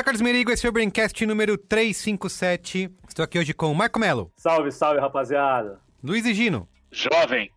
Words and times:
sou 0.00 0.04
Carlos 0.04 0.22
Merigo, 0.22 0.50
esse 0.50 0.66
é 0.66 0.68
o 0.70 0.72
Braincast 0.72 1.26
número 1.26 1.58
357. 1.58 2.90
Estou 3.06 3.22
aqui 3.22 3.38
hoje 3.38 3.52
com 3.52 3.74
Marco 3.74 3.98
Melo, 3.98 4.32
Salve, 4.34 4.72
salve, 4.72 4.98
rapaziada. 4.98 5.78
Luiz 6.02 6.24
e 6.24 6.32
Gino, 6.32 6.66
Jovem. 6.90 7.50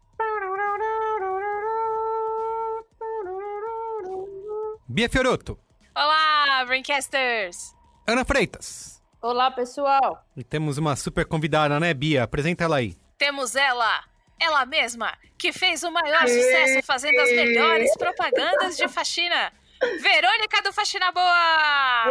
Bia 4.89 5.09
Fioroto, 5.09 5.57
Olá, 5.95 6.65
Braincasters! 6.65 7.73
Ana 8.05 8.25
Freitas. 8.25 9.01
Olá, 9.21 9.49
pessoal. 9.49 10.25
E 10.35 10.43
temos 10.43 10.77
uma 10.77 10.97
super 10.97 11.25
convidada, 11.25 11.79
né, 11.79 11.93
Bia? 11.93 12.23
Apresenta 12.23 12.65
ela 12.65 12.75
aí. 12.75 12.97
Temos 13.17 13.55
ela, 13.55 14.03
ela 14.37 14.65
mesma, 14.65 15.17
que 15.37 15.53
fez 15.53 15.81
o 15.83 15.91
maior 15.91 16.27
sucesso 16.27 16.85
fazendo 16.85 17.21
as 17.21 17.29
melhores 17.29 17.95
propagandas 17.97 18.75
de 18.75 18.89
faxina. 18.89 19.53
Verônica 19.99 20.61
do 20.63 20.73
Faxina 20.73 21.11
Boa! 21.11 22.05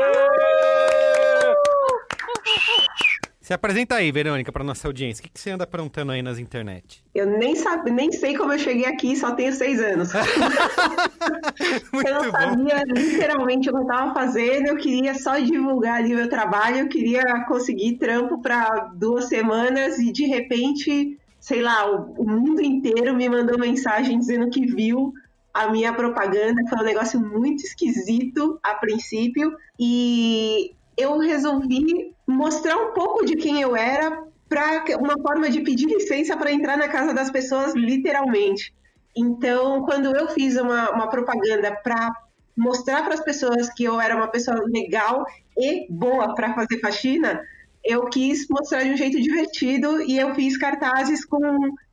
Se 3.42 3.52
apresenta 3.52 3.96
aí, 3.96 4.12
Verônica, 4.12 4.52
para 4.52 4.62
nossa 4.62 4.86
audiência. 4.86 5.20
O 5.20 5.24
que, 5.24 5.30
que 5.30 5.40
você 5.40 5.50
anda 5.50 5.64
aprontando 5.64 6.12
aí 6.12 6.22
nas 6.22 6.38
internet? 6.38 7.04
Eu 7.12 7.26
nem, 7.26 7.56
sabe, 7.56 7.90
nem 7.90 8.12
sei 8.12 8.36
como 8.36 8.52
eu 8.52 8.58
cheguei 8.58 8.86
aqui, 8.86 9.16
só 9.16 9.32
tenho 9.34 9.52
seis 9.52 9.80
anos. 9.80 10.10
Muito 11.92 12.08
eu 12.08 12.14
não 12.14 12.30
bom. 12.30 12.30
sabia 12.30 12.84
literalmente 12.86 13.68
o 13.68 13.72
que 13.72 13.78
eu 13.78 13.82
estava 13.82 14.14
fazendo, 14.14 14.68
eu 14.68 14.76
queria 14.76 15.14
só 15.14 15.38
divulgar 15.40 15.98
ali 15.98 16.14
o 16.14 16.18
meu 16.18 16.28
trabalho, 16.28 16.78
eu 16.78 16.88
queria 16.88 17.44
conseguir 17.46 17.98
trampo 17.98 18.40
para 18.40 18.92
duas 18.94 19.24
semanas 19.24 19.98
e 19.98 20.12
de 20.12 20.24
repente, 20.24 21.18
sei 21.40 21.62
lá, 21.62 21.90
o, 21.90 22.12
o 22.12 22.24
mundo 22.24 22.62
inteiro 22.62 23.12
me 23.12 23.28
mandou 23.28 23.58
mensagem 23.58 24.20
dizendo 24.20 24.50
que 24.50 24.64
viu 24.64 25.12
a 25.52 25.68
minha 25.70 25.92
propaganda. 25.92 26.62
Foi 26.68 26.78
um 26.78 26.84
negócio 26.84 27.20
muito 27.20 27.64
esquisito 27.64 28.58
a 28.62 28.74
princípio 28.74 29.56
e 29.78 30.74
eu 30.96 31.18
resolvi 31.18 32.14
mostrar 32.26 32.76
um 32.76 32.92
pouco 32.92 33.24
de 33.24 33.36
quem 33.36 33.60
eu 33.60 33.76
era 33.76 34.24
para 34.48 34.84
uma 34.98 35.18
forma 35.22 35.48
de 35.48 35.60
pedir 35.60 35.86
licença 35.86 36.36
para 36.36 36.52
entrar 36.52 36.76
na 36.76 36.88
casa 36.88 37.14
das 37.14 37.30
pessoas, 37.30 37.74
literalmente. 37.74 38.74
Então, 39.16 39.82
quando 39.84 40.14
eu 40.14 40.28
fiz 40.28 40.56
uma, 40.56 40.90
uma 40.90 41.08
propaganda 41.08 41.74
para 41.82 42.10
mostrar 42.56 43.02
para 43.02 43.14
as 43.14 43.20
pessoas 43.20 43.70
que 43.72 43.84
eu 43.84 44.00
era 44.00 44.14
uma 44.14 44.28
pessoa 44.28 44.62
legal 44.66 45.24
e 45.56 45.86
boa 45.90 46.34
para 46.34 46.54
fazer 46.54 46.78
faxina, 46.80 47.40
eu 47.84 48.04
quis 48.06 48.46
mostrar 48.48 48.84
de 48.84 48.90
um 48.90 48.96
jeito 48.96 49.20
divertido 49.20 50.02
e 50.02 50.18
eu 50.18 50.34
fiz 50.34 50.56
cartazes 50.56 51.24
com 51.24 51.40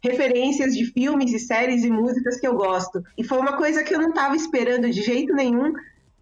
referências 0.03 0.75
de 0.75 0.85
filmes 0.85 1.33
e 1.33 1.39
séries 1.39 1.83
e 1.83 1.89
músicas 1.89 2.39
que 2.39 2.47
eu 2.47 2.55
gosto. 2.55 3.03
E 3.17 3.23
foi 3.23 3.39
uma 3.39 3.57
coisa 3.57 3.83
que 3.83 3.93
eu 3.93 3.99
não 3.99 4.09
estava 4.09 4.35
esperando 4.35 4.89
de 4.89 5.01
jeito 5.01 5.33
nenhum 5.33 5.73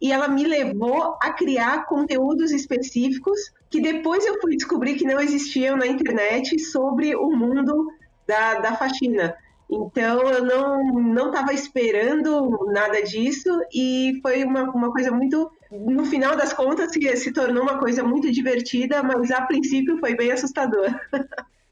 e 0.01 0.11
ela 0.11 0.27
me 0.27 0.45
levou 0.45 1.17
a 1.21 1.31
criar 1.31 1.85
conteúdos 1.85 2.51
específicos 2.51 3.39
que 3.69 3.81
depois 3.81 4.25
eu 4.25 4.39
fui 4.39 4.55
descobrir 4.55 4.95
que 4.95 5.05
não 5.05 5.19
existiam 5.19 5.75
na 5.75 5.87
internet 5.87 6.57
sobre 6.59 7.15
o 7.15 7.29
mundo 7.31 7.91
da, 8.25 8.59
da 8.59 8.75
faxina. 8.75 9.35
Então 9.69 10.21
eu 10.29 10.45
não 10.45 10.93
não 10.93 11.27
estava 11.27 11.53
esperando 11.53 12.65
nada 12.71 13.01
disso 13.01 13.49
e 13.73 14.19
foi 14.21 14.43
uma, 14.43 14.63
uma 14.63 14.91
coisa 14.91 15.11
muito 15.11 15.51
no 15.71 16.05
final 16.05 16.37
das 16.37 16.53
contas 16.53 16.91
se, 16.91 17.17
se 17.17 17.33
tornou 17.33 17.63
uma 17.63 17.77
coisa 17.77 18.03
muito 18.03 18.31
divertida, 18.31 19.03
mas 19.03 19.29
a 19.31 19.41
princípio 19.41 19.97
foi 19.99 20.15
bem 20.15 20.31
assustador. 20.31 20.87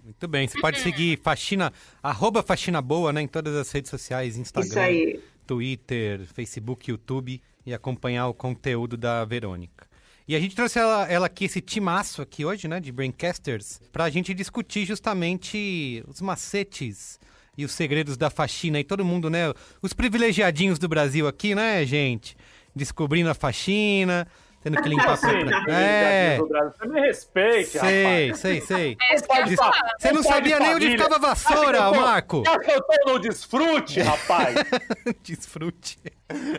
Muito 0.04 0.28
bem, 0.28 0.48
você 0.48 0.60
pode 0.60 0.80
seguir 0.80 1.20
faxina, 1.24 1.74
arroba 2.04 2.44
faxina 2.44 2.80
boa, 2.80 3.12
né, 3.12 3.22
em 3.22 3.28
todas 3.28 3.56
as 3.56 3.72
redes 3.72 3.90
sociais, 3.90 4.38
Instagram. 4.38 5.20
Twitter, 5.48 6.26
Facebook, 6.26 6.92
YouTube 6.92 7.42
e 7.66 7.74
acompanhar 7.74 8.28
o 8.28 8.34
conteúdo 8.34 8.98
da 8.98 9.26
Verônica. 9.26 9.88
E 10.28 10.36
a 10.36 10.40
gente 10.40 10.56
trouxe 10.56 10.80
ela, 10.80 11.08
ela 11.08 11.26
aqui, 11.28 11.46
esse 11.46 11.62
timaço 11.62 12.22
aqui 12.22 12.44
hoje, 12.44 12.68
né, 12.68 12.80
de 12.80 12.92
Braincasters, 12.92 13.80
pra 13.92 14.10
gente 14.10 14.34
discutir 14.34 14.86
justamente 14.86 16.04
os 16.08 16.20
macetes 16.20 17.20
e 17.58 17.66
os 17.66 17.72
segredos 17.72 18.18
da 18.18 18.30
faxina. 18.30 18.80
E 18.80 18.84
todo 18.84 19.04
mundo, 19.06 19.30
né, 19.30 19.54
os 19.82 19.94
privilegiadinhos 19.94 20.78
do 20.80 20.88
Brasil 20.88 21.28
aqui, 21.28 21.56
né, 21.56 21.86
gente? 21.86 22.36
Descobrindo 22.76 23.30
a 23.30 23.34
faxina, 23.34 24.28
tendo 24.62 24.82
que 24.82 24.90
limpar... 24.90 25.16
Sim, 25.18 25.46
pra- 25.46 25.64
É, 25.74 26.38
Você 26.38 26.88
me 26.88 27.00
respeite, 27.00 27.70
sei, 27.80 28.04
rapaz. 28.04 28.40
sei, 28.40 28.62
sei. 28.62 28.98
É 29.12 29.56
falar. 29.56 29.82
Você 30.00 30.12
não 30.12 30.22
sabia 30.24 30.60
nem 30.60 30.76
onde 30.76 30.90
ficava 30.92 31.16
a 31.16 31.20
vassoura, 31.20 31.78
tô- 31.78 31.94
Marco? 31.96 32.44
Eu 32.46 32.82
tô 32.82 33.14
no 33.14 33.20
desfrute, 33.20 34.02
rapaz? 34.02 34.56
Desfrute. 35.24 35.98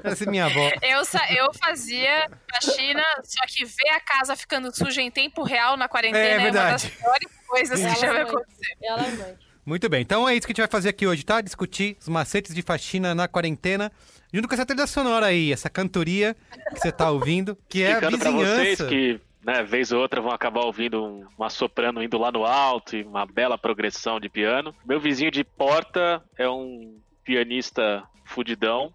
Essa 0.04 0.24
é 0.24 0.30
minha 0.30 0.46
avó. 0.46 0.70
Eu, 0.80 1.04
sa- 1.04 1.26
eu 1.30 1.52
fazia 1.54 2.28
faxina, 2.54 3.02
só 3.24 3.44
que 3.46 3.64
ver 3.64 3.88
a 3.90 4.00
casa 4.00 4.36
ficando 4.36 4.74
suja 4.74 5.02
em 5.02 5.10
tempo 5.10 5.42
real 5.42 5.76
na 5.76 5.88
quarentena 5.88 6.24
É 6.24 6.32
é, 6.46 6.50
uma 6.50 6.50
das 6.52 6.86
piores 6.86 7.28
coisas 7.46 7.80
que 7.80 8.00
já 8.00 8.12
vai 8.12 8.20
Ela 8.22 8.30
acontecer. 8.30 8.76
É 8.82 8.88
alarmante. 8.88 9.45
Muito 9.66 9.88
bem, 9.88 10.00
então 10.02 10.28
é 10.28 10.34
isso 10.36 10.46
que 10.46 10.52
a 10.52 10.54
gente 10.54 10.62
vai 10.62 10.70
fazer 10.70 10.90
aqui 10.90 11.06
hoje, 11.06 11.24
tá? 11.24 11.40
Discutir 11.40 11.96
os 12.00 12.08
macetes 12.08 12.54
de 12.54 12.62
faxina 12.62 13.14
na 13.16 13.26
quarentena, 13.26 13.90
junto 14.32 14.46
com 14.46 14.54
essa 14.54 14.64
trilha 14.64 14.86
sonora 14.86 15.26
aí, 15.26 15.52
essa 15.52 15.68
cantoria 15.68 16.36
que 16.72 16.78
você 16.80 16.92
tá 16.92 17.10
ouvindo, 17.10 17.58
que 17.68 17.82
é 17.82 17.92
a 17.92 17.94
Ficando 17.96 18.18
pra 18.18 18.30
vocês 18.30 18.78
vizinhança. 18.78 18.86
que, 18.86 19.20
né, 19.44 19.64
vez 19.64 19.90
ou 19.90 20.00
outra 20.00 20.20
vão 20.20 20.30
acabar 20.30 20.60
ouvindo 20.60 21.04
um- 21.04 21.26
uma 21.36 21.50
soprano 21.50 22.00
indo 22.00 22.16
lá 22.16 22.30
no 22.30 22.44
alto 22.44 22.96
e 22.96 23.02
uma 23.02 23.26
bela 23.26 23.58
progressão 23.58 24.20
de 24.20 24.28
piano. 24.28 24.72
Meu 24.86 25.00
vizinho 25.00 25.32
de 25.32 25.42
porta 25.42 26.22
é 26.38 26.48
um 26.48 27.00
pianista 27.24 28.04
fudidão, 28.24 28.94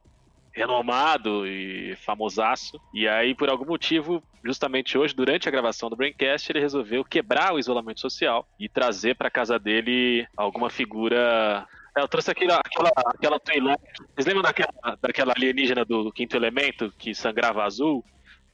renomado 0.54 1.46
e 1.46 1.96
famosaço. 1.98 2.80
E 2.94 3.08
aí, 3.08 3.36
por 3.36 3.50
algum 3.50 3.66
motivo, 3.66 4.24
justamente 4.44 4.98
hoje, 4.98 5.14
durante 5.16 5.48
a 5.48 5.52
gravação 5.52 5.90
do 5.90 5.96
Braincast, 5.96 6.52
ele 6.52 6.60
resolveu 6.60 7.04
quebrar 7.04 7.54
o 7.54 7.60
isolamento 7.60 8.00
social 8.00 8.48
e 8.60 8.68
trazer 8.68 9.16
pra 9.16 9.30
casa 9.30 9.60
dele 9.60 10.28
alguma 10.36 10.70
figura. 10.70 11.68
É, 11.98 12.02
Eu 12.02 12.08
trouxe 12.08 12.32
aquela, 12.32 12.60
aquela, 12.60 12.92
aquela 13.08 13.40
Twi'lek. 13.40 13.82
Vocês 14.14 14.26
lembram 14.26 14.44
daquela, 14.44 14.98
daquela 15.02 15.34
alienígena 15.36 15.86
do 15.86 16.12
Quinto 16.12 16.36
Elemento 16.36 16.94
que 16.98 17.14
sangrava 17.14 17.64
azul 17.64 18.04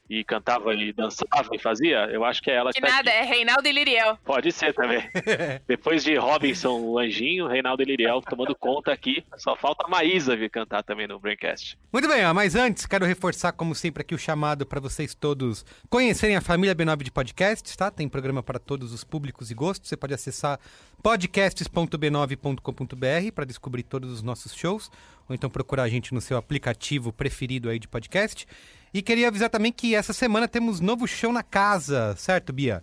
e 0.08 0.24
cantava 0.24 0.72
e 0.74 0.92
dançava 0.92 1.48
e 1.52 1.58
fazia? 1.58 2.06
Eu 2.06 2.24
acho 2.24 2.42
que 2.42 2.50
é 2.50 2.54
ela 2.54 2.72
Que 2.72 2.80
que 2.80 2.86
tá 2.86 2.92
nada, 2.92 3.10
aqui. 3.10 3.18
é 3.18 3.22
Reinaldo 3.24 3.68
e 3.68 3.72
Liriel. 3.72 4.16
Pode 4.24 4.50
ser 4.52 4.72
também. 4.74 5.02
Depois 5.68 6.02
de 6.02 6.14
Robinson, 6.16 6.80
o 6.80 6.98
Anjinho, 6.98 7.46
Reinaldo 7.46 7.82
e 7.82 7.84
Liriel 7.84 8.20
tomando 8.22 8.54
conta 8.54 8.92
aqui. 8.92 9.24
Só 9.36 9.56
falta 9.56 9.86
a 9.86 9.90
Maísa 9.90 10.36
vir 10.36 10.50
cantar 10.50 10.82
também 10.82 11.06
no 11.06 11.18
Braincast. 11.18 11.78
Muito 11.92 12.08
bem, 12.08 12.24
ó, 12.24 12.32
mas 12.32 12.54
antes 12.54 12.86
quero 12.86 13.04
reforçar, 13.04 13.52
como 13.52 13.74
sempre, 13.74 14.02
aqui 14.02 14.14
o 14.14 14.18
chamado 14.18 14.64
para 14.66 14.80
vocês 14.80 15.14
todos 15.14 15.64
conhecerem 15.90 16.36
a 16.36 16.40
família 16.40 16.74
B9 16.74 17.02
de 17.02 17.10
podcasts, 17.10 17.76
tá? 17.76 17.90
Tem 17.90 18.08
programa 18.08 18.42
para 18.42 18.58
todos 18.58 18.92
os 18.92 19.04
públicos 19.04 19.50
e 19.50 19.54
gostos. 19.54 19.88
Você 19.88 19.96
pode 19.96 20.14
acessar 20.14 20.58
podcasts.b9.com.br 21.02 23.32
para 23.34 23.44
descobrir 23.44 23.82
todos 23.82 24.10
os 24.10 24.22
nossos 24.22 24.54
shows, 24.54 24.90
ou 25.28 25.34
então 25.34 25.50
procurar 25.50 25.84
a 25.84 25.88
gente 25.88 26.14
no 26.14 26.20
seu 26.20 26.36
aplicativo 26.36 27.12
preferido 27.12 27.68
aí 27.68 27.78
de 27.78 27.88
podcast. 27.88 28.46
E 28.92 29.02
queria 29.02 29.28
avisar 29.28 29.50
também 29.50 29.72
que 29.72 29.94
essa 29.94 30.12
semana 30.12 30.48
temos 30.48 30.80
novo 30.80 31.06
show 31.06 31.32
na 31.32 31.42
casa, 31.42 32.14
certo, 32.16 32.52
Bia? 32.52 32.82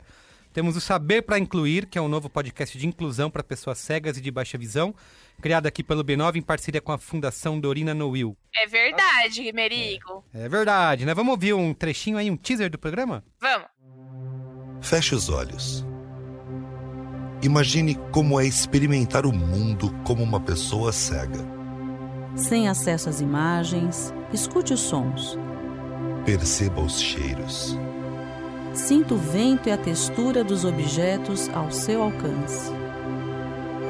Temos 0.53 0.77
o 0.77 0.81
Saber 0.81 1.21
para 1.23 1.37
Incluir, 1.37 1.85
que 1.85 1.97
é 1.97 2.01
um 2.01 2.07
novo 2.07 2.29
podcast 2.29 2.77
de 2.77 2.87
inclusão 2.87 3.29
para 3.29 3.43
pessoas 3.43 3.77
cegas 3.77 4.17
e 4.17 4.21
de 4.21 4.31
baixa 4.31 4.57
visão, 4.57 4.95
criado 5.41 5.67
aqui 5.67 5.83
pelo 5.83 6.01
B9 6.01 6.37
em 6.37 6.41
parceria 6.41 6.79
com 6.79 6.93
a 6.93 6.97
Fundação 6.97 7.59
Dorina 7.59 7.93
Noil. 7.93 8.37
É 8.55 8.65
verdade, 8.65 9.51
Merigo. 9.51 10.23
É 10.33 10.47
verdade, 10.47 11.05
né? 11.05 11.13
Vamos 11.13 11.31
ouvir 11.31 11.53
um 11.53 11.73
trechinho 11.73 12.17
aí, 12.17 12.31
um 12.31 12.37
teaser 12.37 12.69
do 12.69 12.79
programa? 12.79 13.21
Vamos. 13.41 13.67
Feche 14.81 15.13
os 15.13 15.27
olhos. 15.27 15.85
Imagine 17.41 17.95
como 18.13 18.39
é 18.39 18.45
experimentar 18.45 19.25
o 19.25 19.33
mundo 19.33 19.93
como 20.05 20.23
uma 20.23 20.39
pessoa 20.39 20.93
cega. 20.93 21.45
Sem 22.33 22.69
acesso 22.69 23.09
às 23.09 23.19
imagens, 23.19 24.13
escute 24.31 24.73
os 24.73 24.79
sons. 24.79 25.37
Perceba 26.25 26.81
os 26.81 26.99
cheiros. 26.99 27.77
Sinta 28.73 29.13
o 29.13 29.17
vento 29.17 29.69
e 29.69 29.71
a 29.71 29.77
textura 29.77 30.43
dos 30.43 30.65
objetos 30.65 31.47
ao 31.49 31.71
seu 31.71 32.01
alcance. 32.01 32.71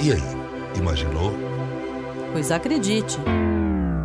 E 0.03 0.11
aí, 0.11 0.77
imaginou? 0.77 1.31
Pois 2.33 2.51
acredite, 2.51 3.17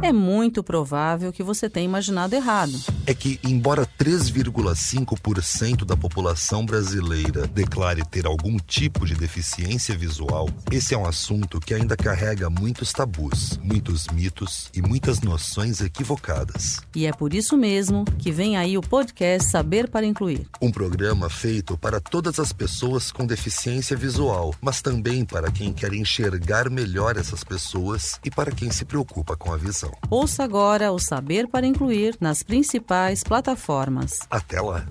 é 0.02 0.12
muito 0.12 0.62
provável 0.62 1.32
que 1.32 1.42
você 1.42 1.68
tenha 1.68 1.84
imaginado 1.84 2.34
errado. 2.34 2.72
é 3.06 3.14
que, 3.14 3.40
embora 3.42 3.86
3,5% 3.98 5.84
da 5.84 5.96
população 5.96 6.64
brasileira 6.64 7.46
declare 7.46 8.02
ter 8.08 8.26
algum 8.26 8.56
tipo 8.56 9.04
de 9.04 9.14
deficiência 9.14 9.96
visual, 9.96 10.48
esse 10.70 10.94
é 10.94 10.98
um 10.98 11.06
assunto 11.06 11.58
que 11.60 11.74
ainda 11.74 11.96
carrega 11.96 12.48
muitos 12.48 12.92
tabus, 12.92 13.58
muitos 13.62 14.06
mitos 14.08 14.70
e 14.74 14.80
muitas 14.80 15.20
noções 15.20 15.80
equivocadas. 15.80 16.80
E 16.94 17.06
é 17.06 17.12
por 17.12 17.34
isso 17.34 17.56
mesmo 17.56 18.04
que 18.18 18.30
vem 18.30 18.56
aí 18.56 18.78
o 18.78 18.82
podcast 18.82 19.50
Saber 19.50 19.88
para 19.88 20.06
Incluir. 20.06 20.46
Um 20.62 20.70
programa 20.70 21.28
feito 21.28 21.76
para 21.76 22.00
todas 22.00 22.38
as 22.38 22.52
pessoas 22.52 23.10
com 23.10 23.26
deficiência 23.26 23.96
visual, 23.96 24.54
mas 24.60 24.80
também 24.80 25.24
para 25.24 25.50
quem 25.50 25.72
quer 25.72 25.92
enxergar 25.92 26.70
melhor 26.70 27.16
essas 27.16 27.42
pessoas 27.42 28.18
e 28.24 28.30
para 28.30 28.52
quem 28.52 28.70
se 28.70 28.84
preocupa 28.84 29.36
com 29.36 29.52
a 29.52 29.56
visão. 29.56 29.89
Ouça 30.10 30.44
agora 30.44 30.92
o 30.92 30.98
Saber 30.98 31.46
para 31.48 31.66
Incluir 31.66 32.16
nas 32.20 32.42
principais 32.42 33.22
plataformas. 33.22 34.18
Até 34.30 34.60
lá! 34.60 34.86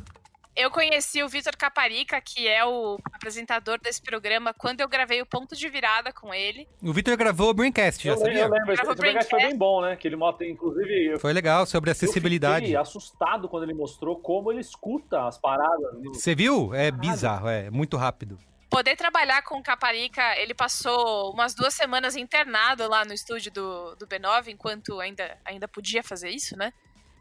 Eu 0.56 0.70
conheci 0.70 1.24
o 1.24 1.30
Vitor 1.30 1.56
Caparica, 1.56 2.20
que 2.20 2.46
é 2.46 2.66
o 2.66 2.98
apresentador 3.14 3.80
desse 3.82 4.02
programa, 4.02 4.54
quando 4.54 4.82
eu 4.82 4.90
gravei 4.90 5.22
o 5.22 5.26
Ponto 5.26 5.56
de 5.56 5.70
Virada 5.70 6.12
com 6.12 6.34
ele. 6.34 6.68
O 6.84 6.92
Vitor 6.92 7.16
gravou 7.16 7.50
o 7.50 7.54
Braincast, 7.54 8.04
já 8.04 8.12
Eu, 8.12 8.16
lembro, 8.18 8.28
sabia? 8.28 8.44
eu 8.44 8.50
lembro, 8.52 8.74
esse 8.74 8.82
Gravou 8.84 8.94
esse 8.94 9.02
podcast 9.02 9.30
foi 9.30 9.40
Braincast. 9.40 9.52
bem 9.52 9.58
bom, 9.58 9.82
né? 9.82 9.96
Que 9.96 10.06
ele 10.10 10.18
mostra, 10.18 10.46
inclusive, 10.46 11.14
eu, 11.14 11.20
Foi 11.20 11.32
legal, 11.32 11.66
sobre 11.66 11.90
eu 11.90 11.94
acessibilidade. 11.94 12.66
fiquei 12.66 12.76
assustado 12.76 13.48
quando 13.48 13.64
ele 13.64 13.74
mostrou 13.74 14.18
como 14.18 14.52
ele 14.52 14.60
escuta 14.60 15.26
as 15.26 15.38
paradas. 15.38 15.94
Você 16.14 16.36
viu? 16.36 16.74
É 16.74 16.92
bizarro, 16.92 17.48
é 17.48 17.70
muito 17.70 17.96
rápido. 17.96 18.38
Poder 18.70 18.96
trabalhar 18.96 19.42
com 19.42 19.58
o 19.58 19.64
Caparica, 19.64 20.38
ele 20.38 20.54
passou 20.54 21.32
umas 21.34 21.56
duas 21.56 21.74
semanas 21.74 22.16
internado 22.16 22.88
lá 22.88 23.04
no 23.04 23.14
estúdio 23.14 23.52
do, 23.52 23.96
do 23.96 24.06
B9, 24.08 24.50
enquanto 24.50 25.00
ainda, 25.00 25.38
ainda 25.44 25.68
podia 25.68 26.04
fazer 26.04 26.30
isso, 26.30 26.56
né? 26.56 26.72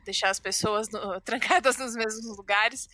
Deixar 0.05 0.29
as 0.29 0.39
pessoas 0.39 0.91
no- 0.91 1.19
trancadas 1.23 1.79
nos 1.79 1.95
mesmos 1.97 2.37
lugares. 2.37 2.87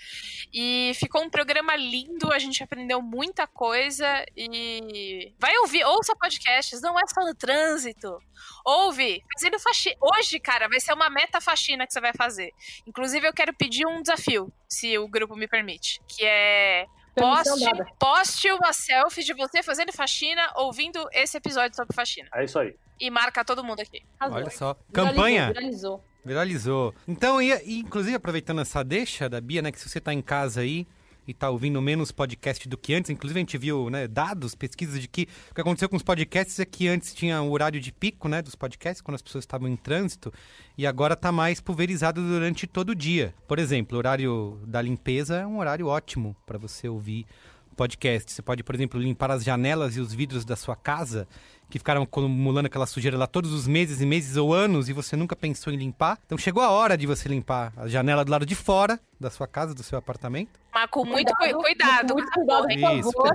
E 0.53 0.93
ficou 0.95 1.23
um 1.25 1.31
programa 1.31 1.75
lindo, 1.75 2.33
a 2.33 2.39
gente 2.39 2.63
aprendeu 2.63 3.03
muita 3.03 3.45
coisa 3.47 4.07
e 4.37 5.33
vai 5.41 5.57
ouvir, 5.59 5.85
ouça 5.85 6.15
podcasts, 6.15 6.81
não 6.81 6.97
é 6.99 7.03
só 7.09 7.23
no 7.25 7.35
trânsito. 7.35 8.19
Ouve, 8.65 9.21
fazendo 9.35 9.59
faxina. 9.59 9.97
Hoje, 10.01 10.39
cara, 10.39 10.69
vai 10.69 10.79
ser 10.79 10.93
uma 10.93 11.11
meta 11.11 11.41
faxina 11.41 11.87
que 11.89 11.93
você 11.93 12.01
vai 12.01 12.13
fazer. 12.17 12.53
Inclusive, 12.87 13.27
eu 13.27 13.33
quero 13.33 13.53
pedir 13.53 13.85
um 13.85 14.01
desafio, 14.01 14.53
se 14.69 14.97
o 14.97 15.09
grupo 15.09 15.35
me 15.35 15.49
permite, 15.49 16.01
que 16.09 16.25
é 16.25 16.87
Poste, 17.15 17.71
poste 17.99 18.53
uma 18.53 18.73
selfie 18.73 19.23
de 19.23 19.33
você 19.35 19.63
fazendo 19.63 19.93
faxina, 19.93 20.43
ouvindo 20.57 21.07
esse 21.13 21.37
episódio 21.37 21.77
sobre 21.77 21.95
faxina. 21.95 22.29
É 22.35 22.45
isso 22.45 22.59
aí. 22.59 22.75
E 23.01 23.11
marca 23.11 23.45
todo 23.45 23.63
mundo 23.63 23.81
aqui. 23.81 24.03
Arrasou. 24.19 24.39
Olha 24.39 24.51
só. 24.51 24.77
Viralizou, 24.89 25.15
Campanha 25.15 25.47
Viralizou. 25.49 26.05
viralizou. 26.25 26.95
Então, 27.07 27.41
e, 27.41 27.53
e, 27.65 27.81
inclusive, 27.81 28.17
aproveitando 28.17 28.61
essa 28.61 28.83
deixa 28.83 29.29
da 29.29 29.41
Bia, 29.41 29.63
né? 29.63 29.71
Que 29.71 29.79
se 29.81 29.89
você 29.89 30.01
tá 30.01 30.13
em 30.13 30.23
casa 30.23 30.61
aí 30.61 30.87
e 31.27 31.35
tá 31.35 31.51
ouvindo 31.51 31.81
menos 31.81 32.13
podcast 32.13 32.69
do 32.69 32.77
que 32.77 32.95
antes, 32.95 33.11
inclusive 33.11 33.39
a 33.39 33.43
gente 33.43 33.59
viu, 33.59 33.89
né, 33.91 34.07
dados, 34.07 34.55
pesquisas 34.55 35.01
de 35.01 35.09
que 35.09 35.29
o 35.51 35.55
que 35.55 35.61
aconteceu 35.61 35.89
com 35.89 35.97
os 35.97 36.03
podcasts 36.03 36.59
é 36.59 36.65
que 36.65 36.89
antes 36.89 37.15
tinha 37.15 37.41
o 37.43 37.51
horário 37.51 37.81
de 37.81 37.93
pico, 37.93 38.29
né, 38.29 38.43
dos 38.43 38.55
podcasts, 38.55 39.01
quando 39.01 39.17
as 39.17 39.23
pessoas 39.23 39.43
estavam 39.43 39.69
em 39.69 39.77
trânsito, 39.77 40.33
e 40.77 40.87
agora 40.87 41.17
tá 41.17 41.33
mais 41.33 41.61
pulverizado 41.61 42.21
durante 42.21 42.67
todo 42.67 42.91
o 42.91 42.95
dia. 42.95 43.35
Por 43.47 43.59
exemplo, 43.59 43.97
o 43.97 43.99
horário 43.99 44.61
da 44.67 44.83
limpeza 44.83 45.37
é 45.37 45.47
um 45.47 45.59
horário 45.59 45.87
ótimo 45.87 46.37
para 46.47 46.59
você 46.59 46.89
ouvir 46.89 47.27
podcast. 47.75 48.33
Você 48.33 48.41
pode, 48.43 48.63
por 48.63 48.75
exemplo, 48.75 49.01
limpar 49.01 49.31
as 49.31 49.45
janelas 49.45 49.97
e 49.97 50.01
os 50.01 50.15
vidros 50.15 50.45
da 50.45 50.57
sua 50.57 50.75
casa, 50.77 51.27
que 51.69 51.79
ficaram 51.79 52.03
acumulando 52.03 52.67
aquela 52.67 52.87
sujeira 52.87 53.17
lá 53.19 53.27
todos 53.27 53.53
os 53.53 53.67
meses 53.67 54.01
e 54.01 54.07
meses 54.07 54.37
ou 54.37 54.55
anos 54.55 54.89
e 54.89 54.93
você 54.93 55.17
nunca 55.17 55.35
pensou 55.35 55.73
em 55.73 55.77
limpar. 55.77 56.19
Então 56.27 56.39
chegou 56.39 56.63
a 56.63 56.71
hora 56.71 56.97
de 56.97 57.07
você 57.07 57.29
limpar 57.29 57.73
a 57.77 57.89
janela 57.89 58.25
do 58.25 58.31
lado 58.31 58.47
de 58.47 58.55
fora 58.55 59.01
da 59.19 59.31
sua 59.31 59.47
casa, 59.47 59.75
do 59.75 59.83
seu 59.83 59.99
apartamento. 59.99 60.51
Mas 60.73 60.87
com 60.91 61.05
muito 61.05 61.33
cu- 61.33 61.37
Cuidado, 61.39 61.63
cuidado. 61.63 62.15
muito 62.15 62.31
cuidado. 62.31 62.63
Por 62.63 62.71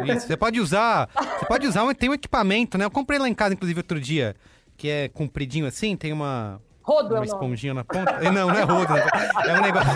Isso, 0.07 0.17
isso. 0.17 0.27
Você 0.27 0.37
pode 0.37 0.59
usar, 0.59 1.09
você 1.39 1.45
pode 1.45 1.67
usar, 1.67 1.93
tem 1.95 2.09
um 2.09 2.13
equipamento, 2.13 2.77
né? 2.77 2.85
Eu 2.85 2.91
comprei 2.91 3.19
lá 3.19 3.27
em 3.27 3.33
casa, 3.33 3.53
inclusive, 3.53 3.79
outro 3.79 3.99
dia, 3.99 4.35
que 4.77 4.87
é 4.87 5.09
compridinho 5.09 5.65
assim, 5.65 5.95
tem 5.97 6.13
uma, 6.13 6.61
Rodo 6.89 7.15
é 7.15 7.19
uma 7.19 7.25
esponjinha 7.25 7.75
na 7.75 7.83
ponta. 7.83 8.19
Não, 8.19 8.47
não 8.47 8.51
é 8.51 8.63
rodo, 8.63 8.97
é 8.97 9.59
um 9.59 9.61
negócio... 9.61 9.91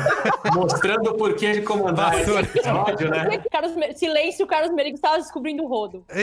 Mostrando 0.54 1.10
o 1.10 1.16
porquê 1.16 1.54
de 1.54 1.64
comandar 1.64 2.20
esse 2.20 2.30
episódio, 2.32 3.10
né? 3.10 3.40
Carlos 3.52 3.72
Silêncio, 3.98 4.46
o 4.46 4.48
Carlos 4.48 4.72
Merigo 4.76 4.96
estava 4.96 5.18
descobrindo 5.18 5.64
o 5.64 5.68
rodo. 5.68 6.06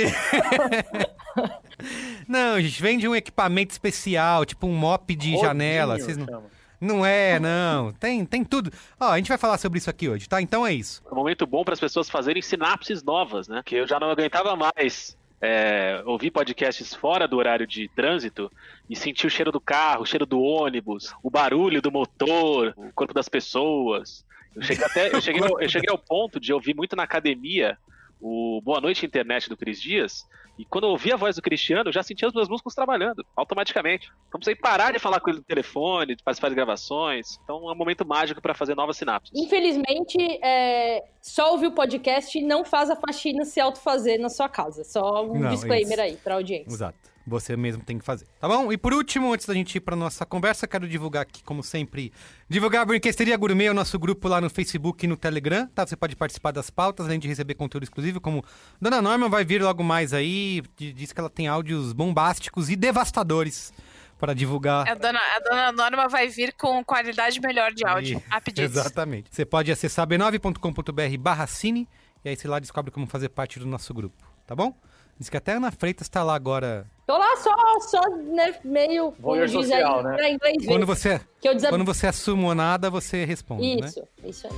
Não, 2.28 2.60
gente, 2.60 2.80
vende 2.80 3.08
um 3.08 3.16
equipamento 3.16 3.72
especial, 3.72 4.44
tipo 4.44 4.68
um 4.68 4.74
mop 4.74 5.16
de 5.16 5.36
janela. 5.38 5.94
Rodinho, 5.94 6.04
Vocês 6.04 6.16
não... 6.18 6.26
chama. 6.26 6.42
não 6.80 7.04
é, 7.06 7.40
não. 7.40 7.92
Tem, 7.94 8.24
tem 8.24 8.44
tudo. 8.44 8.70
Ó, 9.00 9.08
a 9.08 9.16
gente 9.16 9.28
vai 9.28 9.38
falar 9.38 9.58
sobre 9.58 9.78
isso 9.78 9.90
aqui 9.90 10.08
hoje, 10.08 10.28
tá? 10.28 10.40
Então 10.40 10.64
é 10.64 10.72
isso. 10.72 11.02
É 11.10 11.12
um 11.12 11.16
momento 11.16 11.46
bom 11.46 11.64
para 11.64 11.74
as 11.74 11.80
pessoas 11.80 12.08
fazerem 12.08 12.42
sinapses 12.42 13.02
novas, 13.02 13.48
né? 13.48 13.62
Que 13.64 13.76
eu 13.76 13.88
já 13.88 13.98
não 13.98 14.10
aguentava 14.10 14.54
mais 14.54 15.16
é, 15.40 16.02
ouvir 16.04 16.30
podcasts 16.30 16.94
fora 16.94 17.26
do 17.26 17.36
horário 17.36 17.66
de 17.66 17.88
trânsito 17.88 18.50
e 18.88 18.94
sentir 18.94 19.26
o 19.26 19.30
cheiro 19.30 19.50
do 19.50 19.60
carro, 19.60 20.02
o 20.02 20.06
cheiro 20.06 20.26
do 20.26 20.40
ônibus, 20.40 21.14
o 21.22 21.30
barulho 21.30 21.80
do 21.80 21.90
motor, 21.90 22.74
o 22.76 22.92
corpo 22.92 23.14
das 23.14 23.28
pessoas. 23.28 24.24
Eu 24.54 24.62
cheguei 24.62 24.84
até, 24.84 25.14
eu 25.14 25.20
cheguei, 25.20 25.42
eu 25.42 25.68
cheguei 25.68 25.90
ao 25.90 25.98
ponto 25.98 26.38
de 26.38 26.52
ouvir 26.52 26.74
muito 26.74 26.94
na 26.94 27.04
academia 27.04 27.78
o 28.20 28.60
Boa 28.62 28.80
Noite 28.80 29.06
Internet 29.06 29.48
do 29.48 29.56
Cris 29.56 29.80
Dias. 29.80 30.28
E 30.60 30.64
quando 30.66 30.84
eu 30.84 30.90
ouvi 30.90 31.10
a 31.10 31.16
voz 31.16 31.36
do 31.36 31.40
Cristiano, 31.40 31.88
eu 31.88 31.92
já 31.92 32.02
sentia 32.02 32.28
os 32.28 32.34
meus 32.34 32.46
músculos 32.46 32.74
trabalhando, 32.74 33.24
automaticamente. 33.34 34.10
Não 34.30 34.38
precisei 34.38 34.54
parar 34.54 34.92
de 34.92 34.98
falar 34.98 35.18
com 35.18 35.30
ele 35.30 35.38
no 35.38 35.44
telefone, 35.44 36.14
de 36.14 36.22
participar 36.22 36.50
de 36.50 36.54
gravações. 36.54 37.38
Então 37.42 37.66
é 37.70 37.72
um 37.72 37.74
momento 37.74 38.06
mágico 38.06 38.42
para 38.42 38.52
fazer 38.52 38.74
novas 38.74 38.98
sinapses. 38.98 39.32
Infelizmente, 39.34 40.18
é, 40.44 41.02
só 41.22 41.52
ouvir 41.52 41.68
o 41.68 41.72
podcast 41.72 42.38
não 42.42 42.62
faz 42.62 42.90
a 42.90 42.96
faxina 42.96 43.46
se 43.46 43.58
autofazer 43.58 44.20
na 44.20 44.28
sua 44.28 44.50
casa. 44.50 44.84
Só 44.84 45.24
um 45.24 45.38
Não, 45.38 45.48
disclaimer 45.48 45.92
isso. 45.92 46.00
aí 46.02 46.16
pra 46.18 46.34
audiência. 46.34 46.68
Exato. 46.68 47.09
Você 47.30 47.56
mesmo 47.56 47.82
tem 47.84 47.96
que 47.96 48.04
fazer. 48.04 48.26
Tá 48.40 48.48
bom? 48.48 48.72
E 48.72 48.76
por 48.76 48.92
último, 48.92 49.32
antes 49.32 49.46
da 49.46 49.54
gente 49.54 49.76
ir 49.76 49.80
pra 49.80 49.94
nossa 49.94 50.26
conversa, 50.26 50.66
quero 50.66 50.88
divulgar 50.88 51.22
aqui, 51.22 51.44
como 51.44 51.62
sempre, 51.62 52.12
divulgar 52.48 52.82
a 52.82 52.84
Brinquesteria 52.84 53.36
Gourmet, 53.36 53.68
o 53.68 53.74
nosso 53.74 53.96
grupo 54.00 54.26
lá 54.26 54.40
no 54.40 54.50
Facebook 54.50 55.04
e 55.04 55.08
no 55.08 55.16
Telegram, 55.16 55.68
tá? 55.68 55.86
Você 55.86 55.94
pode 55.94 56.16
participar 56.16 56.50
das 56.50 56.70
pautas, 56.70 57.06
além 57.06 57.20
de 57.20 57.28
receber 57.28 57.54
conteúdo 57.54 57.84
exclusivo, 57.84 58.20
como 58.20 58.44
Dona 58.80 59.00
Norma 59.00 59.28
vai 59.28 59.44
vir 59.44 59.62
logo 59.62 59.84
mais 59.84 60.12
aí, 60.12 60.60
diz 60.76 61.12
que 61.12 61.20
ela 61.20 61.30
tem 61.30 61.46
áudios 61.46 61.92
bombásticos 61.92 62.68
e 62.68 62.74
devastadores 62.74 63.72
para 64.18 64.34
divulgar. 64.34 64.88
A 64.88 64.94
dona, 64.94 65.18
a 65.18 65.40
dona 65.40 65.72
Norma 65.72 66.08
vai 66.08 66.26
vir 66.26 66.52
com 66.52 66.84
qualidade 66.84 67.40
melhor 67.40 67.72
de 67.72 67.86
áudio. 67.86 68.20
A 68.28 68.40
pedidos. 68.40 68.74
Exatamente. 68.76 69.28
Você 69.30 69.46
pode 69.46 69.70
acessar 69.70 70.06
b9.com.br 70.06 71.18
barra 71.18 71.46
cine 71.46 71.88
e 72.24 72.28
aí 72.28 72.36
você 72.36 72.48
lá 72.48 72.58
descobre 72.58 72.90
como 72.90 73.06
fazer 73.06 73.30
parte 73.30 73.58
do 73.58 73.66
nosso 73.66 73.94
grupo, 73.94 74.22
tá 74.46 74.54
bom? 74.54 74.74
Diz 75.20 75.28
que 75.28 75.36
até 75.36 75.52
a 75.52 75.56
Ana 75.58 75.70
Freitas 75.70 76.08
tá 76.08 76.22
lá 76.22 76.34
agora. 76.34 76.86
Tô 77.06 77.18
lá 77.18 77.36
só, 77.36 77.54
só 77.80 78.00
né, 78.08 78.54
meio, 78.64 79.12
Voyeur 79.20 79.46
diz 79.46 79.52
social, 79.52 79.98
aí, 79.98 80.04
né? 80.04 80.16
pra 80.16 80.30
inglês 80.30 80.56
ver, 80.62 80.66
Quando 80.66 80.86
você, 80.86 81.20
que 81.38 81.46
eu 81.46 81.54
desab... 81.54 81.70
quando 81.76 81.84
você 81.84 82.06
é 82.06 82.12
sumonada, 82.12 82.88
você 82.88 83.26
responde, 83.26 83.82
né? 83.82 83.86
Isso, 83.86 84.02
isso 84.24 84.46
aí. 84.46 84.52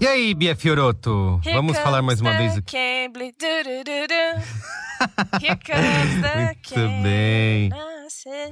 E 0.00 0.06
aí, 0.06 0.32
Bia 0.32 0.56
Fioroto? 0.56 1.38
Here 1.44 1.54
Vamos 1.54 1.76
falar 1.76 2.00
mais 2.00 2.22
uma 2.22 2.34
vez. 2.38 2.54
Cambly, 2.54 3.32
du, 3.32 3.64
du, 3.64 3.84
du, 3.84 4.06
du. 4.08 5.44
Here 5.44 5.58
comes 5.62 6.22
the 6.22 6.56
Muito 6.72 7.02
bem. 7.02 7.70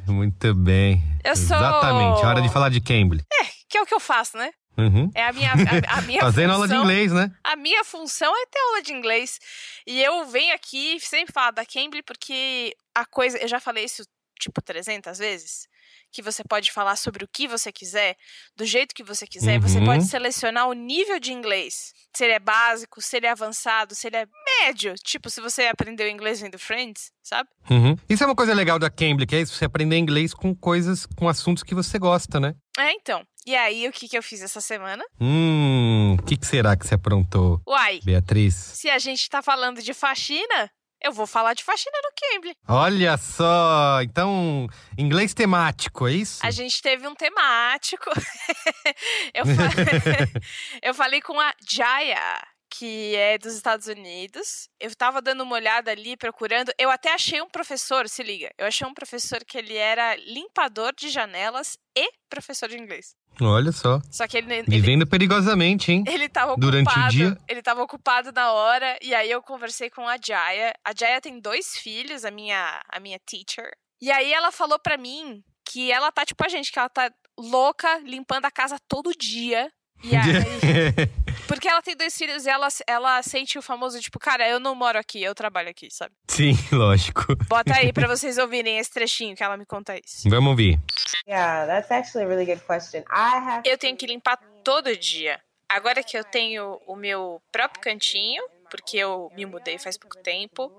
Muito 0.07 0.55
bem. 0.55 1.03
Eu 1.25 1.35
sou- 1.35 1.57
Exatamente, 1.57 2.23
hora 2.23 2.43
de 2.43 2.51
falar 2.51 2.69
de 2.69 2.83
Cambly. 2.83 3.23
Que 3.71 3.79
é 3.79 3.83
o 3.83 3.87
que 3.87 3.95
eu 3.95 4.01
faço, 4.01 4.37
né? 4.37 4.51
Uhum. 4.79 5.11
É 5.15 5.25
a 5.25 5.33
minha, 5.33 5.51
a, 5.53 5.99
a 5.99 6.03
minha 6.03 6.21
Fazendo 6.23 6.51
função. 6.51 6.55
aula 6.55 6.69
de 6.69 6.75
inglês, 6.75 7.13
né? 7.13 7.31
A 7.43 7.57
minha 7.57 7.85
função 7.85 8.33
é 8.35 8.47
ter 8.47 8.59
aula 8.61 8.83
de 8.83 8.93
inglês. 8.93 9.39
E 9.87 10.01
eu 10.03 10.25
venho 10.27 10.55
aqui 10.55 10.99
sempre 11.01 11.33
falar 11.33 11.51
da 11.51 11.67
Cambly 11.67 12.03
porque 12.03 12.75
a 12.95 13.05
coisa. 13.05 13.39
Eu 13.39 13.49
já 13.49 13.59
falei 13.61 13.85
isso 13.85 14.05
tipo 14.41 14.63
300 14.63 15.19
vezes. 15.19 15.67
Que 16.11 16.23
você 16.23 16.43
pode 16.43 16.71
falar 16.73 16.97
sobre 16.97 17.23
o 17.25 17.29
que 17.31 17.47
você 17.47 17.71
quiser, 17.71 18.17
do 18.57 18.65
jeito 18.65 18.95
que 18.95 19.03
você 19.03 19.27
quiser. 19.27 19.59
Você 19.61 19.79
Uhum. 19.79 19.85
pode 19.85 20.05
selecionar 20.07 20.67
o 20.69 20.73
nível 20.73 21.19
de 21.21 21.33
inglês. 21.33 21.93
Se 22.17 22.25
ele 22.25 22.33
é 22.33 22.39
básico, 22.39 23.03
se 23.03 23.17
ele 23.17 23.27
é 23.27 23.31
avançado, 23.31 23.95
se 23.95 24.07
ele 24.07 24.17
é 24.17 24.27
médio. 24.63 24.95
Tipo, 25.05 25.29
se 25.29 25.41
você 25.41 25.67
aprendeu 25.67 26.09
inglês 26.09 26.41
vendo 26.41 26.59
Friends, 26.59 27.11
sabe? 27.23 27.49
Uhum. 27.69 27.95
Isso 28.09 28.23
é 28.23 28.27
uma 28.27 28.35
coisa 28.35 28.55
legal 28.55 28.79
da 28.79 28.89
Cambly, 28.89 29.27
que 29.27 29.37
é 29.37 29.41
isso, 29.43 29.55
você 29.55 29.67
aprender 29.67 29.99
inglês 29.99 30.33
com 30.33 30.55
coisas, 30.55 31.05
com 31.17 31.29
assuntos 31.29 31.63
que 31.63 31.75
você 31.75 31.99
gosta, 31.99 32.41
né? 32.41 32.55
É, 32.79 32.93
então. 32.93 33.27
E 33.45 33.57
aí, 33.57 33.89
o 33.89 33.93
que, 33.93 34.09
que 34.09 34.17
eu 34.17 34.23
fiz 34.23 34.41
essa 34.41 34.61
semana? 34.61 35.05
Hum, 35.21 36.17
o 36.19 36.23
que, 36.23 36.37
que 36.37 36.47
será 36.47 36.77
que 36.77 36.87
você 36.87 36.95
aprontou, 36.95 37.61
Uai, 37.67 38.01
Beatriz? 38.05 38.55
se 38.55 38.89
a 38.91 38.99
gente 38.99 39.29
tá 39.29 39.43
falando 39.43 39.83
de 39.83 39.93
faxina, 39.95 40.71
eu 41.03 41.13
vou 41.13 41.27
falar 41.27 41.55
de 41.55 41.63
faxina 41.65 41.97
no 42.03 42.11
Cambly. 42.35 42.57
Olha 42.67 43.17
só, 43.17 44.01
então, 44.03 44.69
inglês 44.97 45.33
temático, 45.33 46.07
é 46.07 46.13
isso? 46.13 46.45
A 46.45 46.51
gente 46.51 46.83
teve 46.83 47.07
um 47.07 47.15
temático. 47.15 48.11
eu, 49.33 49.45
eu 50.83 50.95
falei 50.95 51.21
com 51.21 51.39
a 51.41 51.53
Jaya, 51.69 52.43
que 52.71 53.15
é 53.17 53.39
dos 53.39 53.55
Estados 53.55 53.87
Unidos. 53.87 54.69
Eu 54.79 54.95
tava 54.95 55.23
dando 55.23 55.43
uma 55.43 55.55
olhada 55.55 55.91
ali, 55.91 56.17
procurando. 56.17 56.73
Eu 56.79 56.91
até 56.91 57.13
achei 57.13 57.41
um 57.41 57.49
professor, 57.49 58.09
se 58.09 58.23
liga. 58.23 58.51
Eu 58.59 58.67
achei 58.67 58.87
um 58.87 58.95
professor 58.95 59.45
que 59.45 59.59
ele 59.59 59.77
era 59.77 60.17
limpador 60.17 60.93
de 60.95 61.09
janelas 61.09 61.79
e 61.97 62.11
professor 62.29 62.69
de 62.69 62.77
inglês. 62.77 63.17
Olha 63.41 63.73
só. 63.73 64.01
Só 64.11 64.27
que 64.27 64.39
ele. 64.39 64.53
ele 64.53 64.65
Vivendo 64.69 65.07
perigosamente, 65.07 65.93
hein? 65.93 66.05
ele 66.09 66.29
tava 66.29 66.53
ocupado. 66.53 66.71
Durante 66.71 66.99
o 66.99 67.09
dia. 67.09 67.39
Ele 67.49 67.63
tava 67.63 67.83
ocupado 67.83 68.33
na 68.33 68.53
hora. 68.53 68.99
E 69.01 69.15
aí 69.15 69.31
eu 69.31 69.43
conversei 69.43 69.91
com 69.91 70.07
a 70.09 70.17
Jaya. 70.17 70.73
A 70.85 70.93
Jaya 70.99 71.21
tem 71.21 71.41
dois 71.41 71.77
filhos, 71.77 72.25
a 72.25 72.31
minha, 72.31 72.83
a 72.89 73.01
minha 73.01 73.19
teacher. 73.25 73.71
E 74.01 74.11
aí 74.11 74.33
ela 74.33 74.51
falou 74.53 74.79
pra 74.79 74.97
mim 74.97 75.43
que 75.65 75.93
ela 75.93 76.11
tá 76.11 76.25
tipo 76.25 76.45
a 76.45 76.49
gente, 76.49 76.73
que 76.73 76.79
ela 76.79 76.89
tá 76.89 77.13
louca 77.39 77.99
limpando 77.99 78.45
a 78.45 78.51
casa 78.51 78.79
todo 78.89 79.13
dia. 79.17 79.71
E 80.03 80.15
aí, 80.17 81.28
porque 81.49 81.67
ela 81.67 81.83
tem 81.83 81.97
dois 81.97 82.17
filhos 82.17 82.45
e 82.45 82.51
ela, 82.51 82.69
ela 82.87 83.23
sente 83.23 83.59
o 83.59 83.63
famoso, 83.63 83.99
tipo, 84.01 84.19
cara, 84.19 84.47
eu 84.49 84.61
não 84.61 84.75
moro 84.75 84.99
aqui, 84.99 85.23
eu 85.23 85.35
trabalho 85.35 85.71
aqui, 85.71 85.89
sabe? 85.91 86.15
Sim, 86.29 86.53
lógico. 86.71 87.35
Bota 87.49 87.75
aí 87.75 87.93
pra 87.93 88.07
vocês 88.15 88.37
ouvirem 88.39 88.79
esse 88.79 88.91
trechinho 88.93 89.35
que 89.35 89.43
ela 89.43 89.57
me 89.57 89.65
conta 89.65 89.99
isso. 89.99 90.29
Vamos 90.29 90.51
ouvir. 90.51 90.79
Yeah, 91.27 91.67
that's 91.67 91.91
actually 91.91 92.27
a 92.27 92.29
really 92.29 92.45
good 92.45 92.65
question. 92.65 93.01
I 93.11 93.39
have 93.39 93.63
Eu 93.69 93.79
tenho 93.79 93.97
que 93.97 94.07
limpar 94.07 94.39
todo 94.63 94.95
dia. 94.97 95.41
Agora 95.69 96.03
que 96.03 96.17
eu 96.17 96.25
tenho 96.25 96.81
o 96.87 96.95
meu 96.95 97.43
próprio 97.51 97.81
cantinho, 97.83 98.43
porque 98.69 98.97
eu 98.99 99.31
me 99.35 99.45
mudei 99.47 99.79
faz 99.79 99.97
pouco 99.97 100.17
tempo, 100.19 100.73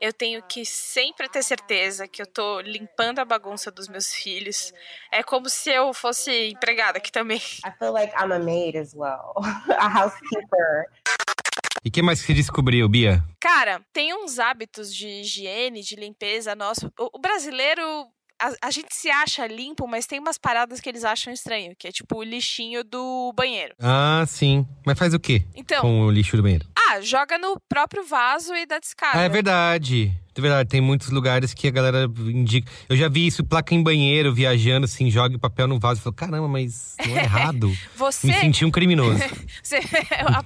eu 0.00 0.12
tenho 0.12 0.42
que 0.42 0.64
sempre 0.64 1.28
ter 1.28 1.42
certeza 1.42 2.08
que 2.08 2.22
eu 2.22 2.26
tô 2.26 2.60
limpando 2.60 3.18
a 3.18 3.24
bagunça 3.24 3.70
dos 3.70 3.88
meus 3.88 4.12
filhos. 4.12 4.72
É 5.10 5.22
como 5.22 5.48
se 5.48 5.70
eu 5.70 5.92
fosse 5.92 6.50
empregada 6.50 6.98
aqui 6.98 7.10
também. 7.10 7.38
I 7.38 7.70
feel 7.78 7.92
like 7.92 8.12
I'm 8.14 8.32
a 8.32 8.38
maid 8.38 8.76
as 8.78 8.94
well, 8.94 9.34
a 9.78 10.02
housekeeper. 10.02 10.86
E 11.84 11.90
que 11.90 12.00
mais 12.00 12.20
que 12.20 12.26
você 12.26 12.34
descobriu, 12.34 12.88
Bia? 12.88 13.24
Cara, 13.40 13.84
tem 13.92 14.14
uns 14.14 14.38
hábitos 14.38 14.94
de 14.94 15.08
higiene, 15.08 15.82
de 15.82 15.96
limpeza 15.96 16.54
nosso. 16.54 16.92
O, 16.98 17.16
o 17.16 17.18
brasileiro. 17.18 18.06
A, 18.42 18.66
a 18.66 18.70
gente 18.72 18.92
se 18.92 19.08
acha 19.08 19.46
limpo, 19.46 19.86
mas 19.86 20.04
tem 20.04 20.18
umas 20.18 20.36
paradas 20.36 20.80
que 20.80 20.88
eles 20.88 21.04
acham 21.04 21.32
estranho, 21.32 21.74
que 21.78 21.86
é 21.86 21.92
tipo 21.92 22.18
o 22.18 22.22
lixinho 22.24 22.82
do 22.82 23.32
banheiro. 23.36 23.72
Ah, 23.80 24.24
sim. 24.26 24.66
Mas 24.84 24.98
faz 24.98 25.14
o 25.14 25.20
quê 25.20 25.44
Então, 25.54 25.80
com 25.80 26.00
o 26.00 26.10
lixo 26.10 26.36
do 26.36 26.42
banheiro? 26.42 26.66
ah, 26.76 27.00
joga 27.00 27.38
no 27.38 27.56
próprio 27.68 28.04
vaso 28.04 28.52
e 28.54 28.66
dá 28.66 28.78
descarga. 28.80 29.18
Ah, 29.20 29.22
é 29.22 29.28
verdade. 29.28 30.12
É 30.36 30.40
verdade, 30.40 30.68
tem 30.68 30.80
muitos 30.80 31.10
lugares 31.10 31.52
que 31.52 31.68
a 31.68 31.70
galera 31.70 32.04
indica. 32.26 32.70
Eu 32.88 32.96
já 32.96 33.08
vi 33.08 33.26
isso, 33.26 33.44
placa 33.44 33.74
em 33.74 33.82
banheiro, 33.82 34.32
viajando, 34.32 34.86
assim, 34.86 35.10
joga 35.10 35.36
o 35.36 35.38
papel 35.38 35.68
no 35.68 35.78
vaso. 35.78 36.00
Eu 36.00 36.04
falo, 36.04 36.16
caramba, 36.16 36.48
mas 36.48 36.96
não 37.06 37.16
é 37.16 37.22
errado. 37.22 37.70
Você. 37.94 38.26
Me 38.26 38.32
senti 38.34 38.64
um 38.64 38.70
criminoso. 38.70 39.18
Você, 39.62 39.80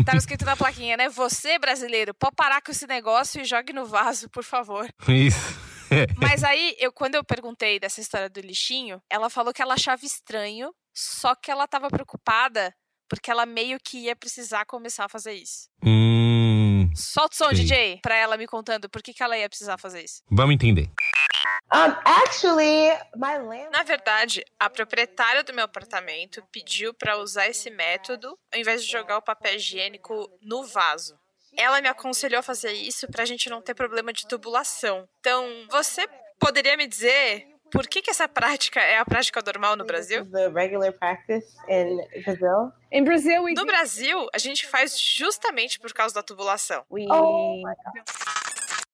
tava 0.04 0.18
escrito 0.18 0.44
na 0.44 0.56
plaquinha, 0.56 0.96
né? 0.96 1.08
Você, 1.08 1.58
brasileiro, 1.58 2.12
pode 2.14 2.34
parar 2.34 2.60
com 2.60 2.72
esse 2.72 2.86
negócio 2.86 3.40
e 3.40 3.44
jogue 3.44 3.72
no 3.72 3.86
vaso, 3.86 4.28
por 4.28 4.42
favor. 4.42 4.88
Isso. 5.08 5.75
Mas 6.21 6.43
aí, 6.45 6.76
eu, 6.78 6.93
quando 6.93 7.14
eu 7.14 7.25
perguntei 7.25 7.78
dessa 7.78 8.00
história 8.00 8.28
do 8.28 8.40
lixinho, 8.40 9.00
ela 9.11 9.31
falou 9.31 9.52
que 9.52 9.62
ela 9.62 9.75
achava 9.75 10.05
estranho, 10.05 10.75
só 10.95 11.35
que 11.35 11.50
ela 11.50 11.66
tava 11.66 11.88
preocupada 11.88 12.75
porque 13.09 13.31
ela 13.31 13.47
meio 13.47 13.78
que 13.78 13.99
ia 13.99 14.16
precisar 14.16 14.64
começar 14.64 15.05
a 15.05 15.09
fazer 15.09 15.33
isso. 15.33 15.69
Hum. 15.85 16.90
Solta 16.95 17.35
o 17.35 17.37
som, 17.37 17.49
Sei. 17.50 17.64
DJ, 17.64 18.00
pra 18.02 18.16
ela 18.16 18.37
me 18.37 18.47
contando 18.47 18.88
por 18.88 19.02
que, 19.02 19.12
que 19.12 19.23
ela 19.23 19.37
ia 19.38 19.49
precisar 19.49 19.78
fazer 19.78 20.02
isso. 20.02 20.23
Vamos 20.31 20.55
entender. 20.55 20.90
Um, 21.73 21.93
actually, 22.05 22.88
my 23.16 23.38
land. 23.38 23.71
Na 23.73 23.83
verdade, 23.83 24.45
a 24.59 24.71
proprietária 24.71 25.43
do 25.43 25.52
meu 25.52 25.64
apartamento 25.64 26.43
pediu 26.52 26.95
pra 26.95 27.19
usar 27.19 27.49
esse 27.49 27.71
método 27.71 28.38
ao 28.52 28.61
invés 28.61 28.85
de 28.85 28.90
jogar 28.90 29.19
o 29.19 29.23
papel 29.23 29.57
higiênico 29.57 30.28
no 30.40 30.64
vaso. 30.64 31.19
Ela 31.56 31.80
me 31.80 31.88
aconselhou 31.88 32.38
a 32.38 32.42
fazer 32.42 32.72
isso 32.72 33.06
pra 33.08 33.25
gente 33.25 33.48
não 33.48 33.62
ter 33.62 33.75
problema 33.75 34.12
de 34.12 34.26
tubulação. 34.26 35.08
Então, 35.20 35.46
você 35.70 36.06
poderia 36.38 36.76
me 36.76 36.86
dizer 36.86 37.46
por 37.70 37.86
que, 37.88 38.00
que 38.00 38.10
essa 38.10 38.28
prática 38.28 38.80
é 38.80 38.98
a 38.98 39.04
prática 39.04 39.42
normal 39.44 39.76
no 39.76 39.84
Brasil? 39.84 40.25
This 40.25 40.28
is 40.28 40.32
the 40.32 40.48
regular 40.48 40.92
practice 40.92 41.46
in 41.68 41.98
Brazil. 42.22 42.72
In 42.92 43.04
Brazil, 43.04 43.42
we 43.42 43.54
No 43.54 43.66
Brasil, 43.66 44.28
a 44.32 44.38
gente 44.38 44.66
faz 44.66 44.98
justamente 44.98 45.78
por 45.78 45.92
causa 45.92 46.14
da 46.14 46.22
tubulação. 46.22 46.84
We 46.90 47.06
Oh 47.10 47.62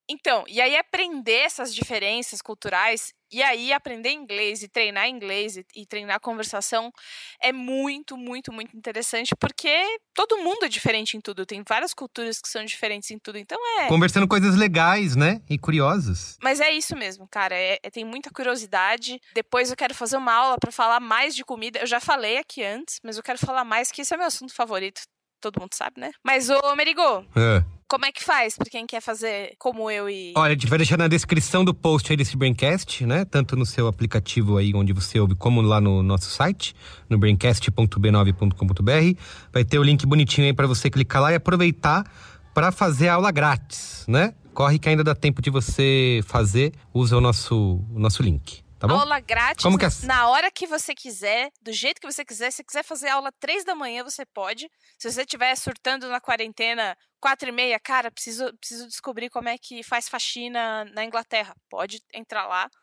Então, 0.08 0.44
e 0.48 0.60
aí 0.60 0.76
aprender 0.76 1.40
essas 1.40 1.74
diferenças 1.74 2.42
culturais, 2.42 3.14
e 3.32 3.42
aí 3.42 3.72
aprender 3.72 4.10
inglês 4.10 4.62
e 4.62 4.68
treinar 4.68 5.08
inglês 5.08 5.56
e, 5.56 5.64
e 5.74 5.86
treinar 5.86 6.20
conversação 6.20 6.92
é 7.40 7.52
muito, 7.52 8.16
muito, 8.16 8.52
muito 8.52 8.76
interessante, 8.76 9.34
porque 9.36 9.72
todo 10.14 10.38
mundo 10.38 10.64
é 10.64 10.68
diferente 10.68 11.16
em 11.16 11.20
tudo, 11.20 11.46
tem 11.46 11.62
várias 11.66 11.94
culturas 11.94 12.40
que 12.40 12.48
são 12.48 12.64
diferentes 12.64 13.10
em 13.10 13.18
tudo, 13.18 13.38
então 13.38 13.58
é. 13.80 13.88
Conversando 13.88 14.28
coisas 14.28 14.56
legais, 14.56 15.16
né? 15.16 15.40
E 15.48 15.58
curiosas. 15.58 16.36
Mas 16.42 16.60
é 16.60 16.70
isso 16.70 16.94
mesmo, 16.96 17.26
cara. 17.28 17.54
É, 17.54 17.78
é- 17.82 17.90
tem 17.90 18.04
muita 18.04 18.30
curiosidade. 18.30 19.20
Depois 19.34 19.70
eu 19.70 19.76
quero 19.76 19.94
fazer 19.94 20.16
uma 20.16 20.32
aula 20.32 20.56
pra 20.58 20.70
falar 20.72 21.00
mais 21.00 21.34
de 21.34 21.44
comida. 21.44 21.78
Eu 21.78 21.86
já 21.86 22.00
falei 22.00 22.38
aqui 22.38 22.62
antes, 22.62 22.98
mas 23.02 23.16
eu 23.16 23.22
quero 23.22 23.38
falar 23.38 23.64
mais, 23.64 23.90
que 23.90 24.02
esse 24.02 24.12
é 24.14 24.16
meu 24.16 24.26
assunto 24.26 24.54
favorito. 24.54 25.02
Todo 25.40 25.60
mundo 25.60 25.74
sabe, 25.74 26.00
né? 26.00 26.12
Mas, 26.24 26.48
ô, 26.50 26.76
Merigo, 26.76 27.02
Ah. 27.02 27.64
Como 27.92 28.06
é 28.06 28.10
que 28.10 28.24
faz 28.24 28.56
pra 28.56 28.70
quem 28.70 28.86
quer 28.86 29.02
fazer 29.02 29.52
como 29.58 29.90
eu 29.90 30.08
e. 30.08 30.32
Olha, 30.34 30.52
a 30.52 30.54
gente 30.54 30.66
vai 30.66 30.78
deixar 30.78 30.96
na 30.96 31.08
descrição 31.08 31.62
do 31.62 31.74
post 31.74 32.10
aí 32.10 32.16
desse 32.16 32.38
Braincast, 32.38 33.04
né? 33.04 33.26
Tanto 33.26 33.54
no 33.54 33.66
seu 33.66 33.86
aplicativo 33.86 34.56
aí 34.56 34.72
onde 34.74 34.94
você 34.94 35.20
ouve, 35.20 35.34
como 35.34 35.60
lá 35.60 35.78
no 35.78 36.02
nosso 36.02 36.30
site, 36.30 36.74
no 37.06 37.18
braincast.b9.com.br. 37.18 39.20
Vai 39.52 39.62
ter 39.62 39.78
o 39.78 39.82
link 39.82 40.06
bonitinho 40.06 40.46
aí 40.46 40.54
pra 40.54 40.66
você 40.66 40.88
clicar 40.88 41.20
lá 41.20 41.32
e 41.32 41.34
aproveitar 41.34 42.10
pra 42.54 42.72
fazer 42.72 43.08
a 43.08 43.14
aula 43.16 43.30
grátis, 43.30 44.06
né? 44.08 44.32
Corre 44.54 44.78
que 44.78 44.88
ainda 44.88 45.04
dá 45.04 45.14
tempo 45.14 45.42
de 45.42 45.50
você 45.50 46.22
fazer, 46.24 46.72
usa 46.94 47.18
o 47.18 47.20
nosso, 47.20 47.84
o 47.94 47.98
nosso 47.98 48.22
link, 48.22 48.64
tá 48.82 48.88
bom? 48.88 48.98
Aula 48.98 49.20
grátis, 49.20 49.62
Como 49.62 49.78
que 49.78 49.84
é? 49.84 49.88
na 50.04 50.28
hora 50.28 50.50
que 50.50 50.66
você 50.66 50.92
quiser, 50.94 51.50
do 51.62 51.72
jeito 51.72 52.00
que 52.00 52.10
você 52.10 52.24
quiser. 52.24 52.50
Se 52.50 52.64
quiser 52.64 52.82
fazer 52.82 53.08
aula 53.08 53.30
três 53.38 53.64
da 53.64 53.74
manhã, 53.76 54.02
você 54.02 54.26
pode. 54.26 54.68
Se 54.98 55.10
você 55.10 55.20
estiver 55.22 55.54
surtando 55.56 56.08
na 56.08 56.20
quarentena 56.20 56.96
quatro 57.20 57.48
e 57.48 57.52
meia, 57.52 57.78
cara, 57.78 58.10
preciso, 58.10 58.52
preciso 58.58 58.88
descobrir 58.88 59.30
como 59.30 59.48
é 59.48 59.56
que 59.56 59.82
faz 59.84 60.08
faxina 60.08 60.84
na 60.86 61.04
Inglaterra. 61.04 61.54
Pode 61.70 62.00
entrar 62.12 62.46
lá. 62.46 62.68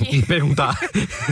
E 0.00 0.06
Que 0.06 0.26
perguntar. 0.26 0.74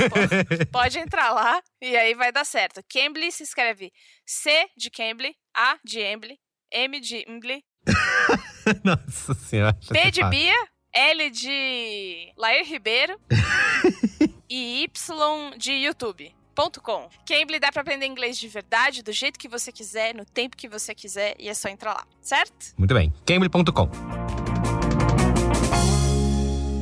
pode 0.71 0.99
entrar 0.99 1.31
lá 1.33 1.63
e 1.81 1.97
aí 1.97 2.15
vai 2.15 2.31
dar 2.31 2.45
certo. 2.45 2.83
Cambly 2.93 3.33
se 3.33 3.43
escreve 3.43 3.91
C 4.27 4.69
de 4.77 4.91
Cambly, 4.91 5.35
A 5.57 5.79
de 5.83 5.99
Embly, 6.03 6.39
M 6.71 7.01
de 7.01 7.25
Embly, 7.27 7.65
Nossa 8.85 9.33
senhora. 9.33 9.73
B 9.91 9.99
sei 10.03 10.11
de. 10.11 10.23
Bia, 10.25 10.55
L 10.93 11.31
de 11.31 12.33
Lair 12.37 12.65
Ribeiro 12.67 13.19
e 14.49 14.83
Y 14.85 15.57
de 15.57 15.73
YouTube. 15.73 16.35
.com. 16.83 17.09
Cambly 17.25 17.59
dá 17.59 17.73
pra 17.73 17.81
aprender 17.81 18.05
inglês 18.05 18.37
de 18.37 18.47
verdade, 18.47 19.03
do 19.03 19.13
jeito 19.13 19.39
que 19.39 19.49
você 19.49 19.73
quiser, 19.73 20.15
no 20.15 20.27
tempo 20.27 20.55
que 20.59 20.69
você 20.69 20.95
quiser, 20.95 21.35
e 21.39 21.49
é 21.49 21.55
só 21.55 21.71
entrar 21.71 21.95
lá, 21.95 22.05
certo? 22.21 22.75
Muito 22.77 22.93
bem. 22.93 23.11
Cambly.com. 23.25 23.89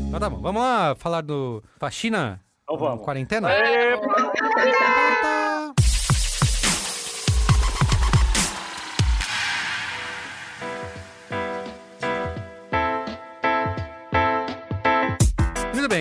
Então 0.08 0.18
tá 0.18 0.28
bom. 0.30 0.40
Vamos 0.40 0.60
lá 0.60 0.96
falar 0.96 1.20
do 1.20 1.62
faxina 1.78 2.40
Então 2.64 2.76
vamos. 2.76 3.04
quarentena? 3.04 3.48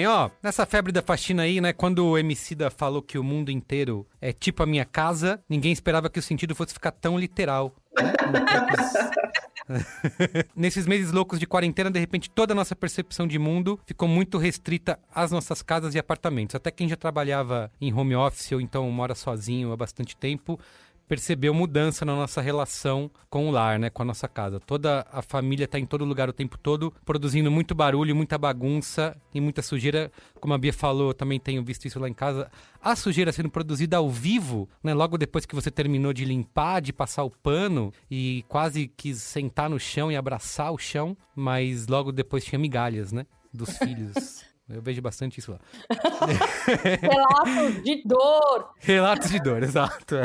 Ó. 0.07 0.29
Nessa 0.41 0.65
febre 0.65 0.91
da 0.91 1.01
faxina 1.01 1.43
aí, 1.43 1.61
né? 1.61 1.73
Quando 1.73 2.05
o 2.05 2.17
Emicida 2.17 2.69
falou 2.69 3.01
que 3.01 3.17
o 3.17 3.23
mundo 3.23 3.51
inteiro 3.51 4.07
é 4.21 4.33
tipo 4.33 4.63
a 4.63 4.65
minha 4.65 4.85
casa, 4.85 5.41
ninguém 5.49 5.71
esperava 5.71 6.09
que 6.09 6.19
o 6.19 6.23
sentido 6.23 6.55
fosse 6.55 6.73
ficar 6.73 6.91
tão 6.91 7.19
literal. 7.19 7.75
Nesses 10.55 10.87
meses 10.87 11.11
loucos 11.11 11.39
de 11.39 11.45
quarentena, 11.45 11.91
de 11.91 11.99
repente, 11.99 12.29
toda 12.29 12.53
a 12.53 12.55
nossa 12.55 12.75
percepção 12.75 13.27
de 13.27 13.37
mundo 13.37 13.79
ficou 13.85 14.07
muito 14.07 14.37
restrita 14.37 14.97
às 15.13 15.31
nossas 15.31 15.61
casas 15.61 15.93
e 15.93 15.99
apartamentos. 15.99 16.55
Até 16.55 16.71
quem 16.71 16.87
já 16.87 16.95
trabalhava 16.95 17.71
em 17.79 17.93
home 17.93 18.15
office 18.15 18.51
ou 18.53 18.61
então 18.61 18.89
mora 18.89 19.13
sozinho 19.13 19.71
há 19.71 19.77
bastante 19.77 20.15
tempo, 20.15 20.59
percebeu 21.07 21.53
mudança 21.53 22.03
na 22.03 22.15
nossa 22.15 22.41
relação 22.41 23.09
com 23.29 23.47
o 23.47 23.51
lar, 23.51 23.79
né, 23.79 23.89
com 23.89 24.01
a 24.01 24.05
nossa 24.05 24.27
casa. 24.27 24.59
Toda 24.59 25.05
a 25.11 25.21
família 25.21 25.65
está 25.65 25.79
em 25.79 25.85
todo 25.85 26.05
lugar 26.05 26.29
o 26.29 26.33
tempo 26.33 26.57
todo, 26.57 26.93
produzindo 27.05 27.49
muito 27.49 27.73
barulho, 27.73 28.15
muita 28.15 28.37
bagunça 28.37 29.15
e 29.33 29.39
muita 29.39 29.61
sujeira. 29.61 30.11
Como 30.39 30.53
a 30.53 30.57
Bia 30.57 30.73
falou, 30.73 31.09
eu 31.09 31.13
também 31.13 31.39
tenho 31.39 31.63
visto 31.63 31.85
isso 31.85 31.99
lá 31.99 32.09
em 32.09 32.13
casa. 32.13 32.51
A 32.81 32.95
sujeira 32.95 33.31
sendo 33.31 33.49
produzida 33.49 33.97
ao 33.97 34.09
vivo, 34.09 34.69
né, 34.83 34.93
logo 34.93 35.17
depois 35.17 35.45
que 35.45 35.55
você 35.55 35.71
terminou 35.71 36.13
de 36.13 36.25
limpar, 36.25 36.81
de 36.81 36.91
passar 36.91 37.23
o 37.23 37.31
pano 37.31 37.93
e 38.09 38.43
quase 38.47 38.87
quis 38.87 39.21
sentar 39.21 39.69
no 39.69 39.79
chão 39.79 40.11
e 40.11 40.15
abraçar 40.15 40.71
o 40.71 40.77
chão, 40.77 41.15
mas 41.35 41.87
logo 41.87 42.11
depois 42.11 42.43
tinha 42.43 42.59
migalhas, 42.59 43.11
né, 43.11 43.25
dos 43.53 43.77
filhos 43.77 44.45
Eu 44.69 44.81
vejo 44.81 45.01
bastante 45.01 45.39
isso 45.39 45.51
lá. 45.51 45.59
Relatos 47.01 47.83
de 47.83 48.03
dor. 48.03 48.69
Relatos 48.79 49.29
de 49.29 49.39
dor, 49.39 49.63
exato. 49.63 50.15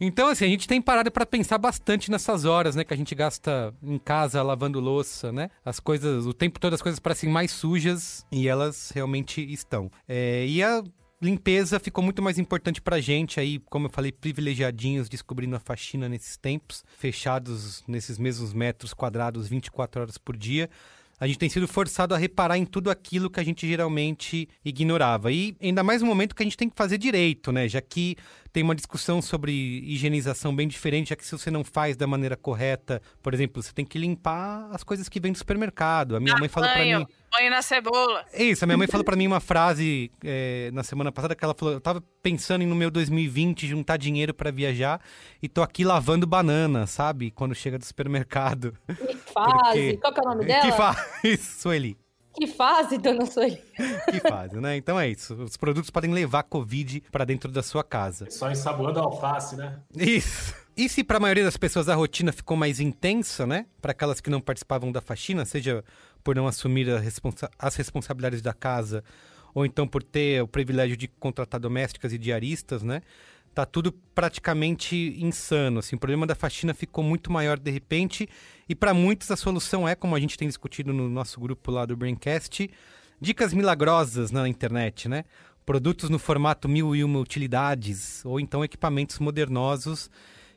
Então, 0.00 0.28
assim, 0.28 0.46
a 0.46 0.48
gente 0.48 0.66
tem 0.66 0.80
parado 0.80 1.10
para 1.10 1.26
pensar 1.26 1.58
bastante 1.58 2.10
nessas 2.10 2.46
horas, 2.46 2.74
né? 2.74 2.84
Que 2.84 2.94
a 2.94 2.96
gente 2.96 3.14
gasta 3.14 3.74
em 3.82 3.98
casa 3.98 4.42
lavando 4.42 4.80
louça, 4.80 5.30
né? 5.30 5.50
As 5.62 5.78
coisas, 5.78 6.24
o 6.24 6.32
tempo 6.32 6.58
todo 6.58 6.72
as 6.72 6.80
coisas 6.80 6.98
parecem 6.98 7.28
mais 7.28 7.50
sujas 7.50 8.24
e 8.32 8.48
elas 8.48 8.90
realmente 8.94 9.42
estão. 9.52 9.90
É, 10.08 10.46
e 10.46 10.62
a 10.62 10.82
limpeza 11.20 11.78
ficou 11.78 12.02
muito 12.02 12.22
mais 12.22 12.38
importante 12.38 12.80
pra 12.80 13.00
gente 13.00 13.38
aí, 13.40 13.58
como 13.58 13.88
eu 13.88 13.90
falei, 13.90 14.10
privilegiadinhos, 14.12 15.08
descobrindo 15.08 15.56
a 15.56 15.60
faxina 15.60 16.08
nesses 16.08 16.36
tempos, 16.36 16.84
fechados 16.96 17.84
nesses 17.86 18.18
mesmos 18.18 18.54
metros 18.54 18.94
quadrados 18.94 19.48
24 19.48 20.00
horas 20.00 20.16
por 20.16 20.36
dia 20.36 20.70
a 21.20 21.26
gente 21.26 21.38
tem 21.38 21.48
sido 21.48 21.66
forçado 21.66 22.14
a 22.14 22.18
reparar 22.18 22.56
em 22.56 22.64
tudo 22.64 22.90
aquilo 22.90 23.28
que 23.28 23.40
a 23.40 23.44
gente 23.44 23.66
geralmente 23.66 24.48
ignorava. 24.64 25.32
E 25.32 25.56
ainda 25.60 25.82
mais 25.82 26.00
no 26.00 26.08
momento 26.08 26.34
que 26.34 26.42
a 26.42 26.46
gente 26.46 26.56
tem 26.56 26.68
que 26.68 26.76
fazer 26.76 26.98
direito, 26.98 27.50
né? 27.50 27.68
Já 27.68 27.80
que 27.80 28.16
tem 28.52 28.62
uma 28.62 28.74
discussão 28.74 29.20
sobre 29.20 29.52
higienização 29.52 30.54
bem 30.54 30.66
diferente, 30.66 31.10
já 31.10 31.16
que 31.16 31.24
se 31.24 31.32
você 31.32 31.50
não 31.50 31.64
faz 31.64 31.96
da 31.96 32.06
maneira 32.06 32.36
correta, 32.36 33.00
por 33.22 33.34
exemplo, 33.34 33.62
você 33.62 33.72
tem 33.72 33.84
que 33.84 33.98
limpar 33.98 34.68
as 34.70 34.82
coisas 34.82 35.08
que 35.08 35.20
vêm 35.20 35.32
do 35.32 35.38
supermercado. 35.38 36.16
A 36.16 36.20
minha 36.20 36.34
Dá 36.34 36.40
mãe 36.40 36.48
falou 36.48 36.68
para 36.68 36.84
mim. 36.84 37.06
Banho 37.30 37.50
na 37.50 37.60
cebola. 37.60 38.24
É 38.32 38.42
Isso, 38.42 38.64
a 38.64 38.66
minha 38.66 38.78
mãe 38.78 38.86
falou 38.86 39.04
pra 39.04 39.14
mim 39.14 39.26
uma 39.26 39.40
frase 39.40 40.10
é, 40.24 40.70
na 40.72 40.82
semana 40.82 41.12
passada 41.12 41.34
que 41.34 41.44
ela 41.44 41.54
falou: 41.54 41.74
eu 41.74 41.80
tava 41.80 42.02
pensando 42.22 42.62
em 42.62 42.66
no 42.66 42.74
meu 42.74 42.90
2020 42.90 43.66
juntar 43.66 43.96
dinheiro 43.98 44.32
pra 44.32 44.50
viajar 44.50 45.00
e 45.42 45.48
tô 45.48 45.62
aqui 45.62 45.84
lavando 45.84 46.26
banana, 46.26 46.86
sabe? 46.86 47.30
Quando 47.30 47.54
chega 47.54 47.78
do 47.78 47.84
supermercado. 47.84 48.74
Que 48.86 49.14
fase. 49.16 49.98
Qual 49.98 50.12
que 50.12 50.20
é 50.20 50.22
o 50.22 50.28
nome 50.28 50.44
dela? 50.46 50.62
Que 50.62 50.72
faz, 50.72 51.40
Sueli. 51.60 51.96
Que 52.34 52.46
fase, 52.46 52.98
dona 52.98 53.26
Sueli? 53.26 53.62
Que 54.10 54.20
fase, 54.20 54.60
né? 54.60 54.76
Então 54.76 54.98
é 54.98 55.08
isso. 55.08 55.34
Os 55.34 55.56
produtos 55.56 55.90
podem 55.90 56.12
levar 56.12 56.44
Covid 56.44 57.02
pra 57.10 57.24
dentro 57.24 57.50
da 57.50 57.62
sua 57.62 57.82
casa. 57.82 58.30
Só 58.30 58.50
ensaboando 58.50 59.00
a 59.00 59.02
alface, 59.02 59.56
né? 59.56 59.78
Isso. 59.96 60.54
E 60.76 60.88
se 60.88 61.02
para 61.02 61.16
a 61.16 61.20
maioria 61.20 61.42
das 61.44 61.56
pessoas 61.56 61.88
a 61.88 61.94
rotina 61.94 62.32
ficou 62.32 62.56
mais 62.56 62.78
intensa, 62.78 63.46
né? 63.46 63.66
Para 63.82 63.90
aquelas 63.90 64.20
que 64.20 64.30
não 64.30 64.40
participavam 64.40 64.92
da 64.92 65.00
faxina, 65.00 65.44
seja 65.44 65.84
por 66.22 66.36
não 66.36 66.46
assumir 66.46 66.88
a 66.90 66.98
responsa 66.98 67.50
as 67.58 67.74
responsabilidades 67.74 68.40
da 68.40 68.52
casa, 68.52 69.02
ou 69.52 69.66
então 69.66 69.88
por 69.88 70.02
ter 70.02 70.40
o 70.42 70.46
privilégio 70.46 70.96
de 70.96 71.08
contratar 71.08 71.58
domésticas 71.58 72.12
e 72.12 72.18
diaristas, 72.18 72.82
né? 72.82 73.02
Tá 73.58 73.66
tudo 73.66 73.90
praticamente 74.14 75.16
insano, 75.18 75.80
assim. 75.80 75.96
O 75.96 75.98
problema 75.98 76.24
da 76.24 76.36
faxina 76.36 76.72
ficou 76.72 77.02
muito 77.02 77.32
maior 77.32 77.58
de 77.58 77.72
repente, 77.72 78.28
e 78.68 78.72
para 78.72 78.94
muitos 78.94 79.32
a 79.32 79.36
solução 79.36 79.88
é, 79.88 79.96
como 79.96 80.14
a 80.14 80.20
gente 80.20 80.38
tem 80.38 80.46
discutido 80.46 80.92
no 80.92 81.08
nosso 81.08 81.40
grupo 81.40 81.72
lá 81.72 81.84
do 81.84 81.96
Braincast, 81.96 82.70
dicas 83.20 83.52
milagrosas 83.52 84.30
na 84.30 84.48
internet, 84.48 85.08
né? 85.08 85.24
Produtos 85.66 86.08
no 86.08 86.20
formato 86.20 86.68
mil 86.68 86.94
e 86.94 87.02
uma 87.02 87.18
utilidades, 87.18 88.24
ou 88.24 88.38
então 88.38 88.62
equipamentos 88.62 89.18
modernosos 89.18 90.08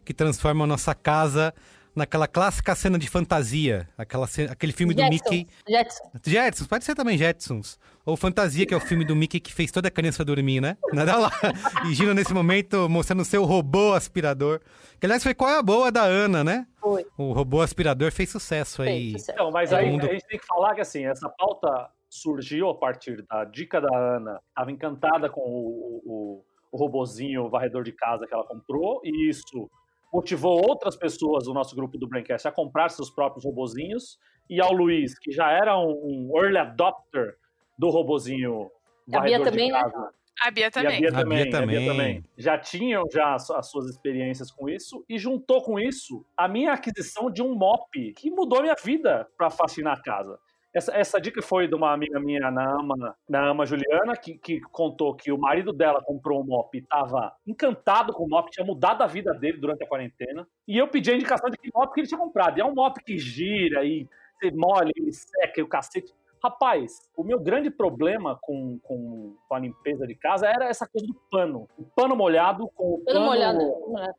que 0.05 0.13
transformam 0.13 0.65
a 0.65 0.67
nossa 0.67 0.93
casa 0.93 1.55
naquela 1.95 2.27
clássica 2.27 2.73
cena 2.75 2.97
de 2.97 3.09
fantasia, 3.09 3.87
aquela 3.97 4.25
cena- 4.27 4.51
aquele 4.51 4.71
filme 4.71 4.93
do 4.93 5.01
Jetsons, 5.01 5.29
Mickey. 5.31 5.47
Jetsons. 5.67 6.09
Jetsons, 6.25 6.67
pode 6.67 6.85
ser 6.85 6.95
também 6.95 7.17
Jetsons. 7.17 7.79
Ou 8.05 8.17
Fantasia, 8.17 8.65
que 8.65 8.73
é 8.73 8.77
o 8.77 8.79
filme 8.79 9.05
do 9.05 9.15
Mickey 9.15 9.39
que 9.39 9.53
fez 9.53 9.71
toda 9.71 9.87
a 9.87 9.91
criança 9.91 10.25
dormir, 10.25 10.59
né? 10.61 10.77
Nada 10.93 11.17
lá. 11.17 11.29
E 11.89 11.93
Gino, 11.93 12.13
nesse 12.13 12.33
momento, 12.33 12.89
mostrando 12.89 13.21
o 13.21 13.25
seu 13.25 13.43
robô 13.43 13.93
aspirador. 13.93 14.59
Que, 14.99 15.05
aliás, 15.05 15.21
foi 15.23 15.33
qual 15.35 15.49
é 15.51 15.57
a 15.59 15.63
boa 15.63 15.91
da 15.91 16.03
Ana, 16.03 16.43
né? 16.43 16.65
Foi. 16.79 17.05
O 17.17 17.31
robô 17.33 17.61
aspirador 17.61 18.11
fez 18.11 18.29
sucesso 18.29 18.81
aí. 18.81 19.11
Fez 19.11 19.21
sucesso. 19.21 19.31
Então, 19.33 19.51
mas 19.51 19.71
aí 19.73 19.91
mundo- 19.91 20.07
a 20.07 20.13
gente 20.13 20.25
tem 20.25 20.39
que 20.39 20.45
falar 20.45 20.73
que 20.75 20.81
assim, 20.81 21.05
essa 21.05 21.29
pauta 21.29 21.89
surgiu 22.09 22.69
a 22.69 22.75
partir 22.75 23.23
da 23.29 23.43
dica 23.45 23.79
da 23.79 23.95
Ana. 23.95 24.39
Estava 24.49 24.71
encantada 24.71 25.29
com 25.29 25.41
o, 25.41 26.01
o, 26.05 26.45
o 26.71 26.77
robozinho 26.77 27.49
varredor 27.49 27.83
de 27.83 27.91
casa 27.91 28.25
que 28.25 28.33
ela 28.33 28.43
comprou, 28.45 28.99
e 29.03 29.29
isso 29.29 29.69
motivou 30.11 30.61
outras 30.67 30.95
pessoas 30.95 31.45
do 31.45 31.53
nosso 31.53 31.75
grupo 31.75 31.97
do 31.97 32.07
Braincast 32.07 32.47
a 32.47 32.51
comprar 32.51 32.89
seus 32.89 33.09
próprios 33.09 33.45
robozinhos. 33.45 34.19
E 34.49 34.59
ao 34.61 34.73
Luiz, 34.73 35.17
que 35.17 35.31
já 35.31 35.51
era 35.51 35.77
um, 35.79 36.31
early 36.35 36.57
adopter 36.57 37.37
do 37.77 37.89
robozinho 37.89 38.69
A 39.13 39.21
Bia 39.21 39.39
varredor 39.39 39.45
também, 39.45 39.67
de 39.67 39.71
né? 39.73 39.81
casa. 39.81 40.13
A 40.43 40.51
Bia 40.51 40.63
E 40.63 40.67
a 40.67 40.71
também. 40.71 40.99
Bia 40.99 41.09
A 41.09 41.11
também, 41.11 41.37
Bia 41.37 41.57
a 41.57 41.65
Bia 41.65 41.79
também. 41.79 41.87
também. 41.87 42.23
Já 42.37 42.57
tinham 42.57 43.03
já 43.11 43.35
as, 43.35 43.49
as 43.51 43.69
suas 43.69 43.87
experiências 43.87 44.51
com 44.51 44.67
isso 44.67 45.05
e 45.07 45.17
juntou 45.17 45.61
com 45.63 45.79
isso 45.79 46.25
a 46.35 46.47
minha 46.47 46.73
aquisição 46.73 47.31
de 47.31 47.41
um 47.41 47.55
mop 47.55 48.13
que 48.13 48.29
mudou 48.31 48.59
a 48.59 48.61
minha 48.63 48.75
vida 48.83 49.27
para 49.37 49.49
faxinar 49.49 49.97
a 49.97 50.01
casa. 50.01 50.39
Essa, 50.73 50.95
essa 50.95 51.19
dica 51.19 51.41
foi 51.41 51.67
de 51.67 51.75
uma 51.75 51.91
amiga 51.91 52.19
minha, 52.19 52.49
na 52.49 52.63
Ama, 52.79 53.15
na 53.27 53.49
Ama 53.49 53.65
Juliana, 53.65 54.15
que, 54.15 54.37
que 54.37 54.61
contou 54.61 55.13
que 55.13 55.31
o 55.31 55.37
marido 55.37 55.73
dela 55.73 56.01
comprou 56.01 56.41
um 56.41 56.45
mop 56.45 56.73
e 56.77 56.81
estava 56.81 57.33
encantado 57.45 58.13
com 58.13 58.23
o 58.23 58.29
mop, 58.29 58.49
tinha 58.49 58.65
mudado 58.65 59.01
a 59.01 59.07
vida 59.07 59.33
dele 59.33 59.57
durante 59.57 59.83
a 59.83 59.87
quarentena. 59.87 60.47
E 60.67 60.77
eu 60.77 60.87
pedi 60.87 61.11
a 61.11 61.15
indicação 61.15 61.49
de 61.49 61.57
que 61.57 61.69
mop 61.75 61.93
que 61.93 61.99
ele 61.99 62.07
tinha 62.07 62.19
comprado. 62.19 62.57
E 62.57 62.61
é 62.61 62.65
um 62.65 62.73
mop 62.73 63.03
que 63.03 63.17
gira 63.17 63.83
e 63.83 64.07
você 64.39 64.51
molha, 64.51 64.91
ele 64.95 65.11
seca 65.11 65.59
e 65.59 65.63
o 65.63 65.67
cacete. 65.67 66.13
Rapaz, 66.43 67.07
o 67.15 67.23
meu 67.23 67.39
grande 67.39 67.69
problema 67.69 68.35
com, 68.41 68.79
com, 68.81 69.35
com 69.47 69.55
a 69.55 69.59
limpeza 69.59 70.07
de 70.07 70.15
casa 70.15 70.47
era 70.47 70.65
essa 70.65 70.87
coisa 70.87 71.05
do 71.05 71.13
pano. 71.29 71.67
O 71.77 71.83
pano 71.83 72.15
molhado 72.15 72.67
com 72.73 72.95
o 72.95 73.03
Pano 73.05 73.19
pano, 73.19 73.25
molhado. 73.25 73.59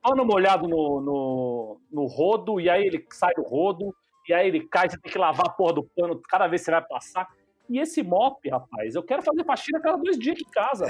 pano 0.00 0.24
molhado 0.24 0.68
no, 0.68 1.00
no, 1.00 1.80
no 1.90 2.06
rodo, 2.06 2.60
e 2.60 2.70
aí 2.70 2.86
ele 2.86 3.04
sai 3.10 3.34
do 3.34 3.42
rodo, 3.42 3.92
e 4.28 4.32
aí 4.32 4.48
ele 4.48 4.66
cai, 4.68 4.88
você 4.88 4.98
tem 4.98 5.10
que 5.10 5.18
lavar 5.18 5.46
a 5.46 5.50
porra 5.50 5.74
do 5.74 5.84
pano 5.96 6.20
cada 6.28 6.46
vez 6.46 6.62
que 6.62 6.66
você 6.66 6.70
vai 6.70 6.82
passar. 6.82 7.28
E 7.70 7.78
esse 7.78 8.02
mop, 8.02 8.46
rapaz, 8.50 8.94
eu 8.94 9.02
quero 9.02 9.22
fazer 9.22 9.44
faxina 9.44 9.80
cada 9.80 9.96
dois 9.96 10.18
dias 10.18 10.34
aqui 10.34 10.44
em 10.44 10.50
casa. 10.50 10.84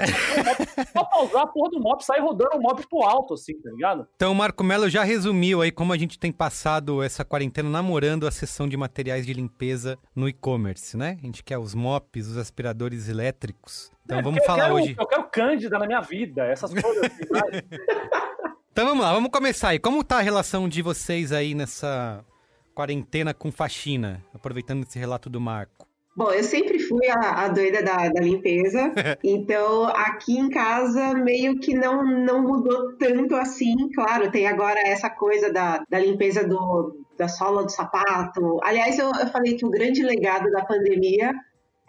Só 0.91 1.03
pra 1.05 1.23
usar 1.23 1.43
a 1.43 1.47
porra 1.47 1.69
do 1.69 1.79
mop, 1.79 2.03
sair 2.03 2.19
rodando 2.19 2.57
o 2.57 2.61
mop 2.61 2.85
pro 2.89 3.03
alto, 3.03 3.35
assim, 3.35 3.53
tá 3.61 3.69
ligado? 3.69 4.07
Então, 4.15 4.31
o 4.31 4.35
Marco 4.35 4.63
Melo 4.63 4.89
já 4.89 5.03
resumiu 5.03 5.61
aí 5.61 5.71
como 5.71 5.93
a 5.93 5.97
gente 5.97 6.19
tem 6.19 6.31
passado 6.31 7.01
essa 7.01 7.23
quarentena 7.23 7.69
namorando 7.69 8.27
a 8.27 8.31
seção 8.31 8.67
de 8.67 8.75
materiais 8.75 9.25
de 9.25 9.33
limpeza 9.33 9.97
no 10.13 10.27
e-commerce, 10.27 10.97
né? 10.97 11.17
A 11.21 11.25
gente 11.25 11.41
quer 11.43 11.57
os 11.57 11.73
mops, 11.73 12.27
os 12.27 12.37
aspiradores 12.37 13.07
elétricos. 13.07 13.89
Então, 14.03 14.19
É, 14.19 14.21
vamos 14.21 14.43
falar 14.43 14.63
quero, 14.63 14.75
hoje. 14.75 14.95
Eu 14.99 15.07
quero 15.07 15.23
Cândida 15.29 15.79
na 15.79 15.87
minha 15.87 16.01
vida, 16.01 16.45
essas 16.45 16.73
coisas 16.73 17.03
assim? 17.03 17.23
Então 18.73 18.87
vamos 18.87 19.03
lá, 19.03 19.13
vamos 19.13 19.29
começar 19.29 19.69
aí. 19.69 19.77
Como 19.77 20.03
tá 20.03 20.17
a 20.17 20.21
relação 20.21 20.67
de 20.67 20.81
vocês 20.81 21.31
aí 21.31 21.53
nessa 21.53 22.25
quarentena 22.73 23.33
com 23.33 23.51
faxina? 23.51 24.23
Aproveitando 24.33 24.83
esse 24.83 24.97
relato 24.97 25.29
do 25.29 25.39
Marco. 25.39 25.87
Bom, 26.15 26.31
eu 26.31 26.43
sempre 26.43 26.77
fui 26.77 27.07
a, 27.09 27.45
a 27.45 27.47
doida 27.47 27.81
da, 27.81 28.07
da 28.09 28.21
limpeza, 28.21 28.93
então 29.23 29.87
aqui 29.87 30.37
em 30.37 30.47
casa 30.47 31.15
meio 31.15 31.59
que 31.59 31.73
não, 31.73 32.03
não 32.03 32.43
mudou 32.43 32.95
tanto 32.97 33.35
assim. 33.35 33.73
Claro, 33.95 34.29
tem 34.29 34.45
agora 34.45 34.79
essa 34.85 35.09
coisa 35.09 35.51
da, 35.51 35.83
da 35.89 35.97
limpeza 35.97 36.47
do, 36.47 37.03
da 37.17 37.27
sola 37.27 37.63
do 37.63 37.71
sapato. 37.71 38.59
Aliás, 38.63 38.99
eu, 38.99 39.07
eu 39.07 39.27
falei 39.27 39.55
que 39.55 39.65
o 39.65 39.71
grande 39.71 40.03
legado 40.03 40.51
da 40.51 40.63
pandemia 40.63 41.33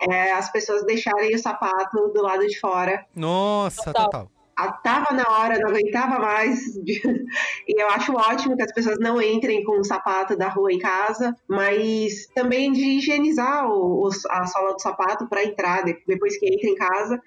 é 0.00 0.32
as 0.32 0.50
pessoas 0.50 0.84
deixarem 0.86 1.34
o 1.34 1.38
sapato 1.38 2.08
do 2.08 2.22
lado 2.22 2.46
de 2.46 2.58
fora. 2.58 3.04
Nossa, 3.14 3.92
Total. 3.92 4.04
total. 4.04 4.33
Ah, 4.56 4.70
Tava 4.72 5.12
na 5.14 5.24
hora, 5.28 5.58
não 5.58 5.68
aguentava 5.70 6.18
mais. 6.18 6.60
E 7.66 7.80
eu 7.82 7.88
acho 7.90 8.12
ótimo 8.14 8.56
que 8.56 8.62
as 8.62 8.72
pessoas 8.72 8.98
não 9.00 9.20
entrem 9.20 9.64
com 9.64 9.80
o 9.80 9.84
sapato 9.84 10.36
da 10.36 10.48
rua 10.48 10.72
em 10.72 10.78
casa, 10.78 11.34
mas 11.48 12.26
também 12.34 12.72
de 12.72 12.82
higienizar 12.98 13.66
o, 13.68 14.06
o- 14.06 14.10
a 14.30 14.46
sola 14.46 14.74
do 14.74 14.80
sapato 14.82 15.26
para 15.28 15.44
entrar 15.44 15.82
de- 15.84 15.98
depois 16.06 16.38
que 16.38 16.46
entra 16.46 16.68
em 16.70 16.74
casa. 16.74 17.20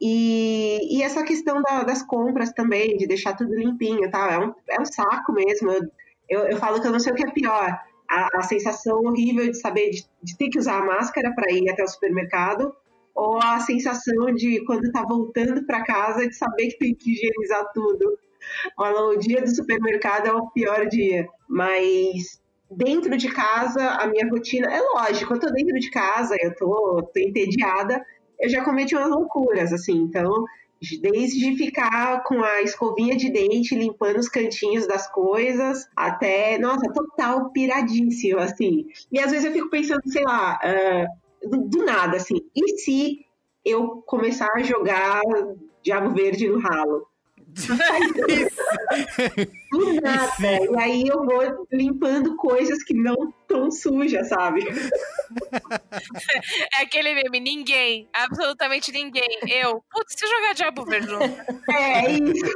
E, 0.00 0.98
e 0.98 1.02
essa 1.02 1.22
questão 1.22 1.62
da- 1.62 1.84
das 1.84 2.02
compras 2.02 2.52
também, 2.52 2.96
de 2.96 3.06
deixar 3.06 3.34
tudo 3.36 3.54
limpinho, 3.54 4.10
tá? 4.10 4.32
É 4.32 4.38
um, 4.38 4.52
é 4.70 4.80
um 4.80 4.84
saco 4.84 5.32
mesmo. 5.32 5.70
Eu, 5.70 5.82
eu, 6.28 6.40
eu 6.48 6.56
falo 6.56 6.80
que 6.80 6.86
eu 6.86 6.92
não 6.92 6.98
sei 7.00 7.12
o 7.12 7.16
que 7.16 7.26
é 7.26 7.30
pior. 7.30 7.78
A, 8.10 8.38
a 8.38 8.42
sensação 8.42 8.98
horrível 9.00 9.46
de 9.50 9.58
saber 9.58 9.90
de, 9.90 10.04
de 10.22 10.36
ter 10.36 10.48
que 10.48 10.58
usar 10.58 10.78
a 10.78 10.84
máscara 10.84 11.32
para 11.34 11.50
ir 11.52 11.70
até 11.70 11.82
o 11.84 11.88
supermercado 11.88 12.74
ou 13.14 13.38
a 13.42 13.60
sensação 13.60 14.32
de 14.34 14.64
quando 14.64 14.90
tá 14.90 15.02
voltando 15.02 15.64
para 15.66 15.84
casa 15.84 16.26
de 16.26 16.34
saber 16.34 16.68
que 16.68 16.78
tem 16.78 16.94
que 16.94 17.12
higienizar 17.12 17.70
tudo. 17.72 18.18
O 18.78 19.16
dia 19.16 19.40
do 19.40 19.54
supermercado 19.54 20.26
é 20.26 20.32
o 20.32 20.50
pior 20.50 20.86
dia, 20.86 21.26
mas 21.48 22.40
dentro 22.70 23.16
de 23.16 23.28
casa 23.28 23.86
a 23.90 24.06
minha 24.06 24.28
rotina 24.28 24.66
é 24.72 24.80
lógico, 24.80 25.34
eu 25.34 25.40
tô 25.40 25.50
dentro 25.50 25.78
de 25.78 25.90
casa, 25.90 26.34
eu 26.40 26.54
tô, 26.56 27.10
tô 27.14 27.20
entediada, 27.20 28.04
eu 28.40 28.48
já 28.48 28.64
cometi 28.64 28.96
umas 28.96 29.10
loucuras 29.10 29.72
assim, 29.72 29.98
então 29.98 30.44
desde 31.00 31.56
ficar 31.56 32.24
com 32.24 32.42
a 32.42 32.62
escovinha 32.62 33.16
de 33.16 33.30
dente 33.30 33.74
limpando 33.74 34.18
os 34.18 34.28
cantinhos 34.28 34.86
das 34.86 35.08
coisas 35.10 35.88
até, 35.94 36.58
nossa, 36.58 36.92
total 36.92 37.50
piradíssimo 37.50 38.40
assim. 38.40 38.86
E 39.12 39.20
às 39.20 39.30
vezes 39.30 39.44
eu 39.44 39.52
fico 39.52 39.70
pensando, 39.70 40.02
sei 40.06 40.24
lá, 40.24 40.58
ah, 40.60 41.06
do, 41.44 41.68
do 41.68 41.84
nada, 41.84 42.16
assim. 42.16 42.40
E 42.54 42.78
se 42.78 43.26
eu 43.64 44.02
começar 44.06 44.50
a 44.54 44.62
jogar 44.62 45.20
Diabo 45.82 46.14
Verde 46.14 46.48
no 46.48 46.58
ralo? 46.58 47.06
Do 49.70 50.00
nada. 50.00 50.32
E 50.40 50.74
aí 50.78 51.06
eu 51.06 51.22
vou 51.24 51.66
limpando 51.70 52.34
coisas 52.36 52.82
que 52.82 52.94
não 52.94 53.30
tão 53.46 53.70
sujas, 53.70 54.28
sabe? 54.28 54.64
É 56.74 56.82
aquele 56.82 57.14
meme, 57.14 57.38
ninguém, 57.40 58.08
absolutamente 58.12 58.90
ninguém. 58.90 59.38
Eu, 59.48 59.84
putz, 59.90 60.14
se 60.16 60.24
eu 60.24 60.30
jogar 60.30 60.54
Diabo 60.54 60.84
Verde 60.84 61.08
junto. 61.08 61.24
É 61.70 62.10
isso. 62.10 62.54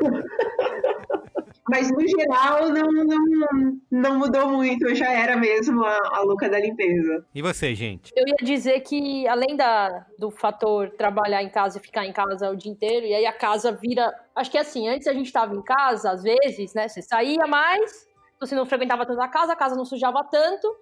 Mas 1.68 1.90
no 1.90 2.06
geral 2.06 2.68
não, 2.68 2.90
não, 2.90 3.80
não 3.90 4.18
mudou 4.18 4.48
muito, 4.48 4.86
eu 4.86 4.94
já 4.94 5.10
era 5.10 5.36
mesmo 5.36 5.84
a, 5.84 5.98
a 6.12 6.20
louca 6.22 6.48
da 6.48 6.60
limpeza. 6.60 7.26
E 7.34 7.42
você, 7.42 7.74
gente? 7.74 8.12
Eu 8.16 8.24
ia 8.26 8.36
dizer 8.40 8.80
que, 8.80 9.26
além 9.26 9.56
da, 9.56 10.06
do 10.18 10.30
fator 10.30 10.90
trabalhar 10.90 11.42
em 11.42 11.50
casa 11.50 11.78
e 11.78 11.82
ficar 11.82 12.06
em 12.06 12.12
casa 12.12 12.50
o 12.50 12.56
dia 12.56 12.70
inteiro, 12.70 13.06
e 13.06 13.14
aí 13.14 13.26
a 13.26 13.32
casa 13.32 13.72
vira. 13.72 14.14
Acho 14.34 14.50
que 14.50 14.58
é 14.58 14.60
assim, 14.60 14.88
antes 14.88 15.08
a 15.08 15.12
gente 15.12 15.26
estava 15.26 15.54
em 15.54 15.62
casa, 15.62 16.12
às 16.12 16.22
vezes, 16.22 16.72
né? 16.72 16.86
Você 16.86 17.02
saía 17.02 17.46
mais, 17.46 18.06
você 18.38 18.54
não 18.54 18.64
frequentava 18.64 19.04
tanto 19.04 19.20
a 19.20 19.28
casa, 19.28 19.52
a 19.52 19.56
casa 19.56 19.74
não 19.74 19.84
sujava 19.84 20.22
tanto. 20.22 20.72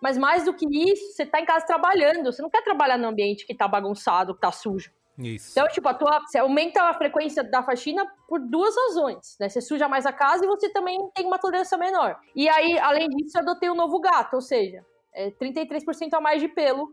Mas 0.00 0.16
mais 0.16 0.44
do 0.44 0.54
que 0.54 0.66
isso, 0.66 1.12
você 1.12 1.26
tá 1.26 1.40
em 1.40 1.44
casa 1.44 1.66
trabalhando. 1.66 2.32
Você 2.32 2.40
não 2.40 2.48
quer 2.48 2.62
trabalhar 2.62 2.96
num 2.96 3.08
ambiente 3.08 3.46
que 3.46 3.54
tá 3.54 3.68
bagunçado, 3.68 4.34
que 4.34 4.40
tá 4.40 4.50
sujo. 4.50 4.90
Isso. 5.18 5.52
Então, 5.52 5.68
tipo, 5.68 5.88
a 5.88 5.94
tua, 5.94 6.20
você 6.20 6.38
aumenta 6.38 6.82
a 6.82 6.94
frequência 6.94 7.44
da 7.44 7.62
faxina 7.62 8.06
por 8.28 8.40
duas 8.40 8.74
razões, 8.74 9.36
né? 9.38 9.48
Você 9.48 9.60
suja 9.60 9.88
mais 9.88 10.06
a 10.06 10.12
casa 10.12 10.44
e 10.44 10.48
você 10.48 10.70
também 10.70 10.98
tem 11.14 11.26
uma 11.26 11.38
tolerância 11.38 11.76
menor. 11.76 12.18
E 12.34 12.48
aí, 12.48 12.78
além 12.78 13.08
disso, 13.08 13.36
eu 13.36 13.42
adotei 13.42 13.68
um 13.68 13.74
novo 13.74 14.00
gato, 14.00 14.34
ou 14.34 14.40
seja, 14.40 14.84
é 15.12 15.30
33% 15.30 16.14
a 16.14 16.20
mais 16.20 16.40
de 16.40 16.48
pelo. 16.48 16.90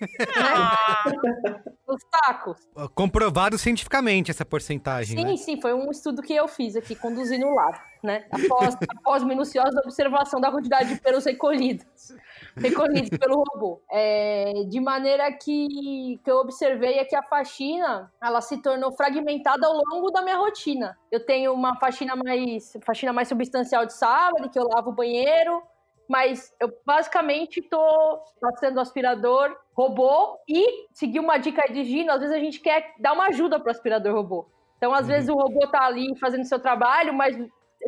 né? 0.02 1.62
Nos 1.86 2.02
tacos. 2.10 2.58
Comprovado 2.94 3.56
cientificamente 3.56 4.30
essa 4.30 4.44
porcentagem, 4.44 5.16
Sim, 5.16 5.24
né? 5.24 5.36
sim, 5.36 5.60
foi 5.60 5.72
um 5.72 5.90
estudo 5.90 6.22
que 6.22 6.34
eu 6.34 6.48
fiz 6.48 6.74
aqui, 6.74 6.96
conduzindo 6.96 7.46
o 7.46 7.54
lar, 7.54 7.84
né? 8.02 8.24
Após, 8.30 8.74
após 8.98 9.22
minuciosa 9.22 9.80
observação 9.84 10.40
da 10.40 10.50
quantidade 10.50 10.94
de 10.94 11.00
pelos 11.00 11.24
recolhidos. 11.24 12.14
Recolhidos 12.56 13.10
pelo 13.18 13.42
robô. 13.42 13.82
É, 13.90 14.64
de 14.68 14.80
maneira 14.80 15.32
que, 15.32 16.20
que 16.22 16.30
eu 16.30 16.36
observei 16.38 16.98
é 16.98 17.04
que 17.04 17.16
a 17.16 17.22
faxina, 17.22 18.12
ela 18.22 18.40
se 18.40 18.60
tornou 18.60 18.92
fragmentada 18.92 19.66
ao 19.66 19.74
longo 19.74 20.10
da 20.10 20.22
minha 20.22 20.36
rotina. 20.36 20.96
Eu 21.10 21.24
tenho 21.24 21.52
uma 21.52 21.76
faxina 21.78 22.14
mais, 22.16 22.76
faxina 22.84 23.12
mais 23.12 23.28
substancial 23.28 23.86
de 23.86 23.92
sábado, 23.92 24.50
que 24.50 24.58
eu 24.58 24.68
lavo 24.74 24.90
o 24.90 24.94
banheiro, 24.94 25.62
mas 26.08 26.54
eu 26.60 26.70
basicamente 26.84 27.62
tô 27.62 28.22
passando 28.40 28.76
o 28.76 28.80
aspirador 28.80 29.56
robô 29.72 30.38
e 30.48 30.86
seguir 30.92 31.20
uma 31.20 31.38
dica 31.38 31.72
de 31.72 31.84
Gino, 31.84 32.12
às 32.12 32.20
vezes 32.20 32.34
a 32.34 32.38
gente 32.38 32.60
quer 32.60 32.92
dar 32.98 33.14
uma 33.14 33.28
ajuda 33.28 33.58
pro 33.58 33.70
aspirador 33.70 34.14
robô. 34.14 34.46
Então, 34.76 34.92
às 34.92 35.06
vezes 35.06 35.28
o 35.28 35.34
robô 35.34 35.66
tá 35.68 35.86
ali 35.86 36.14
fazendo 36.18 36.44
seu 36.44 36.58
trabalho, 36.58 37.14
mas 37.14 37.36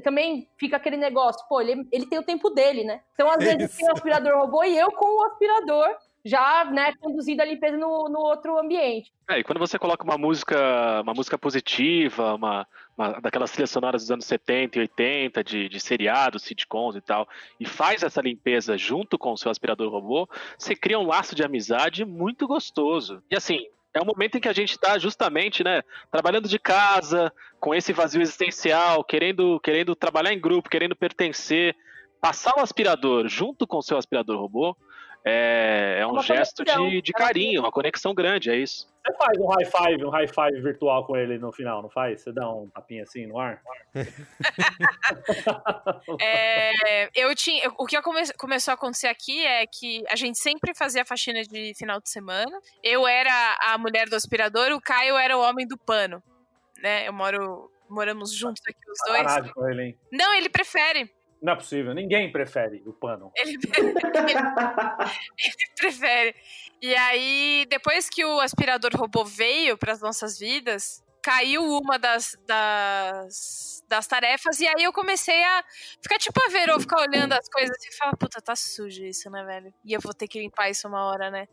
também 0.03 0.49
fica 0.57 0.77
aquele 0.77 0.97
negócio, 0.97 1.47
pô, 1.49 1.61
ele, 1.61 1.87
ele 1.93 2.07
tem 2.07 2.19
o 2.19 2.25
tempo 2.25 2.51
dele, 2.51 2.85
né? 2.85 3.01
Então, 3.15 3.31
às 3.31 3.39
vezes 3.39 3.71
Isso. 3.71 3.79
tem 3.79 3.89
o 3.89 3.93
aspirador 3.93 4.39
robô 4.39 4.65
e 4.65 4.77
eu 4.77 4.91
com 4.93 5.21
o 5.21 5.25
aspirador 5.25 5.89
já, 6.25 6.65
né, 6.65 6.95
conduzindo 7.01 7.43
a 7.43 7.45
limpeza 7.45 7.77
no, 7.77 8.09
no 8.09 8.19
outro 8.19 8.59
ambiente. 8.59 9.13
É, 9.29 9.39
e 9.39 9.45
quando 9.45 9.59
você 9.59 9.79
coloca 9.79 10.03
uma 10.03 10.17
música, 10.17 11.03
uma 11.03 11.13
música 11.13 11.37
positiva, 11.37 12.35
uma, 12.35 12.67
uma 12.97 13.21
daquelas 13.21 13.53
trilhas 13.53 13.71
sonoras 13.71 14.03
dos 14.03 14.11
anos 14.11 14.25
70 14.25 14.79
e 14.79 14.81
80, 14.81 15.45
de, 15.45 15.69
de 15.69 15.81
seriados, 15.81 16.43
sitcoms 16.43 16.97
e 16.97 17.03
tal, 17.03 17.29
e 17.61 17.67
faz 17.67 18.03
essa 18.03 18.23
limpeza 18.23 18.79
junto 18.79 19.19
com 19.19 19.33
o 19.33 19.37
seu 19.37 19.51
aspirador 19.51 19.91
robô, 19.91 20.27
você 20.59 20.75
cria 20.75 20.99
um 20.99 21.07
laço 21.07 21.35
de 21.35 21.45
amizade 21.45 22.07
muito 22.07 22.47
gostoso. 22.47 23.23
E 23.31 23.37
assim, 23.37 23.67
é 23.95 24.03
um 24.03 24.05
momento 24.05 24.37
em 24.37 24.41
que 24.41 24.49
a 24.49 24.53
gente 24.53 24.73
está 24.73 24.99
justamente, 24.99 25.63
né, 25.63 25.83
trabalhando 26.11 26.49
de 26.49 26.59
casa, 26.59 27.33
com 27.61 27.73
esse 27.73 27.93
vazio 27.93 28.21
existencial, 28.21 29.05
querendo, 29.05 29.61
querendo 29.61 29.95
trabalhar 29.95 30.33
em 30.33 30.41
grupo, 30.41 30.69
querendo 30.69 30.97
pertencer, 30.97 31.77
passar 32.21 32.55
o 32.57 32.61
aspirador 32.61 33.29
junto 33.29 33.67
com 33.67 33.79
o 33.79 33.83
seu 33.83 33.97
aspirador 33.97 34.41
robô, 34.41 34.77
é, 35.25 35.99
é 36.01 36.07
um 36.07 36.21
gesto 36.23 36.65
de, 36.65 37.01
de 37.01 37.13
carinho, 37.13 37.61
uma 37.61 37.73
conexão 37.73 38.15
grande, 38.15 38.51
é 38.51 38.57
isso. 38.57 38.93
Você 39.07 39.13
faz 39.19 39.39
um 39.39 39.47
high 39.49 39.65
five, 39.65 40.05
um 40.05 40.11
high 40.11 40.27
five 40.27 40.61
virtual 40.63 41.07
com 41.07 41.17
ele 41.17 41.39
no 41.39 41.53
final, 41.53 41.83
não 41.83 41.91
faz? 41.91 42.23
Você 42.23 42.33
dá 42.33 42.49
um 42.51 42.69
tapinha 42.71 43.03
assim 43.03 43.27
no 43.27 43.39
ar? 43.39 43.61
É, 46.21 47.09
eu 47.15 47.35
tinha, 47.35 47.71
o 47.79 47.87
que 47.87 48.01
come- 48.03 48.33
começou 48.39 48.73
a 48.73 48.75
acontecer 48.75 49.09
aqui 49.09 49.45
é 49.45 49.67
que 49.67 50.03
a 50.09 50.17
gente 50.17 50.39
sempre 50.39 50.75
fazia 50.75 51.05
faxina 51.05 51.43
de 51.43 51.73
final 51.75 52.01
de 52.01 52.09
semana. 52.09 52.59
Eu 52.83 53.07
era 53.07 53.59
a 53.63 53.79
mulher 53.79 54.09
do 54.09 54.17
aspirador, 54.17 54.73
o 54.73 54.81
Caio 54.81 55.17
era 55.17 55.37
o 55.37 55.41
homem 55.41 55.67
do 55.67 55.77
pano. 55.77 56.23
Né? 56.83 57.09
Eu 57.09 57.13
moro. 57.13 57.71
Moramos 57.89 58.33
juntos 58.35 58.63
aqui 58.67 58.91
os 58.91 58.99
dois. 59.07 59.53
Com 59.53 59.69
ele, 59.69 59.83
hein? 59.83 59.99
Não, 60.11 60.35
ele 60.35 60.49
prefere. 60.49 61.11
Não 61.45 61.53
é 61.53 61.57
possível, 61.57 61.93
ninguém 61.93 62.33
prefere 62.33 62.83
o 62.87 62.93
pano. 62.95 63.31
Ele, 63.37 63.59
ele 65.39 65.71
prefere. 65.77 66.35
E 66.81 66.97
aí, 66.97 67.67
depois 67.69 68.09
que 68.09 68.25
o 68.25 68.41
aspirador 68.41 68.91
robô 68.97 69.27
veio 69.27 69.77
para 69.77 69.93
as 69.93 70.01
nossas 70.01 70.39
vidas, 70.39 71.05
caiu 71.25 71.65
uma 71.65 71.99
das, 71.99 72.37
das, 72.47 73.83
das 73.89 74.07
tarefas, 74.07 74.61
e 74.61 74.67
aí 74.67 74.85
eu 74.85 74.93
comecei 74.93 75.43
a 75.43 75.65
ficar 76.03 76.19
tipo 76.19 76.39
a 76.45 76.51
Verô, 76.51 76.79
ficar 76.79 77.01
olhando 77.01 77.33
as 77.33 77.49
coisas 77.49 77.75
e 77.83 77.97
falar, 77.97 78.15
puta, 78.15 78.43
tá 78.43 78.55
sujo 78.55 79.03
isso, 79.03 79.31
né, 79.31 79.43
velho? 79.43 79.73
E 79.83 79.95
eu 79.95 80.01
vou 80.03 80.13
ter 80.13 80.29
que 80.29 80.39
limpar 80.39 80.69
isso 80.69 80.87
uma 80.87 81.03
hora, 81.07 81.31
né? 81.31 81.49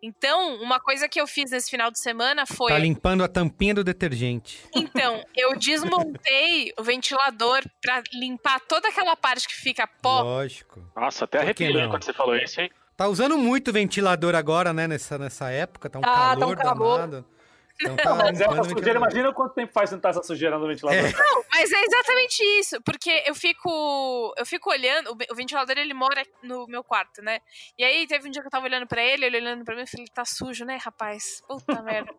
Então, 0.00 0.62
uma 0.62 0.78
coisa 0.78 1.08
que 1.08 1.20
eu 1.20 1.26
fiz 1.26 1.50
nesse 1.50 1.68
final 1.68 1.90
de 1.90 1.98
semana 1.98 2.46
foi. 2.46 2.70
Tá 2.70 2.78
limpando 2.78 3.24
a 3.24 3.28
tampinha 3.28 3.74
do 3.74 3.82
detergente. 3.82 4.64
Então, 4.72 5.24
eu 5.34 5.58
desmontei 5.58 6.72
o 6.78 6.84
ventilador 6.84 7.64
pra 7.82 8.02
limpar 8.14 8.60
toda 8.60 8.88
aquela 8.88 9.16
parte 9.16 9.48
que 9.48 9.54
fica 9.54 9.88
pó. 10.00 10.22
Lógico. 10.22 10.80
Nossa, 10.94 11.24
até 11.24 11.38
arrepiei 11.40 11.72
não? 11.72 11.90
quando 11.90 12.04
você 12.04 12.12
falou 12.12 12.36
isso, 12.36 12.60
hein? 12.60 12.70
Tá 12.96 13.08
usando 13.08 13.36
muito 13.36 13.72
ventilador 13.72 14.36
agora, 14.36 14.72
né, 14.72 14.86
nessa, 14.86 15.18
nessa 15.18 15.50
época. 15.50 15.90
Tá 15.90 15.98
um 15.98 16.02
Tá, 16.02 16.36
tá 16.36 16.36
um 16.36 16.38
calor 16.38 16.56
calor. 16.56 16.98
danado. 17.00 17.35
Então 17.80 17.96
tá 17.96 18.14
Mas 18.14 18.40
essa 18.40 18.64
sujeira, 18.64 18.98
imagina 18.98 19.32
quanto 19.32 19.54
tempo 19.54 19.72
faz 19.72 19.90
sentar 19.90 20.10
essa 20.10 20.22
sujeira 20.22 20.58
no 20.58 20.66
ventilador. 20.66 21.04
É. 21.04 21.12
Não, 21.12 21.44
mas 21.52 21.72
é 21.72 21.82
exatamente 21.82 22.42
isso, 22.58 22.80
porque 22.82 23.22
eu 23.26 23.34
fico, 23.34 24.34
eu 24.36 24.46
fico 24.46 24.70
olhando, 24.70 25.16
o 25.30 25.34
ventilador 25.34 25.76
ele 25.76 25.94
mora 25.94 26.22
no 26.42 26.66
meu 26.66 26.82
quarto, 26.82 27.22
né? 27.22 27.40
E 27.78 27.84
aí 27.84 28.06
teve 28.06 28.28
um 28.28 28.30
dia 28.30 28.42
que 28.42 28.48
eu 28.48 28.50
tava 28.50 28.66
olhando 28.66 28.86
pra 28.86 29.02
ele, 29.02 29.26
ele 29.26 29.38
olhando 29.38 29.64
pra 29.64 29.74
mim, 29.74 29.82
eu 29.82 29.86
falei, 29.86 30.06
tá 30.08 30.24
sujo, 30.24 30.64
né, 30.64 30.78
rapaz? 30.82 31.42
Puta 31.46 31.82
merda. 31.82 32.14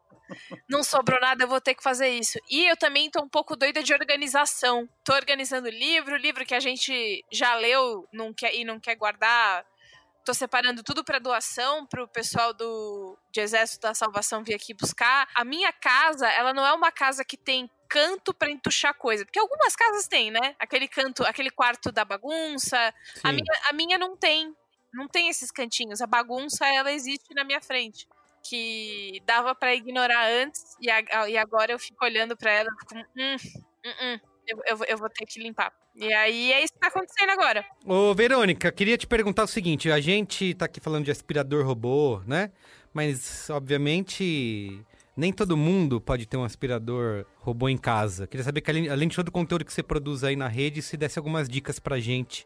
Não 0.70 0.84
sobrou 0.84 1.20
nada, 1.20 1.44
eu 1.44 1.48
vou 1.48 1.62
ter 1.62 1.74
que 1.74 1.84
fazer 1.84 2.10
isso. 2.10 2.38
E 2.50 2.66
eu 2.68 2.76
também 2.76 3.10
tô 3.10 3.22
um 3.22 3.30
pouco 3.30 3.56
doida 3.56 3.82
de 3.82 3.94
organização. 3.94 4.88
Tô 5.04 5.14
organizando 5.14 5.70
livro, 5.70 6.18
livro 6.18 6.46
que 6.46 6.54
a 6.54 6.60
gente 6.60 7.24
já 7.32 7.56
leu 7.56 8.08
não 8.12 8.34
quer, 8.34 8.54
e 8.54 8.66
não 8.66 8.80
quer 8.80 8.96
guardar. 8.96 9.66
Tô 10.28 10.34
separando 10.34 10.84
tudo 10.84 11.06
para 11.06 11.20
doação 11.20 11.86
pro 11.86 12.06
pessoal 12.06 12.54
do 12.54 13.18
de 13.32 13.40
Exército 13.40 13.84
da 13.88 13.94
Salvação 13.94 14.44
vir 14.44 14.56
aqui 14.56 14.74
buscar. 14.74 15.26
A 15.34 15.46
minha 15.46 15.72
casa, 15.72 16.28
ela 16.28 16.54
não 16.54 16.66
é 16.66 16.74
uma 16.74 16.92
casa 16.92 17.24
que 17.24 17.38
tem 17.38 17.72
canto 17.88 18.34
para 18.34 18.52
entuchar 18.52 18.94
coisa, 18.94 19.24
porque 19.24 19.40
algumas 19.40 19.74
casas 19.74 20.06
têm, 20.06 20.30
né? 20.30 20.54
Aquele 20.60 20.86
canto, 20.86 21.24
aquele 21.24 21.50
quarto 21.50 21.94
da 21.94 22.04
bagunça. 22.04 22.94
A 23.24 23.32
minha, 23.32 23.54
a 23.70 23.72
minha 23.72 23.98
não 23.98 24.18
tem. 24.18 24.54
Não 24.94 25.08
tem 25.08 25.30
esses 25.30 25.50
cantinhos. 25.50 26.02
A 26.02 26.06
bagunça 26.08 26.68
ela 26.68 26.92
existe 26.92 27.34
na 27.34 27.46
minha 27.46 27.62
frente. 27.62 28.06
Que 28.44 29.22
dava 29.26 29.56
para 29.56 29.74
ignorar 29.76 30.28
antes 30.28 30.76
e, 30.82 30.92
a- 30.92 31.30
e 31.30 31.38
agora 31.38 31.72
eu 31.72 31.80
fico 31.80 32.04
olhando 32.04 32.36
para 32.36 32.52
ela 32.52 32.70
com 32.86 32.98
hum, 32.98 33.36
hum, 33.86 33.94
hum, 34.02 34.20
eu, 34.48 34.58
eu, 34.68 34.78
vou- 34.78 34.88
eu 34.88 34.98
vou 34.98 35.10
ter 35.10 35.26
que 35.26 35.40
limpar. 35.42 35.72
E 35.96 36.12
aí 36.14 36.52
é 36.54 36.64
isso 36.64 36.74
que 36.74 36.80
tá 36.80 36.88
acontecendo 36.88 37.30
agora. 37.32 37.66
Ô, 37.86 38.14
Verônica, 38.14 38.72
queria 38.72 38.98
te 38.98 39.06
perguntar 39.08 39.44
o 39.44 39.48
seguinte: 39.48 39.92
a 39.92 40.00
gente 40.00 40.54
tá 40.54 40.66
aqui 40.66 40.80
falando 40.80 41.06
de 41.06 41.12
aspirador 41.12 41.66
robô, 41.66 42.22
né? 42.26 42.52
Mas, 42.94 43.50
obviamente, 43.50 44.82
nem 45.16 45.32
todo 45.34 45.56
mundo 45.58 46.00
pode 46.02 46.26
ter 46.26 46.38
um 46.38 46.44
aspirador 46.44 47.26
robô 47.40 47.70
em 47.70 47.78
casa. 47.78 48.26
Queria 48.28 48.44
saber 48.44 48.62
que, 48.62 48.72
além 48.72 49.08
de 49.08 49.16
todo 49.16 49.28
o 49.28 49.32
conteúdo 49.32 49.66
que 49.66 49.74
você 49.74 49.84
produz 49.84 50.24
aí 50.24 50.36
na 50.36 50.48
rede, 50.48 50.82
se 50.82 50.98
desse 50.98 51.20
algumas 51.20 51.48
dicas 51.50 51.80
pra 51.80 52.00
gente 52.00 52.46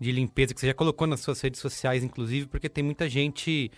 de 0.00 0.10
limpeza 0.10 0.52
que 0.54 0.60
você 0.60 0.66
já 0.68 0.74
colocou 0.74 1.06
nas 1.06 1.20
suas 1.20 1.40
redes 1.40 1.60
sociais, 1.60 2.02
inclusive, 2.02 2.46
porque 2.48 2.68
tem 2.68 2.82
muita 2.82 3.08
gente 3.08 3.70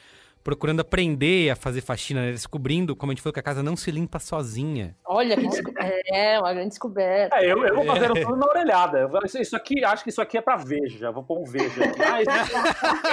procurando 0.44 0.80
aprender 0.80 1.50
a 1.50 1.56
fazer 1.56 1.80
faxina, 1.80 2.20
né? 2.20 2.30
descobrindo, 2.30 2.94
como 2.94 3.10
a 3.10 3.14
gente 3.14 3.22
falou, 3.22 3.32
que 3.32 3.40
a 3.40 3.42
casa 3.42 3.62
não 3.62 3.74
se 3.76 3.90
limpa 3.90 4.18
sozinha. 4.18 4.94
Olha 5.06 5.36
que 5.36 5.48
desco... 5.48 5.72
É, 6.12 6.38
uma 6.38 6.52
grande 6.52 6.68
descoberta. 6.68 7.36
É, 7.36 7.50
eu, 7.50 7.66
eu 7.66 7.74
vou 7.74 7.86
fazer 7.86 8.12
tudo 8.22 8.36
na 8.36 8.46
orelhada. 8.46 9.08
Isso, 9.24 9.38
isso 9.38 9.56
aqui, 9.56 9.82
acho 9.82 10.04
que 10.04 10.10
isso 10.10 10.20
aqui 10.20 10.36
é 10.36 10.42
pra 10.42 10.56
veja. 10.56 11.10
Vou 11.10 11.24
pôr 11.24 11.40
um 11.40 11.44
veja 11.44 11.84
aqui. 11.84 12.02
Ah, 12.02 12.20
isso, 12.20 12.30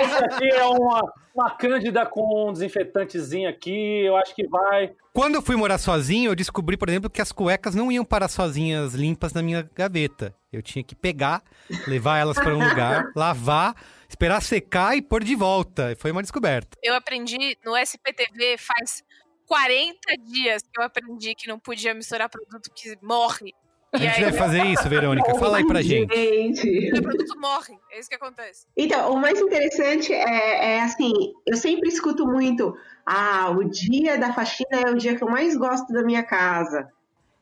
isso 0.04 0.26
aqui 0.26 0.50
é 0.50 0.65
uma, 0.65 1.13
uma 1.34 1.50
cândida 1.52 2.06
com 2.06 2.50
um 2.50 2.54
desinfetantezinho 2.54 3.50
aqui. 3.50 4.06
Eu 4.06 4.17
acho 4.17 4.36
que 4.36 4.46
vai. 4.46 4.91
Quando 5.13 5.36
eu 5.36 5.41
fui 5.41 5.56
morar 5.56 5.78
sozinho, 5.78 6.32
eu 6.32 6.36
descobri, 6.36 6.76
por 6.76 6.89
exemplo, 6.89 7.10
que 7.10 7.22
as 7.22 7.32
cuecas 7.32 7.74
não 7.74 7.91
iam 7.91 8.04
parar 8.04 8.28
sozinhas 8.28 8.94
limpas 8.94 9.34
na 9.34 9.41
minha 9.41 9.70
gaveta. 9.74 10.36
Eu 10.52 10.62
tinha 10.62 10.84
que 10.84 10.96
pegar, 10.96 11.41
levar 11.88 12.17
elas 12.17 12.38
para 12.38 12.54
um 12.54 12.67
lugar, 12.67 13.12
lavar, 13.15 13.74
esperar 14.12 14.41
secar 14.41 14.95
e 14.95 15.02
pôr 15.02 15.24
de 15.24 15.36
volta. 15.36 15.95
Foi 15.97 16.12
uma 16.12 16.21
descoberta. 16.21 16.78
Eu 16.84 16.93
aprendi 16.93 17.58
no 17.65 17.76
SPTV 17.78 18.58
faz 18.58 19.04
40 19.47 20.17
dias 20.17 20.62
que 20.62 20.80
eu 20.80 20.86
aprendi 20.86 21.34
que 21.34 21.47
não 21.47 21.58
podia 21.58 21.93
misturar 21.93 22.30
produto 22.30 22.69
que 22.74 22.97
morre 23.02 23.54
A 23.93 23.97
gente 23.97 24.21
vai 24.21 24.34
fazer 24.34 24.65
isso, 24.65 24.88
Verônica? 24.88 25.36
Fala 25.36 25.58
aí 25.58 25.67
pra 25.67 25.82
gente. 25.82 26.15
Gente. 26.15 26.93
O 26.97 27.02
produto 27.02 27.39
morre. 27.39 27.78
É 27.91 28.00
isso 28.00 28.10
que 28.10 28.15
acontece. 28.15 28.65
Então, 28.78 29.13
o 29.13 29.19
mais 29.19 29.39
interessante 29.39 30.13
é, 30.13 30.76
é 30.76 30.82
assim, 30.82 31.12
eu 31.45 31.58
sempre 31.58 31.89
escuto 31.89 32.26
muito, 32.26 32.74
ah, 33.06 33.50
o 33.50 33.63
dia 33.63 34.17
da 34.17 34.34
faxina 34.34 34.82
é 34.86 34.89
o 34.89 34.95
dia 34.95 35.15
que 35.15 35.24
eu 35.24 35.30
mais 35.30 35.58
gosto 35.58 35.91
da 35.91 36.04
minha 36.04 36.24
casa. 36.24 36.89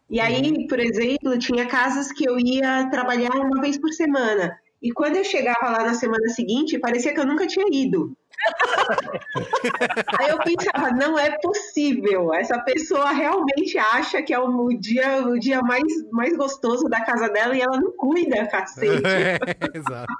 E 0.09 0.19
aí, 0.19 0.67
por 0.67 0.79
exemplo, 0.79 1.37
tinha 1.37 1.67
casas 1.67 2.11
que 2.11 2.27
eu 2.27 2.39
ia 2.39 2.89
trabalhar 2.89 3.35
uma 3.35 3.61
vez 3.61 3.77
por 3.77 3.91
semana. 3.91 4.57
E 4.81 4.91
quando 4.91 5.17
eu 5.17 5.23
chegava 5.23 5.69
lá 5.69 5.83
na 5.83 5.93
semana 5.93 6.29
seguinte, 6.29 6.79
parecia 6.79 7.13
que 7.13 7.19
eu 7.19 7.25
nunca 7.25 7.45
tinha 7.45 7.65
ido. 7.71 8.15
Aí 10.19 10.29
eu 10.29 10.39
pensava, 10.39 10.91
não 10.91 11.19
é 11.19 11.37
possível. 11.39 12.33
Essa 12.33 12.57
pessoa 12.59 13.11
realmente 13.11 13.77
acha 13.77 14.21
que 14.23 14.33
é 14.33 14.39
o 14.39 14.69
dia, 14.69 15.27
o 15.27 15.37
dia 15.37 15.61
mais, 15.61 15.83
mais 16.11 16.35
gostoso 16.37 16.85
da 16.85 17.01
casa 17.01 17.27
dela 17.29 17.55
e 17.55 17.61
ela 17.61 17.77
não 17.77 17.91
cuida, 17.91 18.47
cacete. 18.47 19.03
Exato. 19.75 20.13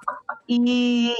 E, 0.47 1.13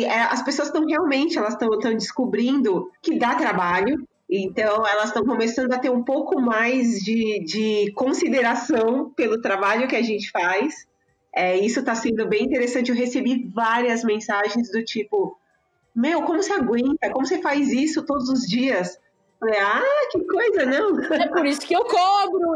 e, 0.00 0.04
é, 0.04 0.22
as 0.22 0.42
pessoas 0.42 0.68
estão 0.68 0.86
realmente, 0.86 1.38
elas 1.38 1.52
estão 1.52 1.78
descobrindo 1.94 2.90
que 3.02 3.18
dá 3.18 3.34
trabalho. 3.34 4.06
Então, 4.28 4.84
elas 4.86 5.06
estão 5.08 5.24
começando 5.24 5.72
a 5.72 5.78
ter 5.78 5.90
um 5.90 6.02
pouco 6.02 6.40
mais 6.40 6.98
de, 6.98 7.44
de 7.44 7.92
consideração 7.92 9.10
pelo 9.10 9.40
trabalho 9.40 9.86
que 9.86 9.94
a 9.94 10.02
gente 10.02 10.30
faz. 10.30 10.86
É, 11.36 11.54
isso 11.58 11.80
está 11.80 11.94
sendo 11.94 12.26
bem 12.26 12.44
interessante. 12.44 12.88
Eu 12.88 12.96
recebi 12.96 13.46
várias 13.54 14.02
mensagens 14.02 14.72
do 14.72 14.82
tipo: 14.82 15.38
Meu, 15.94 16.22
como 16.22 16.42
você 16.42 16.54
aguenta? 16.54 17.10
Como 17.12 17.26
você 17.26 17.42
faz 17.42 17.68
isso 17.70 18.06
todos 18.06 18.30
os 18.30 18.46
dias? 18.46 18.98
Falei, 19.38 19.60
ah, 19.60 20.08
que 20.10 20.24
coisa, 20.24 20.64
não. 20.64 20.98
É 21.12 21.28
por 21.28 21.44
isso 21.44 21.60
que 21.60 21.76
eu 21.76 21.84
cobro. 21.84 22.54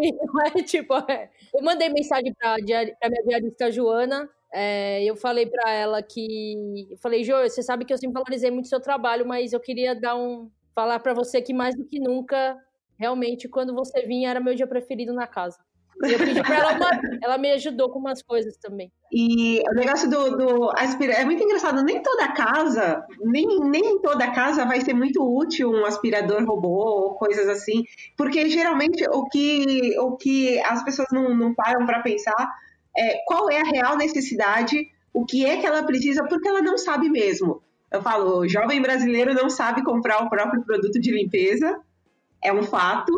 É, 0.57 0.63
tipo, 0.65 0.95
é. 1.11 1.29
Eu 1.55 1.63
mandei 1.63 1.91
mensagem 1.91 2.33
para 2.33 2.55
a 2.55 2.57
minha 2.57 3.23
diarista 3.27 3.71
Joana. 3.71 4.31
É, 4.51 5.05
eu 5.05 5.15
falei 5.15 5.45
para 5.45 5.71
ela 5.71 6.03
que. 6.03 6.89
Eu 6.91 6.97
falei, 6.97 7.23
Jo, 7.23 7.35
você 7.43 7.63
sabe 7.63 7.85
que 7.85 7.93
eu 7.93 7.99
sempre 7.99 8.15
valorizei 8.15 8.51
muito 8.51 8.65
o 8.65 8.69
seu 8.69 8.81
trabalho, 8.81 9.27
mas 9.27 9.53
eu 9.53 9.61
queria 9.61 9.95
dar 9.95 10.17
um. 10.17 10.51
Falar 10.75 11.01
para 11.01 11.13
você 11.13 11.43
que 11.43 11.53
mais 11.53 11.77
do 11.77 11.85
que 11.85 11.99
nunca, 11.99 12.57
realmente, 12.97 13.49
quando 13.49 13.75
você 13.75 14.03
vinha, 14.07 14.31
era 14.31 14.41
meu 14.41 14.55
dia 14.55 14.67
preferido 14.67 15.13
na 15.13 15.27
casa. 15.27 15.59
Eu 16.03 16.19
pedi 16.19 16.43
pra 16.43 16.57
ela, 16.57 16.79
ela 17.23 17.39
me 17.39 17.51
ajudou 17.53 17.91
com 17.91 17.99
umas 17.99 18.23
coisas 18.23 18.57
também. 18.57 18.91
E 19.13 19.61
o 19.71 19.75
negócio 19.75 20.09
do, 20.09 20.37
do 20.37 20.71
aspirar 20.71 21.21
é 21.21 21.25
muito 21.25 21.43
engraçado, 21.43 21.83
nem 21.83 22.03
toda 22.03 22.33
casa, 22.33 23.05
nem, 23.21 23.47
nem 23.61 24.01
toda 24.01 24.31
casa 24.31 24.65
vai 24.65 24.81
ser 24.81 24.95
muito 24.95 25.23
útil 25.23 25.71
um 25.71 25.85
aspirador 25.85 26.45
robô 26.45 26.69
ou 26.69 27.15
coisas 27.17 27.49
assim, 27.49 27.85
porque 28.17 28.49
geralmente 28.49 29.05
o 29.11 29.25
que, 29.29 29.99
o 29.99 30.17
que 30.17 30.59
as 30.61 30.83
pessoas 30.83 31.09
não, 31.13 31.35
não 31.35 31.55
param 31.55 31.85
para 31.85 32.01
pensar 32.01 32.49
é 32.97 33.19
qual 33.27 33.51
é 33.51 33.61
a 33.61 33.65
real 33.65 33.97
necessidade, 33.97 34.89
o 35.13 35.27
que 35.27 35.45
é 35.45 35.59
que 35.59 35.67
ela 35.67 35.83
precisa, 35.83 36.25
porque 36.25 36.49
ela 36.49 36.63
não 36.63 36.79
sabe 36.79 37.11
mesmo. 37.11 37.63
Eu 37.93 38.01
falo, 38.01 38.39
o 38.39 38.49
jovem 38.49 38.81
brasileiro 38.81 39.35
não 39.35 39.51
sabe 39.51 39.83
comprar 39.83 40.23
o 40.23 40.31
próprio 40.31 40.63
produto 40.65 41.01
de 41.01 41.11
limpeza, 41.11 41.79
é 42.43 42.53
um 42.53 42.63
fato, 42.63 43.13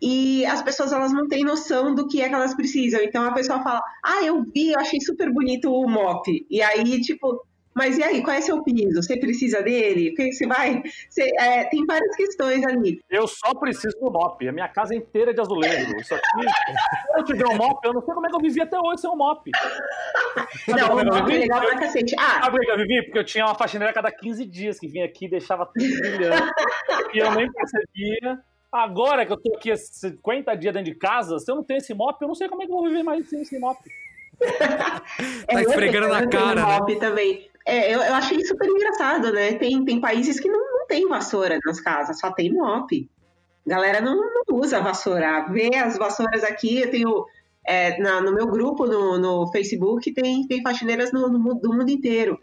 e 0.00 0.44
as 0.46 0.62
pessoas 0.62 0.92
elas 0.92 1.12
não 1.12 1.28
têm 1.28 1.44
noção 1.44 1.94
do 1.94 2.06
que 2.08 2.20
é 2.20 2.28
que 2.28 2.34
elas 2.34 2.54
precisam. 2.54 3.00
Então 3.02 3.24
a 3.24 3.32
pessoa 3.32 3.62
fala: 3.62 3.82
"Ah, 4.04 4.22
eu 4.24 4.42
vi, 4.54 4.72
eu 4.72 4.80
achei 4.80 5.00
super 5.00 5.32
bonito 5.32 5.72
o 5.72 5.88
mop". 5.88 6.28
E 6.50 6.62
aí 6.62 7.00
tipo, 7.00 7.46
mas 7.76 7.98
e 7.98 8.02
aí, 8.02 8.22
qual 8.22 8.34
é 8.34 8.40
seu 8.40 8.62
piso? 8.64 9.02
Você 9.02 9.20
precisa 9.20 9.62
dele? 9.62 10.14
Você 10.16 10.46
vai. 10.46 10.82
Você, 11.10 11.30
é, 11.38 11.64
tem 11.64 11.84
várias 11.84 12.16
questões 12.16 12.64
ali. 12.66 13.02
Eu 13.10 13.28
só 13.28 13.54
preciso 13.54 13.94
do 14.00 14.10
mop. 14.10 14.48
A 14.48 14.50
minha 14.50 14.66
casa 14.66 14.94
é 14.94 14.96
inteira 14.96 15.34
de 15.34 15.42
azulejo. 15.42 15.94
Isso 15.98 16.14
aqui. 16.14 16.24
se 16.42 17.18
eu 17.18 17.24
tiver 17.24 17.46
um 17.46 17.56
mop, 17.58 17.78
eu 17.84 17.92
não 17.92 18.00
sei 18.00 18.14
como 18.14 18.26
é 18.26 18.30
que 18.30 18.36
eu 18.36 18.40
vivi 18.40 18.62
até 18.62 18.78
hoje 18.80 19.02
sem 19.02 19.10
um 19.10 19.16
mop. 19.16 19.50
Não, 20.68 20.96
o 20.96 21.04
mop 21.04 21.30
é 21.30 21.38
legal 21.38 21.60
pra 21.60 21.78
cacete. 21.78 22.16
Ah, 22.18 22.44
Sabe 22.44 22.56
por 22.56 22.60
que 22.60 22.70
eu 22.70 22.78
vivi? 22.78 23.02
Porque 23.04 23.18
eu 23.18 23.24
tinha 23.24 23.44
uma 23.44 23.54
faxineira 23.54 23.90
a 23.90 23.94
cada 23.94 24.10
15 24.10 24.46
dias 24.46 24.80
que 24.80 24.88
vinha 24.88 25.04
aqui 25.04 25.26
e 25.26 25.30
deixava 25.30 25.66
tudo 25.66 25.98
brilhando. 26.00 26.50
e 27.12 27.18
eu 27.18 27.30
nem 27.34 27.46
percebia. 27.52 28.42
Agora 28.82 29.24
que 29.26 29.32
eu 29.32 29.36
tô 29.36 29.54
aqui 29.56 29.70
há 29.72 29.76
50 29.76 30.54
dias 30.56 30.74
dentro 30.74 30.92
de 30.92 30.98
casa, 30.98 31.38
se 31.38 31.50
eu 31.50 31.56
não 31.56 31.64
tenho 31.64 31.78
esse 31.78 31.94
mop, 31.94 32.20
eu 32.20 32.28
não 32.28 32.34
sei 32.34 32.48
como 32.48 32.62
é 32.62 32.66
que 32.66 32.72
eu 32.72 32.76
vou 32.76 32.86
viver 32.88 33.02
mais 33.02 33.28
sem 33.28 33.40
esse 33.42 33.58
mop. 33.58 33.78
Tá 35.48 35.62
esfregando 35.62 36.08
na 36.08 36.26
cara, 36.26 36.66
né? 36.66 36.78
mop 36.78 36.96
também. 36.96 37.48
É, 37.64 37.92
eu, 37.94 38.00
eu 38.00 38.14
achei 38.14 38.44
super 38.44 38.68
engraçado, 38.68 39.32
né? 39.32 39.54
Tem, 39.54 39.84
tem 39.84 40.00
países 40.00 40.38
que 40.38 40.48
não, 40.48 40.60
não 40.78 40.86
tem 40.86 41.08
vassoura 41.08 41.58
nas 41.64 41.80
casas, 41.80 42.18
só 42.20 42.30
tem 42.30 42.52
mop. 42.52 43.08
Galera 43.66 44.00
não, 44.00 44.14
não 44.16 44.58
usa 44.58 44.80
vassoura. 44.80 45.46
Vê 45.50 45.74
as 45.74 45.96
vassouras 45.98 46.44
aqui, 46.44 46.80
eu 46.82 46.90
tenho. 46.90 47.24
é, 47.66 47.98
na- 48.00 48.20
no 48.20 48.32
meu 48.32 48.46
grupo 48.46 48.86
no, 48.86 49.18
no 49.18 49.50
Facebook 49.50 50.12
tem, 50.12 50.46
tem 50.46 50.62
faxineiras 50.62 51.12
no, 51.12 51.28
no 51.28 51.54
do 51.54 51.72
mundo 51.72 51.90
inteiro. 51.90 52.38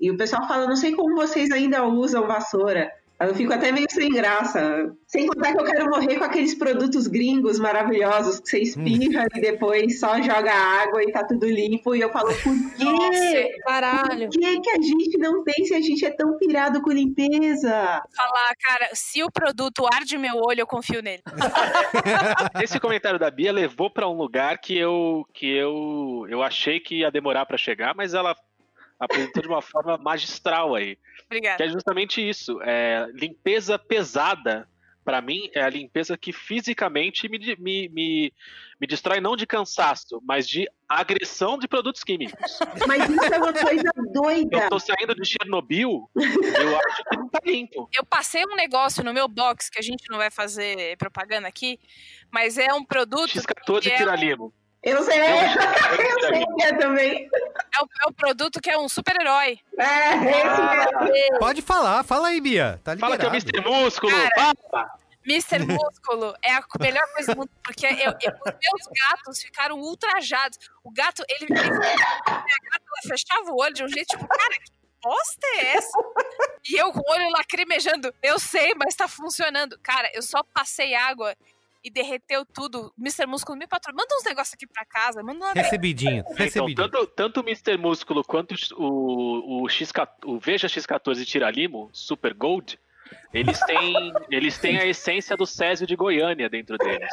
E 0.00 0.10
o 0.10 0.16
pessoal 0.16 0.48
fala, 0.48 0.66
não 0.66 0.76
sei 0.76 0.94
como 0.96 1.14
vocês 1.14 1.50
ainda 1.52 1.84
usam 1.84 2.26
vassoura. 2.26 2.90
Eu 3.20 3.34
fico 3.34 3.52
até 3.52 3.70
meio 3.70 3.86
sem 3.90 4.10
graça. 4.10 4.92
Sem 5.06 5.28
contar 5.28 5.52
que 5.52 5.60
eu 5.60 5.64
quero 5.64 5.88
morrer 5.88 6.18
com 6.18 6.24
aqueles 6.24 6.54
produtos 6.54 7.06
gringos 7.06 7.58
maravilhosos 7.60 8.40
que 8.40 8.48
você 8.50 8.58
espirra 8.58 9.26
e 9.34 9.40
depois 9.40 10.00
só 10.00 10.20
joga 10.20 10.52
água 10.52 11.02
e 11.02 11.12
tá 11.12 11.24
tudo 11.24 11.46
limpo. 11.46 11.94
E 11.94 12.00
eu 12.00 12.10
falo, 12.10 12.34
por 12.34 12.76
quê? 12.76 12.84
Nossa, 12.84 13.62
caralho. 13.64 14.28
Por 14.30 14.40
que, 14.40 14.60
que 14.60 14.70
a 14.70 14.82
gente 14.82 15.18
não 15.18 15.44
tem 15.44 15.64
se 15.64 15.74
a 15.74 15.80
gente 15.80 16.04
é 16.04 16.10
tão 16.10 16.36
pirado 16.38 16.82
com 16.82 16.90
limpeza? 16.90 17.70
Falar, 17.70 18.54
cara, 18.60 18.90
se 18.92 19.22
o 19.22 19.30
produto 19.30 19.86
arde 19.92 20.18
meu 20.18 20.36
olho, 20.36 20.60
eu 20.60 20.66
confio 20.66 21.00
nele. 21.00 21.22
Esse 22.62 22.80
comentário 22.80 23.18
da 23.18 23.30
Bia 23.30 23.52
levou 23.52 23.90
pra 23.90 24.08
um 24.08 24.16
lugar 24.16 24.58
que 24.58 24.76
eu 24.76 25.24
que 25.32 25.46
eu 25.46 26.26
eu 26.28 26.42
achei 26.42 26.80
que 26.80 27.00
ia 27.00 27.10
demorar 27.10 27.46
pra 27.46 27.56
chegar, 27.56 27.94
mas 27.94 28.12
ela 28.14 28.34
apresentou 28.98 29.42
de 29.42 29.48
uma 29.48 29.62
forma 29.62 29.98
magistral 29.98 30.74
aí, 30.74 30.96
Obrigada. 31.26 31.56
que 31.56 31.62
é 31.62 31.68
justamente 31.68 32.26
isso, 32.26 32.60
é, 32.62 33.06
limpeza 33.12 33.78
pesada. 33.78 34.68
Pra 35.04 35.20
mim, 35.20 35.50
é 35.52 35.60
a 35.60 35.68
limpeza 35.68 36.16
que 36.16 36.32
fisicamente 36.32 37.28
me, 37.28 37.38
me, 37.58 37.88
me, 37.90 38.32
me 38.80 38.86
destrói 38.86 39.20
não 39.20 39.36
de 39.36 39.46
cansaço, 39.46 40.18
mas 40.24 40.48
de 40.48 40.66
agressão 40.88 41.58
de 41.58 41.68
produtos 41.68 42.02
químicos. 42.02 42.38
Mas 42.88 43.10
isso 43.10 43.34
é 43.34 43.36
uma 43.36 43.52
coisa 43.52 43.90
doida. 44.14 44.56
Eu 44.56 44.68
tô 44.70 44.78
saindo 44.78 45.14
de 45.14 45.26
Chernobyl, 45.26 46.10
eu 46.14 46.78
acho 46.78 47.04
que 47.10 47.16
não 47.18 47.28
tá 47.28 47.38
limpo. 47.44 47.86
Eu 47.92 48.06
passei 48.06 48.44
um 48.46 48.56
negócio 48.56 49.04
no 49.04 49.12
meu 49.12 49.28
box, 49.28 49.68
que 49.70 49.78
a 49.78 49.82
gente 49.82 50.08
não 50.10 50.16
vai 50.16 50.30
fazer 50.30 50.96
propaganda 50.96 51.48
aqui, 51.48 51.78
mas 52.32 52.56
é 52.56 52.72
um 52.72 52.82
produto. 52.82 53.28
X14 53.28 53.80
que 53.82 53.90
é, 53.90 53.96
tiralimo. 53.96 54.54
Eu 54.90 55.02
sei, 55.02 55.18
eu 55.18 56.20
sei 56.28 56.46
que 56.46 56.62
é 56.62 56.76
também. 56.76 57.30
é 57.34 57.82
um, 57.82 57.86
é 58.04 58.08
um 58.08 58.12
produto 58.12 58.60
que 58.60 58.68
é 58.70 58.76
um 58.76 58.86
super-herói. 58.88 59.58
É, 59.78 60.08
esse 60.10 61.00
mesmo. 61.10 61.38
Pode 61.38 61.62
falar, 61.62 62.04
fala 62.04 62.28
aí, 62.28 62.38
Bia. 62.40 62.78
Tá 62.84 62.94
Fala 62.98 63.16
que 63.16 63.24
é 63.24 63.28
o. 63.28 63.32
Mr. 63.32 63.60
Músculo, 63.62 64.12
Cara! 64.12 64.54
Mr. 65.26 65.60
Músculo 65.66 66.34
é 66.44 66.52
a 66.52 66.62
melhor 66.78 67.02
coisa 67.14 67.32
do 67.34 67.38
mundo, 67.38 67.50
porque 67.64 67.86
eu- 67.86 67.92
eu- 67.94 68.34
os 68.34 68.52
meus 68.52 68.88
gatos 69.08 69.42
ficaram 69.42 69.78
ultrajados. 69.80 70.58
O 70.84 70.90
gato, 70.90 71.24
ele. 71.30 71.46
ele 71.50 71.58
ela 72.28 73.08
fechava 73.08 73.50
o 73.50 73.56
olho 73.58 73.72
de 73.72 73.84
um 73.84 73.88
jeito, 73.88 74.08
tipo, 74.08 74.28
cara, 74.28 74.50
que 74.52 74.70
bosta 75.02 75.46
é 75.54 75.76
essa? 75.76 75.98
E 76.68 76.76
eu 76.76 76.92
com 76.92 77.00
o 77.00 77.12
olho 77.12 77.30
lacrimejando, 77.30 78.14
eu 78.22 78.38
sei, 78.38 78.74
mas 78.74 78.94
tá 78.94 79.08
funcionando. 79.08 79.78
Cara, 79.82 80.10
eu 80.12 80.20
só 80.20 80.42
passei 80.52 80.94
água 80.94 81.34
e 81.84 81.90
derreteu 81.90 82.46
tudo. 82.46 82.92
Mr. 82.98 83.26
Músculo 83.26 83.58
me 83.58 83.66
patrocinou. 83.66 84.02
Manda 84.02 84.16
uns 84.16 84.24
negócios 84.24 84.54
aqui 84.54 84.66
pra 84.66 84.84
casa, 84.86 85.22
manda 85.22 85.44
uma. 85.44 85.52
Recebidinho, 85.52 86.20
Então, 86.20 86.34
recebidinho. 86.36 86.76
tanto, 86.76 87.06
tanto 87.08 87.40
o 87.40 87.44
Mr. 87.44 87.76
Músculo 87.76 88.24
quanto 88.24 88.54
o, 88.76 89.62
o, 89.62 89.68
X, 89.68 89.92
o 90.24 90.38
Veja 90.38 90.66
X14 90.66 91.24
Tiralimo, 91.26 91.90
Super 91.92 92.32
Gold, 92.32 92.78
eles 93.32 93.60
têm, 93.60 94.12
eles 94.30 94.58
têm 94.58 94.78
a 94.78 94.86
essência 94.86 95.36
do 95.36 95.44
Césio 95.44 95.86
de 95.86 95.94
Goiânia 95.94 96.48
dentro 96.48 96.78
deles. 96.78 97.12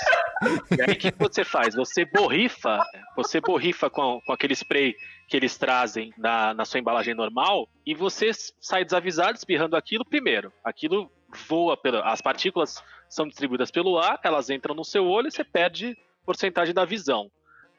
E 0.71 0.81
aí 0.81 0.93
o 0.93 0.97
que 0.97 1.11
você 1.11 1.43
faz? 1.43 1.75
Você 1.75 2.05
borrifa, 2.05 2.81
você 3.15 3.41
borrifa 3.41 3.89
com, 3.89 4.21
com 4.25 4.31
aquele 4.31 4.53
spray 4.53 4.95
que 5.27 5.35
eles 5.35 5.57
trazem 5.57 6.13
na, 6.17 6.53
na 6.53 6.63
sua 6.63 6.79
embalagem 6.79 7.13
normal 7.13 7.67
e 7.85 7.93
você 7.93 8.31
sai 8.59 8.85
desavisado 8.85 9.37
espirrando 9.37 9.75
aquilo 9.75 10.05
primeiro. 10.05 10.51
Aquilo 10.63 11.11
voa 11.47 11.75
pela. 11.75 12.01
As 12.09 12.21
partículas 12.21 12.81
são 13.11 13.27
distribuídas 13.27 13.69
pelo 13.69 13.99
ar, 13.99 14.17
elas 14.23 14.49
entram 14.49 14.73
no 14.73 14.85
seu 14.85 15.05
olho 15.05 15.27
e 15.27 15.31
você 15.31 15.43
perde 15.43 15.97
porcentagem 16.25 16.73
da 16.73 16.85
visão. 16.85 17.29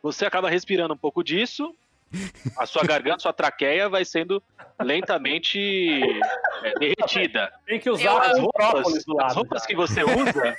Você 0.03 0.27
acaba 0.27 0.51
respirando 0.51 0.93
um 0.93 0.97
pouco 0.97 1.25
disso, 1.25 1.75
a 2.59 2.67
sua 2.67 2.85
garganta, 2.85 3.21
sua 3.21 3.33
traqueia 3.33 3.89
vai 3.89 4.05
sendo 4.05 4.43
lentamente 4.79 5.59
é, 6.63 6.79
derretida. 6.79 7.51
Tem 7.65 7.81
que 7.81 7.89
usar 7.89 8.05
Eu 8.05 8.19
as 8.19 8.31
As 8.33 8.39
roupas 8.39 9.07
lado. 9.07 9.27
as 9.27 9.35
roupas 9.35 9.67
que 9.67 9.75
você 9.75 10.05
usa, 10.05 10.55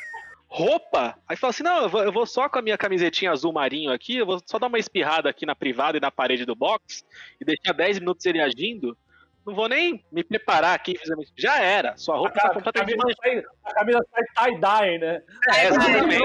roupa, 0.47 1.19
aí 1.27 1.37
fala 1.37 1.51
assim, 1.51 1.63
não, 1.63 1.83
eu 1.83 1.89
vou, 1.89 2.03
eu 2.03 2.11
vou 2.11 2.25
só 2.25 2.49
com 2.49 2.57
a 2.57 2.61
minha 2.61 2.77
camisetinha 2.77 3.31
azul 3.31 3.53
marinho 3.53 3.91
aqui, 3.91 4.17
eu 4.17 4.25
vou 4.25 4.41
só 4.43 4.57
dar 4.57 4.67
uma 4.67 4.79
espirrada 4.79 5.29
aqui 5.29 5.45
na 5.45 5.53
privada 5.53 5.97
e 5.97 6.01
na 6.01 6.09
parede 6.09 6.45
do 6.45 6.55
box 6.55 7.05
e 7.39 7.45
deixar 7.45 7.73
10 7.73 7.99
minutos 7.99 8.25
ele 8.25 8.41
agindo, 8.41 8.97
não 9.45 9.53
vou 9.55 9.67
nem 9.67 10.03
me 10.11 10.23
preparar 10.23 10.73
aqui 10.75 10.97
fisicamente. 10.97 11.31
Já 11.37 11.59
era. 11.59 11.95
Sua 11.97 12.15
roupa 12.17 12.31
tá 12.33 12.47
A 12.47 12.53
completamente 12.53 12.97
camisa 12.97 13.17
sai- 13.23 13.43
a 13.65 13.73
camisa 13.73 14.05
sai 14.11 14.51
tie-dye, 14.51 14.97
né? 14.99 15.21
É, 15.55 15.67
exatamente. 15.67 16.23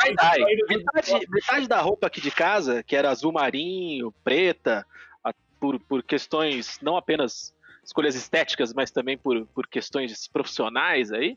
Tie-dye. 0.00 0.56
Metade, 0.68 1.26
metade 1.28 1.68
da 1.68 1.80
roupa 1.80 2.06
aqui 2.06 2.20
de 2.20 2.30
casa, 2.30 2.82
que 2.82 2.94
era 2.96 3.10
azul 3.10 3.32
marinho, 3.32 4.12
preta, 4.24 4.86
a- 5.24 5.32
por, 5.60 5.78
por 5.80 6.02
questões 6.02 6.78
não 6.82 6.96
apenas 6.96 7.54
escolhas 7.84 8.14
estéticas, 8.14 8.72
mas 8.72 8.90
também 8.90 9.18
por, 9.18 9.44
por 9.48 9.66
questões 9.66 10.28
profissionais 10.28 11.10
aí. 11.12 11.36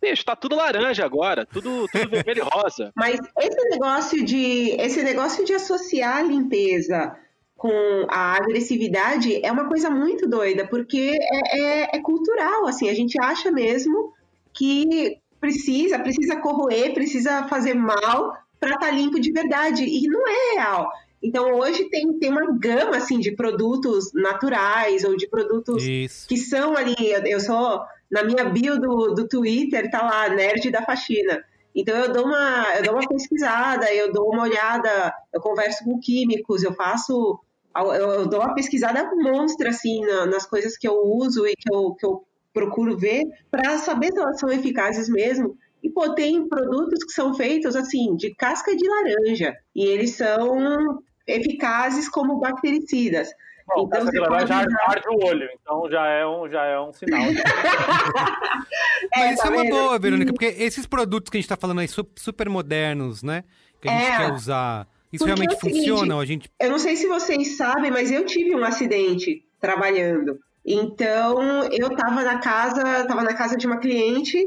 Bicho, 0.00 0.24
tá 0.24 0.34
tudo 0.34 0.56
laranja 0.56 1.04
agora, 1.04 1.46
tudo, 1.46 1.86
tudo 1.92 2.08
vermelho 2.10 2.44
e 2.44 2.48
rosa. 2.56 2.90
Mas 2.96 3.20
esse 3.38 3.68
negócio 3.68 4.24
de 4.24 4.70
esse 4.80 5.00
negócio 5.02 5.44
de 5.44 5.52
associar 5.54 6.16
a 6.16 6.22
limpeza 6.22 7.16
com 7.62 8.06
a 8.08 8.34
agressividade 8.38 9.38
é 9.40 9.52
uma 9.52 9.68
coisa 9.68 9.88
muito 9.88 10.28
doida, 10.28 10.66
porque 10.66 11.16
é, 11.16 11.58
é- 11.60 11.96
é 11.96 12.00
cultural, 12.02 12.66
assim, 12.66 12.90
a 12.90 12.94
gente 12.94 13.16
acha 13.22 13.52
mesmo 13.52 14.12
que 14.52 15.18
precisa, 15.40 15.96
precisa 16.00 16.40
corroer, 16.40 16.92
precisa 16.92 17.44
fazer 17.46 17.74
mal 17.74 18.36
para 18.58 18.74
estar 18.74 18.90
limpo 18.90 19.20
de 19.20 19.30
verdade, 19.30 19.84
e 19.84 20.08
não 20.08 20.26
é 20.26 20.54
real. 20.56 20.90
Então 21.22 21.54
hoje 21.54 21.88
tem, 21.88 22.12
tem 22.18 22.30
uma 22.32 22.58
gama 22.58 22.96
assim 22.96 23.20
de 23.20 23.30
produtos 23.30 24.12
naturais 24.12 25.04
ou 25.04 25.16
de 25.16 25.28
produtos 25.28 25.84
Isso. 25.84 26.26
que 26.28 26.36
são 26.36 26.76
ali, 26.76 26.96
eu- 26.98 27.24
eu 27.26 27.38
sou 27.38 27.80
na 28.10 28.24
minha 28.24 28.44
bio 28.44 28.76
do, 28.80 29.14
do 29.14 29.28
Twitter, 29.28 29.88
tá 29.88 30.02
lá, 30.02 30.28
nerd 30.30 30.68
da 30.68 30.82
faxina. 30.82 31.44
Então 31.72 31.96
eu 31.96 32.12
dou 32.12 32.24
uma, 32.26 32.74
eu 32.76 32.82
dou 32.82 32.94
uma 32.94 33.08
pesquisada, 33.08 33.94
eu 33.94 34.12
dou 34.12 34.28
uma 34.32 34.42
olhada, 34.42 35.14
eu 35.32 35.40
converso 35.40 35.84
com 35.84 36.00
químicos, 36.00 36.64
eu 36.64 36.74
faço, 36.74 37.38
eu, 37.76 37.92
eu 37.92 38.26
dou 38.28 38.40
uma 38.40 38.54
pesquisada 38.54 39.10
monstra 39.16 39.70
assim 39.70 40.00
na- 40.00 40.26
nas 40.26 40.46
coisas 40.46 40.76
que 40.76 40.86
eu 40.86 40.94
uso 41.04 41.46
e 41.46 41.54
que 41.56 41.74
eu, 41.74 41.94
que 41.94 42.04
eu 42.06 42.24
procuro 42.52 42.96
ver 42.98 43.22
para 43.50 43.78
saber 43.78 44.12
se 44.12 44.18
elas 44.20 44.38
são 44.38 44.50
eficazes 44.50 45.08
mesmo. 45.08 45.56
E 45.82 45.90
pô, 45.90 46.14
tem 46.14 46.48
produtos 46.48 47.02
que 47.04 47.12
são 47.12 47.34
feitos 47.34 47.74
assim 47.74 48.14
de 48.16 48.34
casca 48.34 48.76
de 48.76 48.86
laranja 48.88 49.56
e 49.74 49.84
eles 49.84 50.14
são 50.16 50.98
eficazes 51.26 52.08
como 52.08 52.38
bactericidas. 52.38 53.28
Bom, 53.66 53.84
Então, 53.86 54.04
você 54.04 54.18
pode 54.18 54.48
já 54.48 54.58
arde 54.58 55.08
o 55.08 55.24
olho, 55.24 55.48
então 55.60 55.88
já 55.90 56.06
é 56.06 56.26
um, 56.26 56.48
já 56.48 56.64
é 56.64 56.78
um 56.80 56.92
sinal. 56.92 57.20
Mas 59.16 59.34
isso 59.34 59.42
tá 59.42 59.48
é 59.48 59.52
uma 59.52 59.62
vendo? 59.62 59.70
boa, 59.70 59.98
Verônica, 59.98 60.32
porque 60.32 60.46
esses 60.46 60.86
produtos 60.86 61.30
que 61.30 61.36
a 61.38 61.40
gente 61.40 61.48
tá 61.48 61.56
falando 61.56 61.80
aí, 61.80 61.88
su- 61.88 62.06
super 62.16 62.48
modernos, 62.48 63.22
né? 63.22 63.44
Que 63.80 63.88
a 63.88 63.92
gente 63.92 64.12
É. 64.12 64.16
quer 64.16 64.32
usar, 64.32 64.86
isso 65.12 65.24
Porque 65.24 65.40
realmente 65.40 65.52
é 65.52 65.56
o 65.56 65.60
seguinte, 65.60 65.78
funciona? 65.78 66.14
Ou 66.14 66.20
a 66.20 66.24
gente... 66.24 66.50
Eu 66.58 66.70
não 66.70 66.78
sei 66.78 66.96
se 66.96 67.06
vocês 67.06 67.56
sabem, 67.56 67.90
mas 67.90 68.10
eu 68.10 68.24
tive 68.24 68.54
um 68.54 68.64
acidente 68.64 69.44
trabalhando. 69.60 70.38
Então, 70.64 71.64
eu 71.64 71.88
estava 71.88 72.22
na 72.22 72.38
casa, 72.38 73.04
tava 73.06 73.22
na 73.22 73.34
casa 73.34 73.56
de 73.56 73.66
uma 73.66 73.78
cliente 73.78 74.38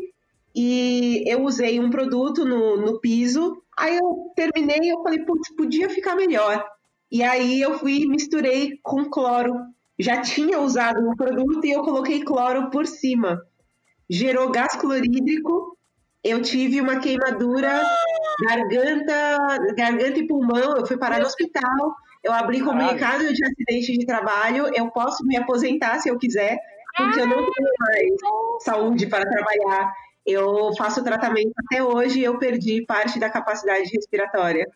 e 0.56 1.24
eu 1.28 1.44
usei 1.44 1.80
um 1.80 1.90
produto 1.90 2.46
no, 2.46 2.78
no 2.78 3.00
piso. 3.00 3.62
Aí 3.78 3.98
eu 3.98 4.32
terminei 4.36 4.80
e 4.82 4.90
eu 4.90 5.04
falei, 5.04 5.20
putz, 5.20 5.54
podia 5.56 5.90
ficar 5.90 6.16
melhor. 6.16 6.66
E 7.12 7.22
aí 7.22 7.62
eu 7.62 7.78
fui 7.78 8.02
e 8.02 8.08
misturei 8.08 8.80
com 8.82 9.06
cloro. 9.06 9.54
Já 10.00 10.22
tinha 10.22 10.60
usado 10.60 11.00
um 11.00 11.16
produto 11.16 11.66
e 11.66 11.72
eu 11.72 11.84
coloquei 11.84 12.24
cloro 12.24 12.70
por 12.70 12.88
cima. 12.88 13.42
Gerou 14.10 14.52
gás 14.52 14.76
clorídrico. 14.76 15.78
Eu 16.26 16.42
tive 16.42 16.82
uma 16.82 17.00
queimadura, 17.00 17.84
garganta, 18.48 19.60
garganta 19.78 20.20
e 20.20 20.28
pulmão. 20.28 20.76
Eu 20.76 20.84
fui 20.84 20.98
parar 20.98 21.20
no 21.20 21.28
hospital. 21.28 21.96
Eu 22.24 22.34
abri 22.34 22.62
comunicado 22.62 23.32
de 23.32 23.46
acidente 23.46 23.96
de 23.96 24.06
trabalho. 24.08 24.72
Eu 24.76 24.90
posso 24.90 25.24
me 25.24 25.38
aposentar 25.38 26.00
se 26.00 26.10
eu 26.10 26.18
quiser, 26.18 26.58
porque 26.98 27.20
eu 27.20 27.28
não 27.28 27.38
tenho 27.38 27.70
mais 27.80 28.64
saúde 28.64 29.06
para 29.06 29.30
trabalhar. 29.30 29.94
Eu 30.26 30.76
faço 30.76 31.04
tratamento 31.04 31.54
até 31.60 31.84
hoje 31.84 32.22
e 32.22 32.24
eu 32.24 32.40
perdi 32.40 32.84
parte 32.84 33.20
da 33.20 33.30
capacidade 33.30 33.88
respiratória. 33.94 34.68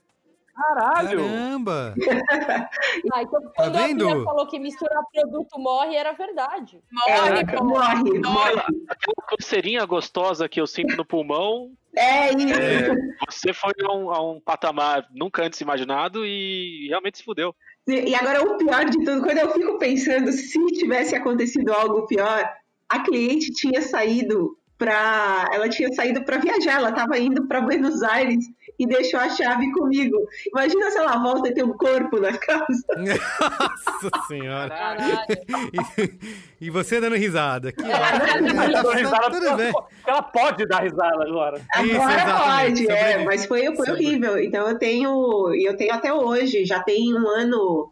Caralho! 0.59 1.19
Caramba! 1.19 1.95
Ah, 3.13 3.21
então 3.23 3.41
quando 3.55 3.75
a 3.75 3.87
vendo? 3.87 4.05
Bia 4.05 4.23
falou 4.23 4.47
que 4.47 4.59
misturar 4.59 5.01
produto 5.11 5.57
morre, 5.59 5.95
era 5.95 6.11
verdade. 6.13 6.81
Morre, 6.91 7.39
É, 7.39 7.61
morre, 7.61 8.19
morre. 8.19 8.61
Aquela 8.87 9.27
coceirinha 9.29 9.85
gostosa 9.85 10.49
que 10.49 10.59
eu 10.59 10.67
sinto 10.67 10.95
no 10.95 11.05
pulmão, 11.05 11.71
É 11.95 12.31
isso. 12.33 12.53
é, 12.53 12.89
você 13.29 13.53
foi 13.53 13.71
a 13.83 13.93
um, 13.93 14.11
a 14.11 14.31
um 14.31 14.39
patamar 14.39 15.07
nunca 15.11 15.43
antes 15.43 15.61
imaginado 15.61 16.25
e 16.25 16.87
realmente 16.89 17.19
se 17.19 17.23
fudeu. 17.23 17.55
E 17.87 18.13
agora 18.13 18.43
o 18.43 18.57
pior 18.57 18.85
de 18.85 19.03
tudo, 19.03 19.21
quando 19.23 19.37
eu 19.37 19.51
fico 19.51 19.77
pensando 19.79 20.31
se 20.31 20.59
tivesse 20.73 21.15
acontecido 21.15 21.73
algo 21.73 22.05
pior, 22.05 22.47
a 22.87 22.99
cliente 22.99 23.51
tinha 23.51 23.81
saído 23.81 24.57
para, 24.79 25.49
ela 25.53 25.67
tinha 25.67 25.91
saído 25.91 26.23
para 26.23 26.37
viajar, 26.37 26.75
ela 26.75 26.89
estava 26.89 27.19
indo 27.19 27.45
para 27.45 27.59
Buenos 27.59 28.01
Aires 28.01 28.45
e 28.79 28.87
deixou 28.87 29.19
a 29.19 29.29
chave 29.29 29.69
comigo. 29.73 30.17
Imagina 30.47 30.89
se 30.89 30.97
ela 30.97 31.17
volta 31.17 31.49
e 31.49 31.53
tem 31.53 31.65
um 31.65 31.73
corpo 31.73 32.17
na 32.17 32.35
casa. 32.37 32.85
Nossa 32.97 34.27
senhora! 34.29 35.25
E, 35.73 36.65
e 36.67 36.69
você 36.69 37.01
dando 37.01 37.17
risada. 37.17 37.73
Que 37.73 37.81
Eu 37.81 38.83
dou 38.83 38.93
risada 38.93 39.31
Tudo 39.31 39.57
bem. 39.57 39.73
ela, 40.07 40.21
pode 40.21 40.65
dar 40.65 40.83
risada 40.83 41.23
agora. 41.27 41.57
Isso, 41.57 41.95
Agora 41.95 42.13
exatamente, 42.13 42.87
pode, 42.87 42.97
é, 42.97 43.25
mas 43.25 43.45
foi, 43.45 43.75
foi 43.75 43.91
horrível. 43.91 44.39
Então 44.39 44.65
eu 44.69 44.79
tenho, 44.79 45.53
e 45.53 45.65
eu 45.67 45.75
tenho 45.75 45.93
até 45.93 46.13
hoje, 46.13 46.63
já 46.63 46.79
tem 46.81 47.13
um 47.13 47.27
ano, 47.27 47.91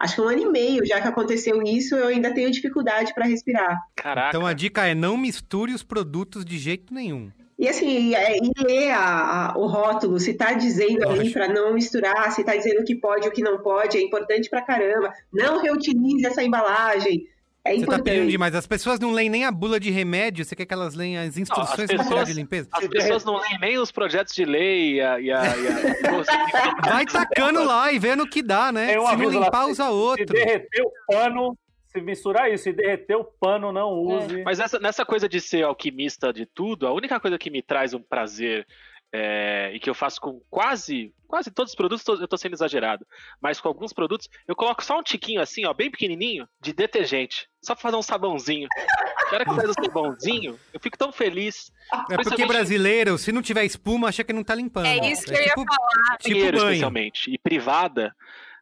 acho 0.00 0.16
que 0.16 0.20
um 0.20 0.28
ano 0.28 0.40
e 0.42 0.46
meio 0.50 0.84
já 0.84 1.00
que 1.00 1.06
aconteceu 1.06 1.62
isso, 1.62 1.94
eu 1.94 2.08
ainda 2.08 2.34
tenho 2.34 2.50
dificuldade 2.50 3.14
para 3.14 3.26
respirar. 3.26 3.78
Caraca. 3.94 4.28
Então 4.36 4.44
a 4.46 4.52
dica 4.52 4.86
é 4.86 4.94
não 4.94 5.16
misture 5.16 5.72
os 5.72 5.82
produtos 5.84 6.44
de 6.44 6.58
jeito 6.58 6.92
nenhum. 6.92 7.30
E 7.58 7.68
assim, 7.68 8.14
é, 8.14 8.38
e 8.38 8.50
ler 8.64 8.90
a- 8.92 9.50
a- 9.52 9.58
o 9.58 9.66
rótulo, 9.66 10.18
se 10.18 10.32
tá 10.32 10.54
dizendo 10.54 11.04
ali 11.06 11.18
Lógico. 11.18 11.34
para 11.34 11.48
não 11.48 11.74
misturar, 11.74 12.32
se 12.32 12.42
tá 12.42 12.56
dizendo 12.56 12.80
o 12.80 12.84
que 12.84 12.94
pode 12.94 13.26
e 13.26 13.28
o 13.28 13.32
que 13.32 13.42
não 13.42 13.58
pode, 13.58 13.98
é 13.98 14.00
importante 14.02 14.48
pra 14.48 14.62
caramba. 14.62 15.12
Não 15.30 15.60
reutilize 15.60 16.24
essa 16.24 16.42
embalagem. 16.42 17.26
É 17.64 17.76
Você 17.76 17.84
tá 17.86 17.98
pedindo 18.02 18.30
demais. 18.30 18.54
As 18.54 18.66
pessoas 18.66 18.98
não 18.98 19.12
leem 19.12 19.28
nem 19.28 19.44
a 19.44 19.50
bula 19.52 19.78
de 19.78 19.90
remédio, 19.90 20.44
você 20.44 20.56
quer 20.56 20.64
que 20.64 20.72
elas 20.72 20.94
leiam 20.94 21.22
as 21.22 21.36
instruções 21.36 21.76
do 21.76 21.76
pessoas- 21.88 21.98
material 21.98 22.24
de 22.24 22.32
limpeza? 22.32 22.68
As 22.72 22.88
pessoas 22.88 23.24
não 23.24 23.36
leem 23.36 23.58
nem 23.60 23.78
os 23.78 23.92
projetos 23.92 24.34
de 24.34 24.44
lei 24.46 24.94
e 24.94 25.00
a. 25.02 25.20
E 25.20 25.30
a, 25.30 25.42
e 25.56 25.68
a- 25.68 26.80
Vai 26.90 27.04
tacando 27.06 27.62
lá 27.62 27.92
e 27.92 27.98
vendo 27.98 28.22
o 28.22 28.28
que 28.28 28.42
dá, 28.42 28.72
né? 28.72 28.98
Um 28.98 29.06
Se 29.06 29.16
não 29.16 29.24
lá, 29.26 29.44
limpar, 29.44 29.64
se- 29.66 29.70
usa 29.72 29.84
Se 29.84 29.90
outro. 29.90 30.24
derreter 30.26 30.82
o 30.82 30.90
pano, 31.06 31.58
se 31.88 32.00
misturar 32.00 32.50
isso, 32.50 32.64
se 32.64 32.72
derreter 32.72 33.16
o 33.16 33.24
pano, 33.24 33.72
não 33.72 33.90
use. 33.92 34.42
Mas 34.42 34.58
essa, 34.58 34.78
nessa 34.78 35.04
coisa 35.04 35.28
de 35.28 35.40
ser 35.40 35.62
alquimista 35.64 36.32
de 36.32 36.46
tudo, 36.46 36.86
a 36.86 36.92
única 36.94 37.20
coisa 37.20 37.36
que 37.38 37.50
me 37.50 37.60
traz 37.62 37.92
um 37.92 38.00
prazer 38.00 38.66
é, 39.12 39.70
e 39.74 39.80
que 39.80 39.90
eu 39.90 39.94
faço 39.94 40.20
com 40.20 40.40
quase 40.48 41.12
quase 41.26 41.48
todos 41.50 41.72
os 41.72 41.76
produtos, 41.76 42.04
eu 42.20 42.26
tô 42.26 42.36
sendo 42.36 42.54
exagerado, 42.54 43.06
mas 43.40 43.60
com 43.60 43.68
alguns 43.68 43.92
produtos, 43.92 44.28
eu 44.48 44.56
coloco 44.56 44.82
só 44.84 44.98
um 44.98 45.02
tiquinho 45.02 45.40
assim, 45.40 45.64
ó, 45.64 45.72
bem 45.72 45.88
pequenininho, 45.88 46.44
de 46.60 46.72
detergente, 46.72 47.48
só 47.62 47.74
pra 47.74 47.82
fazer 47.82 47.96
um 47.96 48.02
sabãozinho. 48.02 48.68
Na 49.30 49.34
hora 49.34 49.44
que 49.44 49.54
faz 49.54 49.70
o 49.70 49.74
sabãozinho, 49.74 50.58
eu 50.72 50.80
fico 50.80 50.96
tão 50.98 51.12
feliz. 51.12 51.70
É 51.92 51.96
porque 51.96 52.14
Principalmente 52.14 52.48
brasileiro, 52.48 53.18
se 53.18 53.32
não 53.32 53.42
tiver 53.42 53.64
espuma, 53.64 54.08
acha 54.08 54.24
que 54.24 54.32
não 54.32 54.42
tá 54.42 54.54
limpando. 54.54 54.86
É 54.86 55.10
isso 55.10 55.24
que 55.24 55.32
eu 55.32 55.40
ia 55.40 55.48
tipo, 55.48 55.64
falar. 55.64 56.18
tipo 56.18 56.34
banheiro, 56.34 56.58
banho. 56.58 56.70
especialmente, 56.70 57.30
e 57.32 57.38
privada, 57.38 58.14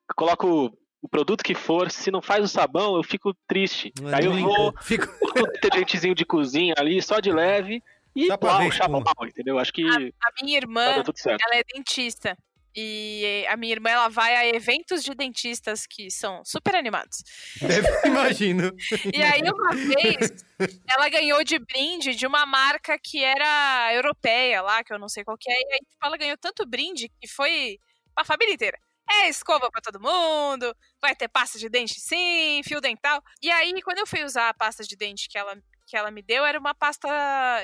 eu 0.08 0.14
coloco 0.14 0.72
o 1.00 1.08
produto 1.08 1.44
que 1.44 1.54
for, 1.54 1.90
se 1.90 2.10
não 2.10 2.20
faz 2.20 2.44
o 2.44 2.48
sabão, 2.48 2.96
eu 2.96 3.02
fico 3.02 3.32
triste. 3.46 3.92
Aí 4.12 4.24
eu 4.24 4.34
Não 4.34 4.42
vou, 4.42 4.66
limpa. 4.66 4.82
Fico... 4.82 5.06
um 5.38 5.42
detergentezinho 5.52 6.14
de 6.14 6.24
cozinha 6.24 6.74
ali, 6.76 7.00
só 7.00 7.20
de 7.20 7.32
leve, 7.32 7.82
e 8.16 8.26
Só 8.26 8.36
ver 8.36 8.68
espuma. 8.68 9.00
mal, 9.00 9.26
entendeu? 9.28 9.58
Acho 9.58 9.72
que 9.72 9.84
A 9.86 9.98
minha 9.98 10.10
vai 10.42 10.52
irmã, 10.56 10.82
ela 10.82 11.54
é 11.54 11.62
dentista. 11.72 12.36
E 12.74 13.44
a 13.48 13.56
minha 13.56 13.72
irmã, 13.72 13.90
ela 13.90 14.08
vai 14.08 14.36
a 14.36 14.46
eventos 14.46 15.02
de 15.02 15.14
dentistas 15.14 15.86
que 15.86 16.10
são 16.10 16.44
super 16.44 16.74
animados. 16.74 17.22
Imagino. 18.04 18.72
E 19.12 19.22
aí, 19.22 19.42
uma 19.42 19.74
vez, 19.74 20.44
ela 20.88 21.08
ganhou 21.08 21.42
de 21.42 21.58
brinde 21.58 22.14
de 22.14 22.26
uma 22.26 22.46
marca 22.46 22.98
que 22.98 23.24
era 23.24 23.92
europeia 23.94 24.62
lá, 24.62 24.84
que 24.84 24.92
eu 24.92 24.98
não 24.98 25.08
sei 25.08 25.24
qual 25.24 25.36
que 25.38 25.50
é. 25.50 25.54
E 25.54 25.72
aí, 25.74 25.78
tipo, 25.80 26.04
ela 26.06 26.16
ganhou 26.16 26.36
tanto 26.36 26.66
brinde 26.66 27.10
que 27.20 27.28
foi 27.28 27.78
pra 28.14 28.24
família 28.24 28.54
inteira. 28.54 28.78
É 29.10 29.28
escova 29.28 29.70
pra 29.70 29.80
todo 29.80 30.00
mundo, 30.00 30.76
vai 31.00 31.16
ter 31.16 31.28
pasta 31.28 31.58
de 31.58 31.68
dente 31.68 31.98
sim, 31.98 32.60
fio 32.62 32.80
dental. 32.80 33.22
E 33.42 33.50
aí, 33.50 33.72
quando 33.82 33.98
eu 33.98 34.06
fui 34.06 34.22
usar 34.22 34.50
a 34.50 34.54
pasta 34.54 34.84
de 34.84 34.94
dente 34.96 35.28
que 35.28 35.38
ela, 35.38 35.56
que 35.86 35.96
ela 35.96 36.10
me 36.10 36.22
deu, 36.22 36.44
era 36.44 36.58
uma 36.60 36.74
pasta 36.74 37.08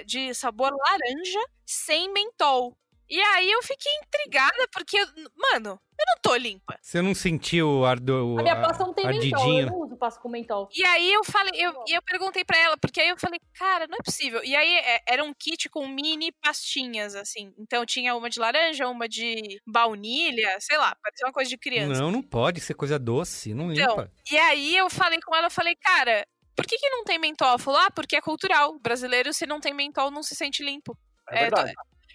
de 0.06 0.32
sabor 0.34 0.72
laranja 0.72 1.40
sem 1.66 2.10
mentol. 2.12 2.76
E 3.08 3.20
aí 3.20 3.50
eu 3.50 3.62
fiquei 3.62 3.92
intrigada, 4.02 4.66
porque, 4.72 4.98
mano, 5.36 5.70
eu 5.98 6.04
não 6.06 6.20
tô 6.22 6.34
limpa. 6.36 6.78
Você 6.80 7.02
não 7.02 7.14
sentiu 7.14 7.68
o 7.68 7.84
ardo, 7.84 8.36
A 8.38 8.42
minha 8.42 8.60
pasta 8.60 8.84
não 8.84 8.94
tem 8.94 9.06
mentol, 9.06 9.28
eu 9.30 9.36
ardidinho? 9.36 9.66
não 9.66 9.80
uso 9.80 9.96
pasta 9.96 10.20
com 10.20 10.28
mentol. 10.28 10.68
E 10.74 10.82
aí 10.84 11.12
eu 11.12 11.22
falei, 11.22 11.52
eu, 11.54 11.72
e 11.86 11.96
eu 11.96 12.02
perguntei 12.02 12.44
pra 12.44 12.56
ela, 12.58 12.76
porque 12.78 13.00
aí 13.00 13.08
eu 13.10 13.18
falei, 13.18 13.38
cara, 13.54 13.86
não 13.86 13.98
é 13.98 14.02
possível. 14.02 14.42
E 14.42 14.56
aí 14.56 14.74
é, 14.78 15.02
era 15.06 15.22
um 15.22 15.34
kit 15.34 15.68
com 15.68 15.86
mini 15.86 16.32
pastinhas, 16.42 17.14
assim. 17.14 17.52
Então 17.58 17.84
tinha 17.84 18.16
uma 18.16 18.30
de 18.30 18.40
laranja, 18.40 18.88
uma 18.88 19.06
de 19.08 19.60
baunilha, 19.66 20.56
sei 20.60 20.78
lá, 20.78 20.96
parecia 21.02 21.26
uma 21.26 21.32
coisa 21.32 21.50
de 21.50 21.58
criança. 21.58 22.00
Não, 22.00 22.10
não 22.10 22.22
pode 22.22 22.60
ser 22.60 22.74
coisa 22.74 22.98
doce, 22.98 23.52
não 23.54 23.70
Então, 23.72 23.96
limpa. 23.96 24.10
e 24.32 24.36
aí 24.38 24.76
eu 24.76 24.88
falei 24.88 25.20
com 25.20 25.34
ela, 25.36 25.46
eu 25.46 25.50
falei, 25.50 25.76
cara, 25.76 26.26
por 26.56 26.66
que, 26.66 26.78
que 26.78 26.88
não 26.88 27.04
tem 27.04 27.18
mentol? 27.18 27.58
Falou, 27.58 27.80
ah, 27.80 27.90
porque 27.90 28.16
é 28.16 28.20
cultural. 28.20 28.78
Brasileiro, 28.78 29.32
se 29.34 29.44
não 29.46 29.60
tem 29.60 29.74
mentol, 29.74 30.10
não 30.10 30.22
se 30.22 30.34
sente 30.34 30.62
limpo. 30.64 30.96
É 31.28 31.40
verdade. 31.42 31.72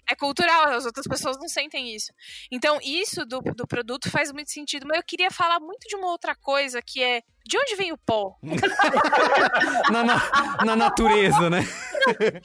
É 0.08 0.14
cultural, 0.14 0.68
as 0.68 0.84
outras 0.84 1.06
pessoas 1.06 1.36
não 1.38 1.48
sentem 1.48 1.94
isso. 1.94 2.12
Então, 2.50 2.78
isso 2.82 3.24
do, 3.24 3.40
do 3.40 3.66
produto 3.66 4.10
faz 4.10 4.32
muito 4.32 4.50
sentido. 4.50 4.86
Mas 4.86 4.98
eu 4.98 5.04
queria 5.04 5.30
falar 5.30 5.60
muito 5.60 5.88
de 5.88 5.96
uma 5.96 6.08
outra 6.08 6.34
coisa, 6.34 6.80
que 6.82 7.02
é 7.02 7.22
de 7.50 7.58
onde 7.58 7.74
vem 7.74 7.90
o 7.92 7.98
pó? 7.98 8.36
na, 9.90 10.04
na, 10.04 10.64
na 10.64 10.76
natureza, 10.76 11.50
né? 11.50 11.60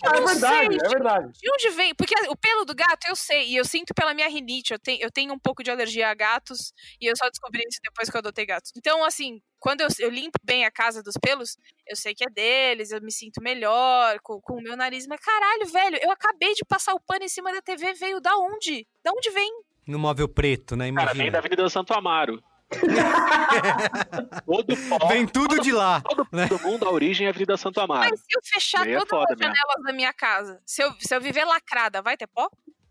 Eu 0.03 0.11
É 0.11 0.19
não 0.19 0.27
verdade, 0.27 0.67
sei, 0.67 0.77
é 0.83 0.89
verdade. 0.89 1.31
De 1.41 1.49
onde 1.49 1.69
vem? 1.69 1.95
Porque 1.95 2.13
o 2.27 2.35
pelo 2.35 2.65
do 2.65 2.75
gato 2.75 3.07
eu 3.07 3.15
sei, 3.15 3.47
e 3.49 3.55
eu 3.55 3.63
sinto 3.63 3.93
pela 3.93 4.13
minha 4.13 4.27
rinite. 4.27 4.73
Eu 4.73 4.79
tenho, 4.79 5.01
eu 5.01 5.09
tenho 5.09 5.31
um 5.33 5.39
pouco 5.39 5.63
de 5.63 5.71
alergia 5.71 6.09
a 6.09 6.13
gatos, 6.13 6.73
e 6.99 7.05
eu 7.09 7.15
só 7.15 7.29
descobri 7.29 7.61
isso 7.69 7.79
depois 7.81 8.09
que 8.09 8.17
eu 8.17 8.19
adotei 8.19 8.45
gatos. 8.45 8.71
Então, 8.75 9.05
assim, 9.05 9.39
quando 9.57 9.79
eu, 9.81 9.87
eu 9.99 10.09
limpo 10.09 10.37
bem 10.43 10.65
a 10.65 10.71
casa 10.71 11.01
dos 11.01 11.13
pelos, 11.21 11.55
eu 11.87 11.95
sei 11.95 12.13
que 12.13 12.25
é 12.25 12.29
deles, 12.29 12.91
eu 12.91 13.01
me 13.01 13.11
sinto 13.13 13.41
melhor 13.41 14.19
com, 14.23 14.41
com 14.41 14.55
o 14.55 14.61
meu 14.61 14.75
nariz. 14.75 15.07
Mas 15.07 15.21
caralho, 15.21 15.67
velho, 15.67 15.99
eu 16.01 16.11
acabei 16.11 16.53
de 16.53 16.65
passar 16.67 16.93
o 16.93 16.99
pano 16.99 17.23
em 17.23 17.29
cima 17.29 17.53
da 17.53 17.61
TV, 17.61 17.93
veio 17.93 18.19
da 18.19 18.35
onde? 18.35 18.85
Da 19.05 19.11
onde 19.15 19.29
vem? 19.29 19.49
No 19.87 19.97
móvel 19.99 20.27
preto, 20.27 20.75
né? 20.75 20.91
Cara, 20.91 21.13
vem 21.13 21.27
Imagina. 21.27 21.31
da 21.31 21.37
Avenida 21.39 21.69
Santo 21.69 21.93
Amaro. 21.93 22.43
Todo 24.45 24.77
pó, 24.89 25.07
Vem 25.07 25.27
tudo 25.27 25.61
de 25.61 25.71
lá. 25.71 26.01
todo, 26.01 26.27
né? 26.31 26.47
todo 26.47 26.61
mundo, 26.63 26.85
a 26.85 26.91
origem 26.91 27.25
é 27.25 27.29
a 27.29 27.31
Avenida 27.31 27.55
Santo 27.57 27.79
Amaro. 27.79 28.09
Mas 28.09 28.19
se 28.19 28.25
eu 28.35 28.41
fechar 28.43 28.87
é 28.87 28.97
todas 29.05 29.31
as 29.31 29.37
janelas 29.37 29.83
da 29.83 29.93
minha 29.93 30.11
casa, 30.13 30.59
se 30.65 30.81
eu, 30.83 30.91
se 30.99 31.15
eu 31.15 31.21
viver 31.21 31.45
lacrada, 31.45 32.01
vai 32.01 32.17
ter 32.17 32.27
pó? 32.27 32.49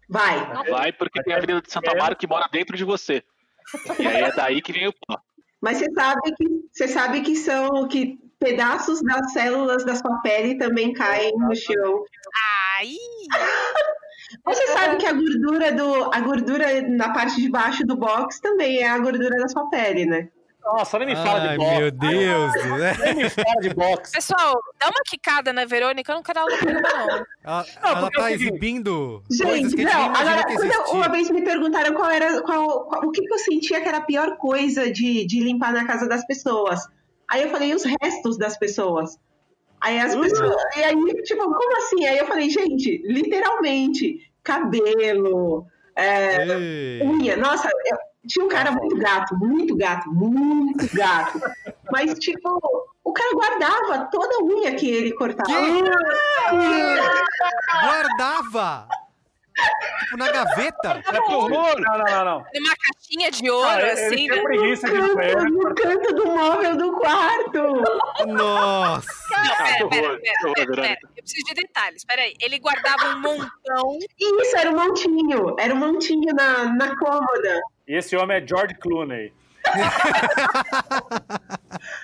Vai. 0.08 0.38
Vai 0.70 0.92
porque 0.92 1.22
tem 1.22 1.34
a 1.34 1.38
Avenida 1.38 1.60
de 1.60 1.72
Santo 1.72 1.90
Amaro 1.90 2.16
que 2.16 2.26
mora 2.26 2.48
dentro 2.50 2.76
de 2.76 2.84
você. 2.84 3.22
E 3.98 4.06
aí 4.06 4.22
é 4.22 4.32
daí 4.32 4.62
que 4.62 4.72
vem 4.72 4.88
o 4.88 4.92
pó. 4.92 5.18
Mas 5.60 5.78
você 5.78 5.90
sabe 5.92 6.32
que 6.36 6.44
você 6.72 6.88
sabe 6.88 7.20
que 7.22 7.36
são 7.36 7.88
que 7.88 8.18
pedaços 8.38 9.02
das 9.02 9.32
células 9.32 9.84
da 9.84 9.96
sua 9.96 10.20
pele 10.20 10.58
também 10.58 10.92
caem 10.92 11.32
no 11.38 11.54
chão. 11.56 12.04
Ai! 12.76 12.94
Você 14.44 14.66
sabe 14.68 14.96
que 14.96 15.06
a 15.06 15.12
gordura 15.12 15.72
do 15.72 16.10
a 16.14 16.20
gordura 16.20 16.82
na 16.88 17.12
parte 17.12 17.40
de 17.40 17.50
baixo 17.50 17.84
do 17.86 17.96
box 17.96 18.40
também 18.40 18.78
é 18.78 18.88
a 18.88 18.98
gordura 18.98 19.36
da 19.38 19.48
sua 19.48 19.68
pele, 19.68 20.06
né? 20.06 20.28
Nossa, 20.62 20.98
nem 20.98 21.08
me 21.08 21.14
fala 21.14 21.40
Ai, 21.42 21.48
de 21.50 21.56
boxe. 21.58 21.76
meu 21.78 21.90
Deus. 21.90 22.54
né? 22.78 22.96
Nem 23.04 23.14
me 23.16 23.28
fala 23.28 23.60
de 23.60 23.74
boxe. 23.74 24.12
Pessoal, 24.16 24.54
dá 24.80 24.86
uma 24.88 25.02
quicada 25.04 25.52
na 25.52 25.66
Verônica, 25.66 26.10
eu 26.10 26.16
não 26.16 26.22
quero 26.22 26.38
ela 26.38 26.50
no 26.50 26.56
programa, 26.56 26.88
não. 27.06 27.26
Ela, 27.44 27.66
Não, 27.82 27.90
ela 27.98 28.10
tá 28.10 28.32
exibindo 28.32 29.22
Gente, 29.30 29.84
não, 29.84 30.04
agora, 30.14 30.42
uma 30.90 31.08
vez 31.10 31.28
me 31.30 31.42
perguntaram 31.42 31.92
qual 31.94 32.10
era 32.10 32.40
qual, 32.40 32.86
qual- 32.86 33.04
o 33.04 33.10
que, 33.10 33.20
que 33.20 33.34
eu 33.34 33.38
sentia 33.38 33.82
que 33.82 33.88
era 33.88 33.98
a 33.98 34.02
pior 34.06 34.38
coisa 34.38 34.90
de, 34.90 35.26
de 35.26 35.40
limpar 35.40 35.70
na 35.70 35.84
casa 35.86 36.08
das 36.08 36.26
pessoas. 36.26 36.80
Aí 37.30 37.42
eu 37.42 37.50
falei, 37.50 37.74
os 37.74 37.84
restos 38.00 38.38
das 38.38 38.56
pessoas. 38.56 39.18
Aí 39.84 40.00
as 40.00 40.16
pessoas. 40.16 40.56
E 40.76 40.82
aí, 40.82 41.22
tipo, 41.24 41.44
como 41.44 41.76
assim? 41.76 42.06
Aí 42.06 42.16
eu 42.18 42.26
falei, 42.26 42.48
gente, 42.48 43.02
literalmente, 43.04 44.32
cabelo, 44.42 45.66
é, 45.94 47.00
unha. 47.04 47.36
Nossa, 47.36 47.68
eu- 47.68 47.98
tinha 48.26 48.42
um 48.42 48.48
cara 48.48 48.72
muito 48.72 48.96
gato, 48.96 49.36
muito 49.36 49.76
gato, 49.76 50.10
muito 50.10 50.88
gato. 50.96 51.38
Mas, 51.92 52.18
tipo, 52.18 52.58
o 53.04 53.12
cara 53.12 53.30
guardava 53.34 54.08
toda 54.10 54.36
a 54.36 54.42
unha 54.42 54.74
que 54.74 54.90
ele 54.90 55.12
cortava. 55.12 55.50
Guardava! 57.84 58.88
tipo, 60.04 60.16
na 60.16 60.32
gaveta. 60.32 61.02
É 61.06 61.20
que 61.20 61.32
horror! 61.34 61.80
Não, 61.80 61.98
não, 61.98 62.04
não, 62.04 62.24
não. 62.24 62.38
Numa 62.54 62.74
caixinha 63.04 63.30
de 63.30 63.50
ouro, 63.50 63.68
Ah, 63.68 63.80
ele- 63.80 63.90
assim, 63.90 64.04
ele 64.14 64.28
né? 64.28 64.34
tem 64.34 64.44
preguiça 64.44 64.86
de 64.88 64.94
no 64.98 65.16
Canto, 65.16 65.44
no 65.50 65.74
canto 65.74 66.14
do 66.14 66.26
móvel 66.26 66.76
do 66.76 66.92
quarto. 66.92 67.62
Nossa! 68.26 69.06
Não, 69.30 69.46
pera, 69.56 69.76
que 69.78 69.88
pera, 69.88 70.18
pera, 70.18 70.54
pera, 70.54 70.72
pera. 70.82 70.98
Eu 71.16 71.22
preciso 71.22 71.44
de 71.46 71.54
detalhes. 71.54 72.04
Peraí. 72.04 72.34
Ele 72.40 72.58
guardava 72.58 73.08
um 73.14 73.20
montão. 73.20 73.98
Isso, 74.18 74.56
era 74.56 74.70
um 74.70 74.76
montinho. 74.76 75.56
Era 75.58 75.74
um 75.74 75.76
montinho 75.78 76.34
na, 76.34 76.64
na 76.74 76.96
cômoda. 76.98 77.60
E 77.86 77.94
esse 77.96 78.16
homem 78.16 78.38
é 78.38 78.46
George 78.46 78.74
Clooney. 78.76 79.32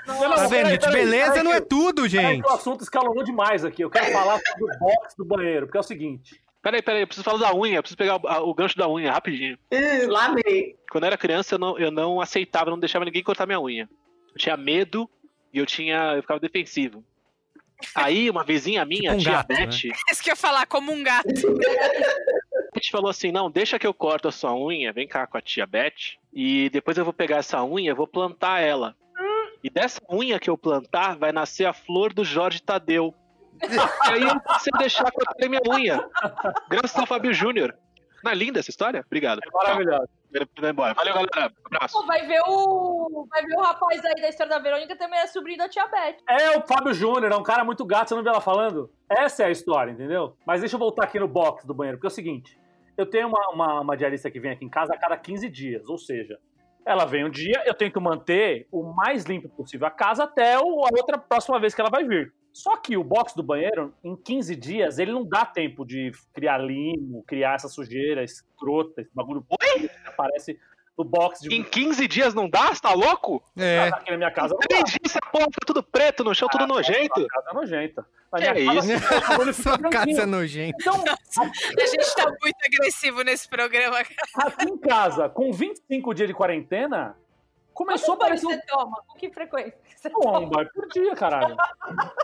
Tá 0.06 0.46
vendo, 0.48 0.70
gente? 0.70 0.90
Beleza 0.90 1.42
não 1.42 1.52
é 1.52 1.60
tudo, 1.60 2.08
gente. 2.08 2.42
o 2.44 2.50
assunto 2.50 2.82
escalonou 2.82 3.22
demais 3.24 3.64
aqui. 3.64 3.82
Eu 3.82 3.90
quero 3.90 4.10
falar 4.12 4.38
sobre 4.38 4.64
o 4.74 4.78
box 4.78 5.14
do 5.16 5.24
banheiro, 5.24 5.66
porque 5.66 5.76
é 5.78 5.80
o 5.80 5.84
seguinte. 5.84 6.40
Peraí, 6.62 6.82
peraí, 6.82 7.02
eu 7.02 7.06
preciso 7.06 7.24
falar 7.24 7.38
da 7.38 7.54
unha, 7.54 7.76
eu 7.76 7.82
preciso 7.82 7.96
pegar 7.96 8.16
o, 8.22 8.26
a- 8.28 8.40
o 8.42 8.52
gancho 8.54 8.76
da 8.76 8.88
unha 8.88 9.10
rapidinho. 9.10 9.58
Uh, 9.72 10.10
lá 10.10 10.34
vem. 10.34 10.76
Quando 10.90 11.04
eu 11.04 11.08
era 11.08 11.16
criança, 11.16 11.54
eu 11.54 11.58
não, 11.58 11.78
eu 11.78 11.90
não 11.90 12.20
aceitava, 12.20 12.70
não 12.70 12.78
deixava 12.78 13.04
ninguém 13.04 13.22
cortar 13.22 13.46
minha 13.46 13.60
unha. 13.60 13.88
Eu 14.32 14.36
tinha 14.36 14.56
medo 14.56 15.08
e 15.52 15.58
eu 15.58 15.64
tinha. 15.66 16.14
eu 16.16 16.22
ficava 16.22 16.38
defensivo. 16.38 17.02
Aí, 17.94 18.28
uma 18.28 18.44
vizinha 18.44 18.84
minha, 18.84 19.00
Tipo 19.00 19.14
um 19.14 19.16
a 19.16 19.18
tia 19.18 19.32
gato, 19.32 19.48
né? 19.54 19.66
Beth, 19.66 19.92
Isso 20.10 20.22
que 20.22 20.28
eu 20.28 20.32
ia 20.32 20.36
falar, 20.36 20.66
como 20.66 20.92
um 20.92 21.02
gato. 21.02 21.26
a 22.74 22.78
gente 22.78 22.90
falou 22.90 23.08
assim: 23.10 23.32
não, 23.32 23.50
deixa 23.50 23.78
que 23.78 23.86
eu 23.86 23.94
corto 23.94 24.28
a 24.28 24.32
sua 24.32 24.54
unha, 24.54 24.92
vem 24.92 25.08
cá 25.08 25.26
com 25.26 25.38
a 25.38 25.40
tia 25.40 25.66
Beth, 25.66 26.18
e 26.32 26.68
depois 26.70 26.98
eu 26.98 27.04
vou 27.04 27.12
pegar 27.14 27.38
essa 27.38 27.64
unha, 27.64 27.94
vou 27.94 28.06
plantar 28.06 28.60
ela. 28.60 28.94
E 29.64 29.68
dessa 29.70 30.00
unha 30.10 30.38
que 30.38 30.48
eu 30.48 30.56
plantar, 30.58 31.16
vai 31.18 31.32
nascer 31.32 31.64
a 31.66 31.72
flor 31.72 32.12
do 32.12 32.24
Jorge 32.24 32.60
Tadeu. 32.62 33.14
e 34.08 34.12
aí 34.12 34.22
eu 34.22 34.34
não 34.34 34.58
sei 34.58 34.72
deixar 34.78 35.10
cortar 35.12 35.48
minha 35.48 35.60
unha. 35.68 36.08
Graças 36.68 36.96
ao 36.96 37.06
Fábio 37.06 37.32
Júnior. 37.32 37.74
Não 38.22 38.32
é 38.32 38.34
linda 38.34 38.60
essa 38.60 38.70
história? 38.70 39.02
Obrigado. 39.06 39.40
É 39.44 39.50
maravilhoso. 39.50 40.08
Vai 40.60 40.70
embora. 40.70 40.94
Valeu, 40.94 41.14
galera. 41.14 41.52
Abraço. 41.64 41.98
Pô, 41.98 42.06
vai 42.06 42.24
ver 42.26 42.40
o. 42.46 43.26
Vai 43.30 43.42
ver 43.44 43.56
o 43.56 43.60
rapaz 43.62 44.04
aí 44.04 44.14
da 44.20 44.28
história 44.28 44.50
da 44.50 44.58
Verônica 44.58 44.94
também 44.96 45.18
é 45.18 45.26
sobrinho 45.26 45.58
da 45.58 45.68
tia 45.68 45.86
Beth. 45.88 46.16
É 46.28 46.56
o 46.56 46.60
Fábio 46.66 46.92
Júnior, 46.94 47.32
é 47.32 47.36
um 47.36 47.42
cara 47.42 47.64
muito 47.64 47.84
gato, 47.84 48.08
você 48.10 48.14
não 48.14 48.22
viu 48.22 48.30
ela 48.32 48.40
falando? 48.40 48.90
Essa 49.08 49.42
é 49.42 49.46
a 49.46 49.50
história, 49.50 49.90
entendeu? 49.90 50.36
Mas 50.46 50.60
deixa 50.60 50.76
eu 50.76 50.78
voltar 50.78 51.04
aqui 51.04 51.18
no 51.18 51.26
box 51.26 51.66
do 51.66 51.74
banheiro, 51.74 51.98
porque 51.98 52.06
é 52.06 52.12
o 52.12 52.14
seguinte: 52.14 52.56
eu 52.96 53.06
tenho 53.06 53.26
uma, 53.28 53.48
uma, 53.52 53.80
uma 53.80 53.96
diarista 53.96 54.30
que 54.30 54.38
vem 54.38 54.52
aqui 54.52 54.64
em 54.64 54.68
casa 54.70 54.94
a 54.94 54.98
cada 54.98 55.16
15 55.16 55.48
dias, 55.48 55.88
ou 55.88 55.98
seja, 55.98 56.38
ela 56.86 57.04
vem 57.06 57.24
um 57.24 57.30
dia, 57.30 57.62
eu 57.66 57.74
tenho 57.74 57.90
que 57.90 57.98
manter 57.98 58.68
o 58.70 58.82
mais 58.94 59.24
limpo 59.24 59.48
possível 59.48 59.86
a 59.86 59.90
casa 59.90 60.24
até 60.24 60.58
o- 60.58 60.84
a 60.84 60.90
outra 60.96 61.18
próxima 61.18 61.58
vez 61.58 61.74
que 61.74 61.80
ela 61.80 61.90
vai 61.90 62.04
vir. 62.04 62.32
Só 62.52 62.76
que 62.76 62.96
o 62.96 63.04
box 63.04 63.34
do 63.34 63.42
banheiro, 63.42 63.94
em 64.02 64.16
15 64.16 64.56
dias, 64.56 64.98
ele 64.98 65.12
não 65.12 65.24
dá 65.24 65.44
tempo 65.44 65.84
de 65.84 66.10
criar 66.32 66.58
limo, 66.58 67.22
criar 67.26 67.54
essa 67.54 67.68
sujeira 67.68 68.22
escrota, 68.24 69.00
esse 69.00 69.10
bagulho 69.14 69.44
que 69.48 69.90
aparece 70.06 70.58
no 70.98 71.04
box 71.04 71.40
de 71.40 71.54
Em 71.54 71.62
15 71.62 72.06
dias 72.08 72.34
não 72.34 72.48
dá? 72.50 72.74
Você 72.74 72.80
tá 72.80 72.92
louco? 72.92 73.42
É. 73.56 73.88
aqui 73.88 74.10
na 74.10 74.16
minha 74.16 74.30
casa. 74.30 74.52
Não 74.54 74.58
Três 74.60 74.84
dias 74.84 74.98
essa 75.06 75.20
porra 75.32 75.46
tá 75.46 75.58
tudo 75.66 75.82
preto 75.82 76.24
no 76.24 76.34
chão, 76.34 76.48
tudo 76.50 76.66
nojento. 76.66 77.20
A 77.20 77.28
casa 77.28 77.50
é 77.50 77.54
nojenta. 77.54 78.06
Na 78.32 78.38
Que 78.38 78.52
minha 78.52 78.74
casa, 78.74 78.92
isso? 78.92 79.02
fica 79.52 79.52
Sua 79.52 79.78
casa 79.90 80.22
é 80.22 80.26
nojenta. 80.26 80.76
Então, 80.80 80.94
A 81.04 81.86
gente 81.86 82.14
tá 82.14 82.26
muito 82.26 82.56
agressivo 82.64 83.22
nesse 83.22 83.48
programa. 83.48 83.98
aqui 83.98 84.68
em 84.68 84.78
casa, 84.78 85.28
com 85.28 85.52
25 85.52 86.14
dias 86.14 86.28
de 86.28 86.34
quarentena, 86.34 87.16
começou 87.80 88.12
a 88.12 88.16
Quanto 88.18 88.22
aparecer 88.24 88.46
você 88.46 88.66
toma? 88.66 89.02
Com 89.06 89.18
que 89.18 89.30
frequência? 89.30 89.78
Você 89.96 90.10
um, 90.14 90.36
um 90.36 90.50
banho 90.50 90.70
por 90.74 90.86
dia, 90.88 91.14
caralho. 91.14 91.56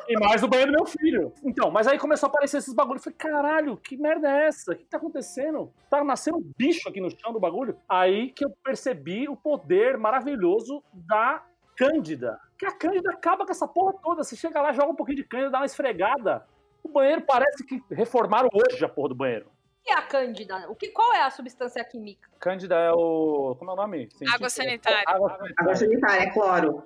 E 0.06 0.18
mais 0.20 0.42
o 0.42 0.48
banho 0.48 0.66
do 0.66 0.72
meu 0.72 0.84
filho. 0.84 1.32
Então, 1.42 1.70
mas 1.70 1.86
aí 1.86 1.98
começou 1.98 2.26
a 2.26 2.30
aparecer 2.30 2.58
esses 2.58 2.74
bagulhos. 2.74 3.06
Eu 3.06 3.12
falei, 3.12 3.32
caralho, 3.32 3.76
que 3.78 3.96
merda 3.96 4.28
é 4.28 4.48
essa? 4.48 4.72
O 4.72 4.76
que 4.76 4.84
tá 4.84 4.98
acontecendo? 4.98 5.72
Tá 5.88 6.04
nascendo 6.04 6.36
um 6.36 6.52
bicho 6.58 6.86
aqui 6.88 7.00
no 7.00 7.10
chão 7.10 7.32
do 7.32 7.40
bagulho. 7.40 7.78
Aí 7.88 8.30
que 8.32 8.44
eu 8.44 8.50
percebi 8.62 9.28
o 9.28 9.36
poder 9.36 9.96
maravilhoso 9.96 10.82
da 10.92 11.42
Cândida. 11.74 12.38
Que 12.58 12.66
a 12.66 12.72
Cândida 12.72 13.10
acaba 13.10 13.46
com 13.46 13.52
essa 13.52 13.66
porra 13.66 13.94
toda. 14.02 14.22
Você 14.22 14.36
chega 14.36 14.60
lá, 14.60 14.72
joga 14.72 14.92
um 14.92 14.96
pouquinho 14.96 15.16
de 15.16 15.24
Cândida, 15.24 15.50
dá 15.50 15.58
uma 15.58 15.66
esfregada. 15.66 16.46
O 16.82 16.88
banheiro 16.90 17.22
parece 17.22 17.64
que 17.64 17.82
reformaram 17.90 18.50
hoje 18.52 18.84
a 18.84 18.88
porra 18.88 19.08
do 19.08 19.14
banheiro. 19.14 19.55
O 19.86 19.88
que 19.88 19.92
é 19.92 19.98
a 19.98 20.02
Cândida? 20.02 20.68
O 20.68 20.74
que, 20.74 20.88
qual 20.88 21.12
é 21.14 21.22
a 21.22 21.30
substância 21.30 21.84
química? 21.84 22.28
Cândida 22.40 22.74
é 22.74 22.90
o. 22.90 23.54
Como 23.56 23.70
é 23.70 23.74
o 23.74 23.76
nome? 23.76 24.08
Água 24.34 24.50
sanitária. 24.50 25.04
Água 25.06 25.28
Água 25.30 25.38
sanitária. 25.38 25.76
sanitária, 25.76 26.22
é 26.24 26.30
cloro. 26.32 26.82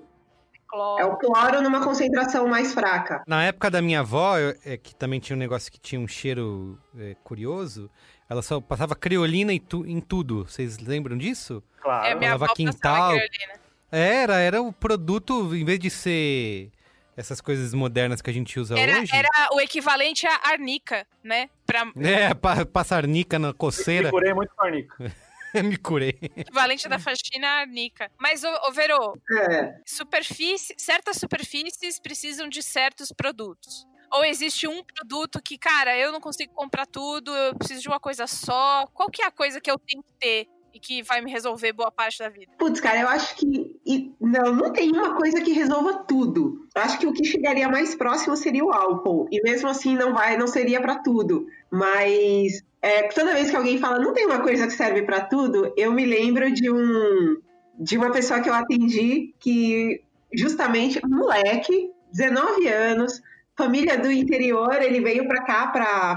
É 0.98 1.04
o 1.06 1.16
cloro 1.16 1.62
numa 1.62 1.82
concentração 1.82 2.46
mais 2.46 2.74
fraca. 2.74 3.22
Na 3.26 3.42
época 3.44 3.70
da 3.70 3.80
minha 3.80 4.00
avó, 4.00 4.36
eu- 4.38 4.54
é, 4.66 4.76
que 4.76 4.94
também 4.94 5.18
tinha 5.18 5.34
um 5.34 5.38
negócio 5.38 5.72
que 5.72 5.80
tinha 5.80 5.98
um 5.98 6.06
cheiro 6.06 6.78
é, 6.98 7.16
curioso, 7.24 7.90
ela 8.28 8.42
só 8.42 8.60
passava 8.60 8.94
criolina 8.94 9.50
em, 9.52 9.58
tu- 9.58 9.86
em 9.86 9.98
tudo. 9.98 10.44
Vocês 10.44 10.78
lembram 10.78 11.16
disso? 11.16 11.62
Claro. 11.80 12.06
É, 12.06 12.14
minha 12.14 12.34
avó 12.34 12.46
quintal. 12.54 12.74
passava 12.82 13.08
criolina. 13.16 13.60
Era, 13.90 14.38
era 14.40 14.60
o 14.62 14.72
produto, 14.74 15.56
em 15.56 15.64
vez 15.64 15.78
de 15.80 15.88
ser 15.90 16.70
essas 17.16 17.40
coisas 17.40 17.74
modernas 17.74 18.20
que 18.22 18.30
a 18.30 18.32
gente 18.32 18.58
usa 18.58 18.78
Era, 18.78 19.00
hoje. 19.00 19.14
era 19.14 19.28
o 19.52 19.60
equivalente 19.60 20.26
à 20.26 20.40
arnica, 20.50 21.06
né? 21.22 21.48
Pra, 21.66 21.90
É, 21.96 22.34
pa, 22.34 22.64
passar 22.66 22.96
arnica 22.98 23.38
na 23.38 23.48
Me 23.48 23.54
coceira. 23.54 24.10
curei 24.10 24.32
muito 24.34 24.54
farnico. 24.54 24.94
Me 25.64 25.76
curei. 25.76 26.16
equivalente 26.36 26.88
da 26.88 26.98
faxina 26.98 27.46
à 27.48 27.60
arnica. 27.60 28.10
Mas, 28.18 28.44
ô, 28.44 28.48
ô 28.68 28.72
Verô, 28.72 29.14
É. 29.50 29.74
superfície, 29.84 30.74
certas 30.78 31.16
superfícies 31.16 31.98
precisam 32.00 32.48
de 32.48 32.62
certos 32.62 33.10
produtos. 33.12 33.84
Ou 34.12 34.24
existe 34.24 34.66
um 34.66 34.82
produto 34.82 35.40
que, 35.42 35.56
cara, 35.58 35.96
eu 35.96 36.10
não 36.10 36.20
consigo 36.20 36.52
comprar 36.54 36.86
tudo, 36.86 37.32
eu 37.34 37.54
preciso 37.56 37.82
de 37.82 37.88
uma 37.88 38.00
coisa 38.00 38.26
só. 38.26 38.86
Qual 38.94 39.08
que 39.10 39.22
é 39.22 39.26
a 39.26 39.30
coisa 39.30 39.60
que 39.60 39.70
eu 39.70 39.78
tenho 39.78 40.02
que 40.02 40.12
ter 40.18 40.48
e 40.72 40.78
que 40.80 41.02
vai 41.02 41.20
me 41.20 41.30
resolver 41.30 41.72
boa 41.72 41.90
parte 41.90 42.18
da 42.18 42.28
vida. 42.28 42.52
Putz, 42.58 42.80
cara, 42.80 43.00
eu 43.00 43.08
acho 43.08 43.36
que. 43.36 43.76
e- 43.86 44.12
não, 44.20 44.54
não 44.54 44.72
tem 44.72 44.90
uma 44.90 45.16
coisa 45.16 45.40
que 45.40 45.52
resolva 45.52 46.04
tudo. 46.04 46.66
Eu 46.74 46.82
acho 46.82 46.98
que 46.98 47.06
o 47.06 47.12
que 47.12 47.24
chegaria 47.24 47.68
mais 47.68 47.94
próximo 47.94 48.36
seria 48.36 48.64
o 48.64 48.72
álcool. 48.72 49.28
E 49.30 49.42
mesmo 49.42 49.68
assim 49.68 49.96
não 49.96 50.12
vai, 50.12 50.36
não 50.36 50.46
seria 50.46 50.80
pra 50.80 50.96
tudo. 50.96 51.46
Mas 51.70 52.62
é, 52.82 53.04
toda 53.08 53.34
vez 53.34 53.50
que 53.50 53.56
alguém 53.56 53.78
fala 53.78 53.98
não 53.98 54.12
tem 54.12 54.26
uma 54.26 54.40
coisa 54.40 54.66
que 54.66 54.72
serve 54.72 55.02
pra 55.02 55.20
tudo, 55.20 55.72
eu 55.76 55.92
me 55.92 56.04
lembro 56.06 56.52
de 56.52 56.70
um 56.70 57.36
de 57.78 57.96
uma 57.96 58.12
pessoa 58.12 58.40
que 58.40 58.48
eu 58.48 58.54
atendi 58.54 59.34
que 59.40 60.02
justamente 60.34 61.00
um 61.04 61.08
moleque, 61.16 61.90
19 62.12 62.68
anos, 62.68 63.22
família 63.56 63.98
do 63.98 64.10
interior, 64.12 64.80
ele 64.82 65.00
veio 65.00 65.26
pra 65.26 65.42
cá 65.42 65.66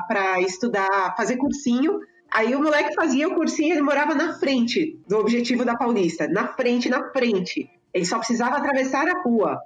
pra 0.07 0.41
estudar, 0.41 1.13
fazer 1.15 1.37
cursinho. 1.37 1.99
Aí 2.33 2.55
o 2.55 2.63
moleque 2.63 2.95
fazia 2.95 3.27
o 3.27 3.35
cursinho, 3.35 3.73
ele 3.73 3.81
morava 3.83 4.15
na 4.15 4.33
frente 4.39 4.99
do 5.07 5.17
objetivo 5.17 5.63
da 5.63 5.77
Paulista, 5.77 6.27
na 6.27 6.47
frente, 6.47 6.89
na 6.89 7.11
frente. 7.11 7.69
Ele 7.93 8.05
só 8.05 8.17
precisava 8.17 8.57
atravessar 8.57 9.07
a 9.07 9.21
rua. 9.21 9.59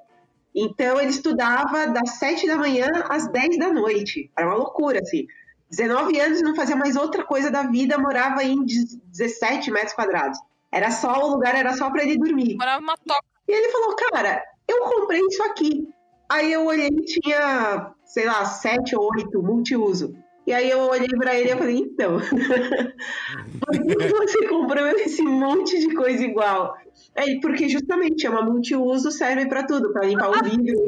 Então 0.53 0.99
ele 0.99 1.11
estudava 1.11 1.87
das 1.87 2.17
7 2.17 2.45
da 2.45 2.57
manhã 2.57 2.87
às 3.09 3.31
10 3.31 3.57
da 3.57 3.71
noite. 3.71 4.29
Era 4.37 4.47
uma 4.47 4.57
loucura, 4.57 4.99
assim. 4.99 5.25
19 5.69 6.19
anos 6.19 6.41
não 6.41 6.55
fazia 6.55 6.75
mais 6.75 6.97
outra 6.97 7.23
coisa 7.23 7.49
da 7.49 7.63
vida, 7.63 7.97
morava 7.97 8.43
em 8.43 8.65
17 8.65 9.71
metros 9.71 9.93
quadrados. 9.93 10.37
Era 10.69 10.91
só, 10.91 11.23
o 11.23 11.31
lugar 11.31 11.55
era 11.55 11.73
só 11.73 11.89
para 11.89 12.03
ele 12.03 12.17
dormir. 12.17 12.57
Morava 12.57 12.81
uma 12.81 12.97
toca. 12.97 13.23
E 13.47 13.51
ele 13.53 13.71
falou, 13.71 13.95
cara, 13.95 14.43
eu 14.67 14.81
comprei 14.81 15.21
isso 15.21 15.41
aqui. 15.43 15.87
Aí 16.29 16.51
eu 16.51 16.65
olhei 16.65 16.89
e 16.89 17.05
tinha, 17.05 17.93
sei 18.03 18.25
lá, 18.25 18.43
sete 18.43 18.93
ou 18.93 19.09
oito 19.15 19.41
multiuso. 19.41 20.13
E 20.47 20.53
aí 20.53 20.69
eu 20.69 20.79
olhei 20.79 21.09
pra 21.09 21.35
ele 21.35 21.51
e 21.51 21.57
falei, 21.57 21.75
então, 21.75 22.19
por 23.59 23.85
que 23.85 24.07
você 24.07 24.47
comprou 24.47 24.87
esse 24.87 25.21
monte 25.21 25.77
de 25.77 25.93
coisa 25.93 26.23
igual? 26.23 26.73
Aí, 27.17 27.41
porque 27.41 27.67
justamente 27.67 28.25
é 28.25 28.29
uma 28.29 28.43
multiuso, 28.43 29.11
serve 29.11 29.49
pra 29.49 29.63
tudo, 29.63 29.91
pra 29.91 30.05
limpar 30.05 30.29
o 30.29 30.41
vidro. 30.41 30.85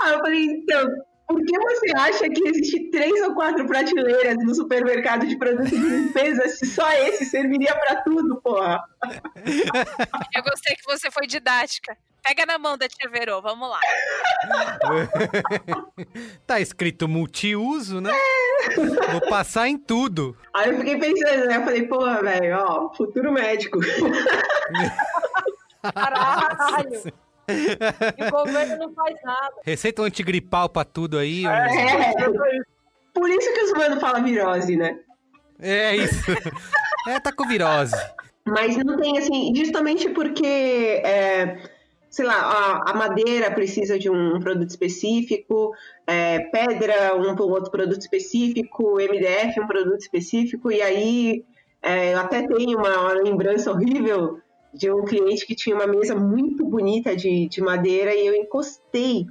Aí 0.00 0.12
eu 0.14 0.18
falei, 0.18 0.44
então, 0.46 0.88
por 1.28 1.44
que 1.44 1.58
você 1.58 1.92
acha 1.94 2.26
que 2.30 2.48
existe 2.48 2.90
três 2.90 3.20
ou 3.28 3.34
quatro 3.34 3.66
prateleiras 3.66 4.36
no 4.36 4.54
supermercado 4.54 5.26
de 5.26 5.36
produtos 5.36 5.70
de 5.70 5.76
limpeza 5.76 6.48
se 6.48 6.64
só 6.64 6.90
esse 6.92 7.26
serviria 7.26 7.74
pra 7.74 7.96
tudo, 8.00 8.40
porra? 8.40 8.82
Eu 10.34 10.42
gostei 10.42 10.74
que 10.74 10.84
você 10.86 11.10
foi 11.10 11.26
didática. 11.26 11.94
Pega 12.24 12.46
na 12.46 12.58
mão 12.58 12.78
da 12.78 12.88
tia 12.88 13.10
Verô, 13.10 13.42
vamos 13.42 13.68
lá. 13.68 13.80
tá 16.46 16.60
escrito 16.60 17.06
multiuso, 17.08 18.00
né? 18.00 18.10
Vou 19.12 19.20
passar 19.28 19.68
em 19.68 19.76
tudo. 19.76 20.36
Aí 20.54 20.70
eu 20.70 20.78
fiquei 20.78 20.98
pensando, 20.98 21.46
né? 21.46 21.56
Eu 21.58 21.64
falei, 21.64 21.86
porra, 21.86 22.22
velho, 22.22 22.56
ó, 22.58 22.94
futuro 22.94 23.30
médico. 23.32 23.78
Caralho! 25.94 27.02
O 28.26 28.30
governo 28.30 28.76
não 28.78 28.94
faz 28.94 29.14
nada. 29.22 29.54
Receita 29.64 30.02
antigripal 30.02 30.68
pra 30.68 30.84
tudo 30.84 31.18
aí. 31.18 31.46
um- 31.46 31.50
É, 31.50 32.12
por 33.12 33.28
isso 33.28 33.52
que 33.52 33.60
os 33.64 33.72
mano 33.72 34.00
falam 34.00 34.24
virose, 34.24 34.76
né? 34.76 34.98
É 35.60 35.94
isso. 35.96 36.24
É, 37.08 37.20
tá 37.20 37.32
com 37.32 37.46
virose. 37.46 37.94
Mas 38.46 38.76
não 38.78 38.96
tem, 38.98 39.18
assim, 39.18 39.52
justamente 39.54 40.08
porque, 40.10 41.02
é, 41.04 41.58
sei 42.14 42.26
lá, 42.26 42.80
a, 42.86 42.94
madeira 42.94 43.50
precisa 43.50 43.98
de 43.98 44.08
um 44.08 44.38
produto 44.38 44.70
específico, 44.70 45.72
é, 46.06 46.38
pedra, 46.38 47.16
um 47.16 47.36
outro 47.50 47.72
produto 47.72 48.02
específico, 48.02 49.00
MDF, 49.00 49.58
um 49.58 49.66
produto 49.66 49.98
específico, 49.98 50.70
e 50.70 50.80
aí 50.80 51.44
é, 51.82 52.14
eu 52.14 52.20
até 52.20 52.46
tenho 52.46 52.78
uma 52.78 53.14
lembrança 53.14 53.72
horrível 53.72 54.38
de 54.72 54.92
um 54.92 55.04
cliente 55.04 55.44
que 55.44 55.56
tinha 55.56 55.74
uma 55.74 55.88
mesa 55.88 56.14
muito 56.14 56.64
bonita 56.64 57.16
de, 57.16 57.48
de 57.48 57.60
madeira 57.60 58.14
e 58.14 58.28
eu 58.28 58.34
encostei 58.36 59.26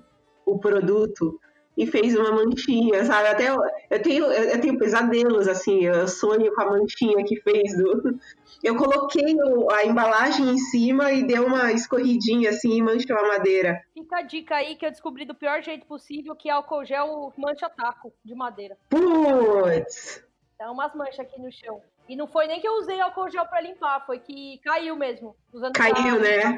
o 0.45 0.59
produto 0.59 1.39
e 1.77 1.87
fez 1.87 2.17
uma 2.17 2.31
manchinha, 2.31 3.05
sabe? 3.05 3.29
Até 3.29 3.49
eu, 3.49 3.61
eu 3.89 4.01
tenho, 4.01 4.25
eu 4.25 4.59
tenho 4.59 4.77
pesadelos, 4.77 5.47
assim, 5.47 5.85
eu 5.85 6.05
sonho 6.05 6.53
com 6.53 6.61
a 6.61 6.65
manchinha 6.65 7.23
que 7.23 7.39
fez 7.39 7.77
do. 7.77 8.19
Eu 8.63 8.77
coloquei 8.77 9.35
a 9.73 9.85
embalagem 9.85 10.49
em 10.51 10.57
cima 10.57 11.11
e 11.11 11.21
deu 11.27 11.45
uma 11.45 11.73
escorridinha 11.73 12.49
assim 12.49 12.77
e 12.77 12.81
manchou 12.81 13.17
a 13.17 13.27
madeira. 13.27 13.83
Fica 13.93 14.19
a 14.19 14.21
dica 14.21 14.55
aí 14.55 14.77
que 14.77 14.85
eu 14.85 14.89
descobri 14.89 15.25
do 15.25 15.35
pior 15.35 15.61
jeito 15.61 15.85
possível, 15.85 16.33
que 16.33 16.49
álcool 16.49 16.85
gel 16.85 17.33
mancha 17.37 17.69
taco 17.69 18.13
de 18.23 18.33
madeira. 18.33 18.77
Putz! 18.89 20.23
Dá 20.57 20.71
umas 20.71 20.95
manchas 20.95 21.19
aqui 21.19 21.41
no 21.41 21.51
chão. 21.51 21.81
E 22.07 22.15
não 22.15 22.25
foi 22.25 22.47
nem 22.47 22.61
que 22.61 22.67
eu 22.67 22.77
usei 22.77 23.01
álcool 23.01 23.29
gel 23.29 23.45
pra 23.45 23.59
limpar, 23.59 24.05
foi 24.05 24.19
que 24.19 24.59
caiu 24.63 24.95
mesmo. 24.95 25.35
Usando 25.51 25.73
Caiu, 25.73 25.93
pra 25.93 26.19
né? 26.19 26.57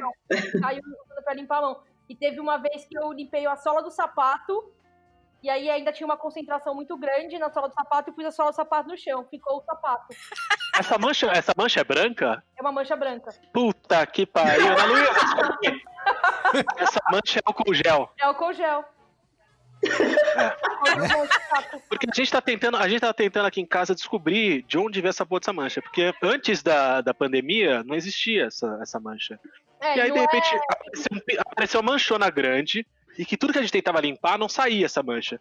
Caiu 0.61 0.81
usando 0.83 1.23
pra 1.23 1.33
limpar 1.33 1.57
a 1.57 1.61
mão. 1.61 1.79
E 2.07 2.15
teve 2.15 2.39
uma 2.39 2.57
vez 2.57 2.85
que 2.85 2.95
eu 2.95 3.11
limpei 3.13 3.47
a 3.47 3.55
sola 3.55 3.81
do 3.81 3.89
sapato, 3.89 4.71
e 5.45 5.49
aí 5.49 5.69
ainda 5.69 5.93
tinha 5.93 6.07
uma 6.07 6.17
concentração 6.17 6.73
muito 6.73 6.97
grande 6.97 7.37
na 7.37 7.51
sola 7.51 7.69
do 7.69 7.73
sapato, 7.75 8.09
e 8.09 8.13
pus 8.13 8.25
a 8.25 8.31
sola 8.31 8.49
do 8.49 8.55
sapato 8.55 8.89
no 8.89 8.97
chão. 8.97 9.23
Ficou 9.29 9.59
o 9.59 9.61
sapato. 9.61 10.07
Essa 10.75 10.97
mancha, 10.97 11.27
essa 11.27 11.53
mancha 11.55 11.81
é 11.81 11.83
branca? 11.83 12.43
É 12.57 12.61
uma 12.63 12.71
mancha 12.71 12.95
branca. 12.95 13.31
Puta 13.53 14.03
que 14.07 14.25
pariu. 14.25 14.65
Ana 14.65 14.85
Luísa, 14.85 15.13
desculpe. 15.13 15.83
Essa 16.77 16.99
mancha 17.11 17.37
é 17.37 17.43
álcool 17.45 17.75
gel. 17.75 18.11
É 18.19 18.25
álcool 18.25 18.53
gel. 18.53 18.85
Porque 21.89 22.07
a 22.11 22.15
gente 22.15 22.31
tá 22.31 22.41
tentando, 22.41 22.77
a 22.77 22.89
gente 22.89 23.01
tá 23.01 23.13
tentando 23.13 23.45
aqui 23.45 23.61
em 23.61 23.67
casa 23.67 23.93
descobrir 23.93 24.63
de 24.63 24.79
onde 24.79 24.99
veio 24.99 25.11
essa 25.11 25.27
porra 25.27 25.41
dessa 25.41 25.53
mancha. 25.53 25.79
Porque 25.79 26.11
antes 26.23 26.63
da, 26.63 27.01
da 27.01 27.13
pandemia 27.13 27.83
não 27.83 27.93
existia 27.93 28.45
essa, 28.45 28.79
essa 28.81 28.99
mancha. 28.99 29.39
É, 29.79 29.97
e 29.97 30.01
aí, 30.01 30.11
de 30.11 30.17
repente, 30.17 30.55
é- 30.55 30.59
apareceu, 30.71 31.41
apareceu 31.45 31.81
uma 31.81 31.91
manchona 31.91 32.31
grande 32.31 32.83
e 33.17 33.25
que 33.25 33.37
tudo 33.37 33.53
que 33.53 33.59
a 33.59 33.61
gente 33.61 33.71
tentava 33.71 34.01
limpar 34.01 34.37
não 34.37 34.49
saía 34.49 34.85
essa 34.85 35.01
mancha. 35.03 35.39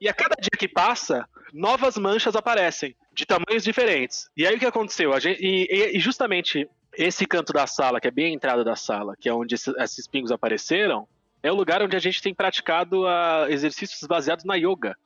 E 0.00 0.08
a 0.08 0.12
cada 0.14 0.34
dia 0.40 0.50
que 0.58 0.66
passa, 0.68 1.28
novas 1.52 1.96
manchas 1.96 2.34
aparecem, 2.36 2.94
de 3.12 3.24
tamanhos 3.26 3.62
diferentes. 3.64 4.28
E 4.36 4.46
aí 4.46 4.56
o 4.56 4.58
que 4.58 4.66
aconteceu? 4.66 5.12
A 5.12 5.20
gente, 5.20 5.40
e, 5.40 5.96
e- 5.96 5.98
justamente 6.00 6.68
esse 6.96 7.24
canto 7.26 7.52
da 7.52 7.66
sala, 7.66 8.00
que 8.00 8.08
é 8.08 8.10
bem 8.10 8.26
a 8.26 8.34
entrada 8.34 8.64
da 8.64 8.76
sala, 8.76 9.14
que 9.18 9.28
é 9.28 9.32
onde 9.34 9.54
esse- 9.54 9.74
esses 9.78 10.06
pingos 10.08 10.32
apareceram, 10.32 11.06
é 11.42 11.50
o 11.50 11.54
lugar 11.54 11.82
onde 11.82 11.96
a 11.96 12.00
gente 12.00 12.22
tem 12.22 12.34
praticado 12.34 13.06
ah, 13.06 13.46
exercícios 13.48 14.00
baseados 14.06 14.44
na 14.44 14.54
yoga 14.56 14.96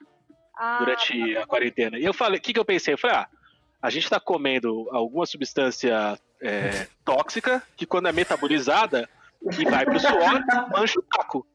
Ah, 0.59 0.79
durante 0.79 1.37
a 1.37 1.47
quarentena. 1.47 1.99
E 1.99 2.05
eu 2.05 2.15
falei, 2.15 2.39
o 2.39 2.43
que, 2.43 2.53
que 2.53 2.59
eu 2.61 2.65
pensei? 2.65 2.95
Eu 2.95 2.99
falei, 2.99 3.17
ah, 3.17 3.29
a 3.83 3.91
gente 3.91 4.09
tá 4.09 4.19
comendo 4.19 4.89
alguma 4.91 5.27
substância 5.27 6.19
é, 6.41 6.87
tóxica 7.05 7.63
que 7.77 7.85
quando 7.87 8.09
é 8.09 8.13
metabolizada 8.13 9.09
e 9.59 9.65
vai 9.67 9.85
pro 9.85 10.01
suor, 10.01 10.43
mancha 10.71 10.99
o 10.99 11.03
taco. 11.03 11.47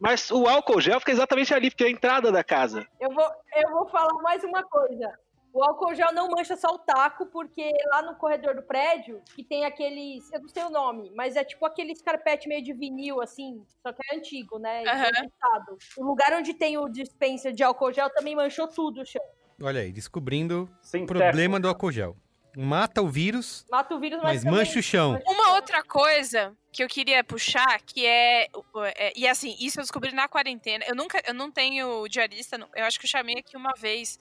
Mas 0.00 0.30
o 0.30 0.48
álcool 0.48 0.80
gel 0.80 0.98
fica 0.98 1.12
exatamente 1.12 1.52
ali, 1.52 1.70
porque 1.70 1.84
é 1.84 1.88
a 1.88 1.90
entrada 1.90 2.32
da 2.32 2.42
casa. 2.42 2.86
Eu 2.98 3.12
vou, 3.12 3.30
eu 3.54 3.70
vou 3.70 3.86
falar 3.88 4.14
mais 4.22 4.42
uma 4.42 4.62
coisa. 4.62 5.12
O 5.52 5.62
álcool 5.62 5.94
gel 5.94 6.12
não 6.12 6.28
mancha 6.28 6.56
só 6.56 6.68
o 6.68 6.78
taco, 6.78 7.26
porque 7.26 7.70
lá 7.90 8.02
no 8.02 8.14
corredor 8.14 8.54
do 8.54 8.62
prédio, 8.62 9.20
que 9.34 9.44
tem 9.44 9.64
aqueles. 9.64 10.32
Eu 10.32 10.40
não 10.40 10.48
sei 10.48 10.62
o 10.62 10.70
nome, 10.70 11.12
mas 11.14 11.36
é 11.36 11.44
tipo 11.44 11.66
aqueles 11.66 12.00
carpete 12.00 12.48
meio 12.48 12.62
de 12.62 12.72
vinil, 12.72 13.20
assim, 13.20 13.62
só 13.82 13.92
que 13.92 14.00
é 14.10 14.16
antigo, 14.16 14.58
né? 14.58 14.82
Improvisado. 14.82 15.78
O 15.98 16.04
lugar 16.04 16.32
onde 16.32 16.54
tem 16.54 16.78
o 16.78 16.88
dispenser 16.88 17.52
de 17.52 17.62
álcool 17.62 17.92
gel 17.92 18.08
também 18.10 18.34
manchou 18.34 18.68
tudo 18.68 19.02
o 19.02 19.04
chão. 19.04 19.22
Olha 19.60 19.80
aí, 19.80 19.92
descobrindo 19.92 20.70
Sem 20.80 21.02
o 21.02 21.06
problema 21.06 21.60
do 21.60 21.68
álcool 21.68 21.92
gel. 21.92 22.16
Mata 22.56 23.02
o 23.02 23.08
vírus, 23.08 23.66
Mata 23.70 23.94
o 23.94 24.00
vírus, 24.00 24.20
mas 24.22 24.44
mas, 24.44 24.52
mancha 24.52 24.78
o 24.78 24.82
chão. 24.82 25.20
Uma 25.26 25.54
outra 25.54 25.82
coisa 25.84 26.56
que 26.72 26.82
eu 26.84 26.88
queria 26.88 27.22
puxar, 27.24 27.80
que 27.82 28.06
é, 28.06 28.48
é- 28.96 29.12
E 29.16 29.26
assim, 29.26 29.56
isso 29.60 29.80
eu 29.80 29.82
descobri 29.82 30.12
na 30.12 30.28
quarentena. 30.28 30.84
Eu 30.86 30.94
nunca. 30.94 31.20
Eu 31.26 31.34
não 31.34 31.50
tenho 31.50 32.06
diarista. 32.08 32.56
Eu 32.74 32.84
acho 32.84 32.98
que 32.98 33.06
eu 33.06 33.10
chamei 33.10 33.36
aqui 33.38 33.56
uma 33.56 33.72
vez 33.76 34.18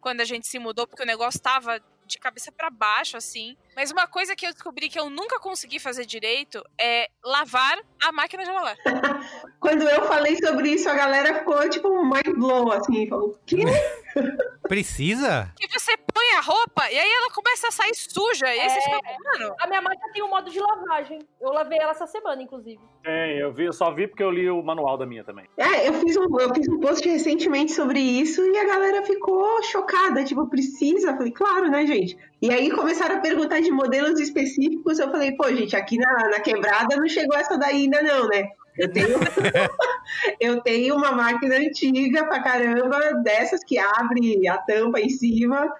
quando 0.00 0.20
a 0.20 0.24
gente 0.24 0.46
se 0.46 0.58
mudou, 0.58 0.86
porque 0.86 1.02
o 1.02 1.06
negócio 1.06 1.40
tava 1.40 1.80
de 2.06 2.18
cabeça 2.18 2.50
pra 2.50 2.70
baixo, 2.70 3.16
assim. 3.16 3.56
Mas 3.76 3.92
uma 3.92 4.06
coisa 4.08 4.34
que 4.34 4.44
eu 4.44 4.52
descobri 4.52 4.88
que 4.88 4.98
eu 4.98 5.08
nunca 5.08 5.38
consegui 5.38 5.78
fazer 5.78 6.04
direito 6.04 6.60
é 6.80 7.08
lavar 7.24 7.78
a 8.02 8.10
máquina 8.10 8.42
de 8.42 8.50
lavar. 8.50 8.76
Quando 9.60 9.88
eu 9.88 10.04
falei 10.06 10.36
sobre 10.38 10.70
isso, 10.70 10.88
a 10.90 10.94
galera 10.94 11.38
ficou 11.38 11.68
tipo 11.70 11.88
um 11.88 12.02
mind 12.04 12.34
blow, 12.36 12.72
assim, 12.72 13.08
falou, 13.08 13.28
o 13.28 13.38
quê? 13.46 13.58
Precisa? 14.68 15.52
Que 15.56 15.68
você 15.68 15.96
põe 15.96 16.32
a 16.36 16.40
roupa 16.40 16.90
e 16.90 16.98
aí 16.98 17.10
ela 17.12 17.30
começa 17.30 17.68
a 17.68 17.70
sair 17.70 17.94
suja. 17.94 18.46
E 18.54 18.60
aí 18.60 18.68
você 18.70 18.80
fica, 18.80 19.00
mano. 19.24 19.54
A 19.60 19.66
minha 19.66 19.80
máquina 19.80 20.12
tem 20.12 20.22
um 20.22 20.28
modo 20.28 20.50
de 20.50 20.58
lavagem. 20.60 21.20
Eu 21.40 21.52
lavei 21.52 21.78
ela 21.78 21.89
essa 21.90 22.06
semana, 22.06 22.42
inclusive. 22.42 22.80
Tem, 23.02 23.38
eu, 23.38 23.52
vi, 23.52 23.64
eu 23.64 23.72
só 23.72 23.92
vi 23.92 24.06
porque 24.06 24.22
eu 24.22 24.30
li 24.30 24.48
o 24.48 24.62
manual 24.62 24.96
da 24.96 25.06
minha 25.06 25.24
também. 25.24 25.46
É, 25.56 25.88
eu 25.88 25.94
fiz, 25.94 26.16
um, 26.16 26.38
eu 26.38 26.54
fiz 26.54 26.68
um 26.68 26.80
post 26.80 27.08
recentemente 27.08 27.72
sobre 27.72 28.00
isso 28.00 28.42
e 28.44 28.56
a 28.58 28.66
galera 28.66 29.02
ficou 29.04 29.62
chocada, 29.62 30.24
tipo, 30.24 30.48
precisa? 30.48 31.10
Eu 31.10 31.16
falei, 31.16 31.32
claro, 31.32 31.70
né, 31.70 31.86
gente? 31.86 32.16
E 32.40 32.50
aí 32.50 32.70
começaram 32.70 33.16
a 33.16 33.20
perguntar 33.20 33.60
de 33.60 33.70
modelos 33.70 34.18
específicos, 34.18 34.98
eu 34.98 35.10
falei, 35.10 35.32
pô, 35.36 35.48
gente, 35.48 35.76
aqui 35.76 35.98
na, 35.98 36.28
na 36.28 36.40
quebrada 36.40 36.96
não 36.96 37.08
chegou 37.08 37.36
essa 37.36 37.58
daí 37.58 37.82
ainda 37.82 38.02
não, 38.02 38.28
né? 38.28 38.48
Eu 38.78 38.90
tenho, 38.92 39.08
eu 40.40 40.60
tenho 40.62 40.96
uma 40.96 41.12
máquina 41.12 41.56
antiga 41.56 42.24
pra 42.26 42.42
caramba, 42.42 42.98
dessas 43.22 43.62
que 43.62 43.78
abre 43.78 44.48
a 44.48 44.58
tampa 44.58 45.00
em 45.00 45.08
cima, 45.08 45.70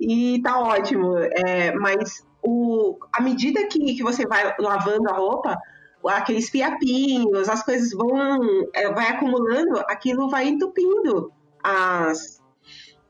e 0.00 0.40
tá 0.42 0.58
ótimo. 0.58 1.16
É, 1.18 1.72
mas 1.74 2.26
o, 2.48 2.98
à 3.12 3.20
medida 3.20 3.66
que, 3.66 3.94
que 3.94 4.02
você 4.02 4.26
vai 4.26 4.54
lavando 4.58 5.10
a 5.10 5.12
roupa, 5.12 5.58
aqueles 6.06 6.48
fiapinhos, 6.48 7.48
as 7.48 7.62
coisas 7.62 7.92
vão 7.92 8.40
é, 8.74 8.90
vai 8.90 9.08
acumulando, 9.08 9.78
aquilo 9.80 10.30
vai 10.30 10.48
entupindo 10.48 11.30
as. 11.62 12.38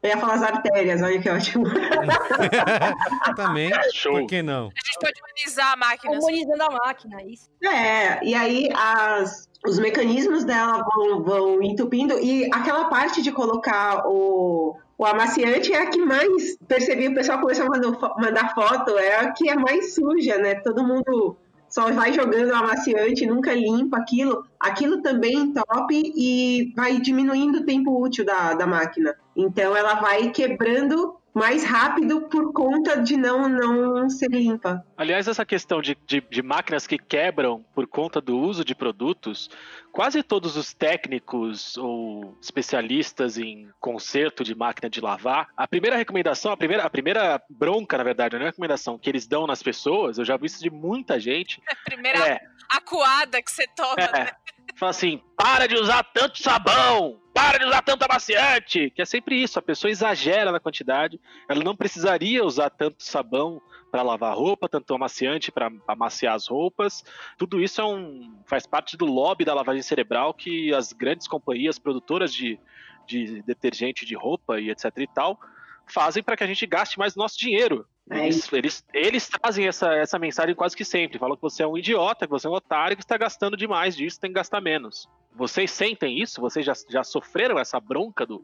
Eu 0.00 0.10
ia 0.10 0.16
falar 0.16 0.34
as 0.34 0.42
artérias, 0.42 1.02
olha 1.02 1.20
que 1.20 1.28
ótimo. 1.28 1.64
Também, 3.34 3.70
Show. 3.92 4.12
por 4.12 4.26
que 4.26 4.42
não? 4.42 4.66
A 4.66 4.86
gente 4.86 4.98
pode 5.00 5.20
humanizar 5.20 5.72
a 5.72 5.76
máquina. 5.76 6.18
Humanizando 6.18 6.62
a 6.62 6.70
máquina, 6.70 7.22
isso. 7.24 7.50
É, 7.64 8.24
e 8.24 8.32
aí 8.32 8.68
as, 8.74 9.47
os 9.66 9.78
mecanismos 9.78 10.44
dela 10.44 10.84
vão, 10.84 11.22
vão 11.22 11.62
entupindo 11.62 12.18
e 12.18 12.48
aquela 12.52 12.84
parte 12.86 13.22
de 13.22 13.32
colocar 13.32 14.06
o, 14.06 14.76
o 14.96 15.04
amaciante 15.04 15.72
é 15.72 15.82
a 15.82 15.86
que 15.86 15.98
mais 15.98 16.56
percebi, 16.66 17.08
o 17.08 17.14
pessoal 17.14 17.40
começou 17.40 17.66
a 17.66 17.70
mandar, 17.70 18.14
mandar 18.18 18.54
foto, 18.54 18.96
é 18.96 19.16
a 19.16 19.32
que 19.32 19.48
é 19.48 19.56
mais 19.56 19.94
suja, 19.94 20.38
né? 20.38 20.56
Todo 20.56 20.84
mundo 20.84 21.36
só 21.68 21.92
vai 21.92 22.12
jogando 22.12 22.50
o 22.50 22.54
amaciante, 22.54 23.26
nunca 23.26 23.52
limpa 23.52 23.98
aquilo. 23.98 24.44
Aquilo 24.58 25.02
também 25.02 25.34
entope 25.34 26.12
e 26.16 26.72
vai 26.74 26.98
diminuindo 26.98 27.58
o 27.58 27.64
tempo 27.64 28.02
útil 28.02 28.24
da, 28.24 28.54
da 28.54 28.66
máquina. 28.66 29.14
Então 29.36 29.76
ela 29.76 29.94
vai 29.94 30.30
quebrando 30.30 31.17
mais 31.38 31.64
rápido 31.64 32.22
por 32.22 32.52
conta 32.52 33.00
de 33.00 33.16
não, 33.16 33.48
não 33.48 34.10
ser 34.10 34.30
limpa. 34.30 34.84
Aliás, 34.96 35.28
essa 35.28 35.46
questão 35.46 35.80
de, 35.80 35.96
de, 36.06 36.20
de 36.20 36.42
máquinas 36.42 36.86
que 36.86 36.98
quebram 36.98 37.64
por 37.74 37.86
conta 37.86 38.20
do 38.20 38.36
uso 38.36 38.64
de 38.64 38.74
produtos, 38.74 39.48
quase 39.92 40.22
todos 40.22 40.56
os 40.56 40.74
técnicos 40.74 41.76
ou 41.76 42.36
especialistas 42.42 43.38
em 43.38 43.70
conserto 43.80 44.42
de 44.42 44.54
máquina 44.54 44.90
de 44.90 45.00
lavar, 45.00 45.48
a 45.56 45.66
primeira 45.66 45.96
recomendação, 45.96 46.52
a 46.52 46.56
primeira, 46.56 46.84
a 46.84 46.90
primeira 46.90 47.40
bronca, 47.48 47.96
na 47.96 48.04
verdade, 48.04 48.36
a 48.36 48.38
recomendação 48.38 48.98
que 48.98 49.08
eles 49.08 49.26
dão 49.26 49.46
nas 49.46 49.62
pessoas, 49.62 50.18
eu 50.18 50.24
já 50.24 50.36
vi 50.36 50.46
isso 50.46 50.62
de 50.62 50.70
muita 50.70 51.18
gente, 51.20 51.62
Primeira 51.84 52.18
é, 52.18 52.40
acuada 52.68 53.40
que 53.40 53.50
você 53.50 53.66
toma. 53.76 53.96
né? 53.96 54.08
é, 54.14 54.34
fala 54.76 54.90
assim, 54.90 55.22
para 55.36 55.66
de 55.66 55.76
usar 55.76 56.02
tanto 56.12 56.42
sabão, 56.42 57.20
para 57.38 57.58
de 57.58 57.64
usar 57.66 57.82
tanto 57.82 58.02
amaciante, 58.02 58.90
que 58.90 59.00
é 59.00 59.04
sempre 59.04 59.40
isso, 59.40 59.60
a 59.60 59.62
pessoa 59.62 59.92
exagera 59.92 60.50
na 60.50 60.58
quantidade, 60.58 61.20
ela 61.48 61.62
não 61.62 61.76
precisaria 61.76 62.44
usar 62.44 62.68
tanto 62.68 63.04
sabão 63.04 63.62
para 63.92 64.02
lavar 64.02 64.36
roupa, 64.36 64.68
tanto 64.68 64.92
amaciante 64.92 65.52
para 65.52 65.70
amaciar 65.86 66.34
as 66.34 66.48
roupas. 66.48 67.04
Tudo 67.38 67.62
isso 67.62 67.80
é 67.80 67.84
um, 67.84 68.42
faz 68.44 68.66
parte 68.66 68.96
do 68.96 69.06
lobby 69.06 69.44
da 69.44 69.54
lavagem 69.54 69.82
cerebral 69.82 70.34
que 70.34 70.74
as 70.74 70.92
grandes 70.92 71.28
companhias 71.28 71.78
produtoras 71.78 72.34
de, 72.34 72.58
de 73.06 73.40
detergente 73.42 74.04
de 74.04 74.16
roupa 74.16 74.58
e 74.58 74.70
etc 74.70 74.86
e 74.96 75.06
tal 75.06 75.38
fazem 75.86 76.24
para 76.24 76.36
que 76.36 76.42
a 76.42 76.46
gente 76.46 76.66
gaste 76.66 76.98
mais 76.98 77.14
nosso 77.14 77.38
dinheiro. 77.38 77.86
É 78.10 78.26
Eles, 78.26 78.52
eles, 78.52 78.84
eles 78.92 79.28
trazem 79.28 79.66
essa, 79.66 79.92
essa 79.94 80.18
mensagem 80.18 80.54
quase 80.54 80.76
que 80.76 80.84
sempre. 80.84 81.18
Falam 81.18 81.36
que 81.36 81.42
você 81.42 81.62
é 81.62 81.66
um 81.66 81.76
idiota, 81.76 82.26
que 82.26 82.30
você 82.30 82.46
é 82.46 82.50
um 82.50 82.54
otário, 82.54 82.96
que 82.96 83.02
está 83.02 83.16
gastando 83.16 83.56
demais 83.56 83.96
disso, 83.96 84.20
tem 84.20 84.30
que 84.30 84.36
gastar 84.36 84.60
menos. 84.60 85.08
Vocês 85.34 85.70
sentem 85.70 86.20
isso? 86.20 86.40
Vocês 86.40 86.64
já, 86.64 86.72
já 86.88 87.04
sofreram 87.04 87.58
essa 87.58 87.78
bronca 87.78 88.24
do, 88.24 88.42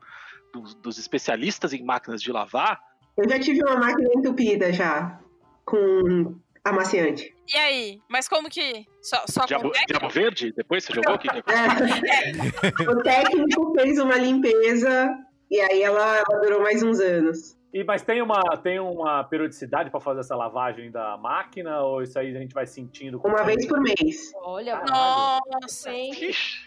dos, 0.52 0.74
dos 0.74 0.98
especialistas 0.98 1.72
em 1.72 1.82
máquinas 1.82 2.20
de 2.22 2.30
lavar? 2.30 2.80
Eu 3.16 3.28
já 3.28 3.38
tive 3.38 3.62
uma 3.62 3.76
máquina 3.76 4.10
entupida 4.14 4.72
já, 4.72 5.18
com 5.64 6.34
amaciante. 6.64 7.34
E 7.52 7.56
aí? 7.56 8.00
Mas 8.08 8.28
como 8.28 8.48
que. 8.48 8.86
Só, 9.02 9.24
só 9.28 9.44
Diabo? 9.44 9.70
Diabo 9.86 10.08
Verde? 10.08 10.52
Depois 10.56 10.84
você 10.84 10.92
jogou? 10.94 11.18
Que... 11.18 11.28
É. 11.46 12.90
O 12.90 13.02
técnico 13.02 13.72
fez 13.74 13.98
uma 13.98 14.16
limpeza 14.16 15.16
e 15.50 15.60
aí 15.60 15.82
ela, 15.82 16.18
ela 16.18 16.40
durou 16.40 16.62
mais 16.62 16.82
uns 16.82 17.00
anos. 17.00 17.53
E, 17.74 17.82
mas 17.82 18.02
tem 18.02 18.22
uma, 18.22 18.40
tem 18.56 18.78
uma 18.78 19.24
periodicidade 19.24 19.90
para 19.90 19.98
fazer 19.98 20.20
essa 20.20 20.36
lavagem 20.36 20.92
da 20.92 21.16
máquina? 21.16 21.80
Ou 21.80 22.02
isso 22.02 22.16
aí 22.16 22.34
a 22.36 22.38
gente 22.38 22.54
vai 22.54 22.68
sentindo? 22.68 23.18
Uma 23.18 23.38
tempo? 23.38 23.46
vez 23.46 23.66
por 23.66 23.80
mês. 23.80 24.32
Olha, 24.44 24.80
Nossa! 24.84 25.92
Ixi. 25.92 26.60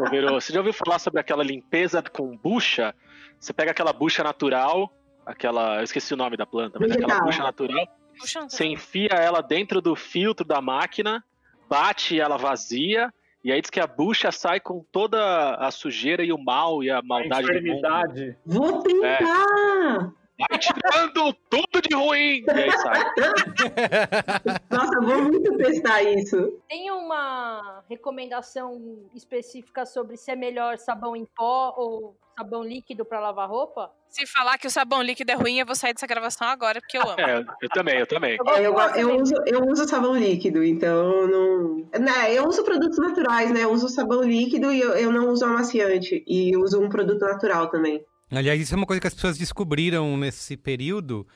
Ô, 0.00 0.10
Verô, 0.10 0.40
você 0.40 0.52
já 0.52 0.58
ouviu 0.58 0.72
falar 0.72 0.98
sobre 0.98 1.20
aquela 1.20 1.44
limpeza 1.44 2.02
com 2.02 2.36
bucha? 2.36 2.92
Você 3.38 3.52
pega 3.52 3.70
aquela 3.70 3.92
bucha 3.92 4.24
natural, 4.24 4.92
aquela. 5.24 5.76
Eu 5.76 5.84
esqueci 5.84 6.12
o 6.14 6.16
nome 6.16 6.36
da 6.36 6.44
planta, 6.44 6.80
mas 6.80 6.90
aquela 6.90 7.20
bucha 7.20 7.44
natural. 7.44 7.86
Puxa, 8.18 8.40
Você 8.48 8.64
enfia 8.64 9.12
ela 9.12 9.40
dentro 9.40 9.80
do 9.80 9.94
filtro 9.94 10.44
da 10.44 10.60
máquina, 10.60 11.22
bate 11.68 12.18
ela 12.18 12.36
vazia, 12.36 13.14
e 13.42 13.50
aí 13.50 13.60
diz 13.60 13.70
que 13.70 13.80
a 13.80 13.86
bucha 13.86 14.30
sai 14.30 14.60
com 14.60 14.84
toda 14.92 15.54
a 15.54 15.70
sujeira 15.70 16.22
e 16.22 16.32
o 16.32 16.38
mal 16.38 16.82
e 16.82 16.90
a 16.90 16.98
A 16.98 17.02
maldade 17.02 17.46
do 17.48 17.66
mundo. 17.66 18.36
Vou 18.44 18.82
tentar! 18.82 20.12
Vai 20.38 20.58
tirando 20.58 21.34
tudo 21.50 21.82
de 21.86 21.94
ruim! 21.94 22.44
E 22.46 22.50
aí 22.50 22.72
sai. 22.72 23.04
Nossa, 24.70 24.94
eu 24.94 25.02
vou 25.02 25.22
muito 25.22 25.56
testar 25.56 26.02
isso. 26.02 26.60
Tem 26.68 26.90
uma 26.90 27.82
recomendação 27.88 29.00
específica 29.14 29.84
sobre 29.86 30.16
se 30.16 30.30
é 30.30 30.36
melhor 30.36 30.78
sabão 30.78 31.16
em 31.16 31.26
pó 31.36 31.74
ou 31.76 32.16
sabão 32.40 32.62
líquido 32.64 33.04
para 33.04 33.20
lavar 33.20 33.48
roupa? 33.48 33.90
Se 34.08 34.26
falar 34.26 34.58
que 34.58 34.66
o 34.66 34.70
sabão 34.70 35.02
líquido 35.02 35.30
é 35.30 35.34
ruim, 35.34 35.58
eu 35.58 35.66
vou 35.66 35.74
sair 35.74 35.92
dessa 35.92 36.06
gravação 36.06 36.48
agora, 36.48 36.80
porque 36.80 36.96
eu 36.96 37.02
amo. 37.02 37.20
É, 37.20 37.44
eu 37.62 37.68
também, 37.68 37.98
eu 37.98 38.06
também. 38.06 38.32
É, 38.32 38.66
eu, 38.66 38.74
eu, 38.96 39.20
uso, 39.20 39.34
eu 39.46 39.64
uso 39.68 39.86
sabão 39.86 40.16
líquido, 40.16 40.64
então 40.64 41.26
não. 41.26 41.76
Né, 41.98 42.34
eu 42.34 42.46
uso 42.46 42.64
produtos 42.64 42.98
naturais, 42.98 43.52
né? 43.52 43.64
Eu 43.64 43.70
uso 43.70 43.88
sabão 43.88 44.22
líquido 44.22 44.72
e 44.72 44.80
eu, 44.80 44.92
eu 44.92 45.12
não 45.12 45.28
uso 45.28 45.44
amaciante. 45.44 46.24
E 46.26 46.56
uso 46.56 46.80
um 46.80 46.88
produto 46.88 47.20
natural 47.20 47.68
também. 47.68 48.04
Aliás, 48.30 48.60
isso 48.60 48.74
é 48.74 48.76
uma 48.76 48.86
coisa 48.86 49.00
que 49.00 49.06
as 49.06 49.14
pessoas 49.14 49.36
descobriram 49.36 50.16
nesse 50.16 50.56
período, 50.56 51.26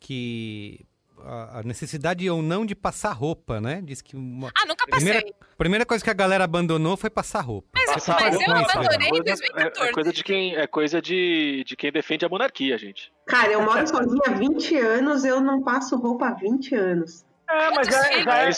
que 0.00 0.86
a 1.24 1.58
a 1.58 1.62
necessidade 1.62 2.28
ou 2.28 2.42
não 2.42 2.64
de 2.66 2.74
passar 2.74 3.12
roupa, 3.12 3.60
né? 3.60 3.80
Diz 3.82 4.00
que 4.02 4.16
uma 4.16 4.48
Ah, 4.48 4.66
nunca 4.66 4.86
passei. 4.86 5.06
primeira, 5.12 5.34
primeira 5.56 5.86
coisa 5.86 6.02
que 6.04 6.10
a 6.10 6.14
galera 6.14 6.44
abandonou 6.44 6.96
foi 6.96 7.08
passar 7.10 7.40
roupa. 7.40 7.68
Mas, 7.74 7.92
Passar 7.92 8.20
mas 8.20 8.34
roupa 8.36 8.50
eu 8.50 8.56
é 8.56 8.60
abandonei 8.64 9.08
em 9.08 9.10
coisa- 9.10 9.24
2014. 9.24 9.80
É, 9.86 9.90
é 9.90 9.92
coisa 9.92 10.12
de 10.12 10.24
quem, 10.24 10.56
é 10.56 10.66
coisa 10.66 11.00
de, 11.02 11.64
de 11.66 11.76
quem 11.76 11.92
defende 11.92 12.24
a 12.24 12.28
monarquia, 12.28 12.76
gente. 12.78 13.12
Cara, 13.26 13.52
eu 13.52 13.62
moro 13.62 13.86
sozinha 13.86 14.22
há 14.26 14.30
20 14.32 14.76
anos, 14.76 15.24
eu 15.24 15.40
não 15.40 15.62
passo 15.62 15.96
roupa 15.96 16.28
há 16.28 16.34
20 16.34 16.74
anos. 16.74 17.24
É, 17.50 17.70
mas 17.70 17.86
já, 17.88 18.00
Quantos 18.08 18.24
já, 18.24 18.38
é, 18.42 18.52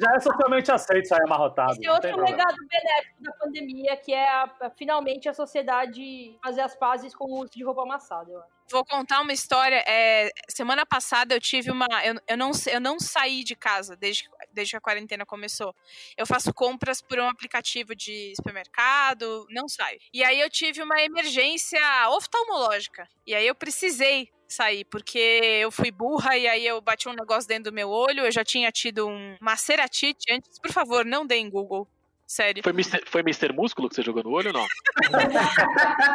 já 0.00 0.14
é 0.14 0.20
socialmente 0.20 0.70
aceito 0.72 1.08
sair 1.08 1.22
amarrotado. 1.24 1.72
Esse 1.72 1.86
é 1.86 1.92
outro 1.92 2.16
legado 2.24 2.56
benéfico 2.68 3.22
da 3.22 3.32
pandemia, 3.32 3.96
que 3.96 4.12
é 4.14 4.28
a- 4.28 4.50
a- 4.62 4.70
finalmente 4.70 5.28
a 5.28 5.34
sociedade 5.34 6.38
fazer 6.42 6.60
as 6.60 6.76
pazes 6.76 7.14
com 7.14 7.24
o 7.24 7.40
uso 7.40 7.50
de 7.52 7.64
roupa 7.64 7.82
amassada, 7.82 8.30
eu 8.30 8.38
acho. 8.38 8.48
Vou 8.70 8.84
contar 8.84 9.20
uma 9.22 9.32
história. 9.32 9.82
É, 9.86 10.30
semana 10.48 10.84
passada 10.84 11.34
eu 11.34 11.40
tive 11.40 11.70
uma. 11.70 11.86
Eu, 12.04 12.14
eu, 12.28 12.36
não, 12.36 12.50
eu 12.70 12.80
não 12.80 13.00
saí 13.00 13.42
de 13.42 13.56
casa 13.56 13.96
desde, 13.96 14.24
que- 14.24 14.30
desde 14.52 14.72
que 14.72 14.76
a 14.76 14.80
quarentena 14.80 15.24
começou. 15.26 15.74
Eu 16.16 16.26
faço 16.26 16.52
compras 16.52 17.00
por 17.00 17.18
um 17.18 17.28
aplicativo 17.28 17.94
de 17.94 18.34
supermercado, 18.36 19.46
não 19.50 19.68
saio. 19.68 19.98
E 20.12 20.22
aí 20.24 20.40
eu 20.40 20.50
tive 20.50 20.82
uma 20.82 21.00
emergência 21.02 21.80
oftalmológica. 22.10 23.08
E 23.26 23.34
aí 23.34 23.46
eu 23.46 23.54
precisei 23.54 24.28
sair, 24.48 24.84
porque 24.86 25.18
eu 25.18 25.70
fui 25.70 25.90
burra 25.90 26.36
e 26.36 26.48
aí 26.48 26.66
eu 26.66 26.80
bati 26.80 27.08
um 27.08 27.12
negócio 27.12 27.46
dentro 27.48 27.70
do 27.70 27.74
meu 27.74 27.90
olho. 27.90 28.24
Eu 28.24 28.32
já 28.32 28.44
tinha 28.44 28.70
tido 28.72 29.06
um, 29.06 29.36
uma 29.40 29.56
ceratite 29.56 30.32
antes. 30.32 30.58
Por 30.58 30.72
favor, 30.72 31.04
não 31.04 31.26
deem 31.26 31.50
Google. 31.50 31.88
Sério. 32.28 32.62
Foi 32.62 32.72
Mr. 32.72 33.02
Foi 33.06 33.22
Mr. 33.22 33.54
Músculo 33.54 33.88
que 33.88 33.94
você 33.94 34.02
jogou 34.02 34.22
no 34.22 34.30
olho 34.30 34.48
ou 34.48 34.52
não? 34.52 34.66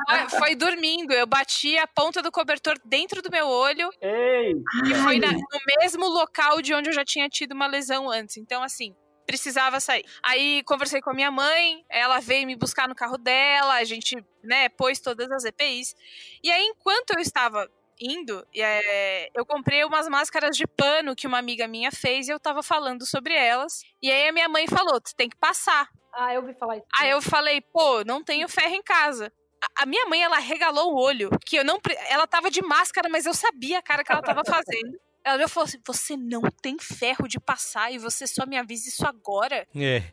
Foi, 0.06 0.30
foi 0.40 0.56
dormindo. 0.56 1.12
Eu 1.12 1.26
bati 1.26 1.76
a 1.76 1.88
ponta 1.88 2.22
do 2.22 2.32
cobertor 2.32 2.78
dentro 2.86 3.20
do 3.20 3.32
meu 3.32 3.48
olho 3.48 3.90
Ei! 4.00 4.54
E 4.86 4.94
foi 5.04 5.18
na- 5.20 5.32
no 5.32 5.60
mesmo 5.82 6.08
local 6.08 6.62
de 6.62 6.72
onde 6.72 6.90
eu 6.90 6.94
já 6.94 7.04
tinha 7.04 7.28
tido 7.28 7.54
uma 7.54 7.66
lesão 7.66 8.08
antes. 8.12 8.38
Então, 8.38 8.62
assim, 8.62 8.96
precisava 9.26 9.80
sair. 9.80 10.06
Aí 10.22 10.62
conversei 10.66 11.02
com 11.02 11.10
a 11.10 11.14
minha 11.16 11.32
mãe, 11.32 11.84
ela 11.90 12.20
veio 12.20 12.46
me 12.46 12.56
buscar 12.56 12.88
no 12.88 12.94
carro 12.94 13.18
dela, 13.18 13.74
a 13.74 13.84
gente, 13.84 14.24
né, 14.44 14.70
pôs 14.70 15.00
todas 15.00 15.32
as 15.32 15.46
EPIs. 15.46 15.96
E 16.44 16.52
aí, 16.52 16.64
enquanto 16.64 17.16
eu 17.16 17.20
estava 17.20 17.68
indo, 18.00 18.46
é, 18.56 19.30
eu 19.34 19.44
comprei 19.48 19.84
umas 19.84 20.08
máscaras 20.08 20.56
de 20.56 20.68
pano 20.68 21.16
que 21.16 21.26
uma 21.26 21.40
amiga 21.40 21.68
minha 21.68 21.92
fez 21.92 22.28
e 22.28 22.32
eu 22.32 22.40
tava 22.40 22.62
falando 22.62 23.04
sobre 23.04 23.34
elas. 23.34 23.82
E 24.00 24.12
aí 24.12 24.28
a 24.28 24.32
minha 24.32 24.48
mãe 24.48 24.68
falou: 24.68 25.02
tu 25.02 25.16
tem 25.16 25.28
que 25.28 25.38
passar. 25.38 25.90
Ah, 26.14 26.34
eu 26.34 26.42
ouvi 26.42 26.54
falar 26.54 26.78
isso. 26.78 26.86
Aí 27.00 27.10
eu 27.10 27.22
falei, 27.22 27.62
pô, 27.62 28.04
não 28.04 28.24
tenho 28.24 28.48
ferro 28.48 28.74
em 28.76 28.84
casa. 28.84 29.32
A- 29.64 29.84
A 29.84 29.86
minha 29.86 30.06
mãe, 30.08 30.22
ela 30.22 30.38
regalou 30.40 30.94
o 30.94 31.00
olho, 31.02 31.30
que 31.46 31.56
eu 31.56 31.64
não. 31.64 31.80
pre- 31.80 31.98
Ela 32.10 32.28
tava 32.28 32.52
de 32.52 32.62
máscara, 32.62 33.10
mas 33.10 33.26
eu 33.26 33.34
sabia 33.34 33.80
a 33.80 33.82
cara 33.82 34.04
que 34.04 34.12
ela 34.12 34.22
tava 34.22 34.44
fazendo. 34.46 35.00
Ela 35.24 35.36
olhou 35.36 35.48
e 35.48 35.50
falou 35.50 35.66
assim: 35.68 35.80
você 35.88 36.18
não 36.18 36.42
tem 36.62 36.78
ferro 36.80 37.28
de 37.28 37.40
passar 37.40 37.92
e 37.92 37.98
você 37.98 38.28
só 38.28 38.46
me 38.46 38.58
avisa 38.58 38.90
isso 38.90 39.08
agora? 39.08 39.66
É. 39.76 40.04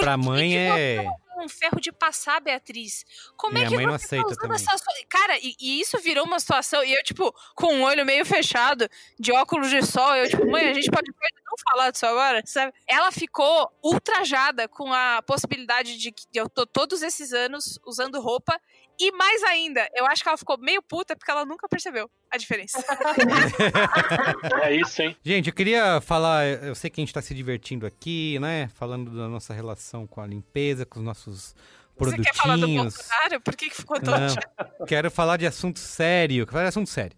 Pra 0.00 0.18
que 0.18 0.24
mãe 0.24 0.56
é. 0.56 1.06
um 1.38 1.48
ferro 1.48 1.80
de 1.80 1.92
passar, 1.92 2.40
Beatriz? 2.40 3.04
Como 3.36 3.54
Minha 3.54 3.66
é 3.66 3.68
que 3.68 3.74
mãe 3.76 3.86
não 3.86 3.92
você 3.92 4.06
aceita 4.06 4.24
tá 4.24 4.30
usando 4.30 4.42
também. 4.42 4.56
essa 4.56 4.78
sua... 4.78 4.94
Cara, 5.08 5.38
e, 5.38 5.54
e 5.60 5.80
isso 5.80 5.98
virou 5.98 6.24
uma 6.24 6.40
situação, 6.40 6.82
e 6.84 6.92
eu, 6.92 7.02
tipo, 7.02 7.34
com 7.54 7.80
o 7.80 7.82
olho 7.82 8.04
meio 8.06 8.24
fechado, 8.24 8.88
de 9.18 9.32
óculos 9.32 9.70
de 9.70 9.84
sol, 9.84 10.16
eu, 10.16 10.28
tipo, 10.28 10.46
mãe, 10.50 10.68
a 10.68 10.74
gente 10.74 10.90
pode 10.90 11.10
não 11.46 11.56
falar 11.70 11.90
disso 11.90 12.06
agora, 12.06 12.42
sabe? 12.46 12.72
Ela 12.86 13.12
ficou 13.12 13.70
ultrajada 13.82 14.66
com 14.68 14.92
a 14.92 15.22
possibilidade 15.22 15.98
de 15.98 16.12
que 16.12 16.26
eu 16.34 16.48
tô 16.48 16.66
todos 16.66 17.02
esses 17.02 17.32
anos 17.32 17.78
usando 17.84 18.20
roupa 18.20 18.58
e 18.98 19.12
mais 19.12 19.42
ainda, 19.44 19.86
eu 19.94 20.06
acho 20.06 20.22
que 20.22 20.28
ela 20.28 20.38
ficou 20.38 20.58
meio 20.58 20.82
puta 20.82 21.14
porque 21.16 21.30
ela 21.30 21.44
nunca 21.44 21.68
percebeu 21.68 22.10
a 22.30 22.36
diferença. 22.36 22.82
É 24.62 24.74
isso, 24.74 25.02
hein? 25.02 25.16
Gente, 25.22 25.48
eu 25.48 25.54
queria 25.54 26.00
falar, 26.00 26.46
eu 26.46 26.74
sei 26.74 26.90
que 26.90 27.00
a 27.00 27.02
gente 27.02 27.12
tá 27.12 27.22
se 27.22 27.34
divertindo 27.34 27.86
aqui, 27.86 28.38
né? 28.40 28.68
Falando 28.74 29.10
da 29.10 29.28
nossa 29.28 29.52
relação 29.54 30.06
com 30.06 30.20
a 30.20 30.26
limpeza, 30.26 30.84
com 30.84 30.98
os 30.98 31.04
nossos 31.04 31.54
Você 31.96 32.16
quer 32.18 32.34
falar 32.34 32.56
do 32.56 32.60
produtinhos. 32.62 32.94
Bolsonaro? 32.94 33.40
Por 33.40 33.56
que, 33.56 33.68
que 33.70 33.76
ficou 33.76 34.00
tão 34.00 34.14
Não, 34.18 34.86
quero 34.86 35.10
falar 35.10 35.36
de 35.36 35.46
assunto 35.46 35.78
sério, 35.78 36.46
quero 36.46 36.52
falar 36.52 36.64
de 36.64 36.68
assunto 36.68 36.90
sério. 36.90 37.16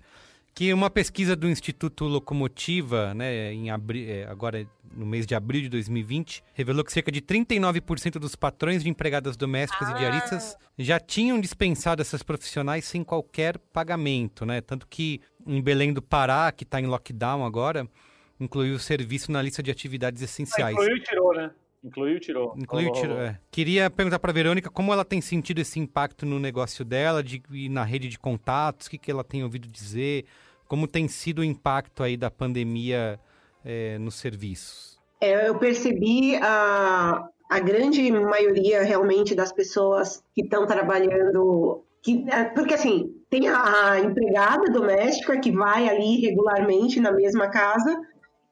Que 0.58 0.72
uma 0.74 0.90
pesquisa 0.90 1.36
do 1.36 1.48
Instituto 1.48 2.04
Locomotiva, 2.06 3.14
né, 3.14 3.52
em 3.52 3.70
abri- 3.70 4.10
é, 4.10 4.26
agora 4.26 4.66
no 4.92 5.06
mês 5.06 5.24
de 5.24 5.32
abril 5.32 5.62
de 5.62 5.68
2020, 5.68 6.42
revelou 6.52 6.82
que 6.84 6.92
cerca 6.92 7.12
de 7.12 7.20
39% 7.22 8.18
dos 8.18 8.34
patrões 8.34 8.82
de 8.82 8.88
empregadas 8.88 9.36
domésticas 9.36 9.88
e 9.90 9.94
diaristas 9.94 10.56
já 10.76 10.98
tinham 10.98 11.38
dispensado 11.40 12.02
essas 12.02 12.24
profissionais 12.24 12.84
sem 12.84 13.04
qualquer 13.04 13.56
pagamento, 13.72 14.44
né? 14.44 14.60
Tanto 14.60 14.88
que 14.88 15.20
em 15.46 15.62
Belém 15.62 15.92
do 15.92 16.02
Pará, 16.02 16.50
que 16.50 16.64
está 16.64 16.80
em 16.80 16.86
lockdown 16.86 17.44
agora, 17.44 17.86
incluiu 18.40 18.74
o 18.74 18.78
serviço 18.80 19.30
na 19.30 19.40
lista 19.40 19.62
de 19.62 19.70
atividades 19.70 20.20
essenciais. 20.22 20.72
Incluiu 20.74 20.96
e 20.96 21.00
tirou, 21.02 21.34
né? 21.36 21.50
Incluiu 21.84 22.16
e 22.16 22.20
tirou. 22.20 22.54
Incluiu, 22.58 22.88
Rolou, 22.88 23.00
tiro- 23.00 23.12
rolou. 23.14 23.28
é. 23.28 23.38
Queria 23.52 23.88
perguntar 23.88 24.18
para 24.18 24.32
Verônica 24.32 24.68
como 24.68 24.92
ela 24.92 25.04
tem 25.04 25.20
sentido 25.20 25.60
esse 25.60 25.78
impacto 25.78 26.26
no 26.26 26.40
negócio 26.40 26.84
dela 26.84 27.22
de, 27.22 27.40
e 27.52 27.68
na 27.68 27.84
rede 27.84 28.08
de 28.08 28.18
contatos, 28.18 28.88
o 28.88 28.90
que, 28.90 28.98
que 28.98 29.08
ela 29.08 29.22
tem 29.22 29.44
ouvido 29.44 29.68
dizer, 29.68 30.24
como 30.68 30.86
tem 30.86 31.08
sido 31.08 31.40
o 31.40 31.44
impacto 31.44 32.02
aí 32.02 32.16
da 32.16 32.30
pandemia 32.30 33.18
é, 33.64 33.98
nos 33.98 34.16
serviços. 34.16 34.98
É, 35.20 35.48
eu 35.48 35.58
percebi 35.58 36.36
a, 36.36 37.26
a 37.50 37.58
grande 37.58 38.12
maioria 38.12 38.82
realmente 38.82 39.34
das 39.34 39.50
pessoas 39.50 40.22
que 40.34 40.42
estão 40.42 40.66
trabalhando. 40.66 41.82
Que, 42.02 42.24
é, 42.30 42.44
porque 42.44 42.74
assim, 42.74 43.12
tem 43.30 43.48
a, 43.48 43.92
a 43.92 44.00
empregada 44.00 44.70
doméstica 44.70 45.40
que 45.40 45.50
vai 45.50 45.88
ali 45.88 46.20
regularmente 46.20 47.00
na 47.00 47.10
mesma 47.10 47.48
casa 47.48 47.98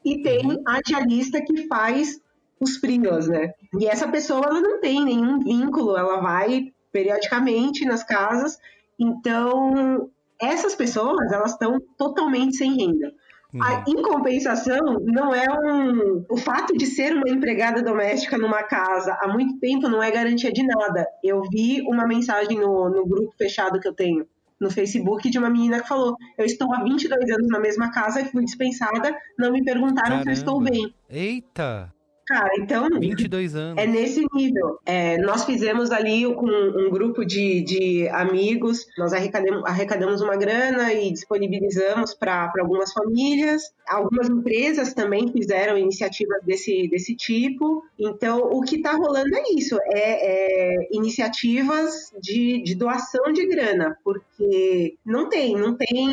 e 0.04 0.22
tem 0.22 0.62
a 0.66 0.80
diarista 0.80 1.40
que 1.40 1.66
faz 1.68 2.20
os 2.58 2.78
frios, 2.78 3.28
né? 3.28 3.52
E 3.78 3.86
essa 3.86 4.08
pessoa 4.08 4.46
ela 4.46 4.60
não 4.60 4.80
tem 4.80 5.04
nenhum 5.04 5.38
vínculo, 5.40 5.96
ela 5.96 6.20
vai 6.20 6.72
periodicamente 6.90 7.84
nas 7.84 8.02
casas, 8.02 8.58
então 8.98 10.08
essas 10.40 10.74
pessoas 10.74 11.32
elas 11.32 11.52
estão 11.52 11.80
totalmente 11.96 12.56
sem 12.56 12.76
renda. 12.76 13.12
A, 13.60 13.84
em 13.88 14.02
compensação, 14.02 15.00
não 15.02 15.34
é 15.34 15.46
um. 15.48 16.24
O 16.28 16.36
fato 16.36 16.76
de 16.76 16.84
ser 16.84 17.14
uma 17.14 17.28
empregada 17.28 17.82
doméstica 17.82 18.36
numa 18.36 18.62
casa 18.62 19.16
há 19.20 19.28
muito 19.28 19.58
tempo 19.58 19.88
não 19.88 20.02
é 20.02 20.10
garantia 20.10 20.52
de 20.52 20.62
nada. 20.62 21.06
Eu 21.22 21.42
vi 21.50 21.80
uma 21.82 22.06
mensagem 22.06 22.58
no, 22.58 22.90
no 22.90 23.06
grupo 23.06 23.32
fechado 23.38 23.80
que 23.80 23.88
eu 23.88 23.94
tenho 23.94 24.26
no 24.60 24.70
Facebook 24.70 25.28
de 25.30 25.38
uma 25.38 25.48
menina 25.48 25.80
que 25.80 25.88
falou: 25.88 26.16
Eu 26.36 26.44
estou 26.44 26.72
há 26.74 26.82
22 26.82 27.30
anos 27.30 27.48
na 27.48 27.60
mesma 27.60 27.90
casa 27.90 28.20
e 28.20 28.26
fui 28.26 28.44
dispensada, 28.44 29.14
não 29.38 29.52
me 29.52 29.64
perguntaram 29.64 30.22
se 30.22 30.28
eu 30.28 30.32
estou 30.32 30.58
Caramba. 30.58 30.70
bem. 30.70 30.94
Eita, 31.08 31.92
Cara, 32.26 32.50
então. 32.58 32.88
22 32.98 33.54
anos. 33.54 33.82
É 33.82 33.86
nesse 33.86 34.26
nível. 34.34 34.80
É, 34.84 35.16
nós 35.18 35.44
fizemos 35.44 35.92
ali 35.92 36.24
com 36.34 36.46
um 36.46 36.90
grupo 36.90 37.24
de, 37.24 37.62
de 37.62 38.08
amigos, 38.08 38.84
nós 38.98 39.12
arrecadamos, 39.12 39.62
arrecadamos 39.64 40.20
uma 40.20 40.36
grana 40.36 40.92
e 40.92 41.12
disponibilizamos 41.12 42.14
para 42.14 42.52
algumas 42.58 42.92
famílias. 42.92 43.62
Algumas 43.88 44.28
empresas 44.28 44.92
também 44.92 45.30
fizeram 45.30 45.78
iniciativas 45.78 46.42
desse, 46.42 46.88
desse 46.88 47.14
tipo. 47.14 47.84
Então, 47.96 48.40
o 48.40 48.60
que 48.62 48.76
está 48.76 48.92
rolando 48.92 49.36
é 49.36 49.42
isso: 49.54 49.78
é, 49.94 50.72
é 50.74 50.88
iniciativas 50.90 52.10
de, 52.20 52.60
de 52.62 52.74
doação 52.74 53.32
de 53.32 53.46
grana, 53.46 53.96
porque 54.02 54.96
não 55.04 55.28
tem, 55.28 55.54
não 55.54 55.76
tem. 55.76 56.12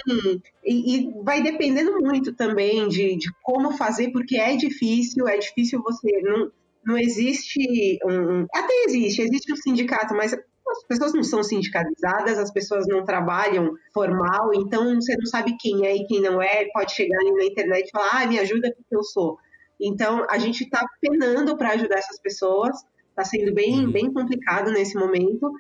E, 0.64 0.96
e 0.96 1.12
vai 1.24 1.42
dependendo 1.42 2.00
muito 2.00 2.34
também 2.34 2.88
de, 2.88 3.16
de 3.16 3.30
como 3.42 3.72
fazer, 3.72 4.12
porque 4.12 4.38
é 4.38 4.56
difícil, 4.56 5.28
é 5.28 5.38
difícil 5.38 5.82
você. 5.82 6.03
Não, 6.22 6.52
não 6.86 6.98
existe 6.98 8.00
um. 8.06 8.46
Até 8.54 8.74
existe, 8.86 9.22
existe 9.22 9.54
um 9.54 9.56
sindicato, 9.56 10.14
mas 10.14 10.34
as 10.34 10.84
pessoas 10.88 11.14
não 11.14 11.24
são 11.24 11.44
sindicalizadas, 11.44 12.38
as 12.38 12.52
pessoas 12.52 12.86
não 12.88 13.04
trabalham 13.04 13.74
formal, 13.94 14.52
então 14.56 14.96
você 14.96 15.16
não 15.16 15.26
sabe 15.26 15.56
quem 15.60 15.86
é 15.86 15.96
e 15.96 16.06
quem 16.08 16.22
não 16.22 16.42
é, 16.42 16.66
pode 16.74 16.94
chegar 16.94 17.18
ali 17.20 17.32
na 17.32 17.46
internet 17.46 17.88
e 17.88 17.92
falar, 17.92 18.24
ah, 18.24 18.28
me 18.28 18.40
ajuda 18.40 18.74
porque 18.76 18.96
eu 18.96 19.04
sou. 19.04 19.38
Então, 19.80 20.26
a 20.30 20.38
gente 20.38 20.64
está 20.64 20.86
penando 21.02 21.58
para 21.58 21.72
ajudar 21.72 21.98
essas 21.98 22.20
pessoas, 22.20 22.76
está 23.10 23.24
sendo 23.24 23.54
bem, 23.54 23.92
bem 23.92 24.12
complicado 24.12 24.72
nesse 24.72 24.98
momento, 24.98 25.52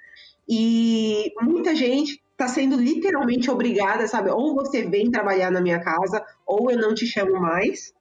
e 0.48 1.32
muita 1.41 1.76
gente 1.76 2.22
está 2.32 2.48
sendo 2.48 2.76
literalmente 2.76 3.50
obrigada, 3.52 4.08
sabe? 4.08 4.30
Ou 4.32 4.56
você 4.56 4.84
vem 4.84 5.12
trabalhar 5.12 5.52
na 5.52 5.62
minha 5.62 5.80
casa, 5.80 6.24
ou 6.46 6.72
eu 6.72 6.78
não 6.78 6.94
te 6.94 7.06
chamo 7.06 7.39
mais. 7.39 7.94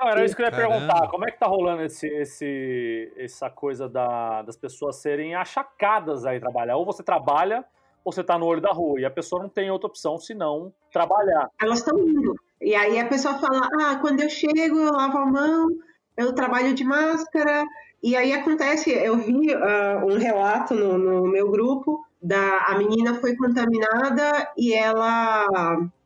Não, 0.00 0.08
era 0.08 0.24
isso 0.24 0.34
que 0.34 0.42
eu 0.42 0.46
ia 0.46 0.50
Caramba. 0.50 0.74
perguntar. 0.76 1.08
Como 1.08 1.24
é 1.28 1.30
que 1.30 1.38
tá 1.38 1.46
rolando 1.46 1.82
esse, 1.82 2.06
esse, 2.08 3.12
essa 3.16 3.50
coisa 3.50 3.88
da- 3.88 4.42
das 4.42 4.56
pessoas 4.56 4.96
serem 4.96 5.34
achacadas 5.34 6.24
aí 6.24 6.40
trabalhar? 6.40 6.76
Ou 6.76 6.86
você 6.86 7.02
trabalha, 7.02 7.64
ou 8.04 8.10
você 8.12 8.24
tá 8.24 8.38
no 8.38 8.46
olho 8.46 8.60
da 8.62 8.70
rua. 8.70 8.98
E 9.00 9.04
a 9.04 9.10
pessoa 9.10 9.42
não 9.42 9.48
tem 9.50 9.70
outra 9.70 9.88
opção 9.88 10.18
senão 10.18 10.72
trabalhar. 10.90 11.50
elas 11.60 11.80
estão 11.80 11.98
indo. 11.98 12.34
E 12.60 12.74
aí 12.74 12.98
a 12.98 13.06
pessoa 13.06 13.34
fala: 13.34 13.68
ah, 13.82 13.96
quando 14.00 14.20
eu 14.20 14.30
chego, 14.30 14.78
eu 14.78 14.92
lavo 14.92 15.18
a 15.18 15.26
mão, 15.26 15.68
eu 16.16 16.32
trabalho 16.34 16.72
de 16.74 16.82
máscara. 16.84 17.64
E 18.02 18.16
aí 18.16 18.32
acontece, 18.32 18.90
eu 18.90 19.18
vi 19.18 19.52
ah, 19.52 20.02
um 20.06 20.16
relato 20.16 20.72
no, 20.74 20.96
no 20.96 21.22
meu 21.28 21.50
grupo 21.50 22.02
da 22.22 22.64
a 22.68 22.78
menina 22.78 23.14
foi 23.14 23.34
contaminada 23.36 24.50
e 24.56 24.72
ela 24.74 25.46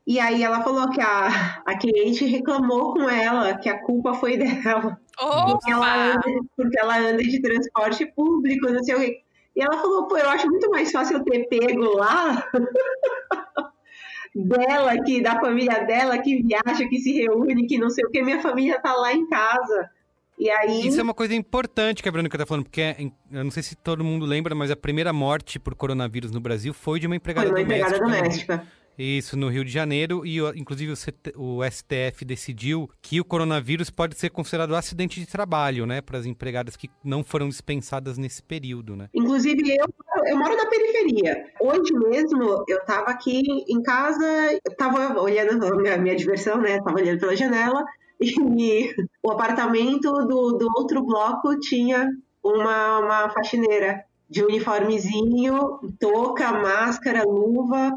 e 0.07 0.21
aí 0.21 0.43
ela 0.43 0.63
falou 0.63 0.91
que 0.91 1.01
a, 1.01 1.63
a 1.65 1.79
cliente 1.79 2.25
reclamou 2.27 2.93
com 2.93 3.09
ela 3.09 3.57
que 3.59 3.69
a 3.69 3.79
culpa 3.83 4.15
foi 4.15 4.37
dela 4.39 4.99
porque 5.19 5.71
ela 5.71 6.13
anda, 6.13 6.21
porque 6.57 6.79
ela 6.79 6.99
anda 6.99 7.23
de 7.23 7.41
transporte 7.41 8.05
público, 8.15 8.71
não 8.71 8.83
sei 8.85 8.95
o 8.95 8.99
quê. 9.01 9.21
E 9.57 9.63
ela 9.63 9.79
falou, 9.79 10.09
pô, 10.09 10.19
eu 10.19 10.29
acho 10.29 10.49
muito 10.49 10.69
mais 10.71 10.91
fácil 10.91 11.19
eu 11.19 11.25
ter 11.25 11.47
pego 11.49 11.97
lá 11.97 12.45
dela, 14.35 15.01
que 15.05 15.23
da 15.23 15.39
família 15.41 15.85
dela, 15.85 16.19
que 16.19 16.43
viaja, 16.43 16.89
que 16.89 16.99
se 16.99 17.13
reúne, 17.13 17.67
que 17.67 17.79
não 17.79 17.89
sei 17.91 18.05
o 18.05 18.11
que, 18.11 18.23
minha 18.23 18.41
família 18.41 18.81
tá 18.81 18.93
lá 18.95 19.13
em 19.13 19.27
casa. 19.29 19.89
E 20.37 20.51
aí. 20.51 20.89
Isso 20.89 20.99
é 20.99 21.03
uma 21.05 21.15
coisa 21.15 21.33
importante 21.35 22.03
que 22.03 22.09
a 22.09 22.13
Verônica 22.13 22.37
tá 22.37 22.45
falando, 22.45 22.65
porque 22.65 22.81
é- 22.81 22.97
eu 23.31 23.45
não 23.45 23.51
sei 23.53 23.63
se 23.63 23.77
todo 23.77 24.03
mundo 24.03 24.27
lembra, 24.27 24.53
mas 24.55 24.71
a 24.73 24.77
primeira 24.77 25.13
morte 25.13 25.61
por 25.61 25.77
coronavírus 25.77 26.33
no 26.33 26.41
Brasil 26.41 26.75
foi 26.75 26.99
de 26.99 27.07
uma 27.07 27.15
empregada 27.15 27.49
Foi 27.49 27.63
uma 27.63 27.63
doméstica. 27.65 27.87
empregada 27.95 28.13
Rio- 28.13 28.23
doméstica. 28.23 28.67
Isso, 28.99 29.37
no 29.37 29.49
Rio 29.49 29.65
de 29.65 29.73
Janeiro, 29.73 30.25
e 30.25 30.39
inclusive 30.57 30.93
o, 30.93 30.97
CT 30.97 31.33
o 31.37 31.61
STF 31.65 32.25
decidiu 32.25 32.89
que 33.03 33.21
o 33.21 33.25
coronavírus 33.25 33.91
pode 33.91 34.17
ser 34.17 34.31
considerado 34.31 34.75
acidente 34.75 35.21
de 35.21 35.27
trabalho, 35.27 35.87
né, 35.87 36.01
para 36.01 36.19
as 36.19 36.27
empregadas 36.27 36.77
que 36.77 36.91
não 37.03 37.25
foram 37.25 37.49
dispensadas 37.49 38.17
nesse 38.19 38.43
período, 38.43 38.97
né? 38.97 39.09
Inclusive, 39.13 39.77
eu, 39.77 39.87
eu 40.27 40.37
moro 40.37 40.57
na 40.57 40.67
periferia. 40.67 41.47
Hoje 41.61 41.93
mesmo, 41.95 42.65
eu 42.69 42.85
tava 42.85 43.11
aqui 43.11 43.43
em 43.69 43.83
casa, 43.83 44.25
eu 44.65 44.77
tava 44.77 45.21
olhando 45.21 45.65
a 45.67 45.77
minha, 45.77 45.97
minha 45.97 46.17
diversão, 46.17 46.61
né? 46.61 46.81
Tava 46.81 46.99
olhando 46.99 47.21
pela 47.21 47.37
janela 47.37 47.85
e 48.21 48.95
o 49.23 49.31
apartamento 49.31 50.13
do, 50.27 50.53
do 50.53 50.69
outro 50.77 51.03
bloco 51.03 51.59
tinha 51.59 52.09
uma, 52.43 52.99
uma 52.99 53.31
faxineira 53.31 54.05
de 54.29 54.43
uniformezinho, 54.43 55.79
touca, 55.99 56.53
máscara, 56.53 57.23
luva. 57.25 57.93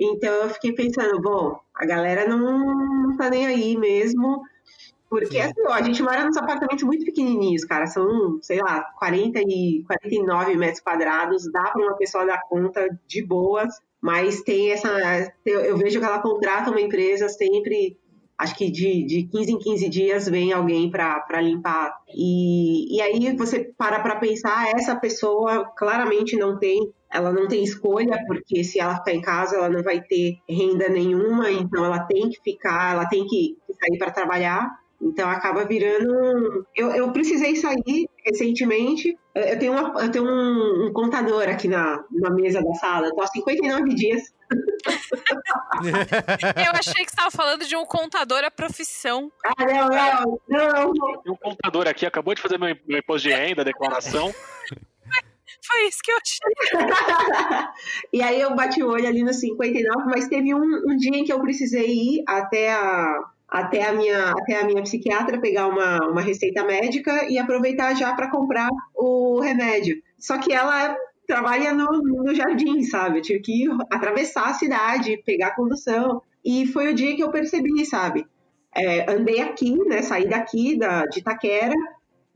Então 0.00 0.32
eu 0.32 0.48
fiquei 0.48 0.72
pensando, 0.72 1.20
bom, 1.20 1.60
a 1.74 1.84
galera 1.84 2.26
não, 2.26 3.14
tá 3.18 3.28
nem 3.28 3.46
aí 3.46 3.76
mesmo. 3.76 4.42
Porque 5.10 5.34
Sim. 5.34 5.40
assim, 5.40 5.62
ó, 5.66 5.72
a 5.72 5.82
gente 5.82 6.02
mora 6.02 6.24
nos 6.24 6.36
apartamentos 6.36 6.84
muito 6.84 7.04
pequenininhos, 7.04 7.64
cara. 7.64 7.86
São, 7.86 8.38
sei 8.40 8.60
lá, 8.60 8.82
40 8.98 9.40
e 9.40 9.84
49 9.86 10.56
metros 10.56 10.80
quadrados. 10.80 11.50
Dá 11.52 11.64
para 11.64 11.82
uma 11.82 11.96
pessoa 11.96 12.24
dar 12.24 12.40
conta 12.48 12.88
de 13.06 13.26
boas. 13.26 13.74
Mas 14.00 14.40
tem 14.42 14.70
essa. 14.70 14.88
Eu 15.44 15.76
vejo 15.76 15.98
que 15.98 16.06
ela 16.06 16.22
contrata 16.22 16.70
uma 16.70 16.80
empresa 16.80 17.28
sempre. 17.28 17.98
Acho 18.40 18.56
que 18.56 18.70
de, 18.70 19.04
de 19.04 19.24
15 19.24 19.52
em 19.52 19.58
15 19.58 19.88
dias 19.90 20.26
vem 20.26 20.50
alguém 20.50 20.90
para 20.90 21.42
limpar. 21.42 21.94
E, 22.08 22.96
e 22.96 23.02
aí 23.02 23.36
você 23.36 23.70
para 23.76 24.00
para 24.00 24.16
pensar, 24.16 24.72
essa 24.74 24.96
pessoa 24.96 25.66
claramente 25.76 26.36
não 26.36 26.58
tem 26.58 26.90
ela 27.12 27.32
não 27.32 27.48
tem 27.48 27.62
escolha, 27.62 28.16
porque 28.26 28.64
se 28.64 28.80
ela 28.80 28.96
ficar 28.96 29.12
em 29.12 29.20
casa, 29.20 29.56
ela 29.56 29.68
não 29.68 29.82
vai 29.82 30.00
ter 30.00 30.38
renda 30.48 30.88
nenhuma, 30.88 31.50
então 31.50 31.84
ela 31.84 31.98
tem 32.04 32.30
que 32.30 32.40
ficar, 32.42 32.92
ela 32.92 33.04
tem 33.04 33.26
que 33.26 33.58
sair 33.68 33.98
para 33.98 34.12
trabalhar. 34.12 34.70
Então 35.02 35.28
acaba 35.28 35.64
virando. 35.64 36.64
Eu, 36.74 36.90
eu 36.92 37.12
precisei 37.12 37.56
sair 37.56 38.08
recentemente. 38.24 39.18
Eu 39.34 39.58
tenho, 39.58 39.72
uma, 39.72 40.02
eu 40.02 40.10
tenho 40.10 40.24
um, 40.24 40.86
um 40.86 40.92
contador 40.92 41.48
aqui 41.48 41.68
na, 41.68 42.02
na 42.10 42.30
mesa 42.30 42.62
da 42.62 42.74
sala. 42.74 43.08
Eu 43.08 43.14
tô 43.14 43.22
há 43.22 43.26
59 43.26 43.94
dias 43.94 44.22
Eu 46.66 46.72
achei 46.72 47.04
que 47.04 47.10
você 47.10 47.14
estava 47.14 47.30
falando 47.30 47.66
de 47.66 47.76
um 47.76 47.84
contador 47.84 48.44
à 48.44 48.50
profissão. 48.50 49.30
Ah, 49.44 49.64
não, 49.64 50.40
não, 50.48 50.92
não. 50.92 51.22
Tem 51.22 51.32
um 51.32 51.36
contador 51.36 51.88
aqui, 51.88 52.06
acabou 52.06 52.34
de 52.34 52.42
fazer 52.42 52.58
meu, 52.58 52.76
meu 52.86 52.98
imposto 52.98 53.28
de 53.28 53.34
renda, 53.34 53.64
declaração. 53.64 54.32
Foi 55.66 55.86
isso 55.86 55.98
que 56.02 56.10
eu 56.10 56.16
achei. 56.16 56.50
e 58.12 58.22
aí 58.22 58.40
eu 58.40 58.54
bati 58.54 58.82
o 58.82 58.88
olho 58.88 59.06
ali 59.06 59.22
no 59.22 59.32
59, 59.32 60.04
mas 60.06 60.28
teve 60.28 60.54
um, 60.54 60.82
um 60.88 60.96
dia 60.96 61.16
em 61.16 61.24
que 61.24 61.32
eu 61.32 61.40
precisei 61.40 61.86
ir 61.86 62.24
até 62.26 62.72
a, 62.72 63.18
até 63.48 63.86
a 63.86 63.92
minha, 63.92 64.30
até 64.30 64.60
a 64.60 64.64
minha 64.64 64.82
psiquiatra 64.82 65.40
pegar 65.40 65.66
uma, 65.66 65.98
uma 66.08 66.22
receita 66.22 66.64
médica 66.64 67.26
e 67.28 67.38
aproveitar 67.38 67.94
já 67.94 68.14
para 68.14 68.30
comprar 68.30 68.68
o 68.94 69.40
remédio. 69.40 70.00
Só 70.18 70.38
que 70.38 70.52
ela 70.52 70.96
trabalha 71.30 71.72
no, 71.72 71.86
no 72.02 72.34
jardim, 72.34 72.82
sabe? 72.82 73.18
Eu 73.18 73.22
tive 73.22 73.40
que 73.40 73.64
ir 73.64 73.70
atravessar 73.88 74.48
a 74.48 74.54
cidade, 74.54 75.22
pegar 75.24 75.48
a 75.48 75.54
condução. 75.54 76.20
E 76.44 76.66
foi 76.66 76.90
o 76.90 76.94
dia 76.94 77.14
que 77.14 77.22
eu 77.22 77.30
percebi, 77.30 77.86
sabe? 77.86 78.26
É, 78.74 79.08
andei 79.08 79.40
aqui, 79.40 79.76
né? 79.86 80.02
Saí 80.02 80.28
daqui 80.28 80.76
da, 80.76 81.06
de 81.06 81.20
Itaquera. 81.20 81.74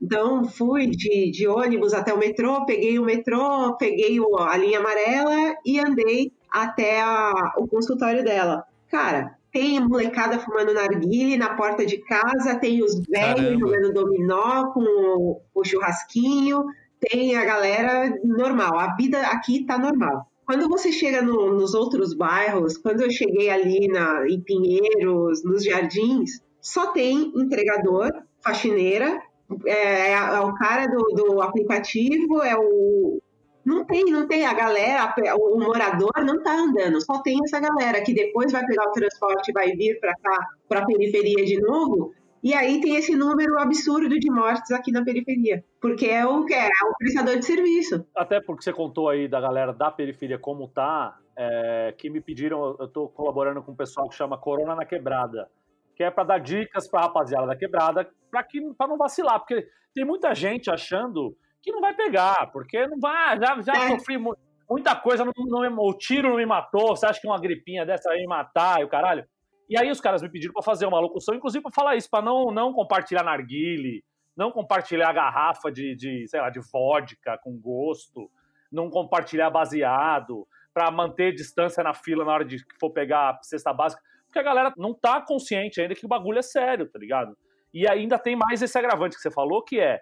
Então, 0.01 0.45
fui 0.45 0.87
de, 0.87 1.29
de 1.31 1.47
ônibus 1.47 1.93
até 1.93 2.13
o 2.13 2.17
metrô, 2.17 2.65
peguei 2.65 2.97
o 2.97 3.03
metrô, 3.03 3.75
peguei 3.77 4.19
o, 4.19 4.37
a 4.37 4.55
linha 4.55 4.79
amarela 4.79 5.55
e 5.65 5.79
andei 5.79 6.31
até 6.49 7.01
a, 7.01 7.53
o 7.57 7.67
consultório 7.67 8.23
dela. 8.23 8.63
Cara, 8.89 9.35
tem 9.51 9.79
molecada 9.79 10.39
fumando 10.39 10.73
narguile 10.73 11.37
na 11.37 11.55
porta 11.55 11.85
de 11.85 11.97
casa, 11.97 12.59
tem 12.59 12.83
os 12.83 13.01
velhos 13.09 13.59
jogando 13.59 13.93
dominó 13.93 14.71
com 14.73 14.81
o, 14.81 15.41
o 15.53 15.63
churrasquinho, 15.63 16.65
tem 17.09 17.35
a 17.35 17.45
galera 17.45 18.17
normal. 18.23 18.77
A 18.79 18.95
vida 18.95 19.19
aqui 19.27 19.65
tá 19.65 19.77
normal. 19.77 20.27
Quando 20.45 20.67
você 20.69 20.91
chega 20.91 21.21
no- 21.21 21.53
nos 21.53 21.73
outros 21.73 22.13
bairros, 22.13 22.77
quando 22.77 23.01
eu 23.01 23.09
cheguei 23.09 23.49
ali 23.49 23.87
na, 23.87 24.27
em 24.29 24.39
Pinheiros, 24.39 25.43
nos 25.43 25.63
jardins, 25.63 26.39
só 26.61 26.87
tem 26.87 27.31
entregador, 27.35 28.11
faxineira, 28.43 29.19
é, 29.65 30.11
é 30.13 30.39
o 30.39 30.53
cara 30.55 30.87
do, 30.87 31.01
do 31.15 31.41
aplicativo, 31.41 32.41
é 32.43 32.55
o. 32.55 33.19
Não 33.63 33.83
tem, 33.83 34.05
não 34.05 34.27
tem. 34.27 34.45
A 34.45 34.53
galera, 34.53 35.11
o 35.39 35.59
morador 35.59 36.11
não 36.23 36.41
tá 36.43 36.53
andando, 36.55 37.03
só 37.03 37.19
tem 37.23 37.39
essa 37.43 37.59
galera 37.59 38.01
que 38.01 38.13
depois 38.13 38.51
vai 38.51 38.63
pegar 38.65 38.87
o 38.87 38.91
transporte 38.91 39.49
e 39.49 39.53
vai 39.53 39.71
vir 39.71 39.99
para 39.99 40.13
cá, 40.15 40.47
para 40.69 40.81
a 40.81 40.85
periferia 40.85 41.43
de 41.43 41.59
novo. 41.59 42.13
E 42.45 42.53
aí 42.53 42.79
tem 42.79 42.95
esse 42.95 43.15
número 43.15 43.57
absurdo 43.57 44.07
de 44.19 44.29
mortes 44.29 44.69
aqui 44.71 44.91
na 44.91 45.03
periferia, 45.03 45.65
porque 45.81 46.05
é 46.05 46.27
o 46.27 46.45
que 46.45 46.53
é, 46.53 46.67
é 46.67 46.85
o 46.87 46.95
prestador 46.95 47.39
de 47.39 47.43
serviço. 47.43 48.05
Até 48.15 48.39
porque 48.39 48.63
você 48.63 48.71
contou 48.71 49.09
aí 49.09 49.27
da 49.27 49.41
galera 49.41 49.73
da 49.73 49.89
periferia 49.89 50.37
como 50.37 50.67
tá, 50.67 51.17
é, 51.35 51.91
que 51.97 52.07
me 52.07 52.21
pediram, 52.21 52.75
eu 52.79 52.87
tô 52.87 53.07
colaborando 53.09 53.63
com 53.63 53.71
um 53.71 53.75
pessoal 53.75 54.07
que 54.07 54.13
chama 54.13 54.37
Corona 54.37 54.75
na 54.75 54.85
Quebrada, 54.85 55.49
que 55.95 56.03
é 56.03 56.11
para 56.11 56.23
dar 56.23 56.37
dicas 56.39 56.87
pra 56.87 57.01
rapaziada 57.01 57.47
da 57.47 57.55
quebrada, 57.55 58.07
para 58.29 58.43
que 58.43 58.61
para 58.77 58.87
não 58.89 58.97
vacilar, 58.97 59.39
porque 59.39 59.67
tem 59.95 60.05
muita 60.05 60.35
gente 60.35 60.69
achando 60.69 61.35
que 61.63 61.71
não 61.71 61.81
vai 61.81 61.95
pegar, 61.95 62.51
porque 62.53 62.85
não 62.85 62.99
vai, 62.99 63.39
já, 63.39 63.59
já 63.63 63.73
É. 63.73 63.87
sofri 63.87 64.19
mu- 64.19 64.37
muita 64.69 64.95
coisa, 64.95 65.25
não, 65.25 65.33
não 65.47 65.79
o 65.79 65.93
tiro 65.97 66.29
não 66.29 66.37
me 66.37 66.45
matou, 66.45 66.95
você 66.95 67.07
acha 67.07 67.19
que 67.19 67.25
uma 67.27 67.41
gripinha 67.41 67.83
dessa 67.87 68.07
vai 68.09 68.19
me 68.19 68.27
matar 68.27 68.81
e 68.81 68.83
o 68.83 68.87
caralho? 68.87 69.25
E 69.69 69.77
aí 69.77 69.89
os 69.89 69.99
caras 69.99 70.21
me 70.21 70.29
pediram 70.29 70.53
para 70.53 70.63
fazer 70.63 70.85
uma 70.85 70.99
locução, 70.99 71.35
inclusive 71.35 71.61
para 71.61 71.71
falar 71.71 71.95
isso, 71.95 72.09
para 72.09 72.23
não, 72.23 72.45
não 72.51 72.71
compartilhar 72.73 73.23
narguile, 73.23 74.03
não 74.35 74.51
compartilhar 74.51 75.11
garrafa 75.13 75.71
de, 75.71 75.95
de, 75.95 76.27
sei 76.27 76.39
lá, 76.39 76.49
de 76.49 76.59
vodka 76.71 77.37
com 77.37 77.57
gosto, 77.57 78.29
não 78.71 78.89
compartilhar 78.89 79.49
baseado, 79.49 80.47
para 80.73 80.91
manter 80.91 81.33
distância 81.33 81.81
na 81.81 81.93
fila 81.93 82.25
na 82.25 82.33
hora 82.33 82.45
de 82.45 82.57
que 82.57 82.77
for 82.77 82.91
pegar 82.91 83.29
a 83.29 83.39
cesta 83.41 83.71
básica, 83.71 84.01
porque 84.25 84.39
a 84.39 84.43
galera 84.43 84.73
não 84.77 84.93
tá 84.93 85.21
consciente 85.21 85.79
ainda 85.79 85.95
que 85.95 86.05
o 86.05 86.09
bagulho 86.09 86.39
é 86.39 86.41
sério, 86.41 86.85
tá 86.89 86.99
ligado? 86.99 87.37
E 87.73 87.87
ainda 87.87 88.19
tem 88.19 88.35
mais 88.35 88.61
esse 88.61 88.77
agravante 88.77 89.15
que 89.15 89.21
você 89.21 89.31
falou, 89.31 89.63
que 89.63 89.79
é 89.79 90.01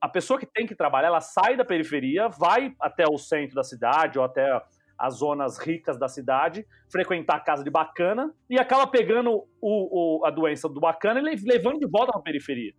a 0.00 0.08
pessoa 0.08 0.38
que 0.38 0.46
tem 0.46 0.66
que 0.66 0.76
trabalhar, 0.76 1.08
ela 1.08 1.20
sai 1.20 1.56
da 1.56 1.64
periferia, 1.64 2.28
vai 2.28 2.74
até 2.80 3.04
o 3.08 3.18
centro 3.18 3.56
da 3.56 3.64
cidade 3.64 4.18
ou 4.18 4.24
até 4.24 4.60
as 5.04 5.14
zonas 5.18 5.58
ricas 5.58 5.98
da 5.98 6.06
cidade, 6.06 6.64
frequentar 6.90 7.36
a 7.36 7.40
casa 7.40 7.64
de 7.64 7.70
bacana 7.70 8.32
e 8.48 8.56
acaba 8.58 8.86
pegando 8.86 9.32
o, 9.60 10.20
o- 10.20 10.24
a 10.24 10.30
doença 10.30 10.68
do 10.68 10.78
bacana 10.78 11.18
e 11.18 11.22
le- 11.24 11.42
levando 11.44 11.80
de 11.80 11.86
volta 11.88 12.12
para 12.12 12.20
a 12.20 12.22
periferia. 12.22 12.72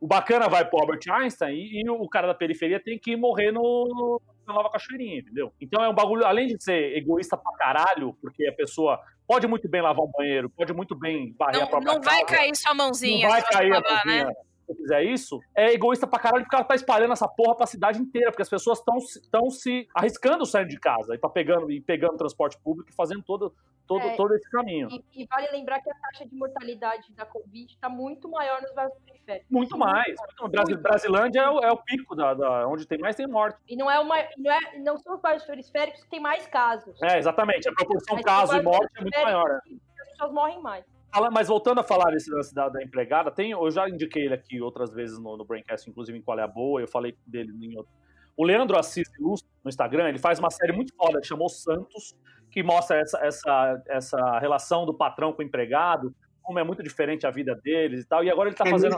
O 0.00 0.06
bacana 0.06 0.48
vai 0.48 0.64
pro 0.64 0.80
Albert 0.80 1.00
Einstein 1.08 1.54
e, 1.56 1.82
e 1.84 1.88
o 1.90 2.08
cara 2.08 2.26
da 2.26 2.34
periferia 2.34 2.80
tem 2.82 2.98
que 2.98 3.16
morrer 3.16 3.52
no, 3.52 4.20
na 4.46 4.54
Nova 4.54 4.70
Cachoeirinha, 4.70 5.20
entendeu? 5.20 5.52
Então 5.60 5.84
é 5.84 5.88
um 5.88 5.94
bagulho, 5.94 6.24
além 6.26 6.48
de 6.48 6.62
ser 6.62 6.96
egoísta 6.96 7.36
pra 7.36 7.52
caralho, 7.52 8.12
porque 8.20 8.46
a 8.48 8.52
pessoa 8.52 8.98
pode 9.26 9.46
muito 9.46 9.68
bem 9.68 9.80
lavar 9.80 10.04
um 10.04 10.10
banheiro, 10.16 10.50
pode 10.50 10.72
muito 10.72 10.96
bem 10.98 11.32
varrer 11.38 11.62
a 11.62 11.66
própria 11.66 11.92
não 11.94 12.00
vai 12.02 12.22
casa, 12.24 12.36
cair 12.38 12.56
sua 12.56 12.74
mãozinha. 12.74 13.22
não 13.26 13.30
vai 13.30 13.42
cair 13.42 13.72
a 13.72 13.80
mãozinha 13.80 14.24
né? 14.26 14.32
Se 14.68 14.74
você 14.74 14.82
fizer 14.82 15.02
isso, 15.04 15.40
é 15.54 15.72
egoísta 15.72 16.06
pra 16.06 16.18
caralho 16.18 16.44
porque 16.44 16.56
ela 16.56 16.64
tá 16.64 16.74
espalhando 16.74 17.12
essa 17.12 17.26
porra 17.28 17.56
pra 17.56 17.66
cidade 17.66 18.00
inteira, 18.00 18.30
porque 18.30 18.42
as 18.42 18.48
pessoas 18.48 18.78
estão 18.78 19.50
se 19.50 19.88
arriscando 19.94 20.44
saindo 20.46 20.68
de 20.68 20.78
casa 20.78 21.14
e 21.14 21.18
tá 21.18 21.28
pegando, 21.28 21.70
e 21.70 21.80
pegando 21.80 22.16
transporte 22.16 22.58
público 22.62 22.90
e 22.90 22.94
fazendo 22.94 23.22
todo, 23.22 23.54
todo, 23.86 24.02
É, 24.02 24.16
todo 24.16 24.34
esse 24.34 24.48
caminho. 24.50 24.88
E, 24.90 25.22
e 25.22 25.26
vale 25.26 25.48
lembrar 25.50 25.80
que 25.80 25.90
a 25.90 25.94
taxa 25.94 26.26
de 26.26 26.34
mortalidade 26.34 27.10
da 27.14 27.24
Covid 27.24 27.72
está 27.72 27.88
muito 27.88 28.28
maior 28.28 28.60
nos 28.60 28.72
bairros 28.74 28.94
periféricos. 29.04 29.50
Muito 29.50 29.78
mais. 29.78 30.14
Muito, 30.40 30.48
Brasil, 30.50 30.78
Brasilândia 30.78 31.40
é 31.40 31.48
o, 31.48 31.58
é 31.60 31.72
o 31.72 31.76
pico 31.78 32.14
da, 32.14 32.34
da- 32.34 32.66
onde 32.68 32.86
tem 32.86 32.98
mais 32.98 33.16
tem 33.16 33.26
morte. 33.26 33.58
E 33.68 33.76
não, 33.76 33.90
é 33.90 33.98
uma, 33.98 34.16
não, 34.36 34.52
é, 34.52 34.78
não 34.78 34.98
são 34.98 35.14
os 35.14 35.20
bairros 35.20 35.44
periféricos 35.44 36.02
que 36.04 36.10
tem 36.10 36.20
mais 36.20 36.46
casos. 36.46 37.00
É, 37.02 37.18
exatamente. 37.18 37.68
A 37.68 37.72
proporção 37.72 38.16
Mas 38.16 38.24
caso 38.24 38.56
e 38.56 38.62
morte 38.62 38.90
é 38.96 39.00
muito 39.00 39.22
maior. 39.22 39.60
que 39.62 39.80
As 40.02 40.08
pessoas 40.10 40.32
morrem 40.32 40.60
mais. 40.60 40.84
Mas 41.32 41.48
voltando 41.48 41.80
a 41.80 41.82
falar 41.82 42.10
desse 42.10 42.30
lance 42.30 42.54
da, 42.54 42.68
da 42.68 42.82
empregada, 42.82 43.30
tem, 43.30 43.50
eu 43.52 43.70
já 43.70 43.88
indiquei 43.88 44.26
ele 44.26 44.34
aqui 44.34 44.60
outras 44.60 44.92
vezes 44.92 45.18
no, 45.18 45.36
no 45.36 45.44
Braincast, 45.44 45.88
inclusive 45.88 46.18
em 46.18 46.22
Qual 46.22 46.38
é 46.38 46.42
a 46.42 46.48
Boa, 46.48 46.80
eu 46.80 46.88
falei 46.88 47.16
dele 47.26 47.52
em 47.60 47.76
outro. 47.76 47.92
O 48.36 48.44
Leandro 48.44 48.78
Assis 48.78 49.08
Ilustre, 49.18 49.50
no 49.64 49.68
Instagram, 49.68 50.08
ele 50.08 50.18
faz 50.18 50.38
uma 50.38 50.50
série 50.50 50.72
muito 50.72 50.94
foda, 50.94 51.20
que 51.20 51.26
chamou 51.26 51.48
Santos, 51.48 52.14
que 52.50 52.62
mostra 52.62 52.98
essa, 52.98 53.18
essa, 53.18 53.82
essa 53.88 54.38
relação 54.38 54.86
do 54.86 54.94
patrão 54.94 55.32
com 55.32 55.42
o 55.42 55.44
empregado, 55.44 56.14
como 56.42 56.58
é 56.58 56.64
muito 56.64 56.82
diferente 56.82 57.26
a 57.26 57.30
vida 57.30 57.54
deles 57.54 58.02
e 58.04 58.06
tal. 58.06 58.22
E 58.22 58.30
agora 58.30 58.48
ele 58.48 58.56
tá 58.56 58.64
é 58.66 58.70
fazendo 58.70 58.96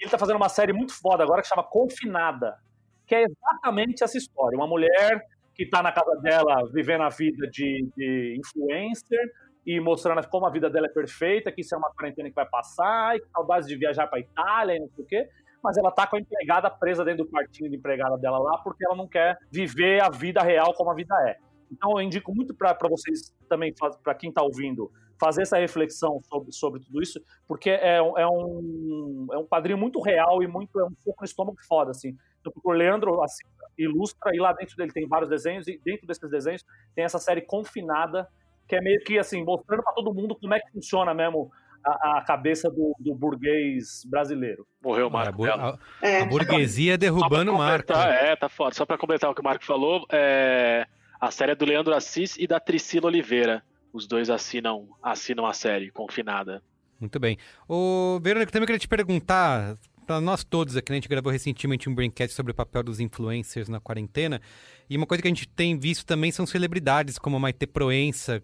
ele 0.00 0.10
tá 0.10 0.18
fazendo 0.18 0.36
uma 0.36 0.48
série 0.48 0.72
muito 0.72 0.92
foda 0.92 1.22
agora 1.22 1.40
que 1.40 1.48
chama 1.48 1.62
Confinada, 1.62 2.58
que 3.06 3.14
é 3.14 3.24
exatamente 3.24 4.02
essa 4.02 4.18
história. 4.18 4.56
Uma 4.56 4.66
mulher 4.66 5.20
que 5.54 5.66
tá 5.66 5.82
na 5.82 5.92
casa 5.92 6.16
dela 6.20 6.68
vivendo 6.72 7.02
a 7.02 7.08
vida 7.08 7.46
de, 7.46 7.88
de 7.96 8.38
influencer 8.38 9.30
e 9.66 9.78
mostrando 9.80 10.26
como 10.28 10.46
a 10.46 10.50
vida 10.50 10.70
dela 10.70 10.86
é 10.86 10.90
perfeita, 10.90 11.52
que 11.52 11.60
isso 11.60 11.74
é 11.74 11.78
uma 11.78 11.90
quarentena 11.90 12.28
que 12.28 12.34
vai 12.34 12.46
passar, 12.46 13.16
e 13.16 13.20
que 13.20 13.28
saudades 13.28 13.68
de 13.68 13.76
viajar 13.76 14.06
pra 14.06 14.18
Itália 14.18 14.76
e 14.76 14.80
não 14.80 14.88
sei 14.88 15.04
o 15.04 15.06
quê. 15.06 15.28
Mas 15.62 15.76
ela 15.76 15.90
tá 15.90 16.06
com 16.06 16.16
a 16.16 16.20
empregada 16.20 16.70
presa 16.70 17.04
dentro 17.04 17.24
do 17.24 17.30
quartinho 17.30 17.70
de 17.70 17.76
empregada 17.76 18.16
dela 18.16 18.38
lá, 18.38 18.58
porque 18.58 18.84
ela 18.84 18.96
não 18.96 19.06
quer 19.06 19.36
viver 19.50 20.02
a 20.02 20.08
vida 20.08 20.42
real 20.42 20.72
como 20.74 20.90
a 20.90 20.94
vida 20.94 21.14
é. 21.28 21.36
Então 21.70 21.92
eu 21.92 22.00
indico 22.00 22.34
muito 22.34 22.54
para 22.54 22.76
vocês 22.88 23.34
também, 23.48 23.72
para 24.02 24.14
quem 24.14 24.32
tá 24.32 24.42
ouvindo, 24.42 24.90
fazer 25.20 25.42
essa 25.42 25.58
reflexão 25.58 26.18
sobre, 26.22 26.50
sobre 26.50 26.80
tudo 26.80 27.02
isso, 27.02 27.20
porque 27.46 27.68
é, 27.68 27.96
é, 27.96 28.26
um, 28.26 29.26
é 29.30 29.38
um 29.38 29.46
quadrinho 29.46 29.76
muito 29.76 30.00
real 30.00 30.42
e 30.42 30.46
muito 30.46 30.80
é 30.80 30.84
um 30.84 30.94
foco 31.04 31.20
no 31.20 31.26
estômago 31.26 31.58
foda, 31.68 31.90
assim. 31.90 32.16
Então, 32.40 32.50
o 32.64 32.72
Leandro 32.72 33.22
assim, 33.22 33.46
ilustra, 33.76 34.34
e 34.34 34.38
lá 34.38 34.54
dentro 34.54 34.74
dele 34.76 34.90
tem 34.92 35.06
vários 35.06 35.28
desenhos, 35.28 35.68
e 35.68 35.78
dentro 35.84 36.06
desses 36.06 36.30
desenhos 36.30 36.64
tem 36.94 37.04
essa 37.04 37.18
série 37.18 37.42
confinada, 37.42 38.26
que 38.70 38.76
é 38.76 38.80
meio 38.80 39.02
que 39.04 39.18
assim, 39.18 39.44
mostrando 39.44 39.82
para 39.82 39.92
todo 39.92 40.14
mundo 40.14 40.34
como 40.34 40.54
é 40.54 40.60
que 40.60 40.70
funciona 40.72 41.12
mesmo 41.12 41.50
a, 41.84 42.18
a 42.18 42.24
cabeça 42.24 42.70
do, 42.70 42.94
do 43.00 43.14
burguês 43.14 44.04
brasileiro. 44.08 44.66
Morreu 44.82 45.06
o 45.06 45.08
A, 45.08 45.12
Marco. 45.12 45.42
Belo. 45.42 45.60
a- 45.60 45.78
É, 46.00 46.20
a 46.22 46.26
burguesia 46.26 46.96
derrubando 46.96 47.52
o 47.52 47.58
Marco. 47.58 47.92
É, 47.92 48.36
tá 48.36 48.48
foda. 48.48 48.74
Só 48.74 48.86
pra 48.86 48.96
completar 48.96 49.28
o 49.30 49.34
que 49.34 49.40
o 49.40 49.44
Marco 49.44 49.64
falou, 49.64 50.06
é, 50.12 50.86
a 51.20 51.30
série 51.30 51.52
é 51.52 51.54
do 51.54 51.64
Leandro 51.64 51.94
Assis 51.94 52.36
e 52.38 52.46
da 52.46 52.60
Priscila 52.60 53.06
Oliveira. 53.08 53.62
Os 53.92 54.06
dois 54.06 54.30
assinam, 54.30 54.88
assinam 55.02 55.44
a 55.46 55.52
série, 55.52 55.90
confinada. 55.90 56.62
Muito 57.00 57.18
bem. 57.18 57.38
Ô, 57.68 58.20
Verônica, 58.22 58.52
também 58.52 58.66
queria 58.66 58.78
te 58.78 58.86
perguntar, 58.86 59.76
para 60.10 60.20
nós 60.20 60.42
todos 60.42 60.76
aqui, 60.76 60.90
né, 60.90 60.96
a 60.96 61.00
gente 61.00 61.08
gravou 61.08 61.30
recentemente 61.30 61.88
um 61.88 61.94
Braincast 61.94 62.34
sobre 62.34 62.50
o 62.50 62.54
papel 62.54 62.82
dos 62.82 62.98
influencers 62.98 63.68
na 63.68 63.78
quarentena, 63.78 64.40
e 64.88 64.96
uma 64.96 65.06
coisa 65.06 65.22
que 65.22 65.28
a 65.28 65.30
gente 65.30 65.46
tem 65.46 65.78
visto 65.78 66.04
também 66.04 66.32
são 66.32 66.44
celebridades 66.44 67.16
como 67.16 67.36
a 67.36 67.38
Maite 67.38 67.64
Proença, 67.64 68.42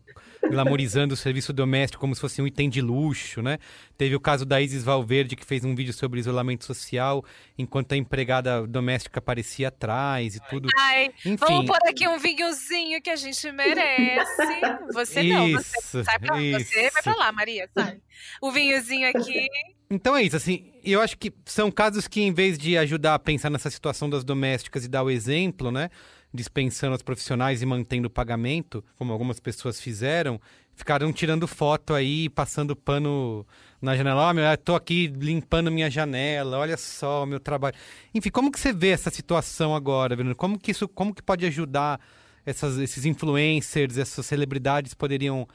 glamorizando 0.49 1.15
o 1.15 1.17
serviço 1.17 1.53
doméstico 1.53 2.01
como 2.01 2.15
se 2.15 2.21
fosse 2.21 2.41
um 2.41 2.47
item 2.47 2.71
de 2.71 2.81
luxo, 2.81 3.43
né? 3.43 3.59
Teve 3.99 4.15
o 4.15 4.21
caso 4.21 4.47
da 4.47 4.61
Isis 4.61 4.85
Valverde, 4.85 5.35
que 5.35 5.45
fez 5.45 5.65
um 5.65 5.75
vídeo 5.75 5.93
sobre 5.93 6.21
isolamento 6.21 6.65
social, 6.65 7.25
enquanto 7.59 7.95
a 7.95 7.97
empregada 7.97 8.65
doméstica 8.65 9.19
aparecia 9.19 9.67
atrás 9.67 10.37
e 10.37 10.41
tudo. 10.49 10.69
Ai, 10.79 11.07
Enfim, 11.25 11.37
vamos 11.37 11.67
pôr 11.67 11.79
aqui 11.89 12.07
um 12.07 12.17
vinhozinho 12.17 13.03
que 13.03 13.11
a 13.11 13.17
gente 13.17 13.51
merece. 13.51 14.61
Você 14.93 15.23
não, 15.25 15.51
você 15.51 15.71
Isso, 15.81 16.05
sai 16.05 16.19
pra, 16.21 16.37
você 16.37 16.61
isso. 16.61 16.93
vai 16.93 17.03
pra 17.03 17.17
lá, 17.17 17.33
Maria, 17.33 17.69
sai. 17.75 18.01
O 18.41 18.53
vinhozinho 18.53 19.09
aqui. 19.09 19.49
Então 19.89 20.17
é 20.17 20.23
isso, 20.23 20.37
assim, 20.37 20.73
eu 20.85 21.01
acho 21.01 21.17
que 21.17 21.33
são 21.45 21.71
casos 21.71 22.09
que, 22.09 22.21
em 22.21 22.33
vez 22.33 22.59
de 22.59 22.77
ajudar 22.77 23.15
a 23.15 23.19
pensar 23.19 23.51
nessa 23.51 23.71
situação 23.71 24.11
das 24.11 24.25
domésticas 24.25 24.85
e 24.85 24.89
dar 24.89 25.05
o 25.05 25.11
exemplo, 25.11 25.71
né, 25.71 25.91
dispensando 26.35 26.97
os 26.97 27.03
profissionais 27.03 27.63
e 27.63 27.67
mantendo 27.67 28.09
o 28.09 28.11
pagamento, 28.11 28.85
como 28.97 29.13
algumas 29.13 29.39
pessoas 29.39 29.81
fizeram, 29.81 30.41
ficaram 30.75 31.13
tirando 31.13 31.47
foto 31.47 31.95
aí, 31.95 32.29
passando 32.29 32.75
pano 32.75 33.47
na 33.81 33.97
janela. 33.97 34.29
Ó, 34.29 34.33
meu, 34.35 34.45
eu 34.45 34.59
tô 34.59 34.75
aqui 34.75 35.07
limpando 35.07 35.71
minha 35.71 35.89
janela, 35.91 36.59
olha 36.59 36.77
só 36.77 37.23
o 37.23 37.27
meu 37.27 37.39
trabalho. 37.39 37.77
Enfim, 38.13 38.31
como 38.31 38.51
que 38.51 38.59
você 38.59 38.73
vê 38.73 38.89
essa 38.89 39.11
situação 39.11 39.75
agora, 39.75 40.17
Bruno? 40.17 40.35
Como 40.35 40.59
que 40.59 40.73
isso, 40.73 40.89
como 40.89 41.15
que 41.15 41.23
pode 41.23 41.47
ajudar 41.47 42.01
essas, 42.45 42.77
esses 42.79 43.05
influencers, 43.05 43.99
essas 43.99 44.27
celebridades 44.27 44.95
poderiam 44.95 45.49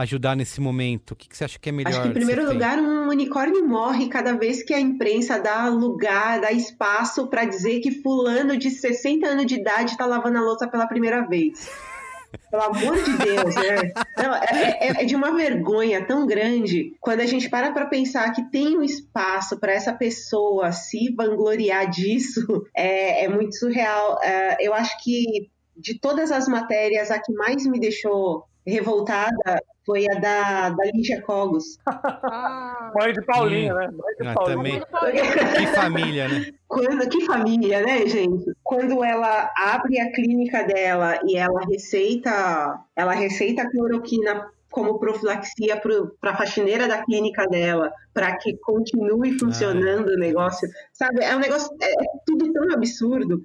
ajudar 0.00 0.36
nesse 0.36 0.60
momento? 0.60 1.12
O 1.12 1.16
que, 1.16 1.28
que 1.28 1.36
você 1.36 1.44
acha 1.44 1.58
que 1.58 1.68
é 1.68 1.72
melhor? 1.72 1.90
Acho 1.90 2.02
que, 2.02 2.08
em 2.08 2.12
primeiro 2.12 2.46
lugar, 2.46 2.78
um 2.78 3.08
unicórnio 3.08 3.66
morre 3.66 4.08
cada 4.08 4.36
vez 4.36 4.62
que 4.62 4.74
a 4.74 4.80
imprensa 4.80 5.38
dá 5.38 5.68
lugar, 5.68 6.40
dá 6.40 6.52
espaço 6.52 7.28
para 7.28 7.44
dizer 7.44 7.80
que 7.80 8.02
fulano 8.02 8.56
de 8.56 8.70
60 8.70 9.26
anos 9.26 9.46
de 9.46 9.56
idade 9.56 9.92
está 9.92 10.06
lavando 10.06 10.38
a 10.38 10.42
louça 10.42 10.68
pela 10.68 10.86
primeira 10.86 11.26
vez. 11.26 11.70
Pelo 12.50 12.62
amor 12.64 12.96
de 13.02 13.16
Deus, 13.16 13.54
né? 13.54 13.92
Não, 14.18 14.34
é, 14.34 14.78
é, 14.80 15.02
é, 15.02 15.04
de 15.04 15.14
uma 15.14 15.34
vergonha 15.34 16.04
tão 16.04 16.26
grande 16.26 16.94
quando 17.00 17.20
a 17.20 17.26
gente 17.26 17.48
para 17.48 17.72
para 17.72 17.86
pensar 17.86 18.30
que 18.32 18.50
tem 18.50 18.76
um 18.76 18.82
espaço 18.82 19.58
para 19.58 19.72
essa 19.72 19.92
pessoa 19.92 20.70
se 20.72 21.14
vangloriar 21.14 21.88
disso, 21.88 22.40
é, 22.76 23.24
é 23.24 23.28
muito 23.28 23.56
surreal. 23.56 24.20
É, 24.22 24.56
eu 24.60 24.74
acho 24.74 25.02
que 25.02 25.48
de 25.76 25.98
todas 25.98 26.32
as 26.32 26.48
matérias, 26.48 27.10
a 27.10 27.18
que 27.18 27.32
mais 27.32 27.64
me 27.66 27.78
deixou 27.78 28.44
revoltada 28.66 29.62
foi 29.86 30.04
a 30.10 30.18
da, 30.18 30.70
da 30.70 30.84
Lígia 30.92 31.22
Cogos. 31.22 31.78
Ah. 31.86 32.92
Mãe 32.94 33.12
de 33.12 33.24
Paulinho, 33.24 33.74
hum. 33.74 33.78
né? 33.78 33.86
Mãe 33.86 34.14
de 34.18 34.26
ah, 34.26 34.34
Paulinho. 34.34 34.86
Também. 34.86 35.56
que 35.56 35.66
família, 35.68 36.28
né? 36.28 36.46
Quando, 36.66 37.08
que 37.08 37.24
família, 37.24 37.80
né, 37.82 38.06
gente? 38.06 38.52
Quando 38.64 39.04
ela 39.04 39.52
abre 39.56 40.00
a 40.00 40.10
clínica 40.12 40.64
dela 40.64 41.20
e 41.24 41.36
ela 41.36 41.60
receita, 41.70 42.80
ela 42.96 43.12
receita 43.12 43.62
a 43.62 43.70
cloroquina 43.70 44.50
como 44.70 44.98
profilaxia 44.98 45.80
para 46.20 46.32
a 46.32 46.36
faxineira 46.36 46.88
da 46.88 47.02
clínica 47.04 47.46
dela, 47.46 47.90
para 48.12 48.36
que 48.36 48.56
continue 48.58 49.38
funcionando 49.38 50.10
ah. 50.10 50.14
o 50.14 50.18
negócio, 50.18 50.68
sabe? 50.92 51.22
É 51.22 51.34
um 51.34 51.40
negócio, 51.40 51.70
é, 51.80 51.92
é 51.92 52.06
tudo 52.26 52.52
tão 52.52 52.72
absurdo. 52.74 53.40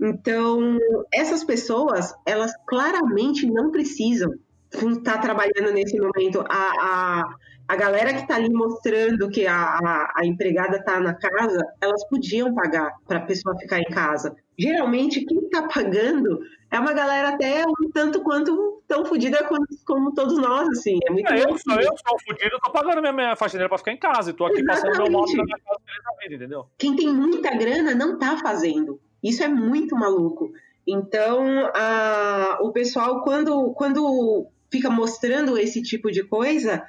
Então, 0.00 0.78
essas 1.12 1.44
pessoas, 1.44 2.12
elas 2.26 2.52
claramente 2.66 3.46
não 3.46 3.70
precisam 3.70 4.32
está 4.72 5.18
trabalhando 5.18 5.72
nesse 5.72 5.98
momento, 5.98 6.44
a, 6.48 6.72
a, 6.80 7.36
a 7.68 7.76
galera 7.76 8.12
que 8.12 8.20
está 8.20 8.36
ali 8.36 8.52
mostrando 8.52 9.28
que 9.28 9.46
a, 9.46 9.54
a, 9.54 10.12
a 10.16 10.26
empregada 10.26 10.78
está 10.78 10.98
na 11.00 11.14
casa, 11.14 11.60
elas 11.80 12.06
podiam 12.08 12.54
pagar 12.54 12.92
para 13.06 13.18
a 13.18 13.22
pessoa 13.22 13.58
ficar 13.58 13.80
em 13.80 13.90
casa. 13.90 14.34
Geralmente, 14.58 15.24
quem 15.24 15.38
está 15.38 15.66
pagando 15.68 16.40
é 16.70 16.78
uma 16.78 16.92
galera 16.92 17.30
até 17.30 17.64
um 17.66 17.90
tanto 17.92 18.22
quanto 18.22 18.82
tão 18.86 19.04
fodida 19.04 19.44
como, 19.44 19.64
como, 19.86 20.14
todos 20.14 20.38
nós, 20.38 20.68
assim. 20.68 20.98
É 21.06 21.10
muito 21.10 21.32
é, 21.32 21.38
eu, 21.40 21.58
sou, 21.58 21.74
eu 21.74 21.92
sou 22.06 22.18
fudido, 22.26 22.58
tô 22.62 22.70
pagando 22.70 23.00
minha, 23.00 23.12
minha 23.12 23.36
faxineira 23.36 23.68
para 23.68 23.78
ficar 23.78 23.92
em 23.92 23.98
casa 23.98 24.30
e 24.30 24.32
tô 24.32 24.46
aqui 24.46 24.60
Exatamente. 24.60 24.84
passando 24.84 25.02
meu 25.02 25.12
moto 25.12 25.36
na 25.36 25.44
minha 25.44 25.58
casa 25.58 25.82
vida, 26.22 26.34
entendeu? 26.34 26.66
Quem 26.78 26.96
tem 26.96 27.12
muita 27.12 27.50
grana 27.56 27.94
não 27.94 28.18
tá 28.18 28.36
fazendo. 28.38 29.00
Isso 29.22 29.42
é 29.42 29.48
muito 29.48 29.94
maluco. 29.96 30.52
Então, 30.86 31.70
a, 31.74 32.58
o 32.60 32.72
pessoal, 32.72 33.22
quando, 33.22 33.72
quando 33.74 34.48
fica 34.72 34.90
mostrando 34.90 35.58
esse 35.58 35.82
tipo 35.82 36.10
de 36.10 36.24
coisa, 36.24 36.82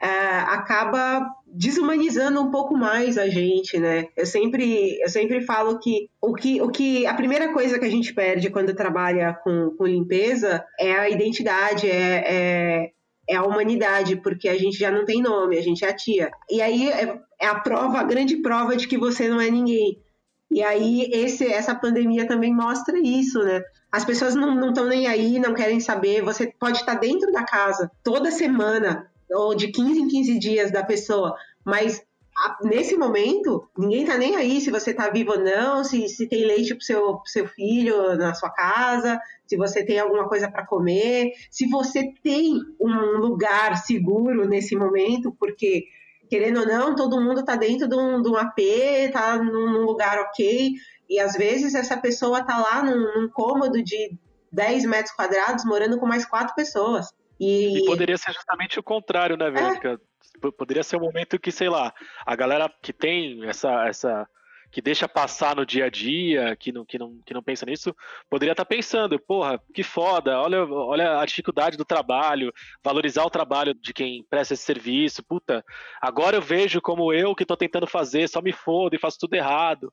é, 0.00 0.08
acaba 0.08 1.26
desumanizando 1.46 2.40
um 2.40 2.50
pouco 2.50 2.76
mais 2.76 3.18
a 3.18 3.28
gente, 3.28 3.78
né? 3.78 4.06
Eu 4.16 4.24
sempre, 4.24 4.98
eu 5.00 5.08
sempre 5.08 5.40
falo 5.40 5.78
que 5.78 6.08
o, 6.20 6.34
que 6.34 6.62
o 6.62 6.70
que 6.70 7.06
a 7.06 7.14
primeira 7.14 7.52
coisa 7.52 7.78
que 7.78 7.84
a 7.84 7.90
gente 7.90 8.14
perde 8.14 8.50
quando 8.50 8.74
trabalha 8.74 9.34
com, 9.42 9.74
com 9.76 9.86
limpeza 9.86 10.64
é 10.78 10.92
a 10.92 11.10
identidade, 11.10 11.90
é, 11.90 12.24
é, 12.26 12.90
é, 13.28 13.36
a 13.36 13.42
humanidade, 13.42 14.16
porque 14.16 14.48
a 14.48 14.56
gente 14.56 14.78
já 14.78 14.90
não 14.90 15.04
tem 15.04 15.20
nome, 15.20 15.58
a 15.58 15.62
gente 15.62 15.84
é 15.84 15.88
a 15.88 15.96
tia. 15.96 16.30
E 16.50 16.62
aí 16.62 16.88
é, 16.88 17.18
é 17.40 17.46
a 17.46 17.56
prova, 17.56 17.98
a 17.98 18.04
grande 18.04 18.36
prova 18.36 18.76
de 18.76 18.86
que 18.86 18.96
você 18.96 19.28
não 19.28 19.40
é 19.40 19.50
ninguém. 19.50 19.98
E 20.50 20.62
aí 20.62 21.08
esse, 21.12 21.46
essa 21.46 21.74
pandemia 21.74 22.26
também 22.26 22.52
mostra 22.52 22.98
isso, 22.98 23.38
né? 23.40 23.62
As 23.90 24.04
pessoas 24.04 24.34
não 24.34 24.68
estão 24.68 24.86
nem 24.86 25.06
aí, 25.06 25.38
não 25.38 25.54
querem 25.54 25.78
saber. 25.78 26.22
Você 26.22 26.52
pode 26.58 26.78
estar 26.78 26.94
dentro 26.94 27.30
da 27.30 27.44
casa 27.44 27.90
toda 28.02 28.30
semana, 28.30 29.08
ou 29.30 29.54
de 29.54 29.68
15 29.68 30.00
em 30.00 30.08
15 30.08 30.38
dias 30.38 30.70
da 30.72 30.82
pessoa, 30.82 31.36
mas 31.64 32.02
nesse 32.62 32.96
momento, 32.96 33.68
ninguém 33.76 34.04
tá 34.04 34.16
nem 34.16 34.36
aí 34.36 34.60
se 34.60 34.70
você 34.70 34.94
tá 34.94 35.10
vivo 35.10 35.32
ou 35.32 35.40
não, 35.40 35.84
se, 35.84 36.08
se 36.08 36.26
tem 36.26 36.44
leite 36.44 36.74
pro 36.74 36.84
seu, 36.84 37.20
seu 37.26 37.46
filho 37.46 38.16
na 38.16 38.34
sua 38.34 38.50
casa, 38.50 39.20
se 39.46 39.56
você 39.56 39.84
tem 39.84 39.98
alguma 39.98 40.28
coisa 40.28 40.50
para 40.50 40.66
comer, 40.66 41.32
se 41.50 41.68
você 41.68 42.12
tem 42.22 42.60
um 42.80 43.18
lugar 43.18 43.76
seguro 43.76 44.48
nesse 44.48 44.74
momento, 44.74 45.34
porque 45.38 45.84
querendo 46.30 46.60
ou 46.60 46.66
não, 46.66 46.94
todo 46.94 47.20
mundo 47.20 47.44
tá 47.44 47.56
dentro 47.56 47.88
de 47.88 47.96
um, 47.96 48.22
de 48.22 48.28
um 48.30 48.36
AP, 48.36 48.56
tá 49.12 49.36
num, 49.36 49.82
lugar 49.82 50.16
ok. 50.20 50.72
E 51.08 51.18
às 51.18 51.34
vezes 51.34 51.74
essa 51.74 51.96
pessoa 51.96 52.44
tá 52.44 52.56
lá 52.56 52.84
num, 52.84 53.20
num 53.20 53.28
cômodo 53.28 53.82
de 53.82 54.16
10 54.52 54.84
metros 54.84 55.14
quadrados 55.14 55.64
morando 55.64 55.98
com 55.98 56.06
mais 56.06 56.24
quatro 56.24 56.54
pessoas. 56.54 57.12
E... 57.38 57.82
e 57.82 57.84
poderia 57.84 58.16
ser 58.16 58.32
justamente 58.32 58.78
o 58.78 58.82
contrário, 58.82 59.36
né, 59.36 59.50
Verônica? 59.50 60.00
É. 60.00 60.50
Poderia 60.56 60.84
ser 60.84 60.96
o 60.96 61.00
um 61.00 61.02
momento 61.02 61.38
que, 61.38 61.50
sei 61.50 61.68
lá, 61.68 61.92
a 62.24 62.36
galera 62.36 62.72
que 62.80 62.92
tem 62.92 63.44
essa, 63.46 63.86
essa 63.88 64.28
que 64.70 64.80
deixa 64.80 65.08
passar 65.08 65.56
no 65.56 65.66
dia 65.66 65.86
a 65.86 65.90
dia, 65.90 66.54
que 66.56 66.70
não, 66.72 66.84
que 66.84 66.98
não, 66.98 67.18
que 67.24 67.34
não 67.34 67.42
pensa 67.42 67.66
nisso, 67.66 67.94
poderia 68.28 68.52
estar 68.52 68.64
tá 68.64 68.68
pensando, 68.68 69.18
porra, 69.18 69.60
que 69.74 69.82
foda, 69.82 70.40
olha, 70.40 70.64
olha 70.64 71.20
a 71.20 71.26
dificuldade 71.26 71.76
do 71.76 71.84
trabalho, 71.84 72.52
valorizar 72.82 73.24
o 73.24 73.30
trabalho 73.30 73.74
de 73.74 73.92
quem 73.92 74.24
presta 74.28 74.54
esse 74.54 74.62
serviço, 74.62 75.22
puta, 75.22 75.64
agora 76.00 76.36
eu 76.36 76.42
vejo 76.42 76.80
como 76.80 77.12
eu 77.12 77.34
que 77.34 77.42
estou 77.42 77.56
tentando 77.56 77.86
fazer, 77.86 78.28
só 78.28 78.40
me 78.40 78.52
fodo 78.52 78.94
e 78.94 78.98
faço 78.98 79.18
tudo 79.18 79.34
errado. 79.34 79.92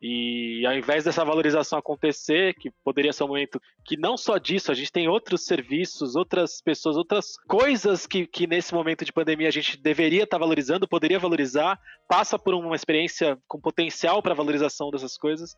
E 0.00 0.66
ao 0.66 0.74
invés 0.74 1.04
dessa 1.04 1.24
valorização 1.24 1.78
acontecer, 1.78 2.54
que 2.54 2.70
poderia 2.84 3.12
ser 3.12 3.24
um 3.24 3.28
momento 3.28 3.60
que 3.84 3.96
não 3.96 4.16
só 4.16 4.36
disso, 4.36 4.70
a 4.70 4.74
gente 4.74 4.92
tem 4.92 5.08
outros 5.08 5.44
serviços, 5.46 6.14
outras 6.14 6.60
pessoas, 6.60 6.96
outras 6.96 7.36
coisas 7.48 8.06
que, 8.06 8.26
que 8.26 8.46
nesse 8.46 8.74
momento 8.74 9.04
de 9.04 9.12
pandemia 9.12 9.48
a 9.48 9.52
gente 9.52 9.76
deveria 9.76 10.24
estar 10.24 10.36
tá 10.36 10.40
valorizando, 10.40 10.88
poderia 10.88 11.18
valorizar, 11.18 11.80
passa 12.08 12.38
por 12.38 12.54
uma 12.54 12.76
experiência 12.76 13.38
com 13.48 13.60
potencial 13.60 14.22
para 14.22 14.34
valorização 14.34 14.90
dessas 14.90 15.16
coisas 15.16 15.56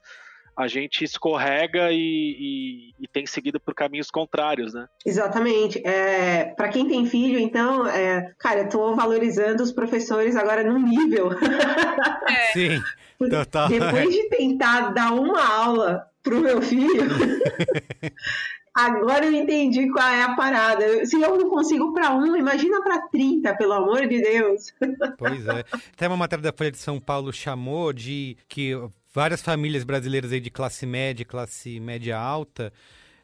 a 0.57 0.66
gente 0.66 1.04
escorrega 1.04 1.92
e, 1.92 1.96
e, 1.98 2.94
e, 2.98 3.07
tem 3.07 3.26
seguido 3.26 3.61
por 3.61 3.74
caminhos 3.74 4.11
contrários, 4.11 4.72
né? 4.72 4.88
Exatamente. 5.04 5.86
É, 5.86 6.46
para 6.46 6.70
quem 6.70 6.88
tem 6.88 7.04
filho, 7.04 7.38
então, 7.38 7.86
é, 7.86 8.32
cara, 8.38 8.61
eu 8.61 8.68
tô 8.70 8.94
valorizando 8.94 9.62
os 9.62 9.70
professores 9.70 10.34
agora 10.34 10.64
num 10.64 10.78
nível. 10.78 11.30
É. 12.28 12.52
Sim. 12.52 12.82
Total. 13.30 13.68
Depois 13.68 14.12
de 14.12 14.28
tentar 14.28 14.92
dar 14.92 15.12
uma 15.12 15.40
aula 15.40 16.11
pro 16.22 16.40
meu 16.40 16.61
filho, 16.61 17.04
agora 18.74 19.26
eu 19.26 19.32
entendi 19.32 19.88
qual 19.90 20.09
é 20.09 20.22
a 20.22 20.34
parada. 20.34 21.07
Se 21.07 21.20
eu 21.20 21.38
não 21.38 21.48
consigo 21.48 21.92
para 21.92 22.12
um, 22.14 22.36
imagina 22.36 22.82
para 22.82 23.07
30, 23.09 23.54
pelo 23.54 23.74
amor 23.74 24.09
de 24.09 24.20
Deus. 24.20 24.72
Pois 25.16 25.46
é. 25.46 25.64
Até 25.92 26.09
uma 26.09 26.16
matéria 26.16 26.42
da 26.42 26.52
Folha 26.52 26.72
de 26.72 26.78
São 26.78 26.98
Paulo 26.98 27.32
chamou 27.32 27.92
de 27.92 28.36
que 28.48 28.72
várias 29.17 29.41
famílias 29.41 29.83
brasileiras 29.83 30.31
aí 30.31 30.41
de 30.41 30.51
classe 30.51 30.85
média, 30.85 31.25
classe 31.25 31.81
média 31.81 32.19
alta, 32.19 32.71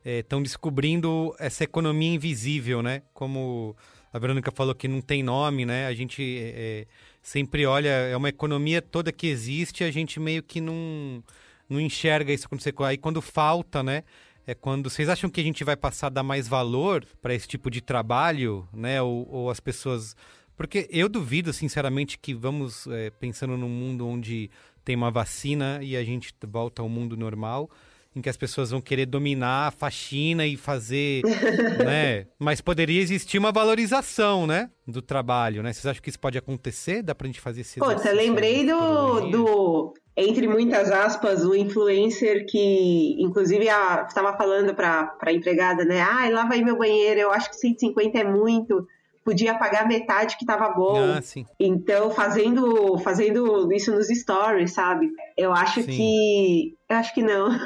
estão 0.02 0.38
é, 0.38 0.42
descobrindo 0.42 1.36
essa 1.38 1.64
economia 1.64 2.14
invisível, 2.14 2.82
né? 2.82 3.02
Como 3.12 3.76
a 4.10 4.18
Verônica 4.18 4.50
falou 4.50 4.74
que 4.74 4.88
não 4.88 5.02
tem 5.02 5.22
nome, 5.22 5.66
né? 5.66 5.86
A 5.86 5.92
gente 5.92 6.22
é, 6.40 6.86
sempre 7.20 7.66
olha, 7.66 7.90
é 7.90 8.16
uma 8.16 8.30
economia 8.30 8.80
toda 8.80 9.12
que 9.12 9.26
existe, 9.26 9.84
a 9.84 9.90
gente 9.90 10.18
meio 10.18 10.42
que 10.42 10.62
não, 10.62 11.22
não 11.68 11.78
enxerga 11.78 12.32
isso 12.32 12.46
acontecer. 12.46 12.72
Aí 12.78 12.96
quando 12.96 13.20
falta, 13.20 13.82
né? 13.82 14.02
É 14.46 14.54
quando 14.54 14.88
vocês 14.88 15.10
acham 15.10 15.28
que 15.28 15.42
a 15.42 15.44
gente 15.44 15.62
vai 15.62 15.76
passar 15.76 16.06
a 16.06 16.10
dar 16.10 16.22
mais 16.22 16.48
valor 16.48 17.04
para 17.20 17.34
esse 17.34 17.46
tipo 17.46 17.70
de 17.70 17.82
trabalho, 17.82 18.66
né? 18.72 19.02
Ou, 19.02 19.28
ou, 19.30 19.50
as 19.50 19.60
pessoas. 19.60 20.16
Porque 20.56 20.88
eu 20.90 21.06
duvido, 21.06 21.52
sinceramente, 21.52 22.18
que 22.18 22.32
vamos 22.32 22.86
é, 22.86 23.10
pensando 23.10 23.58
num 23.58 23.68
mundo 23.68 24.08
onde 24.08 24.50
tem 24.84 24.96
uma 24.96 25.10
vacina 25.10 25.78
e 25.82 25.96
a 25.96 26.04
gente 26.04 26.32
volta 26.46 26.82
ao 26.82 26.88
mundo 26.88 27.16
normal, 27.16 27.70
em 28.14 28.20
que 28.20 28.28
as 28.28 28.36
pessoas 28.36 28.70
vão 28.70 28.80
querer 28.80 29.06
dominar 29.06 29.68
a 29.68 29.70
faxina 29.70 30.46
e 30.46 30.56
fazer, 30.56 31.22
né? 31.84 32.26
Mas 32.38 32.60
poderia 32.60 33.00
existir 33.00 33.38
uma 33.38 33.50
valorização, 33.50 34.46
né? 34.46 34.70
Do 34.86 35.00
trabalho, 35.00 35.62
né? 35.62 35.72
Vocês 35.72 35.86
acham 35.86 36.02
que 36.02 36.10
isso 36.10 36.20
pode 36.20 36.36
acontecer? 36.36 37.02
Dá 37.02 37.14
pra 37.14 37.26
gente 37.26 37.40
fazer 37.40 37.62
esse 37.62 37.78
Pô, 37.78 37.90
eu 37.90 38.14
lembrei 38.14 38.66
do, 38.66 39.30
do, 39.30 39.94
entre 40.16 40.46
muitas 40.46 40.90
aspas, 40.90 41.44
o 41.44 41.54
influencer 41.54 42.44
que, 42.46 43.16
inclusive, 43.18 43.64
estava 43.64 44.36
falando 44.36 44.74
pra, 44.74 45.06
pra 45.06 45.32
empregada, 45.32 45.84
né? 45.84 46.02
Ah, 46.02 46.28
lava 46.28 46.54
aí 46.54 46.62
meu 46.62 46.76
banheiro, 46.76 47.20
eu 47.20 47.30
acho 47.30 47.48
que 47.48 47.56
150 47.56 48.18
é 48.18 48.24
muito 48.24 48.86
podia 49.24 49.58
pagar 49.58 49.86
metade 49.86 50.36
que 50.36 50.44
tava 50.44 50.68
bom. 50.70 50.96
Ah, 50.96 51.20
então, 51.58 52.10
fazendo, 52.10 52.98
fazendo 52.98 53.72
isso 53.72 53.92
nos 53.92 54.08
stories, 54.08 54.72
sabe? 54.72 55.10
Eu 55.36 55.52
acho 55.52 55.82
sim. 55.82 55.90
que. 55.90 56.76
Eu 56.88 56.96
acho 56.96 57.14
que 57.14 57.22
não. 57.22 57.48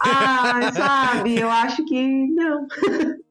Ah, 0.00 0.70
sabe, 0.70 1.40
eu 1.40 1.48
acho 1.48 1.82
que 1.86 2.26
não. 2.28 2.66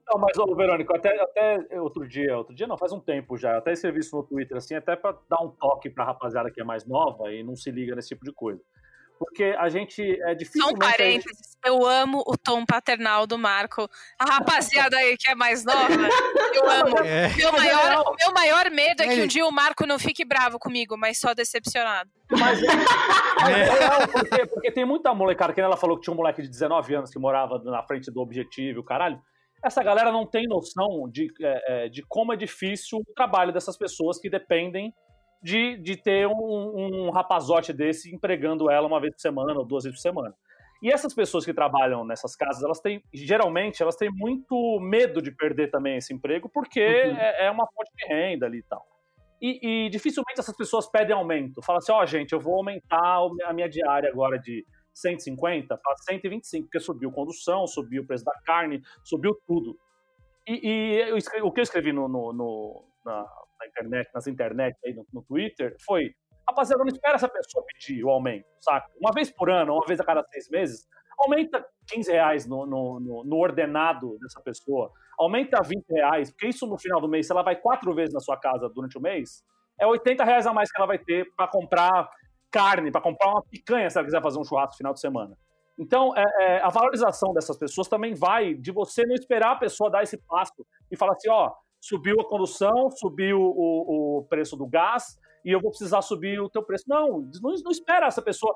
Não, 0.08 0.20
mas, 0.20 0.38
ô, 0.38 0.56
Verônica, 0.56 0.96
até, 0.96 1.22
até 1.22 1.80
outro 1.80 2.08
dia, 2.08 2.38
outro 2.38 2.56
dia 2.56 2.66
não, 2.66 2.78
faz 2.78 2.92
um 2.94 3.00
tempo 3.00 3.38
já, 3.38 3.54
eu 3.54 3.58
até 3.58 3.74
escrevi 3.74 4.00
isso 4.00 4.16
no 4.16 4.24
Twitter, 4.24 4.58
assim, 4.58 4.74
até 4.74 4.96
pra 4.96 5.16
dar 5.30 5.42
um 5.42 5.50
toque 5.50 5.90
pra 5.90 6.06
rapaziada 6.06 6.50
que 6.50 6.62
é 6.62 6.64
mais 6.64 6.86
nova 6.86 7.32
e 7.32 7.44
não 7.44 7.56
se 7.56 7.70
liga 7.70 7.94
nesse 7.94 8.08
tipo 8.08 8.24
de 8.24 8.32
coisa. 8.32 8.62
Porque 9.18 9.56
a 9.58 9.70
gente 9.70 10.02
é 10.02 10.28
Só 10.28 10.34
difícil. 10.34 10.68
um 10.68 10.74
parênteses. 10.76 11.58
Eu 11.66 11.86
amo 11.86 12.24
o 12.26 12.38
tom 12.38 12.66
paternal 12.66 13.26
do 13.26 13.38
Marco. 13.38 13.90
A 14.20 14.26
rapaziada 14.26 14.96
aí 14.98 15.18
que 15.18 15.30
é 15.30 15.36
mais 15.36 15.66
nova, 15.66 15.94
eu 16.54 16.70
amo. 16.70 16.98
É. 17.08 17.30
Meu 17.36 17.52
maior, 17.52 18.04
o 18.08 18.16
meu 18.16 18.34
maior 18.34 18.70
medo 18.70 19.02
é 19.02 19.08
que 19.08 19.22
um 19.22 19.28
dia 19.28 19.46
o 19.46 19.52
Marco 19.52 19.86
não 19.86 19.98
fique 19.98 20.26
bravo 20.26 20.60
comigo, 20.60 20.98
mas 20.98 21.20
só 21.20 21.34
decepcionado. 21.34 22.10
Mas, 22.30 22.60
mas 23.40 23.58
é 23.58 23.64
real, 23.64 24.08
porque, 24.08 24.46
porque 24.48 24.72
tem 24.72 24.86
muita 24.86 25.14
molecada, 25.14 25.54
que 25.54 25.62
ela 25.62 25.78
falou 25.78 25.98
que 25.98 26.04
tinha 26.04 26.14
um 26.14 26.18
moleque 26.18 26.42
de 26.42 26.50
19 26.50 26.96
anos 26.96 27.12
que 27.12 27.20
morava 27.20 27.60
na 27.64 27.82
frente 27.84 28.12
do 28.12 28.20
objetivo, 28.20 28.80
e 28.80 28.82
o 28.82 28.84
caralho. 28.84 29.22
Essa 29.64 29.82
galera 29.82 30.12
não 30.12 30.26
tem 30.26 30.48
noção 30.48 31.10
de, 31.10 31.28
é, 31.42 31.86
é, 31.86 31.90
de 31.90 32.04
como 32.08 32.34
é 32.34 32.36
difícil 32.36 33.00
o 33.00 33.14
trabalho 33.16 33.54
dessas 33.54 33.78
pessoas 33.78 34.20
que 34.20 34.30
dependem 34.30 34.94
de, 35.42 35.78
de 35.78 35.96
ter 35.96 36.28
um, 36.28 37.08
um 37.08 37.10
rapazote 37.10 37.72
desse 37.74 38.14
empregando 38.14 38.70
ela 38.70 38.88
uma 38.88 39.00
vez 39.00 39.14
por 39.14 39.22
semana 39.22 39.60
ou 39.60 39.66
duas 39.66 39.84
vezes 39.84 39.98
por 40.00 40.02
semana. 40.02 40.36
E 40.82 40.92
essas 40.92 41.14
pessoas 41.14 41.44
que 41.44 41.54
trabalham 41.54 42.06
nessas 42.06 42.36
casas, 42.36 42.64
elas 42.64 42.80
têm, 42.80 43.02
geralmente, 43.14 43.82
elas 43.82 43.96
têm 43.96 44.10
muito 44.12 44.80
medo 44.80 45.22
de 45.22 45.32
perder 45.32 45.72
também 45.72 45.98
esse 45.98 46.14
emprego, 46.14 46.48
porque 46.50 46.80
é, 46.80 47.46
é 47.48 47.52
uma 47.52 47.66
fonte 47.68 47.92
de 47.96 48.06
renda 48.14 48.46
ali 48.46 48.60
e 48.60 48.64
tal. 48.64 48.86
E, 49.42 49.86
e 49.86 49.90
dificilmente 49.90 50.40
essas 50.40 50.56
pessoas 50.56 50.88
pedem 50.90 51.16
aumento. 51.16 51.62
Fala 51.64 51.80
assim, 51.80 51.92
ó, 51.92 52.06
gente, 52.06 52.32
eu 52.34 52.40
vou 52.40 52.56
aumentar 52.56 53.20
a 53.46 53.54
minha 53.54 53.68
diária 53.68 54.10
agora 54.10 54.38
de 54.40 54.66
150 54.94 55.78
para 55.78 55.96
125, 56.10 56.66
porque 56.66 56.80
subiu 56.80 57.12
condução, 57.12 57.66
subiu 57.68 58.04
o 58.04 58.08
preço 58.08 58.26
da 58.26 58.34
carne, 58.46 58.82
subiu 59.04 59.36
tudo. 59.48 59.78
E, 60.48 60.60
e 60.64 61.10
eu 61.10 61.18
o 61.46 61.52
que 61.52 61.60
eu 61.60 61.64
escrevi 61.64 61.92
no, 61.92 62.08
no- 62.08 62.34
no- 62.34 62.84
na, 63.08 63.22
na 63.60 63.68
internet, 63.68 64.10
nas 64.14 64.28
internet, 64.28 64.78
aí 64.86 64.94
no, 64.94 65.06
no 65.14 65.24
Twitter, 65.24 65.76
foi, 65.86 66.12
rapaziada, 66.48 66.84
não 66.84 66.92
espera 66.92 67.16
essa 67.16 67.30
pessoa 67.30 67.66
pedir 67.66 68.04
o 68.04 68.10
aumento, 68.10 68.46
saca? 68.62 68.88
Uma 69.00 69.12
vez 69.12 69.32
por 69.32 69.50
ano, 69.50 69.74
uma 69.74 69.86
vez 69.86 70.00
a 70.00 70.04
cada 70.04 70.24
seis 70.32 70.50
meses, 70.50 70.88
aumenta 71.20 71.66
15 71.88 72.12
reais 72.12 72.48
no, 72.48 72.66
no, 72.66 73.24
no- 73.26 73.38
ordenado 73.38 74.18
dessa 74.20 74.42
pessoa, 74.42 74.92
aumenta 75.18 75.62
20 75.64 75.86
reais, 75.90 76.30
porque 76.30 76.48
isso 76.48 76.68
no 76.68 76.78
final 76.78 77.02
do 77.02 77.08
mês, 77.08 77.26
se 77.26 77.32
ela 77.32 77.42
vai 77.42 77.56
quatro 77.56 77.94
vezes 77.96 78.14
na 78.14 78.20
sua 78.20 78.38
casa 78.38 78.70
durante 78.70 78.98
o 78.98 79.02
mês, 79.02 79.44
é 79.80 79.86
80 79.88 80.24
reais 80.24 80.46
a 80.46 80.54
mais 80.54 80.72
que 80.72 80.78
ela 80.78 80.88
vai 80.88 81.00
ter 81.00 81.26
para 81.36 81.48
comprar 81.48 82.10
carne, 82.52 82.92
para 82.92 83.02
comprar 83.02 83.30
uma 83.30 83.44
picanha 83.44 83.90
se 83.90 83.98
ela 83.98 84.06
quiser 84.06 84.22
fazer 84.22 84.40
um 84.40 84.44
churrasco 84.44 84.74
no 84.74 84.78
final 84.78 84.94
de 84.94 85.00
semana. 85.00 85.38
Então, 85.80 86.12
é, 86.16 86.24
é, 86.40 86.62
a 86.62 86.70
valorização 86.70 87.34
dessas 87.34 87.56
pessoas 87.58 87.88
também 87.88 88.16
vai 88.16 88.56
de 88.56 88.72
você 88.72 89.06
não 89.06 89.14
esperar 89.14 89.52
a 89.52 89.56
pessoa 89.56 89.92
dar 89.92 90.02
esse 90.02 90.18
passo 90.18 90.66
e 90.92 90.98
falar 90.98 91.14
assim, 91.14 91.30
ó, 91.30 91.54
subiu 91.88 92.20
a 92.20 92.28
condução, 92.28 92.90
subiu 92.92 93.40
o, 93.40 94.20
o 94.20 94.24
preço 94.24 94.58
do 94.58 94.68
gás 94.68 95.18
e 95.46 95.52
eu 95.52 95.62
vou 95.62 95.72
precisar 95.72 96.02
subir 96.02 96.40
o 96.42 96.50
teu 96.50 96.62
preço. 96.62 96.84
Não, 96.88 97.22
não, 97.42 97.54
não 97.64 97.72
espera 97.72 98.08
essa 98.08 98.22
pessoa 98.22 98.54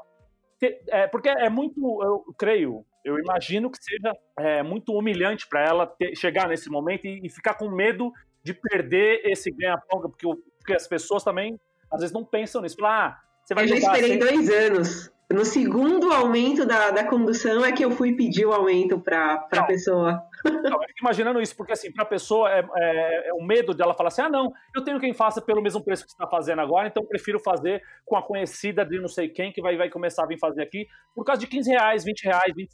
é, 0.89 1.07
porque 1.07 1.29
é 1.29 1.49
muito, 1.49 2.03
eu 2.03 2.33
creio, 2.37 2.85
eu 3.03 3.17
imagino 3.17 3.71
que 3.71 3.83
seja 3.83 4.13
é, 4.37 4.61
muito 4.61 4.93
humilhante 4.93 5.47
para 5.47 5.65
ela 5.65 5.87
ter- 5.87 6.15
chegar 6.15 6.47
nesse 6.47 6.69
momento 6.69 7.05
e, 7.05 7.25
e 7.25 7.29
ficar 7.29 7.55
com 7.55 7.67
medo 7.69 8.11
de 8.43 8.53
perder 8.53 9.21
esse 9.25 9.49
ganha-pão, 9.49 10.01
porque, 10.01 10.27
porque 10.59 10.73
as 10.73 10.87
pessoas 10.87 11.23
também 11.23 11.59
às 11.89 12.01
vezes 12.01 12.13
não 12.13 12.23
pensam 12.23 12.61
nisso. 12.61 12.75
Ah, 12.85 13.19
você 13.43 13.55
vai 13.55 13.63
Eu 13.63 13.69
já 13.69 13.75
esperei 13.77 14.19
dois 14.19 14.49
anos. 14.49 15.11
No 15.33 15.45
segundo 15.45 16.11
aumento 16.11 16.65
da, 16.65 16.91
da 16.91 17.03
condução 17.03 17.63
é 17.65 17.71
que 17.71 17.83
eu 17.83 17.91
fui 17.91 18.15
pedir 18.15 18.45
o 18.45 18.53
aumento 18.53 18.99
para 18.99 19.47
a 19.51 19.63
pessoa. 19.63 20.23
Não, 20.45 20.81
eu 20.81 20.87
fico 20.87 20.99
imaginando 21.01 21.41
isso, 21.41 21.55
porque 21.55 21.71
assim, 21.73 21.91
pra 21.91 22.03
pessoa 22.05 22.49
é, 22.51 22.65
é- 22.77 23.29
é 23.29 23.33
o 23.33 23.43
medo 23.43 23.73
dela 23.73 23.93
falar 23.93 24.07
assim: 24.07 24.21
ah, 24.21 24.29
não, 24.29 24.51
eu 24.75 24.83
tenho 24.83 24.99
quem 24.99 25.13
faça 25.13 25.41
pelo 25.41 25.61
mesmo 25.61 25.83
preço 25.83 26.03
que 26.03 26.11
você 26.11 26.15
está 26.15 26.27
fazendo 26.27 26.61
agora, 26.61 26.87
então 26.87 27.03
eu 27.03 27.07
prefiro 27.07 27.39
fazer 27.39 27.81
com 28.05 28.15
a 28.15 28.23
conhecida 28.23 28.83
de 28.85 28.99
não 28.99 29.07
sei 29.07 29.29
quem 29.29 29.51
que 29.51 29.61
vai, 29.61 29.77
vai 29.77 29.89
começar 29.89 30.23
a 30.23 30.27
vir 30.27 30.39
fazer 30.39 30.61
aqui 30.63 30.87
por 31.15 31.23
causa 31.23 31.39
de 31.39 31.47
15 31.47 31.69
reais, 31.69 32.03
20 32.03 32.23
reais, 32.23 32.53
25 32.55 32.73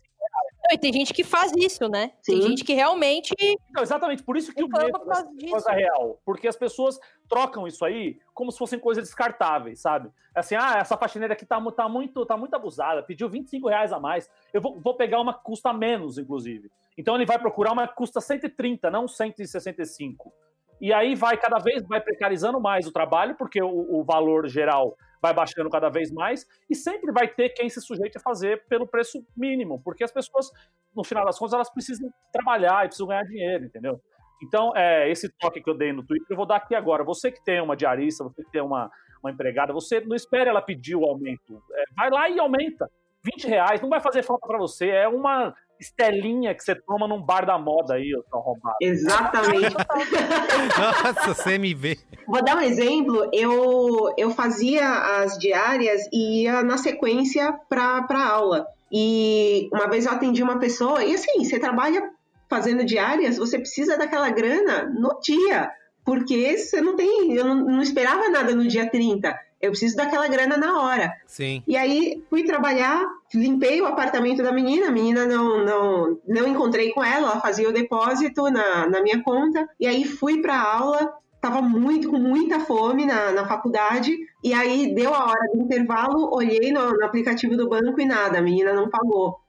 Não, 0.67 0.75
e 0.75 0.77
tem 0.77 0.91
gente 0.91 1.13
que 1.13 1.23
faz 1.23 1.53
isso, 1.55 1.87
né? 1.87 2.11
Tem 2.25 2.41
Sim. 2.41 2.49
gente 2.49 2.63
que 2.65 2.73
realmente. 2.73 3.33
Não, 3.71 3.81
exatamente, 3.81 4.21
por 4.21 4.35
isso 4.35 4.53
que 4.53 4.61
o 4.61 4.67
medo 4.67 4.85
é 4.85 5.49
coisa 5.49 5.71
real. 5.71 6.19
Porque 6.25 6.45
as 6.47 6.57
pessoas 6.57 6.99
trocam 7.29 7.65
isso 7.65 7.85
aí 7.85 8.19
como 8.33 8.51
se 8.51 8.57
fossem 8.57 8.77
coisas 8.77 9.05
descartáveis, 9.05 9.79
sabe? 9.79 10.09
Assim, 10.35 10.55
ah, 10.55 10.75
essa 10.77 10.97
faxineira 10.97 11.33
aqui 11.33 11.45
tá, 11.45 11.59
tá, 11.71 11.87
muito, 11.87 12.25
tá 12.25 12.35
muito 12.35 12.53
abusada, 12.53 13.01
pediu 13.01 13.29
25 13.29 13.69
reais 13.69 13.93
a 13.93 13.99
mais. 13.99 14.29
Eu 14.53 14.61
vou, 14.61 14.79
vou 14.79 14.93
pegar 14.93 15.21
uma 15.21 15.33
que 15.33 15.43
custa 15.43 15.71
menos, 15.71 16.17
inclusive. 16.17 16.69
Então 16.97 17.15
ele 17.15 17.25
vai 17.25 17.39
procurar 17.39 17.71
uma 17.71 17.87
que 17.87 17.95
custa 17.95 18.19
130, 18.19 18.91
não 18.91 19.07
165. 19.07 20.33
E 20.79 20.93
aí 20.93 21.15
vai 21.15 21.37
cada 21.37 21.57
vez, 21.57 21.81
vai 21.87 22.01
precarizando 22.01 22.59
mais 22.59 22.85
o 22.85 22.91
trabalho, 22.91 23.35
porque 23.35 23.61
o, 23.61 23.99
o 23.99 24.03
valor 24.03 24.47
geral 24.47 24.95
vai 25.21 25.33
baixando 25.33 25.69
cada 25.69 25.89
vez 25.89 26.11
mais, 26.11 26.45
e 26.69 26.75
sempre 26.75 27.11
vai 27.11 27.27
ter 27.27 27.49
quem 27.49 27.69
se 27.69 27.81
sujeite 27.81 28.17
a 28.17 28.21
fazer 28.21 28.65
pelo 28.67 28.87
preço 28.87 29.25
mínimo, 29.35 29.81
porque 29.83 30.03
as 30.03 30.11
pessoas, 30.11 30.49
no 30.95 31.03
final 31.03 31.25
das 31.25 31.37
contas, 31.37 31.53
elas 31.53 31.69
precisam 31.69 32.09
trabalhar 32.31 32.85
e 32.85 32.87
precisam 32.87 33.07
ganhar 33.07 33.23
dinheiro, 33.23 33.65
entendeu? 33.65 34.01
Então, 34.41 34.71
é, 34.75 35.09
esse 35.09 35.29
toque 35.29 35.61
que 35.61 35.69
eu 35.69 35.73
dei 35.77 35.91
no 35.91 36.05
Twitter, 36.05 36.27
eu 36.29 36.37
vou 36.37 36.45
dar 36.45 36.57
aqui 36.57 36.75
agora. 36.75 37.03
Você 37.03 37.31
que 37.31 37.43
tem 37.43 37.59
uma 37.59 37.75
diarista, 37.75 38.23
você 38.23 38.43
que 38.43 38.51
tem 38.51 38.61
uma, 38.61 38.89
uma 39.23 39.31
empregada, 39.31 39.73
você 39.73 39.99
não 40.01 40.15
espere 40.15 40.49
ela 40.49 40.61
pedir 40.61 40.95
o 40.95 41.03
aumento. 41.03 41.61
É, 41.73 41.83
vai 41.95 42.09
lá 42.09 42.29
e 42.29 42.39
aumenta. 42.39 42.89
20 43.23 43.47
reais, 43.47 43.81
não 43.81 43.89
vai 43.89 43.99
fazer 43.99 44.23
falta 44.23 44.47
para 44.47 44.59
você. 44.59 44.89
É 44.89 45.07
uma 45.07 45.55
estelinha 45.79 46.53
que 46.53 46.63
você 46.63 46.75
toma 46.75 47.07
num 47.07 47.21
bar 47.21 47.45
da 47.45 47.57
moda 47.57 47.95
aí, 47.95 48.13
ô 48.15 48.23
seu 48.23 48.39
arrombado. 48.39 48.75
Exatamente. 48.81 49.75
Nossa, 51.25 51.43
CMV. 51.43 51.97
Vou 52.27 52.43
dar 52.43 52.57
um 52.57 52.61
exemplo. 52.61 53.29
Eu, 53.33 54.13
eu 54.17 54.31
fazia 54.31 54.87
as 55.21 55.37
diárias 55.37 56.07
e 56.11 56.43
ia 56.43 56.63
na 56.63 56.77
sequência 56.77 57.53
para 57.69 58.27
aula. 58.27 58.67
E 58.91 59.69
uma 59.73 59.89
vez 59.89 60.05
eu 60.05 60.11
atendi 60.11 60.41
uma 60.41 60.59
pessoa, 60.59 61.03
e 61.03 61.13
assim, 61.13 61.43
você 61.43 61.59
trabalha 61.59 62.09
fazendo 62.49 62.85
diárias, 62.85 63.37
você 63.37 63.59
precisa 63.59 63.97
daquela 63.97 64.29
grana 64.29 64.83
no 64.83 65.19
dia. 65.19 65.71
Porque 66.05 66.57
você 66.57 66.79
não 66.79 66.95
tem. 66.95 67.33
Eu 67.33 67.43
não, 67.43 67.55
não 67.55 67.81
esperava 67.81 68.29
nada 68.29 68.55
no 68.55 68.65
dia 68.65 68.89
30. 68.89 69.37
Eu 69.61 69.71
preciso 69.71 69.95
daquela 69.95 70.27
grana 70.27 70.55
na 70.55 70.81
hora. 70.81 71.11
Sim. 71.25 71.63
E 71.67 71.75
aí 71.75 72.23
fui 72.29 72.43
trabalhar, 72.43 73.05
limpei 73.33 73.81
o 73.81 73.87
apartamento 73.87 74.43
da 74.43 74.51
menina, 74.51 74.87
a 74.87 74.91
menina 74.91 75.25
não, 75.25 75.65
não, 75.65 76.19
não 76.27 76.47
encontrei 76.47 76.91
com 76.91 77.03
ela, 77.03 77.31
ela 77.31 77.41
fazia 77.41 77.67
o 77.67 77.73
depósito 77.73 78.49
na, 78.49 78.87
na 78.87 79.01
minha 79.01 79.21
conta, 79.23 79.67
e 79.79 79.87
aí 79.87 80.05
fui 80.05 80.41
para 80.41 80.61
aula, 80.61 81.11
tava 81.41 81.61
muito, 81.61 82.09
com 82.09 82.17
muita 82.17 82.59
fome 82.59 83.05
na, 83.05 83.31
na 83.31 83.47
faculdade, 83.47 84.15
e 84.43 84.53
aí 84.53 84.93
deu 84.93 85.13
a 85.13 85.25
hora 85.25 85.51
do 85.53 85.61
intervalo, 85.61 86.29
olhei 86.31 86.71
no, 86.71 86.91
no 86.91 87.05
aplicativo 87.05 87.57
do 87.57 87.67
banco 87.67 87.99
e 87.99 88.05
nada, 88.05 88.37
a 88.37 88.41
menina 88.41 88.73
não 88.73 88.89
pagou. 88.89 89.39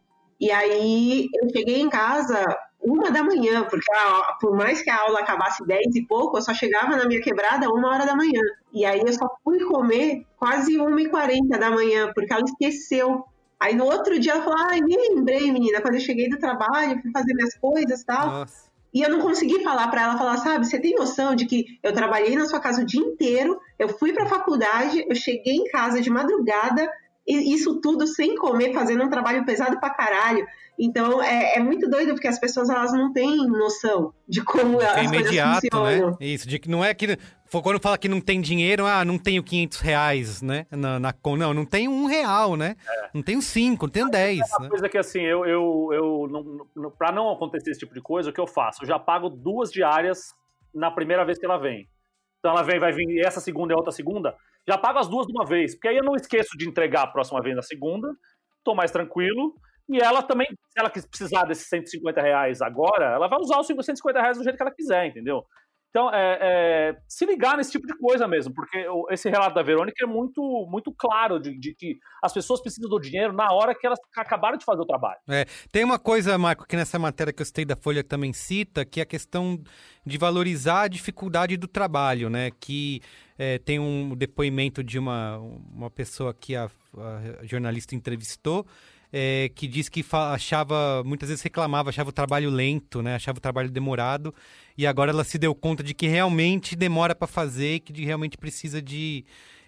E 0.41 0.51
aí 0.51 1.27
eu 1.35 1.51
cheguei 1.51 1.81
em 1.81 1.89
casa 1.89 2.45
uma 2.81 3.11
da 3.11 3.23
manhã, 3.23 3.65
porque 3.65 3.91
a- 3.93 4.37
por 4.41 4.57
mais 4.57 4.81
que 4.83 4.91
a 4.91 5.01
aula 5.01 5.21
acabasse 5.21 5.65
10 5.67 5.95
e 5.97 6.07
pouco, 6.07 6.39
eu 6.39 6.43
só 6.43 6.55
chegava 6.55 6.97
na 6.97 7.07
minha 7.07 7.21
quebrada 7.21 7.69
uma 7.69 7.89
hora 7.89 8.07
da 8.07 8.15
manhã. 8.15 8.41
E 8.73 8.85
aí 8.85 9.01
eu 9.01 9.13
só 9.13 9.29
fui 9.43 9.59
comer 9.65 10.25
quase 10.39 10.79
1h40 10.79 11.59
da 11.59 11.71
manhã, 11.71 12.11
porque 12.15 12.33
ela 12.33 12.45
esqueceu. 12.45 13.25
Aí 13.59 13.75
no 13.75 13.85
outro 13.85 14.19
dia 14.19 14.33
ela 14.33 14.43
falou, 14.43 14.59
ai, 14.69 14.81
nem 14.81 15.17
lembrei, 15.17 15.51
menina, 15.51 15.81
quando 15.81 15.95
eu 15.95 16.01
cheguei 16.01 16.29
do 16.29 16.39
trabalho, 16.39 17.01
fui 17.03 17.11
fazer 17.11 17.35
minhas 17.35 17.55
coisas 17.57 18.01
e 18.01 18.07
tal. 18.07 18.27
Nossa. 18.31 18.69
E 18.95 19.03
eu 19.03 19.11
não 19.11 19.21
consegui 19.21 19.63
falar 19.63 19.89
pra 19.89 20.03
ela, 20.03 20.17
falar, 20.17 20.37
sabe, 20.39 20.67
você 20.67 20.79
tem 20.79 20.95
noção 20.95 21.35
de 21.35 21.45
que 21.45 21.79
eu 21.83 21.93
trabalhei 21.93 22.35
na 22.37 22.47
sua 22.47 22.59
casa 22.61 22.83
o 22.83 22.87
dia 22.87 23.01
inteiro, 23.01 23.61
eu 23.79 23.89
fui 23.89 24.13
pra 24.13 24.27
faculdade, 24.27 25.05
eu 25.07 25.15
cheguei 25.15 25.57
em 25.57 25.71
casa 25.71 26.01
de 26.01 26.09
madrugada, 26.09 26.83
e 26.83 26.89
isso 27.29 27.81
tudo 27.81 28.07
sem 28.07 28.35
comer, 28.37 28.73
fazendo 28.73 29.05
um 29.05 29.11
trabalho 29.11 29.45
pesado 29.45 29.79
pra 29.79 29.91
caralho. 29.91 30.47
Então 30.79 31.21
é, 31.23 31.57
é 31.57 31.61
muito 31.61 31.89
doido, 31.91 32.13
porque 32.13 32.29
as 32.29 32.39
pessoas 32.39 32.71
elas 32.71 32.93
não 32.93 33.13
têm 33.13 33.37
noção 33.49 34.15
de 34.29 34.43
como 34.45 34.81
É 34.81 34.87
as 34.87 34.93
coisas 34.95 35.13
imediato, 35.13 35.61
funcionam. 35.73 36.11
né? 36.13 36.17
Isso, 36.21 36.49
de 36.49 36.59
que 36.59 36.71
não 36.71 36.85
é 36.85 36.95
que. 36.95 37.19
Quando 37.51 37.81
fala 37.81 37.97
que 37.97 38.09
não 38.09 38.21
tem 38.21 38.41
dinheiro, 38.43 38.85
ah, 38.87 39.05
não 39.05 39.19
tenho 39.19 39.43
500 39.43 39.81
reais, 39.81 40.43
né? 40.43 40.67
Na, 40.71 41.01
na 41.01 41.15
Não, 41.39 41.55
não 41.55 41.65
tem 41.65 41.89
um 41.89 42.05
real, 42.05 42.57
né? 42.57 42.77
Não 43.15 43.23
tenho 43.23 43.41
cinco, 43.41 43.87
não 43.87 43.91
tenho 43.93 44.11
dez. 44.11 44.41
É 44.41 44.45
uma 44.57 44.65
Né? 44.65 44.69
coisa 44.69 44.89
que 44.89 44.99
assim, 44.99 45.23
eu, 45.23 45.47
eu, 45.47 45.89
eu 45.93 46.29
não, 46.31 46.67
não, 46.77 46.91
pra 46.91 47.11
não 47.11 47.31
acontecer 47.33 47.71
esse 47.71 47.81
tipo 47.81 47.95
de 47.95 48.03
coisa, 48.03 48.29
o 48.29 48.33
que 48.33 48.41
eu 48.41 48.47
faço? 48.47 48.83
Eu 48.83 48.87
já 48.87 48.99
pago 48.99 49.31
duas 49.31 49.71
diárias 49.73 50.35
na 50.75 50.91
primeira 50.91 51.25
vez 51.25 51.39
que 51.39 51.47
ela 51.47 51.57
vem. 51.59 51.89
Então 52.39 52.53
ela 52.53 52.63
vem, 52.63 52.79
vai 52.79 52.93
vir 52.93 53.19
essa 53.27 53.41
segunda 53.41 53.73
e 53.73 53.77
outra 53.77 53.91
segunda, 53.93 54.35
já 54.69 54.77
pago 54.77 54.99
as 54.99 55.09
duas 55.09 55.27
de 55.27 55.33
uma 55.33 55.47
vez, 55.47 55.75
porque 55.75 55.89
aí 55.89 55.97
eu 55.97 56.05
não 56.05 56.15
esqueço 56.15 56.51
de 56.59 56.69
entregar 56.69 57.05
a 57.05 57.07
próxima 57.07 57.41
vez 57.41 57.57
na 57.57 57.63
segunda, 57.63 58.07
tô 58.63 58.75
mais 58.75 58.91
tranquilo, 58.91 59.55
e 59.89 59.99
ela 59.99 60.23
também, 60.23 60.47
se 60.47 60.79
ela 60.79 60.91
precisar 60.91 61.47
desses 61.47 61.67
150 61.69 62.21
reais 62.21 62.61
agora, 62.61 63.07
ela 63.15 63.29
vai 63.29 63.39
usar 63.41 63.59
os 63.59 63.67
150 63.67 64.21
reais 64.21 64.37
do 64.37 64.45
jeito 64.45 64.57
que 64.57 64.63
ela 64.63 64.71
quiser, 64.71 65.07
entendeu? 65.07 65.43
Então, 65.91 66.13
é, 66.13 66.39
é, 66.41 66.97
se 67.09 67.25
ligar 67.25 67.57
nesse 67.57 67.73
tipo 67.73 67.87
de 67.87 67.97
coisa 67.97 68.29
mesmo, 68.29 68.53
porque 68.55 68.87
esse 69.11 69.31
relato 69.31 69.55
da 69.55 69.63
Verônica 69.63 70.05
é 70.05 70.07
muito, 70.07 70.67
muito 70.71 70.93
claro 70.93 71.41
de, 71.41 71.59
de 71.59 71.75
que 71.75 71.99
as 72.23 72.33
pessoas 72.33 72.61
precisam 72.61 72.91
do 72.91 73.01
dinheiro 73.01 73.33
na 73.33 73.49
hora 73.53 73.75
que 73.75 73.87
elas 73.87 73.99
acabaram 74.17 74.59
de 74.59 74.65
fazer 74.67 74.83
o 74.83 74.87
trabalho. 74.87 75.19
É, 75.29 75.47
tem 75.73 75.85
uma 75.85 75.99
coisa, 75.99 76.37
Marco, 76.37 76.67
que 76.67 76.77
nessa 76.77 76.99
matéria 76.99 77.33
que 77.33 77.41
eu 77.41 77.47
citei 77.47 77.65
da 77.65 77.75
Folha 77.75 78.05
também 78.05 78.35
cita, 78.35 78.85
que 78.85 79.01
é 79.01 79.03
a 79.03 79.07
questão 79.07 79.59
de 80.05 80.19
valorizar 80.19 80.83
a 80.83 80.89
dificuldade 80.89 81.57
do 81.57 81.67
trabalho, 81.67 82.29
né? 82.29 82.51
Que 82.61 83.01
é, 83.39 83.59
tem 83.59 83.79
um 83.79 84.15
depoimento 84.15 84.85
de 84.85 84.99
uma, 84.99 85.39
uma 85.39 85.91
pessoa 85.91 86.35
que 86.35 86.55
a, 86.55 86.71
a 86.97 87.45
jornalista 87.45 87.95
entrevistou, 87.95 88.67
é, 89.13 89.51
que 89.55 89.67
diz 89.67 89.89
que 89.89 90.05
achava, 90.13 91.03
muitas 91.05 91.29
vezes 91.29 91.43
reclamava, 91.43 91.91
achava 91.91 92.11
o 92.11 92.13
trabalho 92.13 92.51
lento, 92.51 93.03
né? 93.03 93.15
Achava 93.15 93.39
o 93.39 93.41
trabalho 93.41 93.71
demorado, 93.71 94.35
e 94.77 94.87
agora 94.87 95.11
ela 95.11 95.25
se 95.25 95.39
deu 95.39 95.55
conta 95.55 95.83
de 95.83 95.95
que 95.95 96.07
realmente 96.07 96.77
demora 96.77 97.15
para 97.15 97.27
fazer, 97.27 97.77
e 97.77 97.81
que 97.81 97.93
de- 97.93 98.05
realmente 98.05 98.37
precisa 98.37 98.81
de, 98.83 99.25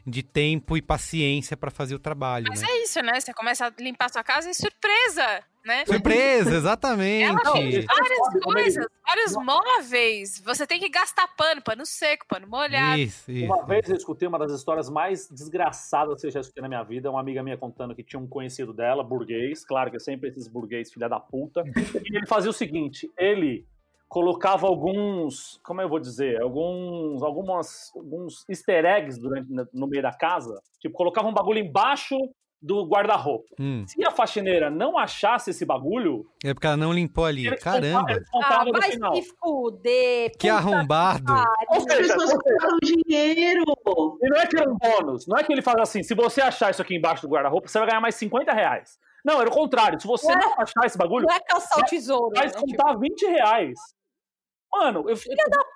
de 0.06 0.22
tempo 0.22 0.76
e 0.76 0.82
paciência 0.82 1.56
para 1.56 1.70
fazer 1.70 1.94
o 1.94 1.98
trabalho, 1.98 2.46
Mas 2.48 2.62
né? 2.62 2.68
é 2.68 2.82
isso, 2.82 3.00
né? 3.02 3.20
Você 3.20 3.32
começa 3.32 3.66
a 3.66 3.72
limpar 3.78 4.10
sua 4.10 4.24
casa 4.24 4.50
e 4.50 4.54
surpresa, 4.54 5.44
né? 5.64 5.84
Surpresa, 5.84 6.56
exatamente! 6.56 7.24
Ela 7.24 7.52
tem 7.52 7.82
várias 7.82 8.42
coisas, 8.42 8.86
vários 9.06 9.32
móveis. 9.34 10.42
Você 10.44 10.66
tem 10.66 10.80
que 10.80 10.88
gastar 10.88 11.28
pano, 11.36 11.62
pano 11.62 11.84
seco, 11.84 12.26
pano 12.26 12.46
molhado. 12.46 12.98
Isso, 12.98 13.30
isso. 13.30 13.44
Uma 13.44 13.64
vez 13.64 13.88
eu 13.88 13.96
escutei 13.96 14.26
uma 14.26 14.38
das 14.38 14.52
histórias 14.52 14.88
mais 14.88 15.28
desgraçadas 15.28 16.20
que 16.20 16.26
eu 16.26 16.30
já 16.30 16.40
escutei 16.40 16.62
na 16.62 16.68
minha 16.68 16.82
vida. 16.82 17.10
Uma 17.10 17.20
amiga 17.20 17.42
minha 17.42 17.58
contando 17.58 17.94
que 17.94 18.02
tinha 18.02 18.20
um 18.20 18.26
conhecido 18.26 18.72
dela, 18.72 19.04
burguês, 19.04 19.64
claro 19.64 19.90
que 19.90 19.96
é 19.96 20.00
sempre 20.00 20.30
esses 20.30 20.48
burguês 20.48 20.92
filha 20.92 21.08
da 21.08 21.20
puta. 21.20 21.62
E 22.04 22.16
ele 22.16 22.26
fazia 22.26 22.50
o 22.50 22.54
seguinte: 22.54 23.10
ele 23.18 23.66
colocava 24.10 24.66
alguns, 24.66 25.60
como 25.62 25.80
eu 25.80 25.88
vou 25.88 26.00
dizer, 26.00 26.42
alguns, 26.42 27.22
algumas, 27.22 27.92
alguns 27.94 28.44
easter 28.48 28.84
eggs 28.84 29.20
durante, 29.20 29.48
no 29.72 29.86
meio 29.86 30.02
da 30.02 30.12
casa. 30.12 30.60
Tipo, 30.80 30.96
colocava 30.96 31.28
um 31.28 31.32
bagulho 31.32 31.60
embaixo 31.60 32.16
do 32.60 32.84
guarda-roupa. 32.86 33.54
Hum, 33.58 33.84
Se 33.86 34.04
a 34.04 34.10
faxineira 34.10 34.68
não 34.68 34.98
achasse 34.98 35.50
esse 35.50 35.64
bagulho, 35.64 36.26
é 36.44 36.52
porque 36.52 36.66
ela 36.66 36.76
não 36.76 36.92
limpou 36.92 37.24
ali. 37.24 37.56
Caramba, 37.56 38.20
contavam- 38.32 38.72
Ah, 38.74 38.78
vai 38.80 38.90
final. 38.90 39.14
se 39.14 39.22
fuder. 39.38 40.32
que 40.36 40.48
arrombado. 40.48 41.32
Ou 41.70 41.80
seja, 41.80 41.96
pessoas 41.96 42.32
ou 42.34 42.40
seja, 42.42 42.58
colocam 42.58 42.78
dinheiro. 42.82 43.62
E 44.22 44.28
não 44.28 44.36
é 44.40 44.46
que 44.46 44.56
é 44.58 44.68
um 44.68 44.76
bônus, 44.76 45.26
não 45.28 45.38
é 45.38 45.44
que 45.44 45.52
ele 45.52 45.62
faz 45.62 45.76
assim, 45.80 46.02
se 46.02 46.14
você 46.16 46.42
achar 46.42 46.70
isso 46.70 46.82
aqui 46.82 46.96
embaixo 46.96 47.22
do 47.22 47.32
guarda-roupa, 47.32 47.68
você 47.68 47.78
vai 47.78 47.86
ganhar 47.88 48.00
mais 48.00 48.16
50 48.16 48.52
reais. 48.52 48.98
Não, 49.24 49.40
era 49.40 49.48
o 49.48 49.52
contrário, 49.52 50.00
se 50.00 50.06
você 50.06 50.26
Ué? 50.26 50.34
não 50.36 50.54
achar 50.58 50.84
esse 50.84 50.98
bagulho, 50.98 51.26
Não 51.28 51.34
é 51.34 51.40
caçar 51.40 51.78
o 51.78 51.84
tesouro. 51.84 52.30
vai 52.34 52.46
né? 52.46 52.52
Tipo, 52.52 52.66
descontar 52.66 52.98
20 52.98 53.22
reais. 53.26 53.74
Mano, 54.72 55.00
eu, 55.08 55.16
eu 55.16 55.16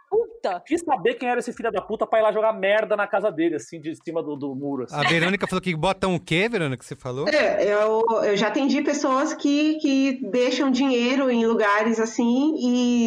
puta. 0.09 0.63
quis 0.65 0.81
saber 0.83 1.15
quem 1.15 1.29
era 1.29 1.41
esse 1.41 1.53
filho 1.53 1.71
da 1.73 1.83
puta 1.83 2.07
pra 2.07 2.21
ir 2.21 2.23
lá 2.23 2.31
jogar 2.33 2.53
merda 2.53 2.97
na 2.97 3.07
casa 3.07 3.31
dele, 3.31 3.57
assim, 3.57 3.81
de 3.81 3.95
cima 3.97 4.23
do, 4.23 4.37
do 4.37 4.55
muro. 4.55 4.85
Assim. 4.85 4.95
A 4.95 5.03
Verônica 5.03 5.47
falou 5.49 5.61
que 5.61 5.75
botam 5.75 6.15
o 6.15 6.21
quê, 6.21 6.49
Verônica, 6.49 6.79
que 6.79 6.85
você 6.87 6.95
falou? 6.95 7.29
É, 7.29 7.65
eu, 7.65 8.05
eu 8.23 8.37
já 8.37 8.49
atendi 8.49 8.83
pessoas 8.83 9.35
que, 9.35 9.75
que 9.79 10.21
deixam 10.31 10.71
dinheiro 10.71 11.29
em 11.31 11.45
lugares 11.45 11.99
assim 11.99 12.55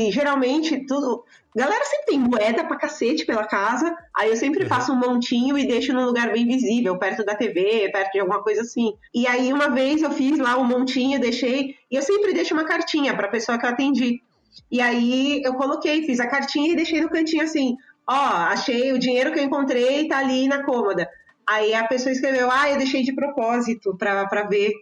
e 0.07 0.11
geralmente 0.11 0.85
tudo. 0.85 1.23
Galera 1.55 1.83
sempre 1.85 2.05
tem 2.07 2.19
moeda 2.19 2.63
pra 2.65 2.77
cacete 2.77 3.25
pela 3.25 3.43
casa, 3.45 3.95
aí 4.15 4.29
eu 4.29 4.35
sempre 4.35 4.63
Uhum. 4.63 4.69
faço 4.69 4.91
um 4.91 4.95
montinho 4.95 5.57
e 5.57 5.65
deixo 5.65 5.91
num 5.91 6.05
lugar 6.05 6.31
bem 6.31 6.45
visível, 6.45 6.99
perto 6.99 7.23
da 7.25 7.33
TV, 7.33 7.89
perto 7.91 8.11
de 8.11 8.19
alguma 8.19 8.43
coisa 8.43 8.61
assim. 8.61 8.93
E 9.11 9.25
aí 9.25 9.51
uma 9.51 9.69
vez 9.69 10.03
eu 10.03 10.11
fiz 10.11 10.37
lá 10.37 10.55
um 10.57 10.63
montinho, 10.63 11.19
deixei, 11.19 11.75
e 11.89 11.95
eu 11.95 12.01
sempre 12.03 12.33
deixo 12.33 12.53
uma 12.53 12.65
cartinha 12.65 13.15
pra 13.15 13.27
pessoa 13.27 13.57
que 13.57 13.65
eu 13.65 13.69
atendi. 13.69 14.21
E 14.71 14.81
aí 14.81 15.41
eu 15.43 15.53
coloquei, 15.55 16.05
fiz 16.05 16.19
a 16.19 16.27
cartinha 16.27 16.73
e 16.73 16.75
deixei 16.75 17.01
no 17.01 17.09
cantinho 17.09 17.43
assim: 17.43 17.77
ó, 18.07 18.13
achei 18.13 18.93
o 18.93 18.99
dinheiro 18.99 19.31
que 19.31 19.39
eu 19.39 19.43
encontrei, 19.43 20.07
tá 20.07 20.19
ali 20.19 20.47
na 20.47 20.63
cômoda. 20.63 21.09
Aí 21.47 21.73
a 21.73 21.87
pessoa 21.87 22.11
escreveu: 22.11 22.49
ah, 22.51 22.69
eu 22.69 22.77
deixei 22.77 23.03
de 23.03 23.13
propósito 23.13 23.95
pra, 23.97 24.25
pra 24.27 24.43
ver. 24.43 24.73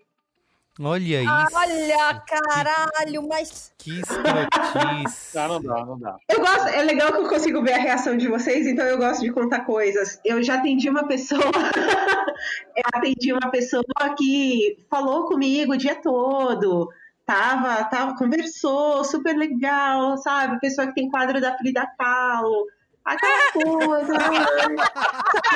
Olha 0.80 1.22
isso. 1.22 1.56
Olha, 1.56 2.24
caralho, 2.28 3.28
mas. 3.28 3.72
Que 3.78 4.02
escrotice. 4.02 5.26
Ah, 5.38 5.48
não 5.48 5.62
dá, 5.62 5.86
não 5.86 6.00
dá. 6.00 6.18
Eu 6.30 6.40
gosto, 6.40 6.68
é 6.68 6.82
legal 6.82 7.12
que 7.12 7.20
eu 7.20 7.30
consigo 7.30 7.62
ver 7.62 7.74
a 7.74 7.78
reação 7.78 8.18
de 8.18 8.28
vocês, 8.28 8.68
então 8.68 8.86
eu 8.86 8.98
gosto 8.98 9.22
de 9.22 9.32
contar 9.32 9.62
coisas. 9.62 10.20
Eu 10.26 10.42
já 10.44 10.56
atendi 10.56 10.90
uma 10.90 11.08
pessoa, 11.08 11.42
eu 12.76 12.84
atendi 12.94 13.32
uma 13.32 13.50
pessoa 13.52 13.84
que 14.18 14.78
falou 14.90 15.28
comigo 15.28 15.74
o 15.74 15.78
dia 15.78 15.96
todo, 15.96 16.90
tava, 17.26 17.84
tava, 17.86 18.16
conversou, 18.16 19.04
super 19.04 19.36
legal, 19.36 20.18
sabe? 20.18 20.60
Pessoa 20.60 20.88
que 20.88 20.94
tem 20.94 21.10
quadro 21.10 21.42
da 21.42 21.58
Frida 21.58 21.88
Kahlo, 21.98 22.68
aquela 23.04 23.52
coisa, 23.52 24.14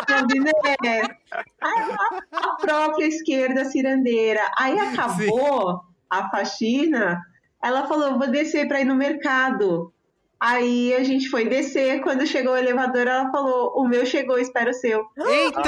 sabe, 0.07 0.39
né? 0.39 0.51
A, 1.61 1.69
a 2.31 2.55
própria 2.55 3.05
esquerda 3.05 3.65
cirandeira. 3.65 4.49
Aí 4.57 4.79
acabou 4.79 5.81
a 6.09 6.29
faxina, 6.29 7.21
ela 7.63 7.87
falou, 7.87 8.17
vou 8.17 8.27
descer 8.27 8.67
para 8.67 8.81
ir 8.81 8.85
no 8.85 8.95
mercado. 8.95 9.93
Aí 10.39 10.95
a 10.95 11.03
gente 11.03 11.29
foi 11.29 11.49
descer, 11.49 12.01
quando 12.01 12.25
chegou 12.25 12.53
o 12.53 12.57
elevador, 12.57 13.05
ela 13.05 13.29
falou, 13.29 13.73
o 13.75 13.87
meu 13.87 14.05
chegou, 14.05 14.39
espera 14.39 14.71
o 14.71 14.73
seu. 14.73 15.05
Eita! 15.17 15.59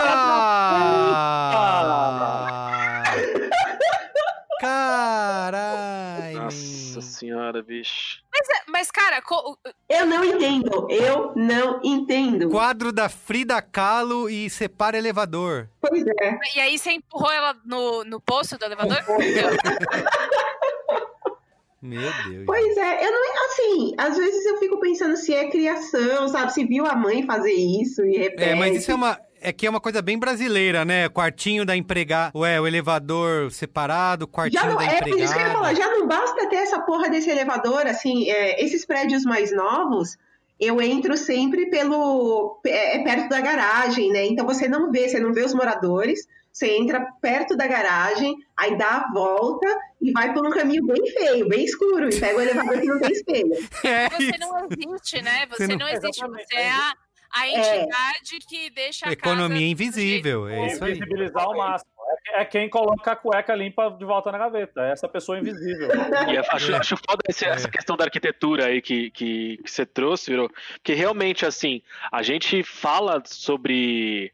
Caralho! 4.61 6.39
Nossa 6.41 7.01
senhora, 7.01 7.63
bicho. 7.63 8.19
Mas, 8.31 8.47
é- 8.49 8.63
mas, 8.67 8.91
cara, 8.91 9.21
co- 9.21 9.57
Eu 9.89 10.05
não 10.05 10.23
entendo, 10.23 10.87
eu 10.89 11.33
não 11.35 11.81
entendo. 11.83 12.47
Quadro 12.49 12.91
da 12.91 13.09
Frida 13.09 13.59
Kahlo 13.61 14.29
e 14.29 14.49
separa 14.49 14.97
elevador. 14.97 15.67
Pois 15.81 16.03
é. 16.05 16.39
e 16.55 16.59
aí 16.59 16.77
você 16.77 16.91
empurrou 16.91 17.31
ela 17.31 17.55
no, 17.65 18.03
no 18.03 18.21
poço 18.21 18.57
do 18.57 18.65
elevador? 18.65 18.97
Meu 21.81 22.01
Deus. 22.29 22.45
Pois 22.45 22.77
é, 22.77 23.03
eu 23.07 23.11
não, 23.11 23.45
assim, 23.45 23.95
às 23.97 24.15
vezes 24.15 24.45
eu 24.45 24.59
fico 24.59 24.79
pensando 24.79 25.17
se 25.17 25.33
é 25.33 25.49
criação, 25.49 26.27
sabe? 26.27 26.53
Se 26.53 26.63
viu 26.63 26.85
a 26.85 26.95
mãe 26.95 27.25
fazer 27.25 27.53
isso 27.53 28.05
e 28.05 28.17
repete. 28.17 28.43
É, 28.51 28.53
mas 28.55 28.75
isso 28.77 28.91
é 28.91 28.95
uma. 28.95 29.19
É 29.43 29.51
que 29.51 29.65
é 29.65 29.69
uma 29.69 29.81
coisa 29.81 30.01
bem 30.03 30.19
brasileira, 30.19 30.85
né? 30.85 31.09
Quartinho 31.09 31.65
da 31.65 31.75
empregada. 31.75 32.31
Ué, 32.37 32.61
o 32.61 32.67
elevador 32.67 33.51
separado, 33.51 34.27
quartinho 34.27 34.61
Já 34.61 34.69
não, 34.69 34.77
da 34.77 34.83
é 34.85 34.99
por 35.01 35.19
isso 35.19 35.33
que 35.33 35.39
eu 35.39 35.45
ia 35.47 35.51
falar, 35.51 35.73
já 35.73 35.87
não 35.89 36.07
basta 36.07 36.47
ter 36.47 36.57
essa 36.57 36.79
porra 36.79 37.09
desse 37.09 37.29
elevador, 37.29 37.87
assim, 37.87 38.29
é, 38.29 38.63
esses 38.63 38.85
prédios 38.85 39.23
mais 39.23 39.51
novos, 39.51 40.15
eu 40.59 40.79
entro 40.79 41.17
sempre 41.17 41.71
pelo. 41.71 42.59
É, 42.65 42.97
é 42.97 43.03
perto 43.03 43.29
da 43.29 43.41
garagem, 43.41 44.11
né? 44.11 44.25
Então 44.27 44.45
você 44.45 44.67
não 44.67 44.91
vê, 44.91 45.09
você 45.09 45.19
não 45.19 45.33
vê 45.33 45.43
os 45.43 45.55
moradores, 45.55 46.27
você 46.53 46.77
entra 46.77 47.03
perto 47.19 47.57
da 47.57 47.65
garagem, 47.65 48.35
aí 48.55 48.77
dá 48.77 48.97
a 48.97 49.11
volta 49.11 49.65
e 49.99 50.11
vai 50.11 50.31
por 50.33 50.45
um 50.45 50.51
caminho 50.51 50.85
bem 50.85 51.03
feio, 51.13 51.47
bem 51.49 51.63
escuro, 51.65 52.09
e 52.13 52.19
pega 52.19 52.37
o 52.37 52.41
elevador 52.41 52.79
que 52.79 52.85
não 52.87 52.99
tem 52.99 53.11
espelho. 53.11 53.55
É 53.83 54.07
Você 54.09 54.23
isso. 54.23 54.39
não 54.39 54.67
existe, 54.69 55.21
né? 55.23 55.47
Você, 55.49 55.65
Você 55.65 55.67
não, 55.75 55.77
não- 55.79 55.87
existe. 55.89 56.21
Você 56.27 56.55
é 56.55 56.69
a, 56.69 56.93
a 57.33 57.47
entidade 57.47 58.39
que 58.47 58.69
deixa 58.69 59.07
a 59.09 59.11
Economia 59.11 59.59
casa 59.59 59.71
invisível, 59.71 60.47
é 60.47 60.67
isso 60.67 60.83
aí. 60.83 60.91
Invisibilizar 60.91 61.43
ao 61.43 61.55
máximo. 61.57 61.91
É, 62.33 62.41
é 62.41 62.45
quem 62.45 62.69
coloca 62.69 63.11
a 63.11 63.15
cueca 63.15 63.55
limpa 63.55 63.89
de 63.91 64.03
volta 64.05 64.31
na 64.31 64.37
gaveta. 64.37 64.81
É 64.81 64.91
essa 64.91 65.07
pessoa 65.07 65.39
invisível. 65.39 65.87
E 66.31 66.37
acho, 66.37 66.75
acho 66.75 66.97
foda 66.97 67.23
esse- 67.27 67.45
essa 67.45 67.69
questão 67.69 67.95
da 67.97 68.03
arquitetura 68.05 68.65
aí 68.67 68.81
que, 68.81 69.09
que, 69.11 69.57
que 69.63 69.69
você 69.69 69.85
trouxe, 69.85 70.29
virou. 70.31 70.49
Porque 70.73 70.93
realmente, 70.93 71.45
assim, 71.45 71.81
a 72.11 72.21
gente 72.21 72.63
fala 72.63 73.21
sobre 73.25 74.33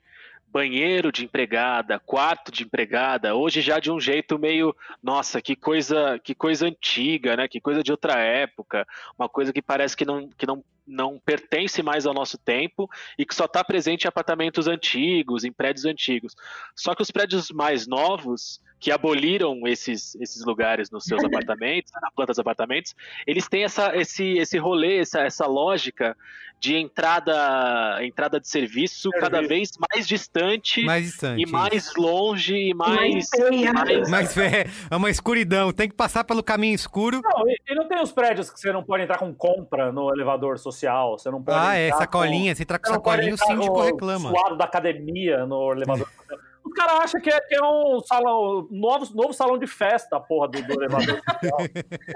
banheiro 0.50 1.12
de 1.12 1.24
empregada, 1.24 2.00
quarto 2.00 2.52
de 2.52 2.64
empregada, 2.64 3.36
hoje 3.36 3.62
já 3.62 3.80
de 3.80 3.92
um 3.92 4.00
jeito 4.00 4.40
meio, 4.40 4.76
nossa, 5.04 5.42
que 5.42 5.56
coisa, 5.56 6.20
que 6.24 6.34
coisa 6.34 6.66
antiga, 6.66 7.36
né? 7.36 7.48
Que 7.48 7.60
coisa 7.62 7.84
de 7.84 7.92
outra 7.92 8.18
época, 8.20 8.88
uma 9.20 9.30
coisa 9.30 9.54
que 9.54 9.62
parece 9.62 9.96
que 9.96 10.06
não, 10.06 10.30
que 10.30 10.48
não, 10.48 10.64
não 10.88 11.20
pertence 11.20 11.84
mais 11.84 12.06
ao 12.06 12.14
nosso 12.14 12.38
tempo 12.38 12.90
e 13.18 13.26
que 13.26 13.36
só 13.36 13.46
está 13.46 13.64
presente 13.64 14.06
em 14.06 14.08
apartamentos 14.08 14.68
antigos, 14.68 15.44
em 15.44 15.52
prédios 15.52 15.86
antigos. 15.86 16.36
Só 16.76 16.96
que 16.96 17.02
os 17.02 17.12
prédios 17.12 17.52
mais 17.52 17.86
novos, 17.86 18.62
que 18.80 18.92
aboliram 18.92 19.66
esses, 19.68 20.16
esses 20.16 20.46
lugares 20.46 20.92
nos 20.92 21.04
seus 21.06 21.24
apartamentos, 21.26 21.92
na 22.02 22.12
planta 22.16 22.32
dos 22.32 22.40
apartamentos, 22.40 22.94
eles 23.26 23.48
têm 23.48 23.64
essa, 23.64 23.96
esse, 23.96 24.38
esse 24.38 24.58
rolê, 24.58 25.00
essa, 25.00 25.22
essa 25.22 25.46
lógica 25.48 26.16
de 26.60 26.76
entrada, 26.76 28.04
entrada 28.04 28.40
de 28.40 28.48
serviço 28.50 29.12
cada 29.20 29.42
vez 29.44 29.72
mais 29.94 30.08
distante 30.08 30.84
Mais 30.86 31.06
distante. 31.06 31.42
e 31.42 31.46
mais 31.46 31.94
longe 31.96 32.56
e 32.56 32.74
mais. 32.74 33.30
mais- 33.74 34.10
Mas 34.10 34.38
é, 34.38 34.66
é 34.90 34.96
uma 34.96 35.10
escuridão, 35.10 35.72
tem 35.72 35.88
que 35.88 35.96
passar 35.96 36.24
pelo 36.24 36.42
caminho 36.44 36.74
escuro. 36.74 37.22
Não, 37.24 37.48
e, 37.48 37.58
e 37.70 37.76
não 37.76 37.88
tem 37.88 38.02
os 38.02 38.12
prédios 38.12 38.50
que 38.50 38.60
você 38.60 38.72
não 38.72 38.84
pode 38.84 39.04
entrar 39.04 39.20
com 39.20 39.32
compra 39.34 39.92
no 39.92 40.12
elevador 40.12 40.58
social. 40.58 41.18
Você 41.18 41.30
não 41.30 41.44
pode 41.44 41.58
Ah, 41.60 41.76
é, 41.76 41.92
sacolinha. 41.92 42.56
Você 42.56 42.64
entra 42.64 42.80
com 42.80 42.86
Com, 42.86 42.90
você 42.90 42.96
não 42.98 43.02
pode 43.04 43.18
sacolinha, 43.18 43.36
o 43.36 43.38
síndico 43.38 43.74
com 43.76 43.82
reclama. 43.82 44.30
suado 44.30 44.58
da 44.58 44.66
academia 44.66 45.46
no 45.46 45.72
elevador 45.72 46.08
social. 46.18 46.40
O 46.68 46.70
cara 46.72 46.98
acha 47.02 47.20
que 47.20 47.30
é, 47.30 47.40
que 47.40 47.56
é 47.56 47.64
um 47.64 48.02
salão, 48.02 48.68
novo, 48.70 49.16
novo 49.16 49.34
salão 49.34 49.58
de 49.58 49.66
festa, 49.66 50.20
porra 50.20 50.50
do, 50.50 50.62
do 50.62 50.74
elevador. 50.74 51.22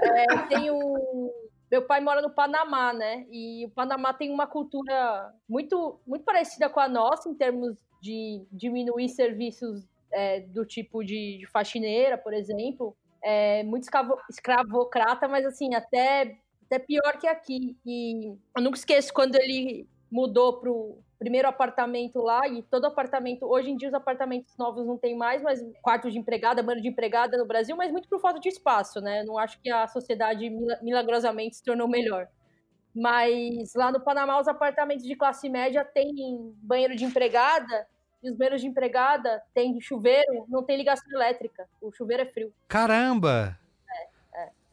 É, 0.02 0.38
tem 0.48 0.70
um, 0.70 1.30
meu 1.70 1.80
pai 1.80 2.02
mora 2.02 2.20
no 2.20 2.28
Panamá, 2.28 2.92
né? 2.92 3.24
E 3.30 3.64
o 3.64 3.70
Panamá 3.70 4.12
tem 4.12 4.30
uma 4.30 4.46
cultura 4.46 5.32
muito, 5.48 5.98
muito 6.06 6.22
parecida 6.22 6.68
com 6.68 6.78
a 6.78 6.86
nossa 6.86 7.30
em 7.30 7.34
termos 7.34 7.78
de 8.02 8.44
diminuir 8.52 9.08
serviços 9.08 9.88
é, 10.12 10.40
do 10.40 10.66
tipo 10.66 11.02
de, 11.02 11.38
de, 11.38 11.46
faxineira, 11.46 12.18
por 12.18 12.34
exemplo. 12.34 12.94
É 13.24 13.62
muito 13.62 13.84
escravo, 13.84 14.18
escravocrata, 14.28 15.26
mas 15.26 15.46
assim, 15.46 15.74
até, 15.74 16.36
até 16.66 16.78
pior 16.78 17.18
que 17.18 17.26
aqui. 17.26 17.74
E 17.86 18.36
eu 18.54 18.62
nunca 18.62 18.76
esqueço 18.76 19.10
quando 19.14 19.36
ele 19.36 19.88
mudou 20.12 20.60
pro 20.60 20.98
primeiro 21.18 21.48
apartamento 21.48 22.20
lá, 22.20 22.46
e 22.46 22.62
todo 22.62 22.84
apartamento, 22.84 23.46
hoje 23.46 23.70
em 23.70 23.76
dia 23.76 23.88
os 23.88 23.94
apartamentos 23.94 24.54
novos 24.58 24.86
não 24.86 24.98
tem 24.98 25.16
mais, 25.16 25.40
mas 25.40 25.64
quarto 25.80 26.10
de 26.10 26.18
empregada, 26.18 26.62
banho 26.62 26.82
de 26.82 26.88
empregada 26.88 27.38
no 27.38 27.46
Brasil, 27.46 27.74
mas 27.76 27.90
muito 27.90 28.08
por 28.08 28.20
falta 28.20 28.38
de 28.38 28.48
espaço, 28.48 29.00
né? 29.00 29.24
Não 29.24 29.38
acho 29.38 29.58
que 29.60 29.70
a 29.70 29.86
sociedade 29.88 30.50
milagrosamente 30.82 31.56
se 31.56 31.64
tornou 31.64 31.88
melhor. 31.88 32.28
Mas 32.94 33.72
lá 33.74 33.90
no 33.90 34.00
Panamá, 34.00 34.38
os 34.38 34.48
apartamentos 34.48 35.06
de 35.06 35.16
classe 35.16 35.48
média 35.48 35.82
têm 35.82 36.54
banheiro 36.62 36.94
de 36.94 37.04
empregada 37.04 37.86
e 38.22 38.30
os 38.30 38.36
banheiros 38.36 38.60
de 38.60 38.66
empregada 38.66 39.42
têm 39.54 39.80
chuveiro, 39.80 40.44
não 40.48 40.62
tem 40.62 40.76
ligação 40.76 41.10
elétrica. 41.10 41.66
O 41.80 41.90
chuveiro 41.90 42.24
é 42.24 42.26
frio. 42.26 42.52
Caramba! 42.68 43.58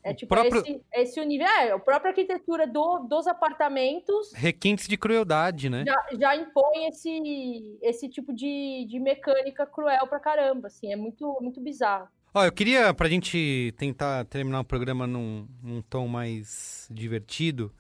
É 0.04 0.14
tipo 0.14 0.34
próprio... 0.34 0.62
esse, 0.62 0.82
esse 0.94 1.26
nível. 1.26 1.46
É, 1.46 1.72
a 1.72 1.80
própria 1.80 2.10
arquitetura 2.10 2.66
do, 2.66 3.00
dos 3.00 3.28
apartamentos. 3.28 4.32
Requintes 4.34 4.88
de 4.88 4.98
crueldade, 4.98 5.70
né? 5.70 5.84
Já, 5.86 6.18
já 6.18 6.36
impõe 6.36 6.88
esse, 6.88 7.78
esse 7.82 8.08
tipo 8.08 8.34
de, 8.34 8.86
de 8.88 9.00
mecânica 9.00 9.66
cruel 9.66 10.08
pra 10.08 10.20
caramba. 10.20 10.68
Assim, 10.68 10.92
é 10.92 10.96
muito, 10.96 11.38
muito 11.42 11.60
bizarro. 11.60 12.08
Ó, 12.34 12.46
eu 12.46 12.52
queria, 12.52 12.94
pra 12.94 13.10
gente 13.10 13.74
tentar 13.78 14.24
terminar 14.26 14.62
o 14.62 14.66
programa 14.66 15.08
num, 15.08 15.48
num 15.64 15.82
tom 15.82 16.08
mais 16.08 16.88
divertido, 16.92 17.74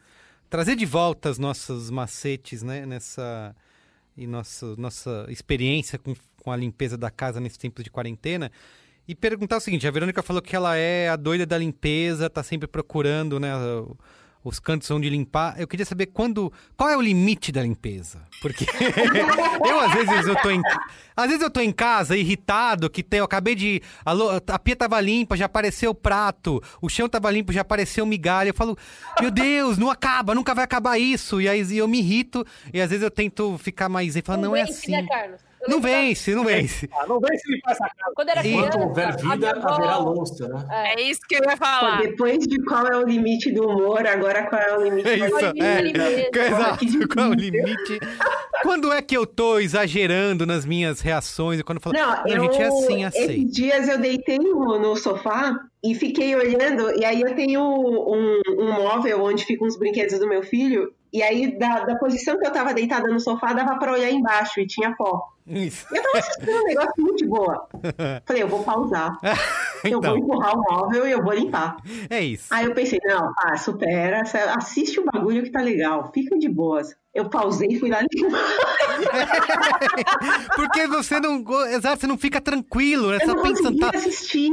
trazer 0.50 0.76
de 0.76 0.86
volta 0.86 1.30
os 1.30 1.38
nossos 1.38 1.90
macetes, 1.90 2.64
né? 2.64 2.86
Nessa. 2.86 3.56
E 4.18 4.28
nossa, 4.28 4.76
nossa 4.76 5.26
experiência 5.30 5.98
com, 5.98 6.14
com 6.44 6.52
a 6.52 6.58
limpeza 6.58 6.98
da 6.98 7.10
casa 7.10 7.40
nesse 7.40 7.58
tempo 7.58 7.82
de 7.82 7.90
quarentena. 7.90 8.52
E 9.10 9.16
perguntar 9.16 9.58
o 9.58 9.60
seguinte: 9.60 9.88
a 9.88 9.92
Verônica 9.92 10.22
falou 10.22 10.40
que 10.40 10.56
ela 10.56 10.78
é 10.78 11.10
a 11.10 11.16
doida 11.16 11.44
da 11.44 11.58
limpeza, 11.58 12.30
tá 12.30 12.44
sempre 12.44 12.68
procurando, 12.68 13.40
né? 13.40 13.52
Os 14.44 14.60
cantos 14.60 14.90
onde 14.92 15.10
limpar. 15.10 15.60
Eu 15.60 15.68
queria 15.68 15.86
saber 15.86 16.06
quando. 16.06 16.54
Qual 16.78 16.88
é 16.88 16.96
o 16.96 17.02
limite 17.02 17.52
da 17.52 17.64
limpeza? 17.64 18.22
Porque 18.40 18.68
eu, 19.68 19.80
às 19.80 19.94
vezes, 19.94 20.28
eu 20.28 20.36
tô 20.36 20.52
em. 20.52 20.62
Às 21.18 21.26
vezes 21.26 21.42
eu 21.42 21.50
tô 21.50 21.60
em 21.60 21.72
casa 21.72 22.16
irritado, 22.16 22.88
que 22.88 23.02
tem, 23.02 23.18
eu 23.18 23.26
acabei 23.26 23.56
de. 23.56 23.82
A, 24.06 24.14
a 24.54 24.60
pia 24.60 24.76
tava 24.76 25.02
limpa, 25.02 25.36
já 25.36 25.46
apareceu 25.46 25.90
o 25.90 25.96
prato, 25.96 26.62
o 26.80 26.88
chão 26.88 27.10
tava 27.10 27.32
limpo, 27.32 27.52
já 27.52 27.62
apareceu 27.62 28.06
migalha. 28.06 28.50
Eu 28.50 28.54
falo, 28.54 28.78
meu 29.20 29.32
Deus, 29.32 29.80
não 29.80 29.90
acaba, 29.90 30.36
nunca 30.36 30.54
vai 30.54 30.64
acabar 30.64 31.00
isso. 31.00 31.42
E 31.42 31.50
aí 31.50 31.76
eu 31.76 31.88
me 31.88 31.98
irrito, 31.98 32.46
e 32.72 32.80
às 32.80 32.92
vezes 32.92 33.04
eu 33.04 33.10
tento 33.10 33.58
ficar 33.58 33.90
mais. 33.90 34.16
E 34.16 34.22
falo, 34.22 34.44
não, 34.44 34.50
não 34.50 34.56
é 34.56 34.62
assim. 34.62 34.92
Né, 34.92 35.08
Carlos? 35.08 35.49
Não 35.68 35.82
vence, 35.82 36.34
não 36.34 36.46
vence. 36.46 36.90
Ah, 36.94 37.06
não 37.08 37.20
vence 37.20 37.52
limpar 37.52 37.72
essa 37.72 37.86
casa. 37.86 38.14
Quando 38.16 38.30
era 38.30 38.42
criança, 38.42 38.68
Enquanto 38.68 38.88
houver 38.88 39.18
vida, 39.18 39.52
avó... 39.52 39.68
haverá 39.70 39.98
louça, 39.98 40.48
né? 40.48 40.66
É. 40.70 41.02
é. 41.02 41.10
isso 41.10 41.22
que 41.28 41.36
eu 41.36 41.42
ia 41.44 41.58
falar. 41.58 42.02
Depois 42.02 42.40
de 42.40 42.64
qual 42.64 42.88
é 42.88 42.98
o 42.98 43.04
limite 43.04 43.52
do 43.52 43.68
humor, 43.68 44.06
agora 44.08 44.48
qual 44.48 44.62
é 44.62 44.78
o 44.78 44.84
limite 44.84 45.10
é 45.10 45.16
isso, 45.18 45.40
da 45.40 45.54
é, 45.58 46.48
Exato, 46.48 46.86
qual 47.14 47.26
é 47.26 47.30
o 47.30 47.34
limite? 47.34 48.00
Quando 48.64 48.92
é 48.92 49.02
que 49.02 49.16
eu 49.16 49.26
tô 49.26 49.60
exagerando 49.60 50.46
nas 50.46 50.66
minhas 50.66 51.02
reações? 51.02 51.62
Quando 51.62 51.78
eu 51.78 51.82
falo, 51.82 51.96
não, 51.96 52.28
eu, 52.28 52.42
gente, 52.44 52.62
é 52.62 52.68
assim, 52.68 53.04
aceito. 53.04 53.32
Esses 53.32 53.52
dias 53.52 53.88
eu 53.88 53.98
deitei 53.98 54.38
no, 54.38 54.80
no 54.80 54.96
sofá 54.96 55.56
e 55.84 55.96
fiquei 55.96 56.36
olhando, 56.36 56.92
e 57.00 57.06
aí 57.06 57.22
eu 57.22 57.36
tenho 57.36 57.62
um, 57.62 58.42
um 58.60 58.72
móvel 58.74 59.24
onde 59.24 59.46
ficam 59.46 59.68
os 59.68 59.78
brinquedos 59.78 60.20
do 60.20 60.28
meu 60.28 60.44
filho, 60.44 60.94
e 61.12 61.24
aí, 61.24 61.58
da, 61.58 61.86
da 61.86 61.96
posição 61.96 62.38
que 62.38 62.46
eu 62.46 62.52
tava 62.52 62.74
deitada 62.74 63.08
no 63.08 63.20
sofá, 63.20 63.52
dava 63.54 63.78
pra 63.80 63.94
olhar 63.94 64.12
embaixo 64.12 64.60
e 64.60 64.68
tinha 64.68 64.96
pó. 64.96 65.28
Isso. 65.50 65.86
Eu 65.92 66.04
tava 66.04 66.20
assistindo 66.20 66.52
um 66.52 66.66
negócio 66.66 66.94
muito 66.98 67.28
boa. 67.28 67.68
Falei, 68.26 68.44
eu 68.44 68.48
vou 68.48 68.64
pausar. 68.64 69.18
então. 69.24 69.80
Eu 70.00 70.02
vou 70.02 70.18
empurrar 70.18 70.58
o 70.58 70.62
móvel 70.62 71.08
e 71.08 71.12
eu 71.12 71.24
vou 71.24 71.34
limpar. 71.34 71.78
É 72.10 72.22
isso. 72.22 72.48
Aí 72.52 72.66
eu 72.66 72.74
pensei, 72.74 73.00
não, 73.04 73.32
ah, 73.38 73.56
supera, 73.56 74.24
assiste 74.58 75.00
o 75.00 75.06
bagulho 75.06 75.42
que 75.42 75.52
tá 75.52 75.62
legal, 75.62 76.12
fica 76.14 76.38
de 76.38 76.50
boas. 76.50 76.94
Eu 77.14 77.30
pausei 77.30 77.70
e 77.72 77.80
fui 77.80 77.90
lá 77.90 78.02
limpar. 78.02 78.40
Porque 80.56 80.88
você 80.88 81.20
não. 81.20 81.44
Exato, 81.68 82.02
você 82.02 82.08
não 82.08 82.18
fica 82.18 82.40
tranquilo, 82.40 83.10
né? 83.10 83.20
Você 83.20 83.32
eu 83.32 83.36
não 83.36 83.44
pensando. 83.44 83.80
Tá... 83.80 83.90
assistir. 83.96 84.52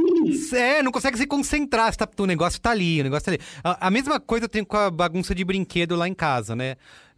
É, 0.55 0.81
não 0.81 0.91
consegue 0.91 1.17
se 1.17 1.27
concentrar. 1.27 1.95
Tá... 1.95 2.07
O 2.17 2.25
negócio 2.25 2.59
tá 2.59 2.71
ali, 2.71 3.01
o 3.01 3.03
negócio 3.03 3.25
tá 3.25 3.31
ali. 3.31 3.39
A, 3.63 3.87
a 3.87 3.91
mesma 3.91 4.19
coisa 4.19 4.45
eu 4.45 4.49
tenho 4.49 4.65
com 4.65 4.77
a 4.77 4.89
bagunça 4.89 5.35
de 5.35 5.45
brinquedo 5.45 5.95
lá 5.95 6.07
em 6.07 6.15
casa, 6.15 6.55
né? 6.55 6.77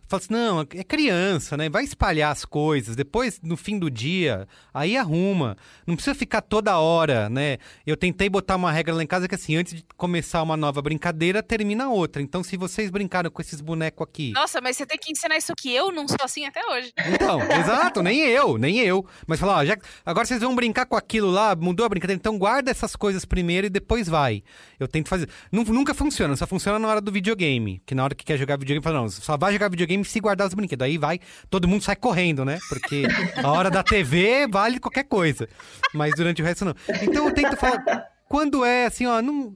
Fala 0.09 0.23
assim, 0.23 0.33
não, 0.33 0.61
é 0.61 0.83
criança, 0.83 1.55
né? 1.55 1.69
Vai 1.69 1.83
espalhar 1.83 2.31
as 2.31 2.43
coisas. 2.43 2.95
Depois, 2.95 3.39
no 3.43 3.55
fim 3.55 3.77
do 3.77 3.91
dia, 3.91 4.47
aí 4.73 4.97
arruma. 4.97 5.55
Não 5.85 5.93
precisa 5.95 6.15
ficar 6.15 6.41
toda 6.41 6.79
hora, 6.79 7.29
né? 7.29 7.59
Eu 7.85 7.95
tentei 7.95 8.27
botar 8.27 8.55
uma 8.55 8.71
regra 8.71 8.95
lá 8.95 9.03
em 9.03 9.07
casa 9.07 9.27
que 9.27 9.35
assim, 9.35 9.55
antes 9.55 9.75
de 9.75 9.85
começar 9.95 10.41
uma 10.41 10.57
nova 10.57 10.81
brincadeira, 10.81 11.43
termina 11.43 11.89
outra. 11.89 12.23
Então, 12.23 12.41
se 12.43 12.57
vocês 12.57 12.89
brincaram 12.89 13.29
com 13.29 13.39
esses 13.39 13.61
bonecos 13.61 14.07
aqui. 14.09 14.31
Nossa, 14.31 14.59
mas 14.59 14.77
você 14.77 14.85
tem 14.87 14.97
que 14.97 15.11
ensinar 15.11 15.37
isso 15.37 15.51
aqui. 15.51 15.75
Eu 15.75 15.91
não 15.91 16.07
sou 16.07 16.17
assim 16.23 16.43
até 16.43 16.65
hoje. 16.65 16.91
Então, 17.13 17.39
exato, 17.61 18.01
nem 18.01 18.19
eu, 18.21 18.57
nem 18.57 18.79
eu. 18.79 19.05
Mas 19.27 19.39
falar, 19.39 19.57
ó, 19.57 19.65
já, 19.65 19.77
agora 20.03 20.25
vocês 20.25 20.41
vão 20.41 20.55
brincar 20.55 20.87
com 20.87 20.95
aquilo 20.95 21.29
lá, 21.29 21.55
mudou 21.55 21.85
a 21.85 21.89
brincadeira. 21.89 22.17
Então, 22.19 22.35
guarda 22.35 22.71
essas 22.71 22.95
coisas 22.95 23.25
primeiro 23.25 23.67
e 23.67 23.69
depois 23.69 24.07
vai. 24.07 24.41
Eu 24.79 24.87
tento 24.87 25.07
fazer. 25.07 25.29
Nunca 25.51 25.93
funciona, 25.93 26.35
só 26.35 26.47
funciona 26.47 26.79
na 26.79 26.87
hora 26.87 26.99
do 26.99 27.11
videogame. 27.11 27.79
Que 27.85 27.93
na 27.93 28.03
hora 28.03 28.15
que 28.15 28.25
quer 28.25 28.39
jogar 28.39 28.57
videogame, 28.57 28.83
fala, 28.83 29.01
não, 29.01 29.09
só 29.09 29.37
vai 29.37 29.53
jogar 29.53 29.69
videogame 29.69 29.98
se 30.03 30.19
guardar 30.19 30.47
os 30.47 30.53
brinquedos. 30.53 30.85
Aí 30.85 30.97
vai, 30.97 31.19
todo 31.49 31.67
mundo 31.67 31.83
sai 31.83 31.95
correndo, 31.95 32.45
né? 32.45 32.57
Porque 32.69 33.03
a 33.43 33.51
hora 33.51 33.69
da 33.69 33.83
TV 33.83 34.47
vale 34.47 34.79
qualquer 34.79 35.03
coisa. 35.03 35.47
Mas 35.93 36.13
durante 36.15 36.41
o 36.41 36.45
resto 36.45 36.65
não. 36.65 36.75
Então 37.01 37.27
eu 37.27 37.33
tento 37.33 37.55
falar. 37.57 38.07
Quando 38.27 38.63
é 38.63 38.85
assim, 38.85 39.05
ó, 39.05 39.21
não. 39.21 39.55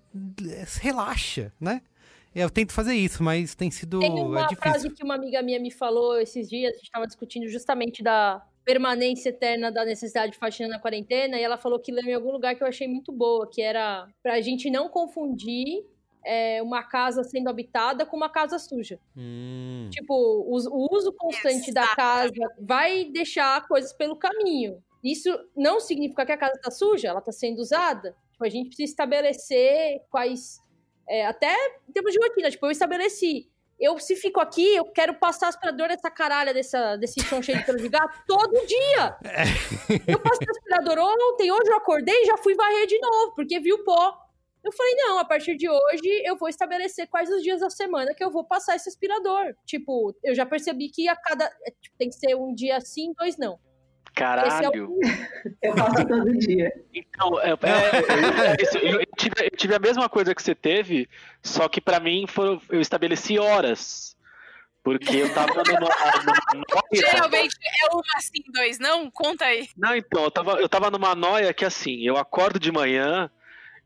Relaxa, 0.82 1.54
né? 1.60 1.82
Eu 2.36 2.50
tento 2.50 2.74
fazer 2.74 2.96
isso, 2.96 3.22
mas 3.22 3.54
tem 3.54 3.70
sido. 3.70 4.00
Tem 4.00 4.10
uma 4.10 4.48
é 4.52 4.56
frase 4.56 4.90
que 4.90 5.04
uma 5.04 5.14
amiga 5.14 5.42
minha 5.44 5.60
me 5.60 5.70
falou 5.70 6.20
esses 6.20 6.50
dias, 6.50 6.72
a 6.72 6.76
gente 6.76 6.86
estava 6.86 7.06
discutindo 7.06 7.48
justamente 7.48 8.02
da 8.02 8.44
permanência 8.66 9.30
eterna 9.30 9.72
da 9.72 9.86
necessidade 9.86 10.32
de 10.32 10.38
faxina 10.38 10.70
na 10.70 10.80
quarentena, 10.80 11.38
e 11.38 11.44
ela 11.44 11.58
falou 11.58 11.80
que 11.80 11.92
leu 11.92 12.06
em 12.06 12.14
algum 12.14 12.32
lugar 12.32 12.56
que 12.56 12.64
eu 12.64 12.68
achei 12.68 12.88
muito 12.88 13.12
boa, 13.12 13.48
que 13.48 13.62
era 13.62 14.08
pra 14.24 14.42
gente 14.42 14.72
não 14.72 14.90
confundir 14.90 15.84
é, 16.26 16.62
uma 16.62 16.84
casa 16.84 17.24
sendo 17.24 17.50
habitada 17.50 18.06
com 18.06 18.16
uma 18.16 18.30
casa 18.30 18.58
suja. 18.58 19.00
Hum. 19.16 19.90
Tipo, 19.92 20.14
o, 20.14 20.56
o, 20.56 20.96
uso 20.96 21.12
constante 21.14 21.70
Exato. 21.70 21.88
da 21.88 21.96
casa 21.96 22.34
vai 22.60 23.06
deixar 23.06 23.68
coisas 23.68 23.94
pelo 23.94 24.16
caminho. 24.16 24.82
Isso 25.04 25.30
não 25.56 25.80
significa 25.80 26.26
que 26.26 26.32
a 26.32 26.38
casa 26.38 26.54
está 26.56 26.72
suja, 26.72 27.10
ela 27.10 27.20
está 27.20 27.32
sendo 27.32 27.60
usada. 27.60 28.16
Tipo, 28.32 28.46
a 28.46 28.50
gente 28.50 28.68
precisa 28.68 28.92
estabelecer 28.92 30.02
quais. 30.10 30.62
É, 31.10 31.26
até 31.26 31.54
em 31.88 31.92
termos 31.92 32.14
de 32.14 32.20
rotina, 32.20 32.50
tipo, 32.50 32.66
eu 32.66 32.72
estabeleci. 32.72 33.50
Eu, 33.80 34.00
se 34.00 34.16
fico 34.16 34.40
aqui, 34.40 34.76
eu 34.76 34.86
quero 34.86 35.16
passar 35.16 35.50
aspirador 35.50 35.90
nessa 35.90 36.10
caralha 36.10 36.54
dessa, 36.54 36.96
desse 36.96 37.20
chão 37.22 37.42
cheio 37.42 37.58
de 37.58 37.66
pelo 37.66 37.80
de 37.80 37.90
gato 37.90 38.24
todo 38.26 38.66
dia. 38.66 39.18
É. 39.26 39.44
Eu 40.08 40.20
passei 40.20 40.48
aspirador 40.50 41.00
ontem, 41.00 41.52
hoje 41.52 41.70
eu 41.70 41.76
acordei 41.76 42.16
e 42.22 42.26
já 42.26 42.38
fui 42.38 42.56
varrer 42.56 42.88
de 42.88 42.98
novo, 43.00 43.36
porque 43.36 43.60
viu 43.60 43.84
pó. 43.84 44.23
Eu 44.64 44.72
falei, 44.72 44.96
não, 44.96 45.20
a 45.20 45.26
partir 45.26 45.58
de 45.58 45.70
hoje 45.70 46.24
eu 46.24 46.38
vou 46.38 46.48
estabelecer 46.48 47.08
quais 47.08 47.30
os 47.30 47.44
dias 47.44 47.60
da 47.60 47.70
semana 47.70 48.14
que 48.16 48.24
eu 48.24 48.32
vou 48.32 48.46
passar 48.46 48.76
esse 48.76 48.88
aspirador. 48.88 49.54
Tipo, 49.66 50.16
eu 50.24 50.34
já 50.34 50.46
percebi 50.46 50.90
que 50.90 51.10
a 51.10 51.16
cada. 51.16 51.46
É, 51.66 51.72
tipo, 51.82 51.98
tem 51.98 52.10
que 52.10 52.16
ser 52.16 52.36
um 52.36 52.54
dia 52.54 52.80
sim, 52.80 53.14
dois 53.18 53.38
não. 53.38 53.60
Caralho! 54.16 54.72
É 54.74 54.82
o... 54.82 55.00
eu 55.62 55.76
faço 55.76 56.08
todo 56.08 56.38
dia. 56.38 56.72
Então, 56.94 57.40
é, 57.42 57.50
é, 57.50 58.88
eu, 58.88 59.00
eu, 59.02 59.06
tive, 59.18 59.36
eu, 59.46 59.58
tive, 59.58 59.76
a 59.76 59.80
mesma 59.80 60.08
coisa 60.08 60.34
que 60.36 60.42
você 60.42 60.54
teve, 60.54 61.10
só 61.42 61.68
que 61.68 61.82
para 61.82 62.00
mim 62.00 62.26
foi, 62.28 62.62
eu 62.70 62.80
estabeleci 62.80 63.40
horas. 63.40 64.16
Porque 64.84 65.16
eu 65.16 65.34
tava 65.34 65.56
numa. 65.56 65.80
numa 66.54 66.84
Geralmente 66.94 67.56
é 67.56 67.94
uma 67.94 68.22
sim, 68.22 68.44
dois, 68.54 68.80
não? 68.80 69.10
Conta 69.10 69.46
aí. 69.46 69.68
Não, 69.78 69.96
então, 69.96 70.26
eu 70.26 70.32
tava, 70.32 70.52
eu 70.60 70.70
tava 70.70 70.92
numa 70.92 71.16
noia 71.16 71.54
que 71.54 71.66
assim, 71.66 72.02
eu 72.02 72.18
acordo 72.18 72.60
de 72.60 72.72
manhã. 72.72 73.32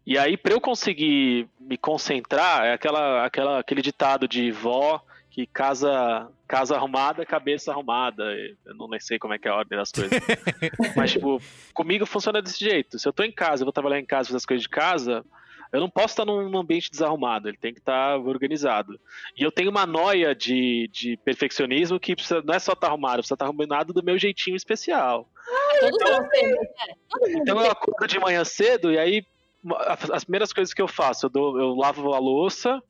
E 0.08 0.18
aí, 0.18 0.38
para 0.38 0.54
eu 0.54 0.62
conseguir 0.62 1.50
me 1.60 1.78
concentrar, 1.78 2.64
é 2.64 2.72
aquela, 2.72 3.26
aquela, 3.26 3.60
aquele 3.60 3.82
ditado 3.82 4.26
de 4.26 4.50
vó 4.52 5.04
que 5.30 5.46
casa, 5.46 6.30
casa 6.48 6.78
arrumada, 6.78 7.26
cabeça 7.26 7.74
arrumada. 7.74 8.24
Eu 8.66 8.74
não 8.74 8.88
sei 9.02 9.20
como 9.20 9.34
é 9.34 9.38
que 9.38 9.50
é 9.50 9.52
a 9.52 9.56
ordem 9.56 9.78
das 9.78 9.92
coisas. 9.92 10.18
Mas, 10.96 11.12
tipo, 11.12 11.42
comigo 11.74 12.06
funciona 12.06 12.42
desse 12.42 12.58
jeito. 12.58 12.98
Se 12.98 13.06
eu 13.06 13.12
tô 13.12 13.22
em 13.22 13.34
casa, 13.34 13.64
eu 13.64 13.66
vou 13.66 13.74
trabalhar 13.74 14.00
em 14.00 14.06
casa, 14.06 14.30
fazer 14.30 14.38
as 14.38 14.46
coisas 14.46 14.62
de 14.62 14.70
casa, 14.70 15.26
eu 15.74 15.82
não 15.82 15.90
posso 15.90 16.14
estar 16.14 16.24
num 16.24 16.58
ambiente 16.58 16.90
desarrumado, 16.90 17.50
ele 17.50 17.58
tem 17.58 17.74
que 17.74 17.80
estar 17.80 18.18
organizado. 18.18 18.98
E 19.38 19.44
eu 19.44 19.52
tenho 19.52 19.70
uma 19.70 19.86
noia 19.86 20.34
de, 20.34 20.90
de 20.90 21.18
perfeccionismo 21.18 22.00
que 22.00 22.16
precisa, 22.16 22.42
não 22.42 22.54
é 22.54 22.60
só 22.60 22.72
estar 22.72 22.88
arrumado, 22.88 23.18
precisa 23.18 23.36
estar 23.36 23.44
arrumado 23.44 23.92
do 23.92 24.02
meu 24.02 24.18
jeitinho 24.18 24.56
especial. 24.56 25.28
então, 25.84 26.30
então 27.28 27.62
eu 27.62 27.72
acordo 27.72 28.08
de 28.08 28.20
manhã 28.20 28.46
cedo 28.46 28.90
e 28.90 28.98
aí 28.98 29.26
as 30.12 30.24
primeiras 30.24 30.54
coisas 30.54 30.74
que 30.74 30.82
eu 30.82 30.88
faço, 30.88 31.26
eu, 31.26 31.30
dou, 31.30 31.60
eu 31.60 31.76
lavo 31.76 32.14
a 32.14 32.20
louça, 32.20 32.82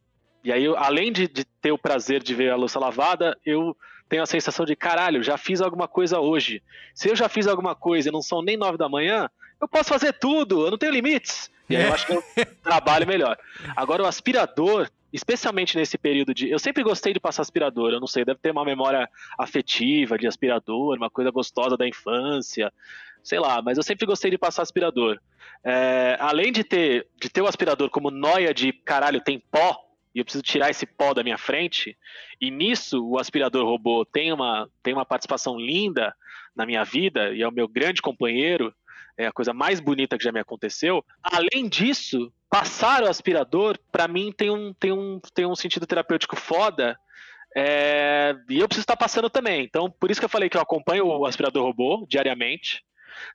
E 0.44 0.52
aí, 0.52 0.66
além 0.78 1.12
de, 1.12 1.28
de 1.28 1.44
ter 1.44 1.72
o 1.72 1.78
prazer 1.78 2.24
de 2.24 2.34
ver 2.34 2.52
a 2.52 2.56
louça 2.56 2.80
lavada, 2.80 3.38
eu 3.46 3.76
tenho 4.08 4.24
a 4.24 4.26
sensação 4.26 4.66
de 4.66 4.76
caralho, 4.76 5.22
já 5.24 5.38
fiz 5.38 5.62
alguma 5.62 5.88
coisa 5.88 6.20
hoje. 6.20 6.64
Se 6.94 7.10
eu 7.10 7.16
já 7.16 7.28
fiz 7.28 7.48
alguma 7.48 7.76
coisa 7.76 8.10
e 8.10 8.12
não 8.12 8.22
são 8.22 8.42
nem 8.42 8.56
nove 8.56 8.78
da 8.78 8.88
manhã, 8.88 9.30
eu 9.60 9.68
posso 9.68 9.90
fazer 9.90 10.14
tudo, 10.14 10.66
eu 10.66 10.72
não 10.72 10.78
tenho 10.78 10.94
limites. 10.94 11.52
E 11.70 11.76
aí 11.76 11.84
eu 11.84 11.94
acho 11.94 12.08
que 12.08 12.14
eu 12.14 12.24
trabalho 12.64 13.06
melhor. 13.06 13.38
Agora, 13.76 14.04
o 14.04 14.06
aspirador, 14.06 14.90
especialmente 15.12 15.76
nesse 15.76 15.98
período 15.98 16.34
de. 16.34 16.50
Eu 16.50 16.60
sempre 16.60 16.84
gostei 16.84 17.14
de 17.14 17.20
passar 17.20 17.42
aspirador, 17.42 17.92
eu 17.92 18.00
não 18.00 18.08
sei, 18.08 18.24
deve 18.24 18.40
ter 18.40 18.52
uma 18.52 18.64
memória 18.64 19.10
afetiva 19.38 20.18
de 20.18 20.28
aspirador, 20.28 20.96
uma 20.96 21.10
coisa 21.10 21.32
gostosa 21.32 21.76
da 21.76 21.88
infância, 21.88 22.72
sei 23.24 23.40
lá, 23.40 23.62
mas 23.62 23.78
eu 23.78 23.84
sempre 23.84 24.06
gostei 24.06 24.32
de 24.32 24.38
passar 24.38 24.62
aspirador. 24.62 25.20
É, 25.64 26.18
além 26.20 26.52
de 26.52 26.64
ter, 26.64 27.08
de 27.20 27.30
ter 27.30 27.42
o 27.42 27.48
aspirador 27.48 27.90
como 27.90 28.12
noia 28.12 28.54
de 28.54 28.72
caralho, 28.72 29.22
tem 29.22 29.40
pó, 29.52 29.84
e 30.14 30.20
eu 30.20 30.26
preciso 30.26 30.44
tirar 30.44 30.70
esse 30.70 30.86
pó 30.86 31.14
da 31.14 31.24
minha 31.24 31.38
frente, 31.38 31.98
e 32.40 32.50
nisso 32.50 33.04
o 33.06 33.20
aspirador 33.20 33.66
robô 33.66 34.06
tem 34.06 34.32
uma, 34.32 34.70
tem 34.82 34.94
uma 34.94 35.06
participação 35.06 35.60
linda 35.60 36.16
na 36.56 36.66
minha 36.66 36.84
vida, 36.84 37.34
e 37.34 37.42
é 37.42 37.48
o 37.48 37.52
meu 37.52 37.68
grande 37.68 38.02
companheiro, 38.02 38.74
é 39.18 39.26
a 39.26 39.32
coisa 39.32 39.54
mais 39.54 39.80
bonita 39.80 40.18
que 40.18 40.24
já 40.24 40.32
me 40.32 40.40
aconteceu. 40.40 41.04
Além 41.24 41.68
disso, 41.68 42.32
passar 42.50 43.04
o 43.04 43.10
aspirador, 43.10 43.78
para 43.92 44.08
mim, 44.08 44.32
tem 44.32 44.50
um, 44.52 44.74
tem, 44.74 44.92
um, 44.92 45.20
tem 45.34 45.46
um 45.46 45.56
sentido 45.56 45.88
terapêutico 45.88 46.36
foda. 46.36 46.98
É, 47.56 48.36
e 48.48 48.60
eu 48.60 48.68
preciso 48.68 48.84
estar 48.84 48.96
passando 48.96 49.30
também. 49.30 49.64
Então, 49.64 49.90
por 49.90 50.12
isso 50.12 50.22
que 50.22 50.26
eu 50.26 50.30
falei 50.30 50.50
que 50.50 50.56
eu 50.56 50.62
acompanho 50.62 51.08
o 51.08 51.26
aspirador 51.26 51.64
robô 51.64 52.06
diariamente. 52.08 52.86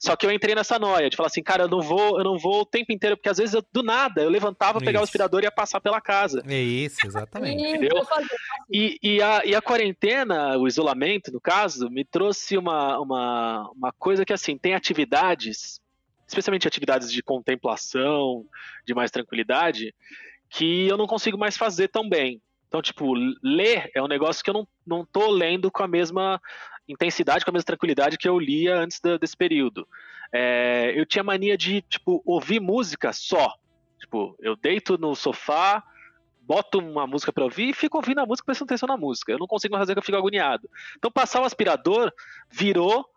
Só 0.00 0.16
que 0.16 0.26
eu 0.26 0.30
entrei 0.30 0.54
nessa 0.54 0.78
noia 0.78 1.08
de 1.08 1.16
falar 1.16 1.28
assim, 1.28 1.42
cara, 1.42 1.64
eu 1.64 1.68
não 1.68 1.80
vou, 1.80 2.18
eu 2.18 2.24
não 2.24 2.38
vou 2.38 2.62
o 2.62 2.66
tempo 2.66 2.92
inteiro, 2.92 3.16
porque 3.16 3.28
às 3.28 3.38
vezes 3.38 3.54
eu, 3.54 3.64
do 3.72 3.82
nada 3.82 4.22
eu 4.22 4.30
levantava, 4.30 4.78
pegava 4.78 5.02
o 5.02 5.04
Isso. 5.04 5.10
aspirador 5.10 5.40
e 5.40 5.44
ia 5.44 5.50
passar 5.50 5.80
pela 5.80 6.00
casa. 6.00 6.42
É 6.46 6.60
isso, 6.60 7.06
exatamente. 7.06 7.62
Entendeu? 7.62 8.02
E, 8.70 8.98
e, 9.02 9.22
a, 9.22 9.42
e 9.44 9.54
a 9.54 9.62
quarentena, 9.62 10.56
o 10.56 10.66
isolamento, 10.66 11.32
no 11.32 11.40
caso, 11.40 11.88
me 11.90 12.04
trouxe 12.04 12.56
uma, 12.56 12.98
uma, 12.98 13.70
uma 13.74 13.92
coisa 13.92 14.24
que, 14.24 14.32
assim, 14.32 14.56
tem 14.56 14.74
atividades, 14.74 15.80
especialmente 16.26 16.66
atividades 16.68 17.12
de 17.12 17.22
contemplação, 17.22 18.44
de 18.86 18.94
mais 18.94 19.10
tranquilidade, 19.10 19.94
que 20.48 20.86
eu 20.86 20.96
não 20.96 21.06
consigo 21.06 21.38
mais 21.38 21.56
fazer 21.56 21.88
tão 21.88 22.08
bem. 22.08 22.40
Então, 22.72 22.80
tipo, 22.80 23.12
ler 23.42 23.90
é 23.94 24.02
um 24.02 24.08
negócio 24.08 24.42
que 24.42 24.48
eu 24.48 24.54
não, 24.54 24.68
não 24.86 25.04
tô 25.04 25.30
lendo 25.30 25.70
com 25.70 25.82
a 25.82 25.88
mesma 25.88 26.40
intensidade, 26.88 27.44
com 27.44 27.50
a 27.50 27.54
mesma 27.54 27.64
tranquilidade 27.66 28.18
que 28.18 28.28
eu 28.28 28.38
lia 28.38 28.76
antes 28.76 29.00
da- 29.00 29.16
desse 29.16 29.36
período. 29.36 29.86
É, 30.32 30.92
eu 30.96 31.04
tinha 31.06 31.22
mania 31.22 31.56
de, 31.56 31.82
tipo, 31.82 32.22
ouvir 32.24 32.60
música 32.60 33.12
só. 33.12 33.54
Tipo, 33.98 34.36
eu 34.40 34.56
deito 34.56 34.98
no 34.98 35.14
sofá, 35.14 35.82
boto 36.40 36.78
uma 36.78 37.06
música 37.06 37.32
pra 37.32 37.44
ouvir 37.44 37.68
e 37.70 37.72
fico 37.74 37.96
ouvindo 37.98 38.18
a 38.20 38.26
música, 38.26 38.46
prestando 38.46 38.68
atenção 38.68 38.86
na 38.88 38.96
música. 38.96 39.30
Eu 39.30 39.38
não 39.38 39.46
consigo 39.46 39.72
mais 39.72 39.82
fazer 39.82 39.92
que 39.94 39.98
eu 40.00 40.04
fico 40.04 40.18
agoniado. 40.18 40.68
Então, 40.96 41.10
passar 41.10 41.40
o 41.40 41.44
aspirador 41.44 42.12
virou 42.50 43.08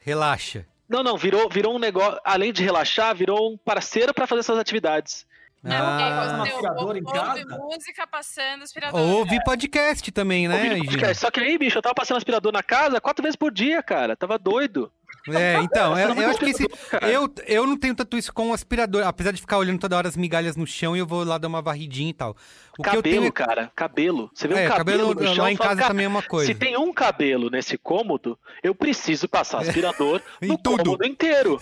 Relaxa. 0.00 0.66
não, 0.88 1.02
não, 1.02 1.16
virou, 1.16 1.48
virou 1.48 1.74
um 1.74 1.78
negócio, 1.78 2.20
além 2.24 2.52
de 2.52 2.62
relaxar, 2.62 3.14
virou 3.16 3.52
um 3.52 3.56
parceiro 3.56 4.12
pra 4.14 4.26
fazer 4.26 4.40
essas 4.40 4.58
atividades. 4.58 5.26
Ah. 5.66 6.44
Você 6.44 6.50
aspirador 6.52 6.96
em 6.96 7.02
ouve 7.04 7.18
casa? 7.18 7.58
música 7.58 8.06
passando 8.06 8.62
aspirador. 8.62 9.00
Ou 9.00 9.18
ouvir 9.18 9.42
podcast 9.44 10.12
também, 10.12 10.46
né, 10.46 10.62
Gina? 10.62 10.84
podcast. 10.84 11.20
Só 11.20 11.30
que 11.30 11.40
aí, 11.40 11.56
bicho, 11.56 11.78
eu 11.78 11.82
tava 11.82 11.94
passando 11.94 12.18
aspirador 12.18 12.52
na 12.52 12.62
casa 12.62 13.00
quatro 13.00 13.22
vezes 13.22 13.36
por 13.36 13.52
dia, 13.52 13.82
cara. 13.82 14.16
Tava 14.16 14.38
doido. 14.38 14.92
É, 15.28 15.58
então, 15.64 15.98
eu, 15.98 16.14
eu 16.14 16.30
acho 16.30 16.38
que 16.38 16.46
esse, 16.50 16.66
eu, 17.02 17.32
eu 17.46 17.66
não 17.66 17.76
tenho 17.76 17.94
tanto 17.94 18.16
isso 18.18 18.32
com 18.32 18.50
o 18.50 18.52
aspirador, 18.52 19.06
apesar 19.06 19.32
de 19.32 19.40
ficar 19.40 19.58
olhando 19.58 19.78
toda 19.78 19.96
hora 19.96 20.08
as 20.08 20.16
migalhas 20.16 20.56
no 20.56 20.66
chão 20.66 20.94
e 20.94 20.98
eu 20.98 21.06
vou 21.06 21.24
lá 21.24 21.38
dar 21.38 21.48
uma 21.48 21.62
varridinha 21.62 22.10
e 22.10 22.14
tal. 22.14 22.36
O 22.78 22.82
que 22.82 22.88
eu 22.88 22.94
cabelo, 22.96 23.20
tenho 23.20 23.32
cara, 23.32 23.70
cabelo. 23.74 24.30
Você 24.34 24.48
vê 24.48 24.54
É, 24.54 24.66
um 24.66 24.68
cabelo, 24.76 25.08
cabelo 25.08 25.28
no 25.28 25.34
chão 25.34 25.44
lá 25.44 25.52
em 25.52 25.56
fala, 25.56 25.68
casa 25.70 25.80
"Cara, 25.80 25.90
também 25.92 26.04
é 26.06 26.08
uma 26.08 26.22
coisa." 26.22 26.46
Se 26.46 26.54
tem 26.58 26.76
um 26.76 26.92
cabelo 26.92 27.48
nesse 27.48 27.78
cômodo, 27.78 28.36
eu 28.62 28.74
preciso 28.74 29.28
passar 29.28 29.58
aspirador 29.62 30.20
Em 30.42 30.48
no 30.48 30.58
tudo. 30.58 30.82
cômodo 30.82 31.06
inteiro. 31.06 31.60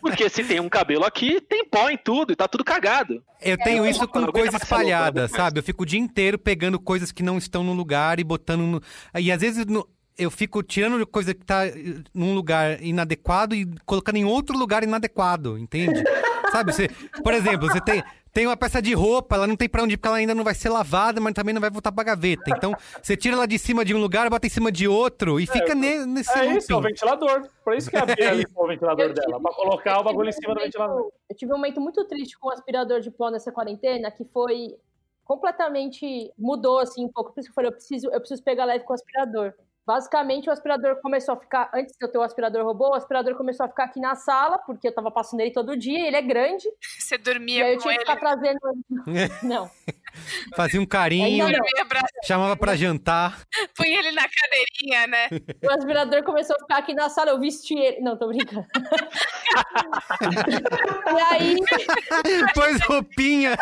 Porque 0.00 0.28
se 0.28 0.42
tem 0.44 0.58
um 0.58 0.68
cabelo 0.68 1.04
aqui, 1.04 1.40
tem 1.40 1.64
pó 1.64 1.88
em 1.90 1.98
tudo 1.98 2.32
e 2.32 2.36
tá 2.36 2.48
tudo 2.48 2.64
cagado. 2.64 3.22
Eu 3.40 3.56
tenho 3.58 3.84
É, 3.84 3.90
isso 3.90 4.08
com 4.08 4.20
não 4.20 4.28
aguento 4.28 4.46
sabe? 5.28 5.58
Eu 5.60 5.62
fico 5.62 5.82
o 5.82 5.86
dia 5.86 6.00
inteiro 6.00 6.38
pegando 6.38 6.80
coisas 6.80 7.12
que 7.12 7.22
não 7.22 7.38
estão 7.38 7.62
no 7.62 7.72
lugar 7.72 8.18
e 8.18 8.24
botando 8.24 8.62
no... 8.62 8.82
E 9.16 9.30
às 9.30 9.40
vezes 9.42 9.66
no- 9.66 9.86
eu 10.18 10.30
fico 10.30 10.62
tirando 10.62 11.06
coisa 11.06 11.32
que 11.32 11.44
tá 11.44 11.66
eh, 11.66 11.72
num 12.12 12.34
lugar 12.34 12.82
inadequado 12.82 13.54
e 13.54 13.66
colocando 13.86 14.16
em 14.16 14.24
outro 14.24 14.58
lugar 14.58 14.82
inadequado, 14.82 15.56
entende? 15.56 16.02
sabe? 16.52 16.72
Você, 16.72 16.88
por 17.22 17.32
exemplo, 17.32 17.68
você 17.68 17.80
tem, 17.80 18.02
tem 18.32 18.46
uma 18.46 18.56
peça 18.56 18.80
de 18.82 18.94
roupa, 18.94 19.36
ela 19.36 19.46
não 19.46 19.54
tem 19.54 19.68
pra 19.68 19.82
onde 19.82 19.94
ir 19.94 19.96
porque 19.96 20.08
ela 20.08 20.16
ainda 20.16 20.34
não 20.34 20.42
vai 20.42 20.54
ser 20.54 20.70
lavada, 20.70 21.20
mas 21.20 21.34
também 21.34 21.54
não 21.54 21.60
vai 21.60 21.70
voltar 21.70 21.92
pra 21.92 22.02
gaveta. 22.04 22.44
Então, 22.48 22.74
você 23.02 23.16
tira 23.16 23.36
ela 23.36 23.46
de 23.46 23.58
cima 23.58 23.84
de 23.84 23.94
um 23.94 23.98
lugar, 24.00 24.28
bota 24.28 24.46
em 24.46 24.50
cima 24.50 24.72
de 24.72 24.88
outro 24.88 25.38
e 25.38 25.46
fica 25.46 25.74
ne- 25.74 26.04
nesse 26.06 26.36
É 26.38 26.46
isso, 26.56 26.72
é 26.72 26.74
o 26.74 26.78
looping. 26.78 26.88
ventilador. 26.94 27.48
Por 27.64 27.74
isso 27.76 27.90
que 27.90 27.96
a 27.96 28.04
Bia 28.06 28.32
limpou 28.32 28.64
o 28.64 28.68
ventilador 28.68 29.04
Eu 29.04 29.14
tive- 29.14 29.26
dela, 29.26 29.40
pra 29.40 29.52
colocar 29.52 30.00
o 30.00 30.04
bagulho 30.04 30.28
em 30.30 30.32
cima 30.32 30.48
do 30.54 30.58
momento- 30.58 30.64
ventilador. 30.72 31.12
Eu 31.30 31.36
tive 31.36 31.52
um 31.52 31.56
momento 31.56 31.80
muito 31.80 32.04
triste 32.06 32.38
com 32.38 32.48
o 32.48 32.50
aspirador 32.52 33.00
de 33.00 33.10
pó 33.10 33.30
nessa 33.30 33.52
quarentena, 33.52 34.10
que 34.10 34.24
foi 34.24 34.74
completamente 35.24 36.32
mudou 36.38 36.78
assim 36.78 37.04
um 37.04 37.08
pouco. 37.12 37.32
Por 37.32 37.40
isso 37.40 37.48
que 37.48 37.52
eu 37.52 37.54
falei, 37.54 37.68
eu 37.68 37.74
preciso, 37.74 38.08
eu 38.10 38.18
preciso 38.20 38.42
pegar 38.42 38.64
leve 38.64 38.84
com 38.84 38.92
o 38.92 38.94
aspirador. 38.94 39.52
Basicamente, 39.88 40.50
o 40.50 40.52
aspirador 40.52 41.00
começou 41.00 41.32
a 41.32 41.40
ficar, 41.40 41.70
antes 41.72 41.96
de 41.96 42.04
eu 42.04 42.12
ter 42.12 42.18
o 42.18 42.22
aspirador 42.22 42.62
robô, 42.62 42.90
o 42.90 42.94
aspirador 42.94 43.34
começou 43.34 43.64
a 43.64 43.70
ficar 43.70 43.84
aqui 43.84 43.98
na 43.98 44.14
sala, 44.14 44.58
porque 44.58 44.88
eu 44.88 44.94
tava 44.94 45.10
passando 45.10 45.40
ele 45.40 45.50
todo 45.50 45.74
dia, 45.78 46.06
ele 46.06 46.14
é 46.14 46.20
grande, 46.20 46.68
Você 47.00 47.14
e 47.14 47.18
dormia 47.18 47.64
aí 47.64 47.72
eu 47.72 47.76
com 47.78 47.84
tinha 47.84 47.94
que 47.94 48.00
ele. 48.00 48.10
ficar 48.10 48.20
trazendo. 48.20 48.58
Não. 49.42 49.70
Fazia 50.54 50.78
um 50.78 50.84
carinho, 50.84 51.46
pra... 51.88 52.02
chamava 52.22 52.54
pra 52.54 52.76
jantar. 52.76 53.40
Põe 53.74 53.88
ele 53.94 54.12
na 54.12 54.26
cadeirinha, 54.28 55.06
né? 55.06 55.28
O 55.64 55.70
aspirador 55.70 56.22
começou 56.22 56.56
a 56.56 56.58
ficar 56.58 56.78
aqui 56.78 56.92
na 56.92 57.08
sala, 57.08 57.30
eu 57.30 57.40
vesti 57.40 57.74
ele. 57.74 58.00
Não, 58.00 58.18
tô 58.18 58.28
brincando. 58.28 58.66
e 61.16 61.20
aí, 61.32 61.56
Pôs 62.54 62.80
roupinha. 62.82 63.56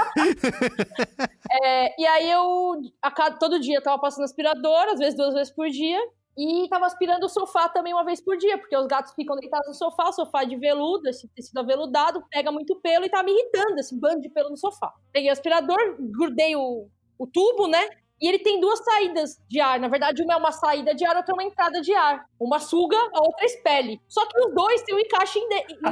É, 1.63 2.01
e 2.01 2.07
aí 2.07 2.31
eu, 2.31 2.81
a 3.03 3.11
cada, 3.13 3.37
todo 3.39 3.61
dia, 3.61 3.77
eu 3.77 3.83
tava 3.83 4.01
passando 4.01 4.25
aspirador, 4.25 4.89
às 4.89 4.99
vezes 4.99 5.17
duas 5.17 5.35
vezes 5.35 5.53
por 5.53 5.69
dia, 5.69 6.01
e 6.37 6.69
tava 6.69 6.85
aspirando 6.85 7.25
o 7.25 7.29
sofá 7.29 7.69
também 7.69 7.95
uma 7.95 8.05
vez 8.05 8.21
por 8.21 8.37
dia, 8.37 8.59
porque 8.59 8.77
os 8.77 8.87
gatos 8.87 9.15
ficam 9.15 9.37
deitados 9.37 9.69
no 9.69 9.75
sofá, 9.75 10.09
o 10.09 10.13
sofá 10.13 10.43
é 10.43 10.47
de 10.47 10.57
veludo, 10.57 11.09
esse 11.09 11.27
tecido 11.29 11.59
aveludado, 11.59 12.23
pega 12.31 12.53
muito 12.53 12.77
pelo 12.77 13.07
e 13.07 13.11
tá 13.11 13.23
me 13.23 13.33
irritando, 13.33 13.79
esse 13.79 13.99
bando 13.99 14.21
de 14.21 14.29
pelo 14.29 14.51
no 14.51 14.57
sofá. 14.57 14.93
Peguei 15.13 15.31
o 15.31 15.33
aspirador, 15.33 15.79
grudei 15.99 16.55
o, 16.55 16.89
o 17.19 17.27
tubo, 17.27 17.67
né? 17.67 17.89
E 18.21 18.29
ele 18.29 18.39
tem 18.39 18.61
duas 18.61 18.83
saídas 18.83 19.39
de 19.49 19.61
ar. 19.61 19.79
Na 19.79 19.89
verdade, 19.89 20.23
uma 20.23 20.35
é 20.35 20.37
uma 20.37 20.53
saída 20.53 20.95
de 20.95 21.05
ar, 21.05 21.17
outra 21.17 21.33
é 21.33 21.35
uma 21.35 21.45
entrada 21.45 21.81
de 21.83 21.93
ar. 21.93 22.25
Uma 22.41 22.59
suga, 22.59 22.97
a 22.97 23.21
outra 23.21 23.45
expele. 23.45 24.01
Só 24.09 24.27
que 24.27 24.39
os 24.41 24.55
dois 24.55 24.83
têm 24.83 24.95
um 24.95 24.99
encaixe, 24.99 25.39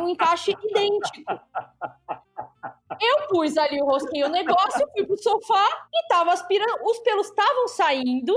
um 0.01 0.09
encaixe 0.09 0.53
idêntico. 0.63 1.33
Eu 3.01 3.29
pus 3.29 3.57
ali 3.59 3.81
o 3.83 3.85
rosquinho 3.85 4.27
o 4.27 4.31
negócio, 4.31 4.89
fui 4.93 5.05
pro 5.05 5.19
sofá 5.19 5.69
e 5.93 6.09
tava 6.09 6.33
aspirando. 6.33 6.79
Os 6.85 6.99
pelos 7.01 7.29
estavam 7.29 7.69
saindo, 7.69 8.35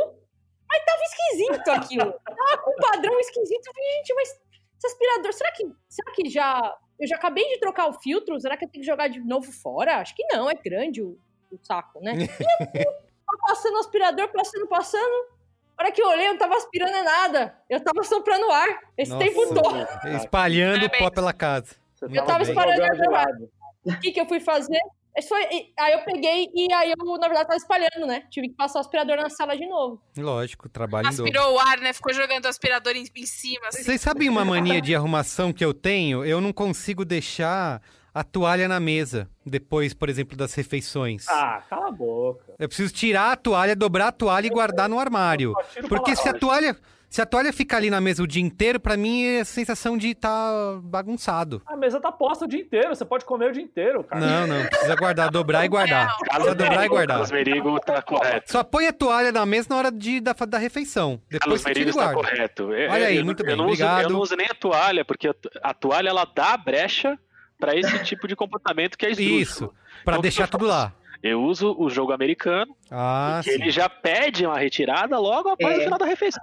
mas 0.70 0.86
tava 0.86 1.02
esquisito 1.04 1.70
aquilo. 1.70 2.14
Tava 2.24 2.62
com 2.64 2.72
um 2.72 2.76
padrão 2.76 3.20
esquisito. 3.20 3.68
Eu 3.68 3.74
falei, 3.74 3.92
gente, 3.98 4.14
mas 4.14 4.30
esse 4.78 4.88
aspirador, 4.88 5.34
será 5.34 5.52
que, 5.52 5.72
será 5.90 6.12
que 6.12 6.30
já. 6.30 6.78
Eu 7.00 7.08
já 7.08 7.16
acabei 7.16 7.48
de 7.48 7.60
trocar 7.60 7.88
o 7.88 7.94
filtro? 7.94 8.40
Será 8.40 8.58
que 8.58 8.66
eu 8.66 8.70
tenho 8.70 8.84
que 8.84 8.90
jogar 8.90 9.08
de 9.08 9.20
novo 9.20 9.52
fora? 9.52 9.98
Acho 9.98 10.16
que 10.16 10.24
não, 10.32 10.50
é 10.50 10.56
grande 10.56 11.02
o, 11.02 11.18
o 11.52 11.58
saco, 11.62 12.00
né? 12.02 12.14
E 12.16 12.24
eu 12.82 12.92
tava 12.92 13.38
passando 13.48 13.76
o 13.76 13.80
aspirador, 13.80 14.30
passando, 14.30 14.68
passando. 14.68 15.38
A 15.78 15.84
hora 15.84 15.92
que 15.92 16.02
eu 16.02 16.08
olhei, 16.08 16.28
eu 16.28 16.32
não 16.32 16.40
tava 16.40 16.56
aspirando 16.56 17.04
nada. 17.04 17.56
Eu 17.70 17.80
tava 17.84 18.04
soprando 18.04 18.50
ar 18.52 18.68
esse 18.98 19.12
Nossa, 19.12 19.26
tempo 19.26 19.54
todo. 19.54 19.88
Espalhando 20.16 20.90
pó 20.90 21.12
pela 21.12 21.32
casa. 21.34 21.76
Você 21.94 22.08
Muito 22.08 22.26
tava 22.26 22.44
espalhando 22.44 23.16
ar. 23.16 23.28
lado. 23.28 23.50
O 23.86 24.00
que, 24.00 24.12
que 24.12 24.20
eu 24.20 24.26
fui 24.26 24.40
fazer? 24.40 24.80
Foi- 25.28 25.72
aí 25.80 25.94
eu 25.94 26.00
peguei 26.06 26.50
e 26.54 26.72
aí 26.74 26.92
eu, 26.98 27.06
na 27.18 27.28
verdade, 27.28 27.48
tava 27.48 27.58
espalhando, 27.58 28.06
né? 28.08 28.24
Tive 28.30 28.50
que 28.50 28.56
passar 28.56 28.80
o 28.80 28.82
aspirador 28.82 29.18
na 29.18 29.30
sala 29.30 29.56
de 29.58 29.68
novo. 29.68 30.02
Lógico, 30.18 30.68
trabalho. 30.70 31.08
Aspirou 31.08 31.56
o 31.56 31.60
ar, 31.60 31.78
né? 31.80 31.94
Ficou 31.94 32.14
jogando 32.14 32.46
o 32.46 32.48
aspirador 32.48 32.96
em, 32.96 33.06
em 33.16 33.26
cima. 33.26 33.68
Assim. 33.68 33.84
Vocês 33.84 34.02
sabem 34.02 34.30
uma 34.30 34.46
mania 34.46 34.82
de 34.82 34.96
arrumação 34.96 35.52
que 35.54 35.64
eu 35.64 35.74
tenho? 35.74 36.24
Eu 36.26 36.40
não 36.42 36.52
consigo 36.54 37.04
deixar 37.06 37.82
a 38.14 38.24
toalha 38.24 38.68
na 38.68 38.80
mesa 38.80 39.30
depois, 39.46 39.94
por 39.94 40.10
exemplo, 40.10 40.36
das 40.36 40.54
refeições. 40.56 41.28
Ah, 41.30 41.62
cala 41.70 41.90
a 41.90 41.92
boca. 41.92 42.54
Eu 42.58 42.68
preciso 42.68 42.92
tirar 42.94 43.32
a 43.32 43.36
toalha, 43.36 43.76
dobrar 43.76 44.08
a 44.08 44.12
toalha 44.12 44.48
e 44.48 44.50
guardar 44.50 44.90
no 44.90 45.00
armário. 45.00 45.54
Porque 45.88 46.16
se 46.16 46.28
a 46.28 46.34
toalha, 46.34 46.76
se 47.10 47.22
a 47.22 47.26
toalha 47.26 47.52
ficar 47.54 47.78
ali 47.78 47.90
na 47.90 48.02
mesa 48.02 48.22
o 48.22 48.28
dia 48.28 48.42
inteiro, 48.42 48.80
pra 48.80 48.98
mim 48.98 49.24
é 49.24 49.40
a 49.42 49.46
sensação 49.46 49.98
de 49.98 50.10
estar 50.10 50.78
bagunçado. 50.84 51.62
A 51.66 51.76
mesa 51.76 52.00
tá 52.00 52.12
posta 52.12 52.46
o 52.46 52.48
dia 52.48 52.60
inteiro, 52.62 52.90
você 52.96 53.06
pode 53.06 53.24
comer 53.26 53.50
o 53.50 53.54
dia 53.54 53.64
inteiro, 53.64 54.04
cara. 54.04 54.20
Não, 54.26 54.48
não, 54.48 54.66
precisa 54.66 54.96
guardar, 54.96 55.32
dobrar 55.32 55.66
e 55.66 55.68
guardar. 55.70 56.16
Precisa 56.18 56.56
dobrar 56.56 56.86
e 56.86 56.90
guardar. 56.90 57.18
Carlos 57.18 57.32
Merigo 57.32 57.80
tá 57.80 58.02
correto. 58.02 58.52
Só 58.52 58.64
põe 58.64 58.88
a 58.88 58.94
toalha 58.94 59.32
na 59.32 59.46
mesa 59.46 59.68
na 59.70 59.78
hora 59.78 59.92
de, 59.92 60.20
da, 60.20 60.34
da 60.34 60.58
refeição. 60.58 61.22
Depois 61.30 61.62
Carlos 61.62 61.64
Merigo 61.66 61.90
está 61.92 62.14
guarda. 62.14 62.30
correto. 62.30 62.74
É, 62.74 62.88
Olha 62.90 63.08
aí, 63.08 63.18
eu, 63.18 63.26
muito 63.26 63.42
eu 63.42 63.48
bem, 63.48 63.56
não 63.56 63.66
uso, 63.66 63.74
obrigado. 63.84 64.02
eu 64.04 64.10
não 64.10 64.20
uso 64.20 64.36
nem 64.36 64.48
a 64.48 64.54
toalha, 64.54 65.06
porque 65.06 65.28
a, 65.30 65.36
a 65.64 65.74
toalha 65.74 66.10
ela 66.10 66.26
dá 66.26 66.56
brecha 66.58 67.18
pra 67.60 67.76
esse 67.76 67.98
tipo 68.04 68.28
de 68.28 68.36
comportamento 68.36 68.98
que 68.98 69.06
é 69.06 69.12
esdrúxulo. 69.12 69.40
Isso, 69.42 69.74
pra 70.04 70.14
Então, 70.16 70.22
deixar 70.22 70.44
eu 70.44 70.48
tudo 70.50 70.66
lá. 70.66 70.94
Eu 71.24 71.42
uso 71.44 71.76
o 71.78 71.90
jogo 71.90 72.12
americano, 72.14 72.76
Ah, 72.92 73.42
que 73.44 73.50
ele 73.50 73.72
já 73.72 73.90
pede 73.90 74.46
uma 74.46 74.58
retirada 74.58 75.18
logo 75.20 75.50
após 75.50 75.76
É. 75.76 75.80
o 75.80 75.84
final 75.84 75.98
da 76.00 76.06
refeição. 76.06 76.42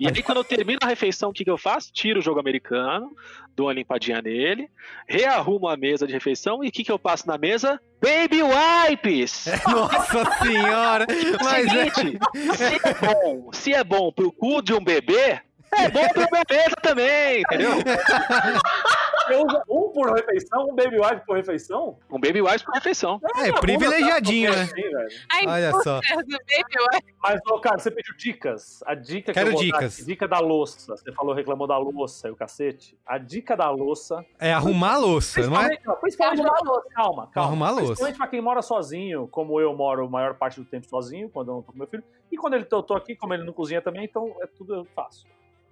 E 0.00 0.06
aí, 0.08 0.22
quando 0.22 0.38
eu 0.38 0.44
termino 0.44 0.78
a 0.82 0.86
refeição, 0.86 1.30
o 1.30 1.32
que, 1.32 1.44
que 1.44 1.50
eu 1.50 1.58
faço? 1.58 1.92
Tiro 1.92 2.18
o 2.18 2.22
jogo 2.22 2.40
americano, 2.40 3.10
dou 3.54 3.66
uma 3.66 3.72
limpadinha 3.72 4.22
nele, 4.22 4.68
rearrumo 5.06 5.68
a 5.68 5.76
mesa 5.76 6.06
de 6.06 6.12
refeição 6.12 6.64
e 6.64 6.68
o 6.68 6.72
que, 6.72 6.82
que 6.84 6.90
eu 6.92 6.98
passo 6.98 7.26
na 7.26 7.36
mesa? 7.36 7.80
Baby 8.00 8.42
wipes! 8.42 9.46
Nossa 9.68 10.24
senhora! 10.42 11.06
Mas 11.44 11.66
é... 11.66 11.90
Seguinte, 11.90 12.18
se 12.56 12.74
é 12.88 12.94
bom, 12.94 13.52
se 13.52 13.74
é 13.74 13.84
bom 13.84 14.12
pro 14.12 14.32
cu 14.32 14.62
de 14.62 14.72
um 14.72 14.80
bebê, 14.80 15.40
é 15.72 15.88
bom 15.90 16.08
pro 16.08 16.26
bebê 16.30 16.64
também, 16.82 17.40
entendeu? 17.42 17.72
Você 19.28 19.36
usa 19.36 19.62
um 19.68 19.88
por 19.92 20.12
refeição, 20.14 20.64
um 20.70 20.74
baby 20.74 20.98
wipe 21.00 21.24
por 21.26 21.36
refeição? 21.36 21.98
Um 22.10 22.18
baby 22.18 22.40
wipes 22.42 22.62
por 22.62 22.74
refeição. 22.74 23.20
É, 23.36 23.52
privilegiadinho, 23.60 24.50
né? 24.50 24.62
Assim, 24.62 25.46
Olha 25.46 25.72
só. 25.82 26.00
puta 26.00 26.22
do 26.24 26.30
baby, 26.38 27.02
Mas, 27.22 27.40
ô, 27.46 27.60
cara, 27.60 27.78
você 27.78 27.90
pediu 27.90 28.14
dicas. 28.16 28.82
A 28.86 28.94
dica 28.94 29.32
Quero 29.32 29.50
que 29.50 29.54
eu 29.54 29.58
vou 29.60 29.70
dar 29.70 29.78
dicas. 29.78 30.06
dica 30.06 30.26
da 30.28 30.38
louça. 30.38 30.96
Você 30.96 31.12
falou, 31.12 31.34
reclamou 31.34 31.66
da 31.66 31.76
louça 31.78 32.28
e 32.28 32.30
o 32.30 32.36
cacete. 32.36 32.96
A 33.06 33.18
dica 33.18 33.56
da 33.56 33.70
louça. 33.70 34.24
É 34.38 34.52
arrumar 34.52 34.94
a 34.94 34.98
louça, 34.98 35.40
não 35.42 35.46
é? 35.60 35.68
Principalmente, 35.68 35.86
não, 35.86 35.96
principalmente 35.96 36.40
Arrumar 36.40 36.58
pra- 36.62 36.90
calma, 36.94 37.26
calma. 37.32 37.48
Arrumar 37.48 37.66
a 37.68 37.70
louça. 37.70 37.86
Principalmente 37.86 38.16
pra 38.18 38.26
quem 38.28 38.40
mora 38.40 38.62
sozinho, 38.62 39.28
como 39.28 39.60
eu 39.60 39.74
moro 39.76 40.06
a 40.06 40.08
maior 40.08 40.34
parte 40.34 40.60
do 40.60 40.66
tempo 40.66 40.86
sozinho, 40.88 41.28
quando 41.28 41.48
eu 41.50 41.54
não 41.56 41.62
tô 41.62 41.72
com 41.72 41.78
meu 41.78 41.86
filho. 41.86 42.02
E 42.30 42.36
quando 42.36 42.54
ele, 42.54 42.66
eu 42.70 42.82
tô 42.82 42.94
aqui, 42.94 43.14
como 43.16 43.34
ele 43.34 43.44
não 43.44 43.52
cozinha 43.52 43.80
também, 43.82 44.04
então 44.04 44.34
é 44.42 44.46
tudo 44.46 44.74
eu 44.74 44.84
faço. 44.94 45.26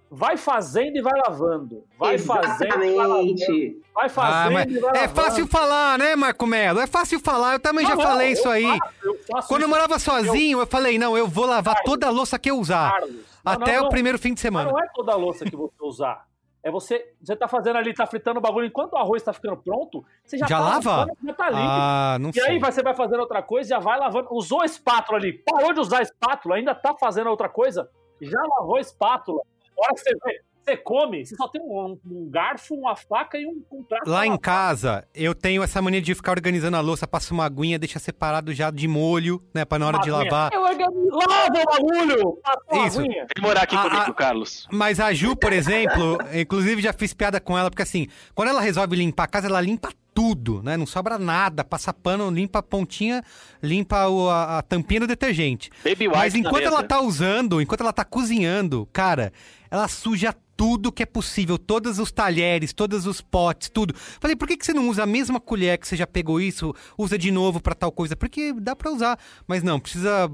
Vai 0.09 0.37
fazendo 0.37 0.95
e 0.97 1.01
vai 1.01 1.13
lavando. 1.27 1.83
Vai 1.99 2.17
fazendo 2.17 2.83
e 2.83 2.95
vai 2.95 3.07
lavando. 3.07 3.29
Exatamente. 3.33 3.81
Vai 3.93 4.09
fazendo 4.09 4.33
Ah, 4.35 4.51
mas 4.51 4.71
e 4.71 4.79
vai 4.79 4.89
é 4.89 4.93
lavando. 5.01 5.21
fácil 5.21 5.47
falar, 5.47 5.97
né, 5.99 6.15
Marco 6.15 6.47
Melo? 6.47 6.79
É 6.79 6.87
fácil 6.87 7.19
falar, 7.19 7.53
eu 7.53 7.59
também 7.59 7.85
já 7.85 7.95
Não, 7.95 7.97
não, 8.03 8.09
falei 8.09 8.29
eu 8.29 8.33
isso 8.33 8.47
aí. 8.49 8.63
faço, 8.79 8.93
eu 9.03 9.17
faço 9.29 9.47
Quando 9.49 9.61
eu 9.63 9.67
isso, 9.67 9.75
morava 9.75 9.99
sozinho, 9.99 10.59
eu 10.61 10.67
falei, 10.67 10.97
não, 10.97 11.17
eu 11.17 11.27
vou 11.27 11.45
lavar 11.45 11.81
toda 11.83 12.07
a 12.07 12.09
louça 12.09 12.39
que 12.39 12.49
eu 12.49 12.57
usar. 12.57 12.91
Carlos. 12.91 13.11
Não, 13.43 13.53
Até 13.53 13.73
não, 13.73 13.79
o 13.79 13.83
não. 13.83 13.89
primeiro 13.89 14.17
fim 14.17 14.33
de 14.33 14.39
semana. 14.39 14.71
não 14.71 14.79
é 14.79 14.87
toda 14.93 15.11
a 15.11 15.15
louça 15.15 15.43
que 15.43 15.55
você 15.55 15.75
usar. 15.81 16.25
É 16.63 16.71
você, 16.71 17.13
você 17.21 17.35
tá 17.35 17.47
fazendo 17.47 17.77
ali, 17.77 17.93
tá 17.93 18.05
fritando 18.05 18.39
o 18.39 18.41
bagulho, 18.41 18.65
enquanto 18.65 18.93
o 18.93 18.97
arroz 18.97 19.23
tá 19.23 19.31
ficando 19.31 19.55
pronto, 19.57 20.03
você 20.23 20.37
já, 20.37 20.47
Já 20.47 20.57
tá 20.57 20.63
lava? 20.63 20.89
lavando, 20.91 21.11
já 21.23 21.33
tá 21.33 21.49
limpo. 21.49 21.61
Ah, 21.63 22.17
não 22.19 22.31
e 22.33 22.39
aí 22.41 22.45
sei. 22.47 22.59
você 22.59 22.81
vai 22.83 22.93
fazendo 22.93 23.19
outra 23.21 23.41
coisa, 23.41 23.69
já 23.69 23.79
vai 23.79 23.97
lavando. 23.99 24.27
Usou 24.31 24.61
a 24.61 24.65
espátula 24.65 25.17
ali, 25.17 25.33
parou 25.33 25.73
de 25.73 25.79
usar 25.79 25.99
a 25.99 26.01
espátula, 26.01 26.55
ainda 26.55 26.73
tá 26.75 26.93
fazendo 26.99 27.29
outra 27.29 27.47
coisa, 27.47 27.89
já 28.21 28.41
lavou 28.57 28.77
a 28.77 28.81
espátula. 28.81 29.41
A 29.79 29.85
hora 29.85 29.93
que 29.93 29.99
você 30.01 30.11
vê, 30.25 30.41
você 30.63 30.75
come, 30.77 31.25
você 31.25 31.35
só 31.35 31.47
tem 31.47 31.61
um, 31.61 31.97
um 32.05 32.29
garfo, 32.29 32.75
uma 32.75 32.93
faca 32.95 33.37
e 33.37 33.45
um, 33.45 33.63
um 33.71 33.83
prato. 33.83 34.09
Lá 34.09 34.27
em 34.27 34.37
casa, 34.37 35.07
eu 35.15 35.33
tenho 35.33 35.63
essa 35.63 35.81
mania 35.81 36.01
de 36.01 36.13
ficar 36.13 36.31
organizando 36.31 36.75
a 36.75 36.81
louça, 36.81 37.07
passo 37.07 37.33
uma 37.33 37.45
aguinha, 37.45 37.79
deixa 37.79 37.99
separado 37.99 38.53
já 38.53 38.69
de 38.69 38.85
molho, 38.87 39.41
né, 39.53 39.63
pra 39.63 39.79
na 39.79 39.87
hora 39.87 39.99
de 39.99 40.09
Uma 40.11 40.19
aguinha. 40.19 40.31
lavar. 40.33 40.53
Eu 40.53 40.61
organizo. 40.63 41.09
Lava 41.09 41.61
o 41.61 41.65
bagulho! 41.65 42.37
Isso. 42.85 42.99
aguinha. 42.99 43.25
Vem 43.35 43.41
morar 43.47 43.61
aqui 43.63 43.75
Ah, 43.77 43.83
comigo. 43.89 44.13
Carlos. 44.13 44.67
Mas 44.71 44.99
a 44.99 45.13
Ju, 45.13 45.35
por 45.37 45.53
exemplo, 45.53 46.17
inclusive 46.33 46.81
já 46.81 46.91
fiz 46.91 47.13
piada 47.13 47.39
com 47.39 47.57
ela, 47.57 47.69
porque 47.69 47.83
assim, 47.83 48.07
quando 48.35 48.49
ela 48.49 48.59
resolve 48.59 48.95
limpar 48.95 49.23
a 49.23 49.27
casa, 49.27 49.47
ela 49.47 49.61
limpa 49.61 49.89
tudo, 50.13 50.63
né? 50.63 50.75
Não 50.75 50.87
sobra 50.87 51.19
nada, 51.19 51.63
passa 51.63 51.93
pano, 51.93 52.29
limpa 52.31 52.57
a 52.59 52.63
pontinha, 52.63 53.23
limpa 53.61 54.07
o- 54.07 54.27
a, 54.29 54.57
a 54.57 54.61
tampinha 54.63 55.01
do 55.01 55.07
detergente. 55.07 55.69
Baby 55.83 56.07
Mas 56.09 56.33
enquanto 56.33 56.55
mesa. 56.63 56.67
ela 56.73 56.83
tá 56.83 56.99
usando, 56.99 57.61
enquanto 57.61 57.81
ela 57.81 57.93
tá 57.93 58.03
cozinhando, 58.03 58.89
cara, 58.91 59.31
ela 59.69 59.87
suja 59.87 60.35
tudo 60.55 60.91
que 60.91 61.03
é 61.03 61.05
possível, 61.05 61.57
todos 61.57 61.99
os 61.99 62.11
talheres, 62.11 62.73
todos 62.73 63.05
os 63.05 63.21
potes, 63.21 63.69
tudo. 63.69 63.93
Falei, 63.95 64.35
por 64.35 64.47
que, 64.47 64.57
que 64.57 64.65
você 64.65 64.73
não 64.73 64.89
usa 64.89 65.03
a 65.03 65.05
mesma 65.05 65.39
colher 65.39 65.77
que 65.77 65.87
você 65.87 65.95
já 65.95 66.07
pegou 66.07 66.41
isso, 66.41 66.73
usa 66.97 67.17
de 67.17 67.29
novo 67.29 67.61
pra 67.61 67.75
tal 67.75 67.91
coisa? 67.91 68.15
Porque 68.15 68.51
dá 68.53 68.75
pra 68.75 68.91
usar, 68.91 69.19
mas 69.47 69.61
não, 69.61 69.79
precisa, 69.79 70.25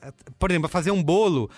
ah, 0.00 0.12
por 0.38 0.50
exemplo, 0.50 0.68
fazer 0.68 0.92
um 0.92 1.02
bolo, 1.02 1.50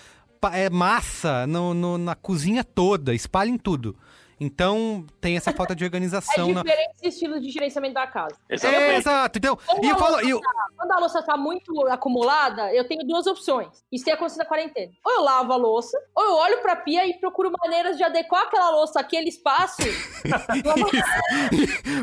é 0.52 0.70
massa 0.70 1.46
no- 1.46 1.74
no- 1.74 1.98
na 1.98 2.14
cozinha 2.14 2.64
toda, 2.64 3.14
espalha 3.14 3.50
em 3.50 3.58
tudo. 3.58 3.96
Então 4.38 5.06
tem 5.20 5.36
essa 5.36 5.52
falta 5.52 5.74
de 5.74 5.82
É 5.82 5.86
organização. 5.86 6.52
na... 6.52 6.62
diferentes 6.62 7.02
estilos 7.02 7.42
de 7.42 7.50
gerenciamento 7.50 7.94
da 7.94 8.06
casa. 8.06 8.36
É, 8.50 8.54
Exatamente. 8.54 8.94
exato. 8.98 9.38
Então, 9.38 9.56
Quando 9.66 9.84
e 9.84 9.88
eu 9.88 9.94
a 9.94 9.98
falo, 9.98 10.10
louça 10.16 10.28
eu- 10.28 10.40
tá- 10.40 10.66
quando 10.76 10.92
a 10.92 10.98
louça 10.98 11.22
tá 11.22 11.36
muito 11.36 11.86
acumulada, 11.88 12.72
eu 12.74 12.86
tenho 12.86 13.04
duas 13.06 13.26
opções. 13.26 13.68
Isso 13.90 14.04
tem 14.04 14.12
acontecido 14.12 14.40
na 14.40 14.44
quarentena. 14.44 14.92
Ou 15.04 15.12
eu 15.12 15.22
lavo 15.22 15.52
a 15.52 15.56
louça, 15.56 15.96
ou 16.14 16.24
eu 16.24 16.34
olho 16.34 16.58
pra 16.60 16.76
pia 16.76 17.06
e 17.06 17.14
procuro 17.18 17.50
maneiras 17.62 17.96
de 17.96 18.04
adequar 18.04 18.42
aquela 18.42 18.70
louça 18.70 19.00
àquele 19.00 19.28
espaço 19.28 19.76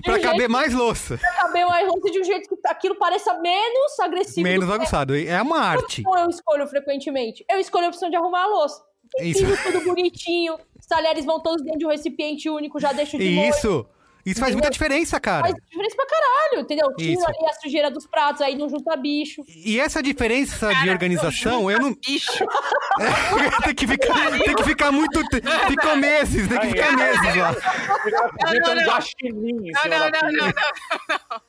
pra 0.03 0.15
um 0.17 0.19
caber 0.21 0.49
mais 0.49 0.73
louça, 0.73 1.17
pra 1.17 1.33
caber 1.33 1.65
mais 1.67 1.87
louça 1.87 2.11
de 2.11 2.19
um 2.19 2.23
jeito 2.23 2.49
que 2.49 2.55
aquilo 2.67 2.95
pareça 2.97 3.33
menos 3.39 3.99
agressivo. 3.99 4.47
menos 4.47 4.65
que 4.67 4.73
aguçado. 4.73 5.15
É 5.15 5.41
uma 5.41 5.59
arte. 5.59 6.03
Ou 6.05 6.17
eu 6.17 6.29
escolho 6.29 6.67
frequentemente? 6.67 7.45
Eu 7.49 7.59
escolho 7.59 7.85
a 7.85 7.89
opção 7.89 8.09
de 8.09 8.15
arrumar 8.15 8.43
a 8.43 8.47
louça. 8.47 8.81
Isso. 9.19 9.45
Tudo 9.63 9.81
bonitinho, 9.85 10.57
os 10.79 10.85
talheres 10.85 11.25
vão 11.25 11.39
todos 11.39 11.63
dentro 11.63 11.79
de 11.79 11.85
um 11.85 11.89
recipiente 11.89 12.49
único, 12.49 12.79
já 12.79 12.91
deixo 12.93 13.17
de 13.17 13.29
molho. 13.29 13.49
isso, 13.49 13.85
isso 14.25 14.39
faz 14.39 14.53
muita 14.53 14.69
diferença, 14.69 15.19
cara. 15.19 15.41
Faz 15.41 15.55
diferença 15.69 15.95
pra 15.97 16.05
caralho, 16.05 16.61
entendeu? 16.61 16.87
Isso. 16.97 17.25
ali 17.27 17.45
a 17.45 17.53
sujeira 17.53 17.91
dos 17.91 18.07
pratos, 18.07 18.41
aí 18.41 18.55
não 18.55 18.69
junta 18.69 18.95
bicho. 18.95 19.43
E 19.47 19.79
essa 19.79 20.01
diferença 20.01 20.73
de 20.75 20.89
organização, 20.89 21.69
eu 21.69 21.79
não. 21.79 21.93
Bicho. 21.93 22.31
tem, 23.65 23.75
que 23.75 23.85
ficar, 23.85 24.31
tem 24.31 24.55
que 24.55 24.63
ficar 24.63 24.91
muito. 24.93 25.19
Ficou 25.67 25.95
meses, 25.97 26.47
tem 26.47 26.59
que 26.59 26.67
ficar 26.67 26.95
meses 26.95 27.35
lá. 27.35 27.51
Não. 27.51 28.51
Não, 28.51 28.75
não, 28.75 28.75
não, 28.75 30.09
não, 30.09 30.31
não, 30.31 30.47
não. 30.47 31.41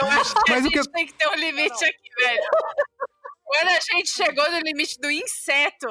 Eu 0.00 0.20
acho 0.20 0.34
que 0.34 0.50
Mas 0.50 0.64
a 0.64 0.68
o 0.68 0.70
que 0.70 0.76
gente 0.76 0.90
tem 0.90 1.06
que 1.06 1.14
ter 1.14 1.28
um 1.28 1.34
limite 1.34 1.84
aqui, 1.84 2.08
velho. 2.18 2.42
Quando 3.44 3.68
a 3.68 3.80
gente 3.80 4.10
chegou 4.10 4.50
no 4.50 4.58
limite 4.58 4.98
do 5.00 5.10
inseto, 5.10 5.86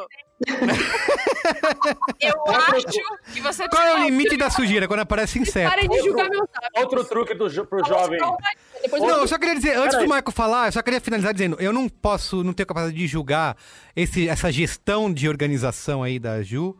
eu 2.19 2.43
acho 2.51 2.85
que 3.33 3.41
você 3.41 3.67
Qual 3.69 3.83
é 3.83 4.01
o 4.01 4.03
limite 4.05 4.35
da 4.37 4.49
sujeira 4.49 4.87
quando 4.87 4.99
aparece 5.01 5.39
inseto? 5.39 5.69
Parem 5.69 5.87
de 5.89 6.01
julgar 6.01 6.29
meu 6.29 6.39
zap. 6.39 6.79
Outro 6.79 7.03
truque 7.05 7.33
do, 7.35 7.49
jo- 7.49 7.65
pro 7.65 7.85
jovem. 7.85 8.19
Depois 8.81 9.01
eu 9.01 9.07
Não, 9.09 9.17
eu 9.21 9.27
só 9.27 9.37
queria 9.37 9.55
dizer, 9.55 9.77
antes 9.77 9.97
do 9.97 10.07
Marco 10.07 10.31
falar, 10.31 10.67
eu 10.67 10.71
só 10.71 10.81
queria 10.81 10.99
finalizar 11.01 11.33
dizendo, 11.33 11.57
eu 11.59 11.71
não 11.71 11.87
posso, 11.87 12.43
não 12.43 12.53
tenho 12.53 12.67
capacidade 12.67 12.97
de 12.97 13.07
julgar 13.07 13.55
esse, 13.95 14.27
essa 14.27 14.51
gestão 14.51 15.11
de 15.11 15.27
organização 15.29 16.03
aí 16.03 16.19
da 16.19 16.41
Ju, 16.43 16.75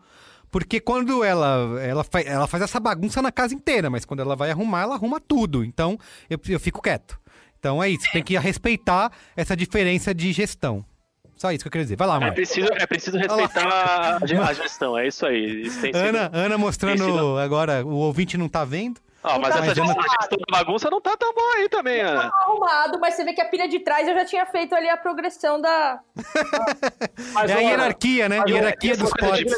porque 0.52 0.80
quando 0.80 1.23
ela, 1.23 1.80
ela, 1.82 2.03
fa- 2.03 2.22
ela 2.22 2.48
faz 2.48 2.64
essa 2.64 2.80
bagunça 2.80 3.22
na 3.22 3.32
casa 3.32 3.53
inteira, 3.53 3.90
mas 3.90 4.06
quando 4.06 4.19
ela 4.22 4.36
vai 4.36 4.52
arrumar, 4.52 4.82
ela 4.84 4.95
arruma 4.95 5.19
tudo. 5.19 5.64
Então, 5.64 5.98
eu, 6.30 6.40
eu 6.49 6.60
fico 6.60 6.82
quieto. 6.82 7.19
Então 7.60 7.82
é 7.82 7.90
isso, 7.90 8.06
tem 8.11 8.22
que 8.22 8.38
respeitar 8.38 9.11
essa 9.36 9.56
diferença 9.56 10.14
de 10.14 10.32
gestão. 10.32 10.86
Só 11.35 11.51
isso 11.51 11.63
que 11.63 11.67
eu 11.67 11.71
queria 11.71 11.85
dizer. 11.85 11.95
Vai 11.97 12.07
lá, 12.07 12.15
É 12.15 12.19
Marco. 12.19 12.35
preciso, 12.35 12.69
é 12.73 12.87
preciso 12.87 13.17
respeitar 13.17 13.67
a, 13.67 14.17
a 14.17 14.53
gestão, 14.53 14.97
é 14.97 15.07
isso 15.07 15.25
aí. 15.25 15.61
Isso 15.63 15.81
tem 15.81 15.93
sido- 15.93 16.03
Ana, 16.03 16.29
Ana 16.33 16.57
mostrando 16.57 17.03
Ensina. 17.03 17.43
agora, 17.43 17.85
o 17.85 17.95
ouvinte 17.97 18.37
não 18.37 18.47
tá 18.47 18.63
vendo. 18.63 18.99
Ah, 19.27 19.39
mas 19.39 19.55
Mas 19.55 19.55
essa 19.55 19.65
gestão, 19.75 19.99
a 19.99 20.03
gestão 20.21 20.37
da 20.37 20.57
bagunça 20.59 20.87
não 20.87 21.01
tá 21.01 21.17
tão 21.17 21.33
boa 21.33 21.55
aí 21.55 21.67
também, 21.67 21.99
Ana. 21.99 22.31
arrumado, 22.41 22.99
mas 22.99 23.15
você 23.15 23.23
vê 23.25 23.33
que 23.33 23.41
a 23.41 23.49
pilha 23.49 23.67
de 23.67 23.79
trás 23.79 24.07
eu 24.07 24.13
já 24.13 24.23
tinha 24.23 24.45
feito 24.45 24.75
ali 24.75 24.87
a 24.87 24.95
progressão 24.95 25.59
da. 25.59 25.99
Mas, 27.33 27.49
É 27.49 27.55
a 27.55 27.59
hierarquia, 27.59 28.29
né? 28.29 28.39
ó, 28.41 28.47
Hierarquia 28.47 28.91
essa 28.91 29.01
dos 29.03 29.11
potes. 29.11 29.51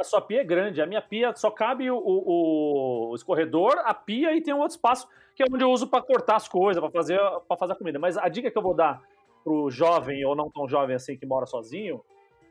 A 0.00 0.04
sua 0.04 0.20
pia, 0.22 0.38
a 0.38 0.40
é 0.40 0.44
grande. 0.44 0.80
A 0.80 0.86
minha 0.86 1.02
pia 1.02 1.32
só 1.34 1.50
cabe 1.50 1.90
o, 1.90 1.96
o- 1.96 3.10
o 3.10 3.14
escorredor, 3.16 3.82
a 3.84 3.92
pia 3.92 4.34
e 4.36 4.40
tem 4.40 4.54
um 4.54 4.58
outro 4.58 4.76
espaço 4.76 5.08
que 5.34 5.42
é 5.42 5.46
onde 5.52 5.62
eu 5.64 5.70
uso 5.70 5.86
pra 5.88 6.00
cortar 6.00 6.36
as 6.36 6.48
coisas, 6.48 6.80
pra 6.80 6.90
fazer, 6.90 7.18
pra 7.48 7.56
fazer 7.56 7.72
a 7.72 7.76
comida. 7.76 7.98
Mas 7.98 8.16
a 8.16 8.28
dica 8.28 8.50
que 8.50 8.56
eu 8.56 8.62
vou 8.62 8.72
dar 8.74 9.00
pro 9.46 9.70
jovem 9.70 10.24
ou 10.24 10.34
não 10.34 10.50
tão 10.50 10.66
jovem 10.68 10.96
assim 10.96 11.16
que 11.16 11.24
mora 11.24 11.46
sozinho 11.46 12.02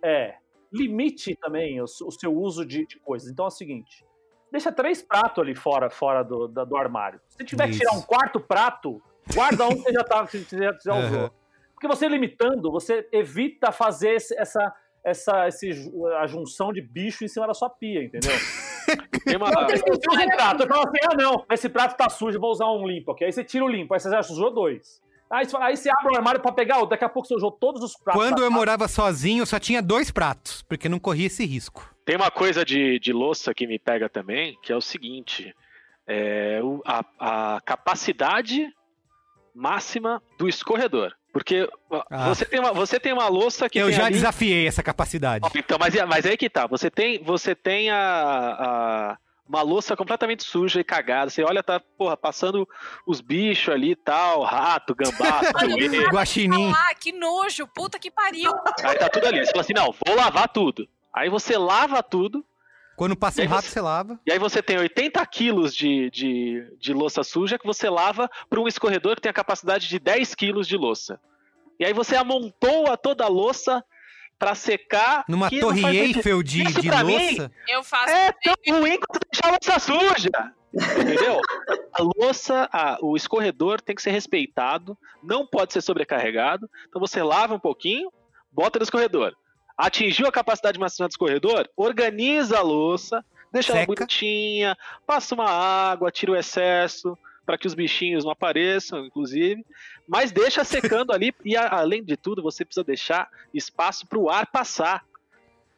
é 0.01 0.35
limite 0.72 1.35
também 1.35 1.81
o, 1.81 1.84
o 1.84 2.11
seu 2.11 2.34
uso 2.34 2.65
de, 2.65 2.85
de 2.88 2.97
coisas. 2.99 3.30
Então 3.30 3.43
é 3.43 3.47
o 3.49 3.51
seguinte. 3.51 4.05
Deixa 4.49 4.72
três 4.72 5.01
pratos 5.01 5.43
ali 5.43 5.53
fora, 5.53 5.89
fora 5.89 6.23
do, 6.23 6.47
da- 6.47 6.63
do 6.63 6.77
armário. 6.77 7.19
Se 7.27 7.43
tiver 7.43 7.65
que 7.65 7.72
Isso. 7.72 7.80
tirar 7.80 7.93
um 7.97 8.01
quarto 8.01 8.39
prato, 8.39 9.01
guarda 9.34 9.65
um 9.65 9.72
que 9.72 9.81
você 9.81 9.91
já, 9.91 10.03
tá, 10.05 10.26
que 10.26 10.38
você 10.38 10.57
já, 10.57 10.77
já 10.85 10.95
usou. 11.05 11.17
Aham. 11.19 11.31
Porque 11.73 11.88
você 11.88 12.07
limitando, 12.07 12.72
você 12.72 13.05
evita 13.11 13.73
fazer 13.73 14.11
esse- 14.15 14.38
essa, 14.39 14.73
essa 15.03 15.47
esse 15.49 15.72
a 16.19 16.26
junção 16.27 16.72
de 16.72 16.80
bicho 16.81 17.26
em 17.26 17.27
cima 17.27 17.45
da 17.45 17.53
sua 17.53 17.69
pia, 17.69 18.01
entendeu? 18.01 18.31
Tem 19.26 19.35
uma, 19.35 19.49
Você 19.49 19.84
usa 19.91 20.23
um 20.23 20.27
prato, 20.30 20.63
eu 20.63 20.67
falo 20.67 20.88
assim, 20.88 20.97
ah 21.11 21.15
não, 21.17 21.45
esse 21.51 21.67
prato 21.67 21.97
tá 21.97 22.07
sujo, 22.09 22.38
eu 22.38 22.41
vou 22.41 22.51
usar 22.51 22.67
um 22.72 22.88
limpo 22.88 23.11
aqui. 23.11 23.26
Aí 23.26 23.31
você 23.34 23.43
tira 23.43 23.65
o 23.65 23.67
limpo, 23.67 23.93
aí 23.93 23.99
você 23.99 24.09
já 24.09 24.22
sujou 24.23 24.53
dois. 24.53 25.03
Aí 25.30 25.45
você, 25.45 25.52
fala- 25.52 25.65
aí 25.65 25.76
você 25.77 25.89
abre 25.89 26.14
o 26.14 26.18
armário 26.18 26.39
pra 26.39 26.52
pegar 26.52 26.76
outro, 26.76 26.91
daqui 26.91 27.03
a 27.03 27.10
pouco 27.10 27.27
você 27.27 27.35
usou 27.35 27.52
todos 27.52 27.81
os 27.84 27.95
pratos. 27.97 28.22
Quando 28.22 28.39
eu 28.39 28.45
casa. 28.49 28.52
morava 28.52 28.88
sozinho, 28.88 29.41
eu 29.41 29.45
só 29.45 29.60
tinha 29.60 29.81
dois 29.81 30.11
pratos, 30.11 30.61
porque 30.64 30.88
não 30.88 30.99
corria 30.99 31.27
esse 31.27 31.45
risco. 31.45 31.89
tem 32.06 32.15
uma 32.15 32.30
coisa 32.30 32.64
de, 32.64 32.99
de 32.99 33.11
louça 33.11 33.53
que 33.53 33.65
me 33.65 33.80
pega 33.80 34.07
também, 34.07 34.57
que 34.61 34.72
é 34.72 34.76
o 34.76 34.81
seguinte: 34.81 35.53
é 36.07 36.60
a, 36.85 37.56
a 37.56 37.61
capacidade 37.61 38.72
máxima 39.53 40.22
do 40.38 40.47
escorredor. 40.47 41.11
Porque 41.31 41.68
Ah. 42.10 42.30
você, 42.30 42.45
tem 42.45 42.60
uma, 42.60 42.72
você 42.73 42.99
tem 42.99 43.11
uma 43.11 43.27
louça 43.27 43.68
que 43.69 43.77
eu 43.77 43.88
tem 43.88 43.95
já 43.95 44.06
ali- 44.06 44.14
desafiei 44.15 44.68
essa 44.68 44.81
capacidade. 44.84 45.45
Então, 45.56 45.77
mas, 45.80 45.93
mas 46.07 46.26
aí 46.26 46.38
que 46.38 46.49
tá. 46.49 46.65
Você 46.68 46.89
tem, 46.89 47.22
você 47.23 47.53
tem 47.56 47.89
a, 47.89 47.97
a- 47.97 49.18
uma 49.47 49.61
louça 49.61 49.95
completamente 49.95 50.43
suja 50.43 50.80
e 50.80 50.84
cagada. 50.84 51.30
Você 51.30 51.43
olha, 51.43 51.61
tá, 51.61 51.80
porra, 51.97 52.17
passando 52.17 52.67
os 53.05 53.22
bichos 53.22 53.73
ali 53.73 53.91
e 53.91 53.95
tal, 53.95 54.43
rato, 54.43 54.95
gambá, 54.95 55.41
Guaxinim. 56.11 56.72
Ah, 56.72 56.93
que 56.95 57.11
nojo, 57.11 57.67
puta 57.67 57.99
que 57.99 58.09
pariu. 58.11 58.51
Aí 58.84 58.97
tá 58.97 59.09
tudo 59.09 59.27
ali. 59.27 59.39
Você 59.45 59.51
fala 59.51 59.61
assim, 59.61 59.73
não, 59.73 59.93
vou 60.05 60.15
lavar 60.15 60.49
tudo. 60.49 60.88
Aí 61.13 61.30
você 61.30 61.57
lava 61.57 62.01
tudo, 62.03 62.43
Quando 62.97 63.15
passa 63.15 63.39
um 63.39 63.43
aí 63.43 63.47
rato, 63.47 63.63
você- 63.65 63.72
você 63.72 63.81
lava. 63.81 64.19
e 64.26 64.31
aí 64.31 64.39
você 64.39 64.61
tem 64.63 64.77
80 64.77 65.26
quilos 65.27 65.76
de, 65.76 66.09
de, 66.09 66.67
de 66.80 66.93
louça 66.93 67.23
suja 67.23 67.57
que 67.59 67.65
você 67.65 67.89
lava 67.89 68.30
para 68.49 68.59
um 68.59 68.67
escorredor 68.67 69.15
que 69.15 69.22
tem 69.22 69.30
a 69.30 69.34
capacidade 69.34 69.88
de 69.88 69.99
10 69.99 70.34
quilos 70.35 70.67
de 70.67 70.76
louça. 70.76 71.19
E 71.80 71.85
aí 71.85 71.93
você 71.93 72.15
amontoa 72.15 72.97
toda 72.97 73.23
a 73.26 73.27
louça 73.27 73.84
para 74.38 74.53
secar. 74.56 75.24
Numa 75.28 75.49
torre. 75.49 75.98
Eiffel 75.98 76.44
de, 76.44 76.64
Isso 76.64 76.82
de 76.82 76.88
pra 76.90 77.03
mim 77.03 77.18
louça. 77.38 77.52
Eu 77.68 77.84
faço. 77.84 78.10
É 78.10 78.32
tão 78.32 78.80
ruim 78.80 78.98
quanto 78.99 79.28
deixar 79.32 79.48
a 79.48 79.52
louça 79.52 79.80
suja. 79.80 80.53
Entendeu? 80.74 81.40
A 81.94 82.02
louça, 82.03 82.70
a- 82.72 82.98
o 83.02 83.16
escorredor 83.16 83.80
tem 83.82 83.95
que 83.95 84.02
ser 84.02 84.12
respeitado, 84.12 84.98
não 85.24 85.48
pode 85.48 85.72
ser 85.72 85.82
sobrecarregado. 85.82 86.70
Então 86.90 86.99
você 86.99 87.24
lava 87.24 87.53
um 87.56 87.60
pouquinho, 87.60 88.12
bota 88.52 88.78
no 88.80 88.84
escorredor. 88.84 89.34
Atingiu 89.78 90.28
a 90.28 90.32
capacidade 90.32 90.78
máxima 90.80 91.07
do 91.07 91.12
escorredor, 91.12 91.68
organiza 91.78 92.57
a 92.57 92.62
louça, 92.62 93.24
deixa 93.53 93.72
ela 93.72 93.82
Seca. 93.82 93.94
bonitinha, 93.95 94.78
passa 95.07 95.34
uma 95.36 95.49
água, 95.49 96.12
tira 96.12 96.34
o 96.34 96.36
excesso, 96.36 97.18
para 97.45 97.57
que 97.57 97.67
os 97.67 97.73
bichinhos 97.73 98.23
não 98.23 98.31
apareçam, 98.31 99.05
inclusive. 99.05 99.65
Mas 100.07 100.31
deixa 100.31 100.63
secando 100.63 101.11
ali, 101.13 101.34
e 101.43 101.55
a- 101.55 101.69
além 101.69 102.03
de 102.03 102.17
tudo, 102.17 102.41
você 102.41 102.65
precisa 102.65 102.84
deixar 102.84 103.30
espaço 103.53 104.05
para 104.07 104.19
o 104.19 104.30
ar 104.30 104.47
passar. 104.47 105.03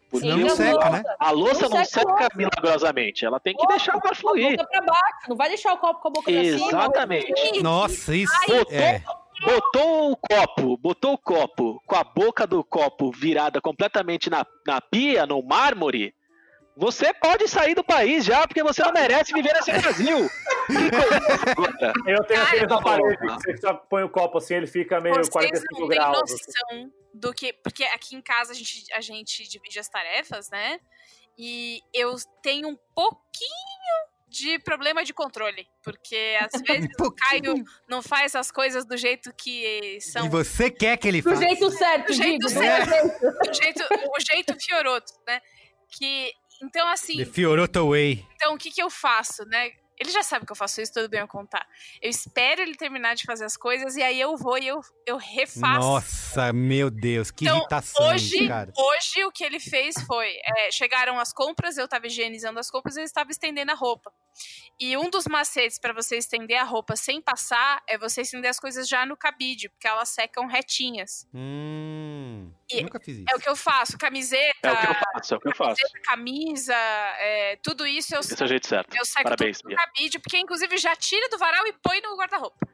Porque 0.09 0.25
Senão 0.25 0.37
não 0.39 0.49
Sim, 0.51 0.55
seca, 0.55 0.89
né? 0.89 1.03
a 1.19 1.31
louça 1.31 1.63
Não 1.67 1.77
não 1.77 1.83
seca 1.83 2.09
seca 2.09 2.29
milagrosamente, 2.37 3.25
ela 3.25 3.41
tem 3.41 3.53
que 3.53 3.67
deixar 3.67 3.93
o 3.93 3.97
ar 3.97 4.01
Com 4.01 4.07
a 4.07 4.15
fluir. 4.15 4.55
boca 4.55 4.69
pra 4.69 4.79
baixo, 4.81 5.29
não 5.29 5.35
vai 5.35 5.49
deixar 5.49 5.73
o 5.73 5.77
copo 5.77 5.99
com 6.01 6.07
a 6.07 6.11
boca 6.11 6.31
pra 6.31 6.43
cima. 6.43 6.67
Exatamente. 6.67 7.61
Nossa, 7.61 8.15
isso 8.15 8.33
Botou, 8.47 8.73
é. 8.73 9.03
botou 9.43 10.11
o 10.11 10.15
copo, 10.15 10.77
botou 10.77 11.13
o 11.13 11.17
copo 11.17 11.83
com 11.85 11.95
a 11.97 12.05
boca 12.05 12.47
do 12.47 12.63
copo 12.63 13.11
virada 13.11 13.59
completamente 13.59 14.29
na, 14.29 14.45
na 14.65 14.79
pia, 14.79 15.25
no 15.25 15.43
mármore. 15.43 16.15
Você 16.79 17.11
pode 17.15 17.47
sair 17.47 17.73
do 17.73 17.83
país 17.83 18.23
já, 18.23 18.45
porque 18.47 18.61
você 18.61 18.83
não 18.83 18.93
merece 18.93 19.33
viver 19.33 19.51
nesse 19.53 19.71
Brasil. 19.71 20.29
Eu 22.05 22.23
tenho 22.25 22.41
aqueles 22.43 22.71
aparelhos 22.71 23.17
que 23.17 23.25
você 23.27 23.57
só 23.57 23.73
põe 23.73 24.03
o 24.03 24.09
copo 24.09 24.37
assim, 24.37 24.55
ele 24.55 24.67
fica 24.67 24.99
meio 25.01 25.15
Vocês 25.15 25.29
45 25.29 25.79
não 25.81 25.87
têm 25.89 25.97
graus. 25.97 26.21
assim. 26.31 26.33
noção 26.45 26.93
do 27.13 27.33
que. 27.33 27.51
Porque 27.53 27.83
aqui 27.85 28.15
em 28.15 28.21
casa 28.21 28.51
a 28.51 28.55
gente, 28.55 28.85
a 28.93 29.01
gente 29.01 29.47
divide 29.49 29.79
as 29.79 29.89
tarefas, 29.89 30.49
né? 30.49 30.79
E 31.37 31.81
eu 31.93 32.15
tenho 32.41 32.69
um 32.69 32.77
pouquinho 32.93 33.47
de 34.27 34.59
problema 34.59 35.03
de 35.03 35.13
controle. 35.13 35.67
Porque 35.83 36.37
às 36.41 36.61
vezes 36.61 36.89
o 36.99 37.11
Caio 37.11 37.55
não 37.87 38.01
faz 38.03 38.35
as 38.35 38.51
coisas 38.51 38.85
do 38.85 38.95
jeito 38.97 39.33
que 39.33 39.99
são. 40.01 40.25
E 40.25 40.29
você 40.29 40.69
quer 40.69 40.97
que 40.97 41.07
ele 41.07 41.21
Do 41.21 41.29
faça. 41.31 41.41
jeito 41.41 41.71
certo, 41.71 42.07
Do 42.07 42.13
jeito 42.13 42.47
digo. 42.47 42.49
certo. 42.49 42.89
né? 42.89 43.01
O 43.49 43.53
jeito, 43.53 43.83
o 43.83 44.19
jeito 44.19 44.55
fioroto, 44.63 45.13
né? 45.25 45.41
Que. 45.89 46.31
Então, 46.61 46.87
assim. 46.89 47.17
The 47.17 47.25
Fioroto 47.25 47.89
Way. 47.89 48.25
Então, 48.35 48.53
o 48.53 48.57
que, 48.57 48.71
que 48.71 48.81
eu 48.81 48.89
faço, 48.89 49.45
né? 49.45 49.71
Ele 49.99 50.11
já 50.11 50.21
sabe 50.21 50.45
que 50.45 50.51
eu 50.51 50.55
faço 50.55 50.79
isso, 50.79 50.93
tudo 50.93 51.09
bem 51.09 51.21
eu 51.21 51.27
contar. 51.27 51.67
Eu 51.99 52.09
espero 52.09 52.61
ele 52.61 52.75
terminar 52.75 53.15
de 53.15 53.23
fazer 53.23 53.45
as 53.45 53.57
coisas 53.57 53.95
e 53.95 54.03
aí 54.03 54.21
eu 54.21 54.37
vou 54.37 54.57
e 54.57 54.67
eu, 54.67 54.79
eu 55.07 55.17
refaço. 55.17 55.79
Nossa, 55.79 56.53
meu 56.53 56.91
Deus, 56.91 57.31
que 57.31 57.45
Então, 57.45 57.57
irritação, 57.57 58.07
hoje, 58.07 58.47
cara. 58.47 58.71
hoje 58.77 59.25
o 59.25 59.31
que 59.31 59.43
ele 59.43 59.59
fez 59.59 59.95
foi: 60.05 60.37
é, 60.45 60.71
chegaram 60.71 61.19
as 61.19 61.33
compras, 61.33 61.79
eu 61.79 61.87
tava 61.87 62.05
higienizando 62.05 62.59
as 62.59 62.69
compras 62.69 62.95
e 62.95 62.99
ele 62.99 63.05
estava 63.05 63.31
estendendo 63.31 63.71
a 63.71 63.75
roupa. 63.75 64.13
E 64.79 64.95
um 64.95 65.09
dos 65.09 65.25
macetes 65.25 65.79
para 65.79 65.91
você 65.91 66.17
estender 66.17 66.57
a 66.57 66.63
roupa 66.63 66.95
sem 66.95 67.19
passar 67.21 67.81
é 67.87 67.97
você 67.97 68.21
estender 68.21 68.49
as 68.49 68.59
coisas 68.59 68.87
já 68.87 69.05
no 69.05 69.17
cabide, 69.17 69.69
porque 69.69 69.87
elas 69.87 70.09
secam 70.09 70.45
retinhas. 70.45 71.27
Hum, 71.33 72.51
E- 72.71 72.83
nunca 72.83 72.99
fiz 72.99 73.17
isso. 73.17 73.25
É 73.31 73.35
o 73.35 73.39
que 73.39 73.49
eu 73.49 73.55
faço, 73.55 73.97
camiseta, 73.97 74.53
É 74.67 74.71
o 74.71 74.77
que 74.79 74.87
eu 74.87 74.93
faço, 74.95 75.33
é 75.33 75.37
o 75.37 75.39
que 75.39 75.47
eu 75.47 75.55
faço. 75.55 75.75
camiseta, 75.81 75.99
camisa, 76.03 76.75
é, 76.75 77.55
tudo 77.63 77.87
isso 77.87 78.13
eu 78.13 78.19
Esse 78.19 78.39
é 78.39 78.45
o 78.45 78.47
jeito 78.47 78.67
certo. 78.67 78.95
eu 78.95 79.05
seco 79.05 79.23
Parabéns, 79.23 79.57
tudo 79.61 79.71
no 79.71 79.75
cabide, 79.77 80.19
porque 80.19 80.37
inclusive 80.37 80.77
já 80.77 80.95
tira 80.95 81.27
do 81.29 81.37
varal 81.39 81.65
e 81.67 81.73
põe 81.73 81.99
no 82.01 82.15
guarda-roupa. 82.15 82.67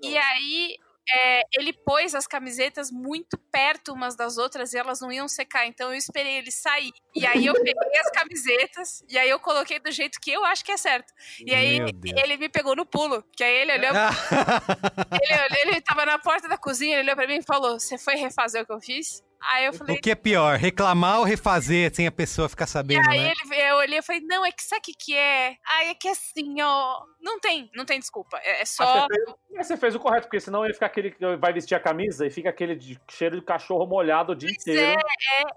E 0.00 0.16
aí 0.16 0.76
é, 1.10 1.42
ele 1.54 1.72
pôs 1.72 2.14
as 2.14 2.26
camisetas 2.26 2.90
muito 2.90 3.36
perto 3.50 3.92
umas 3.92 4.14
das 4.14 4.38
outras 4.38 4.72
e 4.72 4.78
elas 4.78 5.00
não 5.00 5.10
iam 5.10 5.26
secar, 5.28 5.66
então 5.66 5.90
eu 5.90 5.96
esperei 5.96 6.38
ele 6.38 6.50
sair. 6.50 6.92
E 7.14 7.26
aí 7.26 7.46
eu 7.46 7.54
peguei 7.54 7.98
as 8.00 8.10
camisetas 8.10 9.04
e 9.08 9.18
aí 9.18 9.28
eu 9.28 9.40
coloquei 9.40 9.78
do 9.78 9.90
jeito 9.90 10.20
que 10.20 10.30
eu 10.30 10.44
acho 10.44 10.64
que 10.64 10.72
é 10.72 10.76
certo. 10.76 11.12
E 11.44 11.54
aí 11.54 11.78
ele 12.04 12.36
me 12.36 12.48
pegou 12.48 12.76
no 12.76 12.86
pulo, 12.86 13.22
que 13.36 13.42
aí 13.42 13.54
ele 13.54 13.72
olhou, 13.72 13.92
ele, 15.22 15.70
ele 15.70 15.80
tava 15.80 16.06
na 16.06 16.18
porta 16.18 16.48
da 16.48 16.56
cozinha, 16.56 16.94
ele 16.98 17.02
olhou 17.02 17.16
pra 17.16 17.26
mim 17.26 17.38
e 17.38 17.42
falou: 17.42 17.78
Você 17.78 17.98
foi 17.98 18.14
refazer 18.14 18.62
o 18.62 18.66
que 18.66 18.72
eu 18.72 18.80
fiz? 18.80 19.22
Aí 19.50 19.64
eu 19.66 19.72
falei, 19.72 19.96
o 19.96 20.00
que 20.00 20.10
é 20.10 20.14
pior, 20.14 20.56
reclamar 20.58 21.18
ou 21.18 21.24
refazer 21.24 21.94
sem 21.94 22.06
a 22.06 22.12
pessoa 22.12 22.48
ficar 22.48 22.64
E 22.64 22.68
sabendo, 22.68 23.08
aí 23.10 23.18
né? 23.20 23.32
ele, 23.32 23.62
eu 23.62 23.76
olhei 23.76 23.98
e 23.98 24.02
falei, 24.02 24.20
não, 24.22 24.44
é 24.44 24.52
que 24.52 24.62
sabe 24.62 24.80
o 24.80 24.82
que, 24.84 24.94
que 24.94 25.16
é? 25.16 25.56
Ai, 25.66 25.88
é 25.90 25.94
que 25.94 26.08
assim, 26.08 26.60
ó. 26.62 27.00
Não 27.20 27.38
tem, 27.40 27.70
não 27.74 27.84
tem 27.84 27.98
desculpa. 27.98 28.38
É, 28.42 28.56
é 28.56 28.58
Mas 28.60 28.68
só. 28.70 28.84
você, 29.06 29.06
fez, 29.14 29.66
você 29.66 29.76
fez 29.76 29.94
o 29.94 30.00
correto, 30.00 30.26
porque 30.26 30.40
senão 30.40 30.66
ia 30.66 30.74
ficar 30.74 30.86
aquele 30.86 31.10
que 31.10 31.36
vai 31.36 31.52
vestir 31.52 31.74
a 31.74 31.80
camisa 31.80 32.26
e 32.26 32.30
fica 32.30 32.48
aquele 32.50 32.74
de- 32.74 33.00
cheiro 33.10 33.36
de 33.38 33.44
cachorro 33.44 33.86
molhado 33.86 34.32
o 34.32 34.36
dia 34.36 34.50
inteiro. 34.50 35.00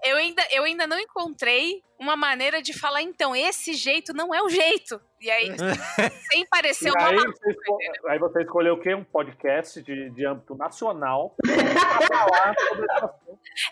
É, 0.04 0.10
eu 0.10 0.16
ainda, 0.16 0.42
eu 0.50 0.64
ainda 0.64 0.86
não 0.86 0.98
encontrei 0.98 1.82
uma 1.98 2.14
maneira 2.14 2.60
de 2.60 2.78
falar, 2.78 3.02
então, 3.02 3.34
esse 3.34 3.72
jeito 3.72 4.12
não 4.12 4.34
é 4.34 4.42
o 4.42 4.48
jeito. 4.50 5.00
E 5.20 5.30
aí, 5.30 5.48
sem 6.30 6.46
parecer 6.46 6.88
E 6.88 6.90
uma 6.90 7.08
aí, 7.08 7.16
você 7.16 7.56
aí 8.08 8.18
você 8.18 8.42
escolheu 8.42 8.74
o 8.74 8.80
quê? 8.80 8.94
Um 8.94 9.02
podcast 9.02 9.82
de, 9.82 10.10
de 10.10 10.26
âmbito 10.26 10.54
nacional 10.54 11.34
pra 11.42 12.06
falar 12.06 12.54
sobre 12.68 12.92
assunto. 12.92 13.14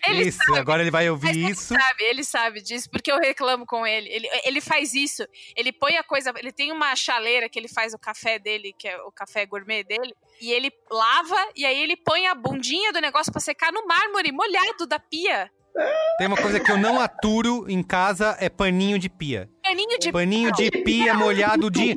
Ele 0.07 0.29
isso, 0.29 0.55
agora 0.55 0.81
ele 0.81 0.91
vai 0.91 1.09
ouvir 1.09 1.29
ele 1.29 1.51
isso. 1.51 1.73
sabe, 1.73 2.03
ele 2.03 2.23
sabe 2.23 2.61
disso, 2.61 2.89
porque 2.89 3.11
eu 3.11 3.19
reclamo 3.19 3.65
com 3.65 3.85
ele. 3.85 4.09
ele. 4.09 4.27
Ele 4.43 4.61
faz 4.61 4.93
isso, 4.93 5.25
ele 5.55 5.71
põe 5.71 5.97
a 5.97 6.03
coisa. 6.03 6.33
Ele 6.37 6.51
tem 6.51 6.71
uma 6.71 6.95
chaleira 6.95 7.47
que 7.49 7.59
ele 7.59 7.67
faz 7.67 7.93
o 7.93 7.99
café 7.99 8.39
dele, 8.39 8.73
que 8.77 8.87
é 8.87 8.97
o 9.01 9.11
café 9.11 9.45
gourmet 9.45 9.83
dele, 9.83 10.13
e 10.41 10.51
ele 10.51 10.71
lava, 10.89 11.37
e 11.55 11.65
aí 11.65 11.79
ele 11.81 11.95
põe 11.95 12.27
a 12.27 12.35
bundinha 12.35 12.91
do 12.91 12.99
negócio 13.01 13.31
pra 13.31 13.41
secar 13.41 13.71
no 13.71 13.85
mármore 13.85 14.31
molhado 14.31 14.87
da 14.87 14.99
pia. 14.99 15.49
Tem 16.17 16.27
uma 16.27 16.37
coisa 16.37 16.59
que 16.59 16.71
eu 16.71 16.77
não 16.77 16.99
aturo 17.01 17.69
em 17.69 17.83
casa, 17.83 18.37
é 18.39 18.47
paninho 18.49 18.97
de 18.97 19.09
pia. 19.09 19.49
Paninho 19.61 19.99
de 19.99 20.11
Paninho 20.11 20.51
de 20.53 20.71
pia 20.71 21.13
molhado 21.13 21.69
de... 21.69 21.95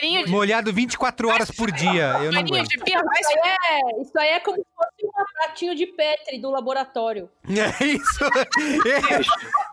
paninho 0.00 0.24
de, 0.24 0.30
Molhado 0.30 0.72
24 0.72 1.28
horas 1.28 1.50
por 1.50 1.72
dia, 1.72 2.12
eu 2.20 2.30
não 2.30 2.32
paninho 2.34 2.56
aguento. 2.58 2.68
de 2.68 2.78
pia, 2.78 3.02
mas 3.04 3.26
Isso 3.26 3.38
é, 3.44 4.02
isso 4.02 4.18
aí 4.18 4.28
é 4.28 4.40
como 4.40 4.56
se 4.56 4.66
fosse 4.76 5.01
pratinho 5.32 5.74
de 5.74 5.86
Petri 5.86 6.38
do 6.40 6.50
laboratório. 6.50 7.28
É 7.48 7.84
isso. 7.84 8.24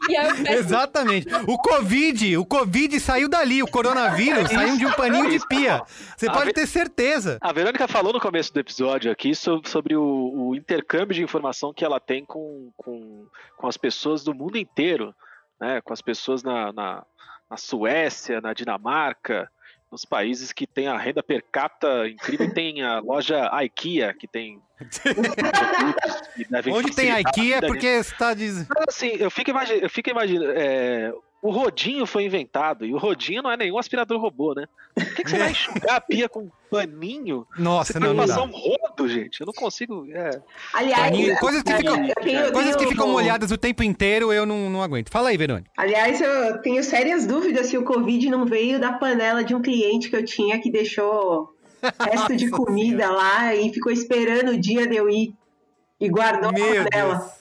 E 0.09 0.15
Petri 0.15 0.53
Exatamente. 0.53 1.27
O 1.47 1.57
Covid, 1.57 2.37
o 2.37 2.45
Covid 2.45 2.99
saiu 2.99 3.29
dali, 3.29 3.61
o 3.63 3.67
coronavírus 3.67 4.49
saiu 4.49 4.77
de 4.77 4.85
um 4.85 4.91
paninho 4.91 5.29
de 5.29 5.45
pia. 5.47 5.81
Você 6.17 6.27
A 6.27 6.31
pode 6.31 6.53
ter 6.53 6.67
certeza. 6.67 7.37
A 7.41 7.51
Verônica 7.53 7.87
falou 7.87 8.13
no 8.13 8.19
começo 8.19 8.53
do 8.53 8.59
episódio 8.59 9.11
aqui 9.11 9.33
so- 9.35 9.61
sobre 9.65 9.95
o, 9.95 10.03
o 10.49 10.55
intercâmbio 10.55 11.15
de 11.15 11.23
informação 11.23 11.73
que 11.73 11.83
ela 11.85 11.99
tem 11.99 12.25
com, 12.25 12.71
com, 12.77 13.25
com 13.57 13.67
as 13.67 13.77
pessoas 13.77 14.23
do 14.23 14.33
mundo 14.33 14.57
inteiro, 14.57 15.13
né? 15.59 15.81
Com 15.81 15.93
as 15.93 16.01
pessoas 16.01 16.43
na, 16.43 16.71
na, 16.73 17.03
na 17.49 17.57
Suécia, 17.57 18.41
na 18.41 18.53
Dinamarca, 18.53 19.49
nos 19.91 20.05
países 20.05 20.51
que 20.51 20.67
tem 20.67 20.87
a 20.87 20.97
renda 20.97 21.23
per 21.23 21.43
capita 21.51 22.07
incrível, 22.07 22.47
e 22.47 22.53
tem 22.53 22.83
a 22.83 22.99
loja 22.99 23.49
IKEA, 23.63 24.13
que 24.13 24.27
tem. 24.27 24.61
que 26.63 26.69
Onde 26.71 26.95
tem 26.95 27.11
IKEA 27.19 27.57
é 27.57 27.61
porque 27.61 28.03
você 28.03 28.15
tá 28.15 28.33
dizendo. 28.33 28.67
Assim, 28.87 29.11
eu 29.17 29.31
fico 29.31 29.49
imaginando, 29.49 29.85
eu 29.85 29.89
fico 29.89 30.09
imaginando 30.09 30.51
é, 30.51 31.11
o 31.41 31.49
rodinho 31.51 32.05
foi 32.05 32.25
inventado, 32.25 32.85
e 32.85 32.93
o 32.93 32.97
rodinho 32.97 33.41
não 33.41 33.51
é 33.51 33.55
nenhum 33.57 33.77
aspirador 33.77 34.19
robô, 34.19 34.53
né? 34.53 34.65
Por 34.93 35.05
que, 35.15 35.23
que 35.23 35.29
você 35.29 35.37
vai 35.37 35.51
enxugar 35.51 35.95
a 35.95 36.01
pia 36.01 36.27
com 36.27 36.41
um 36.41 36.51
paninho? 36.69 37.47
Nossa, 37.57 37.93
Você 37.93 37.99
não, 37.99 38.07
não 38.13 38.15
dá. 38.15 38.21
passar 38.33 38.43
um 38.43 38.51
rodo, 38.51 39.07
gente. 39.07 39.39
Eu 39.39 39.45
não 39.45 39.53
consigo. 39.53 40.05
É. 40.11 40.41
Aliás, 40.73 41.03
Paninho, 41.03 41.37
coisas 41.37 41.63
que 41.63 41.73
ficam, 41.73 42.05
eu 42.05 42.15
tenho- 42.15 42.51
coisas 42.51 42.75
que 42.75 42.87
ficam 42.87 43.07
molhadas 43.07 43.51
o 43.51 43.57
tempo 43.57 43.83
inteiro, 43.83 44.33
eu 44.33 44.45
não, 44.45 44.69
não 44.69 44.83
aguento. 44.83 45.09
Fala 45.09 45.29
aí, 45.29 45.37
Verônica. 45.37 45.69
Aliás, 45.77 46.19
eu 46.19 46.61
tenho 46.61 46.83
sérias 46.83 47.25
dúvidas 47.25 47.67
se 47.67 47.77
o 47.77 47.83
Covid 47.83 48.29
não 48.29 48.45
veio 48.45 48.79
da 48.79 48.91
panela 48.93 49.43
de 49.43 49.55
um 49.55 49.61
cliente 49.61 50.09
que 50.09 50.15
eu 50.17 50.25
tinha 50.25 50.59
que 50.59 50.69
deixou 50.69 51.55
resto 51.99 52.35
de 52.35 52.49
comida 52.49 53.09
lá 53.09 53.55
e 53.55 53.71
ficou 53.73 53.91
esperando 53.93 54.49
o 54.51 54.59
dia 54.59 54.85
de 54.85 54.97
eu 54.97 55.09
ir 55.09 55.33
e 56.01 56.09
guardou 56.09 56.49
a 56.49 56.51
Meu 56.51 56.83
panela. 56.83 57.15
Deus. 57.15 57.38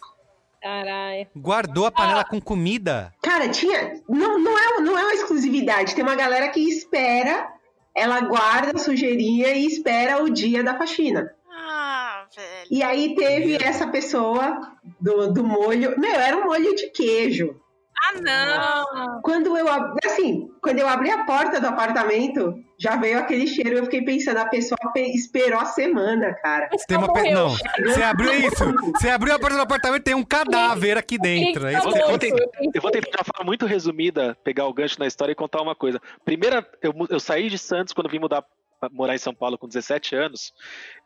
Caralho. 0.63 1.27
Guardou 1.37 1.87
a 1.87 1.91
panela 1.91 2.25
com 2.25 2.41
comida? 2.41 3.13
Cara, 3.23 3.49
tinha. 3.49 4.01
Não, 4.09 4.39
não, 4.39 4.59
é, 4.59 4.81
não 4.81 4.99
é 4.99 5.03
uma 5.03 5.15
exclusividade. 5.15 5.95
Tem 5.95 6.05
uma 6.05 6.17
galera 6.17 6.49
que 6.49 6.61
espera, 6.61 7.49
ela 7.95 8.21
guarda 8.21 8.73
a 8.75 8.79
sujeirinha 8.79 9.49
e 9.55 9.67
espera 9.67 10.23
o 10.23 10.31
dia 10.31 10.63
da 10.63 10.77
faxina. 10.77 11.33
Ah, 11.51 12.27
velho. 12.35 12.67
E 12.71 12.83
aí 12.83 13.15
teve 13.15 13.57
essa 13.63 13.87
pessoa 13.87 14.73
do, 15.01 15.33
do 15.33 15.45
molho. 15.45 15.99
Meu, 15.99 16.15
era 16.15 16.37
um 16.37 16.45
molho 16.45 16.75
de 16.75 16.91
queijo. 16.91 17.61
Ah, 18.05 18.21
não! 18.21 19.21
Quando 19.23 19.57
eu 19.57 19.67
assim, 20.05 20.49
quando 20.63 20.79
eu 20.79 20.89
abri 20.89 21.11
a 21.11 21.25
porta 21.25 21.61
do 21.61 21.67
apartamento, 21.67 22.55
já 22.79 22.97
veio 22.97 23.19
aquele 23.19 23.47
cheiro. 23.47 23.77
Eu 23.79 23.85
fiquei 23.85 24.03
pensando, 24.03 24.39
a 24.39 24.47
pessoa 24.47 24.79
pe- 24.93 25.11
esperou 25.15 25.59
a 25.59 25.65
semana, 25.65 26.33
cara. 26.35 26.69
Tem 26.87 26.97
uma 26.97 27.13
pe... 27.13 27.31
Não, 27.31 27.49
você 27.51 28.03
abriu 28.03 28.33
isso. 28.33 28.65
Você 28.99 29.09
abriu 29.11 29.35
a 29.35 29.39
porta 29.39 29.57
do 29.57 29.63
apartamento 29.63 30.03
tem 30.05 30.15
um 30.15 30.25
cadáver 30.25 30.97
aqui 30.97 31.19
dentro. 31.19 31.67
É 31.67 31.77
Eu 31.77 31.83
vou, 31.83 31.97
eu 31.97 32.09
vou 32.09 32.19
tentar, 32.19 32.45
eu 32.75 32.83
vou 32.83 32.91
tentar 32.91 33.11
de 33.11 33.17
uma 33.17 33.25
forma 33.25 33.45
muito 33.47 33.67
resumida 33.67 34.37
pegar 34.45 34.67
o 34.67 34.73
gancho 34.73 34.99
na 34.99 35.07
história 35.07 35.33
e 35.33 35.37
contar 35.37 35.61
uma 35.61 35.75
coisa. 35.75 36.01
Primeira, 36.25 36.67
eu, 36.83 36.95
eu 37.11 37.21
saí 37.21 37.49
de 37.51 37.59
Santos 37.59 37.93
quando 37.93 38.09
vim 38.09 38.19
mudar 38.19 38.43
pra 38.81 38.89
morar 38.93 39.15
em 39.15 39.19
São 39.19 39.35
Paulo 39.35 39.59
com 39.59 39.67
17 39.67 40.15
anos, 40.15 40.53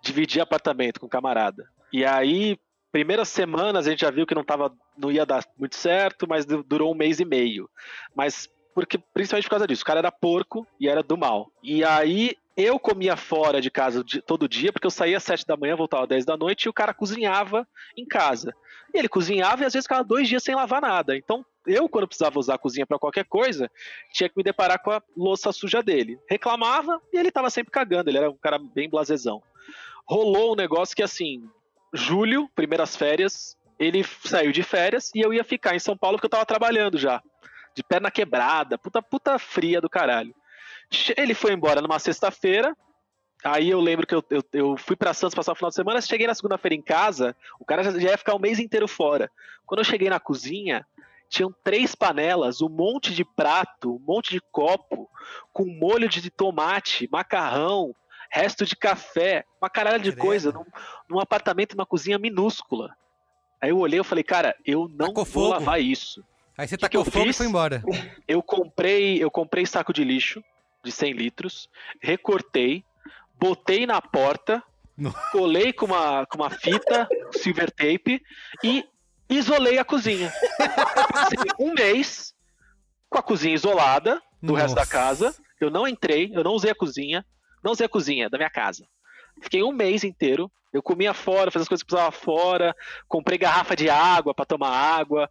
dividi 0.03 0.41
apartamento 0.41 1.01
com 1.01 1.07
um 1.07 1.09
camarada. 1.09 1.65
E 1.93 2.05
aí, 2.05 2.59
primeiras 2.93 3.29
semanas 3.29 3.87
a 3.87 3.91
gente 3.91 4.01
já 4.03 4.11
viu 4.11 4.27
que 4.27 4.35
não 4.35 4.45
tava, 4.45 4.73
não 4.97 5.11
ia 5.11 5.25
dar 5.27 5.45
muito 5.59 5.75
certo, 5.75 6.29
mas 6.29 6.45
du- 6.45 6.63
durou 6.63 6.93
um 6.93 6.97
mês 6.97 7.19
e 7.19 7.25
meio. 7.25 7.69
Mas 8.15 8.49
porque 8.75 8.99
principalmente 9.13 9.45
por 9.45 9.51
causa 9.51 9.67
disso, 9.67 9.83
o 9.83 9.87
cara 9.87 9.99
era 10.01 10.13
porco 10.13 10.67
e 10.79 10.89
era 10.89 11.03
do 11.03 11.17
mal. 11.17 11.51
E 11.63 11.83
aí 11.85 12.37
eu 12.57 12.79
comia 12.79 13.17
fora 13.17 13.61
de 13.61 13.71
casa 13.71 14.05
todo 14.27 14.49
dia, 14.49 14.73
porque 14.73 14.87
eu 14.87 14.91
saía 14.91 15.17
às 15.17 15.25
7 15.25 15.47
da 15.47 15.57
manhã, 15.57 15.75
voltava 15.75 16.05
às 16.05 16.09
10 16.09 16.25
da 16.25 16.37
noite 16.37 16.65
e 16.65 16.69
o 16.69 16.73
cara 16.73 16.93
cozinhava 16.95 17.67
em 17.97 18.05
casa. 18.07 18.55
E 18.95 18.99
ele 18.99 19.09
cozinhava 19.09 19.63
e 19.63 19.65
às 19.67 19.73
vezes 19.73 19.87
ficava 19.87 20.05
dois 20.05 20.29
dias 20.29 20.43
sem 20.43 20.55
lavar 20.55 20.83
nada. 20.83 21.17
Então, 21.17 21.45
eu, 21.67 21.89
quando 21.89 22.07
precisava 22.09 22.39
usar 22.39 22.55
a 22.55 22.59
cozinha 22.59 22.87
para 22.87 22.99
qualquer 22.99 23.25
coisa, 23.25 23.71
tinha 24.13 24.29
que 24.29 24.37
me 24.37 24.43
deparar 24.43 24.83
com 24.83 24.91
a 24.91 25.03
louça 25.17 25.51
suja 25.53 25.83
dele. 25.83 26.19
Reclamava 26.29 27.01
e 27.13 27.17
ele 27.17 27.31
tava 27.31 27.49
sempre 27.49 27.71
cagando, 27.71 28.11
ele 28.11 28.19
era 28.19 28.31
um 28.31 28.37
cara 28.37 28.59
bem 28.59 28.89
blasezão. 28.89 29.43
Rolou 30.07 30.53
um 30.53 30.57
negócio 30.57 30.95
que, 30.97 31.03
assim, 31.03 31.49
julho, 31.93 32.49
primeiras 32.55 32.97
férias, 32.97 33.57
ele 33.79 34.05
saiu 34.25 34.53
de 34.53 34.63
férias 34.63 35.11
e 35.15 35.21
eu 35.21 35.33
ia 35.33 35.45
ficar 35.45 35.75
em 35.75 35.81
São 35.81 35.97
Paulo 35.97 36.17
porque 36.17 36.27
eu 36.27 36.31
tava 36.31 36.47
trabalhando 36.47 36.99
já. 36.99 37.23
De 37.75 37.83
perna 37.83 38.11
quebrada, 38.11 38.79
puta, 38.79 39.03
puta 39.03 39.39
fria 39.39 39.81
do 39.81 39.89
caralho. 39.89 40.35
Ele 41.17 41.35
foi 41.35 41.53
embora 41.53 41.81
numa 41.81 41.99
sexta-feira, 41.99 42.77
Aí 43.45 43.71
eu 43.71 43.81
lembro 43.81 44.07
que 44.07 44.15
eu, 44.15 44.25
eu, 44.31 44.45
eu 44.53 44.77
fui 44.77 44.95
pra 44.95 45.13
Santos 45.13 45.35
passar 45.35 45.53
o 45.53 45.57
final 45.57 45.71
de 45.71 45.75
semana, 45.75 46.01
cheguei 46.01 46.27
na 46.29 46.35
segunda-feira 46.35 46.77
em 46.77 46.83
casa, 46.83 47.37
o 47.59 47.65
cara 47.65 47.83
já, 47.83 47.91
já 47.91 48.11
ia 48.11 48.19
ficar 48.19 48.35
o 48.35 48.39
mês 48.39 48.61
inteiro 48.61 48.87
fora. 48.87 49.29
Quando 49.67 49.81
eu 49.81 49.85
cheguei 49.85 50.09
na 50.09 50.21
cozinha, 50.21 50.87
tinham 51.29 51.53
três 51.65 51.95
panelas, 51.95 52.61
um 52.61 52.69
monte 52.69 53.13
de 53.13 53.25
prato, 53.25 53.97
um 53.97 53.99
monte 54.07 54.31
de 54.31 54.41
copo, 54.53 55.11
com 55.53 55.65
molho 55.65 56.09
de 56.09 56.31
tomate, 56.31 57.09
macarrão, 57.11 57.95
resto 58.33 58.65
de 58.65 58.75
café, 58.75 59.45
uma 59.61 59.69
caralho 59.69 60.03
de 60.03 60.17
coisa, 60.17 60.51
num, 60.51 60.65
num 61.09 61.21
apartamento, 61.21 61.75
uma 61.75 61.85
cozinha 61.87 62.19
minúscula. 62.19 62.97
Aí 63.61 63.71
eu 63.71 63.79
olhei 63.79 64.01
e 64.01 64.05
falei, 64.05 64.25
cara, 64.25 64.57
eu 64.67 64.89
não 64.89 65.13
vou 65.13 65.25
fogo. 65.25 65.49
lavar 65.49 65.81
isso. 65.81 66.25
Aí 66.57 66.67
você 66.67 66.77
Que 66.77 66.89
que 66.89 66.97
tacou 66.97 67.01
eu 67.07 67.11
fogo 67.13 67.25
e 67.25 67.29
fiz? 67.29 67.37
foi 67.37 67.47
embora. 67.47 67.83
Eu 68.27 68.43
comprei, 68.43 69.23
eu 69.23 69.31
comprei 69.31 69.67
saco 69.67 69.93
de 69.93 70.03
lixo 70.03 70.43
de 70.85 70.91
100 70.91 71.13
litros, 71.13 71.69
recortei, 72.01 72.85
botei 73.39 73.87
na 73.87 74.01
porta, 74.03 74.63
colei 75.31 75.73
com 75.73 75.87
uma, 75.87 76.27
com 76.27 76.39
uma 76.39 76.51
fita, 76.51 77.07
silver 77.33 77.71
tape 77.71 78.21
e 78.65 78.85
isolei 79.29 79.79
a 79.79 79.85
cozinha. 79.85 80.33
Passei 81.13 81.39
um 81.59 81.73
mês 81.73 82.35
com 83.09 83.19
a 83.19 83.23
cozinha 83.23 83.55
isolada 83.55 84.21
do 84.43 84.55
resto 84.55 84.75
da 84.75 84.81
Nossa. 84.81 84.91
casa. 84.91 85.35
Eu 85.61 85.71
não 85.71 85.87
entrei, 85.87 86.31
eu 86.35 86.43
não 86.43 86.53
usei 86.53 86.71
a 86.73 86.75
cozinha, 86.75 87.25
não 87.63 87.73
usei 87.73 87.87
a 87.87 87.89
cozinha 87.89 88.29
da 88.29 88.39
minha 88.39 88.51
casa. 88.51 88.87
Fiquei 89.43 89.63
um 89.63 89.73
mês 89.73 90.05
inteiro. 90.05 90.51
Eu 90.73 90.83
comia 90.83 91.13
fora, 91.13 91.51
fazia 91.51 91.63
as 91.65 91.69
coisas 91.69 91.83
que 91.83 91.89
precisava 91.89 92.11
fora, 92.13 92.75
comprei 93.07 93.37
garrafa 93.39 93.77
de 93.77 93.91
água 93.91 94.35
para 94.35 94.47
tomar 94.47 94.71
água. 94.71 95.29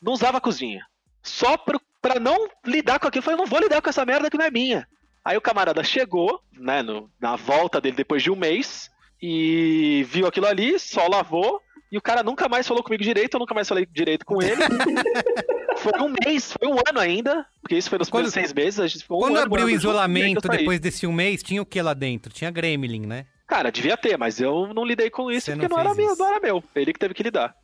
Não 0.00 0.12
usava 0.12 0.38
a 0.38 0.40
cozinha. 0.40 0.84
Só 1.22 1.56
pro, 1.56 1.80
pra 2.00 2.18
não 2.18 2.48
lidar 2.66 2.98
com 2.98 3.06
aquilo. 3.06 3.20
Eu 3.20 3.24
falei, 3.24 3.38
não 3.38 3.46
vou 3.46 3.60
lidar 3.60 3.80
com 3.80 3.88
essa 3.88 4.04
merda 4.04 4.28
que 4.28 4.36
não 4.36 4.44
é 4.44 4.50
minha. 4.50 4.86
Aí 5.24 5.36
o 5.36 5.40
camarada 5.40 5.84
chegou, 5.84 6.40
né, 6.52 6.82
no- 6.82 7.08
na 7.20 7.36
volta 7.36 7.80
dele 7.80 7.94
depois 7.94 8.24
de 8.24 8.30
um 8.30 8.34
mês, 8.34 8.90
e 9.20 10.04
viu 10.08 10.26
aquilo 10.26 10.46
ali, 10.48 10.80
só 10.80 11.06
lavou, 11.06 11.60
e 11.92 11.96
o 11.96 12.02
cara 12.02 12.24
nunca 12.24 12.48
mais 12.48 12.66
falou 12.66 12.82
comigo 12.82 13.04
direito, 13.04 13.34
eu 13.34 13.38
nunca 13.40 13.54
mais 13.54 13.68
falei 13.68 13.86
direito 13.86 14.26
com 14.26 14.42
ele. 14.42 14.56
foi 15.82 16.00
um 16.00 16.14
mês, 16.24 16.52
foi 16.52 16.68
um 16.68 16.76
ano 16.88 17.00
ainda, 17.00 17.46
porque 17.60 17.76
isso 17.76 17.90
foi 17.90 17.98
nos 17.98 18.08
primeiros 18.08 18.32
seis 18.32 18.52
meses, 18.52 18.78
a 18.78 18.86
gente 18.86 19.02
ficou 19.02 19.18
um 19.18 19.20
Quando 19.20 19.36
ano 19.36 19.46
abriu 19.46 19.66
o 19.66 19.70
isolamento 19.70 20.48
depois 20.48 20.80
desse 20.80 21.06
um 21.06 21.12
mês, 21.12 21.42
tinha 21.42 21.60
o 21.60 21.66
que 21.66 21.82
lá 21.82 21.92
dentro? 21.92 22.32
Tinha 22.32 22.50
Gremlin, 22.50 23.06
né? 23.06 23.26
Cara, 23.46 23.70
devia 23.70 23.96
ter, 23.96 24.16
mas 24.16 24.40
eu 24.40 24.72
não 24.72 24.84
lidei 24.84 25.10
com 25.10 25.30
isso 25.30 25.46
Você 25.46 25.52
porque 25.52 25.68
não 25.68 25.76
não, 25.76 25.84
era 25.84 25.94
meu, 25.94 26.16
não 26.16 26.26
era 26.26 26.40
meu. 26.40 26.64
Ele 26.74 26.92
que 26.92 26.98
teve 26.98 27.12
que 27.12 27.22
lidar. 27.22 27.54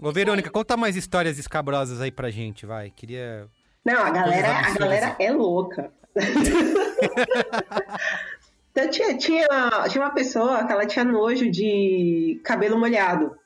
Ô, 0.00 0.10
Verônica, 0.10 0.50
conta 0.50 0.76
mais 0.76 0.96
histórias 0.96 1.38
escabrosas 1.38 2.00
aí 2.00 2.10
pra 2.10 2.30
gente, 2.30 2.64
vai. 2.64 2.90
Queria. 2.90 3.46
Não, 3.84 4.02
a 4.02 4.10
galera, 4.10 4.58
a 4.58 4.72
galera 4.72 5.16
é 5.18 5.30
louca. 5.30 5.92
então, 8.70 8.90
tinha, 8.90 9.18
tinha, 9.18 9.46
tinha 9.90 10.04
uma 10.04 10.14
pessoa 10.14 10.64
que 10.64 10.72
ela 10.72 10.86
tinha 10.86 11.04
nojo 11.04 11.50
de 11.50 12.40
cabelo 12.44 12.78
molhado. 12.78 13.36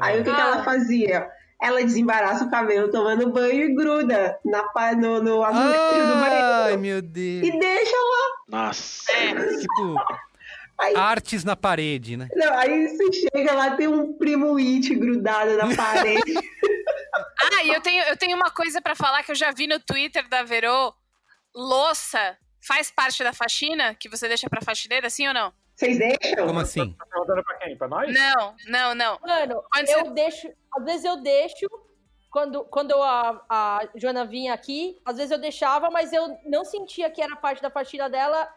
Aí 0.00 0.20
o 0.20 0.24
que, 0.24 0.34
que 0.34 0.40
ela 0.40 0.64
fazia? 0.64 1.28
Ela 1.62 1.82
desembaraça 1.82 2.44
o 2.44 2.50
cabelo 2.50 2.90
tomando 2.90 3.30
banho 3.30 3.64
e 3.64 3.74
gruda 3.74 4.38
na, 4.44 4.94
no, 4.96 5.22
no 5.22 5.44
azulejo 5.44 6.06
do 6.06 6.20
banheiro. 6.20 6.46
Ai, 6.46 6.76
meu 6.76 7.00
Deus. 7.00 7.46
E 7.46 7.58
deixa 7.58 7.96
lá. 7.96 8.58
Nossa. 8.66 9.12
Tipo, 9.60 9.94
artes 10.96 11.44
na 11.44 11.56
parede, 11.56 12.16
né? 12.16 12.28
Não, 12.34 12.52
aí 12.58 12.88
você 12.88 13.12
chega 13.12 13.54
lá, 13.54 13.76
tem 13.76 13.88
um 13.88 14.12
primo 14.12 14.56
it 14.56 14.94
grudado 14.94 15.56
na 15.56 15.72
parede. 15.74 16.34
Ah, 17.52 17.62
e 17.64 17.68
eu 17.70 17.80
tenho, 17.80 18.02
eu 18.04 18.16
tenho 18.16 18.36
uma 18.36 18.50
coisa 18.50 18.80
pra 18.82 18.94
falar 18.94 19.22
que 19.22 19.30
eu 19.30 19.36
já 19.36 19.50
vi 19.50 19.66
no 19.66 19.78
Twitter 19.80 20.28
da 20.28 20.42
Verô. 20.42 20.92
Louça 21.54 22.36
faz 22.60 22.90
parte 22.90 23.22
da 23.22 23.32
faxina 23.32 23.94
que 23.94 24.08
você 24.08 24.26
deixa 24.26 24.48
pra 24.48 24.60
faxineira, 24.62 25.08
sim 25.08 25.28
ou 25.28 25.34
não? 25.34 25.52
Vocês 25.76 25.98
deixam? 25.98 26.46
Como 26.46 26.60
assim? 26.60 26.92
Tá 26.92 27.06
perguntando 27.06 27.42
pra 27.44 27.54
quem? 27.58 27.76
Pra 27.76 27.88
nós? 27.88 28.12
Não, 28.14 28.54
não, 28.68 28.94
não. 28.94 29.18
Mano, 29.20 29.62
Quando 29.72 29.88
eu 29.88 30.04
você- 30.04 30.10
deixo. 30.12 30.48
Às 30.76 30.84
vezes 30.84 31.04
eu 31.04 31.20
deixo. 31.22 31.66
Quando, 32.30 32.64
quando 32.64 32.94
a, 33.00 33.44
a 33.48 33.88
Joana 33.94 34.24
vinha 34.24 34.52
aqui, 34.52 35.00
às 35.04 35.16
vezes 35.16 35.30
eu 35.30 35.38
deixava, 35.38 35.88
mas 35.90 36.12
eu 36.12 36.36
não 36.46 36.64
sentia 36.64 37.08
que 37.08 37.22
era 37.22 37.36
parte 37.36 37.62
da 37.62 37.70
faxina 37.70 38.08
dela. 38.10 38.48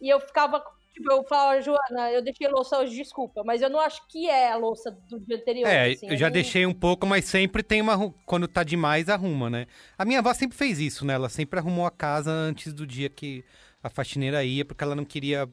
E 0.00 0.08
eu 0.08 0.18
ficava. 0.20 0.62
Tipo, 0.94 1.12
eu 1.12 1.22
falava, 1.24 1.60
Joana, 1.60 2.10
eu 2.10 2.22
deixei 2.22 2.48
louça 2.48 2.78
hoje, 2.78 2.96
desculpa. 2.96 3.42
Mas 3.44 3.60
eu 3.62 3.68
não 3.70 3.78
acho 3.80 4.00
que 4.08 4.28
é 4.28 4.50
a 4.50 4.56
louça 4.56 4.90
do 4.90 5.20
dia 5.20 5.36
anterior. 5.36 5.68
É, 5.68 5.90
assim, 5.92 6.08
eu 6.08 6.16
já 6.16 6.28
deixei 6.28 6.64
um 6.66 6.72
pouco, 6.74 7.06
mas 7.06 7.24
sempre 7.26 7.62
tem 7.62 7.80
uma. 7.80 8.12
Quando 8.26 8.48
tá 8.48 8.62
demais, 8.64 9.08
arruma, 9.08 9.48
né? 9.50 9.66
A 9.96 10.04
minha 10.04 10.18
avó 10.20 10.32
sempre 10.34 10.56
fez 10.56 10.78
isso, 10.78 11.04
né? 11.06 11.14
Ela 11.14 11.28
sempre 11.28 11.58
arrumou 11.60 11.86
a 11.86 11.90
casa 11.90 12.30
antes 12.30 12.72
do 12.72 12.86
dia 12.86 13.08
que 13.10 13.44
a 13.82 13.88
faxineira 13.90 14.42
ia, 14.42 14.64
porque 14.64 14.82
ela 14.82 14.94
não 14.96 15.04
queria 15.04 15.48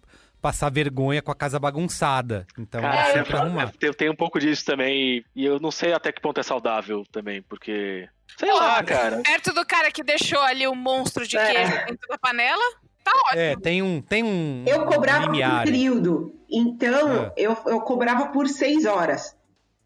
passar 0.45 0.69
vergonha 0.71 1.23
com 1.23 1.31
a 1.31 1.35
casa 1.35 1.57
bagunçada. 1.59 2.45
Então 2.55 2.79
Cara, 2.79 3.13
sempre 3.13 3.33
eu, 3.33 3.39
arrumava. 3.39 3.73
eu 3.81 3.93
tenho 3.95 4.11
um 4.11 4.15
pouco 4.15 4.39
disso 4.39 4.63
também, 4.63 5.25
e 5.35 5.43
eu 5.43 5.59
não 5.59 5.71
sei 5.71 5.91
até 5.91 6.11
que 6.11 6.21
ponto 6.21 6.39
é 6.39 6.43
saudável 6.43 7.03
também, 7.11 7.41
porque. 7.41 8.07
Sei 8.37 8.51
lá, 8.53 8.83
cara. 8.83 9.21
Perto 9.23 9.51
do 9.53 9.65
cara 9.65 9.89
que 9.91 10.03
deixou 10.03 10.39
ali 10.41 10.67
um 10.67 10.75
monstro 10.75 11.27
de 11.27 11.35
É. 11.35 11.51
queijo 11.51 11.71
dentro 11.87 12.07
da 12.07 12.17
panela, 12.19 12.63
tá 13.03 13.11
ótimo. 13.27 13.41
É, 13.41 13.55
tem 13.55 13.81
um. 13.81 14.01
Tem 14.03 14.23
um 14.23 14.63
Eu 14.67 14.85
cobrava 14.85 15.21
por 15.25 15.31
limiar. 15.31 15.63
período. 15.63 16.35
Então, 16.47 17.23
Ah. 17.27 17.33
eu, 17.35 17.57
eu 17.65 17.81
cobrava 17.81 18.27
por 18.27 18.47
seis 18.47 18.85
horas. 18.85 19.35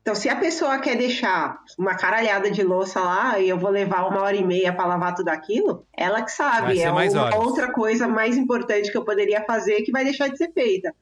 Então, 0.01 0.15
se 0.15 0.29
a 0.29 0.35
pessoa 0.35 0.79
quer 0.79 0.95
deixar 0.97 1.59
uma 1.77 1.95
caralhada 1.95 2.49
de 2.49 2.63
louça 2.63 2.99
lá 2.99 3.39
e 3.39 3.49
eu 3.49 3.57
vou 3.57 3.69
levar 3.69 4.07
uma 4.07 4.21
hora 4.21 4.35
e 4.35 4.43
meia 4.43 4.73
pra 4.73 4.85
lavar 4.85 5.13
tudo 5.13 5.29
aquilo, 5.29 5.85
ela 5.95 6.21
que 6.21 6.31
sabe. 6.31 6.79
É 6.79 6.89
uma 6.91 7.01
horas. 7.01 7.35
outra 7.35 7.71
coisa 7.71 8.07
mais 8.07 8.37
importante 8.37 8.91
que 8.91 8.97
eu 8.97 9.05
poderia 9.05 9.43
fazer 9.45 9.81
que 9.81 9.91
vai 9.91 10.03
deixar 10.03 10.29
de 10.29 10.37
ser 10.37 10.51
feita. 10.53 10.93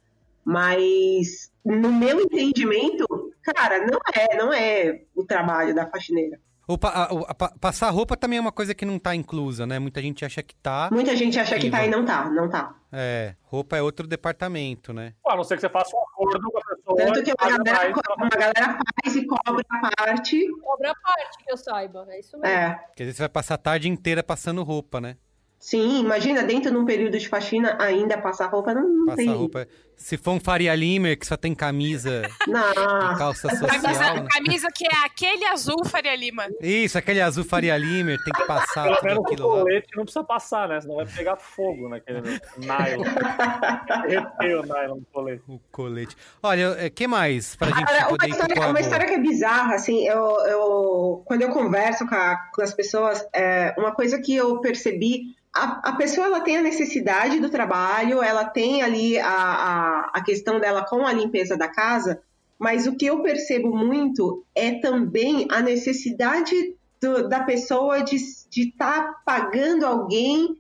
Mas, 0.44 1.52
no 1.64 1.92
meu 1.92 2.22
entendimento, 2.22 3.06
cara, 3.44 3.86
não 3.86 4.00
é, 4.14 4.38
não 4.38 4.54
é 4.54 5.02
o 5.16 5.24
trabalho 5.24 5.76
da 5.76 5.86
faxineira. 5.86 6.40
O 6.68 6.78
pa- 6.78 6.90
a- 7.10 7.14
o- 7.14 7.26
a 7.30 7.34
pa- 7.34 7.54
passar 7.62 7.90
roupa 7.92 8.18
também 8.18 8.38
é 8.38 8.42
uma 8.42 8.52
coisa 8.52 8.76
que 8.76 8.84
não 8.86 9.00
tá 9.00 9.16
inclusa, 9.16 9.66
né? 9.66 9.80
Muita 9.80 10.02
gente 10.02 10.26
acha 10.26 10.44
que 10.44 10.54
tá. 10.56 10.90
Muita 10.92 11.16
gente 11.16 11.40
acha 11.40 11.58
que 11.58 11.70
tá 11.70 11.86
e 11.86 11.90
não 11.90 12.04
tá, 12.04 12.30
não 12.30 12.50
tá. 12.50 12.76
É, 12.92 13.36
roupa 13.44 13.78
é 13.78 13.82
outro 13.82 14.06
departamento, 14.06 14.92
né? 14.94 15.14
Pô, 15.24 15.32
a 15.32 15.36
não 15.38 15.44
ser 15.46 15.56
que 15.56 15.62
você 15.62 15.70
faça 15.70 15.96
um 15.96 16.00
acordo 16.02 16.52
com 16.52 16.58
a 16.58 16.62
pessoa. 16.76 16.98
Tanto 16.98 17.24
que 17.24 17.32
uma 17.32 17.50
galera, 17.58 17.80
mais 17.80 17.94
co- 17.94 18.02
pela 18.02 18.16
uma 18.18 18.30
galera 18.30 18.80
faz 19.04 19.16
e 19.16 19.26
cobra 19.26 19.64
a 19.70 19.96
parte. 19.96 20.48
Cobra 20.62 20.92
a 20.92 20.96
parte 20.96 21.38
que 21.44 21.52
eu 21.52 21.58
saiba. 21.58 22.06
É 22.10 22.20
isso 22.20 22.38
mesmo. 22.38 22.54
É. 22.58 22.70
Porque 22.88 23.04
às 23.04 23.08
vezes 23.08 23.16
você 23.18 23.24
vai 23.24 23.30
passar 23.30 23.56
a 23.56 23.58
tarde 23.58 23.88
inteira 23.88 24.22
passando 24.22 24.62
roupa, 24.64 25.00
né? 25.00 25.16
Sim, 25.60 26.02
imagina 26.02 26.44
dentro 26.44 26.70
de 26.70 26.78
um 26.78 26.86
período 26.86 27.18
de 27.18 27.28
faxina 27.28 27.78
ainda 27.82 28.18
passar 28.18 28.48
roupa, 28.48 28.74
não, 28.74 28.88
não 28.88 29.06
Passar 29.08 29.18
tem. 29.18 29.34
roupa. 29.34 29.68
Se 29.98 30.16
for 30.16 30.32
um 30.34 30.40
Faria 30.40 30.74
Limer 30.76 31.18
que 31.20 31.26
só 31.26 31.36
tem 31.36 31.54
camisa 31.56 32.22
Não. 32.48 32.62
e 33.14 33.18
calça 33.18 33.50
social, 33.50 33.68
Camisa, 33.82 34.14
né? 34.14 34.28
camisa 34.32 34.68
que 34.74 34.86
é 34.86 35.06
aquele 35.06 35.46
azul 35.48 35.84
Faria 35.86 36.16
Lima. 36.16 36.46
Isso, 36.62 36.98
aquele 36.98 37.20
azul 37.20 37.44
Faria 37.44 37.76
Limer, 37.78 38.18
tem 38.24 38.32
que 38.34 38.46
passar 38.46 38.84
Pelo 38.84 38.96
tudo 38.96 39.06
menos 39.06 39.20
o 39.20 39.26
aquilo 39.28 39.48
lá. 39.50 39.60
colete 39.64 39.88
não 39.98 40.04
precisa 40.04 40.24
passar, 40.24 40.70
né? 40.70 40.80
Senão 40.80 40.96
vai 40.98 41.06
pegar 41.08 41.36
fogo 41.36 41.90
naquele 41.90 42.22
nylon. 42.58 43.04
Derreteu 44.08 44.62
o 44.62 44.66
nylon 44.66 45.00
colete. 45.12 45.44
O 45.48 45.60
colete. 45.72 46.16
Olha, 46.42 46.72
o 46.88 46.92
que 46.92 47.08
mais 47.08 47.56
pra 47.56 47.68
gente 47.70 47.80
uma 47.92 48.08
poder 48.08 48.18
pro 48.18 48.28
história, 48.30 48.54
é 48.64 48.68
uma 48.68 48.80
história 48.80 49.06
que 49.08 49.14
é 49.14 49.20
bizarra, 49.20 49.76
assim, 49.76 50.08
eu, 50.08 50.24
eu 50.46 51.22
quando 51.26 51.42
eu 51.42 51.50
converso 51.50 52.08
com, 52.08 52.16
a- 52.16 52.38
com 52.54 52.62
as 52.62 52.74
pessoas, 52.74 53.26
é, 53.34 53.74
uma 53.78 53.92
coisa 53.94 54.20
que 54.22 54.36
eu 54.36 54.60
percebi, 54.62 55.36
a, 55.56 55.90
a 55.90 55.94
pessoa 55.96 56.28
ela 56.28 56.42
tem 56.42 56.58
a 56.58 56.62
necessidade 56.62 57.40
do 57.40 57.50
trabalho, 57.50 58.22
ela 58.22 58.46
tem 58.46 58.82
ali 58.84 59.18
a, 59.20 59.28
a, 59.28 59.87
a 60.14 60.22
questão 60.24 60.60
dela 60.60 60.86
com 60.86 61.06
a 61.06 61.14
limpeza 61.14 61.56
da 61.58 61.68
casa, 61.68 62.22
mas 62.60 62.88
o 62.88 62.96
que 62.96 63.06
eu 63.06 63.22
percebo 63.22 63.76
muito 63.76 64.44
é 64.56 64.80
também 64.80 65.48
a 65.52 65.62
necessidade 65.62 66.76
do- 67.02 67.28
da 67.30 67.42
pessoa 67.44 68.02
de 68.04 68.16
estar 68.16 69.22
pagando 69.26 69.86
alguém 69.86 70.58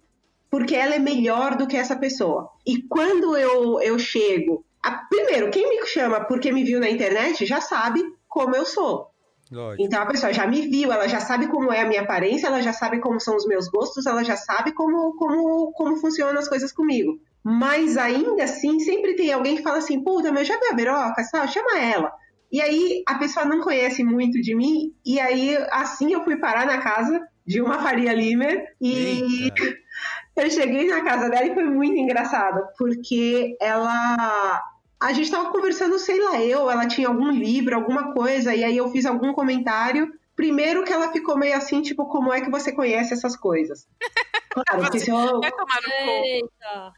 porque 0.49 0.75
ela 0.75 0.95
é 0.95 0.99
melhor 0.99 1.55
do 1.57 1.67
que 1.67 1.75
essa 1.75 1.95
pessoa. 1.95 2.49
E 2.65 2.81
quando 2.83 3.35
eu, 3.37 3.79
eu 3.81 3.97
chego. 3.99 4.63
a- 4.83 5.03
primeiro, 5.09 5.49
quem 5.51 5.67
me 5.69 5.85
chama 5.87 6.23
porque 6.25 6.51
me 6.51 6.63
viu 6.63 6.79
na 6.79 6.89
internet 6.89 7.45
já 7.45 7.59
sabe 7.59 8.01
como 8.29 8.55
eu 8.55 8.65
sou. 8.65 9.07
Lógico. 9.51 9.83
Então 9.83 10.01
a 10.01 10.05
pessoa 10.05 10.31
já 10.31 10.45
me 10.47 10.61
viu, 10.67 10.91
ela 10.91 11.07
já 11.07 11.19
sabe 11.19 11.47
como 11.47 11.73
é 11.73 11.81
a 11.81 11.87
minha 11.87 12.01
aparência, 12.01 12.47
ela 12.47 12.61
já 12.61 12.71
sabe 12.71 12.99
como 12.99 13.19
são 13.19 13.35
os 13.35 13.45
meus 13.45 13.67
gostos, 13.67 14.05
ela 14.05 14.23
já 14.23 14.37
sabe 14.37 14.71
como, 14.73 15.13
como, 15.17 15.71
como 15.73 15.95
funcionam 15.97 16.39
as 16.39 16.47
coisas 16.47 16.71
comigo. 16.71 17.19
Mas 17.43 17.97
ainda 17.97 18.43
assim, 18.43 18.79
sempre 18.79 19.15
tem 19.15 19.31
alguém 19.31 19.55
que 19.55 19.63
fala 19.63 19.77
assim: 19.77 20.03
puta, 20.03 20.31
meu, 20.31 20.43
já 20.43 20.59
viu 20.59 20.71
a 20.71 20.75
Veroca? 20.75 21.23
Sabe? 21.23 21.51
Chama 21.51 21.79
ela. 21.79 22.11
E 22.51 22.61
aí 22.61 23.03
a 23.07 23.15
pessoa 23.15 23.45
não 23.45 23.61
conhece 23.61 24.03
muito 24.03 24.41
de 24.41 24.55
mim, 24.55 24.93
e 25.05 25.19
aí 25.19 25.57
assim 25.69 26.13
eu 26.13 26.23
fui 26.23 26.37
parar 26.37 26.65
na 26.65 26.77
casa 26.77 27.21
de 27.45 27.61
uma 27.61 27.79
Faria 27.79 28.13
Limer 28.13 28.73
e 28.79 29.43
Eita. 29.43 29.63
eu 30.35 30.49
cheguei 30.51 30.87
na 30.87 31.03
casa 31.03 31.29
dela 31.29 31.45
e 31.45 31.53
foi 31.53 31.63
muito 31.63 31.97
engraçado, 31.97 32.61
porque 32.77 33.55
ela. 33.59 34.61
A 34.99 35.13
gente 35.13 35.29
tava 35.29 35.51
conversando, 35.51 35.99
sei 35.99 36.19
lá, 36.19 36.41
eu, 36.41 36.71
ela 36.71 36.87
tinha 36.87 37.07
algum 37.07 37.29
livro, 37.29 37.75
alguma 37.75 38.13
coisa, 38.13 38.55
e 38.55 38.63
aí 38.63 38.75
eu 38.75 38.89
fiz 38.89 39.05
algum 39.05 39.31
comentário. 39.31 40.11
Primeiro 40.37 40.85
que 40.85 40.93
ela 40.93 41.11
ficou 41.11 41.37
meio 41.37 41.57
assim, 41.57 41.81
tipo, 41.81 42.05
como 42.05 42.31
é 42.31 42.39
que 42.39 42.49
você 42.49 42.71
conhece 42.71 43.13
essas 43.13 43.35
coisas? 43.35 43.85
Claro, 44.49 44.81
porque 44.81 44.99
se 44.99 45.11
eu. 45.11 45.39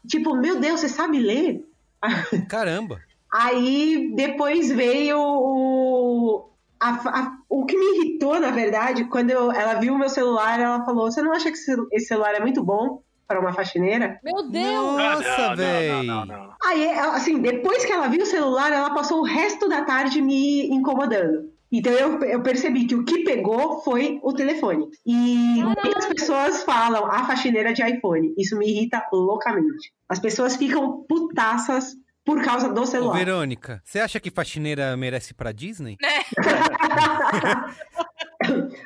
Tipo, 0.08 0.34
meu 0.34 0.58
Deus, 0.60 0.80
você 0.80 0.88
sabe 0.88 1.18
ler? 1.18 1.62
Caramba. 2.48 3.00
Aí 3.32 4.12
depois 4.14 4.70
veio 4.70 5.18
o. 5.18 6.50
a- 6.80 7.18
a- 7.20 7.36
o 7.50 7.66
que 7.66 7.76
me 7.76 7.84
irritou, 7.98 8.40
na 8.40 8.50
verdade, 8.50 9.04
quando 9.04 9.28
eu- 9.30 9.52
ela 9.52 9.74
viu 9.74 9.92
o 9.94 9.98
meu 9.98 10.08
celular, 10.08 10.58
ela 10.58 10.84
falou: 10.86 11.10
Você 11.10 11.20
não 11.20 11.32
acha 11.32 11.50
que 11.50 11.58
esse 11.58 12.06
celular 12.06 12.34
é 12.34 12.40
muito 12.40 12.62
bom 12.64 13.02
para 13.28 13.38
uma 13.38 13.52
faxineira? 13.52 14.18
Meu 14.24 14.48
Deus! 14.48 14.96
Nossa, 14.96 15.54
não, 16.02 16.24
não. 16.26 16.50
Aí, 16.64 16.88
assim, 16.88 17.40
depois 17.42 17.84
que 17.84 17.92
ela 17.92 18.08
viu 18.08 18.22
o 18.22 18.26
celular, 18.26 18.72
ela 18.72 18.94
passou 18.94 19.20
o 19.20 19.24
resto 19.24 19.68
da 19.68 19.84
tarde 19.84 20.22
me 20.22 20.66
incomodando. 20.68 21.52
Então 21.72 21.92
eu, 21.92 22.18
eu 22.24 22.42
percebi 22.42 22.84
que 22.86 22.94
o 22.96 23.04
que 23.04 23.22
pegou 23.24 23.80
foi 23.82 24.18
o 24.22 24.32
telefone. 24.32 24.86
E 25.06 25.62
muitas 25.62 26.06
pessoas 26.06 26.64
falam 26.64 27.06
a 27.06 27.24
faxineira 27.26 27.72
de 27.72 27.82
iPhone. 27.82 28.34
Isso 28.36 28.58
me 28.58 28.68
irrita 28.68 29.04
loucamente. 29.12 29.92
As 30.08 30.18
pessoas 30.18 30.56
ficam 30.56 31.04
putaças 31.08 31.94
por 32.24 32.42
causa 32.44 32.68
do 32.72 32.82
Ô, 32.82 32.86
celular. 32.86 33.16
Verônica, 33.16 33.80
você 33.84 34.00
acha 34.00 34.18
que 34.20 34.30
faxineira 34.30 34.96
merece 34.96 35.32
pra 35.32 35.52
Disney? 35.52 35.96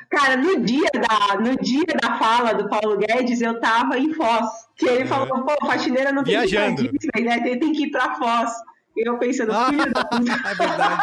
Cara, 0.09 0.37
no 0.37 0.61
dia, 0.63 0.89
da, 0.93 1.37
no 1.39 1.55
dia 1.57 1.85
da 2.01 2.17
fala 2.17 2.53
do 2.53 2.67
Paulo 2.69 2.97
Guedes, 2.97 3.41
eu 3.41 3.59
tava 3.59 3.97
em 3.97 4.13
Foz. 4.13 4.45
Que 4.77 4.85
ele 4.87 5.03
Uhum. 5.03 5.07
falou, 5.07 5.43
pô, 5.45 5.65
faxineira 5.65 6.11
não 6.11 6.23
tem 6.23 6.33
Viajando. 6.37 6.75
que 6.75 6.83
ir 6.83 6.89
pra 6.89 7.19
Disney, 7.21 7.23
né? 7.29 7.43
Tem, 7.43 7.59
tem 7.59 7.73
que 7.73 7.83
ir 7.85 7.91
pra 7.91 8.15
Foz. 8.15 8.51
E 8.95 9.07
eu 9.07 9.17
pensando, 9.17 9.51
Ah, 9.51 9.69
filho 9.69 9.93
da 9.93 10.05
puta, 10.05 10.31
é 10.49 10.55
verdade. 10.55 11.01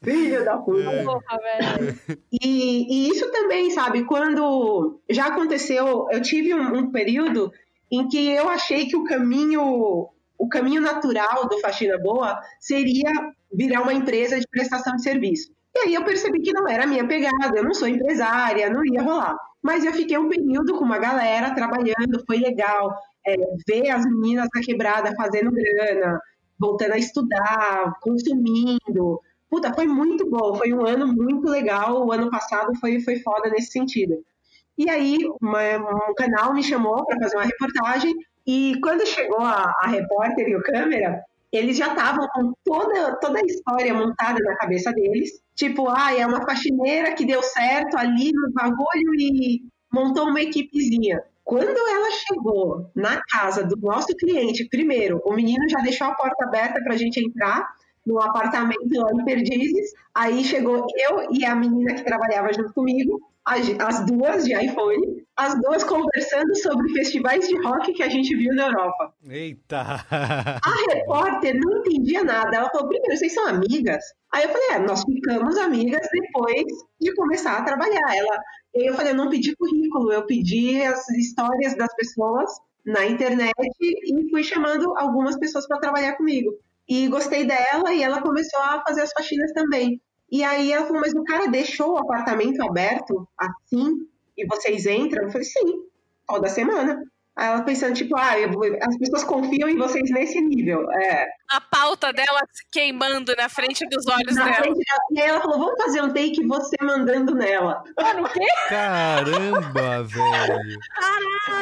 filho 0.02 0.44
da 0.44 0.56
puta. 0.56 1.04
Porra, 1.04 1.38
velho. 1.38 1.98
E, 2.32 2.86
e 2.88 3.10
isso 3.10 3.30
também, 3.30 3.70
sabe, 3.70 4.04
quando 4.04 5.00
já 5.10 5.26
aconteceu, 5.26 6.08
eu 6.10 6.22
tive 6.22 6.54
um, 6.54 6.78
um 6.78 6.90
período 6.90 7.52
em 7.90 8.08
que 8.08 8.30
eu 8.30 8.48
achei 8.48 8.86
que 8.86 8.96
o 8.96 9.04
caminho, 9.04 10.08
o 10.38 10.48
caminho 10.48 10.80
natural 10.80 11.46
do 11.48 11.58
Faxina 11.58 11.98
Boa 11.98 12.40
seria 12.58 13.10
virar 13.52 13.82
uma 13.82 13.92
empresa 13.92 14.38
de 14.38 14.46
prestação 14.48 14.96
de 14.96 15.02
serviço. 15.02 15.52
E 15.74 15.80
aí 15.80 15.94
eu 15.94 16.04
percebi 16.04 16.40
que 16.40 16.52
não 16.52 16.68
era 16.68 16.84
a 16.84 16.86
minha 16.86 17.06
pegada, 17.06 17.56
eu 17.56 17.64
não 17.64 17.74
sou 17.74 17.86
empresária, 17.86 18.70
não 18.70 18.84
ia 18.84 19.02
rolar. 19.02 19.36
Mas 19.62 19.84
eu 19.84 19.92
fiquei 19.92 20.16
um 20.16 20.28
período 20.28 20.76
com 20.78 20.84
uma 20.84 20.98
galera 20.98 21.54
trabalhando, 21.54 22.24
foi 22.26 22.38
legal. 22.38 22.96
É, 23.26 23.36
ver 23.68 23.90
as 23.90 24.04
meninas 24.06 24.48
da 24.54 24.60
quebrada 24.60 25.14
fazendo 25.16 25.50
grana, 25.52 26.20
voltando 26.58 26.92
a 26.92 26.98
estudar, 26.98 27.94
consumindo. 28.00 29.20
Puta, 29.48 29.72
foi 29.74 29.86
muito 29.86 30.28
bom, 30.30 30.54
foi 30.54 30.72
um 30.72 30.86
ano 30.86 31.06
muito 31.08 31.48
legal. 31.48 32.06
O 32.06 32.12
ano 32.12 32.30
passado 32.30 32.74
foi, 32.80 33.00
foi 33.00 33.18
foda 33.20 33.50
nesse 33.50 33.72
sentido. 33.72 34.22
E 34.78 34.88
aí, 34.88 35.18
uma- 35.40 35.78
um 36.10 36.14
canal 36.14 36.54
me 36.54 36.62
chamou 36.62 37.04
para 37.06 37.18
fazer 37.20 37.36
uma 37.36 37.44
reportagem, 37.44 38.14
e 38.46 38.74
quando 38.82 39.06
chegou 39.06 39.38
a, 39.40 39.72
a 39.82 39.86
repórter 39.88 40.48
e 40.48 40.56
o 40.56 40.62
câmera, 40.62 41.22
eles 41.52 41.76
já 41.76 41.88
estavam 41.88 42.26
com 42.28 42.52
toda, 42.64 43.16
toda 43.20 43.38
a 43.40 43.44
história 43.46 43.92
montada 43.92 44.38
na 44.42 44.56
cabeça 44.56 44.92
deles. 44.92 45.30
Tipo, 45.54 45.88
ah, 45.90 46.14
é 46.16 46.26
uma 46.26 46.42
faxineira 46.46 47.14
que 47.14 47.26
deu 47.26 47.42
certo 47.42 47.96
ali 47.98 48.30
no 48.32 48.52
bagulho 48.52 49.14
e 49.18 49.62
montou 49.92 50.28
uma 50.28 50.40
equipezinha. 50.40 51.22
Quando 51.50 51.76
ela 51.88 52.10
chegou 52.12 52.92
na 52.94 53.20
casa 53.24 53.66
do 53.66 53.76
nosso 53.80 54.14
cliente, 54.16 54.68
primeiro, 54.68 55.20
o 55.24 55.34
menino 55.34 55.68
já 55.68 55.80
deixou 55.80 56.06
a 56.06 56.14
porta 56.14 56.44
aberta 56.44 56.80
para 56.80 56.94
a 56.94 56.96
gente 56.96 57.18
entrar 57.18 57.66
no 58.10 58.20
apartamento 58.20 58.88
lá 58.92 59.10
em 59.12 59.24
Perdizes. 59.24 59.92
Aí 60.14 60.42
chegou 60.42 60.84
eu 60.96 61.28
e 61.32 61.44
a 61.44 61.54
menina 61.54 61.94
que 61.94 62.04
trabalhava 62.04 62.52
junto 62.52 62.72
comigo, 62.72 63.20
as, 63.44 63.70
as 63.78 64.04
duas 64.06 64.44
de 64.44 64.52
iPhone, 64.52 65.24
as 65.36 65.54
duas 65.60 65.84
conversando 65.84 66.54
sobre 66.56 66.92
festivais 66.92 67.48
de 67.48 67.56
rock 67.62 67.92
que 67.92 68.02
a 68.02 68.08
gente 68.08 68.36
viu 68.36 68.54
na 68.54 68.66
Europa. 68.66 69.14
Eita. 69.28 70.04
A 70.10 70.60
repórter 70.92 71.54
não 71.58 71.78
entendia 71.78 72.24
nada. 72.24 72.56
Ela 72.56 72.70
falou: 72.70 72.88
primeiro, 72.88 73.16
vocês 73.16 73.32
são 73.32 73.46
amigas? 73.46 74.02
Aí 74.32 74.44
eu 74.44 74.50
falei: 74.50 74.68
é, 74.72 74.78
nós 74.80 75.02
ficamos 75.04 75.56
amigas 75.56 76.06
depois 76.12 76.66
de 77.00 77.14
começar 77.14 77.58
a 77.58 77.62
trabalhar. 77.62 78.16
Ela, 78.16 78.42
eu 78.74 78.94
falei: 78.94 79.12
eu 79.12 79.16
não 79.16 79.30
pedi 79.30 79.54
currículo, 79.56 80.12
eu 80.12 80.26
pedi 80.26 80.82
as 80.82 81.08
histórias 81.10 81.76
das 81.76 81.94
pessoas 81.94 82.50
na 82.84 83.06
internet 83.06 83.52
e 83.80 84.30
fui 84.30 84.42
chamando 84.42 84.96
algumas 84.98 85.38
pessoas 85.38 85.66
para 85.66 85.78
trabalhar 85.78 86.16
comigo. 86.16 86.50
E 86.90 87.06
gostei 87.06 87.44
dela 87.46 87.94
e 87.94 88.02
ela 88.02 88.20
começou 88.20 88.60
a 88.60 88.82
fazer 88.82 89.02
as 89.02 89.12
faxinas 89.12 89.52
também. 89.52 90.02
E 90.28 90.42
aí 90.42 90.72
ela 90.72 90.84
falou: 90.84 91.00
mas 91.00 91.14
o 91.14 91.22
cara 91.22 91.46
deixou 91.46 91.92
o 91.92 91.98
apartamento 91.98 92.60
aberto 92.62 93.28
assim 93.38 94.08
e 94.36 94.44
vocês 94.44 94.86
entram? 94.86 95.22
Eu 95.22 95.30
falei: 95.30 95.46
sim, 95.46 95.84
toda 96.26 96.48
semana. 96.48 97.00
Aí 97.40 97.46
ela 97.48 97.62
pensando, 97.62 97.94
tipo, 97.94 98.14
ah, 98.18 98.34
vou- 98.52 98.64
as 98.82 98.98
pessoas 98.98 99.24
confiam 99.24 99.66
em 99.66 99.76
vocês 99.78 100.10
nesse 100.10 100.38
nível. 100.42 100.86
É. 100.92 101.26
A 101.50 101.58
pauta 101.58 102.12
dela 102.12 102.38
se 102.52 102.62
queimando 102.70 103.34
na 103.34 103.48
frente 103.48 103.88
dos 103.88 104.06
olhos 104.06 104.36
Na 104.36 104.44
dela. 104.44 104.56
frente. 104.56 104.80
E 105.12 105.20
aí 105.22 105.26
ela 105.28 105.40
falou, 105.40 105.58
vamos 105.58 105.82
fazer 105.82 106.02
um 106.02 106.12
take 106.12 106.46
você 106.46 106.76
mandando 106.82 107.34
nela. 107.34 107.82
Mano, 107.98 108.26
o 108.26 108.28
quê? 108.30 108.46
Caramba, 108.68 110.02
velho. 110.04 110.78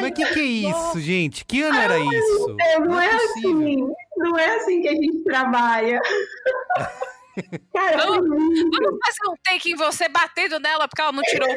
Mas 0.00 0.10
que 0.10 0.26
que 0.34 0.40
é 0.40 0.42
isso, 0.70 1.00
gente? 1.00 1.44
Que 1.44 1.62
ano 1.62 1.78
era 1.78 1.96
isso? 1.96 2.56
É, 2.60 2.80
não, 2.80 3.00
é, 3.00 3.08
possível. 3.10 3.50
assim, 3.52 3.76
não 4.16 4.36
é 4.36 4.56
assim 4.56 4.82
que 4.82 4.88
a 4.88 4.92
gente 4.94 5.22
trabalha. 5.22 6.00
Cara, 7.72 7.98
foi 8.00 8.20
muito. 8.22 8.82
Vamos 8.82 8.98
fazer 9.04 9.30
um 9.30 9.34
take 9.44 9.70
em 9.72 9.76
você 9.76 10.08
batendo 10.08 10.58
nela 10.60 10.88
porque 10.88 11.00
ela 11.02 11.12
não 11.12 11.22
tirou 11.22 11.48
o. 11.48 11.52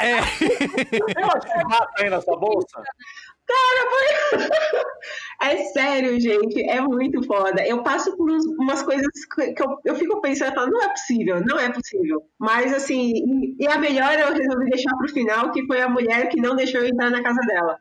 É. 0.00 0.18
Ela 1.20 1.40
te 1.40 1.64
mata 1.68 1.92
aí 2.02 2.10
nessa 2.10 2.36
bolsa? 2.36 2.82
É 5.42 5.56
sério, 5.64 6.18
gente, 6.20 6.62
é 6.70 6.80
muito 6.80 7.22
foda. 7.26 7.66
Eu 7.66 7.82
passo 7.82 8.16
por 8.16 8.30
uns- 8.30 8.46
umas 8.58 8.82
coisas 8.82 9.06
que 9.54 9.62
eu, 9.62 9.78
eu 9.84 9.96
fico 9.96 10.20
pensando, 10.20 10.54
falo, 10.54 10.70
não 10.70 10.82
é 10.82 10.88
possível, 10.88 11.44
não 11.44 11.58
é 11.58 11.68
possível. 11.70 12.22
Mas 12.38 12.72
assim, 12.72 13.12
e- 13.58 13.66
a 13.66 13.76
melhor 13.78 14.14
eu 14.18 14.32
resolvi 14.32 14.70
deixar 14.70 14.96
pro 14.96 15.08
final, 15.08 15.50
que 15.50 15.66
foi 15.66 15.82
a 15.82 15.88
mulher 15.88 16.28
que 16.28 16.40
não 16.40 16.54
deixou 16.54 16.80
eu 16.80 16.86
entrar 16.88 17.10
na 17.10 17.22
casa 17.22 17.40
dela. 17.46 17.78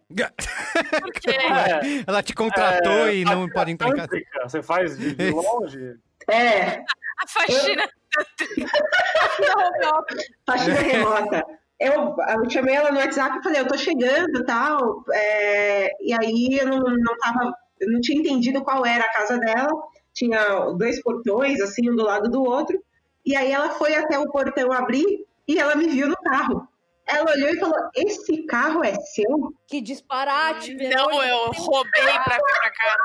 Porque 1.02 1.30
É, 2.02 2.04
Ela 2.08 2.24
te 2.24 2.34
contratou 2.34 3.10
e 3.10 3.24
não 3.24 3.48
pode 3.48 3.72
entrar 3.72 3.90
em 3.90 3.96
casa. 3.96 4.10
Você 4.44 4.64
faz 4.64 4.98
de 4.98 5.30
longe? 5.30 5.96
É, 6.30 6.84
a 7.22 7.28
faxina. 7.28 7.90
faxina 10.46 10.76
remota. 10.76 11.46
eu, 11.80 12.16
eu 12.18 12.50
chamei 12.50 12.76
ela 12.76 12.92
no 12.92 13.00
WhatsApp 13.00 13.38
e 13.38 13.44
falei, 13.44 13.62
eu 13.62 13.68
tô 13.68 13.78
chegando 13.78 14.40
e 14.40 14.46
tal. 14.46 15.04
É, 15.14 15.92
e 16.02 16.14
aí 16.14 16.60
eu 16.60 16.68
não, 16.68 16.80
não 16.80 17.18
tava. 17.18 17.54
Eu 17.80 17.92
não 17.92 18.02
tinha 18.02 18.20
entendido 18.20 18.64
qual 18.64 18.86
era 18.86 19.04
a 19.04 19.14
casa 19.14 19.38
dela. 19.38 19.72
Tinha 20.14 20.72
dois 20.72 21.02
portões, 21.02 21.62
assim, 21.62 21.90
um 21.90 21.96
do 21.96 22.04
lado 22.04 22.30
do 22.30 22.44
outro. 22.44 22.78
E 23.26 23.36
aí 23.36 23.52
ela 23.52 23.70
foi 23.72 23.96
até 23.96 24.20
o 24.20 24.32
portão 24.32 24.72
abrir 24.72 25.26
e 25.48 25.60
ela 25.60 25.76
me 25.76 25.88
viu 25.88 26.08
no 26.08 26.16
carro. 26.18 26.68
Ela 27.08 27.32
olhou 27.32 27.50
e 27.50 27.60
falou: 27.60 27.76
Esse 27.96 28.46
carro 28.46 28.84
é 28.84 28.94
seu? 28.96 29.54
Que 29.68 29.82
disparate, 29.82 30.76
Não, 30.76 31.24
eu 31.24 31.52
roubei 31.52 32.14
pra 32.24 32.36
vir 32.36 32.60
pra 32.60 32.72
cá. 32.72 32.96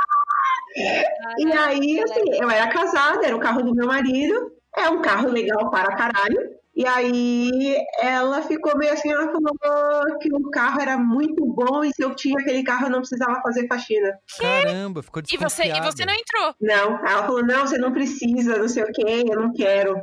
E 1.38 1.52
aí, 1.52 2.00
assim, 2.00 2.22
eu 2.40 2.50
era 2.50 2.68
casada, 2.68 3.26
era 3.26 3.36
o 3.36 3.40
carro 3.40 3.62
do 3.62 3.74
meu 3.74 3.86
marido, 3.86 4.52
é 4.76 4.88
um 4.88 5.00
carro 5.00 5.28
legal 5.28 5.70
para 5.70 5.96
caralho. 5.96 6.56
E 6.74 6.86
aí 6.86 7.74
ela 8.02 8.42
ficou 8.42 8.76
meio 8.76 8.92
assim, 8.92 9.10
ela 9.10 9.32
falou 9.32 10.18
que 10.20 10.28
o 10.30 10.50
carro 10.50 10.78
era 10.78 10.98
muito 10.98 11.42
bom 11.46 11.82
e 11.82 11.90
se 11.90 12.02
eu 12.02 12.14
tinha 12.14 12.38
aquele 12.38 12.62
carro 12.62 12.86
eu 12.86 12.90
não 12.90 12.98
precisava 12.98 13.40
fazer 13.40 13.66
faxina. 13.66 14.18
Caramba, 14.38 15.02
ficou 15.02 15.22
E 15.22 15.36
você, 15.38 15.62
e 15.62 15.66
desconfiada. 15.68 15.90
você 15.90 16.04
não 16.04 16.12
entrou. 16.12 16.54
Não, 16.60 17.06
ela 17.06 17.24
falou, 17.24 17.42
não, 17.42 17.66
você 17.66 17.78
não 17.78 17.92
precisa, 17.92 18.58
não 18.58 18.68
sei 18.68 18.82
o 18.82 18.92
que, 18.92 19.02
eu 19.02 19.40
não 19.40 19.54
quero. 19.54 19.96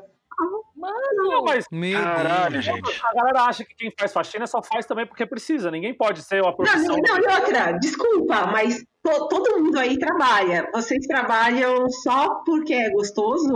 Mano, 0.84 1.30
Não, 1.32 1.44
mas 1.46 1.66
Meu 1.72 2.00
Caralho, 2.02 2.52
Deus. 2.54 2.66
gente. 2.66 3.02
a 3.06 3.14
galera 3.14 3.42
acha 3.44 3.64
que 3.64 3.74
quem 3.76 3.92
faz 3.98 4.12
faxina 4.12 4.46
só 4.48 4.62
faz 4.62 4.86
também 4.86 5.06
porque 5.08 5.26
precisa. 5.26 5.72
Ninguém 5.72 5.94
pode 5.96 6.22
ser 6.22 6.42
uma 6.42 6.50
Não, 6.50 6.56
profissão. 6.58 6.98
não, 6.98 7.18
e 7.18 7.22
outra, 7.40 7.72
desculpa, 7.80 8.48
mas 8.48 8.84
to- 9.04 9.28
todo 9.30 9.60
mundo 9.64 9.80
aí 9.80 9.98
trabalha. 9.98 10.70
Vocês 10.74 11.06
trabalham 11.08 11.90
só 11.90 12.42
porque 12.46 12.74
é 12.74 12.90
gostoso? 12.90 13.48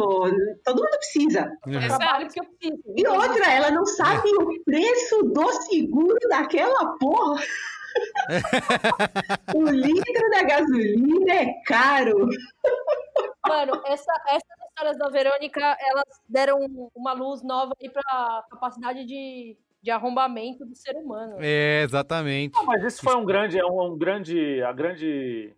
Todo 0.64 0.78
mundo 0.78 0.98
precisa. 0.98 1.52
eu 1.66 1.74
Uhum. 1.74 1.88
trabalho 1.98 2.26
porque 2.28 2.40
eu 2.40 2.46
preciso. 2.46 2.84
E 2.96 3.08
outra, 3.08 3.46
ela 3.54 3.72
não 3.72 3.86
sabe 3.86 4.30
o 4.30 4.64
preço 4.64 5.24
do 5.24 5.52
seguro 5.64 6.18
daquela 6.30 6.98
porra. 6.98 7.42
o 9.56 9.64
litro 9.70 10.30
da 10.32 10.44
gasolina 10.44 11.34
é 11.34 11.54
caro. 11.66 12.28
Mano, 13.48 13.82
essa, 13.86 14.12
essas 14.28 14.57
histórias 14.78 14.98
da 14.98 15.10
Verônica, 15.10 15.60
elas 15.80 16.06
deram 16.30 16.60
uma 16.96 17.14
luz 17.14 17.42
nova 17.44 17.74
aí 17.82 17.90
pra 17.90 18.44
capacidade 18.50 19.06
de, 19.06 19.58
de 19.82 19.90
arrombamento 19.92 20.66
do 20.66 20.76
ser 20.76 20.96
humano. 20.96 21.38
É, 21.40 21.82
exatamente. 21.82 22.54
Não, 22.56 22.66
mas 22.66 22.84
isso 22.84 23.02
foi 23.04 23.16
um 23.16 23.26
grande, 23.26 23.60
é 23.60 23.66
um, 23.66 23.94
um 23.94 23.98
grande, 23.98 24.62
a 24.62 24.72
grande 24.72 25.56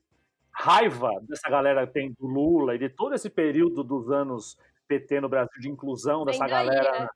raiva 0.51 1.09
dessa 1.23 1.49
galera 1.49 1.85
que 1.85 1.93
tem 1.93 2.13
do 2.17 2.25
Lula 2.27 2.75
e 2.75 2.79
de 2.79 2.89
todo 2.89 3.13
esse 3.13 3.29
período 3.29 3.83
dos 3.83 4.09
anos 4.09 4.57
PT 4.87 5.19
no 5.21 5.29
Brasil 5.29 5.59
de 5.59 5.69
inclusão 5.69 6.23
dessa 6.25 6.39
daí, 6.39 6.49
galera 6.49 6.99
né? 7.01 7.07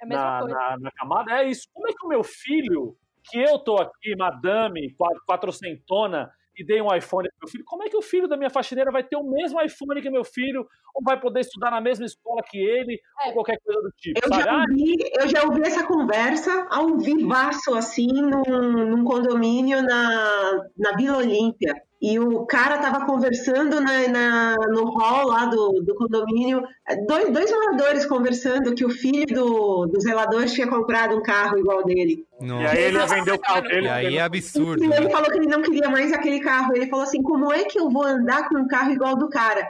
É 0.00 0.06
na, 0.06 0.44
na, 0.44 0.78
na 0.78 0.90
camada. 0.90 1.30
É 1.32 1.44
isso. 1.48 1.68
Como 1.72 1.88
é 1.88 1.92
que 1.92 2.04
o 2.04 2.08
meu 2.08 2.24
filho, 2.24 2.96
que 3.30 3.38
eu 3.40 3.56
tô 3.60 3.76
aqui, 3.76 4.16
madame, 4.16 4.92
qua- 4.94 5.14
quatrocentona, 5.28 6.28
e 6.56 6.64
dei 6.64 6.80
um 6.82 6.94
iPhone 6.94 7.28
pro 7.28 7.38
meu 7.42 7.50
filho, 7.50 7.64
como 7.64 7.82
é 7.82 7.88
que 7.88 7.96
o 7.96 8.02
filho 8.02 8.28
da 8.28 8.36
minha 8.36 8.50
faxineira 8.50 8.90
vai 8.90 9.02
ter 9.02 9.16
o 9.16 9.22
mesmo 9.24 9.60
iPhone 9.60 10.00
que 10.02 10.10
meu 10.10 10.24
filho, 10.24 10.66
ou 10.94 11.02
vai 11.02 11.18
poder 11.18 11.40
estudar 11.40 11.70
na 11.70 11.80
mesma 11.80 12.04
escola 12.04 12.42
que 12.42 12.58
ele, 12.58 13.00
É. 13.24 13.28
ou 13.28 13.32
qualquer 13.34 13.58
coisa 13.64 13.80
do 13.80 13.90
tipo, 13.96 14.20
Eu 14.22 14.28
sabe? 14.28 14.42
já, 14.44 14.52
Ah, 14.52 14.64
ouvi, 14.68 14.96
eu 15.20 15.28
já 15.28 15.42
ouvi 15.44 15.60
essa 15.62 15.86
conversa 15.86 16.66
ao 16.70 16.98
vivaço, 16.98 17.74
assim, 17.74 18.06
num, 18.08 18.86
num 18.88 19.04
condomínio 19.04 19.82
na, 19.82 20.68
na 20.76 20.92
Vila 20.96 21.18
Olímpia. 21.18 21.74
E 22.02 22.18
o 22.18 22.44
cara 22.46 22.78
tava 22.78 23.06
conversando 23.06 23.80
na, 23.80 24.08
na- 24.08 24.56
no 24.70 24.86
hall 24.90 25.28
lá 25.28 25.46
do, 25.46 25.80
do 25.82 25.94
condomínio, 25.94 26.60
dois, 27.06 27.30
dois 27.32 27.48
moradores 27.52 28.04
conversando 28.04 28.74
que 28.74 28.84
o 28.84 28.90
filho 28.90 29.24
do, 29.32 29.86
do 29.86 30.00
zelador 30.00 30.46
tinha 30.46 30.66
comprado 30.66 31.16
um 31.16 31.22
carro 31.22 31.56
igual 31.60 31.84
dele. 31.84 32.26
e 32.40 32.44
Nossa. 32.44 32.72
aí 32.74 32.82
ele 32.82 32.96
ia 32.98 33.06
vender 33.06 33.32
o 33.32 33.38
carro 33.38 33.60
dele. 33.62 33.86
E 33.86 33.88
aí 33.88 34.16
é 34.16 34.20
absurdo. 34.22 34.82
E 34.82 34.86
ele 34.92 35.04
né? 35.04 35.10
falou 35.10 35.30
que 35.30 35.38
ele 35.38 35.46
não 35.46 35.62
queria 35.62 35.88
mais 35.88 36.12
aquele 36.12 36.40
carro. 36.40 36.74
Ele 36.74 36.88
falou 36.90 37.04
assim: 37.04 37.22
como 37.22 37.52
é 37.52 37.62
que 37.66 37.78
eu 37.78 37.88
vou 37.88 38.04
andar 38.04 38.48
com 38.48 38.58
um 38.58 38.66
carro 38.66 38.90
igual 38.90 39.14
do 39.16 39.28
cara? 39.30 39.64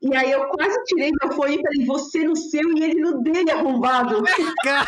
E 0.00 0.14
aí 0.14 0.30
eu 0.30 0.46
quase 0.48 0.80
tirei 0.84 1.10
meu 1.20 1.32
fone 1.32 1.56
e 1.56 1.62
falei, 1.62 1.84
você 1.84 2.22
no 2.22 2.36
seu 2.36 2.72
e 2.76 2.84
ele 2.84 3.00
no 3.00 3.20
dele 3.20 3.50
arrombado. 3.50 4.22
Encerra! 4.28 4.86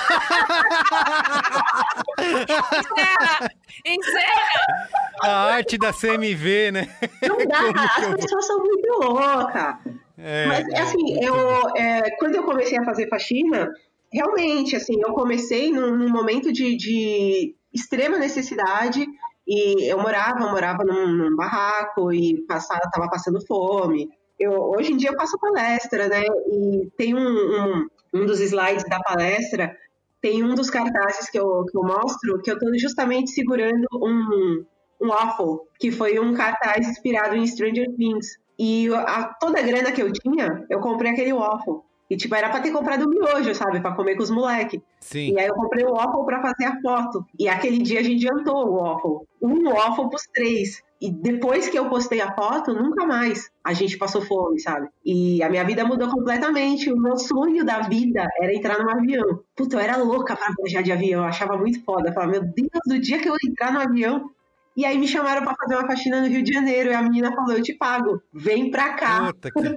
Encerra! 3.84 4.88
A 5.22 5.54
arte 5.54 5.76
da 5.76 5.92
CMV, 5.92 6.70
né? 6.70 6.96
Não 7.28 7.38
dá, 7.38 7.58
Como 7.58 7.72
que 7.72 7.80
eu 7.80 8.14
as 8.14 8.20
pessoas 8.20 8.46
são 8.46 8.58
muito 8.58 8.88
loucas. 9.02 9.76
É, 10.16 10.46
Mas 10.46 10.72
assim, 10.74 11.24
eu, 11.24 11.34
é, 11.76 12.10
quando 12.18 12.36
eu 12.36 12.44
comecei 12.44 12.78
a 12.78 12.84
fazer 12.84 13.08
faxina, 13.08 13.68
realmente, 14.12 14.76
assim, 14.76 15.00
eu 15.00 15.12
comecei 15.12 15.72
num, 15.72 15.96
num 15.96 16.10
momento 16.10 16.52
de, 16.52 16.76
de 16.76 17.56
extrema 17.72 18.16
necessidade 18.16 19.04
e 19.46 19.90
eu 19.90 19.98
morava, 19.98 20.44
eu 20.44 20.50
morava 20.50 20.84
num, 20.84 21.06
num 21.08 21.34
barraco 21.34 22.12
e 22.12 22.44
passava, 22.46 22.82
tava 22.92 23.08
passando 23.08 23.44
fome. 23.44 24.08
Eu, 24.40 24.52
hoje 24.52 24.92
em 24.92 24.96
dia 24.96 25.10
eu 25.10 25.16
faço 25.16 25.38
palestra, 25.38 26.08
né? 26.08 26.22
E 26.50 26.90
tem 26.96 27.14
um, 27.14 27.20
um, 27.20 27.86
um 28.14 28.26
dos 28.26 28.40
slides 28.40 28.84
da 28.88 28.98
palestra, 28.98 29.76
tem 30.20 30.42
um 30.42 30.54
dos 30.54 30.70
cartazes 30.70 31.28
que 31.28 31.38
eu, 31.38 31.64
que 31.66 31.76
eu 31.76 31.82
mostro, 31.82 32.40
que 32.42 32.50
eu 32.50 32.58
tô 32.58 32.66
justamente 32.78 33.30
segurando 33.30 33.86
um, 33.94 34.64
um 35.00 35.08
waffle, 35.08 35.60
que 35.78 35.92
foi 35.92 36.18
um 36.18 36.32
cartaz 36.34 36.88
inspirado 36.88 37.36
em 37.36 37.46
Stranger 37.46 37.86
Things. 37.96 38.38
E 38.58 38.88
a, 38.94 39.24
toda 39.38 39.58
a 39.58 39.62
grana 39.62 39.92
que 39.92 40.02
eu 40.02 40.10
tinha, 40.12 40.64
eu 40.70 40.80
comprei 40.80 41.12
aquele 41.12 41.32
waffle. 41.32 41.80
E, 42.10 42.16
tipo, 42.16 42.34
era 42.34 42.48
pra 42.50 42.60
ter 42.60 42.72
comprado 42.72 43.06
um 43.06 43.08
miojo, 43.08 43.54
sabe? 43.54 43.80
Pra 43.80 43.94
comer 43.94 44.16
com 44.16 44.22
os 44.22 44.30
moleques. 44.30 44.80
sim. 45.00 45.32
E 45.32 45.38
aí 45.38 45.46
eu 45.46 45.54
comprei 45.54 45.84
o 45.84 45.92
waffle 45.92 46.24
pra 46.24 46.42
fazer 46.42 46.64
a 46.64 46.80
foto. 46.80 47.24
E 47.38 47.48
aquele 47.48 47.78
dia 47.78 48.00
a 48.00 48.02
gente 48.02 48.22
jantou 48.22 48.66
o 48.66 48.82
waffle. 48.82 49.28
Um 49.40 49.70
waffle 49.70 50.08
pros 50.08 50.24
três. 50.34 50.82
E 51.00 51.10
depois 51.10 51.66
que 51.66 51.78
eu 51.78 51.88
postei 51.88 52.20
a 52.20 52.34
foto, 52.34 52.74
nunca 52.74 53.06
mais 53.06 53.50
a 53.64 53.72
gente 53.72 53.96
passou 53.96 54.20
fome, 54.20 54.60
sabe? 54.60 54.86
E 55.02 55.42
a 55.42 55.48
minha 55.48 55.64
vida 55.64 55.82
mudou 55.82 56.10
completamente. 56.10 56.92
O 56.92 56.96
meu 56.96 57.16
sonho 57.16 57.64
da 57.64 57.80
vida 57.80 58.28
era 58.38 58.54
entrar 58.54 58.78
num 58.78 58.90
avião. 58.90 59.42
Puta, 59.56 59.76
eu 59.76 59.80
era 59.80 59.96
louca 59.96 60.36
pra 60.36 60.52
viajar 60.58 60.82
de 60.82 60.92
avião. 60.92 61.22
Eu 61.22 61.28
achava 61.28 61.56
muito 61.56 61.82
foda. 61.84 62.10
Eu 62.10 62.12
falava, 62.12 62.32
meu 62.32 62.42
Deus, 62.42 62.68
do 62.86 62.98
dia 62.98 63.18
que 63.18 63.30
eu 63.30 63.36
entrar 63.48 63.72
no 63.72 63.80
avião. 63.80 64.30
E 64.76 64.84
aí 64.84 64.98
me 64.98 65.08
chamaram 65.08 65.42
pra 65.42 65.54
fazer 65.54 65.76
uma 65.76 65.86
faxina 65.86 66.20
no 66.20 66.26
Rio 66.26 66.42
de 66.42 66.52
Janeiro. 66.52 66.90
E 66.90 66.94
a 66.94 67.02
menina 67.02 67.34
falou, 67.34 67.52
eu 67.52 67.62
te 67.62 67.72
pago. 67.72 68.22
Vem 68.30 68.70
pra 68.70 68.92
cá. 68.92 69.32
Puta, 69.32 69.50
que, 69.50 69.72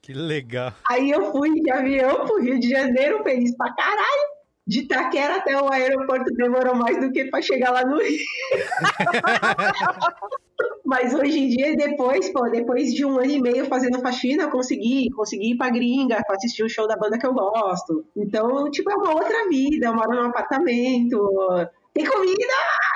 que 0.00 0.14
legal. 0.14 0.72
Aí 0.88 1.10
eu 1.10 1.32
fui 1.32 1.52
de 1.52 1.70
avião 1.70 2.24
pro 2.24 2.40
Rio 2.40 2.58
de 2.58 2.70
Janeiro, 2.70 3.22
feliz 3.22 3.54
pra 3.56 3.74
caralho. 3.74 4.32
De 4.66 4.80
Itaquera 4.80 5.36
até 5.36 5.60
o 5.60 5.70
aeroporto 5.70 6.32
demorou 6.34 6.76
mais 6.76 6.98
do 6.98 7.12
que 7.12 7.26
pra 7.26 7.42
chegar 7.42 7.72
lá 7.72 7.84
no 7.84 7.98
Rio. 7.98 8.24
Mas 10.92 11.14
hoje 11.14 11.38
em 11.38 11.48
dia, 11.48 11.74
depois, 11.74 12.30
pô, 12.30 12.50
depois 12.50 12.92
de 12.92 13.02
um 13.02 13.18
ano 13.18 13.30
e 13.30 13.40
meio 13.40 13.64
fazendo 13.64 13.98
faxina, 14.02 14.42
eu 14.42 14.50
consegui, 14.50 15.08
consegui 15.16 15.52
ir 15.52 15.56
pra 15.56 15.70
gringa, 15.70 16.22
pra 16.22 16.36
assistir 16.36 16.62
o 16.62 16.68
show 16.68 16.86
da 16.86 16.98
banda 16.98 17.18
que 17.18 17.26
eu 17.26 17.32
gosto. 17.32 18.04
Então, 18.14 18.70
tipo, 18.70 18.90
é 18.90 18.94
uma 18.94 19.14
outra 19.14 19.48
vida. 19.48 19.86
Eu 19.86 19.94
moro 19.94 20.14
num 20.14 20.28
apartamento, 20.28 21.18
tem 21.94 22.04
comida 22.04 22.52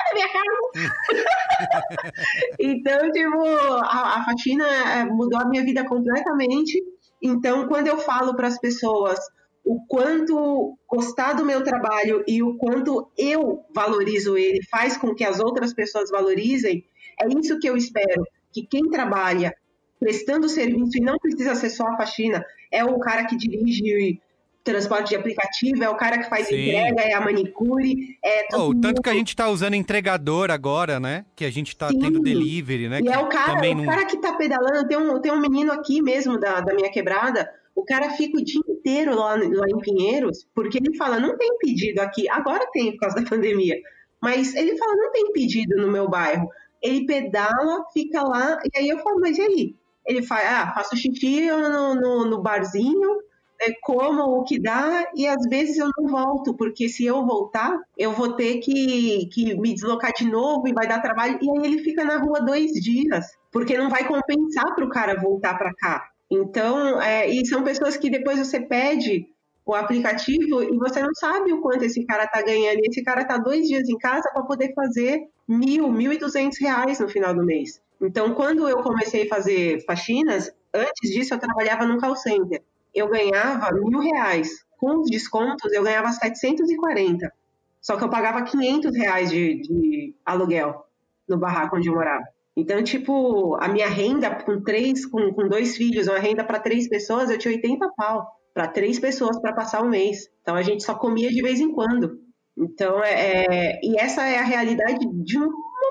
na 0.08 0.12
minha 0.12 0.28
casa. 0.30 0.74
então, 2.60 3.10
tipo, 3.10 3.42
a, 3.82 4.18
a 4.18 4.24
faxina 4.26 4.66
eh, 4.66 5.04
mudou 5.06 5.40
a 5.40 5.48
minha 5.48 5.64
vida 5.64 5.82
completamente. 5.88 6.78
Então, 7.22 7.66
quando 7.66 7.86
eu 7.86 7.96
falo 7.96 8.36
para 8.36 8.48
as 8.48 8.60
pessoas 8.60 9.18
o 9.64 9.80
quanto 9.88 10.78
gostar 10.88 11.32
do 11.32 11.46
meu 11.46 11.64
trabalho 11.64 12.22
e 12.28 12.42
o 12.42 12.56
quanto 12.56 13.10
eu 13.18 13.64
valorizo 13.74 14.36
ele 14.36 14.60
faz 14.70 14.96
com 14.96 15.12
que 15.12 15.24
as 15.24 15.40
outras 15.40 15.74
pessoas 15.74 16.08
valorizem, 16.08 16.84
é 17.20 17.28
isso 17.28 17.58
que 17.58 17.68
eu 17.68 17.76
espero. 17.76 18.26
Que 18.52 18.66
quem 18.66 18.88
trabalha 18.90 19.54
prestando 19.98 20.48
serviço 20.48 20.96
e 20.96 21.00
não 21.00 21.18
precisa 21.18 21.54
ser 21.54 21.70
só 21.70 21.86
a 21.86 21.96
faxina, 21.96 22.44
é 22.70 22.84
o 22.84 22.98
cara 22.98 23.24
que 23.26 23.36
dirige 23.36 24.20
transporte 24.66 25.10
de 25.10 25.16
aplicativo, 25.16 25.82
é 25.82 25.88
o 25.88 25.96
cara 25.96 26.18
que 26.18 26.28
faz 26.28 26.48
Sim. 26.48 26.56
entrega, 26.56 27.00
é 27.02 27.14
a 27.14 27.20
manicure, 27.20 28.18
é 28.22 28.48
Oh, 28.52 28.70
o 28.70 28.80
tanto 28.80 29.00
que 29.00 29.08
a 29.08 29.14
gente 29.14 29.34
tá 29.36 29.48
usando 29.48 29.74
entregador 29.74 30.50
agora, 30.50 30.98
né? 30.98 31.24
Que 31.36 31.44
a 31.44 31.50
gente 31.50 31.76
tá 31.76 31.88
Sim. 31.88 32.00
tendo 32.00 32.20
delivery, 32.20 32.88
né? 32.88 32.98
E 32.98 33.02
que 33.04 33.08
é 33.08 33.18
o 33.18 33.28
cara, 33.28 33.60
o 33.70 33.74
não... 33.74 33.84
cara 33.86 34.04
que 34.04 34.16
tá 34.16 34.34
pedalando, 34.34 34.88
tem 34.88 34.98
um, 34.98 35.20
tem 35.20 35.32
um 35.32 35.40
menino 35.40 35.72
aqui 35.72 36.02
mesmo 36.02 36.38
da, 36.38 36.60
da 36.60 36.74
minha 36.74 36.90
quebrada, 36.90 37.48
o 37.76 37.84
cara 37.84 38.10
fica 38.10 38.38
o 38.38 38.44
dia 38.44 38.60
inteiro 38.68 39.14
lá, 39.14 39.36
lá 39.36 39.66
em 39.68 39.78
Pinheiros, 39.78 40.46
porque 40.52 40.78
ele 40.78 40.96
fala, 40.96 41.20
não 41.20 41.38
tem 41.38 41.56
pedido 41.58 42.00
aqui, 42.00 42.28
agora 42.28 42.66
tem 42.72 42.90
por 42.92 43.00
causa 43.00 43.16
da 43.16 43.28
pandemia, 43.28 43.76
mas 44.20 44.54
ele 44.56 44.76
fala, 44.76 44.96
não 44.96 45.12
tem 45.12 45.32
pedido 45.32 45.76
no 45.76 45.92
meu 45.92 46.08
bairro. 46.08 46.48
Ele 46.86 47.06
pedala, 47.06 47.84
fica 47.92 48.22
lá, 48.22 48.58
e 48.64 48.78
aí 48.78 48.88
eu 48.88 48.98
falo, 48.98 49.20
mas 49.20 49.36
e 49.38 49.42
aí? 49.42 49.74
Ele 50.06 50.22
fala, 50.22 50.62
ah, 50.62 50.74
faço 50.74 50.96
xixi 50.96 51.50
no, 51.50 51.94
no, 51.94 52.24
no 52.26 52.42
barzinho, 52.42 53.18
é, 53.60 53.72
como 53.82 54.22
o 54.22 54.44
que 54.44 54.58
dá, 54.58 55.10
e 55.14 55.26
às 55.26 55.42
vezes 55.48 55.78
eu 55.78 55.90
não 55.96 56.08
volto, 56.08 56.54
porque 56.54 56.88
se 56.88 57.04
eu 57.04 57.24
voltar, 57.24 57.76
eu 57.96 58.12
vou 58.12 58.34
ter 58.34 58.58
que, 58.58 59.26
que 59.32 59.54
me 59.58 59.74
deslocar 59.74 60.12
de 60.12 60.30
novo 60.30 60.68
e 60.68 60.74
vai 60.74 60.86
dar 60.86 61.00
trabalho. 61.00 61.38
E 61.42 61.50
aí 61.50 61.64
ele 61.64 61.78
fica 61.78 62.04
na 62.04 62.18
rua 62.18 62.40
dois 62.40 62.72
dias, 62.72 63.26
porque 63.50 63.76
não 63.76 63.88
vai 63.88 64.06
compensar 64.06 64.74
para 64.74 64.84
o 64.84 64.90
cara 64.90 65.20
voltar 65.20 65.56
para 65.56 65.74
cá. 65.74 66.08
Então, 66.30 67.00
é, 67.00 67.28
e 67.28 67.46
são 67.46 67.62
pessoas 67.62 67.96
que 67.96 68.10
depois 68.10 68.38
você 68.38 68.60
pede 68.60 69.26
o 69.66 69.74
aplicativo 69.74 70.62
e 70.62 70.78
você 70.78 71.02
não 71.02 71.12
sabe 71.12 71.52
o 71.52 71.60
quanto 71.60 71.82
esse 71.82 72.04
cara 72.06 72.24
tá 72.28 72.40
ganhando. 72.40 72.78
Esse 72.84 73.02
cara 73.02 73.24
tá 73.24 73.36
dois 73.36 73.66
dias 73.66 73.88
em 73.88 73.98
casa 73.98 74.30
para 74.32 74.44
poder 74.44 74.72
fazer 74.72 75.28
mil, 75.46 75.90
mil 75.90 76.12
e 76.12 76.18
duzentos 76.18 76.58
reais 76.60 77.00
no 77.00 77.08
final 77.08 77.34
do 77.34 77.44
mês. 77.44 77.82
Então, 78.00 78.32
quando 78.32 78.68
eu 78.68 78.80
comecei 78.82 79.24
a 79.24 79.28
fazer 79.28 79.84
faxinas, 79.84 80.52
antes 80.72 81.10
disso 81.10 81.34
eu 81.34 81.38
trabalhava 81.38 81.84
num 81.84 81.98
call 81.98 82.14
center. 82.14 82.62
Eu 82.94 83.08
ganhava 83.08 83.72
mil 83.72 83.98
reais. 83.98 84.64
Com 84.78 85.00
os 85.00 85.10
descontos, 85.10 85.72
eu 85.72 85.82
ganhava 85.82 86.12
740. 86.12 87.32
Só 87.80 87.96
que 87.96 88.04
eu 88.04 88.10
pagava 88.10 88.42
500 88.42 88.94
reais 88.94 89.30
de, 89.30 89.62
de 89.62 90.14
aluguel 90.24 90.86
no 91.28 91.38
barraco 91.38 91.76
onde 91.76 91.88
eu 91.88 91.94
morava. 91.94 92.24
Então, 92.56 92.82
tipo, 92.84 93.56
a 93.56 93.68
minha 93.68 93.88
renda 93.88 94.30
com 94.30 94.62
três, 94.62 95.04
com, 95.06 95.32
com 95.32 95.48
dois 95.48 95.76
filhos, 95.76 96.06
uma 96.06 96.18
renda 96.18 96.44
para 96.44 96.60
três 96.60 96.88
pessoas, 96.88 97.30
eu 97.30 97.38
tinha 97.38 97.54
80 97.54 97.90
pau 97.96 98.35
para 98.56 98.68
três 98.68 98.98
pessoas 98.98 99.38
para 99.38 99.52
passar 99.52 99.82
o 99.82 99.88
mês. 99.90 100.30
Então 100.40 100.56
a 100.56 100.62
gente 100.62 100.82
só 100.82 100.94
comia 100.94 101.28
de 101.28 101.42
vez 101.42 101.60
em 101.60 101.70
quando. 101.70 102.18
Então, 102.56 103.04
é, 103.04 103.44
é 103.44 103.80
e 103.82 104.00
essa 104.00 104.26
é 104.26 104.38
a 104.38 104.44
realidade 104.44 105.06
de 105.12 105.38
um 105.38 105.50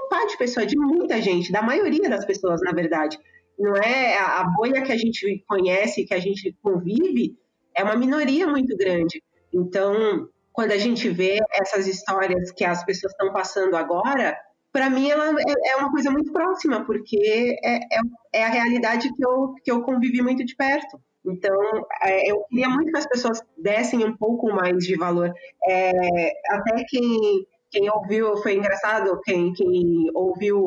par 0.10 0.26
de 0.26 0.36
pessoas, 0.36 0.66
de 0.66 0.76
muita 0.76 1.22
gente, 1.22 1.52
da 1.52 1.62
maioria 1.62 2.10
das 2.10 2.26
pessoas, 2.26 2.62
na 2.64 2.72
verdade. 2.72 3.20
Não 3.60 3.76
é 3.76 4.18
a, 4.18 4.40
a 4.40 4.44
bolha 4.46 4.82
que 4.82 4.92
a 4.92 4.98
gente 4.98 5.46
conhece, 5.48 6.06
que 6.06 6.14
a 6.16 6.20
gente 6.20 6.58
convive, 6.64 7.38
é 7.78 7.84
uma 7.84 7.96
minoria 7.96 8.48
muito 8.48 8.76
grande. 8.76 9.22
Então, 9.54 10.28
quando 10.52 10.72
a 10.72 10.78
gente 10.80 11.08
vê 11.08 11.38
essas 11.52 11.86
histórias 11.86 12.52
que 12.52 12.66
as 12.66 12.84
pessoas 12.84 13.12
estão 13.12 13.32
passando 13.32 13.78
agora, 13.78 14.36
para 14.72 14.90
mim 14.90 15.08
ela 15.08 15.40
é, 15.40 15.74
é 15.74 15.76
uma 15.76 15.92
coisa 15.92 16.10
muito 16.10 16.34
próxima, 16.34 16.84
porque 16.84 17.60
é, 17.64 17.76
é, 17.76 18.00
é, 18.34 18.44
a 18.44 18.50
realidade 18.50 19.14
que 19.14 19.24
eu, 19.24 19.54
que 19.64 19.72
eu 19.72 19.84
convivi 19.84 20.24
muito 20.24 20.44
de 20.44 20.56
perto. 20.56 21.00
Então, 21.28 21.56
é, 22.04 22.32
eu 22.32 22.44
queria 22.50 22.70
muito 22.70 22.92
que 22.92 22.98
as 22.98 23.08
pessoas 23.08 23.42
dessem 23.58 24.06
um 24.06 24.16
pouco 24.16 24.48
mais 24.48 24.86
de 24.86 24.96
valor. 24.96 25.34
É, 25.68 26.32
até 26.50 26.84
quem, 26.88 27.46
quem 27.72 27.90
ouviu, 27.90 28.38
foi 28.38 28.56
engraçado, 28.56 29.20
quem, 29.24 29.54
quem 29.54 30.10
ouviu 30.14 30.60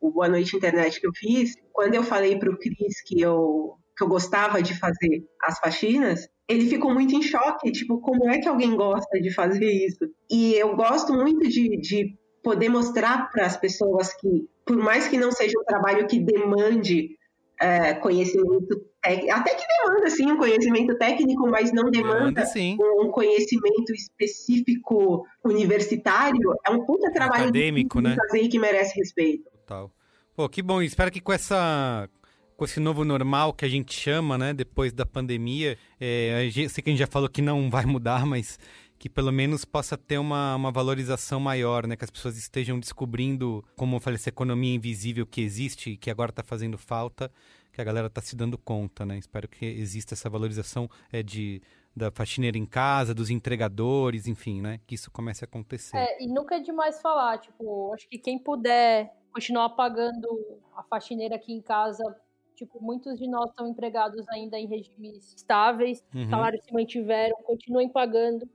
o 0.00 0.10
Boa 0.10 0.28
Noite 0.28 0.56
Internet 0.56 1.00
que 1.00 1.06
eu 1.06 1.12
fiz, 1.14 1.54
quando 1.72 1.94
eu 1.94 2.02
falei 2.02 2.38
para 2.38 2.50
o 2.50 2.58
Cris 2.58 3.02
que 3.04 3.20
eu, 3.20 3.76
que 3.96 4.02
eu 4.02 4.08
gostava 4.08 4.62
de 4.62 4.78
fazer 4.78 5.24
as 5.42 5.58
faxinas, 5.58 6.28
ele 6.48 6.66
ficou 6.66 6.92
muito 6.92 7.14
em 7.14 7.22
choque, 7.22 7.70
tipo, 7.70 8.00
como 8.00 8.28
é 8.28 8.40
que 8.40 8.48
alguém 8.48 8.74
gosta 8.74 9.20
de 9.20 9.32
fazer 9.32 9.70
isso? 9.70 10.04
E 10.28 10.54
eu 10.54 10.74
gosto 10.74 11.12
muito 11.12 11.48
de, 11.48 11.76
de 11.78 12.18
poder 12.42 12.68
mostrar 12.68 13.30
para 13.30 13.46
as 13.46 13.56
pessoas 13.56 14.12
que, 14.14 14.48
por 14.66 14.76
mais 14.76 15.06
que 15.06 15.16
não 15.16 15.30
seja 15.30 15.58
um 15.58 15.64
trabalho 15.64 16.06
que 16.08 16.18
demande 16.18 17.10
é, 17.60 17.92
conhecimento 17.94 18.80
técnico, 19.02 19.32
até 19.32 19.54
que 19.54 19.64
demanda 19.66 20.10
sim 20.10 20.32
um 20.32 20.38
conhecimento 20.38 20.96
técnico, 20.96 21.48
mas 21.48 21.72
não 21.72 21.90
demanda, 21.90 22.42
demanda 22.42 23.02
um 23.02 23.10
conhecimento 23.10 23.92
específico 23.92 25.26
universitário, 25.44 26.54
é 26.66 26.70
um 26.70 26.84
puta 26.86 27.12
trabalho 27.12 27.44
acadêmico, 27.44 28.00
né? 28.00 28.16
fazer 28.16 28.42
e 28.42 28.48
que 28.48 28.58
merece 28.58 28.98
respeito. 28.98 29.44
Total. 29.50 29.90
Pô, 30.34 30.48
que 30.48 30.62
bom. 30.62 30.80
Espero 30.80 31.10
que 31.10 31.20
com 31.20 31.32
essa 31.32 32.08
com 32.56 32.64
esse 32.66 32.78
novo 32.78 33.06
normal 33.06 33.54
que 33.54 33.64
a 33.64 33.68
gente 33.68 33.94
chama, 33.94 34.36
né, 34.36 34.52
depois 34.52 34.92
da 34.92 35.06
pandemia, 35.06 35.78
é, 35.98 36.46
eu 36.46 36.68
sei 36.68 36.82
que 36.82 36.90
a 36.90 36.92
gente 36.92 36.98
já 36.98 37.06
falou 37.06 37.26
que 37.26 37.40
não 37.40 37.70
vai 37.70 37.86
mudar, 37.86 38.26
mas 38.26 38.58
que 39.00 39.08
pelo 39.08 39.32
menos 39.32 39.64
possa 39.64 39.96
ter 39.96 40.18
uma, 40.18 40.54
uma 40.54 40.70
valorização 40.70 41.40
maior, 41.40 41.86
né? 41.86 41.96
Que 41.96 42.04
as 42.04 42.10
pessoas 42.10 42.36
estejam 42.36 42.78
descobrindo, 42.78 43.64
como 43.74 43.96
eu 43.96 44.00
falei, 44.00 44.16
essa 44.16 44.28
economia 44.28 44.74
invisível 44.74 45.26
que 45.26 45.40
existe 45.40 45.92
e 45.92 45.96
que 45.96 46.10
agora 46.10 46.28
está 46.30 46.42
fazendo 46.42 46.76
falta, 46.76 47.32
que 47.72 47.80
a 47.80 47.84
galera 47.84 48.08
está 48.08 48.20
se 48.20 48.36
dando 48.36 48.58
conta, 48.58 49.06
né? 49.06 49.16
Espero 49.16 49.48
que 49.48 49.64
exista 49.64 50.12
essa 50.12 50.28
valorização 50.28 50.86
é, 51.10 51.22
de, 51.22 51.62
da 51.96 52.10
faxineira 52.10 52.58
em 52.58 52.66
casa, 52.66 53.14
dos 53.14 53.30
entregadores, 53.30 54.26
enfim, 54.26 54.60
né? 54.60 54.78
Que 54.86 54.96
isso 54.96 55.10
comece 55.10 55.42
a 55.44 55.46
acontecer. 55.46 55.96
É, 55.96 56.22
e 56.22 56.26
nunca 56.26 56.56
é 56.56 56.60
demais 56.60 57.00
falar, 57.00 57.38
tipo, 57.38 57.94
acho 57.94 58.06
que 58.06 58.18
quem 58.18 58.38
puder 58.38 59.10
continuar 59.32 59.70
pagando 59.70 60.28
a 60.76 60.82
faxineira 60.82 61.36
aqui 61.36 61.54
em 61.54 61.62
casa 61.62 62.04
Tipo, 62.60 62.78
muitos 62.78 63.18
de 63.18 63.26
nós 63.26 63.48
estão 63.48 63.66
empregados 63.66 64.22
ainda 64.28 64.58
em 64.58 64.66
regimes 64.66 65.32
estáveis, 65.34 66.04
uhum. 66.14 66.28
salários 66.28 66.62
se 66.62 66.70
mantiveram, 66.70 67.34
continuem 67.42 67.88
pagando. 67.88 68.46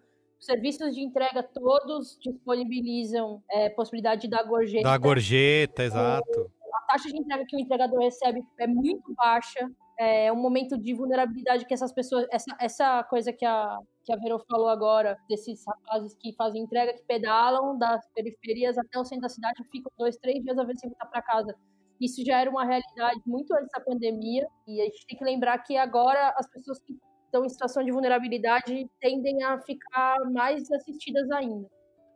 Os 0.45 0.53
serviços 0.53 0.93
de 0.93 1.01
entrega 1.01 1.41
todos 1.41 2.19
disponibilizam 2.21 3.41
é, 3.49 3.67
possibilidade 3.67 4.21
de 4.21 4.27
dar 4.27 4.43
gorjeta. 4.43 4.83
Da 4.83 4.95
gorjeta, 4.95 5.81
exato. 5.81 6.51
A 6.71 6.81
taxa 6.81 7.09
de 7.09 7.17
entrega 7.17 7.43
que 7.47 7.55
o 7.55 7.59
entregador 7.59 7.99
recebe 7.99 8.43
é 8.59 8.67
muito 8.67 9.11
baixa. 9.15 9.67
É 9.97 10.31
um 10.31 10.35
momento 10.35 10.77
de 10.77 10.93
vulnerabilidade 10.93 11.65
que 11.65 11.73
essas 11.73 11.91
pessoas. 11.91 12.27
Essa, 12.31 12.55
essa 12.61 13.03
coisa 13.05 13.33
que 13.33 13.43
a, 13.43 13.75
que 14.03 14.13
a 14.13 14.17
Vero 14.17 14.37
falou 14.47 14.67
agora, 14.67 15.17
desses 15.27 15.65
rapazes 15.65 16.13
que 16.13 16.31
fazem 16.35 16.61
entrega, 16.61 16.93
que 16.93 17.01
pedalam 17.05 17.75
das 17.79 18.07
periferias 18.13 18.77
até 18.77 18.99
o 18.99 19.03
centro 19.03 19.23
da 19.23 19.29
cidade, 19.29 19.63
ficam 19.71 19.91
dois, 19.97 20.15
três 20.17 20.43
dias 20.43 20.59
a 20.59 20.63
ver 20.63 20.77
se 20.77 20.87
voltar 20.87 21.07
para 21.07 21.23
casa. 21.23 21.55
Isso 21.99 22.23
já 22.23 22.39
era 22.39 22.51
uma 22.51 22.65
realidade 22.65 23.19
muito 23.25 23.51
antes 23.55 23.71
da 23.75 23.83
pandemia, 23.83 24.47
e 24.67 24.79
a 24.79 24.85
gente 24.85 25.07
tem 25.07 25.17
que 25.17 25.25
lembrar 25.25 25.57
que 25.63 25.75
agora 25.75 26.35
as 26.37 26.47
pessoas 26.47 26.79
que 26.81 26.95
estão 27.35 27.45
em 27.45 27.49
situação 27.49 27.83
de 27.83 27.91
vulnerabilidade 27.91 28.89
tendem 28.99 29.43
a 29.43 29.59
ficar 29.59 30.17
mais 30.31 30.71
assistidas 30.71 31.29
ainda. 31.31 31.67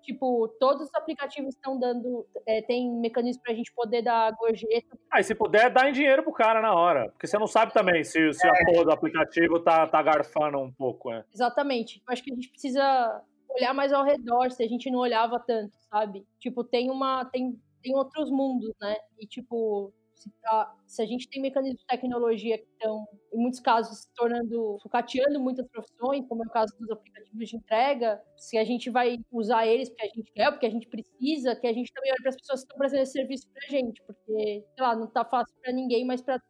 Tipo, 0.01 0.47
todos 0.59 0.87
os 0.87 0.95
aplicativos 0.95 1.53
estão 1.53 1.77
dando, 1.77 2.25
é, 2.47 2.61
tem 2.61 2.89
mecanismos 2.89 3.43
para 3.43 3.51
a 3.51 3.55
gente 3.55 3.71
poder 3.73 4.01
dar 4.01 4.31
gorjeta. 4.31 4.97
Ah, 5.11 5.19
e 5.19 5.23
se 5.23 5.35
puder, 5.35 5.69
dá 5.69 5.89
em 5.89 5.91
dinheiro 5.91 6.23
pro 6.23 6.31
cara 6.31 6.61
na 6.61 6.73
hora. 6.73 7.11
Porque 7.11 7.27
você 7.27 7.37
não 7.37 7.45
sabe 7.45 7.73
também 7.73 8.03
se, 8.03 8.33
se 8.33 8.47
é. 8.47 8.49
a 8.49 8.65
porra 8.65 8.85
do 8.85 8.91
aplicativo 8.91 9.59
tá, 9.59 9.85
tá 9.85 10.01
garfando 10.01 10.57
um 10.57 10.71
pouco, 10.71 11.11
é. 11.11 11.23
Exatamente. 11.33 12.01
Eu 12.07 12.13
acho 12.13 12.23
que 12.23 12.31
a 12.31 12.35
gente 12.35 12.49
precisa 12.49 13.21
olhar 13.49 13.73
mais 13.73 13.91
ao 13.91 14.05
redor, 14.05 14.51
se 14.51 14.63
a 14.63 14.67
gente 14.67 14.89
não 14.89 14.99
olhava 14.99 15.37
tanto, 15.39 15.77
sabe? 15.91 16.25
Tipo, 16.39 16.63
tem 16.63 16.89
uma. 16.89 17.25
Tem, 17.25 17.59
tem 17.83 17.93
outros 17.93 18.31
mundos, 18.31 18.73
né? 18.81 18.95
E, 19.19 19.27
tipo, 19.27 19.93
se, 20.15 20.31
a, 20.45 20.73
se 20.89 21.03
a 21.03 21.05
gente 21.05 21.29
tem 21.29 21.39
mecanismos 21.39 21.79
de 21.79 21.85
tecnologia 21.85 22.57
que 22.57 22.65
estão, 22.65 23.07
em 23.31 23.37
muitos 23.37 23.59
casos, 23.59 23.99
se 23.99 24.13
tornando, 24.15 24.77
sucateando 24.81 25.39
muitas 25.39 25.67
profissões, 25.67 26.27
como 26.27 26.43
é 26.43 26.47
o 26.47 26.49
caso 26.49 26.75
dos 26.79 26.89
aplicativos 26.89 27.47
de 27.47 27.55
entrega, 27.55 28.19
se 28.35 28.57
a 28.57 28.63
gente 28.63 28.89
vai 28.89 29.19
usar 29.31 29.67
eles 29.67 29.87
porque 29.89 30.03
a 30.03 30.09
gente 30.09 30.31
quer, 30.33 30.51
porque 30.51 30.65
a 30.65 30.71
gente 30.71 30.87
precisa, 30.87 31.55
que 31.55 31.67
a 31.67 31.73
gente 31.73 31.93
também 31.93 32.11
olhe 32.11 32.21
para 32.21 32.29
as 32.29 32.35
pessoas 32.37 32.61
que 32.61 32.65
estão 32.65 32.77
prestando 32.79 33.03
esse 33.03 33.11
serviço 33.11 33.47
para 33.53 33.67
a 33.67 33.69
gente, 33.69 34.01
porque, 34.01 34.65
sei 34.73 34.83
lá, 34.83 34.95
não 34.95 35.05
está 35.05 35.23
fácil 35.23 35.55
para 35.61 35.71
ninguém, 35.71 36.03
mas 36.05 36.23
para 36.23 36.41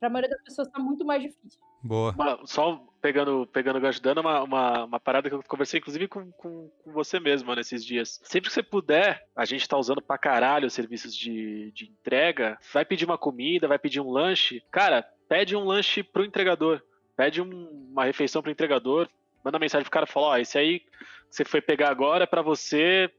a 0.00 0.08
maioria 0.08 0.30
das 0.30 0.44
pessoas 0.44 0.68
está 0.68 0.80
muito 0.80 1.04
mais 1.04 1.20
difícil. 1.20 1.60
Boa. 1.82 2.14
Só 2.44 2.80
pegando, 3.00 3.44
pegando 3.48 3.76
o 3.76 3.80
gancho, 3.80 4.00
dando 4.00 4.20
uma, 4.20 4.42
uma, 4.42 4.84
uma, 4.84 5.00
parada 5.00 5.28
que 5.28 5.34
eu 5.34 5.42
conversei, 5.42 5.80
inclusive, 5.80 6.06
com, 6.06 6.30
com, 6.32 6.70
com, 6.84 6.92
você 6.92 7.18
mesmo 7.18 7.52
nesses 7.54 7.84
dias. 7.84 8.20
Sempre 8.22 8.48
que 8.48 8.54
você 8.54 8.62
puder, 8.62 9.20
a 9.34 9.44
gente 9.44 9.68
tá 9.68 9.76
usando 9.76 10.00
pra 10.00 10.16
caralho 10.16 10.68
os 10.68 10.72
serviços 10.72 11.14
de, 11.14 11.72
de 11.72 11.86
entrega, 11.86 12.56
vai 12.72 12.84
pedir 12.84 13.04
uma 13.04 13.18
comida, 13.18 13.66
vai 13.72 13.78
pedir 13.78 14.00
um 14.00 14.10
lanche. 14.10 14.62
Cara, 14.70 15.02
pede 15.28 15.56
um 15.56 15.64
lanche 15.64 16.02
pro 16.02 16.24
entregador. 16.24 16.82
Pede 17.16 17.42
um, 17.42 17.88
uma 17.90 18.04
refeição 18.04 18.42
pro 18.42 18.50
entregador, 18.50 19.08
manda 19.44 19.58
mensagem 19.58 19.84
pro 19.84 19.90
cara 19.90 20.06
e 20.08 20.12
fala, 20.12 20.26
ó, 20.26 20.32
oh, 20.32 20.36
esse 20.36 20.56
aí 20.56 20.80
que 20.80 20.88
você 21.30 21.44
foi 21.44 21.60
pegar 21.60 21.90
agora 21.90 22.24
é 22.24 22.26
pra 22.26 22.40
você, 22.40 23.10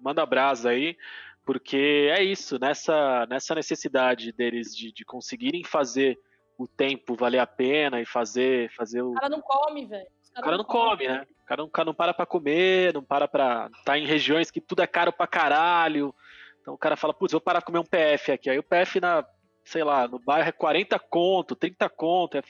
manda 0.00 0.26
brasa 0.26 0.70
aí 0.70 0.96
porque 1.46 2.10
é 2.12 2.24
isso, 2.24 2.58
nessa, 2.58 3.24
nessa 3.30 3.54
necessidade 3.54 4.32
deles 4.32 4.76
de, 4.76 4.92
de 4.92 5.04
conseguirem 5.04 5.62
fazer 5.62 6.18
o 6.58 6.66
tempo 6.66 7.14
valer 7.14 7.38
a 7.38 7.46
pena 7.46 8.00
e 8.00 8.04
fazer, 8.04 8.68
fazer 8.72 9.00
o. 9.00 9.12
O 9.12 9.14
cara 9.14 9.28
não 9.28 9.40
come, 9.40 9.86
velho. 9.86 10.08
O 10.36 10.42
cara 10.42 10.56
não 10.56 10.64
come, 10.64 11.06
né? 11.06 11.24
O 11.44 11.46
cara 11.46 11.62
não, 11.62 11.68
cara 11.70 11.86
não 11.86 11.94
para 11.94 12.12
pra 12.12 12.26
comer, 12.26 12.92
não 12.92 13.02
para 13.02 13.28
pra. 13.28 13.70
tá 13.84 13.96
em 13.96 14.04
regiões 14.04 14.50
que 14.50 14.60
tudo 14.60 14.82
é 14.82 14.88
caro 14.88 15.12
pra 15.12 15.28
caralho. 15.28 16.12
Então 16.60 16.74
o 16.74 16.78
cara 16.78 16.96
fala, 16.96 17.14
putz, 17.14 17.30
vou 17.30 17.40
parar 17.40 17.62
comer 17.62 17.78
um 17.78 17.84
PF 17.84 18.32
aqui. 18.32 18.50
Aí 18.50 18.58
o 18.58 18.64
PF 18.64 18.98
na, 19.00 19.24
sei 19.66 19.84
lá, 19.84 20.06
no 20.06 20.18
bairro 20.18 20.48
é 20.48 20.52
40 20.52 20.98
conto, 20.98 21.56
30 21.56 21.88
conto, 21.90 22.38
é 22.38 22.42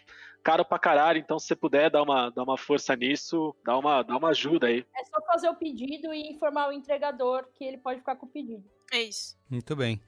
caro 0.45 0.65
pra 0.65 0.79
caralho. 0.79 1.19
Então 1.19 1.39
se 1.39 1.49
você 1.49 1.57
puder 1.57 1.91
dar 1.91 2.03
uma, 2.03 2.31
dar 2.31 2.45
uma 2.45 2.57
força 2.57 2.95
nisso, 2.95 3.57
dá 3.65 3.77
uma, 3.77 4.03
dá 4.03 4.17
uma 4.17 4.29
ajuda 4.29 4.69
aí. 4.69 4.87
É 4.95 5.05
só 5.05 5.21
fazer 5.27 5.49
o 5.49 5.55
pedido 5.55 6.13
e 6.13 6.31
informar 6.31 6.69
o 6.69 6.73
entregador 6.73 7.49
que 7.55 7.65
ele 7.65 7.79
pode 7.79 8.01
ficar 8.01 8.17
com 8.17 8.27
o 8.27 8.29
pedido. 8.29 8.65
É 8.93 9.03
isso. 9.03 9.37
Muito 9.51 9.75
bem. 9.75 10.01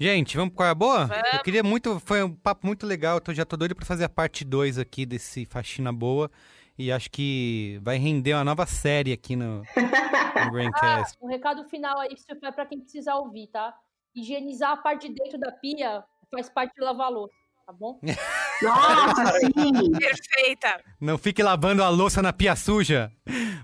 Gente, 0.00 0.36
vamos 0.36 0.54
com 0.54 0.62
a 0.62 0.74
boa? 0.74 1.06
Vamos. 1.06 1.34
Eu 1.34 1.42
queria 1.42 1.62
muito, 1.62 2.00
foi 2.00 2.22
um 2.22 2.34
papo 2.34 2.66
muito 2.66 2.86
legal, 2.86 3.20
eu 3.26 3.34
já 3.34 3.44
tô 3.44 3.56
doido 3.56 3.74
pra 3.74 3.84
fazer 3.84 4.04
a 4.04 4.08
parte 4.08 4.44
2 4.44 4.78
aqui 4.78 5.04
desse 5.04 5.44
Faxina 5.44 5.92
Boa. 5.92 6.30
E 6.78 6.92
acho 6.92 7.10
que 7.10 7.80
vai 7.82 7.98
render 7.98 8.34
uma 8.34 8.44
nova 8.44 8.64
série 8.64 9.12
aqui 9.12 9.34
no, 9.34 9.58
no 9.58 9.64
Braincast. 10.52 11.18
Ah, 11.20 11.24
um 11.24 11.28
recado 11.28 11.64
final 11.64 11.98
aí, 11.98 12.14
isso 12.14 12.24
é 12.30 12.52
pra 12.52 12.64
quem 12.64 12.78
precisa 12.78 13.16
ouvir, 13.16 13.48
tá? 13.48 13.76
Higienizar 14.14 14.70
a 14.70 14.76
parte 14.76 15.08
de 15.08 15.14
dentro 15.16 15.38
da 15.38 15.50
pia 15.50 16.04
faz 16.30 16.48
parte 16.50 16.74
de 16.74 16.84
lavar 16.84 17.10
louça, 17.10 17.34
tá 17.66 17.72
bom? 17.72 17.98
Nossa, 18.62 19.38
sim! 19.38 19.92
Perfeita! 19.92 20.82
Não 21.00 21.16
fique 21.16 21.42
lavando 21.42 21.82
a 21.82 21.88
louça 21.88 22.20
na 22.20 22.32
pia 22.32 22.56
suja. 22.56 23.12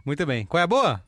Muito 0.05 0.24
bem. 0.24 0.47
Qual 0.47 0.61
é 0.61 0.65
a 0.65 0.66
boa? 0.66 1.05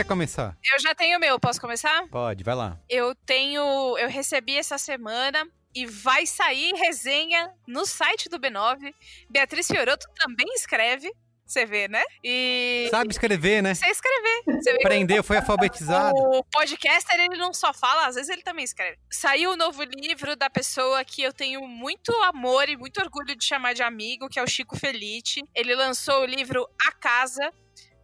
quer 0.00 0.04
começar? 0.04 0.56
Eu 0.72 0.80
já 0.80 0.94
tenho 0.94 1.18
o 1.18 1.20
meu, 1.20 1.38
posso 1.38 1.60
começar? 1.60 2.06
Pode, 2.08 2.42
vai 2.42 2.54
lá. 2.54 2.78
Eu 2.88 3.14
tenho. 3.14 3.98
Eu 3.98 4.08
recebi 4.08 4.56
essa 4.56 4.78
semana 4.78 5.46
e 5.74 5.86
vai 5.86 6.26
sair 6.26 6.72
resenha 6.74 7.52
no 7.66 7.86
site 7.86 8.28
do 8.28 8.38
B9. 8.38 8.92
Beatriz 9.28 9.66
Fioroto 9.66 10.06
também 10.16 10.46
escreve. 10.54 11.10
Você 11.50 11.66
vê, 11.66 11.88
né? 11.88 12.02
E. 12.22 12.86
Sabe 12.92 13.10
escrever, 13.10 13.60
né? 13.60 13.74
Você 13.74 13.86
escrever. 13.86 14.42
Você 14.46 14.70
Aprendeu, 14.70 15.24
foi 15.24 15.36
alfabetizado. 15.36 16.16
O 16.16 16.44
podcaster, 16.44 17.18
ele 17.18 17.36
não 17.36 17.52
só 17.52 17.74
fala, 17.74 18.06
às 18.06 18.14
vezes 18.14 18.30
ele 18.30 18.42
também 18.42 18.64
escreve. 18.64 18.96
Saiu 19.10 19.50
o 19.50 19.56
novo 19.56 19.82
livro 19.82 20.36
da 20.36 20.48
pessoa 20.48 21.04
que 21.04 21.22
eu 21.22 21.32
tenho 21.32 21.66
muito 21.66 22.14
amor 22.22 22.68
e 22.68 22.76
muito 22.76 23.00
orgulho 23.00 23.34
de 23.34 23.44
chamar 23.44 23.72
de 23.72 23.82
amigo, 23.82 24.28
que 24.28 24.38
é 24.38 24.42
o 24.44 24.46
Chico 24.46 24.76
Felice. 24.76 25.42
Ele 25.52 25.74
lançou 25.74 26.22
o 26.22 26.24
livro 26.24 26.64
A 26.86 26.92
Casa, 26.92 27.52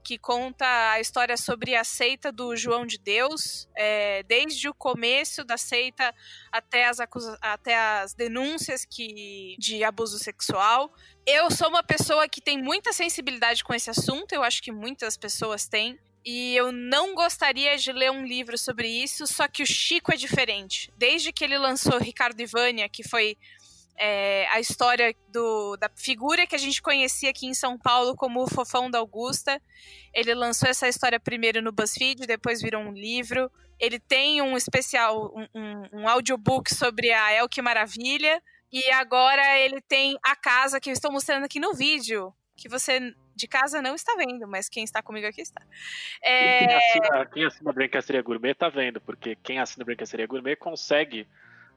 que 0.07 0.17
conta 0.17 0.65
a 0.93 1.01
história 1.01 1.37
sobre 1.37 1.75
a 1.75 1.83
seita 1.83 2.31
do 2.31 2.55
João 2.55 2.87
de 2.87 2.97
Deus, 2.97 3.69
é, 3.77 4.23
desde 4.23 4.69
o 4.69 4.75
começo 4.75 5.43
da 5.43 5.57
seita 5.57 6.15
até 6.53 6.87
as, 6.87 6.99
até 7.43 7.77
as 7.77 8.15
denúncias 8.15 8.85
que, 8.85 9.57
de 9.59 9.83
abuso 9.83 10.17
sexual. 10.21 10.95
Eu 11.27 11.51
sou 11.51 11.69
uma 11.69 11.83
pessoa 11.83 12.29
que 12.29 12.41
tem 12.41 12.63
muita 12.63 12.93
sensibilidade 12.93 13.65
com 13.65 13.75
esse 13.75 13.91
assunto, 13.91 14.33
eu 14.33 14.45
acho 14.45 14.63
que 14.63 14.71
muitas 14.71 15.17
pessoas 15.17 15.67
têm. 15.67 15.99
E 16.25 16.57
eu 16.57 16.71
não 16.71 17.13
gostaria 17.15 17.77
de 17.77 17.91
ler 17.93 18.13
um 18.13 18.25
livro 18.25 18.57
sobre 18.57 18.89
isso, 18.89 19.27
só 19.27 19.49
que 19.49 19.63
o 19.63 19.67
Chico 19.67 20.13
é 20.13 20.17
diferente. 20.17 20.93
Desde 20.97 21.33
que 21.33 21.43
ele 21.43 21.59
lançou 21.59 21.99
Ricardo 21.99 22.41
Ivânia, 22.41 22.89
que 22.89 23.09
foi 23.09 23.37
é, 23.99 24.47
a 24.49 24.61
história 24.61 25.15
do, 25.29 25.77
da 25.77 25.91
figura 25.95 26.47
que 26.47 26.55
a 26.55 26.59
gente 26.59 26.83
conhecia 26.83 27.31
aqui 27.31 27.47
em 27.47 27.55
São 27.55 27.79
Paulo 27.79 28.15
como 28.15 28.43
o 28.43 28.49
Fofão 28.49 28.91
da 28.91 28.99
Augusta. 28.99 29.61
Ele 30.13 30.35
lançou 30.35 30.69
essa 30.69 30.89
história 30.89 31.19
primeiro 31.19 31.63
no 31.63 31.73
BuzzFeed, 31.73 32.27
depois 32.27 32.61
virou 32.61 32.83
um 32.83 32.93
livro. 32.93 33.51
Ele 33.79 33.99
tem 33.99 34.43
um 34.43 34.57
especial, 34.57 35.33
um, 35.35 35.47
um, 35.55 36.01
um 36.01 36.09
audiobook 36.09 36.73
sobre 36.75 37.13
a 37.13 37.33
El 37.33 37.49
Que 37.49 37.63
Maravilha. 37.63 38.43
E 38.73 38.91
agora 38.91 39.59
ele 39.59 39.81
tem 39.81 40.19
a 40.23 40.35
casa 40.35 40.81
que 40.81 40.91
eu 40.91 40.93
estou 40.93 41.11
mostrando 41.13 41.45
aqui 41.45 41.61
no 41.61 41.73
vídeo, 41.73 42.33
que 42.57 42.69
você 42.69 43.15
de 43.35 43.47
casa 43.47 43.83
não 43.83 43.95
está 43.95 44.15
vendo, 44.17 44.49
mas 44.49 44.69
quem 44.69 44.83
está 44.83 45.03
comigo 45.03 45.27
aqui 45.27 45.43
está. 45.43 45.63
É... 46.23 46.59
Quem 46.59 46.75
assina, 46.75 47.27
quem 47.27 47.45
assina 47.45 47.73
Brancasteria 47.73 48.23
Gourmet 48.23 48.55
tá 48.55 48.71
vendo, 48.71 48.99
porque 49.01 49.37
quem 49.37 49.61
assina 49.61 49.85
Brancasteria 49.85 50.27
Gourmet 50.27 50.57
consegue 50.57 51.29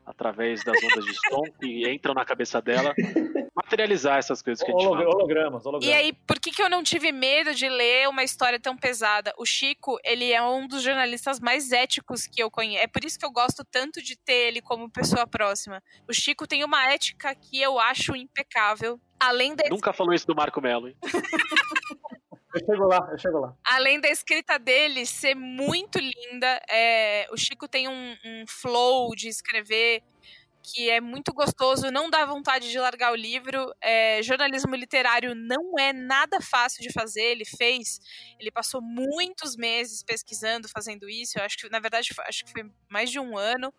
através 0.10 0.64
das 0.64 0.76
ondas 0.84 1.06
de 1.06 1.14
som 1.30 1.44
que 1.62 1.88
entram 1.88 2.16
na 2.16 2.26
cabeça 2.26 2.60
dela, 2.60 2.96
materializar 3.56 4.18
essas 4.18 4.42
coisas 4.42 4.64
que 4.64 4.72
a 4.72 4.74
gente 4.74 4.84
Holog- 4.86 5.04
fala. 5.04 5.16
Hologramas, 5.16 5.66
hologramas. 5.66 5.86
E 5.86 5.94
aí, 5.94 6.14
por 6.26 6.40
que, 6.40 6.50
que 6.50 6.62
eu 6.64 6.70
não 6.70 6.82
tive 6.82 7.12
medo 7.12 7.54
de 7.54 7.70
ler 7.70 8.10
uma 8.10 8.24
história 8.24 8.60
tão 8.60 8.76
pesada? 8.76 9.32
O 9.38 9.46
Chico, 9.46 10.00
ele 10.04 10.32
é 10.34 10.42
um 10.42 10.68
dos 10.68 10.82
jornalistas 10.82 11.40
mais 11.40 11.72
éticos 11.72 12.26
que 12.26 12.42
eu 12.42 12.50
conheço. 12.50 12.84
É 12.84 12.88
por 12.88 13.06
isso 13.06 13.20
que 13.20 13.26
eu 13.26 13.32
gosto 13.32 13.64
tanto 13.64 14.02
de 14.02 14.18
ter 14.18 14.48
ele 14.48 14.62
como 14.62 14.90
pessoa 14.90 15.28
próxima. 15.28 15.82
O 16.08 16.14
Chico 16.14 16.48
tem 16.48 16.64
uma 16.64 16.92
ética 16.92 17.36
que 17.36 17.62
eu 17.62 17.80
acho 17.80 18.16
impecável. 18.16 19.00
Além 19.20 19.54
da, 19.54 19.66
Nunca 19.70 19.94
falou 19.94 20.14
isso 20.14 20.26
do 20.26 20.34
Marco 20.34 20.60
Melo, 20.62 20.88
hein? 20.88 20.96
Eu 22.54 22.66
chego 22.66 22.86
lá, 22.86 23.10
eu 23.12 23.18
chego 23.18 23.40
lá. 23.40 23.56
além 23.64 24.00
da 24.00 24.10
escrita 24.10 24.58
dele 24.58 25.06
ser 25.06 25.36
muito 25.36 26.00
linda, 26.00 26.62
é, 26.70 27.28
o 27.32 27.38
Chico 27.38 27.68
tem 27.68 27.88
um, 27.88 28.16
um 28.26 28.46
flow 28.48 29.16
de 29.16 29.28
escrever 29.28 30.02
que 30.62 30.90
é 30.90 31.00
muito 31.00 31.34
gostoso, 31.34 31.90
não 31.92 32.10
dá 32.10 32.26
vontade 32.26 32.70
de 32.70 32.80
largar 32.80 33.12
o 33.12 33.16
livro. 33.16 33.74
É, 33.82 34.22
jornalismo 34.22 34.76
literário 34.76 35.34
não 35.34 35.80
é 35.80 35.94
nada 35.94 36.40
fácil 36.42 36.82
de 36.82 36.92
fazer. 36.92 37.24
Ele 37.24 37.46
fez, 37.46 38.00
ele 38.40 38.52
passou 38.52 38.82
muitos 38.82 39.56
meses 39.56 40.04
pesquisando, 40.04 40.70
fazendo 40.70 41.10
isso. 41.10 41.38
Eu 41.38 41.44
acho 41.44 41.58
que, 41.58 41.70
na 41.70 41.80
verdade, 41.80 42.10
acho 42.28 42.46
que 42.46 42.52
foi 42.52 42.70
mais 42.90 43.10
de 43.10 43.20
um 43.20 43.38
ano. 43.38 43.74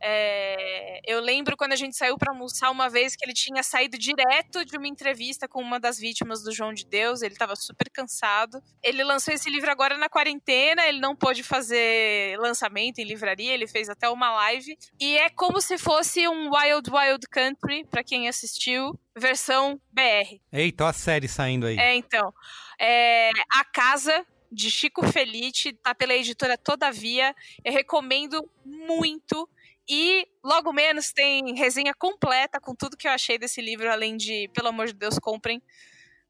É, 0.00 1.00
eu 1.06 1.20
lembro 1.20 1.56
quando 1.56 1.72
a 1.72 1.76
gente 1.76 1.96
saiu 1.96 2.16
para 2.16 2.32
almoçar 2.32 2.70
uma 2.70 2.88
vez 2.88 3.16
que 3.16 3.24
ele 3.24 3.32
tinha 3.32 3.62
saído 3.62 3.98
direto 3.98 4.64
de 4.64 4.76
uma 4.76 4.86
entrevista 4.86 5.48
com 5.48 5.60
uma 5.60 5.80
das 5.80 5.98
vítimas 5.98 6.42
do 6.42 6.52
João 6.52 6.72
de 6.72 6.86
Deus. 6.86 7.22
Ele 7.22 7.34
estava 7.34 7.56
super 7.56 7.90
cansado. 7.90 8.62
Ele 8.82 9.02
lançou 9.02 9.34
esse 9.34 9.50
livro 9.50 9.70
agora 9.70 9.96
na 9.98 10.08
quarentena. 10.08 10.86
Ele 10.86 11.00
não 11.00 11.16
pôde 11.16 11.42
fazer 11.42 12.38
lançamento 12.38 12.98
em 12.98 13.04
livraria. 13.04 13.52
Ele 13.52 13.66
fez 13.66 13.88
até 13.88 14.08
uma 14.08 14.30
live. 14.32 14.76
E 15.00 15.16
é 15.18 15.30
como 15.30 15.60
se 15.60 15.76
fosse 15.78 16.26
um 16.28 16.50
Wild 16.54 16.90
Wild 16.90 17.28
Country, 17.28 17.84
para 17.84 18.04
quem 18.04 18.28
assistiu, 18.28 18.98
versão 19.16 19.80
BR. 19.90 20.38
Eita, 20.52 20.88
a 20.88 20.92
série 20.92 21.28
saindo 21.28 21.66
aí. 21.66 21.78
É, 21.78 21.94
então. 21.94 22.32
É, 22.80 23.30
a 23.52 23.64
Casa, 23.64 24.24
de 24.50 24.70
Chico 24.70 25.06
Felice, 25.06 25.72
tá 25.72 25.94
pela 25.94 26.14
editora 26.14 26.56
Todavia. 26.56 27.34
Eu 27.64 27.72
recomendo 27.72 28.48
muito. 28.64 29.48
E 29.88 30.26
logo 30.44 30.72
menos 30.72 31.12
tem 31.12 31.54
resenha 31.54 31.94
completa 31.94 32.60
com 32.60 32.74
tudo 32.74 32.96
que 32.96 33.08
eu 33.08 33.12
achei 33.12 33.38
desse 33.38 33.62
livro, 33.62 33.90
além 33.90 34.16
de, 34.16 34.48
pelo 34.54 34.68
amor 34.68 34.86
de 34.86 34.92
Deus, 34.92 35.18
comprem 35.18 35.62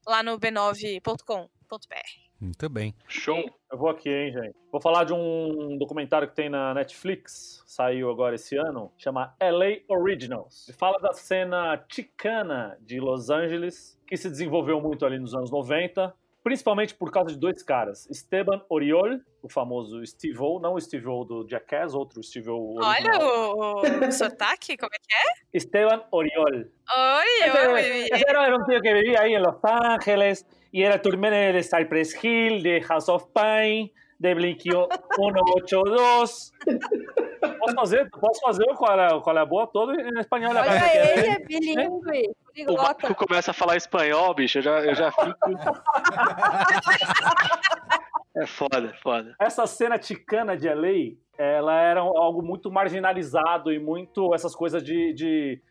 lá 0.07 0.23
no 0.23 0.39
b9.com.br. 0.39 2.29
Muito 2.39 2.69
bem. 2.69 2.95
Show. 3.09 3.43
Eu 3.69 3.77
vou 3.77 3.89
aqui, 3.89 4.09
hein, 4.09 4.31
gente. 4.31 4.55
Vou 4.71 4.81
falar 4.81 5.03
de 5.03 5.13
um 5.13 5.77
documentário 5.77 6.27
que 6.27 6.35
tem 6.35 6.49
na 6.49 6.73
Netflix, 6.73 7.61
saiu 7.67 8.09
agora 8.09 8.35
esse 8.35 8.55
ano, 8.55 8.93
chama 8.97 9.35
LA 9.41 9.81
Originals. 9.89 10.67
Ele 10.69 10.77
fala 10.77 10.97
da 10.99 11.11
cena 11.11 11.85
chicana 11.91 12.77
de 12.79 12.99
Los 12.99 13.29
Angeles, 13.29 14.01
que 14.07 14.15
se 14.15 14.29
desenvolveu 14.29 14.79
muito 14.79 15.05
ali 15.05 15.19
nos 15.19 15.35
anos 15.35 15.51
90, 15.51 16.15
principalmente 16.43 16.93
por 16.93 17.11
causa 17.11 17.31
de 17.31 17.37
dois 17.37 17.61
caras. 17.63 18.09
Esteban 18.09 18.63
Oriol, 18.69 19.19
o 19.41 19.49
famoso 19.49 20.05
Steve-O, 20.05 20.59
não 20.59 20.73
o 20.73 20.81
Steve-O 20.81 21.23
do 21.25 21.47
Jackass, 21.47 21.93
outro 21.93 22.21
Steve-O 22.23 22.75
Olha 22.77 22.87
original. 22.87 23.55
o, 23.55 24.07
o 24.07 24.11
sotaque, 24.11 24.77
como 24.77 24.91
é 24.93 24.97
que 24.97 25.15
é? 25.15 25.57
Esteban 25.57 26.03
Oriol. 26.11 26.55
Oi, 26.55 27.49
Ese, 28.11 28.25
era, 28.27 28.55
un 28.55 28.65
tío 28.65 28.81
que 28.81 28.93
vivía 28.93 29.21
ahí 29.21 29.33
en 29.33 29.43
Los 29.43 29.57
Ángeles 29.63 30.45
y 30.71 30.83
era 30.83 31.01
turmén 31.01 31.53
de 31.53 31.63
Cypress 31.63 32.23
Hill, 32.23 32.63
de 32.63 32.81
House 32.81 33.09
of 33.09 33.25
Pine, 33.33 33.91
de 34.19 34.33
Blink 34.33 34.61
182. 34.61 36.53
Posso 37.75 37.75
fazer, 37.75 38.09
posso 38.09 38.41
fazer 38.41 38.63
o 38.69 38.75
qual 38.75 38.99
é, 38.99 39.21
qual 39.21 39.37
é 39.37 39.41
a 39.41 39.45
boa 39.45 39.67
todo 39.67 39.93
em 39.93 40.19
espanhol. 40.19 40.53
né? 40.53 40.61
Olha 40.61 40.95
ele, 40.95 41.27
é 41.27 41.39
bilíngue, 41.39 42.29
O 42.29 42.35
poliglota. 42.45 42.83
Marco 42.83 43.15
começa 43.27 43.51
a 43.51 43.53
falar 43.53 43.77
espanhol, 43.77 44.33
bicho, 44.33 44.57
eu 44.57 44.61
já, 44.61 44.79
eu 44.81 44.95
já 44.95 45.11
fico. 45.11 45.37
É 48.35 48.45
foda, 48.45 48.93
foda. 49.01 49.35
Essa 49.39 49.65
cena 49.67 49.97
ticana 49.97 50.55
de 50.55 50.69
LA, 50.69 51.15
ela 51.37 51.81
era 51.81 51.99
algo 51.99 52.41
muito 52.41 52.71
marginalizado 52.71 53.71
e 53.71 53.79
muito 53.79 54.33
essas 54.33 54.55
coisas 54.55 54.83
de, 54.83 55.13
de, 55.13 55.61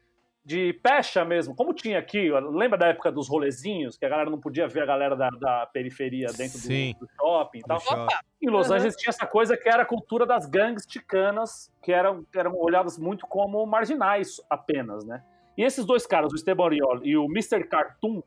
de 0.49 0.73
pecha 0.73 1.27
mesmo. 1.27 1.55
Como 1.55 1.75
tinha 1.75 1.99
aqui, 1.99 2.31
lembra 2.31 2.79
da 2.79 2.87
época 2.87 3.13
dos 3.13 3.29
rolezinhos, 3.29 3.99
que 3.99 4.07
a 4.07 4.09
galera 4.09 4.31
não 4.31 4.41
podia 4.41 4.67
ver 4.67 4.83
a 4.83 4.87
galera 4.87 5.15
da, 5.15 5.29
da 5.29 5.67
periferia 5.67 6.29
dentro 6.29 6.55
do, 6.59 6.65
Sim. 6.65 6.95
do 6.99 7.07
shopping 7.21 7.59
e 7.59 7.63
tal? 7.65 7.77
Do 7.77 7.83
shopping. 7.83 8.15
Em 8.41 8.49
Los 8.49 8.71
Uhum. 8.71 8.77
Angeles 8.77 8.97
tinha 8.97 9.11
essa 9.11 9.27
coisa 9.27 9.59
que 9.59 9.69
era 9.69 9.83
a 9.83 9.85
cultura 9.85 10.25
das 10.25 10.47
gangues 10.47 10.87
ticanas, 10.87 11.71
que 11.83 11.93
eram, 11.93 12.25
que 12.33 12.39
eram 12.39 12.57
olhadas 12.57 12.97
muito 12.99 13.27
como 13.27 13.67
marginais 13.67 14.41
apenas, 14.49 15.05
né? 15.05 15.23
E 15.55 15.63
esses 15.63 15.85
dois 15.85 16.07
caras, 16.07 16.33
o 16.33 16.35
Esteban 16.35 16.65
Oriol 16.65 17.01
e 17.05 17.15
o 17.15 17.27
Mr. 17.27 17.65
Cartoon, 17.65 18.23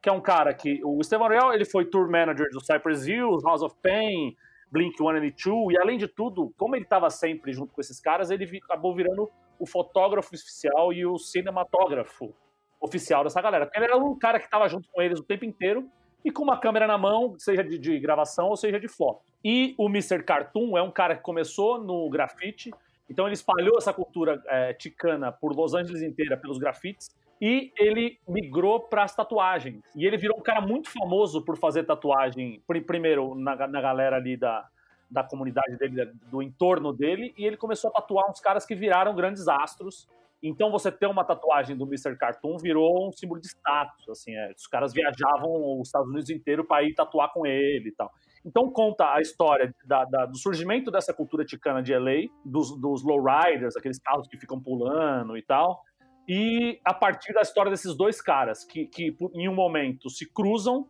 que 0.00 0.08
é 0.08 0.12
um 0.12 0.20
cara 0.20 0.54
que... 0.54 0.80
O 0.84 1.00
Esteban 1.00 1.24
Oriol, 1.24 1.52
ele 1.52 1.64
foi 1.64 1.86
tour 1.86 2.08
manager 2.08 2.48
do 2.52 2.60
Cypress 2.64 3.04
Hill, 3.08 3.40
House 3.42 3.62
of 3.62 3.74
Pain, 3.82 4.36
Blink-182, 4.72 5.72
e 5.72 5.78
além 5.78 5.98
de 5.98 6.06
tudo, 6.06 6.54
como 6.56 6.76
ele 6.76 6.84
estava 6.84 7.10
sempre 7.10 7.52
junto 7.52 7.72
com 7.72 7.80
esses 7.80 7.98
caras, 7.98 8.30
ele 8.30 8.44
acabou 8.62 8.94
virando 8.94 9.28
o 9.58 9.66
fotógrafo 9.66 10.28
oficial 10.34 10.92
e 10.92 11.04
o 11.06 11.18
cinematógrafo 11.18 12.34
oficial 12.80 13.24
dessa 13.24 13.40
galera. 13.40 13.66
Porque 13.66 13.78
ele 13.78 13.86
era 13.86 13.96
um 13.96 14.18
cara 14.18 14.38
que 14.38 14.44
estava 14.44 14.68
junto 14.68 14.88
com 14.90 15.00
eles 15.00 15.18
o 15.18 15.24
tempo 15.24 15.44
inteiro, 15.44 15.88
e 16.24 16.30
com 16.30 16.42
uma 16.42 16.58
câmera 16.58 16.86
na 16.86 16.96
mão, 16.96 17.34
seja 17.38 17.62
de, 17.62 17.78
de 17.78 17.98
gravação 18.00 18.48
ou 18.48 18.56
seja 18.56 18.80
de 18.80 18.88
foto. 18.88 19.20
E 19.44 19.74
o 19.78 19.88
Mr. 19.90 20.22
Cartoon 20.22 20.76
é 20.78 20.82
um 20.82 20.90
cara 20.90 21.14
que 21.16 21.22
começou 21.22 21.78
no 21.78 22.08
grafite, 22.08 22.70
então 23.10 23.26
ele 23.26 23.34
espalhou 23.34 23.76
essa 23.76 23.92
cultura 23.92 24.42
é, 24.46 24.72
ticana 24.72 25.30
por 25.30 25.54
Los 25.54 25.74
Angeles 25.74 26.00
inteira, 26.00 26.34
pelos 26.38 26.56
grafites, 26.56 27.08
e 27.40 27.70
ele 27.76 28.18
migrou 28.26 28.80
para 28.80 29.02
as 29.02 29.14
tatuagens. 29.14 29.82
E 29.94 30.06
ele 30.06 30.16
virou 30.16 30.38
um 30.38 30.42
cara 30.42 30.62
muito 30.62 30.88
famoso 30.90 31.44
por 31.44 31.58
fazer 31.58 31.84
tatuagem, 31.84 32.62
pri- 32.66 32.80
primeiro 32.80 33.34
na, 33.34 33.54
na 33.68 33.80
galera 33.82 34.16
ali 34.16 34.34
da, 34.34 34.66
da 35.10 35.22
comunidade 35.22 35.76
dele, 35.76 36.12
do 36.30 36.42
entorno 36.42 36.92
dele, 36.92 37.34
e 37.36 37.44
ele 37.44 37.56
começou 37.56 37.90
a 37.90 37.92
tatuar 37.94 38.28
uns 38.30 38.40
caras 38.40 38.64
que 38.66 38.74
viraram 38.74 39.14
grandes 39.14 39.46
astros. 39.48 40.08
Então 40.42 40.70
você 40.70 40.92
ter 40.92 41.06
uma 41.06 41.24
tatuagem 41.24 41.76
do 41.76 41.86
Mr. 41.86 42.16
Cartoon 42.16 42.58
virou 42.58 43.08
um 43.08 43.12
símbolo 43.12 43.40
de 43.40 43.46
status, 43.46 44.08
assim, 44.10 44.34
é, 44.34 44.52
os 44.56 44.66
caras 44.66 44.92
viajavam 44.92 45.80
os 45.80 45.88
Estados 45.88 46.08
Unidos 46.10 46.28
inteiro 46.28 46.64
para 46.66 46.82
ir 46.82 46.94
tatuar 46.94 47.32
com 47.32 47.46
ele 47.46 47.88
e 47.88 47.92
tal. 47.92 48.10
Então 48.44 48.70
conta 48.70 49.14
a 49.14 49.20
história 49.22 49.74
da- 49.86 50.04
da- 50.04 50.26
do 50.26 50.36
surgimento 50.36 50.90
dessa 50.90 51.14
cultura 51.14 51.46
ticana 51.46 51.82
de 51.82 51.94
LA, 51.94 52.28
dos, 52.44 52.78
dos 52.78 53.02
lowriders, 53.02 53.74
aqueles 53.74 53.98
carros 53.98 54.28
que 54.28 54.36
ficam 54.36 54.60
pulando 54.60 55.34
e 55.38 55.42
tal, 55.42 55.80
e 56.28 56.78
a 56.84 56.92
partir 56.92 57.32
da 57.32 57.40
história 57.40 57.70
desses 57.70 57.96
dois 57.96 58.20
caras, 58.20 58.64
que, 58.64 58.86
que 58.86 59.16
em 59.34 59.48
um 59.48 59.54
momento 59.54 60.10
se 60.10 60.30
cruzam 60.30 60.86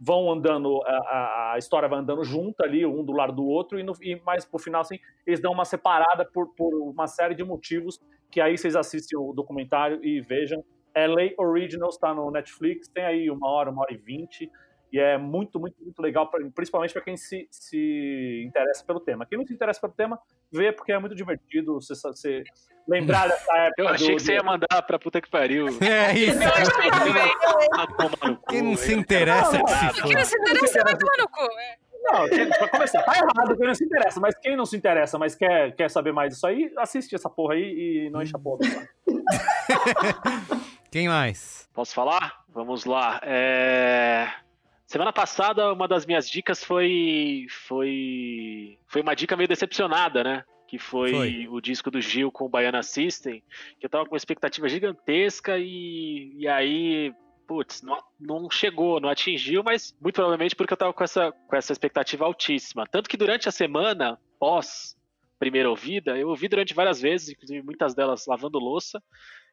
vão 0.00 0.30
andando, 0.30 0.80
a, 0.84 1.52
a- 1.54 1.58
história 1.58 1.88
vai 1.88 1.98
andando 1.98 2.22
junto 2.24 2.62
ali, 2.62 2.86
um 2.86 3.04
do 3.04 3.12
lado 3.12 3.32
do 3.32 3.44
outro, 3.44 3.78
e, 3.78 3.82
no, 3.82 3.92
e 4.00 4.20
mais 4.22 4.44
pro 4.44 4.58
final, 4.58 4.80
assim, 4.80 4.98
eles 5.26 5.40
dão 5.40 5.52
uma 5.52 5.64
separada 5.64 6.24
por, 6.24 6.54
por 6.54 6.72
uma 6.74 7.06
série 7.06 7.34
de 7.34 7.42
motivos 7.44 8.00
que 8.30 8.40
aí 8.40 8.56
vocês 8.56 8.76
assistem 8.76 9.18
o 9.18 9.32
documentário 9.32 10.04
e 10.04 10.20
vejam. 10.20 10.62
LA 10.94 11.30
Originals 11.38 11.94
está 11.94 12.12
no 12.14 12.30
Netflix, 12.30 12.88
tem 12.88 13.04
aí 13.04 13.30
uma 13.30 13.48
hora, 13.48 13.70
uma 13.70 13.82
hora 13.82 13.92
e 13.92 13.96
vinte, 13.96 14.50
e 14.92 14.98
é 14.98 15.18
muito, 15.18 15.58
muito, 15.60 15.76
muito 15.82 16.00
legal, 16.00 16.30
pra- 16.30 16.40
principalmente 16.54 16.92
para 16.92 17.02
quem 17.02 17.16
se, 17.16 17.46
se 17.50 18.42
interessa 18.46 18.84
pelo 18.84 19.00
tema. 19.00 19.26
Quem 19.26 19.36
não 19.38 19.46
se 19.46 19.52
interessa 19.52 19.80
pelo 19.80 19.92
tema, 19.92 20.18
vê 20.50 20.72
porque 20.72 20.92
é 20.92 20.98
muito 20.98 21.14
divertido 21.14 21.74
você, 21.80 21.94
você 21.94 22.42
lembrar 22.88 23.28
dessa 23.28 23.56
época. 23.58 23.82
Eu 23.82 23.88
achei 23.88 24.08
do- 24.08 24.16
que 24.16 24.22
você 24.22 24.34
ia 24.34 24.42
mandar 24.42 24.82
pra 24.86 24.98
puta 24.98 25.20
que 25.20 25.28
pariu. 25.30 25.66
É 25.82 26.14
isso. 26.14 26.38
Quem 28.48 28.62
não 28.62 28.76
se 28.76 28.94
interessa 28.94 29.62
que 29.62 29.70
se 29.70 30.02
Quem 30.02 30.14
não 30.14 30.24
se 30.24 30.36
interessa 30.38 30.84
vai 30.84 30.96
tomar 30.96 31.16
no 31.18 31.28
cu. 31.28 31.42
é. 31.60 31.76
Não, 32.00 32.28
pra 32.56 32.68
começar, 32.68 33.02
tá 33.02 33.12
errado 33.16 33.56
quem 33.56 33.66
não 33.66 33.74
se 33.74 33.84
interessa, 33.84 34.20
mas 34.20 34.38
quem 34.38 34.56
não 34.56 34.64
se 34.64 34.76
interessa, 34.76 35.18
mas 35.18 35.34
quer, 35.34 35.74
quer 35.74 35.90
saber 35.90 36.12
mais 36.12 36.32
disso 36.32 36.46
aí, 36.46 36.72
assiste 36.78 37.12
essa 37.14 37.28
porra 37.28 37.54
aí 37.54 38.06
e 38.06 38.10
não 38.10 38.22
enche 38.22 38.34
a 38.34 38.38
porra. 38.38 38.60
Quem 40.90 41.08
mais? 41.08 41.68
Posso 41.74 41.92
falar? 41.94 42.44
Vamos 42.48 42.84
lá. 42.84 43.20
É, 43.22 44.26
Semana 44.88 45.12
passada, 45.12 45.70
uma 45.70 45.86
das 45.86 46.06
minhas 46.06 46.28
dicas 46.30 46.64
foi. 46.64 47.44
Foi. 47.50 48.78
Foi 48.86 49.02
uma 49.02 49.14
dica 49.14 49.36
meio 49.36 49.46
decepcionada, 49.46 50.24
né? 50.24 50.44
Que 50.66 50.78
foi, 50.78 51.12
Foi. 51.12 51.48
o 51.48 51.60
disco 51.60 51.90
do 51.90 52.00
Gil 52.00 52.32
com 52.32 52.46
o 52.46 52.48
Baiana 52.48 52.82
System, 52.82 53.42
que 53.78 53.84
eu 53.84 53.90
tava 53.90 54.04
com 54.04 54.14
uma 54.14 54.18
expectativa 54.18 54.66
gigantesca 54.66 55.58
e, 55.58 56.34
e 56.38 56.48
aí. 56.48 57.12
Putz, 57.46 57.80
não, 57.80 57.98
não 58.20 58.50
chegou, 58.50 59.00
não 59.00 59.08
atingiu, 59.08 59.62
mas 59.62 59.96
muito 60.00 60.16
provavelmente 60.16 60.54
porque 60.54 60.72
eu 60.72 60.76
tava 60.76 60.92
com 60.92 61.02
essa, 61.02 61.32
com 61.32 61.56
essa 61.56 61.72
expectativa 61.72 62.26
altíssima. 62.26 62.86
Tanto 62.86 63.08
que 63.08 63.16
durante 63.16 63.48
a 63.48 63.52
semana, 63.52 64.18
pós 64.38 64.98
primeira 65.38 65.70
ouvida, 65.70 66.18
eu 66.18 66.28
ouvi 66.28 66.48
durante 66.48 66.74
várias 66.74 67.00
vezes, 67.00 67.30
inclusive 67.30 67.62
muitas 67.62 67.94
delas 67.94 68.26
lavando 68.26 68.58
louça. 68.58 69.02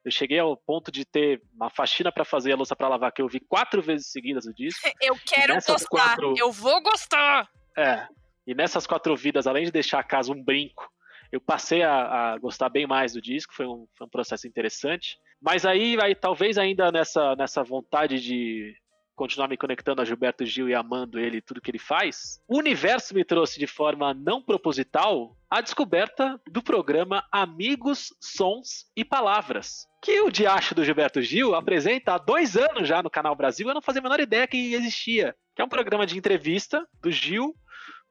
Eu 0.05 0.11
cheguei 0.11 0.37
ao 0.37 0.55
ponto 0.55 0.91
de 0.91 1.03
ter 1.03 1.41
uma 1.53 1.69
faxina 1.69 2.11
pra 2.11 2.23
fazer 2.23 2.53
a 2.53 2.55
louça 2.55 2.75
pra 2.75 2.87
lavar 2.87 3.11
que 3.11 3.21
eu 3.21 3.25
ouvi 3.25 3.39
quatro 3.39 3.81
vezes 3.81 4.11
seguidas 4.11 4.45
o 4.45 4.53
disco. 4.53 4.79
Eu 5.01 5.17
quero 5.25 5.55
gostar. 5.55 5.87
quatro- 5.89 6.35
Eu 6.37 6.51
vou 6.51 6.79
gostar. 6.83 7.49
É. 7.77 8.07
E 8.45 8.53
nessas 8.53 8.85
quatro 8.85 9.11
ouvidas, 9.11 9.47
além 9.47 9.65
de 9.65 9.71
deixar 9.71 9.99
a 9.99 10.03
casa 10.03 10.31
um 10.31 10.41
brinco, 10.43 10.87
eu 11.31 11.41
passei 11.41 11.81
a, 11.81 12.33
a 12.33 12.37
gostar 12.37 12.69
bem 12.69 12.85
mais 12.85 13.13
do 13.13 13.21
disco, 13.21 13.53
foi 13.55 13.65
um, 13.65 13.87
foi 13.97 14.05
um 14.05 14.09
processo 14.09 14.47
interessante. 14.47 15.17
Mas 15.41 15.65
aí, 15.65 15.97
aí 16.01 16.13
talvez 16.13 16.57
ainda 16.59 16.91
nessa, 16.91 17.35
nessa 17.35 17.63
vontade 17.63 18.21
de 18.21 18.75
continuar 19.15 19.47
me 19.47 19.57
conectando 19.57 20.01
a 20.01 20.05
Gilberto 20.05 20.45
Gil 20.45 20.69
e 20.69 20.75
amando 20.75 21.19
ele 21.19 21.37
e 21.37 21.41
tudo 21.41 21.61
que 21.61 21.71
ele 21.71 21.79
faz, 21.79 22.39
o 22.47 22.57
universo 22.57 23.15
me 23.15 23.23
trouxe 23.23 23.59
de 23.59 23.65
forma 23.65 24.13
não 24.13 24.41
proposital 24.41 25.35
a 25.49 25.61
descoberta 25.61 26.39
do 26.49 26.61
programa 26.61 27.25
Amigos, 27.31 28.13
Sons 28.19 28.85
e 28.95 29.05
Palavras. 29.05 29.87
Que 30.01 30.21
o 30.21 30.29
diacho 30.29 30.75
do 30.75 30.83
Gilberto 30.83 31.21
Gil 31.21 31.55
apresenta 31.55 32.13
há 32.13 32.17
dois 32.17 32.57
anos 32.57 32.87
já 32.87 33.01
no 33.01 33.09
Canal 33.09 33.35
Brasil, 33.35 33.67
eu 33.67 33.73
não 33.73 33.81
fazia 33.81 34.01
a 34.01 34.03
menor 34.03 34.19
ideia 34.19 34.47
que 34.47 34.73
existia. 34.73 35.35
Que 35.55 35.61
é 35.61 35.65
um 35.65 35.69
programa 35.69 36.05
de 36.05 36.17
entrevista 36.17 36.85
do 37.01 37.09
Gil 37.09 37.55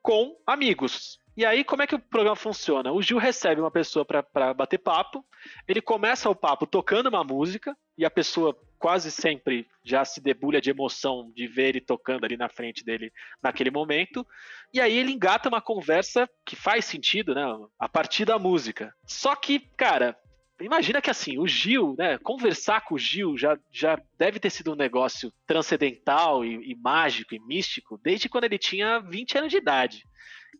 com 0.02 0.36
amigos. 0.46 1.18
E 1.36 1.44
aí, 1.44 1.64
como 1.64 1.82
é 1.82 1.86
que 1.86 1.94
o 1.94 1.98
programa 1.98 2.36
funciona? 2.36 2.92
O 2.92 3.02
Gil 3.02 3.18
recebe 3.18 3.60
uma 3.60 3.70
pessoa 3.70 4.04
para 4.04 4.54
bater 4.54 4.78
papo, 4.78 5.24
ele 5.66 5.80
começa 5.80 6.30
o 6.30 6.34
papo 6.34 6.66
tocando 6.66 7.08
uma 7.08 7.24
música, 7.24 7.76
e 7.98 8.04
a 8.04 8.10
pessoa 8.10 8.56
quase 8.84 9.10
sempre 9.10 9.66
já 9.82 10.04
se 10.04 10.20
debulha 10.20 10.60
de 10.60 10.68
emoção 10.68 11.32
de 11.34 11.46
ver 11.46 11.68
ele 11.68 11.80
tocando 11.80 12.26
ali 12.26 12.36
na 12.36 12.50
frente 12.50 12.84
dele 12.84 13.10
naquele 13.42 13.70
momento, 13.70 14.26
e 14.74 14.78
aí 14.78 14.94
ele 14.94 15.10
engata 15.10 15.48
uma 15.48 15.62
conversa 15.62 16.28
que 16.44 16.54
faz 16.54 16.84
sentido, 16.84 17.34
né, 17.34 17.42
a 17.78 17.88
partir 17.88 18.26
da 18.26 18.38
música. 18.38 18.94
Só 19.06 19.34
que, 19.34 19.58
cara, 19.58 20.14
Imagina 20.60 21.02
que 21.02 21.10
assim, 21.10 21.36
o 21.36 21.48
Gil, 21.48 21.96
né? 21.98 22.16
Conversar 22.18 22.82
com 22.82 22.94
o 22.94 22.98
Gil 22.98 23.36
já, 23.36 23.58
já 23.72 24.00
deve 24.16 24.38
ter 24.38 24.50
sido 24.50 24.72
um 24.72 24.76
negócio 24.76 25.32
transcendental 25.44 26.44
e, 26.44 26.70
e 26.70 26.76
mágico 26.76 27.34
e 27.34 27.40
místico 27.40 27.98
desde 28.00 28.28
quando 28.28 28.44
ele 28.44 28.56
tinha 28.56 29.00
20 29.00 29.36
anos 29.36 29.50
de 29.50 29.56
idade. 29.56 30.04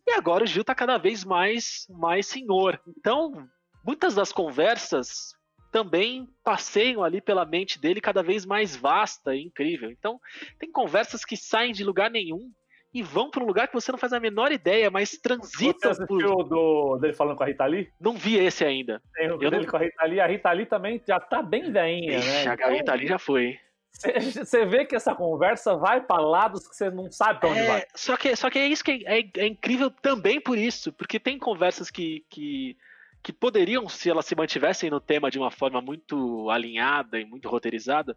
E 0.05 0.11
agora 0.11 0.43
o 0.43 0.47
Gil 0.47 0.65
tá 0.65 0.75
cada 0.75 0.97
vez 0.97 1.23
mais, 1.23 1.85
mais 1.89 2.27
senhor. 2.27 2.77
Então, 2.85 3.47
muitas 3.85 4.13
das 4.13 4.33
conversas 4.33 5.33
também 5.75 6.25
passeiam 6.41 7.03
ali 7.03 7.19
pela 7.19 7.43
mente 7.45 7.77
dele 7.81 7.99
cada 7.99 8.23
vez 8.23 8.45
mais 8.45 8.77
vasta 8.77 9.35
e 9.35 9.43
incrível. 9.43 9.91
Então, 9.91 10.17
tem 10.57 10.71
conversas 10.71 11.25
que 11.25 11.35
saem 11.35 11.73
de 11.73 11.83
lugar 11.83 12.09
nenhum 12.09 12.49
e 12.93 13.03
vão 13.03 13.29
para 13.29 13.43
um 13.43 13.45
lugar 13.45 13.67
que 13.67 13.73
você 13.73 13.91
não 13.91 13.99
faz 13.99 14.13
a 14.13 14.19
menor 14.21 14.53
ideia, 14.53 14.89
mas 14.89 15.09
Você 15.09 15.19
transitam 15.21 15.91
assistiu 15.91 16.07
por... 16.07 16.39
o 16.39 16.43
do, 16.43 16.97
dele 16.99 17.11
falando 17.11 17.35
com 17.35 17.43
a 17.43 17.47
Rita 17.47 17.65
Lee? 17.65 17.89
Não 17.99 18.13
vi 18.13 18.37
esse 18.37 18.63
ainda. 18.63 19.01
Tem 19.13 19.27
o 19.27 19.31
Eu 19.33 19.37
dele 19.37 19.57
não- 19.57 19.65
com 19.65 19.75
a 19.75 19.79
Rita 19.81 20.05
Lee. 20.05 20.19
A 20.21 20.27
Rita 20.27 20.51
Lee 20.53 20.65
também 20.65 21.01
já 21.05 21.19
tá 21.19 21.41
bem 21.43 21.69
veinha, 21.69 22.19
Ixi, 22.19 22.45
né? 22.47 22.55
a 22.63 22.69
Rita 22.69 22.93
ali 22.93 23.05
já 23.07 23.19
foi. 23.19 23.59
Você 23.91 24.19
você 24.45 24.65
vê 24.65 24.85
que 24.85 24.95
essa 24.95 25.13
conversa 25.13 25.75
vai 25.75 25.99
pra 25.99 26.21
lados 26.21 26.65
que 26.69 26.73
você 26.75 26.89
não 26.89 27.11
sabe 27.11 27.41
pra 27.41 27.49
onde 27.49 27.59
É, 27.59 27.67
vai. 27.67 27.85
só 27.93 28.15
que, 28.15 28.33
só 28.37 28.49
que 28.49 28.59
é 28.59 28.67
isso 28.67 28.83
que 28.83 29.03
é, 29.05 29.19
é- 29.19 29.29
é 29.39 29.45
incrível 29.47 29.91
também 29.91 30.39
por 30.39 30.57
isso, 30.57 30.93
porque 30.93 31.19
tem 31.19 31.37
conversas 31.37 31.91
que, 31.91 32.23
que, 32.29 32.77
que 33.25 33.33
poderiam, 33.33 33.89
se 33.89 34.07
elas 34.07 34.27
se 34.27 34.35
mantivessem 34.35 34.87
no 34.87 34.99
tema 34.99 35.31
de 35.31 35.39
uma 35.39 35.49
forma 35.49 35.81
muito 35.81 36.47
alinhada 36.51 37.19
e 37.19 37.25
muito 37.25 37.49
roteirizada, 37.49 38.15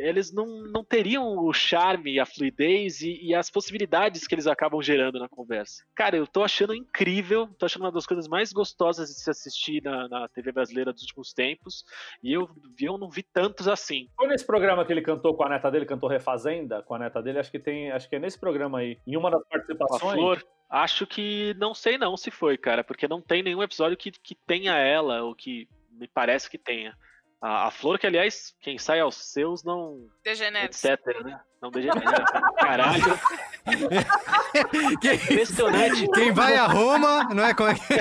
eles 0.00 0.32
não, 0.32 0.46
não 0.62 0.82
teriam 0.82 1.38
o 1.38 1.52
charme, 1.52 2.18
a 2.18 2.24
fluidez 2.24 3.02
e, 3.02 3.18
e 3.22 3.34
as 3.34 3.50
possibilidades 3.50 4.26
que 4.26 4.34
eles 4.34 4.46
acabam 4.46 4.80
gerando 4.80 5.18
na 5.18 5.28
conversa. 5.28 5.84
Cara, 5.94 6.16
eu 6.16 6.26
tô 6.26 6.42
achando 6.42 6.74
incrível, 6.74 7.48
tô 7.58 7.66
achando 7.66 7.82
uma 7.82 7.92
das 7.92 8.06
coisas 8.06 8.26
mais 8.26 8.52
gostosas 8.52 9.10
de 9.10 9.20
se 9.20 9.30
assistir 9.30 9.82
na, 9.82 10.08
na 10.08 10.28
TV 10.28 10.52
brasileira 10.52 10.92
dos 10.92 11.02
últimos 11.02 11.32
tempos, 11.32 11.84
e 12.22 12.32
eu, 12.32 12.48
eu 12.80 12.96
não 12.96 13.10
vi 13.10 13.22
tantos 13.22 13.68
assim. 13.68 14.08
Foi 14.16 14.26
nesse 14.26 14.46
programa 14.46 14.84
que 14.84 14.92
ele 14.92 15.02
cantou 15.02 15.34
com 15.34 15.44
a 15.44 15.48
neta 15.48 15.70
dele, 15.70 15.84
cantou 15.84 16.08
Refazenda 16.08 16.82
com 16.82 16.94
a 16.94 16.98
neta 16.98 17.22
dele, 17.22 17.38
acho 17.38 17.50
que 17.50 17.58
tem, 17.58 17.90
acho 17.92 18.08
que 18.08 18.16
é 18.16 18.18
nesse 18.18 18.38
programa 18.38 18.78
aí. 18.78 18.98
Em 19.06 19.16
uma 19.16 19.30
das 19.30 19.42
a 19.42 19.44
participações. 19.44 20.14
Flor, 20.14 20.44
acho 20.68 21.06
que 21.06 21.54
não 21.58 21.74
sei 21.74 21.98
não 21.98 22.16
se 22.16 22.30
foi, 22.30 22.56
cara, 22.56 22.82
porque 22.82 23.06
não 23.06 23.20
tem 23.20 23.42
nenhum 23.42 23.62
episódio 23.62 23.96
que, 23.96 24.10
que 24.10 24.34
tenha 24.34 24.76
ela, 24.78 25.22
ou 25.22 25.34
que 25.34 25.68
me 25.90 26.08
parece 26.08 26.48
que 26.50 26.56
tenha. 26.56 26.96
A, 27.42 27.68
a 27.68 27.70
Flor, 27.70 27.98
que 27.98 28.06
aliás, 28.06 28.54
quem 28.60 28.76
sai 28.78 29.00
aos 29.00 29.32
seus 29.32 29.64
não. 29.64 30.06
Degeneres. 30.22 30.84
etc, 30.84 31.22
né? 31.24 31.40
Não 31.60 31.70
degenera. 31.70 32.24
Caralho. 32.56 33.18
Impressionante. 35.30 36.08
Quem 36.12 36.32
vai 36.32 36.56
a 36.56 36.66
Roma, 36.66 37.24
não 37.34 37.44
é 37.44 37.52
como 37.54 37.68
é 37.70 37.74
que 37.74 37.86
Quem, 37.86 37.98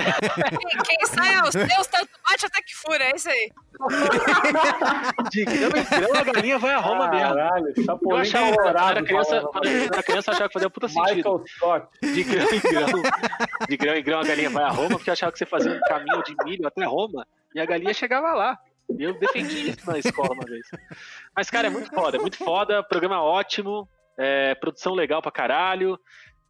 quem 0.85 1.05
sai 1.07 1.35
aos 1.35 1.51
seus, 1.51 1.87
tanto 1.87 2.09
bate 2.29 2.45
até 2.45 2.61
que 2.61 2.73
fura, 2.75 3.03
é 3.03 3.11
isso 3.15 3.29
aí. 3.29 3.51
De 5.29 5.45
grão 5.45 5.69
em 5.69 5.83
grão, 5.83 6.15
a 6.15 6.23
galinha 6.23 6.57
vai 6.59 6.73
a 6.73 6.79
Roma 6.79 7.07
mesmo. 7.09 7.27
Caralho, 7.35 7.73
Eu 7.75 7.83
Chapolin 7.83 8.21
achava, 8.21 8.45
quando 8.45 8.59
eu 8.59 8.69
era 8.69 8.79
Colorado. 8.79 9.05
criança, 9.05 9.41
quando 9.41 9.67
era 9.67 10.03
criança, 10.03 10.31
achava 10.31 10.47
que 10.47 10.53
fazia 10.53 10.69
puta 10.69 10.87
sentido. 10.87 11.15
Michael 11.15 11.43
Scott. 11.47 11.87
De 12.01 12.23
grão 12.23 12.47
em 12.51 12.59
grão. 12.59 13.01
De 13.67 13.77
grão 13.77 13.95
em 13.95 14.03
grão 14.03 14.19
a 14.19 14.23
galinha 14.23 14.49
vai 14.49 14.63
a 14.63 14.69
Roma, 14.69 14.89
porque 14.89 15.09
eu 15.09 15.13
achava 15.13 15.31
que 15.31 15.37
você 15.37 15.45
fazia 15.45 15.71
um 15.71 15.79
caminho 15.81 16.23
de 16.23 16.35
milho 16.45 16.67
até 16.67 16.85
Roma 16.85 17.25
e 17.53 17.59
a 17.59 17.65
galinha 17.65 17.93
chegava 17.93 18.33
lá. 18.33 18.57
Eu 18.97 19.17
defendi 19.19 19.69
isso 19.69 19.85
na 19.89 19.99
escola 19.99 20.33
uma 20.33 20.45
vez. 20.45 20.65
Mas, 21.35 21.49
cara, 21.49 21.67
é 21.67 21.69
muito 21.69 21.89
foda, 21.89 22.17
é 22.17 22.19
muito 22.19 22.37
foda, 22.37 22.83
programa 22.83 23.21
ótimo, 23.21 23.87
é, 24.17 24.55
produção 24.55 24.93
legal 24.93 25.21
pra 25.21 25.31
caralho. 25.31 25.99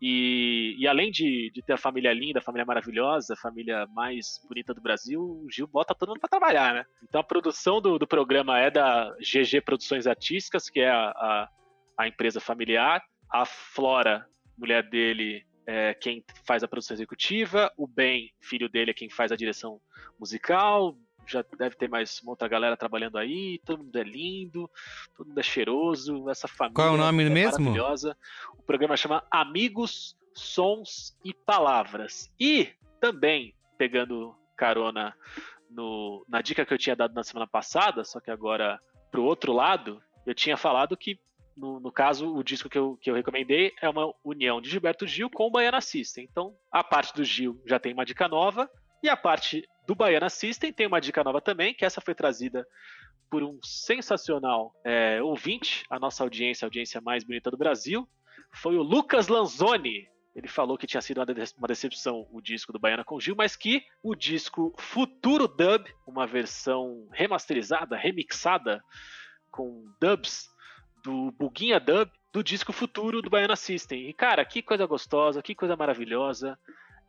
E, 0.02 0.76
e 0.80 0.88
além 0.88 1.12
de, 1.12 1.52
de 1.54 1.62
ter 1.62 1.74
a 1.74 1.78
família 1.78 2.14
linda, 2.14 2.40
a 2.40 2.42
família 2.42 2.66
maravilhosa, 2.66 3.34
a 3.34 3.38
família 3.38 3.86
mais 3.88 4.40
bonita 4.48 4.74
do 4.74 4.82
Brasil, 4.82 5.22
o 5.22 5.48
Gil 5.52 5.68
bota 5.68 5.94
todo 5.94 6.10
mundo 6.10 6.22
pra 6.22 6.30
trabalhar, 6.30 6.74
né? 6.74 6.86
Então 7.04 7.20
a 7.20 7.24
produção 7.24 7.82
do, 7.82 8.00
do 8.00 8.08
programa 8.08 8.58
é 8.58 8.72
da 8.72 9.14
GG 9.20 9.62
Produções 9.66 10.08
Artísticas, 10.08 10.70
que 10.70 10.80
é 10.80 10.90
a, 10.90 11.10
a, 11.10 11.50
a 11.98 12.08
empresa 12.08 12.40
familiar. 12.40 13.04
A 13.30 13.46
Flora, 13.46 14.26
mulher 14.58 14.90
dele, 14.90 15.46
é 15.68 15.94
quem 15.94 16.24
faz 16.46 16.64
a 16.64 16.68
produção 16.68 16.96
executiva. 16.96 17.72
O 17.78 17.86
Ben, 17.86 18.32
filho 18.40 18.70
dele, 18.70 18.92
é 18.92 18.94
quem 18.94 19.10
faz 19.10 19.34
a 19.34 19.36
direção 19.36 19.82
musical. 20.18 20.98
Já 21.30 21.46
deve 21.58 21.76
ter 21.76 21.88
mais 21.90 22.20
uma 22.22 22.32
outra 22.32 22.48
galera 22.48 22.76
trabalhando 22.76 23.18
aí. 23.18 23.60
Todo 23.66 23.84
mundo 23.84 23.96
é 23.98 24.04
lindo, 24.04 24.70
todo 25.16 25.28
mundo 25.28 25.40
é 25.40 25.44
cheiroso. 25.44 26.30
Essa 26.30 26.48
família 26.48 26.76
Qual 26.76 26.88
é 26.88 26.92
o 26.92 26.98
nome 26.98 27.24
é 27.26 27.30
mesmo? 27.30 27.60
maravilhosa. 27.64 28.18
O 28.58 28.64
programa 28.64 28.98
chama 28.98 29.24
Amigos, 29.30 30.18
Sons 30.34 31.16
e 31.24 31.34
Palavras. 31.34 32.32
E 32.40 32.70
também, 33.00 33.54
pegando 33.78 34.36
carona 34.58 35.16
no- 35.70 36.26
na 36.28 36.42
dica 36.42 36.66
que 36.66 36.74
eu 36.74 36.78
tinha 36.78 36.96
dado 36.96 37.14
na 37.14 37.24
semana 37.24 37.48
passada, 37.48 38.04
só 38.04 38.20
que 38.20 38.32
agora 38.32 38.80
pro 39.12 39.24
outro 39.24 39.54
lado, 39.54 40.02
eu 40.26 40.34
tinha 40.34 40.58
falado 40.58 40.98
que, 40.98 41.20
no, 41.56 41.80
no 41.80 41.92
caso, 41.92 42.34
o 42.36 42.44
disco 42.44 42.70
que 42.70 42.78
eu, 42.78 42.98
que 43.02 43.10
eu 43.10 43.16
recomendei 43.16 43.74
é 43.82 43.88
uma 43.90 44.14
união 44.24 44.60
de 44.62 44.70
Gilberto 44.70 45.06
Gil 45.08 45.30
com 45.30 45.48
o 45.48 45.52
Baiana 45.52 45.82
System. 45.82 46.28
Então, 46.30 46.56
a 46.72 46.84
parte 46.84 47.14
do 47.14 47.24
Gil 47.24 47.62
já 47.66 47.80
tem 47.80 47.94
uma 47.94 48.06
dica 48.06 48.28
nova, 48.28 48.70
e 49.02 49.08
a 49.10 49.16
parte 49.16 49.68
do 49.90 49.96
Baiana 49.96 50.30
System 50.30 50.72
tem 50.72 50.86
uma 50.86 51.02
dica 51.02 51.24
nova 51.24 51.42
também, 51.42 51.74
que 51.74 51.84
essa 51.84 52.00
foi 52.00 52.14
trazida 52.14 52.64
por 53.28 53.42
um 53.42 53.60
sensacional 53.64 54.72
é, 54.86 55.20
ouvinte, 55.20 55.84
a 55.90 55.98
nossa 55.98 56.24
audiência, 56.24 56.64
a 56.64 56.68
audiência 56.68 57.02
mais 57.02 57.24
bonita 57.24 57.50
do 57.50 57.58
Brasil, 57.58 58.08
foi 58.54 58.78
o 58.78 58.84
Lucas 58.84 59.28
Lanzoni. 59.28 60.08
Ele 60.36 60.48
falou 60.48 60.78
que 60.78 60.86
tinha 60.86 61.02
sido 61.02 61.18
uma 61.18 61.26
de- 61.26 61.54
uma 61.58 61.68
decepção 61.68 62.28
o 62.32 62.40
disco 62.40 62.72
do 62.72 62.78
Baiana 62.78 63.04
com 63.04 63.20
Gil, 63.20 63.36
mas 63.36 63.56
que 63.56 63.84
o 64.04 64.14
disco 64.14 64.76
Futuro 64.78 65.48
Dub, 65.48 65.84
uma 66.06 66.28
versão 66.28 67.08
remasterizada, 67.12 67.98
remixada, 67.98 68.84
com 69.50 69.86
dubs 70.00 70.48
do 71.04 71.32
Buguinha 71.32 71.80
Dub, 71.80 72.12
do 72.32 72.44
disco 72.44 72.72
Futuro 72.72 73.24
do 73.24 73.30
Baiana 73.30 73.56
System. 73.56 74.08
E 74.08 74.14
cara, 74.14 74.46
que 74.46 74.62
coisa 74.62 74.86
gostosa, 74.86 75.42
que 75.42 75.56
coisa 75.56 75.76
maravilhosa. 75.76 76.60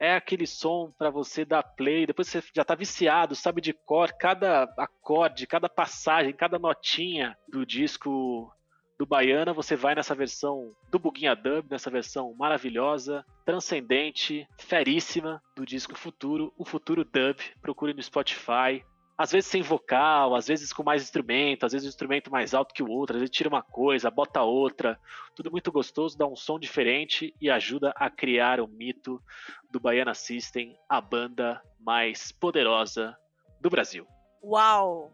É 0.01 0.15
aquele 0.17 0.47
som 0.47 0.91
pra 0.99 1.11
você 1.11 1.45
dar 1.45 1.63
play, 1.63 2.07
depois 2.07 2.27
você 2.27 2.43
já 2.55 2.65
tá 2.65 2.75
viciado, 2.75 3.37
sabe 3.37 3.61
de 3.61 3.75
cor 3.75 4.11
cada 4.19 4.63
acorde, 4.79 5.47
cada 5.47 5.69
passagem, 5.69 6.33
cada 6.33 6.59
notinha 6.59 7.37
do 7.47 7.67
disco 7.67 8.51
do 8.99 9.07
Baiana, 9.07 9.55
você 9.55 9.77
vai 9.77 9.95
nessa 9.95 10.15
versão 10.15 10.75
do 10.91 10.99
Buguinha 10.99 11.35
Dub, 11.35 11.67
nessa 11.71 11.91
versão 11.91 12.35
maravilhosa, 12.35 13.25
transcendente, 13.47 14.47
feríssima 14.59 15.43
do 15.57 15.65
disco 15.65 15.95
Futuro, 15.95 16.53
o 16.59 16.67
Futuro 16.67 17.03
Dub. 17.03 17.39
Procure 17.63 17.95
no 17.95 18.03
Spotify. 18.03 18.85
Às 19.21 19.33
vezes 19.33 19.51
sem 19.51 19.61
vocal, 19.61 20.35
às 20.35 20.47
vezes 20.47 20.73
com 20.73 20.83
mais 20.83 21.03
instrumento, 21.03 21.67
às 21.67 21.73
vezes 21.73 21.85
um 21.85 21.91
instrumento 21.91 22.31
mais 22.31 22.55
alto 22.55 22.73
que 22.73 22.83
o 22.83 22.89
outro, 22.89 23.17
às 23.17 23.21
vezes 23.21 23.37
tira 23.37 23.51
uma 23.51 23.61
coisa, 23.61 24.11
bota 24.11 24.41
outra. 24.41 24.99
Tudo 25.37 25.51
muito 25.51 25.71
gostoso, 25.71 26.17
dá 26.17 26.27
um 26.27 26.35
som 26.35 26.59
diferente 26.59 27.35
e 27.39 27.51
ajuda 27.51 27.93
a 27.97 28.09
criar 28.09 28.61
o 28.61 28.67
mito 28.67 29.23
do 29.71 29.79
Baiana 29.79 30.15
System, 30.15 30.75
a 30.89 31.03
banda 31.03 31.61
mais 31.79 32.33
poderosa 32.33 33.15
do 33.61 33.69
Brasil. 33.69 34.07
Uau! 34.43 35.13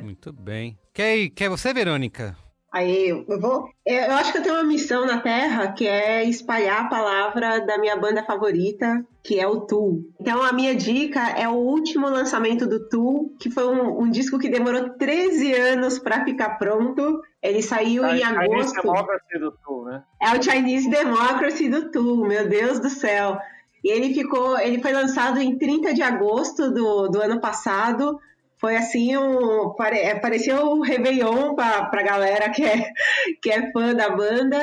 Muito 0.00 0.32
bem. 0.32 0.78
Quer, 0.94 1.28
quer 1.28 1.50
você, 1.50 1.74
Verônica? 1.74 2.34
Aí, 2.72 3.08
eu 3.08 3.40
vou. 3.40 3.68
Eu 3.84 4.12
acho 4.12 4.30
que 4.30 4.38
eu 4.38 4.42
tenho 4.42 4.54
uma 4.54 4.64
missão 4.64 5.04
na 5.04 5.20
Terra 5.20 5.72
que 5.72 5.86
é 5.88 6.22
espalhar 6.24 6.82
a 6.82 6.88
palavra 6.88 7.60
da 7.66 7.76
minha 7.78 7.96
banda 7.96 8.22
favorita, 8.22 9.04
que 9.24 9.40
é 9.40 9.46
o 9.46 9.62
Tool. 9.62 10.04
Então, 10.20 10.40
a 10.40 10.52
minha 10.52 10.74
dica 10.76 11.20
é 11.30 11.48
o 11.48 11.54
último 11.54 12.08
lançamento 12.08 12.68
do 12.68 12.88
Tool, 12.88 13.34
que 13.40 13.50
foi 13.50 13.66
um, 13.66 14.02
um 14.02 14.10
disco 14.10 14.38
que 14.38 14.48
demorou 14.48 14.90
13 14.90 15.52
anos 15.52 15.98
para 15.98 16.24
ficar 16.24 16.58
pronto. 16.58 17.20
Ele 17.42 17.60
saiu 17.60 18.06
em 18.06 18.18
Chinese 18.18 18.38
agosto. 18.38 18.82
Democracy 18.82 19.38
do 19.40 19.52
Tool, 19.52 19.84
né? 19.86 20.04
É 20.22 20.38
o 20.38 20.42
Chinese 20.42 20.88
Democracy 20.88 21.68
do 21.68 21.90
Tool, 21.90 22.24
meu 22.24 22.48
Deus 22.48 22.78
do 22.78 22.88
céu. 22.88 23.36
E 23.82 23.90
ele 23.90 24.14
ficou, 24.14 24.58
ele 24.58 24.80
foi 24.80 24.92
lançado 24.92 25.40
em 25.40 25.58
30 25.58 25.94
de 25.94 26.02
agosto 26.02 26.70
do, 26.70 27.08
do 27.08 27.20
ano 27.20 27.40
passado. 27.40 28.20
Foi 28.60 28.76
assim, 28.76 29.16
um, 29.16 29.70
pare, 29.70 29.98
é, 29.98 30.14
parecia 30.14 30.62
um 30.62 30.80
Réveillon 30.80 31.54
pra, 31.54 31.86
pra 31.86 32.02
galera 32.02 32.50
que 32.50 32.62
é, 32.62 32.92
que 33.42 33.50
é 33.50 33.72
fã 33.72 33.94
da 33.94 34.10
banda. 34.10 34.60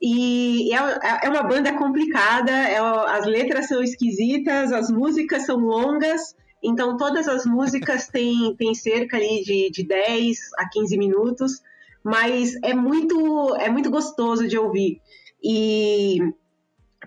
E 0.00 0.72
é, 0.72 1.26
é 1.26 1.28
uma 1.28 1.42
banda 1.42 1.72
complicada, 1.74 2.50
é, 2.50 2.78
as 2.78 3.26
letras 3.26 3.66
são 3.66 3.82
esquisitas, 3.82 4.72
as 4.72 4.90
músicas 4.90 5.46
são 5.46 5.58
longas, 5.58 6.34
então 6.62 6.96
todas 6.96 7.28
as 7.28 7.44
músicas 7.46 8.08
têm, 8.08 8.54
têm 8.56 8.74
cerca 8.74 9.16
ali 9.16 9.42
de, 9.44 9.70
de 9.70 9.84
10 9.84 10.38
a 10.58 10.68
15 10.68 10.98
minutos, 10.98 11.62
mas 12.02 12.56
é 12.64 12.74
muito, 12.74 13.54
é 13.56 13.68
muito 13.68 13.90
gostoso 13.90 14.48
de 14.48 14.58
ouvir. 14.58 15.00
E 15.42 16.18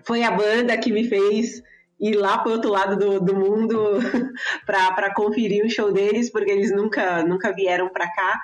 foi 0.02 0.22
a 0.22 0.30
banda 0.30 0.76
que 0.78 0.90
me 0.90 1.04
fez 1.04 1.62
ir 2.00 2.14
lá 2.14 2.38
para 2.38 2.50
o 2.50 2.52
outro 2.52 2.70
lado 2.70 2.96
do, 2.96 3.20
do 3.20 3.34
mundo 3.34 3.76
para 4.66 5.12
conferir 5.14 5.64
o 5.64 5.70
show 5.70 5.92
deles, 5.92 6.30
porque 6.30 6.50
eles 6.50 6.70
nunca, 6.70 7.22
nunca 7.22 7.52
vieram 7.52 7.88
para 7.88 8.10
cá. 8.10 8.40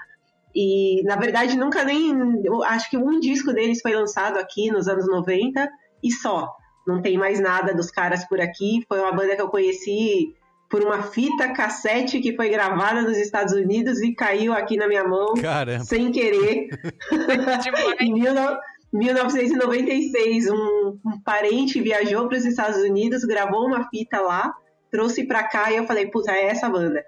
E, 0.55 1.03
na 1.05 1.17
verdade, 1.17 1.57
nunca 1.57 1.85
nem. 1.85 2.43
eu 2.45 2.63
Acho 2.63 2.91
que 2.91 2.97
um 2.97 3.21
disco 3.21 3.53
deles 3.53 3.81
foi 3.81 3.95
lançado 3.95 4.39
aqui 4.39 4.71
nos 4.71 4.89
anos 4.89 5.07
90 5.07 5.69
e 6.03 6.11
só. 6.11 6.55
Não 6.87 7.01
tem 7.01 7.17
mais 7.17 7.39
nada 7.39 7.73
dos 7.73 7.91
caras 7.91 8.25
por 8.25 8.41
aqui. 8.41 8.85
Foi 8.89 8.99
uma 9.01 9.13
banda 9.13 9.37
que 9.37 9.43
eu 9.43 9.49
conheci 9.49 10.35
por 10.69 10.83
uma 10.83 11.03
fita 11.03 11.53
cassete 11.53 12.19
que 12.21 12.35
foi 12.35 12.49
gravada 12.49 13.03
nos 13.03 13.17
Estados 13.19 13.53
Unidos 13.53 14.01
e 14.01 14.15
caiu 14.15 14.55
aqui 14.55 14.77
na 14.77 14.89
minha 14.89 15.05
mão 15.05 15.35
Caramba. 15.35 15.85
sem 15.85 16.11
querer. 16.11 16.69
em 18.01 18.15
19 18.15 18.59
1996, 18.93 20.51
um, 20.51 20.99
um 21.05 21.21
parente 21.25 21.81
viajou 21.81 22.29
para 22.29 22.37
os 22.37 22.45
Estados 22.45 22.83
Unidos, 22.83 23.25
gravou 23.25 23.67
uma 23.67 23.89
fita 23.89 24.21
lá, 24.21 24.55
trouxe 24.91 25.25
para 25.25 25.43
cá 25.45 25.73
e 25.73 25.77
eu 25.77 25.87
falei, 25.87 26.07
puta, 26.07 26.31
é 26.33 26.47
essa 26.47 26.69
banda. 26.69 27.03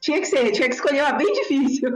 Tinha 0.00 0.18
que 0.18 0.26
ser, 0.26 0.50
tinha 0.50 0.68
que 0.68 0.74
escolher 0.74 1.02
uma 1.02 1.12
bem 1.12 1.30
difícil. 1.34 1.90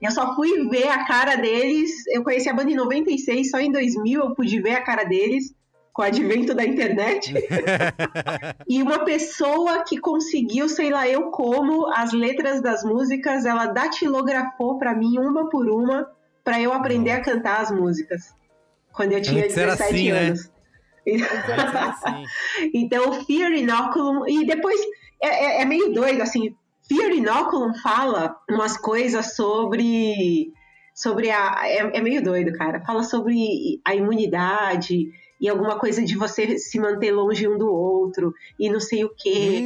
eu 0.00 0.10
só 0.12 0.36
fui 0.36 0.68
ver 0.68 0.88
a 0.88 1.04
cara 1.04 1.36
deles, 1.36 1.90
eu 2.08 2.22
conheci 2.22 2.48
a 2.48 2.54
banda 2.54 2.70
em 2.70 2.76
96, 2.76 3.50
só 3.50 3.58
em 3.58 3.72
2000 3.72 4.20
eu 4.20 4.34
pude 4.34 4.60
ver 4.60 4.74
a 4.74 4.84
cara 4.84 5.04
deles, 5.04 5.52
com 5.92 6.02
o 6.02 6.04
advento 6.04 6.54
da 6.54 6.64
internet. 6.64 7.34
e 8.68 8.80
uma 8.80 9.04
pessoa 9.04 9.82
que 9.82 9.98
conseguiu, 9.98 10.68
sei 10.68 10.90
lá 10.90 11.08
eu 11.08 11.32
como, 11.32 11.92
as 11.92 12.12
letras 12.12 12.62
das 12.62 12.84
músicas, 12.84 13.44
ela 13.44 13.66
datilografou 13.66 14.78
para 14.78 14.94
mim 14.94 15.18
uma 15.18 15.50
por 15.50 15.68
uma, 15.68 16.08
para 16.48 16.58
eu 16.62 16.72
aprender 16.72 17.10
a 17.10 17.20
cantar 17.20 17.60
as 17.60 17.70
músicas. 17.70 18.34
Quando 18.90 19.12
eu 19.12 19.20
tinha 19.20 19.44
Antes 19.44 19.58
era 19.58 19.72
17 19.76 19.94
assim, 19.94 20.12
né? 20.12 20.18
anos. 20.28 20.50
Então, 22.72 23.22
Fear 23.26 23.52
Inoculum. 23.52 24.26
E 24.26 24.46
depois 24.46 24.80
é, 25.22 25.28
é- 25.28 25.60
é 25.60 25.64
meio 25.66 25.92
doido, 25.92 26.22
assim. 26.22 26.54
Fear 26.88 27.10
Inoculum 27.12 27.74
fala 27.74 28.34
umas 28.48 28.78
coisas 28.78 29.36
sobre. 29.36 30.50
sobre 30.94 31.30
a. 31.30 31.60
É, 31.64 31.98
é 31.98 32.00
meio 32.00 32.22
doido, 32.22 32.50
cara. 32.56 32.80
Fala 32.80 33.02
sobre 33.02 33.36
a 33.84 33.94
imunidade 33.94 35.06
e 35.38 35.50
alguma 35.50 35.78
coisa 35.78 36.02
de 36.02 36.16
você 36.16 36.56
se 36.56 36.80
manter 36.80 37.12
longe 37.12 37.46
um 37.46 37.58
do 37.58 37.68
outro 37.70 38.32
e 38.58 38.70
não 38.70 38.80
sei 38.80 39.04
o 39.04 39.10
quê. 39.14 39.60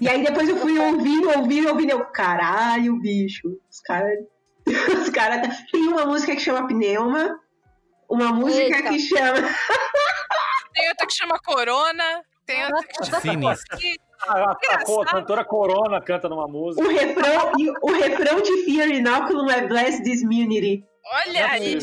E 0.00 0.08
aí 0.08 0.24
depois 0.24 0.48
eu 0.48 0.56
fui 0.56 0.78
ouvindo, 0.78 1.28
ouvindo, 1.28 1.68
ouvindo. 1.68 1.90
Eu, 1.90 2.06
caralho, 2.06 2.98
bicho. 3.00 3.58
Os 3.70 3.80
caras. 3.80 4.24
Os 4.66 5.10
caras. 5.10 5.46
Tem 5.70 5.86
uma 5.88 6.06
música 6.06 6.34
que 6.34 6.40
chama 6.40 6.66
Pneuma. 6.66 7.38
Uma 8.08 8.32
música 8.32 8.76
Eita. 8.76 8.88
que 8.88 8.98
chama. 9.00 9.48
Tem 10.74 10.88
outra 10.88 11.06
que 11.06 11.12
chama 11.14 11.38
Corona. 11.44 12.22
Tem 12.46 12.64
outra 12.66 12.86
que 12.86 13.04
chama. 13.04 13.20
Sinistro. 13.20 13.78
Que- 13.78 13.96
A, 14.26 14.38
a, 14.38 14.52
a 14.52 14.84
co- 14.84 15.02
a 15.02 15.06
cantora 15.06 15.44
Corona 15.44 16.00
canta 16.00 16.28
numa 16.28 16.46
música. 16.48 16.86
O 16.86 16.90
refrão, 16.90 17.52
e 17.58 17.70
o 17.70 17.92
refrão 17.92 18.40
de 18.40 18.64
Fear 18.64 18.88
Inoculum 18.88 19.50
é 19.50 19.66
Bless 19.66 20.02
This 20.02 20.22
Community. 20.22 20.84
Olha 21.26 21.46
aí. 21.50 21.74
É, 21.76 21.78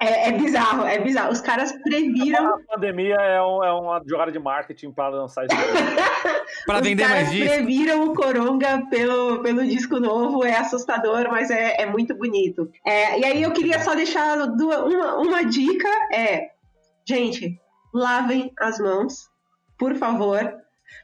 é 0.00 0.32
bizarro, 0.32 0.86
é 0.86 0.98
bizarro. 0.98 1.32
Os 1.32 1.40
caras 1.40 1.72
previram. 1.82 2.54
A 2.54 2.58
pandemia 2.74 3.16
é, 3.16 3.42
um- 3.42 3.64
é 3.64 3.72
uma 3.72 4.00
jogada 4.06 4.30
de 4.30 4.38
marketing 4.38 4.92
para 4.92 5.08
lançar 5.08 5.44
isso. 5.46 5.56
Os 6.68 6.80
vender 6.80 7.02
caras 7.04 7.22
mais 7.24 7.30
disco. 7.32 7.48
previram 7.54 8.04
o 8.04 8.14
Coronga 8.14 8.86
pelo, 8.90 9.42
pelo 9.42 9.66
disco 9.66 9.98
novo. 9.98 10.44
É 10.44 10.56
assustador, 10.56 11.28
mas 11.30 11.50
é, 11.50 11.82
é 11.82 11.86
muito 11.86 12.14
bonito. 12.16 12.70
É, 12.86 13.18
e 13.18 13.24
aí 13.24 13.42
eu 13.42 13.50
queria 13.52 13.80
só 13.80 13.94
deixar 13.94 14.36
duas- 14.46 14.80
uma, 14.92 15.16
uma 15.18 15.44
dica: 15.44 15.88
é, 16.12 16.50
gente, 17.06 17.58
lavem 17.92 18.52
as 18.60 18.78
mãos, 18.78 19.28
por 19.78 19.94
favor. 19.96 20.54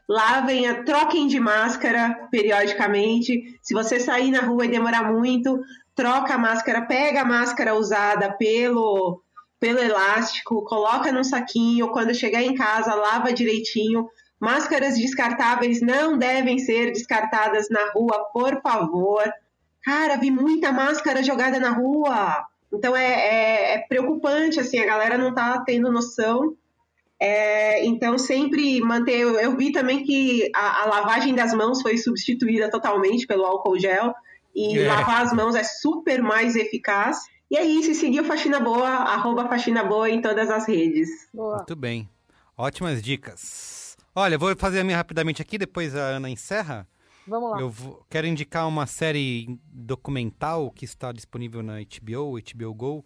Lavem, 0.09 0.67
a- 0.69 0.83
troquem 0.85 1.27
de 1.27 1.39
máscara 1.41 2.29
periodicamente. 2.31 3.59
Se 3.63 3.75
você 3.75 3.99
sair 4.01 4.31
na 4.31 4.41
rua 4.41 4.65
e 4.67 4.69
demorar 4.69 5.13
muito, 5.13 5.61
troca 5.95 6.35
a 6.35 6.39
máscara, 6.39 6.83
pega 6.83 7.23
a 7.23 7.25
máscara 7.25 7.75
usada 7.75 8.33
pelo, 8.33 9.23
pelo 9.61 9.79
elástico, 9.79 10.65
coloca 10.65 11.13
num 11.13 11.25
saquinho. 11.25 11.89
Quando 11.91 12.15
chegar 12.15 12.43
em 12.43 12.55
casa, 12.55 12.95
lava 12.95 13.33
direitinho. 13.33 14.09
Máscaras 14.41 14.99
descartáveis 14.99 15.81
não 15.81 16.19
devem 16.19 16.59
ser 16.59 16.93
descartadas 16.93 17.69
na 17.71 17.91
rua, 17.93 18.27
por 18.33 18.61
favor. 18.61 19.23
Cara, 19.83 20.17
vi 20.17 20.31
muita 20.31 20.73
máscara 20.73 21.23
jogada 21.23 21.59
na 21.61 21.71
rua. 21.71 22.45
Então 22.73 22.97
é, 22.97 23.05
é- 23.13 23.75
é 23.75 23.79
preocupante, 23.89 24.59
assim, 24.59 24.79
a 24.79 24.87
galera 24.87 25.17
não 25.17 25.33
tá 25.33 25.63
tendo 25.65 25.91
noção. 25.93 26.57
É, 27.21 27.85
então 27.87 28.19
sempre 28.19 28.81
manter. 28.81 29.21
Eu, 29.21 29.39
eu 29.39 29.57
vi 29.57 29.73
também 29.73 30.03
que 30.05 30.51
a, 30.55 30.83
a 30.83 30.87
lavagem 30.87 31.35
das 31.35 31.55
mãos 31.55 31.81
foi 31.81 31.97
substituída 31.97 32.69
totalmente 32.71 33.27
pelo 33.27 33.45
álcool 33.45 33.79
gel. 33.79 34.13
E 34.55 34.79
É. 34.79 34.87
lavar 34.89 35.25
as 35.25 35.33
mãos 35.33 35.55
é 35.55 35.65
super 35.65 36.23
mais 36.23 36.55
eficaz. 36.57 37.19
E 37.51 37.57
é 37.57 37.65
isso, 37.65 37.91
e 37.91 37.95
seguir 37.95 38.21
o 38.21 38.25
Faxina 38.25 38.59
Boa, 38.61 38.89
arroba 38.89 39.49
Faxina 39.49 39.85
Boa 39.85 40.09
em 40.11 40.21
todas 40.23 40.51
as 40.51 40.67
redes. 40.67 41.09
Muito 41.33 41.77
bem. 41.77 42.09
Ótimas 42.57 43.03
dicas. 43.03 43.97
Olha, 44.15 44.37
eu 44.37 44.39
vou 44.39 44.55
fazer 44.57 44.81
a 44.81 44.85
minha 44.85 44.97
rapidamente 44.97 45.43
aqui, 45.43 45.59
depois 45.59 45.95
a 45.95 46.01
Ana 46.01 46.31
encerra. 46.31 46.89
Vamos 47.27 47.51
lá. 47.53 47.61
Eu 47.61 47.71
vou- 47.71 48.05
quero 48.09 48.27
indicar 48.27 48.69
uma 48.69 48.87
série 48.87 49.59
documental 49.73 50.71
que 50.71 50.85
está 50.85 51.11
disponível 51.13 51.63
na 51.63 51.81
HBO, 51.81 52.39
HBO 52.39 52.75
Go, 52.75 53.05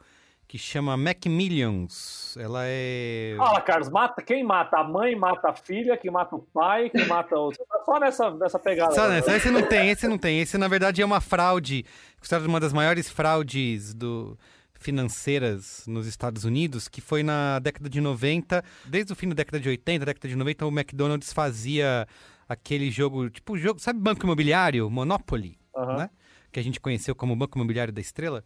que 0.48 0.56
chama 0.56 0.96
Macmillions. 0.96 2.34
Ela 2.38 2.62
é. 2.64 3.34
Fala, 3.36 3.60
Carlos, 3.60 3.90
mata, 3.90 4.22
quem 4.22 4.42
mata? 4.42 4.78
A 4.78 4.82
mãe 4.84 5.14
mata 5.14 5.50
a 5.50 5.54
filha, 5.54 5.94
quem 5.98 6.10
mata 6.10 6.34
o 6.34 6.38
pai, 6.38 6.88
quem 6.88 7.06
mata 7.06 7.38
o. 7.38 7.52
Só 7.84 8.00
nessa, 8.00 8.30
nessa 8.30 8.58
pegada. 8.58 8.94
Só 8.94 9.06
nessa, 9.08 9.36
esse 9.36 9.50
não 9.50 9.62
tem, 9.62 9.90
esse 9.90 10.08
não 10.08 10.16
tem. 10.16 10.40
Esse, 10.40 10.56
na 10.56 10.66
verdade, 10.66 11.02
é 11.02 11.04
uma 11.04 11.20
fraude, 11.20 11.84
considerada 12.18 12.48
uma 12.48 12.58
das 12.58 12.72
maiores 12.72 13.10
fraudes 13.10 13.92
do 13.92 14.38
financeiras 14.80 15.84
nos 15.88 16.06
Estados 16.06 16.44
Unidos, 16.44 16.88
que 16.88 17.00
foi 17.00 17.22
na 17.22 17.58
década 17.58 17.90
de 17.90 18.00
90, 18.00 18.64
desde 18.86 19.12
o 19.12 19.16
fim 19.16 19.28
da 19.28 19.34
década 19.34 19.58
de 19.58 19.68
80, 19.68 20.06
década 20.06 20.28
de 20.28 20.36
90, 20.36 20.66
o 20.66 20.68
McDonald's 20.68 21.32
fazia 21.32 22.06
aquele 22.48 22.88
jogo, 22.88 23.28
tipo 23.28 23.58
jogo, 23.58 23.80
sabe 23.80 23.98
banco 23.98 24.24
imobiliário, 24.24 24.88
Monopoly, 24.88 25.58
né? 25.96 26.08
Que 26.52 26.60
a 26.60 26.62
gente 26.62 26.80
conheceu 26.80 27.14
como 27.14 27.36
Banco 27.36 27.58
Imobiliário 27.58 27.92
da 27.92 28.00
Estrela. 28.00 28.42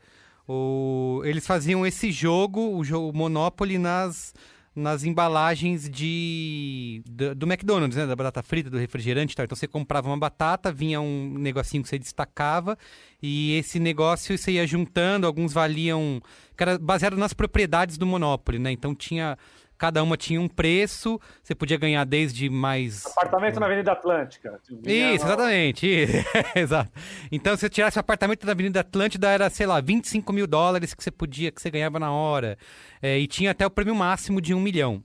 O, 0.46 1.22
eles 1.24 1.46
faziam 1.46 1.86
esse 1.86 2.10
jogo, 2.10 2.76
o 2.76 2.84
jogo 2.84 3.16
Monopoly, 3.16 3.78
nas, 3.78 4.34
nas 4.74 5.04
embalagens 5.04 5.88
de 5.88 7.02
do, 7.06 7.34
do 7.34 7.46
McDonald's, 7.46 7.96
né? 7.96 8.06
Da 8.06 8.16
batata 8.16 8.42
frita, 8.42 8.70
do 8.70 8.78
refrigerante 8.78 9.32
e 9.32 9.36
tal. 9.36 9.44
Então 9.44 9.56
você 9.56 9.68
comprava 9.68 10.08
uma 10.08 10.18
batata, 10.18 10.72
vinha 10.72 11.00
um 11.00 11.34
negocinho 11.38 11.82
que 11.82 11.88
você 11.88 11.98
destacava, 11.98 12.76
e 13.22 13.56
esse 13.56 13.78
negócio 13.78 14.36
você 14.36 14.52
ia 14.52 14.66
juntando, 14.66 15.26
alguns 15.26 15.52
valiam. 15.52 16.20
Que 16.56 16.62
era 16.62 16.78
baseado 16.78 17.16
nas 17.16 17.32
propriedades 17.32 17.96
do 17.96 18.06
Monopoly, 18.06 18.58
né? 18.58 18.72
Então 18.72 18.94
tinha. 18.94 19.38
Cada 19.82 20.00
uma 20.00 20.16
tinha 20.16 20.40
um 20.40 20.46
preço, 20.46 21.20
você 21.42 21.56
podia 21.56 21.76
ganhar 21.76 22.04
desde 22.04 22.48
mais. 22.48 23.04
Apartamento 23.04 23.58
na 23.58 23.66
Avenida 23.66 23.90
Atlântica. 23.90 24.60
Vinha 24.80 25.12
Isso, 25.12 25.24
exatamente. 25.24 25.86
isso. 25.88 26.12
Exato. 26.54 26.92
Então, 27.32 27.56
se 27.56 27.66
eu 27.66 27.68
tirasse 27.68 27.98
o 27.98 28.00
apartamento 28.00 28.46
da 28.46 28.52
Avenida 28.52 28.78
Atlântida, 28.78 29.28
era, 29.28 29.50
sei 29.50 29.66
lá, 29.66 29.80
25 29.80 30.32
mil 30.32 30.46
dólares 30.46 30.94
que 30.94 31.02
você 31.02 31.10
podia, 31.10 31.50
que 31.50 31.60
você 31.60 31.68
ganhava 31.68 31.98
na 31.98 32.12
hora. 32.12 32.56
É, 33.02 33.18
e 33.18 33.26
tinha 33.26 33.50
até 33.50 33.66
o 33.66 33.70
prêmio 33.70 33.92
máximo 33.92 34.40
de 34.40 34.54
um 34.54 34.60
milhão. 34.60 35.02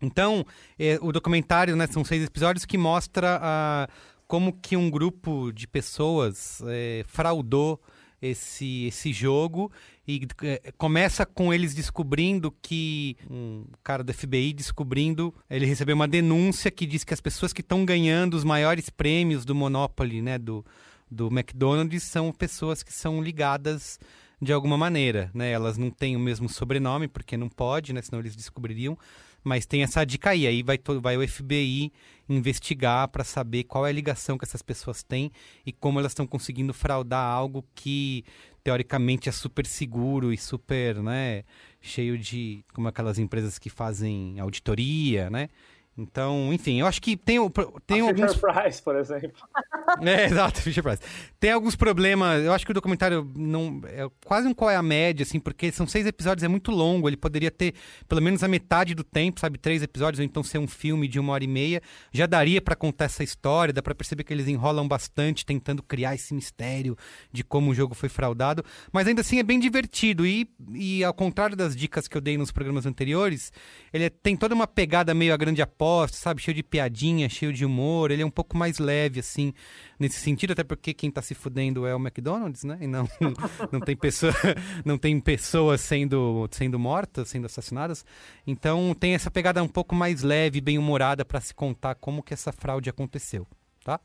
Então, 0.00 0.46
é, 0.78 0.96
o 1.02 1.10
documentário, 1.10 1.74
né, 1.74 1.88
são 1.88 2.04
seis 2.04 2.24
episódios 2.24 2.64
que 2.64 2.78
mostra 2.78 3.40
a, 3.42 3.88
como 4.28 4.52
que 4.52 4.76
um 4.76 4.88
grupo 4.88 5.50
de 5.50 5.66
pessoas 5.66 6.62
é, 6.68 7.02
fraudou 7.08 7.80
esse, 8.22 8.86
esse 8.86 9.12
jogo 9.12 9.72
e 10.06 10.26
é, 10.42 10.72
começa 10.76 11.24
com 11.24 11.52
eles 11.52 11.74
descobrindo 11.74 12.54
que 12.62 13.16
um 13.30 13.64
cara 13.82 14.04
do 14.04 14.12
FBI 14.12 14.52
descobrindo, 14.52 15.34
ele 15.48 15.64
recebeu 15.66 15.94
uma 15.96 16.06
denúncia 16.08 16.70
que 16.70 16.86
diz 16.86 17.04
que 17.04 17.14
as 17.14 17.20
pessoas 17.20 17.52
que 17.52 17.62
estão 17.62 17.84
ganhando 17.84 18.34
os 18.34 18.44
maiores 18.44 18.90
prêmios 18.90 19.44
do 19.44 19.54
Monopoly, 19.54 20.20
né, 20.20 20.38
do, 20.38 20.64
do 21.10 21.28
McDonald's, 21.28 22.02
são 22.02 22.30
pessoas 22.32 22.82
que 22.82 22.92
são 22.92 23.22
ligadas 23.22 23.98
de 24.42 24.52
alguma 24.52 24.76
maneira, 24.76 25.30
né? 25.32 25.50
Elas 25.52 25.78
não 25.78 25.90
têm 25.90 26.16
o 26.16 26.20
mesmo 26.20 26.48
sobrenome 26.50 27.08
porque 27.08 27.34
não 27.36 27.48
pode, 27.48 27.94
né? 27.94 28.02
Senão 28.02 28.20
eles 28.20 28.36
descobririam. 28.36 28.98
Mas 29.42 29.64
tem 29.64 29.82
essa 29.82 30.04
dica 30.04 30.30
aí, 30.30 30.46
aí 30.46 30.62
vai, 30.62 30.76
to- 30.76 31.00
vai 31.00 31.16
o 31.16 31.26
FBI 31.26 31.92
investigar 32.28 33.08
para 33.08 33.24
saber 33.24 33.64
qual 33.64 33.86
é 33.86 33.90
a 33.90 33.92
ligação 33.92 34.36
que 34.36 34.44
essas 34.44 34.62
pessoas 34.62 35.02
têm 35.02 35.30
e 35.64 35.72
como 35.72 35.98
elas 35.98 36.12
estão 36.12 36.26
conseguindo 36.26 36.74
fraudar 36.74 37.24
algo 37.24 37.64
que 37.74 38.24
teoricamente 38.64 39.28
é 39.28 39.32
super 39.32 39.66
seguro 39.66 40.32
e 40.32 40.38
super, 40.38 41.02
né, 41.02 41.44
cheio 41.82 42.18
de 42.18 42.64
como 42.72 42.88
aquelas 42.88 43.18
empresas 43.18 43.58
que 43.58 43.68
fazem 43.68 44.40
auditoria, 44.40 45.28
né? 45.28 45.50
Então, 45.96 46.52
enfim, 46.52 46.80
eu 46.80 46.86
acho 46.86 47.00
que 47.00 47.16
tem, 47.16 47.38
o- 47.38 47.48
tem 47.86 48.00
a 48.00 48.04
alguns 48.04 48.34
Fisher 48.34 48.52
Price, 48.52 48.82
por 48.82 48.96
exemplo. 48.96 49.30
é, 50.02 50.24
exato, 50.26 50.60
Fisher 50.60 50.82
Price. 50.82 51.00
Tem 51.38 51.52
alguns 51.52 51.76
problemas. 51.76 52.44
Eu 52.44 52.52
acho 52.52 52.64
que 52.64 52.72
o 52.72 52.74
documentário 52.74 53.30
não 53.36 53.80
é 53.84 54.08
quase 54.24 54.48
um 54.48 54.52
qual 54.54 54.68
é 54.70 54.76
a 54.76 54.82
média, 54.82 55.22
assim, 55.22 55.38
porque 55.38 55.70
são 55.70 55.86
seis 55.86 56.04
episódios, 56.04 56.42
é 56.42 56.48
muito 56.48 56.72
longo. 56.72 57.08
Ele 57.08 57.16
poderia 57.16 57.50
ter 57.50 57.74
pelo 58.08 58.20
menos 58.20 58.42
a 58.42 58.48
metade 58.48 58.92
do 58.94 59.04
tempo, 59.04 59.38
sabe, 59.38 59.56
três 59.56 59.82
episódios, 59.84 60.18
ou 60.18 60.24
então 60.24 60.42
ser 60.42 60.58
um 60.58 60.66
filme 60.66 61.06
de 61.06 61.20
uma 61.20 61.32
hora 61.32 61.44
e 61.44 61.48
meia. 61.48 61.80
Já 62.12 62.26
daria 62.26 62.60
pra 62.60 62.74
contar 62.74 63.04
essa 63.04 63.22
história, 63.22 63.72
dá 63.72 63.80
pra 63.82 63.94
perceber 63.94 64.24
que 64.24 64.32
eles 64.32 64.48
enrolam 64.48 64.88
bastante 64.88 65.46
tentando 65.46 65.80
criar 65.82 66.14
esse 66.16 66.34
mistério 66.34 66.96
de 67.32 67.44
como 67.44 67.70
o 67.70 67.74
jogo 67.74 67.94
foi 67.94 68.08
fraudado. 68.08 68.64
Mas 68.92 69.06
ainda 69.06 69.20
assim 69.20 69.38
é 69.38 69.42
bem 69.44 69.60
divertido 69.60 70.26
e, 70.26 70.48
e 70.72 71.04
ao 71.04 71.14
contrário 71.14 71.56
das 71.56 71.76
dicas 71.76 72.08
que 72.08 72.16
eu 72.16 72.20
dei 72.20 72.36
nos 72.36 72.50
programas 72.50 72.84
anteriores, 72.84 73.52
ele 73.92 74.04
é- 74.06 74.10
tem 74.10 74.36
toda 74.36 74.54
uma 74.56 74.66
pegada 74.66 75.14
meio 75.14 75.32
a 75.32 75.36
grande 75.36 75.62
aposta, 75.62 75.83
sabe? 76.10 76.40
Cheio 76.40 76.54
de 76.54 76.62
piadinha, 76.62 77.28
cheio 77.28 77.52
de 77.52 77.64
humor. 77.64 78.10
Ele 78.10 78.22
é 78.22 78.26
um 78.26 78.30
pouco 78.30 78.56
mais 78.56 78.78
leve, 78.78 79.20
assim, 79.20 79.52
nesse 79.98 80.18
sentido, 80.18 80.52
até 80.52 80.64
porque 80.64 80.94
quem 80.94 81.10
tá 81.10 81.22
se 81.22 81.34
fudendo 81.34 81.86
é 81.86 81.94
o 81.94 81.98
McDonald's, 81.98 82.64
né? 82.64 82.78
E 82.80 82.86
não, 82.86 83.08
não 83.72 83.80
tem 83.80 83.96
pessoa, 83.96 84.32
não 84.84 84.98
tem 84.98 85.20
pessoas 85.20 85.80
sendo, 85.80 86.48
sendo 86.50 86.78
mortas, 86.78 87.28
sendo 87.28 87.46
assassinadas. 87.46 88.04
Então 88.46 88.94
tem 88.94 89.14
essa 89.14 89.30
pegada 89.30 89.62
um 89.62 89.68
pouco 89.68 89.94
mais 89.94 90.22
leve, 90.22 90.60
bem 90.60 90.78
humorada 90.78 91.24
para 91.24 91.40
se 91.40 91.54
contar 91.54 91.94
como 91.94 92.22
que 92.22 92.34
essa 92.34 92.52
fraude 92.52 92.90
aconteceu, 92.90 93.46
tá? 93.84 94.00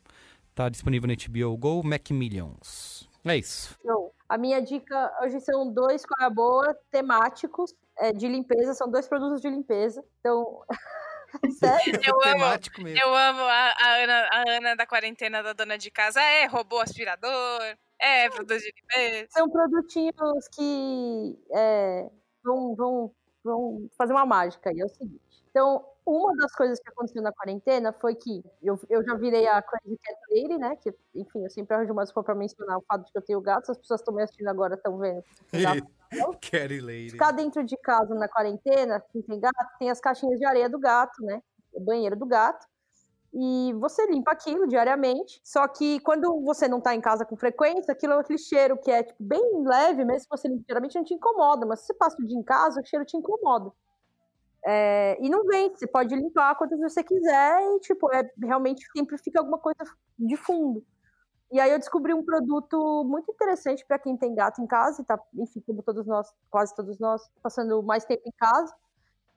Tá 0.55 0.69
disponível 0.69 1.07
no 1.07 1.15
HBO 1.15 1.57
Go, 1.57 1.83
Mac 1.83 2.09
Millions. 2.11 3.09
É 3.25 3.37
isso. 3.37 3.77
Show. 3.81 4.13
A 4.27 4.37
minha 4.37 4.61
dica 4.61 5.11
hoje 5.23 5.39
são 5.41 5.71
dois 5.73 6.05
qual 6.05 6.21
é 6.21 6.25
a 6.25 6.29
boa 6.29 6.77
temáticos 6.91 7.73
é, 7.97 8.13
de 8.13 8.27
limpeza, 8.27 8.73
são 8.73 8.89
dois 8.89 9.07
produtos 9.07 9.41
de 9.41 9.49
limpeza. 9.49 10.03
Então, 10.19 10.61
sério? 11.51 11.99
Eu 12.05 12.15
amo, 12.23 12.89
eu 12.89 13.15
amo 13.15 13.41
a, 13.41 13.73
a 13.79 13.95
Ana, 14.03 14.29
a 14.31 14.43
Ana 14.49 14.75
da 14.75 14.85
quarentena 14.85 15.43
da 15.43 15.53
dona 15.53 15.77
de 15.77 15.91
casa. 15.91 16.21
É 16.21 16.45
robô 16.45 16.79
aspirador, 16.79 17.61
é 17.99 18.29
produto 18.29 18.59
de 18.59 18.73
limpeza. 18.75 19.27
São 19.31 19.49
produtinhos 19.49 20.47
que 20.53 21.37
é, 21.55 22.09
vão, 22.43 22.75
vão, 22.75 23.15
vão 23.43 23.89
fazer 23.97 24.13
uma 24.13 24.25
mágica 24.25 24.69
aí. 24.69 24.79
É 24.79 24.85
o 24.85 24.89
seguinte. 24.89 25.21
Então, 25.49 25.85
uma 26.09 26.35
das 26.35 26.53
coisas 26.53 26.79
que 26.79 26.89
aconteceu 26.89 27.21
na 27.21 27.31
quarentena 27.31 27.93
foi 27.93 28.15
que 28.15 28.43
eu, 28.61 28.79
eu 28.89 29.03
já 29.03 29.15
virei 29.15 29.47
a 29.47 29.61
Crazy 29.61 29.97
Cat 29.97 30.19
Lady, 30.31 30.57
né? 30.57 30.75
Que, 30.75 30.93
enfim, 31.15 31.43
eu 31.43 31.49
sempre 31.49 31.75
arranjo 31.75 31.93
uma 31.93 32.03
desculpa 32.03 32.27
pra 32.27 32.35
mencionar 32.35 32.77
o 32.77 32.81
fato 32.81 33.05
de 33.05 33.11
que 33.11 33.17
eu 33.17 33.21
tenho 33.21 33.41
gatos. 33.41 33.69
As 33.69 33.77
pessoas 33.77 34.01
estão 34.01 34.13
me 34.13 34.23
assistindo 34.23 34.47
agora 34.47 34.75
estão 34.75 34.97
vendo. 34.97 35.23
gato. 35.53 35.87
Carrie 36.51 36.81
Lady. 36.81 37.11
Ficar 37.11 37.31
dentro 37.31 37.63
de 37.63 37.77
casa 37.77 38.15
na 38.15 38.27
quarentena, 38.27 38.99
quem 39.11 39.21
tem 39.21 39.39
gato, 39.39 39.77
tem 39.77 39.89
as 39.91 39.99
caixinhas 39.99 40.39
de 40.39 40.45
areia 40.45 40.67
do 40.67 40.79
gato, 40.79 41.23
né? 41.23 41.41
O 41.71 41.79
banheiro 41.79 42.15
do 42.15 42.25
gato. 42.25 42.65
E 43.31 43.73
você 43.73 44.07
limpa 44.07 44.31
aquilo 44.31 44.67
diariamente. 44.67 45.39
Só 45.43 45.67
que 45.67 45.99
quando 45.99 46.41
você 46.41 46.67
não 46.67 46.81
tá 46.81 46.95
em 46.95 47.01
casa 47.01 47.25
com 47.25 47.35
frequência, 47.35 47.91
aquilo 47.91 48.13
é 48.13 48.19
aquele 48.19 48.39
cheiro 48.39 48.77
que 48.77 48.89
é 48.89 49.03
tipo, 49.03 49.23
bem 49.23 49.63
leve, 49.63 50.03
mesmo 50.03 50.21
se 50.21 50.27
você 50.29 50.47
limpa 50.47 50.63
diariamente, 50.65 50.95
não 50.95 51.03
te 51.03 51.13
incomoda. 51.13 51.65
Mas 51.65 51.81
se 51.81 51.87
você 51.87 51.93
passa 51.93 52.17
o 52.19 52.25
dia 52.25 52.37
em 52.37 52.43
casa, 52.43 52.81
o 52.81 52.85
cheiro 52.85 53.05
te 53.05 53.15
incomoda. 53.15 53.71
É, 54.65 55.17
e 55.21 55.29
não 55.29 55.45
vem, 55.45 55.69
você 55.69 55.87
pode 55.87 56.13
limpar 56.15 56.55
quantas 56.55 56.79
você 56.79 57.03
quiser 57.03 57.61
e, 57.61 57.79
tipo, 57.79 58.11
é, 58.13 58.29
realmente 58.43 58.85
sempre 58.95 59.17
fica 59.17 59.39
alguma 59.39 59.57
coisa 59.57 59.79
de 60.17 60.35
fundo. 60.37 60.83
E 61.51 61.59
aí 61.59 61.71
eu 61.71 61.79
descobri 61.79 62.13
um 62.13 62.23
produto 62.23 63.03
muito 63.05 63.31
interessante 63.31 63.85
para 63.85 63.99
quem 63.99 64.17
tem 64.17 64.35
gato 64.35 64.61
em 64.61 64.67
casa, 64.67 65.01
e 65.01 65.05
tá, 65.05 65.19
enfim, 65.35 65.61
como 65.61 65.83
todos 65.83 66.05
nós, 66.07 66.31
quase 66.49 66.75
todos 66.75 66.99
nós, 66.99 67.29
passando 67.41 67.81
mais 67.83 68.05
tempo 68.05 68.23
em 68.27 68.31
casa, 68.37 68.73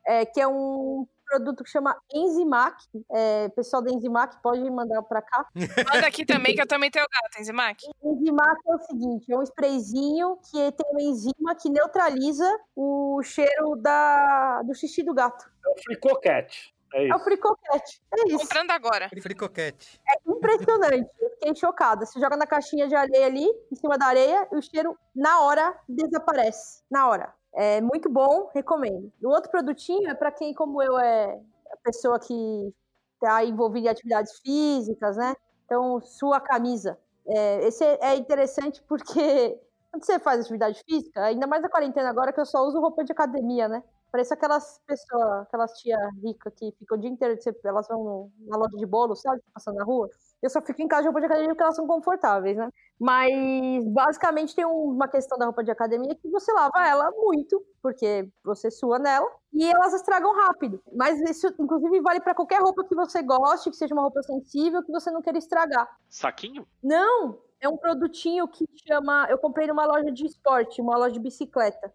é, 0.06 0.26
que 0.26 0.40
é 0.40 0.48
um 0.48 1.06
produto 1.32 1.64
que 1.64 1.70
chama 1.70 1.96
Enzimac. 2.12 2.76
É, 3.10 3.48
pessoal 3.50 3.82
da 3.82 3.90
Enzimac 3.90 4.36
pode 4.42 4.68
mandar 4.70 5.02
para 5.02 5.22
cá. 5.22 5.46
Manda 5.54 6.06
aqui 6.06 6.26
também, 6.26 6.54
que 6.54 6.60
eu 6.60 6.66
também 6.66 6.90
tenho 6.90 7.06
gato, 7.10 7.40
Enzimac. 7.40 7.82
Enzimac 8.04 8.60
é 8.68 8.74
o 8.74 8.78
seguinte, 8.80 9.32
é 9.32 9.36
um 9.38 9.42
sprayzinho 9.42 10.36
que 10.50 10.72
tem 10.72 10.90
uma 10.90 11.02
enzima 11.02 11.54
que 11.54 11.70
neutraliza 11.70 12.46
o 12.76 13.22
cheiro 13.22 13.76
da, 13.76 14.62
do 14.62 14.74
xixi 14.74 15.02
do 15.02 15.14
gato. 15.14 15.50
É 15.66 15.70
o 15.70 15.82
Fricocat. 15.82 16.74
É 16.94 17.06
É 17.08 17.14
o 17.14 17.16
isso. 17.16 17.24
fricoquete, 17.24 18.02
é 18.12 18.28
isso. 18.28 18.38
Comprando 18.40 18.70
agora. 18.72 19.08
Fricoquete. 19.08 19.98
É 20.06 20.30
impressionante. 20.30 21.08
Eu 21.18 21.30
fiquei 21.30 21.54
chocada. 21.54 22.04
Você 22.04 22.20
joga 22.20 22.36
na 22.36 22.46
caixinha 22.46 22.86
de 22.86 22.94
areia 22.94 23.24
ali, 23.24 23.46
em 23.72 23.74
cima 23.76 23.96
da 23.96 24.04
areia, 24.04 24.46
e 24.52 24.56
o 24.56 24.60
cheiro, 24.60 24.94
na 25.16 25.40
hora, 25.40 25.74
desaparece. 25.88 26.82
Na 26.90 27.08
hora. 27.08 27.32
É 27.54 27.80
muito 27.80 28.08
bom, 28.08 28.48
recomendo. 28.54 29.12
O 29.22 29.28
outro 29.28 29.50
produtinho 29.50 30.08
é 30.08 30.14
para 30.14 30.32
quem, 30.32 30.54
como 30.54 30.82
eu, 30.82 30.98
é 30.98 31.38
a 31.70 31.76
pessoa 31.84 32.18
que 32.18 32.72
está 33.14 33.44
envolvida 33.44 33.88
em 33.88 33.90
atividades 33.90 34.38
físicas, 34.40 35.16
né? 35.16 35.34
Então, 35.66 36.00
sua 36.00 36.40
camisa. 36.40 36.98
É, 37.26 37.66
esse 37.66 37.84
é 37.84 38.16
interessante 38.16 38.82
porque 38.88 39.58
quando 39.92 40.04
você 40.04 40.18
faz 40.18 40.40
atividade 40.40 40.82
física, 40.84 41.22
ainda 41.24 41.46
mais 41.46 41.62
na 41.62 41.68
quarentena 41.68 42.08
agora, 42.10 42.32
que 42.32 42.40
eu 42.40 42.46
só 42.46 42.64
uso 42.66 42.80
roupa 42.80 43.04
de 43.04 43.12
academia, 43.12 43.68
né? 43.68 43.82
Parece 44.10 44.32
aquelas 44.34 44.78
pessoas, 44.86 45.42
aquelas 45.42 45.72
tia 45.78 45.96
rica 46.22 46.50
que 46.50 46.72
ficam 46.78 46.96
o 46.98 47.00
dia 47.00 47.10
inteiro, 47.10 47.40
você- 47.40 47.54
elas 47.64 47.86
vão 47.88 48.30
na 48.40 48.56
loja 48.56 48.76
de 48.76 48.86
bolo, 48.86 49.14
sabe? 49.14 49.40
Passando 49.54 49.76
na 49.76 49.84
rua. 49.84 50.08
Eu 50.42 50.50
só 50.50 50.60
fico 50.60 50.82
em 50.82 50.88
casa 50.88 51.02
de 51.02 51.06
roupa 51.08 51.20
de 51.20 51.26
academia 51.26 51.50
porque 51.50 51.62
elas 51.62 51.76
são 51.76 51.86
confortáveis, 51.86 52.56
né? 52.56 52.68
Mas 52.98 53.84
basicamente 53.88 54.54
tem 54.56 54.66
um- 54.66 54.90
uma 54.90 55.06
questão 55.06 55.38
da 55.38 55.44
roupa 55.44 55.62
de 55.62 55.70
academia 55.70 56.14
que 56.16 56.28
você 56.28 56.52
lava 56.52 56.84
ela 56.86 57.10
muito, 57.12 57.64
porque 57.80 58.28
você 58.44 58.70
sua 58.70 58.98
nela, 58.98 59.28
e 59.52 59.64
elas 59.70 59.92
estragam 59.94 60.34
rápido. 60.34 60.82
Mas 60.94 61.20
isso, 61.20 61.46
inclusive, 61.58 62.00
vale 62.00 62.20
para 62.20 62.34
qualquer 62.34 62.60
roupa 62.60 62.84
que 62.84 62.94
você 62.94 63.22
goste, 63.22 63.70
que 63.70 63.76
seja 63.76 63.94
uma 63.94 64.02
roupa 64.02 64.22
sensível, 64.22 64.82
que 64.82 64.90
você 64.90 65.10
não 65.10 65.22
queira 65.22 65.38
estragar. 65.38 65.88
Saquinho? 66.08 66.66
Não, 66.82 67.38
é 67.60 67.68
um 67.68 67.76
produtinho 67.76 68.48
que 68.48 68.64
chama. 68.86 69.26
Eu 69.30 69.38
comprei 69.38 69.66
numa 69.68 69.84
loja 69.86 70.10
de 70.10 70.26
esporte, 70.26 70.80
uma 70.82 70.96
loja 70.98 71.12
de 71.12 71.20
bicicleta. 71.20 71.94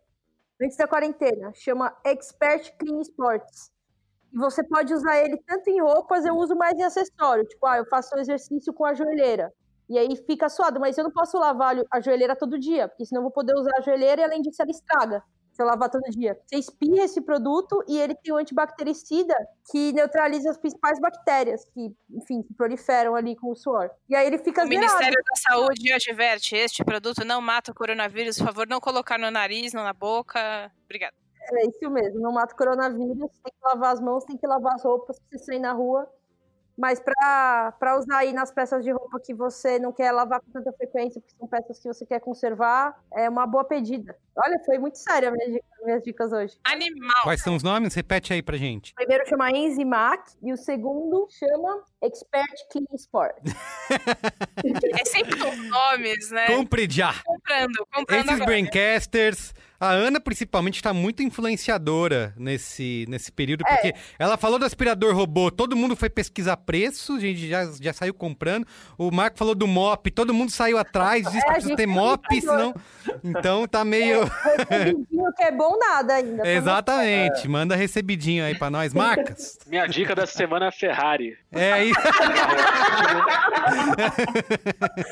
Antes 0.61 0.77
da 0.77 0.87
quarentena. 0.87 1.51
Chama 1.53 1.95
Expert 2.03 2.75
Clean 2.79 2.99
Sports. 3.01 3.71
E 4.33 4.37
você 4.37 4.63
pode 4.63 4.93
usar 4.93 5.17
ele 5.17 5.37
tanto 5.45 5.69
em 5.69 5.81
roupas, 5.81 6.25
eu 6.25 6.35
uso 6.35 6.55
mais 6.55 6.77
em 6.77 6.83
acessório. 6.83 7.45
Tipo, 7.45 7.65
ah, 7.65 7.77
eu 7.77 7.85
faço 7.85 8.15
um 8.15 8.19
exercício 8.19 8.73
com 8.73 8.85
a 8.85 8.93
joelheira. 8.93 9.51
E 9.89 9.97
aí 9.97 10.15
fica 10.17 10.49
suado, 10.49 10.79
mas 10.79 10.97
eu 10.97 11.03
não 11.03 11.11
posso 11.11 11.37
lavar 11.37 11.75
a 11.89 12.01
joelheira 12.01 12.35
todo 12.35 12.59
dia, 12.59 12.89
porque 12.89 13.05
senão 13.05 13.21
eu 13.21 13.23
vou 13.23 13.31
poder 13.31 13.53
usar 13.55 13.71
a 13.77 13.81
joelheira 13.81 14.21
e 14.21 14.23
além 14.25 14.41
disso 14.41 14.61
ela 14.61 14.71
estraga 14.71 15.23
se 15.57 15.63
eu 15.63 15.65
lavar 15.65 15.89
todo 15.89 16.03
dia. 16.11 16.37
Você 16.45 16.57
espirra 16.57 17.03
esse 17.03 17.19
produto 17.19 17.83
e 17.87 17.97
ele 17.97 18.13
tem 18.13 18.31
um 18.31 18.37
antibactericida 18.37 19.33
que 19.71 19.91
neutraliza 19.91 20.51
as 20.51 20.57
principais 20.57 20.99
bactérias 20.99 21.65
que, 21.73 21.91
enfim, 22.11 22.43
que 22.43 22.53
proliferam 22.53 23.15
ali 23.15 23.35
com 23.35 23.51
o 23.51 23.55
suor. 23.55 23.89
E 24.07 24.15
aí 24.15 24.27
ele 24.27 24.37
fica 24.37 24.63
O 24.63 24.67
zerado. 24.67 24.85
Ministério 24.85 25.17
da 25.25 25.35
Saúde 25.35 25.91
adverte: 25.91 26.55
este 26.55 26.85
produto 26.85 27.25
não 27.25 27.41
mata 27.41 27.71
o 27.71 27.75
coronavírus, 27.75 28.37
por 28.37 28.45
favor, 28.45 28.67
não 28.67 28.79
colocar 28.79 29.17
no 29.17 29.31
nariz, 29.31 29.73
não 29.73 29.83
na 29.83 29.93
boca. 29.93 30.71
Obrigada. 30.85 31.15
É 31.53 31.67
isso 31.67 31.89
mesmo, 31.89 32.19
não 32.19 32.31
mata 32.31 32.53
o 32.53 32.57
coronavírus, 32.57 33.17
tem 33.17 33.53
que 33.53 33.65
lavar 33.65 33.93
as 33.93 34.01
mãos, 34.01 34.25
tem 34.25 34.37
que 34.37 34.47
lavar 34.47 34.75
as 34.75 34.83
roupas 34.83 35.19
pra 35.19 35.37
você 35.37 35.45
sair 35.45 35.59
na 35.59 35.73
rua. 35.73 36.07
Mas 36.77 36.99
pra, 36.99 37.73
pra 37.79 37.97
usar 37.97 38.17
aí 38.17 38.31
nas 38.31 38.51
peças 38.51 38.83
de 38.83 38.91
roupa 38.91 39.19
que 39.19 39.33
você 39.33 39.79
não 39.79 39.91
quer 39.91 40.11
lavar 40.11 40.39
com 40.39 40.51
tanta 40.51 40.71
frequência, 40.73 41.19
porque 41.19 41.35
são 41.35 41.47
peças 41.47 41.79
que 41.79 41.87
você 41.87 42.05
quer 42.05 42.19
conservar, 42.19 42.95
é 43.11 43.27
uma 43.27 43.47
boa 43.47 43.63
pedida. 43.63 44.15
Olha, 44.35 44.61
foi 44.63 44.77
muito 44.77 44.99
sério 44.99 45.29
as 45.29 45.33
minhas 45.33 45.53
dicas, 45.53 45.83
minhas 45.83 46.03
dicas 46.03 46.31
hoje. 46.31 46.59
Animal. 46.63 47.23
Quais 47.23 47.41
são 47.41 47.55
os 47.55 47.63
nomes? 47.63 47.95
Repete 47.95 48.31
aí 48.31 48.43
pra 48.43 48.57
gente. 48.57 48.91
O 48.91 48.95
primeiro 48.95 49.27
chama 49.27 49.49
Enzimac 49.49 50.31
e 50.39 50.53
o 50.53 50.57
segundo 50.57 51.27
chama 51.31 51.83
Expert 51.99 52.67
Clean 52.71 52.85
Sport. 52.93 53.37
É 54.99 55.05
sempre 55.05 55.39
com 55.39 55.55
nomes, 55.55 56.29
né? 56.31 56.47
Compre 56.47 56.87
já! 56.89 57.13
Comprando, 57.25 57.87
comprando 57.93 58.19
Esses 58.19 58.31
agora. 58.33 58.45
Braincasters, 58.45 59.53
a 59.79 59.89
Ana 59.89 60.19
principalmente 60.19 60.75
está 60.75 60.93
muito 60.93 61.21
influenciadora 61.23 62.33
nesse, 62.37 63.05
nesse 63.07 63.31
período, 63.31 63.63
É. 63.67 63.73
porque 63.73 63.93
ela 64.17 64.37
falou 64.37 64.57
do 64.59 64.65
aspirador 64.65 65.15
robô, 65.15 65.51
todo 65.51 65.75
mundo 65.75 65.95
foi 65.95 66.09
pesquisar 66.09 66.57
preço, 66.57 67.15
a 67.15 67.19
gente 67.19 67.47
já, 67.47 67.65
já 67.81 67.93
saiu 67.93 68.13
comprando. 68.13 68.65
O 68.97 69.11
Marco 69.11 69.37
falou 69.37 69.53
do 69.55 69.67
mop, 69.67 70.09
todo 70.11 70.33
mundo 70.33 70.51
saiu 70.51 70.77
atrás, 70.77 71.23
disse 71.31 71.37
É, 71.37 71.41
que 71.41 71.47
a 71.49 71.51
precisa 71.53 71.69
gente 71.69 71.77
ter 71.77 71.83
é 71.83 71.87
mop, 71.87 72.41
senão... 72.41 72.73
Então 73.23 73.67
tá 73.67 73.85
meio... 73.85 74.23
Recebidinho 74.25 75.33
que 75.35 75.43
é 75.43 75.51
bom 75.51 75.77
nada 75.77 76.15
ainda. 76.15 76.47
Exatamente, 76.47 77.47
manda 77.47 77.75
recebidinho 77.75 78.43
aí 78.43 78.57
pra 78.57 78.69
nós, 78.69 78.93
marcas. 78.93 79.57
Minha 79.67 79.87
dica 79.87 80.15
dessa 80.15 80.33
semana 80.33 80.65
é 80.65 80.69
a 80.69 80.71
Ferrari. 80.71 81.37
É 81.51 81.71
aí. 81.73 81.91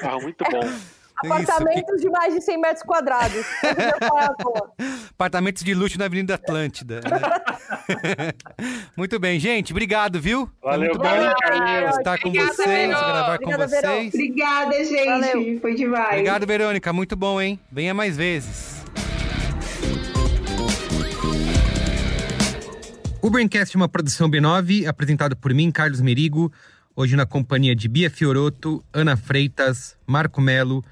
Carro 0.02 0.22
muito 0.24 0.44
bom. 0.52 1.05
Apartamentos 1.24 2.02
de 2.02 2.10
mais 2.10 2.34
de 2.34 2.42
100 2.42 2.58
metros 2.60 2.84
quadrados. 2.84 3.46
Apartamentos 5.12 5.64
de 5.64 5.74
luxo 5.74 5.98
na 5.98 6.06
Avenida 6.06 6.36
Atlântida. 6.36 7.02
né? 7.02 8.32
Muito 8.98 9.18
bem, 9.20 9.40
gente. 9.40 9.72
Obrigado, 9.72 10.20
viu? 10.20 10.50
Valeu, 10.62 10.90
muito 10.90 11.02
valeu, 11.04 11.34
Carlinhos. 11.38 11.98
estar 11.98 12.20
com 12.20 12.30
Obrigada, 12.30 12.54
vocês, 12.54 12.68
Verô. 12.68 13.00
gravar 13.00 13.38
com 13.38 13.44
Obrigada, 13.46 13.68
Verô. 13.68 13.88
vocês. 13.88 14.14
Obrigada, 14.14 14.84
gente. 14.84 15.06
Valeu. 15.06 15.60
Foi 15.62 15.76
demais. 15.76 16.08
Obrigado, 16.10 16.48
Verônica. 16.48 16.94
Muito 16.94 17.16
bom, 17.16 17.42
hein? 17.42 17.60
Venha 17.72 17.94
mais 17.94 18.18
vezes. 18.18 18.84
O 23.22 23.30
Braincast 23.30 23.76
é 23.76 23.80
uma 23.80 23.90
produção 23.90 24.30
B9, 24.30 24.86
apresentado 24.88 25.36
por 25.36 25.52
mim, 25.54 25.72
Carlos 25.72 26.00
Merigo, 26.00 26.52
hoje 26.96 27.16
na 27.16 27.26
companhia 27.26 27.76
de 27.76 27.88
Bia 27.90 28.10
Fioroto, 28.10 28.84
Ana 28.94 29.18
Freitas, 29.18 29.98
Marco 30.08 30.40
Melo, 30.40 30.84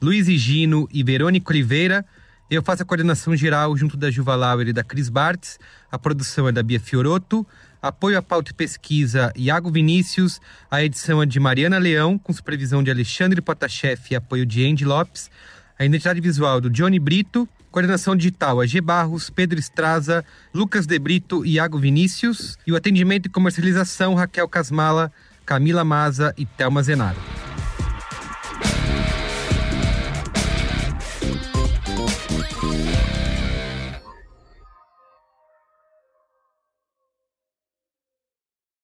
Luiz 0.00 0.26
Higino 0.26 0.88
e 0.90 1.02
Verônica 1.02 1.50
Oliveira. 1.50 2.04
Eu 2.50 2.62
faço 2.62 2.82
a 2.82 2.86
coordenação 2.86 3.36
geral 3.36 3.76
junto 3.76 3.96
da 3.96 4.10
Juva 4.10 4.34
Lauer 4.34 4.68
e 4.68 4.72
da 4.72 4.82
Cris 4.82 5.10
Bartz. 5.10 5.58
A 5.92 5.98
produção 5.98 6.48
é 6.48 6.52
da 6.52 6.62
Bia 6.62 6.80
Fioroto. 6.80 7.46
Apoio 7.82 8.18
à 8.18 8.22
pauta 8.22 8.50
e 8.50 8.54
pesquisa, 8.54 9.32
Iago 9.36 9.70
Vinícius. 9.70 10.40
A 10.70 10.82
edição 10.82 11.22
é 11.22 11.26
de 11.26 11.38
Mariana 11.38 11.78
Leão, 11.78 12.18
com 12.18 12.32
supervisão 12.32 12.82
de 12.82 12.90
Alexandre 12.90 13.40
Potashev 13.42 14.00
e 14.10 14.16
apoio 14.16 14.46
de 14.46 14.66
Andy 14.66 14.84
Lopes. 14.84 15.30
A 15.78 15.84
identidade 15.84 16.20
visual 16.20 16.60
do 16.60 16.70
Johnny 16.70 16.98
Brito. 16.98 17.46
Coordenação 17.70 18.16
digital, 18.16 18.60
AG 18.60 18.80
Barros, 18.80 19.30
Pedro 19.30 19.60
Estraza, 19.60 20.24
Lucas 20.52 20.86
De 20.86 20.98
Brito 20.98 21.46
e 21.46 21.52
Iago 21.52 21.78
Vinícius. 21.78 22.58
E 22.66 22.72
o 22.72 22.76
atendimento 22.76 23.26
e 23.26 23.28
comercialização, 23.28 24.14
Raquel 24.14 24.48
Casmala, 24.48 25.12
Camila 25.50 25.82
Maza 25.82 26.32
e 26.38 26.46
Thelma 26.46 26.80
Zenaro. 26.80 27.18